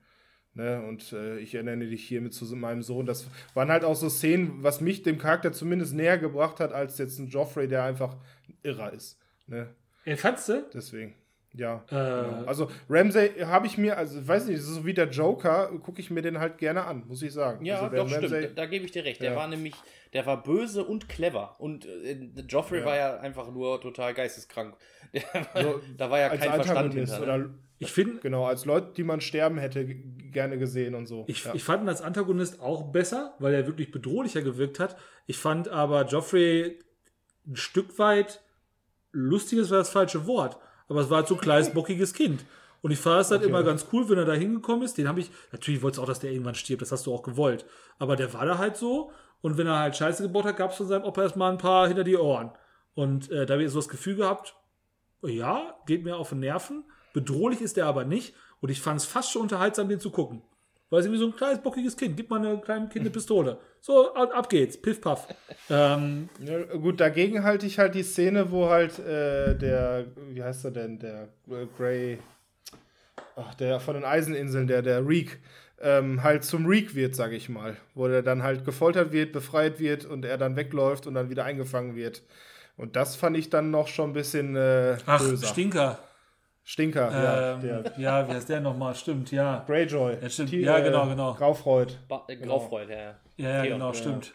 Ne? 0.55 0.81
Und 0.87 1.13
äh, 1.13 1.39
ich 1.39 1.55
erinnere 1.55 1.89
dich 1.89 2.07
hiermit 2.07 2.33
zu 2.33 2.45
meinem 2.55 2.83
Sohn. 2.83 3.05
Das 3.05 3.27
waren 3.53 3.69
halt 3.69 3.83
auch 3.83 3.95
so 3.95 4.09
Szenen, 4.09 4.63
was 4.63 4.81
mich 4.81 5.03
dem 5.03 5.17
Charakter 5.17 5.51
zumindest 5.51 5.93
näher 5.93 6.17
gebracht 6.17 6.59
hat, 6.59 6.73
als 6.73 6.97
jetzt 6.97 7.19
ein 7.19 7.27
Joffrey, 7.27 7.67
der 7.67 7.83
einfach 7.83 8.15
irrer 8.61 8.93
ist. 8.93 9.19
Ne? 9.47 9.67
Er 10.05 10.17
fandst 10.17 10.49
du? 10.49 10.63
Deswegen. 10.73 11.15
Ja. 11.55 11.83
Äh, 11.87 11.91
genau. 11.91 12.43
Also 12.45 12.71
Ramsey 12.89 13.29
habe 13.45 13.67
ich 13.67 13.77
mir, 13.77 13.97
also 13.97 14.27
weiß 14.27 14.47
nicht, 14.47 14.61
so 14.61 14.85
wie 14.85 14.93
der 14.93 15.09
Joker, 15.09 15.67
gucke 15.83 16.01
ich 16.01 16.09
mir 16.09 16.21
den 16.21 16.39
halt 16.39 16.57
gerne 16.57 16.85
an, 16.85 17.03
muss 17.07 17.21
ich 17.21 17.31
sagen. 17.31 17.63
Ja, 17.63 17.81
also, 17.81 17.95
doch, 17.95 18.09
stimmt. 18.09 18.23
Da, 18.31 18.35
Ramsey- 18.37 18.53
da 18.55 18.65
gebe 18.65 18.85
ich 18.85 18.91
dir 18.91 19.03
recht. 19.05 19.21
Der 19.21 19.31
Ja. 19.31 19.37
war 19.37 19.47
nämlich, 19.47 19.75
der 20.13 20.25
war 20.25 20.41
böse 20.41 20.83
und 20.83 21.07
clever. 21.09 21.55
Und 21.59 21.85
äh, 21.85 22.17
Joffrey 22.47 22.79
Ja. 22.79 22.85
war 22.85 22.95
ja 22.95 23.19
einfach 23.19 23.51
nur 23.51 23.79
total 23.81 24.13
geisteskrank. 24.13 24.75
War, 25.53 25.61
So, 25.63 25.81
da 25.95 26.09
war 26.09 26.19
ja 26.19 26.29
kein 26.29 26.39
Verstand 26.39 26.69
Antagonist 26.79 27.15
hinter. 27.15 27.37
Ne? 27.37 27.53
ich 27.77 27.91
finde, 27.91 28.19
genau, 28.21 28.45
als 28.45 28.65
Leute, 28.65 28.93
die 28.97 29.03
man 29.03 29.21
sterben 29.21 29.59
hätte, 29.59 29.85
gerne 29.85 30.57
gesehen 30.57 30.95
und 30.95 31.05
so. 31.05 31.25
Ich, 31.27 31.43
ja. 31.45 31.53
ich 31.53 31.63
fand 31.63 31.83
ihn 31.83 31.89
als 31.89 32.01
Antagonist 32.01 32.61
auch 32.61 32.91
besser, 32.91 33.35
weil 33.37 33.53
er 33.53 33.67
wirklich 33.67 33.91
bedrohlicher 33.91 34.41
gewirkt 34.41 34.79
hat. 34.79 34.95
Ich 35.27 35.37
fand 35.37 35.67
aber 35.67 36.05
Joffrey 36.07 36.79
ein 37.45 37.55
Stück 37.57 37.99
weit 37.99 38.41
lustiges 39.11 39.69
war 39.69 39.77
das 39.79 39.89
falsche 39.89 40.25
Wort, 40.25 40.57
aber 40.93 41.01
es 41.01 41.09
war 41.09 41.17
halt 41.17 41.27
so 41.27 41.35
ein 41.35 41.41
kleines, 41.41 41.71
bockiges 41.73 42.13
Kind. 42.13 42.45
Und 42.81 42.91
ich 42.91 42.99
fand 42.99 43.21
es 43.21 43.31
halt 43.31 43.41
Okay. 43.41 43.49
immer 43.49 43.63
ganz 43.63 43.87
cool, 43.93 44.09
wenn 44.09 44.17
er 44.17 44.25
da 44.25 44.33
hingekommen 44.33 44.83
ist. 44.83 44.97
Den 44.97 45.07
habe 45.07 45.19
ich, 45.21 45.31
natürlich 45.51 45.81
wolltest 45.81 45.97
du 45.97 46.03
auch, 46.03 46.07
dass 46.07 46.19
der 46.19 46.31
irgendwann 46.31 46.55
stirbt, 46.55 46.81
das 46.81 46.91
hast 46.91 47.05
du 47.05 47.13
auch 47.13 47.23
gewollt. 47.23 47.65
Aber 47.97 48.15
der 48.15 48.33
war 48.33 48.45
da 48.45 48.57
halt 48.57 48.75
so. 48.77 49.11
Und 49.41 49.57
wenn 49.57 49.67
er 49.67 49.79
halt 49.79 49.95
Scheiße 49.95 50.23
gebaut 50.23 50.45
hat, 50.45 50.57
gab 50.57 50.71
es 50.71 50.77
von 50.77 50.87
seinem 50.87 51.03
Opa 51.03 51.23
erstmal 51.23 51.51
ein 51.51 51.57
paar 51.57 51.87
hinter 51.87 52.03
die 52.03 52.17
Ohren. 52.17 52.51
Und 52.93 53.31
äh, 53.31 53.45
da 53.45 53.53
habe 53.53 53.63
ich 53.63 53.71
so 53.71 53.79
das 53.79 53.89
Gefühl 53.89 54.15
gehabt, 54.15 54.55
ja, 55.21 55.75
geht 55.85 56.03
mir 56.03 56.17
auf 56.17 56.29
den 56.29 56.39
Nerven. 56.41 56.83
Bedrohlich 57.13 57.61
ist 57.61 57.77
der 57.77 57.85
aber 57.85 58.03
nicht. 58.05 58.35
Und 58.61 58.69
ich 58.69 58.81
fand 58.81 58.99
es 58.99 59.05
fast 59.05 59.31
schon 59.31 59.43
unterhaltsam, 59.43 59.87
den 59.89 59.99
zu 59.99 60.11
gucken. 60.11 60.41
Weil 60.93 60.99
es 60.99 61.07
irgendwie 61.07 61.21
so 61.21 61.25
ein 61.25 61.35
kleines, 61.35 61.59
bockiges 61.59 61.97
Kind. 61.97 62.15
Gib 62.15 62.29
mal 62.29 62.37
einem 62.37 62.61
kleinen 62.61 62.87
Kind 62.87 63.01
eine 63.01 63.09
Pistole. 63.09 63.57
So, 63.81 64.13
ab 64.13 64.47
geht's. 64.47 64.79
Piff, 64.79 65.01
paff. 65.01 65.27
Ähm, 65.67 66.29
Ja, 66.39 66.61
gut, 66.75 66.99
dagegen 66.99 67.43
halte 67.43 67.65
ich 67.65 67.79
halt 67.79 67.95
die 67.95 68.03
Szene, 68.03 68.51
wo 68.51 68.69
halt 68.69 68.99
äh, 68.99 69.55
der, 69.57 70.05
wie 70.29 70.43
heißt 70.43 70.65
er 70.65 70.69
denn, 70.69 70.99
der 70.99 71.29
äh, 71.49 71.65
Grey, 71.75 72.19
ach, 73.35 73.55
der 73.55 73.79
von 73.79 73.95
den 73.95 74.05
Eiseninseln, 74.05 74.67
der, 74.67 74.83
der 74.83 75.03
Reek, 75.03 75.39
ähm, 75.81 76.21
halt 76.21 76.43
zum 76.43 76.67
Reek 76.67 76.93
wird, 76.93 77.15
sag 77.15 77.31
ich 77.31 77.49
mal. 77.49 77.75
Wo 77.95 78.07
der 78.07 78.21
dann 78.21 78.43
halt 78.43 78.63
gefoltert 78.63 79.11
wird, 79.11 79.31
befreit 79.31 79.79
wird 79.79 80.05
und 80.05 80.23
er 80.25 80.37
dann 80.37 80.55
wegläuft 80.55 81.07
und 81.07 81.15
dann 81.15 81.31
wieder 81.31 81.43
eingefangen 81.43 81.95
wird. 81.95 82.21
Und 82.77 82.95
das 82.95 83.15
fand 83.15 83.35
ich 83.35 83.49
dann 83.49 83.71
noch 83.71 83.87
schon 83.87 84.11
ein 84.11 84.13
bisschen 84.13 84.55
äh, 84.55 84.97
ach, 85.07 85.19
böser. 85.19 85.47
Stinker. 85.47 85.97
Stinker, 86.65 87.11
ja. 87.11 87.53
Ähm, 87.55 87.61
Der 87.61 87.93
ja, 87.97 88.27
wie 88.27 88.31
heißt 88.33 88.47
der 88.49 88.61
nochmal? 88.61 88.95
Stimmt, 88.95 89.31
ja. 89.31 89.63
Greyjoy. 89.67 90.17
Ja, 90.21 90.29
stimmt. 90.29 90.49
T- 90.51 90.61
Ja, 90.61 90.79
genau, 90.79 91.07
genau. 91.07 91.33
Graufreud. 91.33 91.99
Ba 92.07 92.23
äh, 92.29 92.37
Graufreud, 92.37 92.89
ja. 92.89 92.95
ja. 92.97 93.15
Ja, 93.37 93.49
ja, 93.49 93.61
Theon, 93.63 93.73
genau, 93.73 93.87
ja. 93.89 93.93
stimmt. 93.93 94.33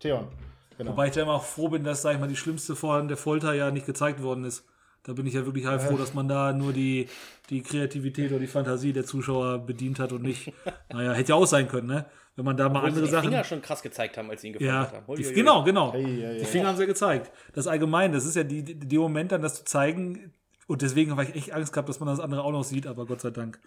Theon. 0.00 0.28
Genau. 0.76 0.90
Wobei 0.90 1.06
ich 1.06 1.12
da 1.12 1.22
immer 1.22 1.34
auch 1.34 1.44
froh 1.44 1.68
bin, 1.68 1.84
dass, 1.84 2.02
sag 2.02 2.14
ich 2.14 2.20
mal, 2.20 2.28
die 2.28 2.36
schlimmste 2.36 2.74
Form 2.74 3.06
der 3.06 3.16
Folter 3.16 3.52
ja 3.54 3.70
nicht 3.70 3.86
gezeigt 3.86 4.22
worden 4.22 4.44
ist. 4.44 4.66
Da 5.04 5.12
bin 5.12 5.26
ich 5.26 5.34
ja 5.34 5.44
wirklich 5.44 5.66
halb 5.66 5.82
froh, 5.82 5.96
dass 5.98 6.14
man 6.14 6.26
da 6.28 6.52
nur 6.52 6.72
die, 6.72 7.08
die 7.50 7.62
Kreativität 7.62 8.30
oder 8.30 8.40
die 8.40 8.46
Fantasie 8.46 8.92
der 8.92 9.04
Zuschauer 9.04 9.58
bedient 9.58 9.98
hat 10.00 10.12
und 10.12 10.22
nicht, 10.22 10.52
naja, 10.92 11.12
hätte 11.12 11.28
ja 11.30 11.34
auch 11.36 11.46
sein 11.46 11.68
können, 11.68 11.86
ne? 11.86 12.06
Wenn 12.36 12.46
man 12.46 12.56
da 12.56 12.68
mal 12.68 12.78
Obwohl 12.78 12.88
andere 12.88 13.04
die 13.04 13.10
Sachen. 13.12 13.28
Finger 13.28 13.44
schon 13.44 13.62
krass 13.62 13.80
gezeigt 13.82 14.16
haben, 14.18 14.28
als 14.30 14.40
sie 14.40 14.48
ihn 14.48 14.52
gefunden 14.54 14.72
Ja, 14.74 14.90
haben. 14.90 15.14
die, 15.16 15.22
genau, 15.34 15.62
genau. 15.62 15.92
Ei, 15.92 15.98
ei. 15.98 16.38
Die 16.40 16.44
Finger 16.46 16.66
haben 16.68 16.76
sie 16.76 16.82
ja 16.82 16.86
gezeigt. 16.88 17.30
Das 17.52 17.68
allgemein, 17.68 18.10
das 18.10 18.24
ist 18.24 18.34
ja 18.34 18.42
die, 18.42 18.64
die, 18.64 18.74
die 18.76 18.98
Moment 18.98 19.30
dann, 19.30 19.40
das 19.42 19.54
zu 19.56 19.64
zeigen. 19.64 20.32
Und 20.66 20.82
deswegen 20.82 21.10
habe 21.12 21.24
ich 21.24 21.34
echt 21.34 21.52
Angst 21.52 21.72
gehabt, 21.72 21.88
dass 21.88 22.00
man 22.00 22.08
das 22.08 22.20
andere 22.20 22.42
auch 22.42 22.52
noch 22.52 22.64
sieht, 22.64 22.86
aber 22.86 23.06
Gott 23.06 23.20
sei 23.20 23.30
Dank. 23.30 23.60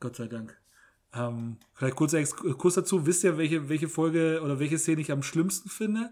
Gott 0.00 0.16
sei 0.16 0.26
Dank. 0.26 0.56
Ähm, 1.14 1.58
vielleicht 1.74 1.96
kurzer 1.96 2.18
Exkurs 2.18 2.74
dazu. 2.74 3.06
Wisst 3.06 3.24
ihr, 3.24 3.36
welche, 3.36 3.68
welche 3.68 3.88
Folge 3.88 4.40
oder 4.42 4.58
welche 4.60 4.78
Szene 4.78 5.00
ich 5.00 5.10
am 5.12 5.22
schlimmsten 5.22 5.68
finde? 5.68 6.10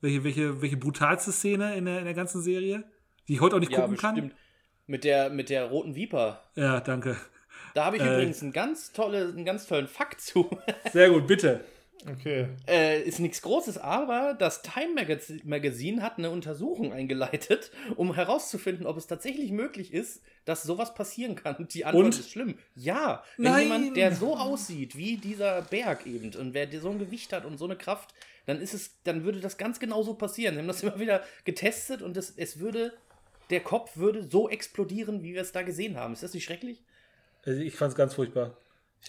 Welche, 0.00 0.24
welche, 0.24 0.60
welche 0.62 0.76
brutalste 0.76 1.32
Szene 1.32 1.74
in 1.76 1.86
der, 1.86 1.98
in 2.00 2.04
der 2.04 2.14
ganzen 2.14 2.42
Serie? 2.42 2.84
Die 3.28 3.34
ich 3.34 3.40
heute 3.40 3.56
auch 3.56 3.60
nicht 3.60 3.72
Ja, 3.72 3.80
gucken 3.80 3.96
bestimmt. 3.96 4.34
Mit 4.86 5.02
der, 5.04 5.30
mit 5.30 5.48
der 5.48 5.64
roten 5.64 5.94
Viper. 5.96 6.44
kann? 6.54 6.62
Ja, 6.64 6.80
danke. 6.80 7.16
Da 7.74 7.86
habe 7.86 7.96
ich 7.96 8.02
Äh. 8.02 8.14
übrigens 8.14 8.42
einen 8.42 8.52
ganz, 8.52 8.92
tolle, 8.92 9.28
einen 9.28 9.44
ganz 9.44 9.66
tollen 9.66 9.88
Fakt 9.88 10.20
zu. 10.20 10.48
Sehr 10.92 11.10
gut, 11.10 11.26
bitte. 11.26 11.64
Okay. 12.10 12.48
äh, 12.68 13.02
ist 13.02 13.18
nichts 13.18 13.42
Großes, 13.42 13.78
aber 13.78 14.34
das 14.38 14.62
Time 14.62 14.94
Magaz 14.94 15.32
Magazine 15.44 16.02
hat 16.02 16.18
eine 16.18 16.30
Untersuchung 16.30 16.92
eingeleitet, 16.92 17.70
um 17.96 18.14
herauszufinden, 18.14 18.86
ob 18.86 18.96
es 18.96 19.06
tatsächlich 19.06 19.50
möglich 19.50 19.92
ist, 19.92 20.22
dass 20.44 20.62
sowas 20.62 20.94
passieren 20.94 21.34
kann. 21.34 21.56
Und 21.56 21.74
die 21.74 21.84
Antwort 21.84 22.06
Und? 22.06 22.18
ist 22.18 22.30
schlimm. 22.30 22.58
Ja, 22.74 23.24
wenn 23.36 23.52
Nein! 23.52 23.62
jemand, 23.62 23.96
der 23.96 24.14
so 24.14 24.36
aussieht 24.36 24.96
wie 24.96 25.16
dieser 25.16 25.62
Berg 25.62 26.06
eben 26.06 26.34
und 26.34 26.54
wer 26.54 26.68
so 26.80 26.90
ein 26.90 26.98
Gewicht 26.98 27.32
hat 27.32 27.44
und 27.44 27.58
so 27.58 27.64
eine 27.64 27.76
Kraft, 27.76 28.14
dann 28.46 28.60
ist 28.60 28.74
es, 28.74 29.02
dann 29.02 29.24
würde 29.24 29.40
das 29.40 29.58
ganz 29.58 29.80
genau 29.80 30.02
so 30.02 30.14
passieren. 30.14 30.54
Wir 30.54 30.62
haben 30.62 30.68
das 30.68 30.82
immer 30.84 30.98
wieder 31.00 31.22
getestet 31.44 32.02
und 32.02 32.16
es, 32.16 32.30
es 32.36 32.58
würde, 32.58 32.92
der 33.50 33.60
Kopf 33.60 33.96
würde 33.96 34.22
so 34.22 34.48
explodieren, 34.48 35.22
wie 35.22 35.34
wir 35.34 35.42
es 35.42 35.52
da 35.52 35.62
gesehen 35.62 35.96
haben. 35.96 36.12
Ist 36.12 36.22
das 36.22 36.34
nicht 36.34 36.44
schrecklich? 36.44 36.82
Also 37.44 37.60
ich 37.60 37.74
fand 37.74 37.92
es 37.92 37.96
ganz 37.96 38.14
furchtbar. 38.14 38.56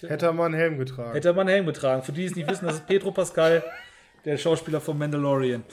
Hätte 0.00 0.26
er 0.26 0.32
mal 0.32 0.46
einen 0.46 0.54
Helm 0.54 0.78
getragen. 0.78 1.12
Hätte 1.12 1.28
er 1.28 1.34
mal 1.34 1.40
einen 1.42 1.50
Helm 1.50 1.66
getragen. 1.66 2.02
Für 2.02 2.12
die, 2.12 2.20
die 2.20 2.26
es 2.26 2.36
nicht 2.36 2.48
wissen, 2.48 2.66
das 2.66 2.76
ist 2.76 2.86
Pedro 2.86 3.10
Pascal, 3.10 3.64
der 4.24 4.36
Schauspieler 4.38 4.80
von 4.80 4.96
Mandalorian. 4.98 5.64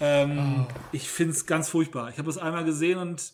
Ähm, 0.00 0.66
Ich 0.92 1.08
finde 1.08 1.32
es 1.32 1.46
ganz 1.46 1.68
furchtbar. 1.70 2.10
Ich 2.10 2.18
habe 2.18 2.26
das 2.26 2.38
einmal 2.38 2.64
gesehen 2.64 2.98
und 2.98 3.32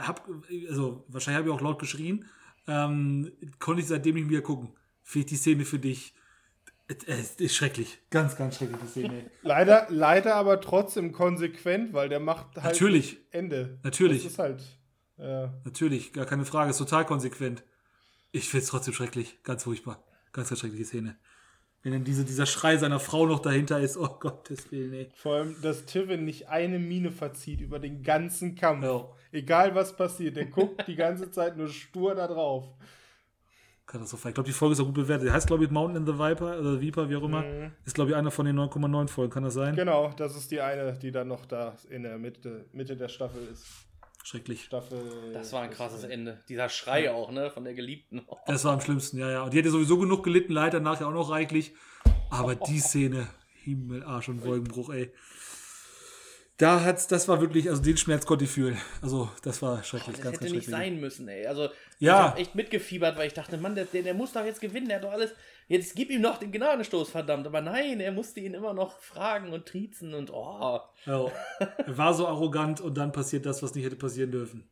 habe, 0.00 0.20
also 0.68 1.04
wahrscheinlich 1.08 1.38
habe 1.38 1.48
ich 1.48 1.54
auch 1.54 1.60
laut 1.60 1.78
geschrien, 1.80 2.24
ähm, 2.68 3.32
konnte 3.58 3.82
ich 3.82 3.88
seitdem 3.88 4.14
nicht 4.14 4.30
mehr 4.30 4.42
gucken. 4.42 4.70
Finde 5.02 5.24
ich 5.26 5.30
die 5.30 5.36
Szene 5.36 5.64
für 5.64 5.78
dich. 5.80 6.14
Es- 6.86 7.04
Es 7.06 7.34
ist 7.36 7.54
schrecklich. 7.56 7.98
Ganz, 8.10 8.36
ganz 8.36 8.56
schrecklich, 8.56 8.78
die 8.82 8.88
Szene. 8.88 9.30
Leider, 9.42 9.86
leider 9.90 10.34
aber 10.36 10.60
trotzdem 10.60 11.10
konsequent, 11.12 11.92
weil 11.92 12.08
der 12.08 12.20
macht 12.20 12.56
halt 12.56 12.74
Natürlich. 12.74 13.18
Ende. 13.30 13.78
Natürlich. 13.82 14.22
Das 14.24 14.32
ist 14.32 14.38
halt. 14.38 14.62
Äh, 15.18 15.48
Natürlich, 15.64 16.12
gar 16.12 16.26
keine 16.26 16.44
Frage. 16.44 16.70
Ist 16.70 16.78
total 16.78 17.04
konsequent. 17.06 17.62
Ich 18.32 18.48
finde 18.48 18.64
es 18.64 18.70
trotzdem 18.70 18.94
schrecklich. 18.94 19.42
Ganz 19.42 19.64
furchtbar. 19.64 20.04
Ganz, 20.32 20.48
ganz 20.48 20.60
schreckliche 20.60 20.84
Szene. 20.84 21.16
Wenn 21.82 21.92
dann 21.92 22.04
diese, 22.04 22.24
dieser 22.24 22.44
Schrei 22.44 22.76
seiner 22.76 23.00
Frau 23.00 23.26
noch 23.26 23.40
dahinter 23.40 23.80
ist, 23.80 23.96
oh 23.96 24.18
Gottes 24.20 24.70
Willen, 24.70 24.92
ey. 24.92 25.08
vor 25.14 25.36
allem, 25.36 25.56
dass 25.62 25.86
Tivin 25.86 26.26
nicht 26.26 26.48
eine 26.48 26.78
Miene 26.78 27.10
verzieht 27.10 27.62
über 27.62 27.78
den 27.78 28.02
ganzen 28.02 28.54
Kampf. 28.54 28.84
Ja. 28.84 29.08
Egal 29.32 29.74
was 29.74 29.96
passiert, 29.96 30.36
der 30.36 30.44
guckt 30.44 30.86
die 30.86 30.96
ganze 30.96 31.30
Zeit 31.30 31.56
nur 31.56 31.68
stur 31.68 32.14
da 32.14 32.26
drauf. 32.26 32.68
Katastrophal. 33.86 34.30
Ich 34.30 34.34
glaube, 34.34 34.46
die 34.48 34.52
Folge 34.52 34.74
ist 34.74 34.80
auch 34.80 34.84
gut 34.84 34.94
bewertet. 34.94 35.28
Die 35.28 35.32
heißt, 35.32 35.46
glaube 35.46 35.64
ich, 35.64 35.70
Mountain 35.70 36.02
in 36.02 36.06
the 36.06 36.18
Viper 36.18 36.60
oder 36.60 36.80
Viper, 36.80 37.08
wie 37.08 37.16
auch 37.16 37.24
immer. 37.24 37.44
Ist, 37.84 37.94
glaube 37.94 38.10
ich, 38.10 38.16
einer 38.16 38.30
von 38.30 38.46
den 38.46 38.58
9,9 38.58 39.08
Folgen. 39.08 39.32
Kann 39.32 39.42
das 39.42 39.54
sein? 39.54 39.74
Genau, 39.74 40.12
das 40.16 40.36
ist 40.36 40.50
die 40.50 40.60
eine, 40.60 40.92
die 40.92 41.10
dann 41.10 41.28
noch 41.28 41.44
da 41.46 41.76
in 41.88 42.04
der 42.04 42.18
Mitte, 42.18 42.66
Mitte 42.72 42.96
der 42.96 43.08
Staffel 43.08 43.42
ist. 43.52 43.66
Schrecklich. 44.22 44.64
Staffel. 44.64 45.32
Das 45.32 45.52
war 45.52 45.62
ein 45.62 45.70
krasses 45.70 46.04
Ende. 46.04 46.38
Dieser 46.48 46.68
Schrei 46.68 47.10
auch, 47.10 47.30
ne, 47.30 47.50
von 47.50 47.64
der 47.64 47.74
Geliebten. 47.74 48.22
Das 48.46 48.64
war 48.64 48.74
am 48.74 48.80
schlimmsten, 48.80 49.18
ja, 49.18 49.30
ja. 49.30 49.42
Und 49.42 49.52
die 49.52 49.58
hätte 49.58 49.70
sowieso 49.70 49.98
genug 49.98 50.22
gelitten, 50.22 50.52
leider 50.52 50.80
nachher 50.80 51.08
auch 51.08 51.12
noch 51.12 51.30
reichlich. 51.30 51.72
Aber 52.28 52.54
die 52.54 52.78
Szene, 52.78 53.26
Himmel, 53.64 54.04
Arsch 54.04 54.28
und 54.28 54.44
Wolkenbruch, 54.44 54.90
ey. 54.90 55.12
Da 56.60 56.84
hat's, 56.84 57.06
das 57.06 57.26
war 57.26 57.40
wirklich, 57.40 57.70
also 57.70 57.80
den 57.80 57.96
Schmerz 57.96 58.26
konnte 58.26 58.44
ich 58.44 58.50
fühlen. 58.50 58.76
Also, 59.00 59.30
das 59.42 59.62
war 59.62 59.82
schrecklich, 59.82 60.16
Das 60.16 60.24
ganz, 60.24 60.34
hätte 60.36 60.44
ganz 60.44 60.56
nicht 60.56 60.68
sein 60.68 61.00
müssen, 61.00 61.26
ey. 61.26 61.46
Also, 61.46 61.70
Ja. 62.00 62.18
ich 62.18 62.22
habe 62.26 62.38
echt 62.38 62.54
mitgefiebert, 62.54 63.16
weil 63.16 63.28
ich 63.28 63.32
dachte, 63.32 63.56
Mann, 63.56 63.74
der, 63.74 63.86
der, 63.86 64.02
der 64.02 64.12
muss 64.12 64.34
doch 64.34 64.44
jetzt 64.44 64.60
gewinnen, 64.60 64.86
der 64.88 64.98
hat 64.98 65.04
doch 65.04 65.12
alles. 65.12 65.32
Jetzt 65.68 65.94
gib 65.96 66.10
ihm 66.10 66.20
noch 66.20 66.36
den 66.36 66.52
Gnadenstoß, 66.52 67.08
verdammt. 67.08 67.46
Aber 67.46 67.62
nein, 67.62 68.00
er 68.00 68.12
musste 68.12 68.40
ihn 68.40 68.52
immer 68.52 68.74
noch 68.74 69.00
fragen 69.00 69.54
und 69.54 69.64
triezen 69.64 70.12
und 70.12 70.30
oh. 70.30 70.80
Ja. 71.06 71.30
Er 71.58 71.96
war 71.96 72.12
so 72.12 72.26
arrogant 72.28 72.82
und 72.82 72.94
dann 72.98 73.12
passiert 73.12 73.46
das, 73.46 73.62
was 73.62 73.74
nicht 73.74 73.86
hätte 73.86 73.96
passieren 73.96 74.30
dürfen. 74.30 74.68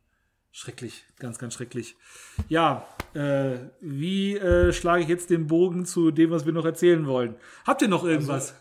Schrecklich, 0.53 1.05
ganz, 1.19 1.39
ganz 1.39 1.55
schrecklich. 1.55 1.97
Ja, 2.49 2.87
äh, 3.15 3.59
wie 3.81 4.37
äh, 4.37 4.73
schlage 4.75 5.05
ich 5.05 5.09
jetzt 5.09 5.31
den 5.31 5.47
Bogen 5.47 5.87
zu 5.87 6.11
dem, 6.11 6.31
was 6.31 6.45
wir 6.45 6.53
noch 6.53 6.65
erzählen 6.67 7.07
wollen? 7.07 7.37
Habt 7.67 7.81
ihr 7.81 7.89
noch 7.89 8.05
irgendwas? 8.05 8.55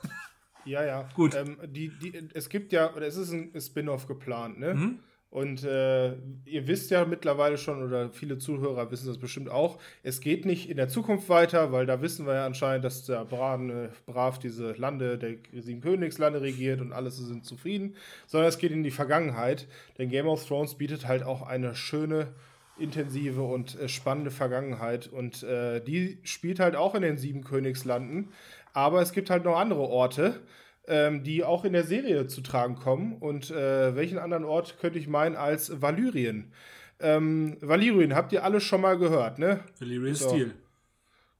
Ja, 0.67 0.85
ja. 0.85 1.09
Gut. 1.15 1.35
Ähm, 1.35 1.57
die, 1.67 1.89
die, 1.89 2.13
es 2.33 2.49
gibt 2.49 2.73
ja, 2.73 2.93
oder 2.93 3.07
es 3.07 3.17
ist 3.17 3.31
ein 3.31 3.51
Spin-off 3.59 4.07
geplant, 4.07 4.59
ne? 4.59 4.73
Mhm. 4.75 4.99
Und 5.29 5.65
äh, 5.65 6.13
ihr 6.45 6.67
wisst 6.67 6.89
ja 6.89 7.03
mittlerweile 7.03 7.57
schon, 7.57 7.83
oder 7.83 8.11
viele 8.11 8.37
Zuhörer 8.37 8.89
wissen 8.91 9.07
das 9.07 9.17
bestimmt 9.17 9.49
auch, 9.49 9.77
es 10.01 10.21
geht 10.21 10.45
nicht 10.45 10.69
in 10.69 10.77
der 10.77 10.87
Zukunft 10.87 11.27
weiter, 11.27 11.73
weil 11.73 11.85
da 11.85 12.01
wissen 12.01 12.25
wir 12.25 12.35
ja 12.35 12.45
anscheinend, 12.45 12.85
dass 12.85 13.05
der 13.05 13.25
Bran 13.25 13.69
äh, 13.69 13.89
brav 14.05 14.39
diese 14.39 14.71
Lande, 14.73 15.17
der 15.17 15.35
sieben 15.61 15.81
Königslande 15.81 16.41
regiert 16.41 16.79
und 16.79 16.93
alles 16.93 17.17
sind 17.17 17.45
zufrieden, 17.45 17.95
sondern 18.25 18.47
es 18.47 18.57
geht 18.57 18.71
in 18.71 18.83
die 18.83 18.91
Vergangenheit. 18.91 19.67
Denn 19.97 20.09
Game 20.09 20.27
of 20.27 20.45
Thrones 20.47 20.75
bietet 20.75 21.05
halt 21.07 21.23
auch 21.23 21.41
eine 21.41 21.75
schöne, 21.75 22.33
intensive 22.79 23.41
und 23.41 23.79
äh, 23.79 23.89
spannende 23.89 24.31
Vergangenheit. 24.31 25.07
Und 25.07 25.43
äh, 25.43 25.81
die 25.81 26.19
spielt 26.23 26.59
halt 26.59 26.75
auch 26.75 26.95
in 26.95 27.01
den 27.01 27.17
sieben 27.17 27.43
Königslanden. 27.43 28.29
Aber 28.77 29.01
es 29.01 29.11
gibt 29.11 29.31
halt 29.31 29.43
noch 29.43 29.57
andere 29.57 29.79
Orte, 29.79 30.39
ähm, 30.87 31.23
die 31.23 31.43
auch 31.43 31.65
in 31.65 31.73
der 31.73 31.83
Serie 31.83 32.27
zu 32.27 32.41
tragen 32.41 32.75
kommen. 32.75 33.13
Und 33.13 33.49
äh, 33.49 33.95
welchen 33.95 34.19
anderen 34.19 34.45
Ort 34.45 34.77
könnte 34.79 34.99
ich 34.99 35.07
meinen 35.07 35.35
als 35.35 35.81
Valyrien? 35.81 36.51
Ähm, 36.99 37.57
Valyrien, 37.61 38.13
habt 38.13 38.33
ihr 38.33 38.43
alle 38.43 38.61
schon 38.61 38.81
mal 38.81 38.99
gehört, 38.99 39.39
ne? 39.39 39.61
Valyrian 39.79 40.13
So. 40.13 40.29
Steel. 40.29 40.53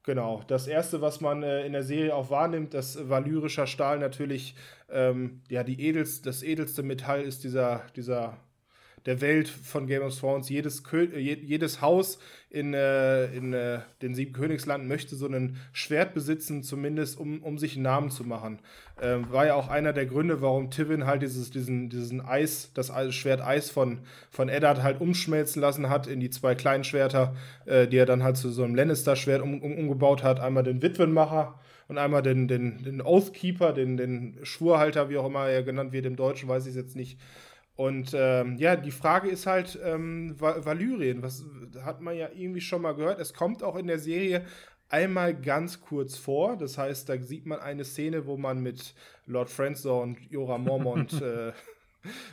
Genau. 0.02 0.42
Das 0.48 0.66
erste, 0.66 1.00
was 1.02 1.22
man 1.22 1.44
äh, 1.44 1.64
in 1.64 1.74
der 1.74 1.84
Serie 1.84 2.16
auch 2.16 2.32
wahrnimmt, 2.32 2.74
dass 2.74 3.08
valyrischer 3.08 3.68
Stahl 3.68 4.00
natürlich 4.00 4.56
ähm, 4.90 5.42
ja, 5.48 5.64
die 5.64 5.80
edelst, 5.80 6.26
das 6.26 6.42
edelste 6.42 6.82
Metall 6.82 7.22
ist 7.22 7.44
dieser, 7.44 7.84
dieser 7.96 8.36
der 9.06 9.22
Welt 9.22 9.48
von 9.48 9.88
Game 9.88 10.02
of 10.02 10.18
Thrones. 10.20 10.50
Jedes, 10.50 10.84
Kö 10.84 11.06
jedes 11.18 11.82
Haus 11.82 12.20
in, 12.50 12.74
äh, 12.74 13.26
in 13.34 13.54
äh, 13.54 13.80
den 14.02 14.16
sieben 14.16 14.34
Königslanden 14.34 14.88
möchte 14.88 15.16
so 15.16 15.28
ein 15.28 15.58
Schwert 15.74 16.14
besitzen, 16.14 16.64
zumindest 16.64 17.20
um, 17.20 17.44
um 17.44 17.58
sich 17.58 17.76
einen 17.76 17.84
Namen 17.84 18.10
zu 18.10 18.24
machen. 18.24 18.60
Ähm, 19.02 19.32
war 19.32 19.46
ja 19.46 19.56
auch 19.56 19.68
einer 19.68 19.94
der 19.94 20.06
Gründe, 20.06 20.42
warum 20.42 20.72
Tivin 20.72 21.06
halt 21.06 21.22
dieses, 21.22 21.52
diesen, 21.52 21.90
diesen 21.90 22.22
Eis, 22.22 22.72
das 22.74 22.92
Schwert 23.14 23.42
Eis 23.42 23.70
von, 23.70 24.00
von 24.30 24.50
Eddard 24.50 24.82
halt 24.82 25.02
umschmelzen 25.02 25.62
lassen 25.62 25.90
hat 25.90 26.08
in 26.08 26.20
die 26.20 26.30
zwei 26.30 26.56
kleinen 26.56 26.84
Schwerter, 26.84 27.36
äh, 27.66 27.88
die 27.88 27.98
er 27.98 28.06
dann 28.06 28.24
halt 28.24 28.38
zu 28.38 28.50
so 28.50 28.64
einem 28.64 28.76
Lannister-Schwert 28.76 29.42
um, 29.42 29.62
um, 29.62 29.78
umgebaut 29.78 30.24
hat. 30.24 30.40
Einmal 30.40 30.64
den 30.64 30.82
Witwenmacher 30.82 31.60
und 31.88 31.98
einmal 31.98 32.22
den, 32.22 32.48
den, 32.48 32.84
den 32.84 33.02
Oathkeeper, 33.02 33.74
den, 33.74 33.98
den 33.98 34.38
Schwurhalter, 34.44 35.10
wie 35.10 35.18
auch 35.18 35.26
immer 35.26 35.48
er 35.48 35.64
genannt 35.64 35.92
wird 35.92 36.06
im 36.06 36.16
Deutschen, 36.16 36.50
weiß 36.50 36.66
ich 36.66 36.76
jetzt 36.76 36.96
nicht. 36.96 37.18
Und 37.78 38.12
ähm, 38.16 38.58
ja, 38.58 38.76
die 38.76 38.92
Frage 38.92 39.30
ist 39.30 39.46
halt 39.46 39.80
ähm, 39.84 40.36
Valyrien. 40.40 41.22
Was 41.22 41.46
hat 41.86 42.02
man 42.02 42.18
ja 42.18 42.28
irgendwie 42.36 42.60
schon 42.60 42.82
mal 42.82 42.96
gehört? 42.96 43.20
Es 43.20 43.36
kommt 43.36 43.62
auch 43.62 43.76
in 43.76 43.86
der 43.86 44.00
Serie 44.00 44.46
einmal 44.90 45.36
ganz 45.40 45.80
kurz 45.80 46.18
vor. 46.18 46.58
Das 46.58 46.80
heißt, 46.80 47.08
da 47.08 47.22
sieht 47.22 47.46
man 47.46 47.60
eine 47.60 47.86
Szene, 47.86 48.26
wo 48.26 48.36
man 48.36 48.64
mit 48.64 48.96
Lord 49.28 49.50
Franzor 49.50 50.02
und 50.02 50.18
Jorah 50.32 50.58
Mormont 50.58 51.14
äh, 51.22 51.54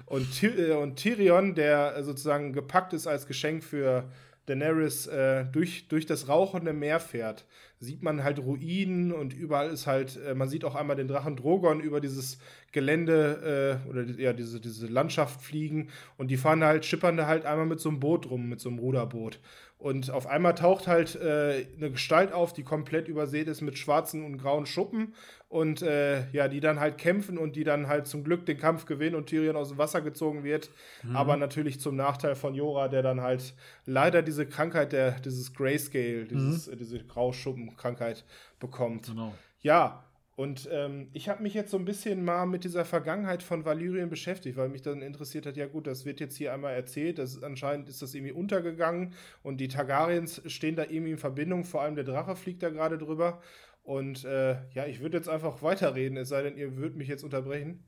und, 0.07 0.43
äh, 0.43 0.73
und 0.73 0.97
Tyrion, 0.97 1.55
der 1.55 2.03
sozusagen 2.03 2.55
gepackt 2.55 2.95
ist 2.95 3.07
als 3.07 3.27
Geschenk 3.27 3.63
für 3.63 4.11
Daenerys 4.47 5.07
äh, 5.07 5.45
durch, 5.47 5.89
durch 5.89 6.07
das 6.07 6.29
rauchende 6.29 6.73
Meer 6.73 7.01
fährt, 7.01 7.47
sieht 7.81 8.03
man 8.03 8.25
halt 8.25 8.39
Ruinen 8.39 9.13
und 9.13 9.33
überall 9.33 9.71
ist 9.71 9.87
halt, 9.87 10.19
äh, 10.27 10.35
man 10.35 10.49
sieht 10.49 10.65
auch 10.65 10.75
einmal 10.75 10.97
den 10.97 11.09
Drachen 11.09 11.37
Drogon 11.37 11.81
über 11.81 12.01
dieses 12.01 12.39
Gelände 12.73 13.81
äh, 13.87 13.89
oder 13.89 14.03
ja, 14.03 14.33
diese, 14.33 14.61
diese 14.61 14.87
Landschaft 14.87 15.41
fliegen 15.41 15.89
und 16.19 16.31
die 16.31 16.37
fahren 16.37 16.65
halt, 16.65 16.85
schippern 16.85 17.17
da 17.17 17.27
halt 17.27 17.47
einmal 17.47 17.67
mit 17.67 17.81
so 17.81 17.89
einem 17.89 18.01
Boot 18.01 18.31
rum, 18.31 18.49
mit 18.49 18.61
so 18.61 18.69
einem 18.69 18.79
Ruderboot. 18.79 19.41
Und 19.79 20.11
auf 20.11 20.27
einmal 20.27 20.55
taucht 20.55 20.87
halt 20.87 21.15
äh, 21.17 21.67
eine 21.77 21.91
Gestalt 21.91 22.33
auf, 22.33 22.53
die 22.53 22.63
komplett 22.63 23.07
übersät 23.09 23.49
ist 23.49 23.61
mit 23.61 23.77
schwarzen 23.77 24.25
und 24.25 24.39
grauen 24.39 24.67
Schuppen 24.67 25.15
und 25.49 25.83
äh, 25.83 26.29
ja, 26.31 26.49
die 26.49 26.61
dann 26.61 26.81
halt 26.81 26.97
kämpfen 26.97 27.37
und 27.39 27.55
die 27.55 27.65
dann 27.65 27.87
halt 27.87 28.07
zum 28.07 28.25
Glück 28.25 28.47
den 28.47 28.57
Kampf 28.57 28.87
gewinnen 28.87 29.15
und 29.15 29.27
Tyrion 29.27 29.57
aus 29.57 29.69
dem 29.69 29.79
Wasser 29.79 30.01
gezogen 30.01 30.43
wird. 30.43 30.71
Mhm. 31.03 31.17
Aber 31.17 31.37
natürlich 31.37 31.81
zum 31.81 31.97
Nachteil 31.97 32.35
von 32.35 32.55
Jora, 32.55 32.89
der 32.89 33.03
dann 33.03 33.21
halt 33.21 33.55
leider 33.85 34.23
diese 34.23 34.47
Krankheit, 34.47 34.93
der, 34.93 35.13
dieses 35.21 35.53
Grayscale, 35.53 36.25
dieses, 36.25 36.67
mhm. 36.67 36.73
äh, 36.73 36.77
diese 36.77 37.05
Grauschuppenkrankheit 37.05 38.25
bekommt. 38.59 39.07
Genau. 39.07 39.35
Ja, 39.61 40.05
und 40.37 40.69
ähm, 40.73 41.09
ich 41.13 41.29
habe 41.29 41.43
mich 41.45 41.55
jetzt 41.55 41.71
so 41.71 41.77
ein 41.77 41.85
bisschen 41.85 42.25
mal 42.25 42.45
mit 42.47 42.65
dieser 42.65 42.85
Vergangenheit 42.85 43.43
von 43.43 43.65
Valyrien 43.65 44.11
beschäftigt, 44.11 44.57
weil 44.57 44.69
mich 44.69 44.83
dann 44.83 45.01
interessiert 45.01 45.47
hat, 45.47 45.57
ja 45.57 45.67
gut, 45.67 45.87
das 45.87 46.05
wird 46.05 46.19
jetzt 46.19 46.37
hier 46.37 46.53
einmal 46.53 46.75
erzählt, 46.75 47.19
das 47.19 47.35
ist, 47.35 47.45
anscheinend 47.45 47.89
ist 47.89 48.03
das 48.03 48.15
irgendwie 48.15 48.33
untergegangen 48.33 49.15
und 49.45 49.59
die 49.59 49.69
Targaryens 49.69 50.43
stehen 50.47 50.75
da 50.75 50.83
irgendwie 50.83 51.13
in 51.13 51.19
Verbindung, 51.19 51.65
vor 51.65 51.83
allem 51.83 51.95
der 51.95 52.05
Drache 52.05 52.35
fliegt 52.35 52.65
da 52.65 52.71
gerade 52.71 52.99
drüber. 52.99 53.41
Und 53.85 54.25
äh, 54.25 54.57
ja, 54.73 54.87
ich 54.87 55.01
würde 55.01 55.19
jetzt 55.19 55.29
einfach 55.29 55.63
weiterreden, 55.63 56.17
es 56.17 56.31
sei 56.31 56.43
denn, 56.43 56.57
ihr 56.57 56.77
würdet 56.77 56.97
mich 56.97 57.07
jetzt 57.07 57.23
unterbrechen. 57.23 57.85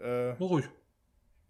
Äh, 0.00 0.30
ruhig. 0.40 0.64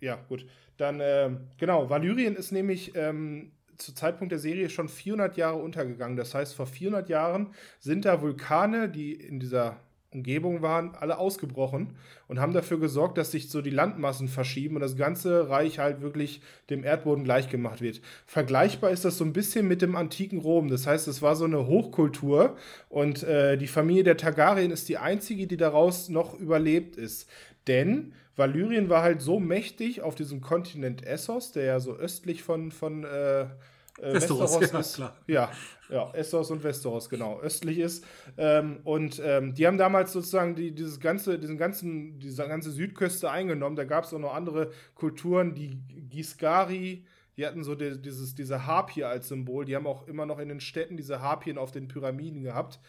Ja, 0.01 0.17
gut. 0.29 0.45
Dann, 0.77 1.01
äh, 1.01 1.31
genau, 1.57 1.89
Valyrien 1.89 2.37
ist 2.37 2.53
nämlich 2.53 2.95
ähm, 2.97 3.53
zu 3.79 3.95
Zeitpunkt 3.95 4.33
der 4.33 4.39
Serie 4.39 4.69
schon 4.69 4.89
400 4.89 5.39
Jahre 5.39 5.57
untergegangen. 5.57 6.17
Das 6.17 6.35
heißt, 6.35 6.55
vor 6.55 6.67
400 6.67 7.09
Jahren 7.09 7.55
sind 7.79 8.05
da 8.05 8.21
Vulkane, 8.21 8.91
die 8.91 9.15
in 9.15 9.41
dieser 9.41 9.81
Umgebung 10.15 10.63
waren, 10.63 10.95
alle 10.95 11.19
ausgebrochen 11.19 11.91
und 12.29 12.41
haben 12.41 12.53
dafür 12.53 12.79
gesorgt, 12.79 13.19
dass 13.19 13.33
sich 13.33 13.51
so 13.51 13.61
die 13.61 13.71
Landmassen 13.71 14.29
verschieben 14.29 14.77
und 14.77 14.81
das 14.81 14.97
ganze 14.97 15.51
Reich 15.51 15.79
halt 15.79 16.01
wirklich 16.01 16.41
dem 16.71 16.85
Erdboden 16.85 17.25
gleichgemacht 17.25 17.81
wird. 17.81 18.01
Vergleichbar 18.27 18.91
ist 18.91 19.05
das 19.05 19.19
so 19.19 19.25
ein 19.25 19.33
bisschen 19.33 19.69
mit 19.69 19.83
dem 19.83 19.97
antiken 19.97 20.39
Rom. 20.39 20.69
Das 20.69 20.87
heißt, 20.87 21.09
es 21.09 21.21
war 21.21 21.37
so 21.37 21.45
eine 21.45 21.67
Hochkultur 21.67 22.57
und 22.89 23.23
äh, 23.25 23.59
die 23.59 23.67
Familie 23.67 24.05
der 24.05 24.17
Targaryen 24.17 24.71
ist 24.71 24.89
die 24.89 24.99
einzige, 24.99 25.47
die 25.47 25.57
daraus 25.57 26.09
noch 26.09 26.39
überlebt 26.39 26.97
ist. 26.97 27.29
Denn 27.67 28.13
Valyrien 28.37 28.89
war 28.89 29.03
halt 29.03 29.21
so 29.21 29.39
mächtig 29.39 30.03
auf 30.03 30.15
diesem 30.15 30.41
Kontinent 30.41 31.07
Essos, 31.07 31.53
der 31.53 31.65
ja 31.65 31.81
so 31.81 31.95
östlich 31.95 32.43
von, 32.43 32.73
von 32.73 33.05
äh, 33.05 33.47
äh, 34.01 34.15
Westeros, 34.15 34.61
Westeros 34.61 34.73
ja, 34.73 34.79
ist, 34.81 34.95
klar. 34.95 35.17
Ja, 35.27 35.51
ja, 35.89 36.11
Essos 36.15 36.51
und 36.51 36.65
Westeros, 36.65 37.09
genau, 37.09 37.41
östlich 37.41 37.79
ist. 37.79 38.05
Ähm, 38.37 38.81
und 38.85 39.21
ähm, 39.25 39.55
die 39.55 39.67
haben 39.67 39.79
damals 39.79 40.13
sozusagen 40.13 40.55
die, 40.55 40.73
dieses 40.73 40.99
ganze, 40.99 41.39
diesen 41.39 41.59
ganzen, 41.59 42.19
diese 42.19 42.47
ganze 42.49 42.71
Südküste 42.71 43.31
eingenommen. 43.31 43.77
Da 43.77 43.85
gab 43.85 44.05
es 44.05 44.15
auch 44.15 44.19
noch 44.19 44.35
andere 44.35 44.71
Kulturen, 44.95 45.55
die 45.55 45.79
Giscari, 46.09 47.05
die 47.37 47.47
hatten 47.47 47.65
so 47.65 47.75
die, 47.75 48.01
dieses, 48.01 48.35
diese 48.35 48.67
Harpie 48.67 49.05
als 49.05 49.29
Symbol. 49.29 49.65
Die 49.65 49.77
haben 49.77 49.87
auch 49.87 50.07
immer 50.07 50.27
noch 50.27 50.39
in 50.39 50.49
den 50.49 50.61
Städten 50.61 50.97
diese 50.97 51.21
Harpien 51.21 51.59
auf 51.59 51.71
den 51.71 51.89
Pyramiden 51.89 52.43
gehabt. 52.43 52.81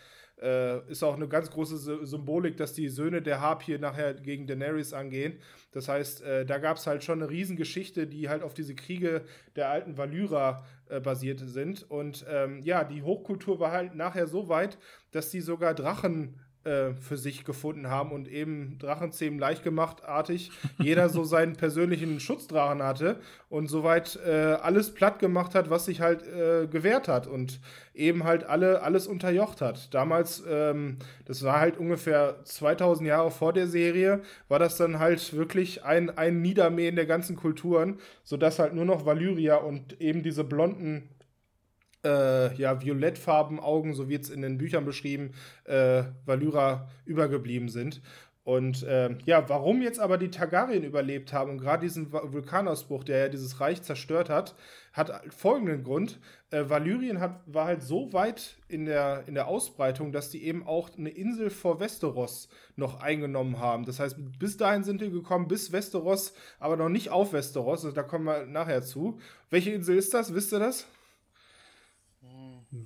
Äh, 0.45 0.91
ist 0.91 1.01
auch 1.01 1.15
eine 1.15 1.27
ganz 1.27 1.49
große 1.49 2.05
Symbolik, 2.05 2.55
dass 2.57 2.73
die 2.73 2.87
Söhne 2.87 3.23
der 3.23 3.41
Harpie 3.41 3.79
nachher 3.79 4.13
gegen 4.13 4.45
Daenerys 4.45 4.93
angehen. 4.93 5.39
Das 5.71 5.87
heißt, 5.87 6.21
äh, 6.21 6.45
da 6.45 6.59
gab 6.59 6.77
es 6.77 6.85
halt 6.85 7.03
schon 7.03 7.19
eine 7.19 7.31
Riesengeschichte, 7.31 8.05
die 8.05 8.29
halt 8.29 8.43
auf 8.43 8.53
diese 8.53 8.75
Kriege 8.75 9.23
der 9.55 9.71
alten 9.71 9.97
Valyra 9.97 10.63
äh, 10.87 10.99
basiert 10.99 11.39
sind. 11.39 11.89
Und 11.89 12.27
ähm, 12.29 12.61
ja, 12.61 12.83
die 12.83 13.01
Hochkultur 13.01 13.59
war 13.59 13.71
halt 13.71 13.95
nachher 13.95 14.27
so 14.27 14.47
weit, 14.47 14.77
dass 15.11 15.31
sie 15.31 15.41
sogar 15.41 15.73
Drachen 15.73 16.39
äh, 16.65 16.93
für 16.93 17.17
sich 17.17 17.45
gefunden 17.45 17.89
haben 17.89 18.11
und 18.11 18.27
eben 18.27 18.77
Drachenzähmen 18.79 19.39
leicht 19.39 19.63
gemacht 19.63 20.03
artig 20.05 20.51
jeder 20.79 21.09
so 21.09 21.23
seinen 21.23 21.53
persönlichen 21.57 22.19
Schutzdrachen 22.19 22.81
hatte 22.81 23.19
und 23.49 23.67
soweit 23.67 24.19
äh, 24.25 24.31
alles 24.31 24.93
platt 24.93 25.19
gemacht 25.19 25.55
hat, 25.55 25.69
was 25.69 25.85
sich 25.85 26.01
halt 26.01 26.23
äh, 26.27 26.67
gewehrt 26.67 27.07
hat 27.07 27.27
und 27.27 27.59
eben 27.93 28.23
halt 28.23 28.43
alle 28.43 28.81
alles 28.81 29.07
unterjocht 29.07 29.61
hat. 29.61 29.93
Damals, 29.93 30.43
ähm, 30.49 30.97
das 31.25 31.43
war 31.43 31.59
halt 31.59 31.77
ungefähr 31.77 32.43
2000 32.43 33.07
Jahre 33.07 33.31
vor 33.31 33.53
der 33.53 33.67
Serie, 33.67 34.21
war 34.47 34.59
das 34.59 34.77
dann 34.77 34.99
halt 34.99 35.35
wirklich 35.35 35.83
ein, 35.83 36.17
ein 36.17 36.41
Niedermähen 36.41 36.95
der 36.95 37.05
ganzen 37.05 37.35
Kulturen, 37.35 37.99
sodass 38.23 38.59
halt 38.59 38.73
nur 38.73 38.85
noch 38.85 39.05
Valyria 39.05 39.57
und 39.57 40.01
eben 40.01 40.23
diese 40.23 40.43
blonden 40.43 41.09
äh, 42.05 42.53
ja, 42.55 42.81
violettfarben 42.81 43.59
Augen, 43.59 43.93
so 43.93 44.07
wird 44.07 44.23
es 44.23 44.29
in 44.29 44.41
den 44.41 44.57
Büchern 44.57 44.85
beschrieben, 44.85 45.31
äh, 45.65 46.03
Valyra 46.25 46.87
übergeblieben 47.05 47.69
sind. 47.69 48.01
Und 48.45 48.83
äh, 48.83 49.17
ja, 49.25 49.49
warum 49.49 49.81
jetzt 49.81 49.99
aber 49.99 50.19
die 50.19 50.29
Targaryen 50.29 50.83
überlebt 50.83 51.33
haben 51.33 51.49
und 51.49 51.57
gerade 51.57 51.81
diesen 51.81 52.11
Vulkanausbruch, 52.13 53.03
der 53.03 53.17
ja 53.17 53.27
dieses 53.27 53.59
Reich 53.59 53.81
zerstört 53.81 54.29
hat, 54.29 54.53
hat 54.93 55.19
folgenden 55.33 55.83
Grund. 55.83 56.19
Äh, 56.51 56.69
Valyrien 56.69 57.19
hat, 57.19 57.41
war 57.47 57.65
halt 57.65 57.81
so 57.81 58.13
weit 58.13 58.57
in 58.67 58.85
der, 58.85 59.23
in 59.25 59.33
der 59.33 59.47
Ausbreitung, 59.47 60.11
dass 60.11 60.29
die 60.29 60.45
eben 60.45 60.63
auch 60.67 60.95
eine 60.95 61.09
Insel 61.09 61.49
vor 61.49 61.79
Westeros 61.79 62.47
noch 62.75 63.01
eingenommen 63.01 63.59
haben. 63.59 63.83
Das 63.83 63.99
heißt, 63.99 64.15
bis 64.37 64.57
dahin 64.57 64.83
sind 64.83 65.01
die 65.01 65.09
gekommen, 65.09 65.47
bis 65.47 65.71
Westeros, 65.71 66.35
aber 66.59 66.77
noch 66.77 66.89
nicht 66.89 67.09
auf 67.09 67.33
Westeros. 67.33 67.83
Also 67.83 67.95
da 67.95 68.03
kommen 68.03 68.25
wir 68.25 68.45
nachher 68.45 68.83
zu. 68.83 69.17
Welche 69.49 69.71
Insel 69.71 69.97
ist 69.97 70.13
das? 70.13 70.35
Wisst 70.35 70.53
ihr 70.53 70.59
das? 70.59 70.85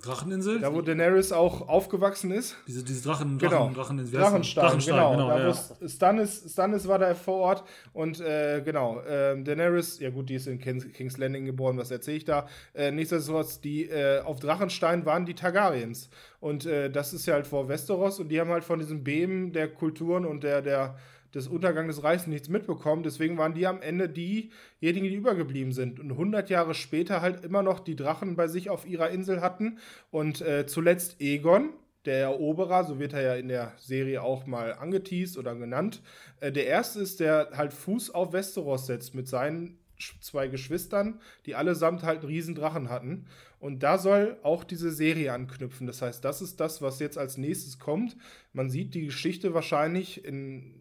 Dracheninsel? 0.01 0.59
Da, 0.59 0.73
wo 0.73 0.81
Daenerys 0.81 1.31
auch 1.31 1.67
aufgewachsen 1.67 2.31
ist. 2.31 2.55
Diese, 2.67 2.83
diese 2.83 3.07
Drachen, 3.07 3.37
genau. 3.37 3.69
Dracheninsel. 3.73 4.19
Drachenstein, 4.19 4.63
Drachenstein, 4.63 4.95
genau. 4.95 5.11
genau 5.11 5.29
da, 5.29 5.47
ja. 5.47 5.87
Stannis, 5.87 6.45
Stannis 6.51 6.87
war 6.87 6.99
da 6.99 7.15
vor 7.15 7.35
Ort 7.35 7.63
und 7.93 8.19
äh, 8.21 8.61
genau, 8.63 8.99
äh, 9.01 9.41
Daenerys, 9.41 9.99
ja 9.99 10.09
gut, 10.09 10.29
die 10.29 10.35
ist 10.35 10.47
in 10.47 10.59
King's 10.59 11.17
Landing 11.17 11.45
geboren, 11.45 11.77
was 11.77 11.91
erzähle 11.91 12.17
ich 12.17 12.25
da? 12.25 12.47
Äh, 12.73 12.91
nichtsdestotrotz, 12.91 13.61
die 13.61 13.85
äh, 13.85 14.21
auf 14.21 14.39
Drachenstein 14.39 15.05
waren 15.05 15.25
die 15.25 15.33
Targaryens. 15.33 16.09
Und 16.39 16.65
äh, 16.65 16.89
das 16.89 17.13
ist 17.13 17.25
ja 17.25 17.33
halt 17.33 17.47
vor 17.47 17.67
Westeros 17.67 18.19
und 18.19 18.29
die 18.29 18.39
haben 18.39 18.49
halt 18.49 18.63
von 18.63 18.79
diesem 18.79 19.03
Beben 19.03 19.51
der 19.51 19.67
Kulturen 19.67 20.25
und 20.25 20.43
der, 20.43 20.61
der 20.61 20.95
des 21.33 21.47
Untergangs 21.47 21.95
des 21.95 22.03
Reichs 22.03 22.27
nichts 22.27 22.49
mitbekommen. 22.49 23.03
Deswegen 23.03 23.37
waren 23.37 23.53
die 23.53 23.67
am 23.67 23.81
Ende 23.81 24.09
diejenigen, 24.09 24.51
die 24.81 25.15
übergeblieben 25.15 25.73
sind. 25.73 25.99
Und 25.99 26.11
100 26.11 26.49
Jahre 26.49 26.73
später 26.73 27.21
halt 27.21 27.43
immer 27.43 27.63
noch 27.63 27.79
die 27.79 27.95
Drachen 27.95 28.35
bei 28.35 28.47
sich 28.47 28.69
auf 28.69 28.87
ihrer 28.87 29.09
Insel 29.09 29.41
hatten. 29.41 29.79
Und 30.11 30.41
äh, 30.41 30.65
zuletzt 30.65 31.21
Egon, 31.21 31.69
der 32.05 32.21
Eroberer, 32.21 32.85
so 32.85 32.99
wird 32.99 33.13
er 33.13 33.21
ja 33.21 33.35
in 33.35 33.47
der 33.49 33.73
Serie 33.77 34.21
auch 34.23 34.45
mal 34.45 34.73
angeteased 34.73 35.37
oder 35.37 35.55
genannt. 35.55 36.01
Äh, 36.39 36.51
der 36.51 36.65
erste 36.67 36.99
ist, 36.99 37.19
der 37.19 37.49
halt 37.53 37.73
Fuß 37.73 38.11
auf 38.11 38.33
Westeros 38.33 38.85
setzt 38.87 39.13
mit 39.13 39.27
seinen 39.27 39.77
zwei 40.21 40.47
Geschwistern, 40.47 41.19
die 41.45 41.55
allesamt 41.55 42.03
halt 42.03 42.19
einen 42.19 42.29
riesen 42.29 42.55
Drachen 42.55 42.89
hatten. 42.89 43.25
Und 43.59 43.83
da 43.83 43.97
soll 43.97 44.37
auch 44.43 44.63
diese 44.63 44.91
Serie 44.91 45.33
anknüpfen. 45.33 45.85
Das 45.85 46.01
heißt, 46.01 46.23
das 46.23 46.41
ist 46.41 46.59
das, 46.59 46.81
was 46.81 46.99
jetzt 46.99 47.17
als 47.17 47.37
nächstes 47.37 47.77
kommt. 47.77 48.15
Man 48.53 48.69
sieht 48.69 48.93
die 48.93 49.05
Geschichte 49.05 49.53
wahrscheinlich 49.53 50.23
in 50.23 50.78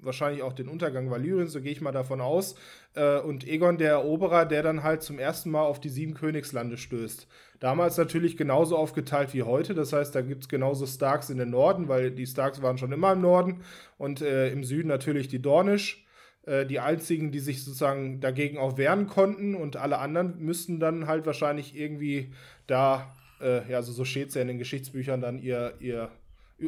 wahrscheinlich 0.00 0.42
auch 0.42 0.52
den 0.52 0.68
Untergang 0.68 1.10
Valyriens, 1.10 1.52
so 1.52 1.60
gehe 1.60 1.72
ich 1.72 1.80
mal 1.80 1.92
davon 1.92 2.20
aus. 2.20 2.54
Äh, 2.94 3.18
und 3.20 3.46
Egon 3.46 3.78
der 3.78 3.90
Eroberer, 3.90 4.46
der 4.46 4.62
dann 4.62 4.82
halt 4.82 5.02
zum 5.02 5.18
ersten 5.18 5.50
Mal 5.50 5.62
auf 5.62 5.80
die 5.80 5.88
sieben 5.88 6.14
Königslande 6.14 6.76
stößt. 6.76 7.26
Damals 7.60 7.96
natürlich 7.96 8.36
genauso 8.36 8.76
aufgeteilt 8.76 9.34
wie 9.34 9.42
heute. 9.42 9.74
Das 9.74 9.92
heißt, 9.92 10.14
da 10.14 10.20
gibt 10.22 10.44
es 10.44 10.48
genauso 10.48 10.86
Starks 10.86 11.30
in 11.30 11.38
den 11.38 11.50
Norden, 11.50 11.88
weil 11.88 12.10
die 12.12 12.26
Starks 12.26 12.62
waren 12.62 12.78
schon 12.78 12.92
immer 12.92 13.12
im 13.12 13.20
Norden. 13.20 13.62
Und 13.96 14.20
äh, 14.22 14.50
im 14.50 14.62
Süden 14.64 14.88
natürlich 14.88 15.28
die 15.28 15.42
Dornish. 15.42 16.04
äh, 16.48 16.66
die 16.66 16.80
einzigen, 16.80 17.30
die 17.30 17.40
sich 17.40 17.62
sozusagen 17.64 18.20
dagegen 18.20 18.58
auch 18.58 18.78
wehren 18.78 19.06
konnten 19.06 19.54
und 19.54 19.76
alle 19.76 19.98
anderen 19.98 20.38
müssten 20.38 20.80
dann 20.80 21.06
halt 21.06 21.26
wahrscheinlich 21.26 21.76
irgendwie 21.76 22.32
da, 22.66 23.14
äh, 23.40 23.70
ja, 23.70 23.76
also 23.78 23.92
so 23.92 24.04
steht 24.04 24.28
es 24.28 24.34
ja 24.34 24.42
in 24.42 24.48
den 24.48 24.58
Geschichtsbüchern, 24.58 25.20
dann 25.20 25.38
ihr, 25.38 25.74
ihr 25.80 26.10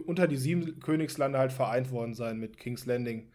unter 0.07 0.27
die 0.29 0.37
sieben 0.37 0.81
Königslande 0.81 1.39
halt 1.39 1.53
vereint 1.53 1.91
worden 1.91 2.15
sein 2.15 2.39
mit 2.39 2.59
King's 2.59 2.87
Landing 2.87 3.29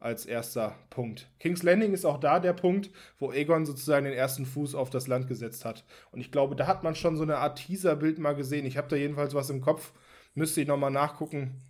als 0.00 0.26
erster 0.26 0.76
Punkt. 0.90 1.28
King's 1.40 1.62
Landing 1.62 1.92
ist 1.92 2.04
auch 2.04 2.20
da 2.20 2.38
der 2.38 2.52
Punkt, 2.52 2.90
wo 3.18 3.30
Aegon 3.30 3.66
sozusagen 3.66 4.04
den 4.04 4.14
ersten 4.14 4.46
Fuß 4.46 4.74
auf 4.74 4.90
das 4.90 5.08
Land 5.08 5.26
gesetzt 5.26 5.64
hat. 5.64 5.84
Und 6.12 6.20
ich 6.20 6.30
glaube, 6.30 6.54
da 6.54 6.66
hat 6.66 6.84
man 6.84 6.94
schon 6.94 7.16
so 7.16 7.24
eine 7.24 7.38
Art 7.38 7.58
Teaserbild 7.58 8.18
mal 8.18 8.34
gesehen. 8.34 8.64
Ich 8.64 8.76
habe 8.76 8.88
da 8.88 8.96
jedenfalls 8.96 9.34
was 9.34 9.50
im 9.50 9.60
Kopf. 9.60 9.92
Müsste 10.34 10.60
ich 10.60 10.68
nochmal 10.68 10.92
nachgucken. 10.92 11.60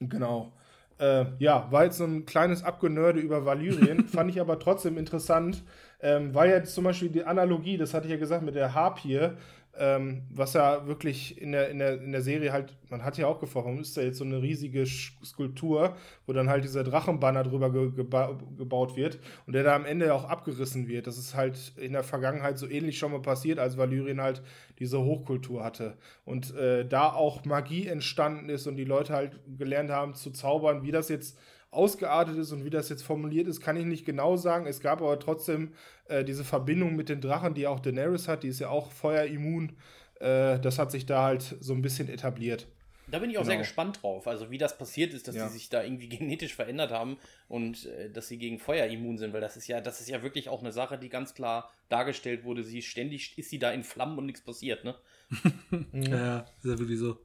Genau. 0.00 0.52
Äh, 0.98 1.26
ja, 1.38 1.70
war 1.70 1.84
jetzt 1.84 1.98
so 1.98 2.04
ein 2.04 2.24
kleines 2.26 2.64
Abgenörde 2.64 3.20
über 3.20 3.44
Valyrien, 3.44 4.08
fand 4.08 4.30
ich 4.30 4.40
aber 4.40 4.58
trotzdem 4.58 4.96
interessant, 4.96 5.62
ähm, 6.00 6.34
weil 6.34 6.50
ja 6.50 6.64
zum 6.64 6.84
Beispiel 6.84 7.10
die 7.10 7.24
Analogie, 7.24 7.76
das 7.76 7.92
hatte 7.92 8.06
ich 8.06 8.12
ja 8.12 8.18
gesagt, 8.18 8.42
mit 8.42 8.54
der 8.54 8.72
Harpie, 8.72 9.30
ähm, 9.78 10.22
was 10.30 10.54
ja 10.54 10.86
wirklich 10.86 11.40
in 11.40 11.52
der, 11.52 11.68
in, 11.70 11.78
der, 11.78 12.00
in 12.00 12.12
der 12.12 12.22
Serie 12.22 12.52
halt, 12.52 12.76
man 12.88 13.04
hat 13.04 13.18
ja 13.18 13.26
auch 13.26 13.38
gefragt, 13.38 13.66
warum 13.66 13.80
ist 13.80 13.96
da 13.96 14.02
jetzt 14.02 14.18
so 14.18 14.24
eine 14.24 14.40
riesige 14.40 14.86
Skulptur, 14.86 15.96
wo 16.26 16.32
dann 16.32 16.48
halt 16.48 16.64
dieser 16.64 16.84
Drachenbanner 16.84 17.44
drüber 17.44 17.70
ge 17.70 17.90
geba 17.90 18.38
gebaut 18.56 18.96
wird 18.96 19.18
und 19.46 19.52
der 19.52 19.64
da 19.64 19.74
am 19.74 19.84
Ende 19.84 20.12
auch 20.14 20.24
abgerissen 20.24 20.88
wird. 20.88 21.06
Das 21.06 21.18
ist 21.18 21.34
halt 21.34 21.72
in 21.76 21.92
der 21.92 22.04
Vergangenheit 22.04 22.58
so 22.58 22.68
ähnlich 22.68 22.98
schon 22.98 23.12
mal 23.12 23.22
passiert, 23.22 23.58
als 23.58 23.76
Valyrien 23.76 24.20
halt 24.20 24.42
diese 24.78 25.00
Hochkultur 25.00 25.64
hatte. 25.64 25.96
Und 26.24 26.54
äh, 26.56 26.86
da 26.86 27.12
auch 27.12 27.44
Magie 27.44 27.86
entstanden 27.86 28.48
ist 28.48 28.66
und 28.66 28.76
die 28.76 28.84
Leute 28.84 29.14
halt 29.14 29.40
gelernt 29.58 29.90
haben 29.90 30.14
zu 30.14 30.30
zaubern, 30.30 30.82
wie 30.82 30.92
das 30.92 31.08
jetzt 31.08 31.38
ausgeartet 31.76 32.36
ist 32.36 32.52
und 32.52 32.64
wie 32.64 32.70
das 32.70 32.88
jetzt 32.88 33.02
formuliert 33.02 33.46
ist, 33.46 33.60
kann 33.60 33.76
ich 33.76 33.84
nicht 33.84 34.04
genau 34.04 34.36
sagen. 34.36 34.66
Es 34.66 34.80
gab 34.80 35.00
aber 35.00 35.18
trotzdem 35.18 35.72
äh, 36.06 36.24
diese 36.24 36.44
Verbindung 36.44 36.96
mit 36.96 37.08
den 37.08 37.20
Drachen, 37.20 37.54
die 37.54 37.66
auch 37.66 37.80
Daenerys 37.80 38.28
hat, 38.28 38.42
die 38.42 38.48
ist 38.48 38.60
ja 38.60 38.68
auch 38.68 38.90
feuerimmun. 38.90 39.76
Äh, 40.20 40.58
das 40.58 40.78
hat 40.78 40.90
sich 40.90 41.06
da 41.06 41.22
halt 41.22 41.56
so 41.60 41.74
ein 41.74 41.82
bisschen 41.82 42.08
etabliert. 42.08 42.66
Da 43.08 43.20
bin 43.20 43.30
ich 43.30 43.38
auch 43.38 43.42
genau. 43.42 43.52
sehr 43.52 43.58
gespannt 43.58 44.02
drauf, 44.02 44.26
also 44.26 44.50
wie 44.50 44.58
das 44.58 44.76
passiert 44.76 45.14
ist, 45.14 45.28
dass 45.28 45.36
ja. 45.36 45.46
die 45.46 45.52
sich 45.52 45.68
da 45.68 45.84
irgendwie 45.84 46.08
genetisch 46.16 46.54
verändert 46.54 46.90
haben 46.90 47.18
und 47.48 47.86
äh, 47.86 48.10
dass 48.10 48.28
sie 48.28 48.38
gegen 48.38 48.58
Feuer 48.58 48.86
immun 48.86 49.18
sind, 49.18 49.32
weil 49.32 49.40
das 49.40 49.56
ist 49.56 49.68
ja, 49.68 49.80
das 49.80 50.00
ist 50.00 50.08
ja 50.08 50.22
wirklich 50.22 50.48
auch 50.48 50.60
eine 50.60 50.72
Sache, 50.72 50.98
die 50.98 51.08
ganz 51.08 51.34
klar 51.34 51.70
dargestellt 51.88 52.44
wurde. 52.44 52.64
Sie 52.64 52.82
ständig 52.82 53.38
ist 53.38 53.50
sie 53.50 53.58
da 53.58 53.70
in 53.70 53.84
Flammen 53.84 54.18
und 54.18 54.26
nichts 54.26 54.40
passiert, 54.40 54.84
ne? 54.84 54.96
ja, 55.92 56.40
ist 56.40 56.64
ja 56.64 56.78
wirklich 56.78 56.98
so. 56.98 57.18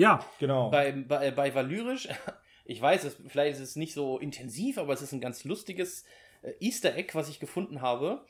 Ja, 0.00 0.24
genau. 0.38 0.70
Bei, 0.70 0.92
bei, 0.92 1.30
bei 1.30 1.54
Valyrisch, 1.54 2.08
ich 2.64 2.80
weiß, 2.80 3.04
es, 3.04 3.18
vielleicht 3.28 3.56
ist 3.56 3.60
es 3.60 3.76
nicht 3.76 3.92
so 3.92 4.18
intensiv, 4.18 4.78
aber 4.78 4.94
es 4.94 5.02
ist 5.02 5.12
ein 5.12 5.20
ganz 5.20 5.44
lustiges 5.44 6.06
äh, 6.40 6.52
Easter 6.58 6.96
Egg, 6.96 7.10
was 7.14 7.28
ich 7.28 7.38
gefunden 7.38 7.82
habe. 7.82 8.24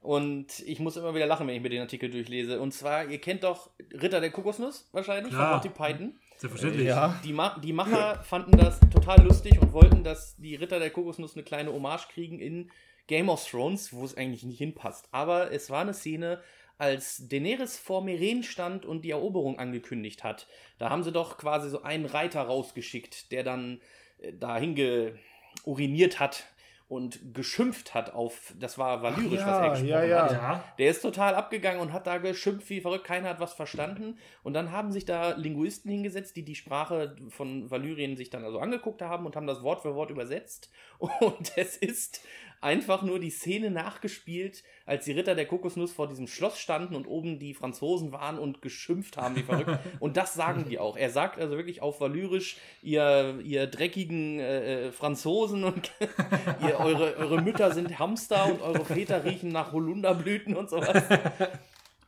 Und 0.00 0.58
ich 0.66 0.80
muss 0.80 0.96
immer 0.96 1.14
wieder 1.14 1.26
lachen, 1.26 1.46
wenn 1.46 1.54
ich 1.54 1.62
mir 1.62 1.68
den 1.68 1.82
Artikel 1.82 2.10
durchlese. 2.10 2.60
Und 2.60 2.72
zwar, 2.72 3.06
ihr 3.06 3.20
kennt 3.20 3.44
doch 3.44 3.70
Ritter 3.92 4.20
der 4.20 4.32
Kokosnuss 4.32 4.88
wahrscheinlich 4.90 5.32
ja, 5.32 5.38
von 5.38 5.50
Monty 5.50 5.68
Python. 5.68 6.18
Selbstverständlich. 6.38 6.88
Ja. 6.88 7.20
Die, 7.22 7.32
Ma 7.32 7.56
die 7.60 7.72
Macher 7.72 8.20
fanden 8.24 8.58
das 8.58 8.80
total 8.92 9.22
lustig 9.22 9.62
und 9.62 9.72
wollten, 9.72 10.02
dass 10.02 10.34
die 10.38 10.56
Ritter 10.56 10.80
der 10.80 10.90
Kokosnuss 10.90 11.36
eine 11.36 11.44
kleine 11.44 11.72
Hommage 11.72 12.08
kriegen 12.08 12.40
in 12.40 12.68
Game 13.06 13.28
of 13.28 13.48
Thrones, 13.48 13.92
wo 13.92 14.04
es 14.04 14.16
eigentlich 14.16 14.42
nicht 14.42 14.58
hinpasst. 14.58 15.08
Aber 15.12 15.52
es 15.52 15.70
war 15.70 15.82
eine 15.82 15.94
Szene, 15.94 16.40
als 16.78 17.28
Daenerys 17.28 17.78
vor 17.78 18.02
Meren 18.02 18.42
stand 18.42 18.84
und 18.84 19.02
die 19.02 19.10
Eroberung 19.10 19.58
angekündigt 19.58 20.24
hat. 20.24 20.46
Da 20.78 20.90
haben 20.90 21.02
sie 21.02 21.12
doch 21.12 21.38
quasi 21.38 21.70
so 21.70 21.82
einen 21.82 22.06
Reiter 22.06 22.42
rausgeschickt, 22.42 23.32
der 23.32 23.44
dann 23.44 23.80
äh, 24.20 24.32
dahin 24.32 25.18
uriniert 25.64 26.18
hat 26.18 26.46
und 26.92 27.32
geschimpft 27.32 27.94
hat 27.94 28.12
auf, 28.12 28.52
das 28.60 28.76
war 28.76 29.02
valyrisch, 29.02 29.40
ja, 29.40 29.46
was 29.46 29.58
er 29.58 29.70
gesprochen 29.70 29.88
ja, 29.88 30.04
ja. 30.04 30.42
hat. 30.42 30.78
Der 30.78 30.90
ist 30.90 31.00
total 31.00 31.34
abgegangen 31.34 31.80
und 31.80 31.90
hat 31.90 32.06
da 32.06 32.18
geschimpft 32.18 32.68
wie 32.68 32.82
verrückt, 32.82 33.04
keiner 33.04 33.30
hat 33.30 33.40
was 33.40 33.54
verstanden. 33.54 34.18
Und 34.42 34.52
dann 34.52 34.72
haben 34.72 34.92
sich 34.92 35.06
da 35.06 35.30
Linguisten 35.30 35.90
hingesetzt, 35.90 36.36
die 36.36 36.44
die 36.44 36.54
Sprache 36.54 37.16
von 37.30 37.70
Valyrien 37.70 38.18
sich 38.18 38.28
dann 38.28 38.44
also 38.44 38.58
angeguckt 38.58 39.00
haben 39.00 39.24
und 39.24 39.36
haben 39.36 39.46
das 39.46 39.62
Wort 39.62 39.80
für 39.80 39.94
Wort 39.94 40.10
übersetzt. 40.10 40.70
Und 40.98 41.56
es 41.56 41.78
ist 41.78 42.20
einfach 42.62 43.02
nur 43.02 43.18
die 43.18 43.30
Szene 43.30 43.70
nachgespielt, 43.70 44.62
als 44.86 45.04
die 45.04 45.12
Ritter 45.12 45.34
der 45.34 45.46
Kokosnuss 45.46 45.92
vor 45.92 46.08
diesem 46.08 46.26
Schloss 46.26 46.58
standen 46.58 46.94
und 46.94 47.06
oben 47.06 47.38
die 47.38 47.54
Franzosen 47.54 48.12
waren 48.12 48.38
und 48.38 48.62
geschimpft 48.62 49.16
haben, 49.16 49.36
wie 49.36 49.42
verrückt. 49.42 49.78
und 50.00 50.16
das 50.16 50.34
sagen 50.34 50.64
die 50.68 50.78
auch. 50.78 50.96
Er 50.96 51.10
sagt 51.10 51.38
also 51.38 51.56
wirklich 51.56 51.82
auf 51.82 52.00
Valyrisch, 52.00 52.56
ihr, 52.82 53.40
ihr 53.44 53.66
dreckigen 53.66 54.38
äh, 54.38 54.86
äh 54.86 54.92
Franzosen 54.92 55.64
und 55.64 55.92
ihr, 56.66 56.78
eure, 56.78 57.16
eure 57.16 57.42
Mütter 57.42 57.72
sind 57.72 57.98
Hamster 57.98 58.46
und 58.46 58.62
eure 58.62 58.84
Väter 58.84 59.24
riechen 59.24 59.50
nach 59.50 59.72
Holunderblüten 59.72 60.56
und 60.56 60.70
sowas. 60.70 61.02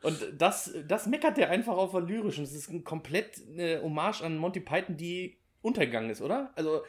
Und 0.02 0.20
das, 0.38 0.72
das 0.86 1.06
meckert 1.06 1.38
der 1.38 1.50
einfach 1.50 1.76
auf 1.76 1.94
Valyrisch. 1.94 2.38
Und 2.38 2.44
es 2.44 2.54
ist 2.54 2.70
ein 2.70 2.84
komplett 2.84 3.42
eine 3.50 3.82
Hommage 3.82 4.22
an 4.22 4.36
Monty 4.36 4.60
Python, 4.60 4.96
die 4.96 5.38
untergegangen 5.62 6.10
ist, 6.10 6.20
oder? 6.20 6.52
Also 6.56 6.82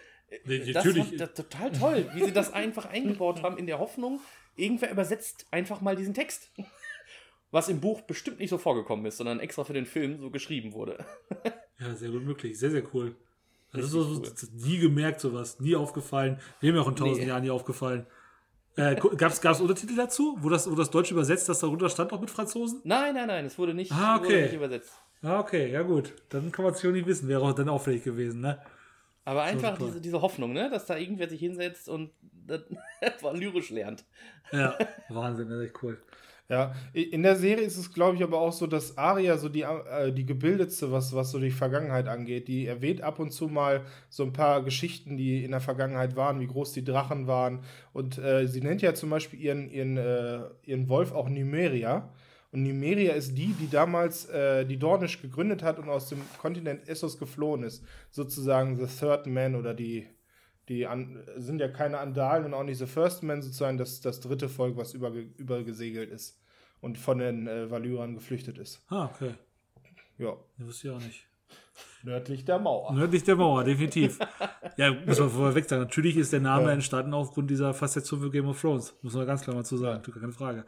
Nee, 0.45 0.59
das 0.59 0.85
natürlich. 0.85 1.17
Das 1.17 1.33
total 1.33 1.71
toll, 1.71 2.09
wie 2.13 2.25
sie 2.25 2.31
das 2.31 2.53
einfach 2.53 2.85
eingebaut 2.85 3.41
haben 3.43 3.57
in 3.57 3.67
der 3.67 3.79
Hoffnung, 3.79 4.19
irgendwer 4.55 4.91
übersetzt 4.91 5.45
einfach 5.51 5.81
mal 5.81 5.95
diesen 5.95 6.13
Text. 6.13 6.51
Was 7.51 7.69
im 7.69 7.79
Buch 7.79 8.01
bestimmt 8.01 8.39
nicht 8.39 8.49
so 8.49 8.57
vorgekommen 8.57 9.05
ist, 9.05 9.17
sondern 9.17 9.39
extra 9.39 9.63
für 9.63 9.73
den 9.73 9.85
Film 9.85 10.19
so 10.19 10.29
geschrieben 10.29 10.73
wurde. 10.73 11.05
Ja, 11.77 11.93
sehr 11.93 12.09
gut 12.09 12.23
möglich. 12.23 12.57
Sehr, 12.57 12.71
sehr 12.71 12.83
cool. 12.93 13.17
Das 13.73 13.83
ist 13.83 13.91
so, 13.91 13.99
cool. 13.99 14.31
nie 14.53 14.77
gemerkt, 14.77 15.19
sowas. 15.19 15.59
Nie 15.59 15.75
aufgefallen. 15.75 16.39
Mir 16.61 16.81
auch 16.81 16.87
in 16.87 16.95
tausend 16.95 17.17
nee. 17.17 17.27
Jahren 17.27 17.43
nie 17.43 17.49
aufgefallen. 17.49 18.05
Äh, 18.77 18.95
Gab 18.95 19.31
es 19.31 19.61
Untertitel 19.61 19.95
dazu, 19.95 20.37
wo 20.41 20.47
das, 20.47 20.71
wo 20.71 20.75
das 20.75 20.89
Deutsch 20.89 21.11
übersetzt, 21.11 21.49
dass 21.49 21.59
darunter 21.59 21.89
stand, 21.89 22.13
auch 22.13 22.21
mit 22.21 22.29
Franzosen? 22.29 22.79
Nein, 22.85 23.15
nein, 23.15 23.27
nein, 23.27 23.45
es 23.45 23.57
wurde 23.57 23.73
nicht, 23.73 23.91
ah, 23.91 24.15
okay. 24.15 24.25
wurde 24.25 24.41
nicht 24.43 24.53
übersetzt. 24.53 24.93
Ah, 25.21 25.39
okay, 25.39 25.71
ja 25.71 25.81
gut. 25.81 26.13
Dann 26.29 26.51
kann 26.51 26.63
man 26.63 26.73
es 26.73 26.81
schon 26.81 26.93
nicht 26.93 27.07
wissen. 27.07 27.27
Wäre 27.27 27.41
auch 27.41 27.53
dann 27.53 27.67
auffällig 27.69 28.03
gewesen, 28.03 28.41
ne? 28.41 28.61
Aber 29.25 29.41
einfach 29.43 29.77
diese, 29.77 29.99
diese 29.99 30.21
Hoffnung, 30.21 30.53
ne? 30.53 30.69
dass 30.69 30.85
da 30.85 30.97
irgendwer 30.97 31.27
sich 31.27 31.39
hinsetzt 31.39 31.89
und 31.89 32.11
etwa 33.01 33.31
lyrisch 33.31 33.71
lernt. 33.71 34.05
Ja, 34.51 34.77
Wahnsinn, 35.09 35.49
das 35.49 35.59
ist 35.59 35.65
echt 35.65 35.83
cool. 35.83 35.99
Ja, 36.47 36.75
in 36.93 37.23
der 37.23 37.35
Serie 37.35 37.65
ist 37.65 37.75
es, 37.75 37.91
glaube 37.91 38.17
ich, 38.17 38.23
aber 38.23 38.39
auch 38.39 38.53
so, 38.53 38.67
dass 38.67 38.99
Aria 38.99 39.35
so 39.39 39.49
die, 39.49 39.63
äh, 39.63 40.11
die 40.11 40.27
gebildetste, 40.27 40.91
was, 40.91 41.11
was 41.15 41.31
so 41.31 41.39
die 41.39 41.49
Vergangenheit 41.49 42.07
angeht, 42.07 42.47
die 42.47 42.67
erwähnt 42.67 43.01
ab 43.01 43.17
und 43.17 43.31
zu 43.31 43.47
mal 43.47 43.81
so 44.09 44.21
ein 44.23 44.31
paar 44.31 44.63
Geschichten, 44.63 45.17
die 45.17 45.43
in 45.43 45.51
der 45.51 45.59
Vergangenheit 45.59 46.15
waren, 46.15 46.39
wie 46.39 46.45
groß 46.45 46.73
die 46.73 46.83
Drachen 46.83 47.25
waren. 47.25 47.61
Und 47.93 48.19
äh, 48.19 48.47
sie 48.47 48.61
nennt 48.61 48.83
ja 48.83 48.93
zum 48.93 49.09
Beispiel 49.09 49.41
ihren, 49.41 49.71
ihren, 49.71 49.97
äh, 49.97 50.41
ihren 50.65 50.87
Wolf 50.87 51.13
auch 51.13 51.29
Numeria. 51.29 52.09
Und 52.55 52.63
Numeria 52.63 53.11
ist 53.11 53.37
die, 53.37 53.47
die 53.47 53.69
damals 53.69 54.29
äh, 54.29 54.65
die 54.65 54.77
Dornish 54.77 55.21
gegründet 55.21 55.61
hat 55.61 55.77
und 55.77 55.89
aus 55.89 56.07
dem 56.07 56.21
Kontinent 56.37 56.87
Essos 56.87 57.19
geflohen 57.19 57.63
ist. 57.63 57.83
Sozusagen 58.11 58.77
The 58.79 58.87
Third 58.87 59.27
Man 59.27 59.55
oder 59.55 59.73
die, 59.73 60.07
die 60.69 60.87
an, 60.87 61.21
sind 61.35 61.59
ja 61.59 61.67
keine 61.67 61.97
Andalen 61.97 62.45
und 62.45 62.53
auch 62.53 62.63
nicht 62.63 62.77
The 62.77 62.85
First 62.85 63.23
Man, 63.23 63.41
sozusagen 63.41 63.77
das, 63.77 63.99
das 63.99 64.21
dritte 64.21 64.47
Volk, 64.47 64.77
was 64.77 64.93
über, 64.93 65.09
übergesegelt 65.09 66.09
ist 66.09 66.41
und 66.79 66.97
von 66.97 67.17
den 67.17 67.45
äh, 67.45 67.69
Valyrern 67.69 68.15
geflüchtet 68.15 68.57
ist. 68.57 68.85
Ah, 68.87 69.09
okay. 69.13 69.33
Ja. 70.17 70.37
Das 70.57 70.67
wusste 70.67 70.87
ich 70.87 70.93
auch 70.93 71.01
nicht. 71.01 71.27
Nördlich 72.05 72.45
der 72.45 72.59
Mauer. 72.59 72.93
Nördlich 72.93 73.23
der 73.23 73.35
Mauer, 73.35 73.63
definitiv. 73.63 74.19
ja, 74.77 74.93
muss 74.93 75.19
man 75.19 75.29
vorher 75.31 75.55
weg 75.55 75.67
sagen. 75.67 75.81
Natürlich 75.81 76.17
ist 76.17 76.31
der 76.31 76.39
Name 76.39 76.67
ja. 76.67 76.73
entstanden 76.73 77.15
aufgrund 77.15 77.49
dieser 77.49 77.73
Faszination 77.73 78.21
für 78.21 78.29
Game 78.29 78.47
of 78.47 78.61
Thrones. 78.61 78.93
Muss 79.01 79.15
man 79.15 79.25
ganz 79.25 79.41
klar 79.41 79.55
mal 79.55 79.65
zu 79.65 79.77
sagen. 79.77 80.03
Ja. 80.05 80.13
Keine 80.13 80.31
Frage. 80.31 80.65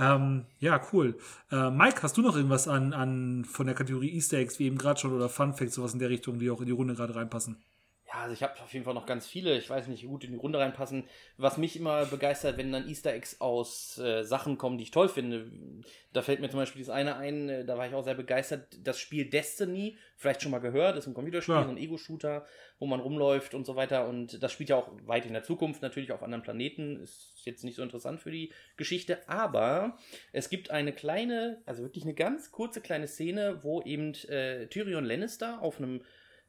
Ähm, 0.00 0.46
ja, 0.58 0.80
cool. 0.92 1.16
Äh, 1.52 1.70
Mike, 1.70 2.02
hast 2.02 2.16
du 2.16 2.22
noch 2.22 2.34
irgendwas 2.34 2.66
an, 2.66 2.92
an 2.92 3.44
von 3.44 3.66
der 3.66 3.76
Kategorie 3.76 4.12
Easter 4.12 4.38
Eggs, 4.38 4.58
wie 4.58 4.66
eben 4.66 4.78
gerade 4.78 4.98
schon, 4.98 5.12
oder 5.12 5.28
Fun 5.28 5.54
Facts, 5.54 5.74
sowas 5.74 5.92
in 5.92 6.00
der 6.00 6.10
Richtung, 6.10 6.40
die 6.40 6.50
auch 6.50 6.60
in 6.60 6.66
die 6.66 6.72
Runde 6.72 6.94
gerade 6.94 7.14
reinpassen? 7.14 7.56
Ja, 8.12 8.22
also 8.22 8.34
ich 8.34 8.42
habe 8.42 8.60
auf 8.60 8.72
jeden 8.72 8.84
Fall 8.84 8.94
noch 8.94 9.06
ganz 9.06 9.28
viele. 9.28 9.56
Ich 9.56 9.70
weiß 9.70 9.86
nicht, 9.86 10.02
wie 10.02 10.08
gut 10.08 10.24
in 10.24 10.32
die 10.32 10.38
Runde 10.38 10.58
reinpassen. 10.58 11.04
Was 11.36 11.58
mich 11.58 11.76
immer 11.76 12.06
begeistert, 12.06 12.56
wenn 12.56 12.72
dann 12.72 12.88
Easter 12.88 13.14
Eggs 13.14 13.40
aus 13.40 13.98
äh, 13.98 14.24
Sachen 14.24 14.58
kommen, 14.58 14.78
die 14.78 14.84
ich 14.84 14.90
toll 14.90 15.08
finde. 15.08 15.48
Da 16.12 16.22
fällt 16.22 16.40
mir 16.40 16.50
zum 16.50 16.58
Beispiel 16.58 16.82
das 16.82 16.90
eine 16.90 17.16
ein, 17.16 17.48
äh, 17.48 17.64
da 17.64 17.78
war 17.78 17.86
ich 17.86 17.94
auch 17.94 18.02
sehr 18.02 18.14
begeistert. 18.14 18.78
Das 18.82 18.98
Spiel 18.98 19.30
Destiny, 19.30 19.96
vielleicht 20.16 20.42
schon 20.42 20.50
mal 20.50 20.58
gehört, 20.58 20.96
ist 20.96 21.06
ein 21.06 21.14
Computerspiel, 21.14 21.54
ja. 21.54 21.62
so 21.62 21.70
ein 21.70 21.76
Ego-Shooter, 21.76 22.44
wo 22.80 22.86
man 22.86 22.98
rumläuft 22.98 23.54
und 23.54 23.64
so 23.64 23.76
weiter. 23.76 24.08
Und 24.08 24.42
das 24.42 24.50
spielt 24.50 24.70
ja 24.70 24.76
auch 24.76 24.90
weit 25.06 25.26
in 25.26 25.32
der 25.32 25.44
Zukunft, 25.44 25.80
natürlich 25.80 26.10
auf 26.10 26.24
anderen 26.24 26.42
Planeten. 26.42 27.00
Ist 27.00 27.42
jetzt 27.44 27.62
nicht 27.62 27.76
so 27.76 27.82
interessant 27.84 28.20
für 28.20 28.32
die 28.32 28.52
Geschichte. 28.76 29.28
Aber 29.28 29.96
es 30.32 30.50
gibt 30.50 30.72
eine 30.72 30.92
kleine, 30.92 31.62
also 31.64 31.84
wirklich 31.84 32.02
eine 32.02 32.14
ganz 32.14 32.50
kurze 32.50 32.80
kleine 32.80 33.06
Szene, 33.06 33.60
wo 33.62 33.82
eben 33.82 34.14
äh, 34.28 34.66
Tyrion 34.66 35.04
Lannister 35.04 35.62
auf 35.62 35.78
einem 35.78 36.02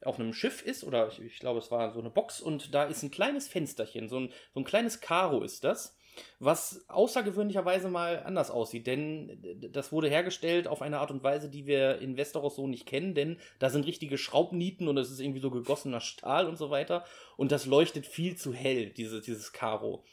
auf 0.04 0.18
einem 0.18 0.32
Schiff 0.32 0.62
ist, 0.62 0.84
oder 0.84 1.08
ich, 1.08 1.20
ich, 1.20 1.38
glaube, 1.38 1.58
es 1.58 1.70
war 1.70 1.92
so 1.92 2.00
eine 2.00 2.10
Box 2.10 2.40
und 2.40 2.74
da 2.74 2.84
ist 2.84 3.02
ein 3.02 3.10
kleines 3.10 3.48
Fensterchen, 3.48 4.08
so 4.08 4.18
ein, 4.18 4.32
so 4.54 4.60
ein 4.60 4.64
kleines 4.64 5.00
Karo 5.00 5.42
ist 5.42 5.64
das. 5.64 5.96
was 6.38 6.84
außergewöhnlicherweise 6.88 7.88
mal 7.88 8.22
anders 8.24 8.50
aussieht, 8.50 8.86
denn 8.86 9.42
das 9.72 9.92
wurde 9.92 10.10
hergestellt 10.10 10.68
auf 10.68 10.82
eine 10.82 10.98
Art 10.98 11.10
und 11.10 11.22
Weise, 11.22 11.48
die 11.48 11.66
wir 11.66 11.98
in 12.00 12.16
Westeros 12.16 12.56
so 12.56 12.66
nicht 12.66 12.86
kennen, 12.86 13.14
denn 13.14 13.38
da 13.58 13.70
sind 13.70 13.86
richtige 13.86 14.18
Schraubnieten 14.18 14.88
und 14.88 14.98
es 14.98 15.10
ist 15.10 15.20
irgendwie 15.20 15.40
so 15.40 15.50
gegossener 15.50 16.00
Stahl 16.00 16.46
und 16.46 16.56
so 16.56 16.70
weiter 16.70 17.04
und 17.38 17.50
das 17.50 17.64
leuchtet 17.64 18.06
viel 18.06 18.36
zu 18.36 18.52
hell, 18.52 18.90
diese, 18.90 19.22
dieses 19.22 19.52
Karo. 19.52 20.04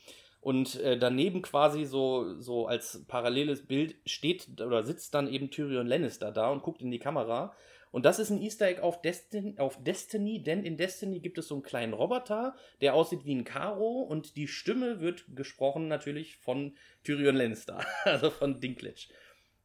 Und 0.42 0.80
äh, 0.80 0.98
daneben 0.98 1.42
quasi 1.42 1.84
so, 1.86 2.40
so 2.40 2.66
als 2.66 3.04
paralleles 3.08 3.66
Bild 3.68 3.96
steht 4.06 4.62
oder 4.62 4.84
sitzt 4.84 5.14
dann 5.14 5.28
eben 5.28 5.52
Tyrion 5.52 5.88
Lannister 5.88 6.32
da 6.32 6.50
und 6.50 6.64
guckt 6.64 6.82
in 6.82 6.92
die 6.92 7.00
Kamera 7.00 7.54
und 7.92 8.06
das 8.06 8.20
ist 8.20 8.30
ein 8.30 8.42
Easter 8.42 8.68
Egg 8.68 8.82
auf 8.82 9.02
Destiny, 9.02 9.58
auf 9.58 9.84
Destiny, 9.84 10.44
denn 10.44 10.64
in 10.64 10.78
Destiny 10.78 11.20
gibt 11.20 11.38
es 11.38 11.48
so 11.48 11.56
einen 11.56 11.64
kleinen 11.64 11.94
Roboter, 11.94 12.56
der 12.82 12.94
aussieht 12.94 13.26
wie 13.26 13.34
ein 13.34 13.44
Karo 13.44 14.02
und 14.02 14.36
die 14.36 14.48
Stimme 14.48 15.00
wird 15.00 15.26
gesprochen 15.36 15.88
natürlich 15.88 16.38
von 16.38 16.76
Tyrion 17.04 17.36
Lannister, 17.36 17.80
also 18.04 18.30
von 18.30 18.60
Dinklage. 18.60 19.08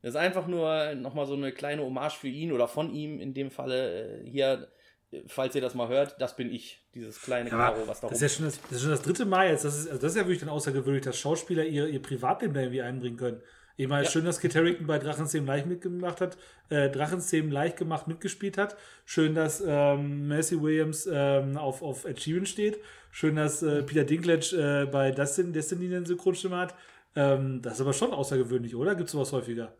Das 0.00 0.10
ist 0.10 0.16
einfach 0.16 0.46
nur 0.46 0.94
nochmal 0.94 1.26
so 1.26 1.34
eine 1.34 1.52
kleine 1.52 1.82
Hommage 1.82 2.16
für 2.16 2.28
ihn 2.28 2.52
oder 2.52 2.68
von 2.68 2.92
ihm 2.92 3.20
in 3.20 3.32
dem 3.32 3.50
Falle 3.50 4.20
äh, 4.20 4.30
hier, 4.30 4.68
äh, 5.10 5.22
falls 5.26 5.54
ihr 5.54 5.62
das 5.62 5.74
mal 5.74 5.88
hört, 5.88 6.20
das 6.20 6.36
bin 6.36 6.52
ich, 6.52 6.82
dieses 6.94 7.20
kleine 7.20 7.50
Ja, 7.50 7.56
Karo, 7.56 7.86
was 7.86 8.00
da 8.00 8.08
das, 8.08 8.20
ist 8.20 8.22
ja 8.22 8.28
schon 8.28 8.44
das, 8.46 8.60
das 8.60 8.72
ist 8.72 8.82
schon 8.82 8.90
das 8.90 9.02
dritte 9.02 9.24
Mal 9.24 9.48
jetzt. 9.48 9.64
Das 9.64 9.78
ist, 9.78 9.88
also 9.88 10.00
das 10.00 10.12
ist 10.12 10.18
ja 10.18 10.24
wirklich 10.24 10.40
dann 10.40 10.50
außergewöhnlich, 10.50 11.04
dass 11.04 11.18
Schauspieler 11.18 11.64
ihr, 11.64 11.88
ihr 11.88 12.02
Privatleben 12.02 12.54
da 12.54 12.60
irgendwie 12.60 12.82
einbringen 12.82 13.16
können. 13.16 13.42
Ich 13.76 13.88
meine, 13.88 14.04
Ja. 14.04 14.10
schön, 14.10 14.24
dass 14.24 14.40
Kit 14.40 14.54
Harington 14.54 14.86
bei 14.86 14.98
Drachenzähmen 14.98 15.46
leicht 15.48 15.66
mitgemacht 15.66 16.20
hat, 16.20 16.36
äh, 16.68 16.88
Drachenzähmen 16.90 17.50
leicht 17.50 17.76
gemacht 17.76 18.06
mitgespielt 18.06 18.56
hat. 18.56 18.76
Schön, 19.04 19.34
dass 19.34 19.62
ähm, 19.66 20.28
Macy 20.28 20.60
Williams 20.62 21.08
ähm, 21.12 21.56
auf, 21.56 21.82
auf 21.82 22.06
Sheeran 22.16 22.46
steht. 22.46 22.78
Schön, 23.10 23.34
dass 23.36 23.62
äh, 23.62 23.82
Peter 23.82 24.04
Dinklage 24.04 24.82
äh, 24.82 24.86
bei 24.86 25.10
Dustin, 25.10 25.52
Destiny 25.52 25.86
eine 25.86 26.06
Synchronstimme 26.06 26.56
hat. 26.56 26.74
Ähm, 27.16 27.62
das 27.62 27.74
ist 27.74 27.80
aber 27.80 27.92
schon 27.92 28.12
außergewöhnlich, 28.12 28.74
oder? 28.76 28.94
Gibt 28.94 29.08
es 29.08 29.12
sowas 29.12 29.32
häufiger? 29.32 29.72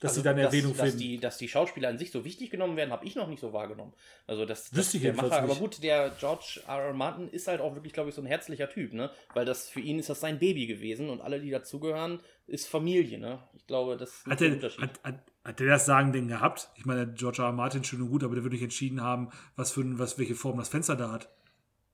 Dass 0.00 0.10
Also, 0.10 0.20
sie 0.20 0.24
dann 0.24 0.38
Erwähnung 0.38 0.72
dass, 0.72 0.78
dass 0.78 0.86
finden. 0.90 0.98
die, 1.02 1.18
dass 1.18 1.38
die 1.38 1.48
Schauspieler 1.48 1.88
an 1.88 1.98
sich 1.98 2.10
so 2.10 2.24
wichtig 2.24 2.50
genommen 2.50 2.76
werden, 2.76 2.90
habe 2.90 3.06
ich 3.06 3.14
noch 3.14 3.28
nicht 3.28 3.40
so 3.40 3.52
wahrgenommen. 3.52 3.92
Also 4.26 4.44
das, 4.44 4.70
das 4.70 4.76
Wüsste 4.76 4.96
ich 4.98 5.02
der 5.04 5.14
Macher, 5.14 5.42
aber 5.42 5.54
gut, 5.54 5.82
der 5.82 6.10
George 6.18 6.60
R. 6.66 6.78
R. 6.88 6.92
Martin 6.92 7.28
ist 7.28 7.46
halt 7.48 7.60
auch 7.60 7.74
wirklich, 7.74 7.92
glaube 7.92 8.08
ich, 8.10 8.14
so 8.14 8.20
ein 8.22 8.26
herzlicher 8.26 8.68
Typ, 8.68 8.92
ne? 8.92 9.10
Weil 9.34 9.44
das 9.44 9.68
für 9.68 9.80
ihn 9.80 9.98
ist 9.98 10.10
das 10.10 10.20
sein 10.20 10.38
Baby 10.38 10.66
gewesen 10.66 11.08
und 11.10 11.20
alle, 11.20 11.40
die 11.40 11.50
dazugehören, 11.50 12.20
ist 12.46 12.68
Familie, 12.68 13.18
ne? 13.18 13.38
Ich 13.54 13.66
glaube, 13.66 13.96
das 13.96 14.10
ist 14.10 14.26
Hat 14.26 14.40
der 14.40 14.52
Unterschied. 14.52 14.82
hat, 14.82 15.00
hat, 15.04 15.20
hat 15.44 15.60
der 15.60 15.68
das 15.68 15.86
Sagen 15.86 16.12
denn 16.12 16.28
gehabt? 16.28 16.68
Ich 16.76 16.84
meine, 16.84 17.06
George 17.14 17.40
R. 17.42 17.46
R. 17.48 17.52
Martin 17.52 17.84
schön 17.84 18.02
und 18.02 18.10
gut, 18.10 18.24
aber 18.24 18.34
der 18.34 18.42
würde 18.44 18.56
nicht 18.56 18.64
entschieden 18.64 19.00
haben, 19.00 19.30
was 19.56 19.72
für 19.72 19.98
was, 19.98 20.18
welche 20.18 20.34
Form 20.34 20.58
das 20.58 20.68
Fenster 20.68 20.96
da 20.96 21.12
hat. 21.12 21.28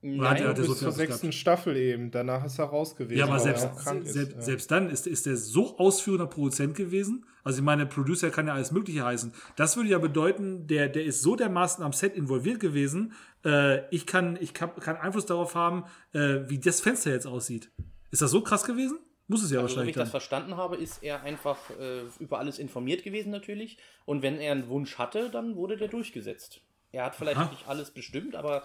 Oder 0.02 0.30
hat 0.30 0.40
er- 0.40 0.48
hat 0.48 0.58
er 0.58 0.64
so 0.64 0.70
Bis 0.72 0.78
viel 0.80 0.88
zur 0.88 0.92
sechsten 0.92 1.32
Staffel 1.32 1.76
eben. 1.76 2.10
Danach 2.10 2.44
ist 2.46 2.58
er 2.58 2.64
raus 2.66 2.96
gewesen. 2.96 3.18
Ja, 3.18 3.26
aber 3.26 3.38
selbst, 3.38 3.64
er 3.64 3.70
krank 3.74 4.04
ist, 4.04 4.12
selbst, 4.14 4.34
ja. 4.36 4.40
selbst 4.42 4.70
dann 4.70 4.88
ist, 4.88 5.06
ist 5.06 5.26
er 5.26 5.36
so 5.36 5.76
ausführender 5.78 6.26
Produzent 6.26 6.74
gewesen. 6.74 7.26
Also 7.44 7.58
ich 7.58 7.64
meine, 7.64 7.84
Producer 7.86 8.30
kann 8.30 8.46
ja 8.46 8.54
alles 8.54 8.70
Mögliche 8.72 9.04
heißen. 9.04 9.32
Das 9.56 9.76
würde 9.76 9.90
ja 9.90 9.98
bedeuten, 9.98 10.66
der, 10.66 10.88
der 10.88 11.04
ist 11.04 11.20
so 11.20 11.36
dermaßen 11.36 11.84
am 11.84 11.92
Set 11.92 12.14
involviert 12.16 12.60
gewesen, 12.60 13.12
äh, 13.44 13.86
ich, 13.94 14.06
kann, 14.06 14.38
ich 14.40 14.54
kann, 14.54 14.74
kann 14.76 14.96
Einfluss 14.96 15.26
darauf 15.26 15.54
haben, 15.54 15.84
äh, 16.12 16.40
wie 16.48 16.58
das 16.58 16.80
Fenster 16.80 17.10
jetzt 17.10 17.26
aussieht. 17.26 17.70
Ist 18.10 18.22
das 18.22 18.30
so 18.30 18.40
krass 18.42 18.64
gewesen? 18.64 18.98
Muss 19.28 19.42
es 19.44 19.50
ja 19.50 19.60
Also, 19.60 19.68
so 19.68 19.74
wie 19.74 19.76
wahrscheinlich 19.76 19.96
ich 19.96 20.00
das 20.02 20.10
verstanden 20.10 20.56
habe, 20.56 20.76
ist 20.76 21.02
er 21.02 21.22
einfach 21.22 21.58
äh, 21.78 22.02
über 22.18 22.38
alles 22.38 22.58
informiert 22.58 23.04
gewesen 23.04 23.30
natürlich. 23.30 23.76
Und 24.06 24.22
wenn 24.22 24.38
er 24.38 24.52
einen 24.52 24.68
Wunsch 24.68 24.98
hatte, 24.98 25.30
dann 25.30 25.56
wurde 25.56 25.76
der 25.76 25.88
durchgesetzt. 25.88 26.62
Er 26.92 27.04
hat 27.04 27.14
vielleicht 27.14 27.36
Aha. 27.36 27.50
nicht 27.50 27.68
alles 27.68 27.92
bestimmt, 27.92 28.34
aber 28.34 28.56
äh, 28.56 28.60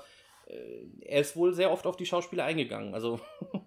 er 0.47 1.21
ist 1.21 1.35
wohl 1.35 1.53
sehr 1.53 1.71
oft 1.71 1.85
auf 1.87 1.97
die 1.97 2.05
Schauspieler 2.05 2.43
eingegangen. 2.45 2.93
Also 2.93 3.19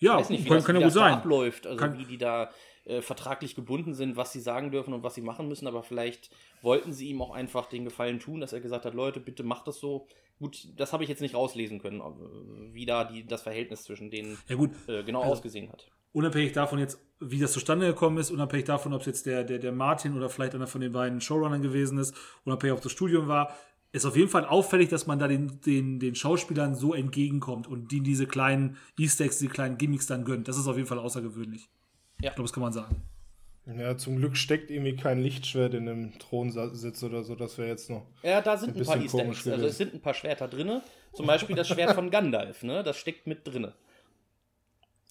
Ja, 0.00 0.16
weiß 0.16 0.30
nicht, 0.30 0.44
wie 0.44 0.48
kann, 0.48 0.58
das, 0.58 0.64
kann 0.64 0.76
wie 0.76 0.80
ja 0.80 0.86
gut 0.86 0.94
das 0.96 1.02
da 1.02 1.08
sein. 1.08 1.14
abläuft, 1.18 1.66
also 1.66 1.76
Kann- 1.78 1.98
wie 1.98 2.04
die 2.04 2.18
da 2.18 2.50
äh, 2.84 3.02
vertraglich 3.02 3.54
gebunden 3.56 3.94
sind, 3.94 4.16
was 4.16 4.32
sie 4.32 4.40
sagen 4.40 4.70
dürfen 4.70 4.94
und 4.94 5.02
was 5.02 5.14
sie 5.16 5.22
machen 5.22 5.48
müssen, 5.48 5.66
aber 5.66 5.82
vielleicht 5.82 6.30
wollten 6.62 6.92
sie 6.92 7.08
ihm 7.08 7.20
auch 7.20 7.32
einfach 7.32 7.66
den 7.66 7.84
Gefallen 7.84 8.20
tun, 8.20 8.40
dass 8.40 8.52
er 8.52 8.60
gesagt 8.60 8.84
hat, 8.84 8.94
Leute, 8.94 9.18
bitte 9.18 9.42
macht 9.42 9.66
das 9.66 9.80
so. 9.80 10.06
Gut, 10.38 10.68
das 10.76 10.92
habe 10.92 11.02
ich 11.02 11.08
jetzt 11.08 11.20
nicht 11.20 11.34
rauslesen 11.34 11.80
können, 11.80 12.00
äh, 12.00 12.74
wie 12.74 12.86
da 12.86 13.02
die, 13.04 13.26
das 13.26 13.42
Verhältnis 13.42 13.82
zwischen 13.82 14.08
denen 14.10 14.38
Ja 14.46 14.54
gut, 14.54 14.70
äh, 14.86 15.02
genau 15.02 15.22
Also- 15.22 15.32
ausgesehen 15.32 15.68
hat. 15.72 15.88
unabhängig 16.12 16.52
davon 16.52 16.78
jetzt, 16.78 17.00
wie 17.18 17.40
das 17.40 17.50
zustande 17.52 17.86
gekommen 17.88 18.18
ist, 18.18 18.30
unabhängig 18.30 18.66
davon, 18.66 18.92
ob 18.94 19.00
es 19.00 19.06
jetzt 19.06 19.26
der, 19.26 19.42
der, 19.42 19.58
der 19.58 19.72
Martin 19.72 20.16
oder 20.16 20.28
vielleicht 20.28 20.54
einer 20.54 20.68
von 20.68 20.80
den 20.80 20.92
beiden 20.92 21.20
Showrunnern 21.20 21.60
gewesen 21.60 21.98
ist, 21.98 22.14
unabhängig 22.44 22.76
ob 22.76 22.82
das 22.82 22.92
Studium 22.92 23.26
war, 23.26 23.52
ist 23.92 24.04
auf 24.04 24.16
jeden 24.16 24.28
Fall 24.28 24.44
auffällig, 24.44 24.88
dass 24.88 25.06
man 25.06 25.18
da 25.18 25.28
den, 25.28 25.60
den, 25.62 25.98
den 25.98 26.14
Schauspielern 26.14 26.74
so 26.74 26.94
entgegenkommt 26.94 27.66
und 27.66 27.90
die 27.90 28.00
diese 28.00 28.26
kleinen 28.26 28.76
Easter 28.98 29.24
Eggs, 29.24 29.38
die 29.38 29.48
kleinen 29.48 29.78
Gimmicks 29.78 30.06
dann 30.06 30.24
gönnt. 30.24 30.48
Das 30.48 30.58
ist 30.58 30.66
auf 30.66 30.76
jeden 30.76 30.88
Fall 30.88 30.98
außergewöhnlich. 30.98 31.68
Ja. 32.20 32.30
Ich 32.30 32.34
glaube, 32.34 32.42
das 32.42 32.52
kann 32.52 32.62
man 32.62 32.72
sagen. 32.72 33.02
Ja, 33.76 33.96
zum 33.98 34.16
Glück 34.16 34.36
steckt 34.36 34.70
irgendwie 34.70 34.96
kein 34.96 35.20
Lichtschwert 35.20 35.74
in 35.74 35.86
dem 35.86 36.18
Thronsitz 36.18 37.02
oder 37.02 37.22
so, 37.22 37.34
das 37.34 37.58
wäre 37.58 37.68
jetzt 37.68 37.90
noch. 37.90 38.06
Ja, 38.22 38.40
da 38.40 38.56
sind 38.56 38.74
Ein 38.74 38.80
ein, 38.80 38.86
paar 38.86 38.96
Easter 38.96 39.18
Eggs. 39.26 39.46
Also 39.46 39.66
es 39.66 39.76
sind 39.76 39.94
ein 39.94 40.00
paar 40.00 40.14
Schwerter 40.14 40.48
drinne. 40.48 40.82
Zum 41.12 41.26
Beispiel 41.26 41.54
das 41.54 41.68
Schwert 41.68 41.92
von 41.94 42.10
Gandalf, 42.10 42.62
ne? 42.62 42.82
Das 42.82 42.96
steckt 42.96 43.26
mit 43.26 43.46
drinne. 43.46 43.74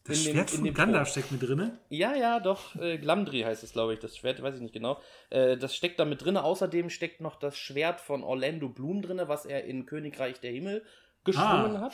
Das 0.07 0.17
In 0.19 0.23
dem- 0.23 0.33
Schwert 0.33 0.51
in 0.51 0.55
von 0.57 0.65
dem 0.65 0.73
Gandalf 0.73 1.09
steckt 1.09 1.31
mit 1.31 1.41
drin. 1.41 1.71
Ja, 1.89 2.15
ja, 2.15 2.39
doch. 2.39 2.75
Äh, 2.75 2.97
Glamdri 2.97 3.41
heißt 3.41 3.63
es, 3.63 3.73
glaube 3.73 3.93
ich, 3.93 3.99
das 3.99 4.15
Schwert, 4.17 4.41
weiß 4.41 4.55
ich 4.55 4.61
nicht 4.61 4.73
genau. 4.73 4.99
Äh, 5.29 5.57
das 5.57 5.75
steckt 5.75 5.99
da 5.99 6.05
mit 6.05 6.23
drinne. 6.23 6.43
Außerdem 6.43 6.89
steckt 6.89 7.19
noch 7.21 7.35
das 7.35 7.57
Schwert 7.57 7.99
von 7.99 8.23
Orlando 8.23 8.69
Bloom 8.69 9.01
drinne, 9.01 9.27
was 9.27 9.45
er 9.45 9.65
in 9.65 9.85
Königreich 9.85 10.39
der 10.39 10.51
Himmel 10.51 10.83
geschwungen 11.23 11.75
Ah. 11.77 11.81
hat. 11.81 11.93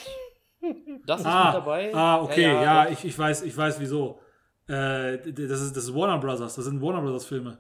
Das 1.06 1.22
ist 1.22 1.26
Ah, 1.28 1.46
mit 1.46 1.54
dabei. 1.56 1.94
ah, 1.94 2.22
okay, 2.22 2.44
ja, 2.44 2.86
doch. 2.86 2.92
ich, 2.94 3.04
ich, 3.04 3.18
weiß, 3.20 3.42
ich 3.44 3.58
weiß 3.58 3.80
wieso. 3.82 4.20
Äh, 4.68 5.18
das, 5.34 5.60
ist, 5.62 5.76
das 5.76 5.84
ist 5.86 5.94
Warner 5.96 6.20
Brothers, 6.20 6.56
das 6.56 6.64
sind 6.66 6.82
Warner 6.82 7.02
Brothers 7.02 7.26
Filme. 7.26 7.60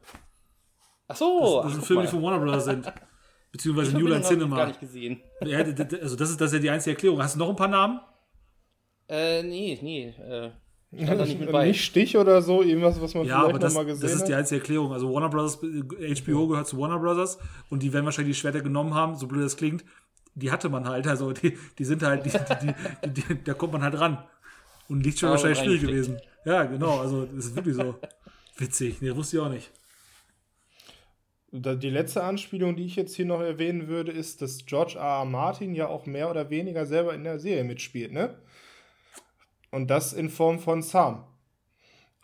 Ach 1.07 1.15
so. 1.15 1.61
Das 1.63 1.73
sind 1.73 1.81
ach, 1.81 1.87
Filme, 1.87 2.01
guck 2.03 2.09
die 2.11 2.15
von 2.15 2.21
mal. 2.21 2.31
Warner 2.31 2.45
Brothers 2.45 2.65
sind. 2.65 2.93
Beziehungsweise 3.51 3.91
New 3.97 4.05
Line 4.07 4.15
hab 4.15 4.21
ich 4.23 4.27
Cinema. 4.29 4.55
gar 4.55 4.67
nicht 4.67 4.79
gesehen. 4.79 5.21
Ja, 5.43 5.59
also 5.59 6.15
das 6.15 6.29
ist, 6.31 6.39
das 6.41 6.49
ist 6.49 6.53
ja 6.53 6.59
die 6.59 6.69
einzige 6.69 6.95
Erklärung. 6.95 7.21
Hast 7.21 7.35
du 7.35 7.39
noch 7.39 7.49
ein 7.49 7.55
paar 7.55 7.67
Namen? 7.67 7.99
Äh, 9.09 9.43
nee, 9.43 9.77
nee. 9.81 10.07
Äh, 10.09 10.51
nicht. 10.91 11.39
Nicht 11.51 11.83
Stich 11.85 12.17
oder 12.17 12.41
so, 12.41 12.61
irgendwas, 12.61 13.01
was 13.01 13.13
man 13.15 13.25
Ja, 13.25 13.39
aber 13.39 13.47
vielleicht 13.47 13.63
das, 13.63 13.73
noch 13.73 13.81
mal 13.81 13.85
gesehen 13.85 14.01
das 14.01 14.13
ist 14.15 14.25
die 14.27 14.33
hat. 14.33 14.39
einzige 14.39 14.61
Erklärung. 14.61 14.93
Also 14.93 15.11
Warner 15.13 15.29
Brothers, 15.29 15.59
äh, 15.63 16.13
HBO 16.15 16.47
gehört 16.47 16.67
zu 16.67 16.77
Warner 16.77 16.99
Brothers 16.99 17.39
und 17.69 17.81
die 17.81 17.91
werden 17.93 18.05
wahrscheinlich 18.05 18.35
die 18.35 18.39
Schwerter 18.39 18.61
genommen 18.61 18.93
haben, 18.93 19.15
so 19.15 19.27
blöd 19.27 19.43
das 19.43 19.57
klingt. 19.57 19.83
Die 20.35 20.51
hatte 20.51 20.69
man 20.69 20.87
halt. 20.87 21.07
Also 21.07 21.31
die, 21.31 21.57
die 21.77 21.85
sind 21.85 22.03
halt, 22.03 22.25
die, 22.25 22.29
die, 22.31 22.73
die, 23.09 23.21
die, 23.21 23.43
da 23.43 23.53
kommt 23.53 23.73
man 23.73 23.81
halt 23.83 23.99
ran. 23.99 24.23
Und 24.89 25.03
Licht 25.03 25.19
schon 25.19 25.29
Ah, 25.29 25.31
wahrscheinlich 25.33 25.59
schwierig 25.59 25.83
reingesteckt. 25.87 26.17
gewesen. 26.17 26.21
Ja, 26.45 26.63
genau. 26.65 26.99
Also 26.99 27.25
das 27.25 27.45
ist 27.45 27.55
wirklich 27.55 27.75
so. 27.75 27.95
Witzig. 28.57 29.01
Nee, 29.01 29.15
wusste 29.15 29.37
ich 29.37 29.41
auch 29.43 29.49
nicht. 29.49 29.71
Die 31.51 31.89
letzte 31.89 32.23
Anspielung, 32.23 32.75
die 32.75 32.85
ich 32.85 32.95
jetzt 32.95 33.15
hier 33.15 33.25
noch 33.25 33.39
erwähnen 33.41 33.87
würde, 33.87 34.11
ist, 34.11 34.41
dass 34.41 34.65
George 34.65 34.95
R. 34.97 35.19
R. 35.19 35.25
Martin 35.25 35.75
ja 35.75 35.87
auch 35.87 36.07
mehr 36.07 36.29
oder 36.29 36.49
weniger 36.49 36.85
selber 36.87 37.13
in 37.13 37.23
der 37.23 37.39
Serie 37.39 37.63
mitspielt, 37.63 38.11
ne? 38.11 38.35
Und 39.73 39.87
das 39.89 40.13
in 40.13 40.29
Form 40.29 40.59
von 40.59 40.83
Sam. 40.83 41.23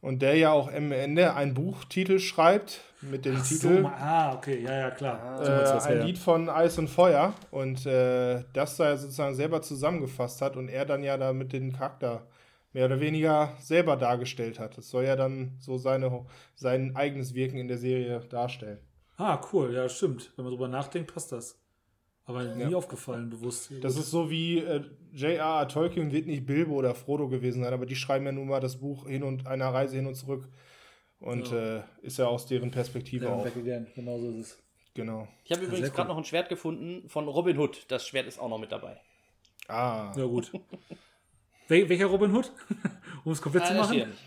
Und 0.02 0.22
der 0.22 0.36
ja 0.36 0.52
auch 0.52 0.72
am 0.72 0.92
Ende 0.92 1.34
einen 1.34 1.56
Buchtitel 1.56 2.20
schreibt 2.20 2.82
mit 3.02 3.26
dem 3.26 3.38
So, 3.38 3.44
Titel 3.68 3.82
ma- 3.82 3.96
ah, 3.98 4.34
okay, 4.36 4.62
ja, 4.62 4.72
ja, 4.82 4.92
klar. 4.92 5.44
So 5.44 5.52
äh, 5.52 5.92
ein. 5.94 6.06
Lied 6.06 6.18
von 6.20 6.48
Eis 6.48 6.78
und 6.78 6.90
Feuer 6.90 7.34
und 7.52 7.86
äh, 7.86 8.44
das 8.54 8.78
da 8.78 8.96
sozusagen 8.96 9.34
selber 9.36 9.62
zusammengefasst 9.64 10.42
hat 10.42 10.58
und 10.58 10.70
er 10.70 10.86
dann 10.86 11.04
ja 11.04 11.18
da 11.18 11.34
mit 11.34 11.52
den 11.52 11.74
Charakter 11.74 12.28
mehr 12.72 12.86
oder 12.86 13.00
weniger 13.00 13.54
selber 13.60 13.98
dargestellt 13.98 14.60
hat. 14.60 14.78
Das 14.78 14.90
soll 14.90 15.06
ja 15.06 15.16
dann 15.16 15.58
so 15.60 15.78
seine, 15.78 16.26
sein 16.56 16.96
eigenes 16.96 17.34
Wirken 17.34 17.58
in 17.58 17.68
der 17.68 17.80
Serie 17.80 18.20
darstellen. 18.30 18.80
Ah, 19.18 19.42
cool, 19.52 19.74
ja, 19.74 19.90
stimmt. 19.90 20.32
Wenn 20.36 20.46
man 20.46 20.54
drüber 20.54 20.68
nachdenkt, 20.68 21.12
passt 21.14 21.32
das. 21.32 21.58
Aber 22.30 22.44
nie 22.44 22.72
Ja. 22.72 22.78
aufgefallen, 22.78 23.32
bewusst. 23.32 23.72
Das 23.82 23.98
ist 23.98 24.12
so 24.12 24.30
wie 24.30 24.60
äh, 24.60 24.84
J.R.R. 25.14 25.68
Tolkien 25.68 26.12
wird 26.12 26.28
nicht 26.28 26.46
Bilbo 26.46 26.76
oder 26.76 26.94
Frodo 26.94 27.28
gewesen 27.28 27.64
sein, 27.64 27.74
aber 27.74 27.88
die 27.88 27.96
schreiben 27.96 28.26
ja 28.28 28.32
nun 28.32 28.48
mal 28.48 28.60
das 28.60 28.76
Buch 28.78 29.08
hin 29.08 29.24
und 29.24 29.48
einer 29.48 29.74
Reise 29.74 29.96
hin 29.96 30.06
und 30.06 30.14
zurück. 30.14 30.48
Und 31.20 31.52
äh, 31.52 31.82
ist 32.04 32.20
ja 32.20 32.28
aus 32.28 32.46
deren 32.46 32.70
Perspektive 32.70 33.26
ja, 33.26 33.34
auch. 33.34 33.48
Genau 33.96 34.20
so 34.20 34.30
ist 34.30 34.38
es. 34.38 34.60
Genau. 34.94 35.28
Ich 35.44 35.52
habe 35.52 35.66
übrigens 35.66 35.92
gerade 35.92 36.08
cool. 36.08 36.14
noch 36.14 36.18
ein 36.18 36.24
Schwert 36.24 36.50
gefunden 36.50 37.10
von 37.10 37.28
Robin 37.28 37.58
Hood. 37.58 37.86
Das 37.88 38.06
Schwert 38.06 38.28
ist 38.28 38.40
auch 38.40 38.48
noch 38.50 38.60
mit 38.60 38.72
dabei. 38.72 39.02
Ah. 39.68 40.14
Ja, 40.16 40.26
gut. 40.26 40.52
Wel 41.68 41.90
welcher 41.90 42.06
Robin 42.06 42.32
Hood? 42.32 42.52
um 43.26 43.32
es 43.32 43.42
komplett 43.42 43.66
zu 43.66 43.74
Ah, 43.74 43.78
das 43.78 43.88
machen? 43.88 43.98
ja 43.98 44.06
nicht. 44.06 44.20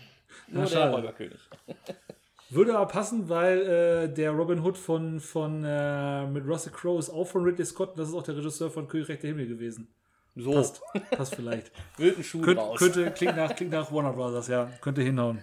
Nur 0.49 0.63
der 0.63 0.69
schade. 0.69 0.91
Räuberkönig. 0.93 1.39
Würde 2.53 2.75
aber 2.77 2.87
passen, 2.87 3.29
weil 3.29 3.61
äh, 3.61 4.13
der 4.13 4.31
Robin 4.31 4.59
Hood 4.59 4.77
von, 4.77 5.19
von 5.19 5.63
äh, 5.63 6.25
mit 6.27 6.45
Russell 6.45 6.71
Crowe 6.71 6.99
ist 6.99 7.09
auch 7.09 7.25
von 7.25 7.43
Ridley 7.43 7.65
Scott 7.65 7.91
und 7.91 7.99
das 7.99 8.09
ist 8.09 8.15
auch 8.15 8.23
der 8.23 8.35
Regisseur 8.37 8.69
von 8.69 8.87
Königreich 8.87 9.19
der 9.19 9.29
Himmel 9.29 9.47
gewesen. 9.47 9.87
So, 10.35 10.51
Passt. 10.51 10.81
Passt 11.11 11.35
vielleicht. 11.35 11.71
wird 11.97 12.17
ein 12.17 12.23
Schuh 12.23 12.41
Könnt, 12.41 12.59
raus. 12.59 12.79
könnte, 12.79 13.11
klingt 13.11 13.35
nach, 13.35 13.55
klingt 13.55 13.71
nach 13.71 13.91
Warner 13.91 14.13
Brothers, 14.13 14.47
ja. 14.47 14.69
Könnte 14.81 15.01
hinhauen. 15.01 15.39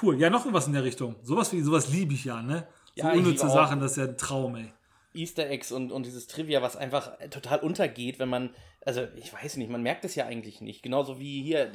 Cool. 0.00 0.18
Ja, 0.20 0.28
noch 0.30 0.50
was 0.52 0.66
in 0.66 0.72
der 0.72 0.84
Richtung. 0.84 1.16
Sowas 1.22 1.52
wie 1.52 1.60
sowas 1.60 1.88
liebe 1.88 2.14
ich 2.14 2.24
ja, 2.24 2.42
ne? 2.42 2.66
So 2.96 3.02
Ja, 3.06 3.12
unnütze. 3.12 3.48
Sachen, 3.48 3.80
das 3.80 3.92
ist 3.92 3.96
ja 3.96 4.04
ein 4.04 4.16
Traum, 4.16 4.56
ey. 4.56 4.72
Easter 5.14 5.48
Eggs 5.48 5.70
und, 5.70 5.92
und 5.92 6.04
dieses 6.06 6.26
Trivia, 6.26 6.60
was 6.60 6.76
einfach 6.76 7.12
total 7.30 7.60
untergeht, 7.60 8.18
wenn 8.18 8.28
man, 8.28 8.50
also 8.84 9.06
ich 9.16 9.32
weiß 9.32 9.56
nicht, 9.56 9.70
man 9.70 9.82
merkt 9.82 10.04
es 10.04 10.14
ja 10.14 10.26
eigentlich 10.26 10.60
nicht. 10.60 10.82
Genauso 10.82 11.18
wie 11.18 11.42
hier, 11.42 11.66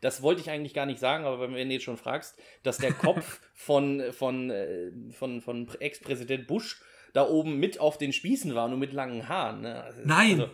das 0.00 0.22
wollte 0.22 0.40
ich 0.40 0.50
eigentlich 0.50 0.74
gar 0.74 0.86
nicht 0.86 1.00
sagen, 1.00 1.24
aber 1.24 1.40
wenn 1.40 1.68
du 1.68 1.74
jetzt 1.74 1.84
schon 1.84 1.96
fragst, 1.96 2.38
dass 2.62 2.78
der 2.78 2.92
Kopf 2.92 3.40
von, 3.54 4.12
von, 4.12 4.50
äh, 4.50 4.90
von, 5.10 5.40
von 5.40 5.68
Ex-Präsident 5.80 6.46
Bush 6.46 6.82
da 7.12 7.28
oben 7.28 7.58
mit 7.58 7.80
auf 7.80 7.98
den 7.98 8.12
Spießen 8.12 8.54
war, 8.54 8.68
nur 8.68 8.78
mit 8.78 8.92
langen 8.92 9.28
Haaren. 9.28 9.62
Ne? 9.62 9.82
Also, 9.82 10.02
Nein! 10.04 10.40
Also, 10.40 10.50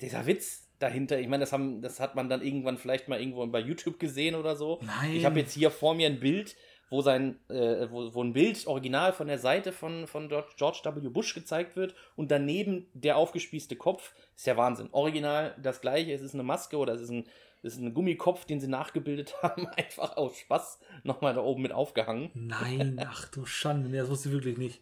dieser 0.00 0.26
Witz 0.26 0.68
dahinter, 0.78 1.18
ich 1.18 1.28
meine, 1.28 1.42
das, 1.42 1.52
haben, 1.52 1.82
das 1.82 2.00
hat 2.00 2.14
man 2.14 2.28
dann 2.28 2.42
irgendwann 2.42 2.78
vielleicht 2.78 3.08
mal 3.08 3.20
irgendwo 3.20 3.46
bei 3.46 3.60
YouTube 3.60 3.98
gesehen 3.98 4.34
oder 4.34 4.56
so. 4.56 4.80
Nein. 4.82 5.14
Ich 5.14 5.24
habe 5.24 5.38
jetzt 5.40 5.52
hier 5.52 5.70
vor 5.70 5.94
mir 5.94 6.06
ein 6.06 6.20
Bild, 6.20 6.56
wo 6.90 7.00
sein, 7.02 7.38
äh, 7.48 7.86
wo, 7.90 8.12
wo 8.12 8.22
ein 8.22 8.32
Bild 8.32 8.66
original 8.66 9.12
von 9.12 9.28
der 9.28 9.38
Seite 9.38 9.72
von, 9.72 10.06
von 10.06 10.28
George 10.28 10.80
W. 10.84 11.08
Bush 11.08 11.34
gezeigt 11.34 11.76
wird 11.76 11.94
und 12.16 12.30
daneben 12.30 12.86
der 12.92 13.16
aufgespießte 13.16 13.76
Kopf. 13.76 14.12
Ist 14.36 14.46
ja 14.46 14.56
Wahnsinn. 14.56 14.88
Original 14.92 15.54
das 15.62 15.80
gleiche, 15.80 16.12
es 16.12 16.20
ist 16.20 16.34
eine 16.34 16.42
Maske 16.42 16.76
oder 16.76 16.94
es 16.94 17.02
ist 17.02 17.10
ein, 17.10 17.24
es 17.62 17.74
ist 17.74 17.80
ein 17.80 17.94
Gummikopf, 17.94 18.44
den 18.44 18.60
sie 18.60 18.68
nachgebildet 18.68 19.34
haben, 19.42 19.66
einfach 19.68 20.16
aus 20.16 20.36
Spaß 20.36 20.80
nochmal 21.04 21.34
da 21.34 21.42
oben 21.42 21.62
mit 21.62 21.72
aufgehangen. 21.72 22.30
Nein, 22.34 23.00
ach 23.04 23.28
du 23.28 23.46
Schande, 23.46 23.88
nee, 23.88 23.98
das 23.98 24.10
wusste 24.10 24.28
ich 24.28 24.34
wirklich 24.34 24.58
nicht. 24.58 24.80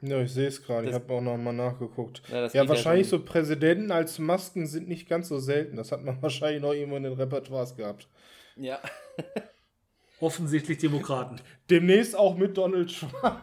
Ja, 0.00 0.20
ich 0.20 0.32
sehe 0.32 0.46
es 0.46 0.62
gerade, 0.62 0.88
ich 0.88 0.94
habe 0.94 1.12
auch 1.12 1.20
noch 1.20 1.36
mal 1.36 1.52
nachgeguckt. 1.52 2.22
Ja, 2.28 2.46
Ja, 2.46 2.50
ja 2.52 2.68
wahrscheinlich 2.68 3.08
schon. 3.08 3.20
so 3.20 3.24
Präsidenten 3.24 3.90
als 3.90 4.18
Masken 4.20 4.66
sind 4.66 4.88
nicht 4.88 5.08
ganz 5.08 5.28
so 5.28 5.38
selten. 5.40 5.76
Das 5.76 5.90
hat 5.90 6.04
man 6.04 6.20
wahrscheinlich 6.22 6.62
noch 6.62 6.72
irgendwo 6.72 6.96
in 6.98 7.02
den 7.02 7.14
Repertoires 7.14 7.74
gehabt. 7.74 8.06
Ja. 8.56 8.80
Offensichtlich 10.20 10.78
Demokraten. 10.78 11.36
Demnächst 11.70 12.16
auch 12.16 12.36
mit 12.36 12.56
Donald 12.56 12.94
Trump. 12.98 13.14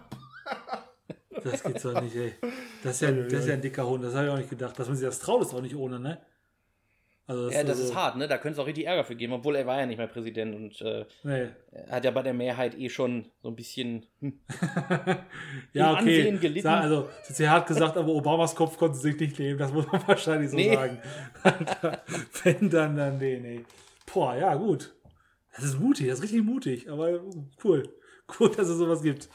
Das 1.43 1.61
geht's 1.63 1.83
doch 1.83 2.01
nicht, 2.01 2.15
ey. 2.15 2.33
Das 2.81 2.93
ist 2.93 3.01
ja, 3.01 3.11
das 3.11 3.33
ist 3.41 3.47
ja 3.47 3.53
ein 3.55 3.61
dicker 3.61 3.85
Hund, 3.85 4.03
das 4.03 4.15
habe 4.15 4.25
ich 4.25 4.31
auch 4.31 4.37
nicht 4.37 4.49
gedacht. 4.49 4.79
Dass 4.79 4.87
man 4.87 4.95
sich 4.97 5.05
das 5.05 5.19
traut, 5.19 5.41
ist 5.43 5.53
auch 5.53 5.61
nicht 5.61 5.75
ohne, 5.75 5.99
ne? 5.99 6.19
Also 7.27 7.49
ja, 7.51 7.61
das 7.61 7.71
also- 7.77 7.83
ist 7.89 7.95
hart, 7.95 8.15
ne? 8.17 8.27
Da 8.27 8.37
könnte 8.37 8.53
es 8.53 8.59
auch 8.59 8.65
richtig 8.67 8.85
Ärger 8.87 9.03
für 9.03 9.15
geben, 9.15 9.33
obwohl 9.33 9.55
er 9.55 9.67
war 9.67 9.77
ja 9.79 9.85
nicht 9.85 9.97
mehr 9.97 10.07
Präsident 10.07 10.55
und 10.55 10.81
äh, 10.81 11.05
Nee. 11.23 11.49
er 11.71 11.91
hat 11.97 12.05
ja 12.05 12.11
bei 12.11 12.23
der 12.23 12.33
Mehrheit 12.33 12.75
eh 12.79 12.89
schon 12.89 13.29
so 13.43 13.49
ein 13.49 13.55
bisschen. 13.55 14.05
Hm. 14.21 14.39
Ja, 15.73 15.91
Im 15.91 15.97
okay. 15.97 16.17
Ansehen 16.19 16.39
gelitten. 16.39 16.63
Sag, 16.63 16.81
also, 16.83 17.09
das 17.19 17.29
ist 17.31 17.39
ja 17.39 17.51
hart 17.51 17.67
gesagt, 17.67 17.97
aber 17.97 18.09
Obamas 18.13 18.55
Kopf 18.55 18.77
konnte 18.77 18.97
sich 18.97 19.19
nicht 19.19 19.37
nehmen, 19.37 19.59
das 19.59 19.71
muss 19.73 19.85
man 19.91 20.01
wahrscheinlich 20.07 20.49
so 20.49 20.55
Nee. 20.55 20.73
sagen. 20.73 20.99
Wenn 22.43 22.69
dann, 22.69 22.95
dann, 22.95 23.17
nee, 23.19 23.39
nee. 23.39 23.65
Boah, 24.11 24.35
ja, 24.35 24.55
gut. 24.55 24.94
Das 25.55 25.63
ist 25.63 25.79
mutig, 25.79 26.07
das 26.07 26.19
ist 26.19 26.23
richtig 26.23 26.43
mutig, 26.43 26.89
aber 26.89 27.21
cool. 27.63 27.83
Cool, 28.39 28.49
dass 28.49 28.67
es 28.67 28.79
sowas 28.79 29.03
gibt. 29.03 29.29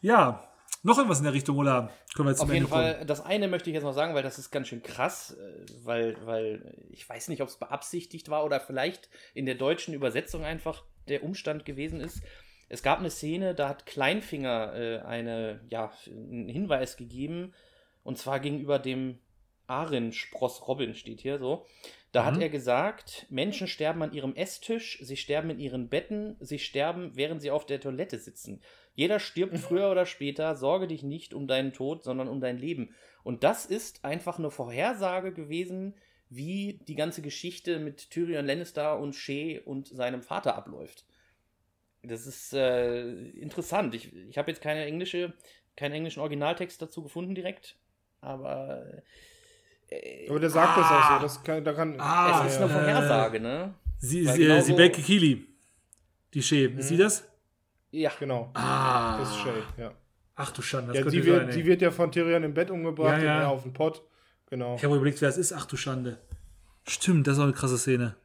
Ja, 0.00 0.52
noch 0.82 0.98
irgendwas 0.98 1.18
in 1.18 1.24
der 1.24 1.32
Richtung, 1.32 1.56
oder 1.58 1.92
können 2.14 2.26
wir 2.26 2.32
jetzt 2.32 2.40
Auf 2.40 2.48
zum 2.48 2.54
jeden 2.54 2.66
Ende 2.66 2.76
kommen? 2.76 2.94
Fall, 2.96 3.06
das 3.06 3.24
eine 3.24 3.46
möchte 3.46 3.70
ich 3.70 3.74
jetzt 3.74 3.84
noch 3.84 3.94
sagen, 3.94 4.14
weil 4.14 4.24
das 4.24 4.38
ist 4.38 4.50
ganz 4.50 4.66
schön 4.66 4.82
krass, 4.82 5.36
äh, 5.38 5.64
weil, 5.84 6.16
weil 6.26 6.74
ich 6.90 7.08
weiß 7.08 7.28
nicht, 7.28 7.40
ob 7.40 7.48
es 7.48 7.56
beabsichtigt 7.56 8.28
war 8.28 8.44
oder 8.44 8.58
vielleicht 8.60 9.08
in 9.32 9.46
der 9.46 9.54
deutschen 9.54 9.94
Übersetzung 9.94 10.44
einfach 10.44 10.82
der 11.08 11.22
Umstand 11.22 11.64
gewesen 11.64 12.00
ist. 12.00 12.20
Es 12.68 12.82
gab 12.82 12.98
eine 12.98 13.10
Szene, 13.10 13.54
da 13.54 13.68
hat 13.68 13.86
Kleinfinger 13.86 14.74
äh, 14.74 14.98
eine, 15.00 15.60
ja, 15.68 15.92
einen 16.06 16.48
Hinweis 16.48 16.96
gegeben, 16.96 17.54
und 18.02 18.18
zwar 18.18 18.40
gegenüber 18.40 18.78
dem 18.78 19.20
Arin-Spross 19.66 20.66
Robin 20.68 20.94
steht 20.94 21.20
hier 21.20 21.38
so. 21.38 21.66
Da 22.12 22.24
hat 22.24 22.36
Mhm. 22.36 22.42
er 22.42 22.48
gesagt, 22.48 23.26
Menschen 23.28 23.66
sterben 23.66 24.02
an 24.02 24.12
ihrem 24.12 24.36
Esstisch, 24.36 24.98
sie 25.02 25.16
sterben 25.16 25.50
in 25.50 25.58
ihren 25.58 25.88
Betten, 25.88 26.36
sie 26.40 26.58
sterben, 26.60 27.16
während 27.16 27.42
sie 27.42 27.50
auf 27.50 27.66
der 27.66 27.80
Toilette 27.80 28.18
sitzen. 28.18 28.62
Jeder 28.94 29.18
stirbt 29.18 29.58
früher 29.58 29.90
oder 29.90 30.06
später, 30.06 30.54
sorge 30.54 30.86
dich 30.86 31.02
nicht 31.02 31.34
um 31.34 31.48
deinen 31.48 31.72
Tod, 31.72 32.04
sondern 32.04 32.28
um 32.28 32.40
dein 32.40 32.58
Leben. 32.58 32.94
Und 33.24 33.42
das 33.42 33.66
ist 33.66 34.04
einfach 34.04 34.38
eine 34.38 34.50
Vorhersage 34.50 35.32
gewesen, 35.32 35.94
wie 36.30 36.80
die 36.86 36.94
ganze 36.94 37.22
Geschichte 37.22 37.78
mit 37.78 38.10
Tyrion 38.10 38.46
Lannister 38.46 38.98
und 38.98 39.14
Shea 39.14 39.60
und 39.64 39.88
seinem 39.88 40.22
Vater 40.22 40.56
abläuft. 40.56 41.04
Das 42.02 42.26
ist 42.26 42.52
äh, 42.52 43.10
interessant. 43.30 43.94
Ich, 43.94 44.12
ich 44.12 44.36
habe 44.38 44.50
jetzt 44.50 44.60
keine 44.60 44.84
englische, 44.84 45.32
keinen 45.76 45.92
englischen 45.92 46.20
Originaltext 46.20 46.80
dazu 46.82 47.02
gefunden 47.02 47.34
direkt, 47.34 47.76
aber 48.20 49.02
äh, 49.90 50.28
Aber 50.28 50.40
der 50.40 50.50
sagt 50.50 50.76
das 50.78 50.86
Ah. 50.86 50.98
auch 51.16 51.20
so. 51.20 51.22
Das 51.26 51.42
kann, 51.44 51.64
da 51.64 51.72
kann, 51.72 51.98
Ah, 52.00 52.44
es 52.46 52.52
ist 52.54 52.60
ja, 52.60 52.66
eine. 52.66 52.74
Vorhersage, 52.74 53.40
ne? 53.40 53.74
Sie, 53.98 54.26
sie, 54.26 54.38
genau 54.38 54.54
äh, 54.56 54.62
so- 54.62 55.02
Kili. 55.02 55.46
Die 56.34 56.42
Shee. 56.42 56.66
Ist 56.66 56.88
sie 56.88 56.96
das? 56.96 57.24
Ja. 57.90 58.10
Genau. 58.18 58.50
Ah. 58.54 59.18
Das 59.18 59.30
ist 59.30 59.36
Shay, 59.38 59.62
ja. 59.78 59.92
Ach 60.36 60.50
du 60.50 60.62
Schande, 60.62 60.88
das 60.88 60.96
ja 60.96 61.02
könnte 61.02 61.16
sie, 61.16 61.22
sein, 61.22 61.32
wird, 61.40 61.46
ey. 61.48 61.52
sie 61.54 61.64
wird 61.64 61.80
ja 61.82 61.90
von 61.92 62.10
Tyrion 62.10 62.42
im 62.42 62.54
Bett 62.54 62.70
umgebracht 62.70 63.18
Ja, 63.18 63.24
ja. 63.24 63.36
und 63.36 63.42
er 63.42 63.48
auf 63.50 63.62
den 63.62 63.72
Pott. 63.72 64.02
Genau. 64.50 64.74
Ich 64.74 64.82
habe 64.84 64.96
überlegt, 64.96 65.20
wer 65.22 65.28
es 65.28 65.36
ist. 65.38 65.52
Ach 65.52 65.64
du 65.66 65.76
Schande. 65.76 66.18
Stimmt, 66.88 67.26
das 67.26 67.34
ist 67.34 67.38
auch 67.38 67.44
eine 67.44 67.52
krasse 67.52 67.78
Szene. 67.78 68.16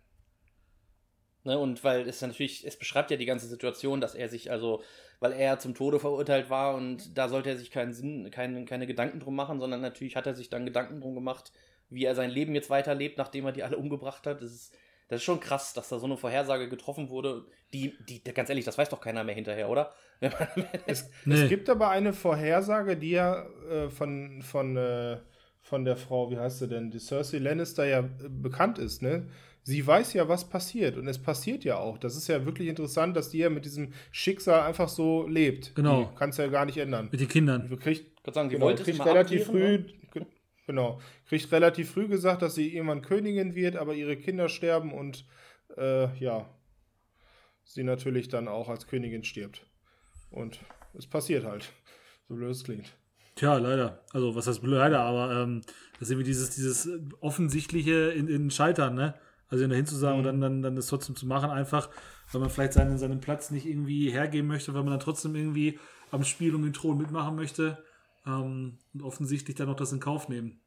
Ne, 1.43 1.57
und 1.57 1.83
weil 1.83 2.07
es 2.07 2.21
natürlich, 2.21 2.65
es 2.67 2.77
beschreibt 2.77 3.11
ja 3.11 3.17
die 3.17 3.25
ganze 3.25 3.47
Situation, 3.47 4.01
dass 4.01 4.13
er 4.15 4.27
sich 4.27 4.51
also, 4.51 4.83
weil 5.19 5.33
er 5.33 5.59
zum 5.59 5.75
Tode 5.75 5.99
verurteilt 5.99 6.49
war 6.49 6.75
und 6.75 7.17
da 7.17 7.27
sollte 7.27 7.49
er 7.49 7.57
sich 7.57 7.71
keinen 7.71 7.93
Sinn, 7.93 8.31
keinen, 8.31 8.65
keine 8.65 8.87
Gedanken 8.87 9.19
drum 9.19 9.35
machen, 9.35 9.59
sondern 9.59 9.81
natürlich 9.81 10.15
hat 10.15 10.27
er 10.27 10.35
sich 10.35 10.49
dann 10.49 10.65
Gedanken 10.65 11.01
drum 11.01 11.15
gemacht, 11.15 11.51
wie 11.89 12.05
er 12.05 12.15
sein 12.15 12.29
Leben 12.29 12.55
jetzt 12.55 12.69
weiterlebt, 12.69 13.17
nachdem 13.17 13.45
er 13.45 13.51
die 13.51 13.63
alle 13.63 13.77
umgebracht 13.77 14.25
hat. 14.27 14.41
Das 14.41 14.51
ist, 14.51 14.73
das 15.09 15.17
ist 15.17 15.23
schon 15.23 15.39
krass, 15.39 15.73
dass 15.73 15.89
da 15.89 15.99
so 15.99 16.05
eine 16.05 16.17
Vorhersage 16.17 16.69
getroffen 16.69 17.09
wurde, 17.09 17.45
die, 17.73 17.95
die, 18.07 18.23
ganz 18.23 18.49
ehrlich, 18.49 18.65
das 18.65 18.77
weiß 18.77 18.89
doch 18.89 19.01
keiner 19.01 19.23
mehr 19.23 19.35
hinterher, 19.35 19.69
oder? 19.69 19.91
Es, 20.85 21.09
Nee. 21.25 21.41
es 21.43 21.49
gibt 21.49 21.69
aber 21.69 21.89
eine 21.89 22.13
Vorhersage, 22.13 22.95
die 22.95 23.11
ja 23.11 23.45
äh, 23.69 23.89
von, 23.89 24.41
von, 24.41 24.77
äh, 24.77 25.17
von 25.61 25.83
der 25.83 25.97
Frau, 25.97 26.31
wie 26.31 26.37
heißt 26.37 26.59
sie 26.59 26.67
denn, 26.67 26.91
die 26.91 26.99
Cersei 26.99 27.39
Lannister 27.39 27.85
ja 27.85 27.99
äh, 27.99 28.05
bekannt 28.29 28.77
ist, 28.77 29.01
ne? 29.01 29.27
Sie 29.63 29.85
weiß 29.85 30.13
ja, 30.13 30.27
was 30.27 30.49
passiert 30.49 30.97
und 30.97 31.07
es 31.07 31.21
passiert 31.21 31.63
ja 31.63 31.77
auch. 31.77 31.97
Das 31.97 32.15
ist 32.15 32.27
ja 32.27 32.45
wirklich 32.45 32.67
interessant, 32.69 33.15
dass 33.15 33.29
die 33.29 33.39
ja 33.39 33.49
mit 33.49 33.65
diesem 33.65 33.93
Schicksal 34.11 34.61
einfach 34.61 34.89
so 34.89 35.27
lebt. 35.27 35.75
Genau. 35.75 36.11
Kannst 36.17 36.39
ja 36.39 36.47
gar 36.47 36.65
nicht 36.65 36.77
ändern. 36.77 37.09
Mit 37.11 37.19
den 37.19 37.27
Kindern. 37.27 37.69
Du 37.69 37.77
kriegst, 37.77 38.03
ich 38.03 38.25
würde 38.25 38.33
sagen, 38.33 38.49
die 38.49 38.55
genau, 38.55 38.73
kriegt 38.73 39.05
relativ 39.05 39.47
abklären, 39.47 39.85
früh, 39.85 39.93
ge- 40.13 40.25
genau, 40.65 40.99
kriegt 41.27 41.51
relativ 41.51 41.91
früh 41.91 42.07
gesagt, 42.07 42.41
dass 42.41 42.55
sie 42.55 42.73
irgendwann 42.73 43.01
Königin 43.01 43.53
wird, 43.53 43.75
aber 43.75 43.93
ihre 43.93 44.17
Kinder 44.17 44.49
sterben 44.49 44.91
und 44.91 45.25
äh, 45.77 46.17
ja, 46.17 46.49
sie 47.63 47.83
natürlich 47.83 48.29
dann 48.29 48.47
auch 48.47 48.69
als 48.69 48.87
Königin 48.87 49.23
stirbt. 49.23 49.65
Und 50.31 50.59
es 50.97 51.05
passiert 51.05 51.43
halt. 51.43 51.71
So 52.27 52.35
blöd 52.35 52.51
es 52.51 52.63
klingt. 52.63 52.93
Tja, 53.35 53.57
leider. 53.57 54.03
Also, 54.13 54.35
was 54.35 54.47
heißt 54.47 54.63
leider, 54.63 55.01
aber 55.01 55.43
ähm, 55.43 55.61
das 55.93 56.03
ist 56.03 56.11
irgendwie 56.11 56.27
dieses, 56.27 56.49
dieses 56.51 56.89
offensichtliche 57.19 58.09
in, 58.11 58.27
in 58.27 58.51
Scheitern, 58.51 58.95
ne? 58.95 59.13
Also 59.49 59.67
dahin 59.67 59.85
zu 59.85 59.95
sagen 59.95 60.19
und 60.19 60.23
dann, 60.25 60.41
dann, 60.41 60.61
dann 60.61 60.75
das 60.75 60.87
trotzdem 60.87 61.15
zu 61.15 61.25
machen, 61.25 61.49
einfach, 61.49 61.89
weil 62.31 62.41
man 62.41 62.49
vielleicht 62.49 62.73
seinen, 62.73 62.97
seinen 62.99 63.19
Platz 63.19 63.49
nicht 63.51 63.65
irgendwie 63.65 64.11
hergeben 64.11 64.47
möchte, 64.47 64.73
weil 64.73 64.83
man 64.83 64.91
dann 64.91 64.99
trotzdem 64.99 65.35
irgendwie 65.35 65.79
am 66.11 66.23
Spiel 66.23 66.53
um 66.55 66.63
den 66.63 66.73
Thron 66.73 66.97
mitmachen 66.97 67.35
möchte 67.35 67.77
ähm, 68.27 68.77
und 68.93 69.01
offensichtlich 69.01 69.55
dann 69.55 69.67
noch 69.67 69.75
das 69.75 69.91
in 69.91 69.99
Kauf 69.99 70.29
nehmen. 70.29 70.59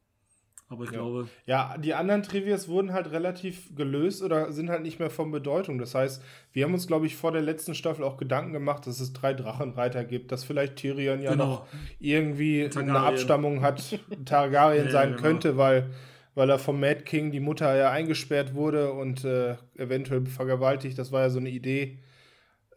Aber 0.69 0.85
ich 0.85 0.89
glaube, 0.89 1.27
Ja, 1.45 1.77
die 1.77 1.93
anderen 1.93 2.23
Trivias 2.23 2.67
wurden 2.67 2.93
halt 2.93 3.11
relativ 3.11 3.75
gelöst 3.75 4.23
oder 4.23 4.51
sind 4.51 4.69
halt 4.69 4.81
nicht 4.81 4.97
mehr 4.97 5.11
von 5.11 5.29
Bedeutung. 5.29 5.77
Das 5.77 5.93
heißt, 5.93 6.21
wir 6.51 6.63
haben 6.65 6.73
uns, 6.73 6.87
glaube 6.87 7.05
ich, 7.05 7.15
vor 7.15 7.31
der 7.31 7.41
letzten 7.43 7.75
Staffel 7.75 8.03
auch 8.03 8.17
Gedanken 8.17 8.53
gemacht, 8.53 8.87
dass 8.87 8.99
es 8.99 9.13
drei 9.13 9.33
Drachenreiter 9.33 10.03
gibt, 10.03 10.31
dass 10.31 10.43
vielleicht 10.43 10.77
Tyrion 10.77 11.21
ja 11.21 11.31
Genau. 11.31 11.45
noch 11.45 11.67
irgendwie 11.99 12.61
eine 12.61 12.69
Targaryen. 12.71 13.13
Abstammung 13.13 13.61
hat, 13.61 13.99
Targaryen 14.25 14.85
Ja, 14.85 14.91
sein 14.91 15.09
genau. 15.11 15.21
könnte, 15.21 15.57
weil, 15.57 15.91
weil 16.35 16.49
er 16.49 16.59
vom 16.59 16.79
Mad 16.79 17.03
King 17.03 17.31
die 17.31 17.39
Mutter 17.39 17.75
ja 17.75 17.91
eingesperrt 17.91 18.53
wurde 18.55 18.91
und 18.93 19.23
äh, 19.25 19.55
eventuell 19.75 20.25
vergewaltigt. 20.25 20.97
Das 20.97 21.11
war 21.11 21.21
ja 21.21 21.29
so 21.29 21.39
eine 21.39 21.49
Idee. 21.49 21.99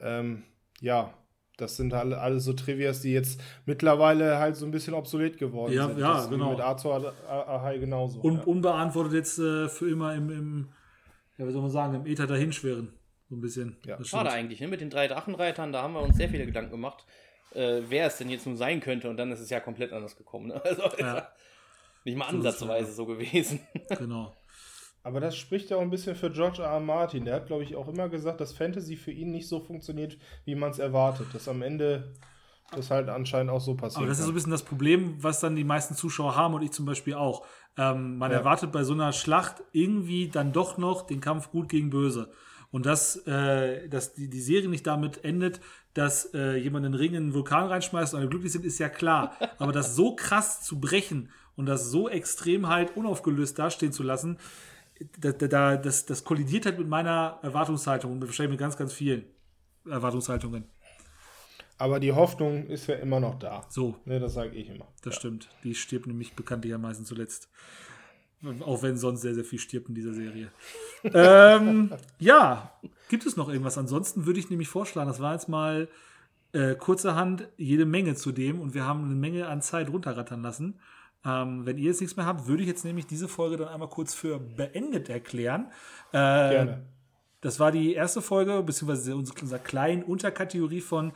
Ähm, 0.01 0.43
ja, 0.81 1.15
das 1.57 1.77
sind 1.77 1.95
alle, 1.95 2.19
alle 2.21 2.39
so 2.39 2.53
Trivias, 2.53 3.01
die 3.01 3.13
jetzt 3.13 3.41
mittlerweile 3.65 4.39
halt 4.39 4.57
so 4.57 4.67
ein 4.67 4.71
bisschen 4.73 4.93
obsolet 4.93 5.39
geworden 5.39 5.73
Ja, 5.73 5.87
sind. 5.89 5.99
ja, 5.99 6.15
Das 6.15 6.29
genau. 6.29 6.51
Mit 6.51 6.61
Azor 6.61 7.15
Ahai 7.29 7.79
genauso. 7.79 8.21
un, 8.21 8.35
ja. 8.37 8.43
unbeantwortet 8.43 9.15
jetzt 9.15 9.39
äh, 9.39 9.69
für 9.69 9.89
immer 9.91 10.15
im, 10.15 10.31
im, 10.31 10.69
ja, 11.39 11.47
wie 11.49 11.53
soll 11.53 11.63
man 11.63 11.71
sagen, 11.71 11.95
im 11.95 12.07
Äther 12.07 12.27
dahinschweren. 12.27 12.93
So 13.31 13.37
ein 13.37 13.41
bisschen. 13.41 13.77
Ja. 13.87 13.97
Das 13.97 14.07
Schade 14.09 14.31
eigentlich, 14.31 14.61
ne? 14.61 14.69
Mit 14.69 14.81
den 14.83 14.91
drei 14.91 15.09
Drachenreitern, 15.09 15.73
da 15.73 15.83
haben 15.83 15.95
wir 15.95 16.01
uns 16.03 16.17
sehr 16.17 16.29
viele 16.29 16.45
Gedanken 16.47 16.71
gemacht, 16.73 17.07
äh, 17.55 17.81
wer 17.89 18.07
es 18.07 18.19
denn 18.19 18.29
jetzt 18.29 18.47
nun 18.47 18.57
sein 18.57 18.81
könnte 18.81 19.09
und 19.09 19.17
dann 19.17 19.33
ist 19.33 19.41
es 19.41 19.49
ja 19.51 19.59
komplett 19.59 19.93
anders 19.93 20.17
gekommen. 20.17 20.49
Ne? 20.49 20.61
Also 20.65 20.83
Ja. 20.99 21.29
Nicht 22.07 22.17
mal 22.17 22.31
So 22.31 22.37
ansatzweise 22.37 22.93
so 22.93 23.05
gewesen. 23.07 23.61
Genau. 23.99 24.35
Aber 25.03 25.21
das 25.21 25.37
spricht 25.37 25.71
ja 25.71 25.77
auch 25.77 25.83
ein 25.83 25.91
bisschen 25.91 26.17
für 26.17 26.31
George 26.31 26.63
R. 26.63 26.69
R. 26.69 26.81
Martin. 26.81 27.25
Der 27.25 27.37
hat, 27.37 27.47
glaube 27.47 27.63
ich, 27.63 27.77
auch 27.77 27.87
immer 27.87 28.09
gesagt, 28.09 28.41
dass 28.41 28.53
Fantasy 28.53 28.97
für 28.97 29.13
ihn 29.13 29.31
nicht 29.31 29.47
so 29.47 29.61
funktioniert, 29.61 30.19
wie 30.45 30.57
man 30.57 30.71
es 30.73 30.81
erwartet. 30.81 31.29
Dass 31.33 31.47
am 31.47 31.63
Ende 31.63 32.13
das 32.75 32.91
halt 32.91 33.09
anscheinend 33.09 33.53
auch 33.53 33.61
so 33.61 33.77
passiert. 33.77 33.99
Aber 33.99 34.09
das 34.09 34.19
ist 34.19 34.25
so 34.25 34.33
ein 34.33 34.35
bisschen 34.35 34.51
das 34.51 34.65
Problem, 34.65 35.23
was 35.23 35.39
dann 35.39 35.55
die 35.55 35.63
meisten 35.63 35.95
Zuschauer 35.95 36.35
haben 36.35 36.55
und 36.55 36.63
ich 36.63 36.73
zum 36.73 36.87
Beispiel 36.87 37.15
auch. 37.15 37.47
Ähm, 37.77 38.19
man 38.19 38.33
Ja. 38.33 38.39
erwartet 38.39 38.73
bei 38.73 38.83
so 38.83 38.95
einer 38.95 39.13
Schlacht 39.13 39.63
irgendwie 39.71 40.27
dann 40.29 40.53
doch 40.53 40.77
noch 40.77 41.03
den 41.07 41.21
Kampf 41.21 41.51
gut 41.53 41.69
gegen 41.69 41.91
böse. 41.91 42.33
Und 42.73 42.85
dass, 42.85 43.17
äh, 43.29 43.89
dass 43.89 44.15
die, 44.15 44.29
die 44.29 44.41
Serie 44.41 44.69
nicht 44.69 44.87
damit 44.89 45.25
endet, 45.25 45.61
dass 45.95 46.35
äh, 46.35 46.57
jemand 46.57 46.85
einen 46.85 46.95
Ring 46.95 47.13
in 47.13 47.17
einen 47.19 47.35
Vulkan 47.35 47.69
reinschmeißt 47.69 48.13
und 48.15 48.21
alle 48.21 48.29
glücklich 48.29 48.51
sind, 48.51 48.65
ist 48.67 48.79
ja 48.81 48.89
klar. 48.89 49.37
Aber 49.59 49.71
das 49.71 49.95
so 49.95 50.17
krass 50.17 50.63
zu 50.63 50.81
brechen 50.81 51.31
und 51.57 51.67
das 51.67 51.91
so 51.91 52.09
extrem 52.09 52.69
halt 52.69 52.97
unaufgelöst 52.97 53.59
dastehen 53.59 53.93
zu 53.93 54.03
lassen, 54.03 54.39
da, 55.19 55.33
da, 55.33 55.77
das, 55.77 56.07
das 56.07 56.25
kollidiert 56.25 56.67
halt 56.67 56.79
mit 56.79 56.89
meiner 56.89 57.39
Erwartungshaltung 57.43 58.13
und 58.13 58.21
wahrscheinlich 58.21 58.53
mit 58.53 58.61
ganz, 58.61 58.77
ganz 58.77 58.93
vielen 58.93 59.25
Erwartungshaltungen. 59.85 60.65
Aber 61.79 62.01
die 62.01 62.13
Hoffnung 62.13 62.67
ist 62.67 62.87
ja 62.87 62.95
immer 62.97 63.21
noch 63.21 63.39
da. 63.39 63.67
So. 63.69 63.97
Ne, 64.07 64.19
das 64.19 64.35
sage 64.35 64.55
ich 64.55 64.69
immer. 64.69 64.87
Das 65.03 65.15
ja. 65.15 65.21
stimmt. 65.21 65.49
Die 65.63 65.75
stirbt 65.75 66.07
nämlich 66.07 66.35
bekanntlich 66.35 66.73
am 66.73 66.83
meisten 66.83 67.05
zuletzt. 67.05 67.51
Auch 68.61 68.83
wenn 68.83 68.97
sonst 68.97 69.23
sehr, 69.23 69.35
sehr 69.35 69.45
viel 69.45 69.59
stirbt 69.59 69.89
in 69.89 69.95
dieser 69.95 70.15
Serie. 70.15 70.51
ähm, 71.05 71.93
ja, 72.19 72.73
gibt 73.09 73.27
es 73.27 73.37
noch 73.37 73.49
irgendwas? 73.49 73.77
Ansonsten 73.77 74.25
würde 74.25 74.41
ich 74.41 74.51
nämlich 74.51 74.69
vorschlagen, 74.69 75.09
das 75.09 75.21
war 75.21 75.33
jetzt 75.33 75.49
mal 75.49 75.89
äh, 76.53 76.75
kurzerhand 76.75 77.49
jede 77.57 77.85
Menge 77.87 78.15
zu 78.15 78.33
dem 78.33 78.61
und 78.61 78.75
wir 78.75 78.85
haben 78.85 79.05
eine 79.05 79.15
Menge 79.15 79.49
an 79.49 79.63
Zeit 79.63 79.91
runterrattern 79.91 80.43
lassen. 80.43 80.81
Ähm, 81.27 81.67
wenn 81.67 81.79
ihr 81.79 81.87
jetzt 81.87 82.01
nichts 82.01 82.17
mehr 82.17 82.27
habt, 82.27 82.47
würde 82.47 82.63
ich 82.63 82.69
jetzt 82.69 82.85
nämlich 82.85 83.07
diese 83.07 83.29
Folge 83.29 83.57
dann 83.57 83.69
einmal 83.69 83.89
kurz 83.89 84.15
für 84.15 84.39
beendet 84.39 85.09
erklären. 85.09 85.73
Äh, 86.13 86.17
Gerne. 86.17 86.87
Das 87.41 87.61
war 87.61 87.71
die 87.71 87.95
erste 87.95 88.23
Folge, 88.23 88.63
beziehungsweise 88.63 89.15
unsere 89.15 89.59
kleine 89.59 90.05
Unterkategorie 90.05 90.81
von 90.81 91.13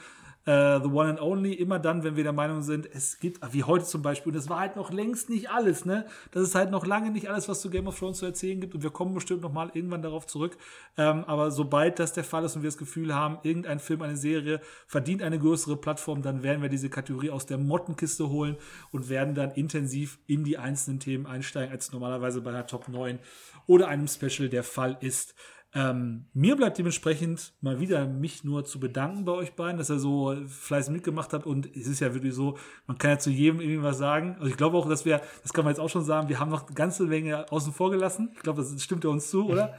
Uh, 0.46 0.80
the 0.82 0.88
One 0.88 1.10
and 1.10 1.20
Only, 1.20 1.52
immer 1.52 1.78
dann, 1.78 2.02
wenn 2.02 2.16
wir 2.16 2.24
der 2.24 2.32
Meinung 2.32 2.62
sind, 2.62 2.88
es 2.90 3.18
gibt, 3.18 3.40
wie 3.52 3.62
heute 3.62 3.84
zum 3.84 4.00
Beispiel, 4.00 4.30
und 4.30 4.36
das 4.36 4.48
war 4.48 4.58
halt 4.58 4.74
noch 4.74 4.90
längst 4.90 5.28
nicht 5.28 5.50
alles, 5.50 5.84
ne? 5.84 6.06
Das 6.30 6.42
ist 6.42 6.54
halt 6.54 6.70
noch 6.70 6.86
lange 6.86 7.10
nicht 7.10 7.28
alles, 7.28 7.46
was 7.46 7.60
zu 7.60 7.68
Game 7.68 7.86
of 7.86 7.98
Thrones 7.98 8.18
zu 8.18 8.24
erzählen 8.24 8.58
gibt 8.58 8.74
und 8.74 8.82
wir 8.82 8.88
kommen 8.88 9.12
bestimmt 9.12 9.42
noch 9.42 9.52
mal 9.52 9.70
irgendwann 9.74 10.00
darauf 10.00 10.26
zurück. 10.26 10.56
Ähm, 10.96 11.24
aber 11.26 11.50
sobald 11.50 11.98
das 11.98 12.14
der 12.14 12.24
Fall 12.24 12.42
ist 12.46 12.56
und 12.56 12.62
wir 12.62 12.68
das 12.68 12.78
Gefühl 12.78 13.14
haben, 13.14 13.36
irgendein 13.42 13.80
Film, 13.80 14.00
eine 14.00 14.16
Serie 14.16 14.62
verdient 14.86 15.22
eine 15.22 15.38
größere 15.38 15.76
Plattform, 15.76 16.22
dann 16.22 16.42
werden 16.42 16.62
wir 16.62 16.70
diese 16.70 16.88
Kategorie 16.88 17.28
aus 17.28 17.44
der 17.44 17.58
Mottenkiste 17.58 18.30
holen 18.30 18.56
und 18.92 19.10
werden 19.10 19.34
dann 19.34 19.50
intensiv 19.50 20.18
in 20.26 20.42
die 20.42 20.56
einzelnen 20.56 21.00
Themen 21.00 21.26
einsteigen, 21.26 21.70
als 21.70 21.92
normalerweise 21.92 22.40
bei 22.40 22.48
einer 22.48 22.66
Top 22.66 22.88
9 22.88 23.18
oder 23.66 23.88
einem 23.88 24.08
Special 24.08 24.48
der 24.48 24.64
Fall 24.64 24.96
ist. 25.00 25.34
Ähm, 25.72 26.24
mir 26.34 26.56
bleibt 26.56 26.78
dementsprechend 26.78 27.52
mal 27.60 27.78
wieder 27.78 28.06
mich 28.06 28.42
nur 28.42 28.64
zu 28.64 28.80
bedanken 28.80 29.24
bei 29.24 29.32
euch 29.32 29.52
beiden, 29.54 29.78
dass 29.78 29.88
ihr 29.88 30.00
so 30.00 30.34
fleißig 30.48 30.92
mitgemacht 30.92 31.32
habt 31.32 31.46
und 31.46 31.74
es 31.76 31.86
ist 31.86 32.00
ja 32.00 32.12
wirklich 32.12 32.34
so, 32.34 32.58
man 32.88 32.98
kann 32.98 33.12
ja 33.12 33.18
zu 33.18 33.30
jedem 33.30 33.60
irgendwie 33.60 33.82
was 33.82 33.98
sagen. 33.98 34.34
Also 34.38 34.46
ich 34.48 34.56
glaube 34.56 34.76
auch, 34.76 34.88
dass 34.88 35.04
wir, 35.04 35.20
das 35.42 35.52
kann 35.52 35.64
man 35.64 35.72
jetzt 35.72 35.78
auch 35.78 35.88
schon 35.88 36.04
sagen, 36.04 36.28
wir 36.28 36.40
haben 36.40 36.50
noch 36.50 36.66
eine 36.66 36.74
ganze 36.74 37.04
Menge 37.04 37.50
außen 37.52 37.72
vor 37.72 37.92
gelassen. 37.92 38.30
Ich 38.34 38.40
glaube, 38.40 38.62
das 38.62 38.82
stimmt 38.82 39.04
ja 39.04 39.10
uns 39.10 39.30
zu, 39.30 39.48
oder? 39.48 39.74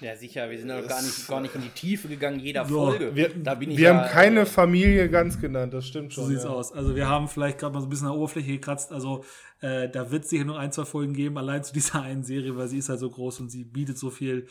Ja, 0.00 0.16
sicher, 0.16 0.48
wir 0.48 0.58
sind 0.58 0.70
ja 0.70 0.80
gar 0.80 1.02
nicht, 1.02 1.28
gar 1.28 1.40
nicht 1.40 1.54
in 1.54 1.60
die 1.60 1.68
Tiefe 1.68 2.08
gegangen, 2.08 2.40
jeder 2.40 2.64
so, 2.64 2.86
Folge. 2.86 3.14
Wir, 3.14 3.34
wir 3.34 3.68
ja, 3.78 3.94
haben 3.94 4.10
keine 4.10 4.40
äh, 4.40 4.46
Familie 4.46 5.10
ganz 5.10 5.38
genannt, 5.38 5.74
das 5.74 5.86
stimmt 5.86 6.14
schon. 6.14 6.24
So 6.24 6.30
sieht's 6.30 6.44
ja. 6.44 6.50
aus. 6.50 6.72
Also 6.72 6.96
wir 6.96 7.06
haben 7.06 7.28
vielleicht 7.28 7.58
gerade 7.58 7.74
mal 7.74 7.80
so 7.80 7.86
ein 7.86 7.90
bisschen 7.90 8.06
an 8.06 8.14
der 8.14 8.20
Oberfläche 8.20 8.52
gekratzt. 8.52 8.92
Also 8.92 9.24
äh, 9.60 9.90
da 9.90 10.10
wird 10.10 10.24
es 10.24 10.30
sicher 10.30 10.44
noch 10.44 10.56
ein, 10.56 10.72
zwei 10.72 10.86
Folgen 10.86 11.12
geben, 11.12 11.36
allein 11.36 11.62
zu 11.62 11.72
dieser 11.74 12.02
einen 12.02 12.22
Serie, 12.22 12.56
weil 12.56 12.68
sie 12.68 12.78
ist 12.78 12.88
halt 12.88 13.00
so 13.00 13.10
groß 13.10 13.40
und 13.40 13.50
sie 13.50 13.64
bietet 13.64 13.98
so 13.98 14.08
viel 14.10 14.46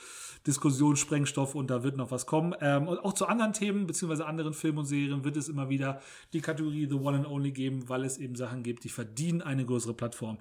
Diskussion, 0.46 0.96
Sprengstoff 0.96 1.56
und 1.56 1.70
da 1.70 1.84
wird 1.84 1.98
noch 1.98 2.12
was 2.12 2.26
kommen. 2.26 2.56
Ähm, 2.62 2.88
und 2.88 3.00
auch 3.00 3.14
zu 3.14 3.26
anderen 3.26 3.54
Themen, 3.54 3.88
beziehungsweise 3.88 4.26
anderen 4.26 4.54
Filmen 4.54 4.80
und 4.80 4.86
Serien 4.86 5.24
wird 5.24 5.36
es 5.36 5.50
immer 5.50 5.70
wieder 5.70 6.00
die 6.32 6.42
Kategorie 6.42 6.88
The 6.88 6.96
One 6.96 7.18
and 7.18 7.28
Only 7.28 7.52
geben, 7.52 7.90
weil 7.90 8.06
es 8.06 8.18
eben 8.18 8.36
Sachen 8.36 8.62
gibt, 8.62 8.84
die 8.84 8.90
verdienen 8.90 9.42
eine 9.42 9.66
größere 9.66 9.94
Plattform. 9.94 10.38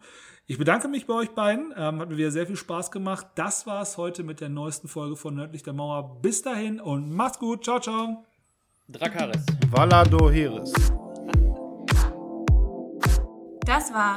Ich 0.50 0.56
bedanke 0.56 0.88
mich 0.88 1.06
bei 1.06 1.12
euch 1.12 1.34
beiden. 1.34 1.74
Ähm, 1.76 2.00
hat 2.00 2.08
mir 2.08 2.16
wieder 2.16 2.30
sehr 2.30 2.46
viel 2.46 2.56
Spaß 2.56 2.90
gemacht. 2.90 3.26
Das 3.34 3.66
war 3.66 3.82
es 3.82 3.98
heute 3.98 4.22
mit 4.22 4.40
der 4.40 4.48
neuesten 4.48 4.88
Folge 4.88 5.14
von 5.14 5.34
Nördlich 5.34 5.62
der 5.62 5.74
Mauer. 5.74 6.22
Bis 6.22 6.40
dahin 6.40 6.80
und 6.80 7.12
macht's 7.12 7.38
gut. 7.38 7.64
Ciao, 7.64 7.78
ciao. 7.78 8.24
Drakaris. 8.88 9.44
Valado 9.70 10.30
Heres. 10.30 10.72
Das 13.66 13.92
war 13.92 14.16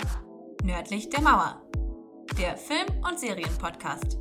Nördlich 0.64 1.10
der 1.10 1.22
Mauer, 1.22 1.62
der 2.40 2.56
Film- 2.56 3.04
und 3.06 3.20
Serienpodcast. 3.20 4.18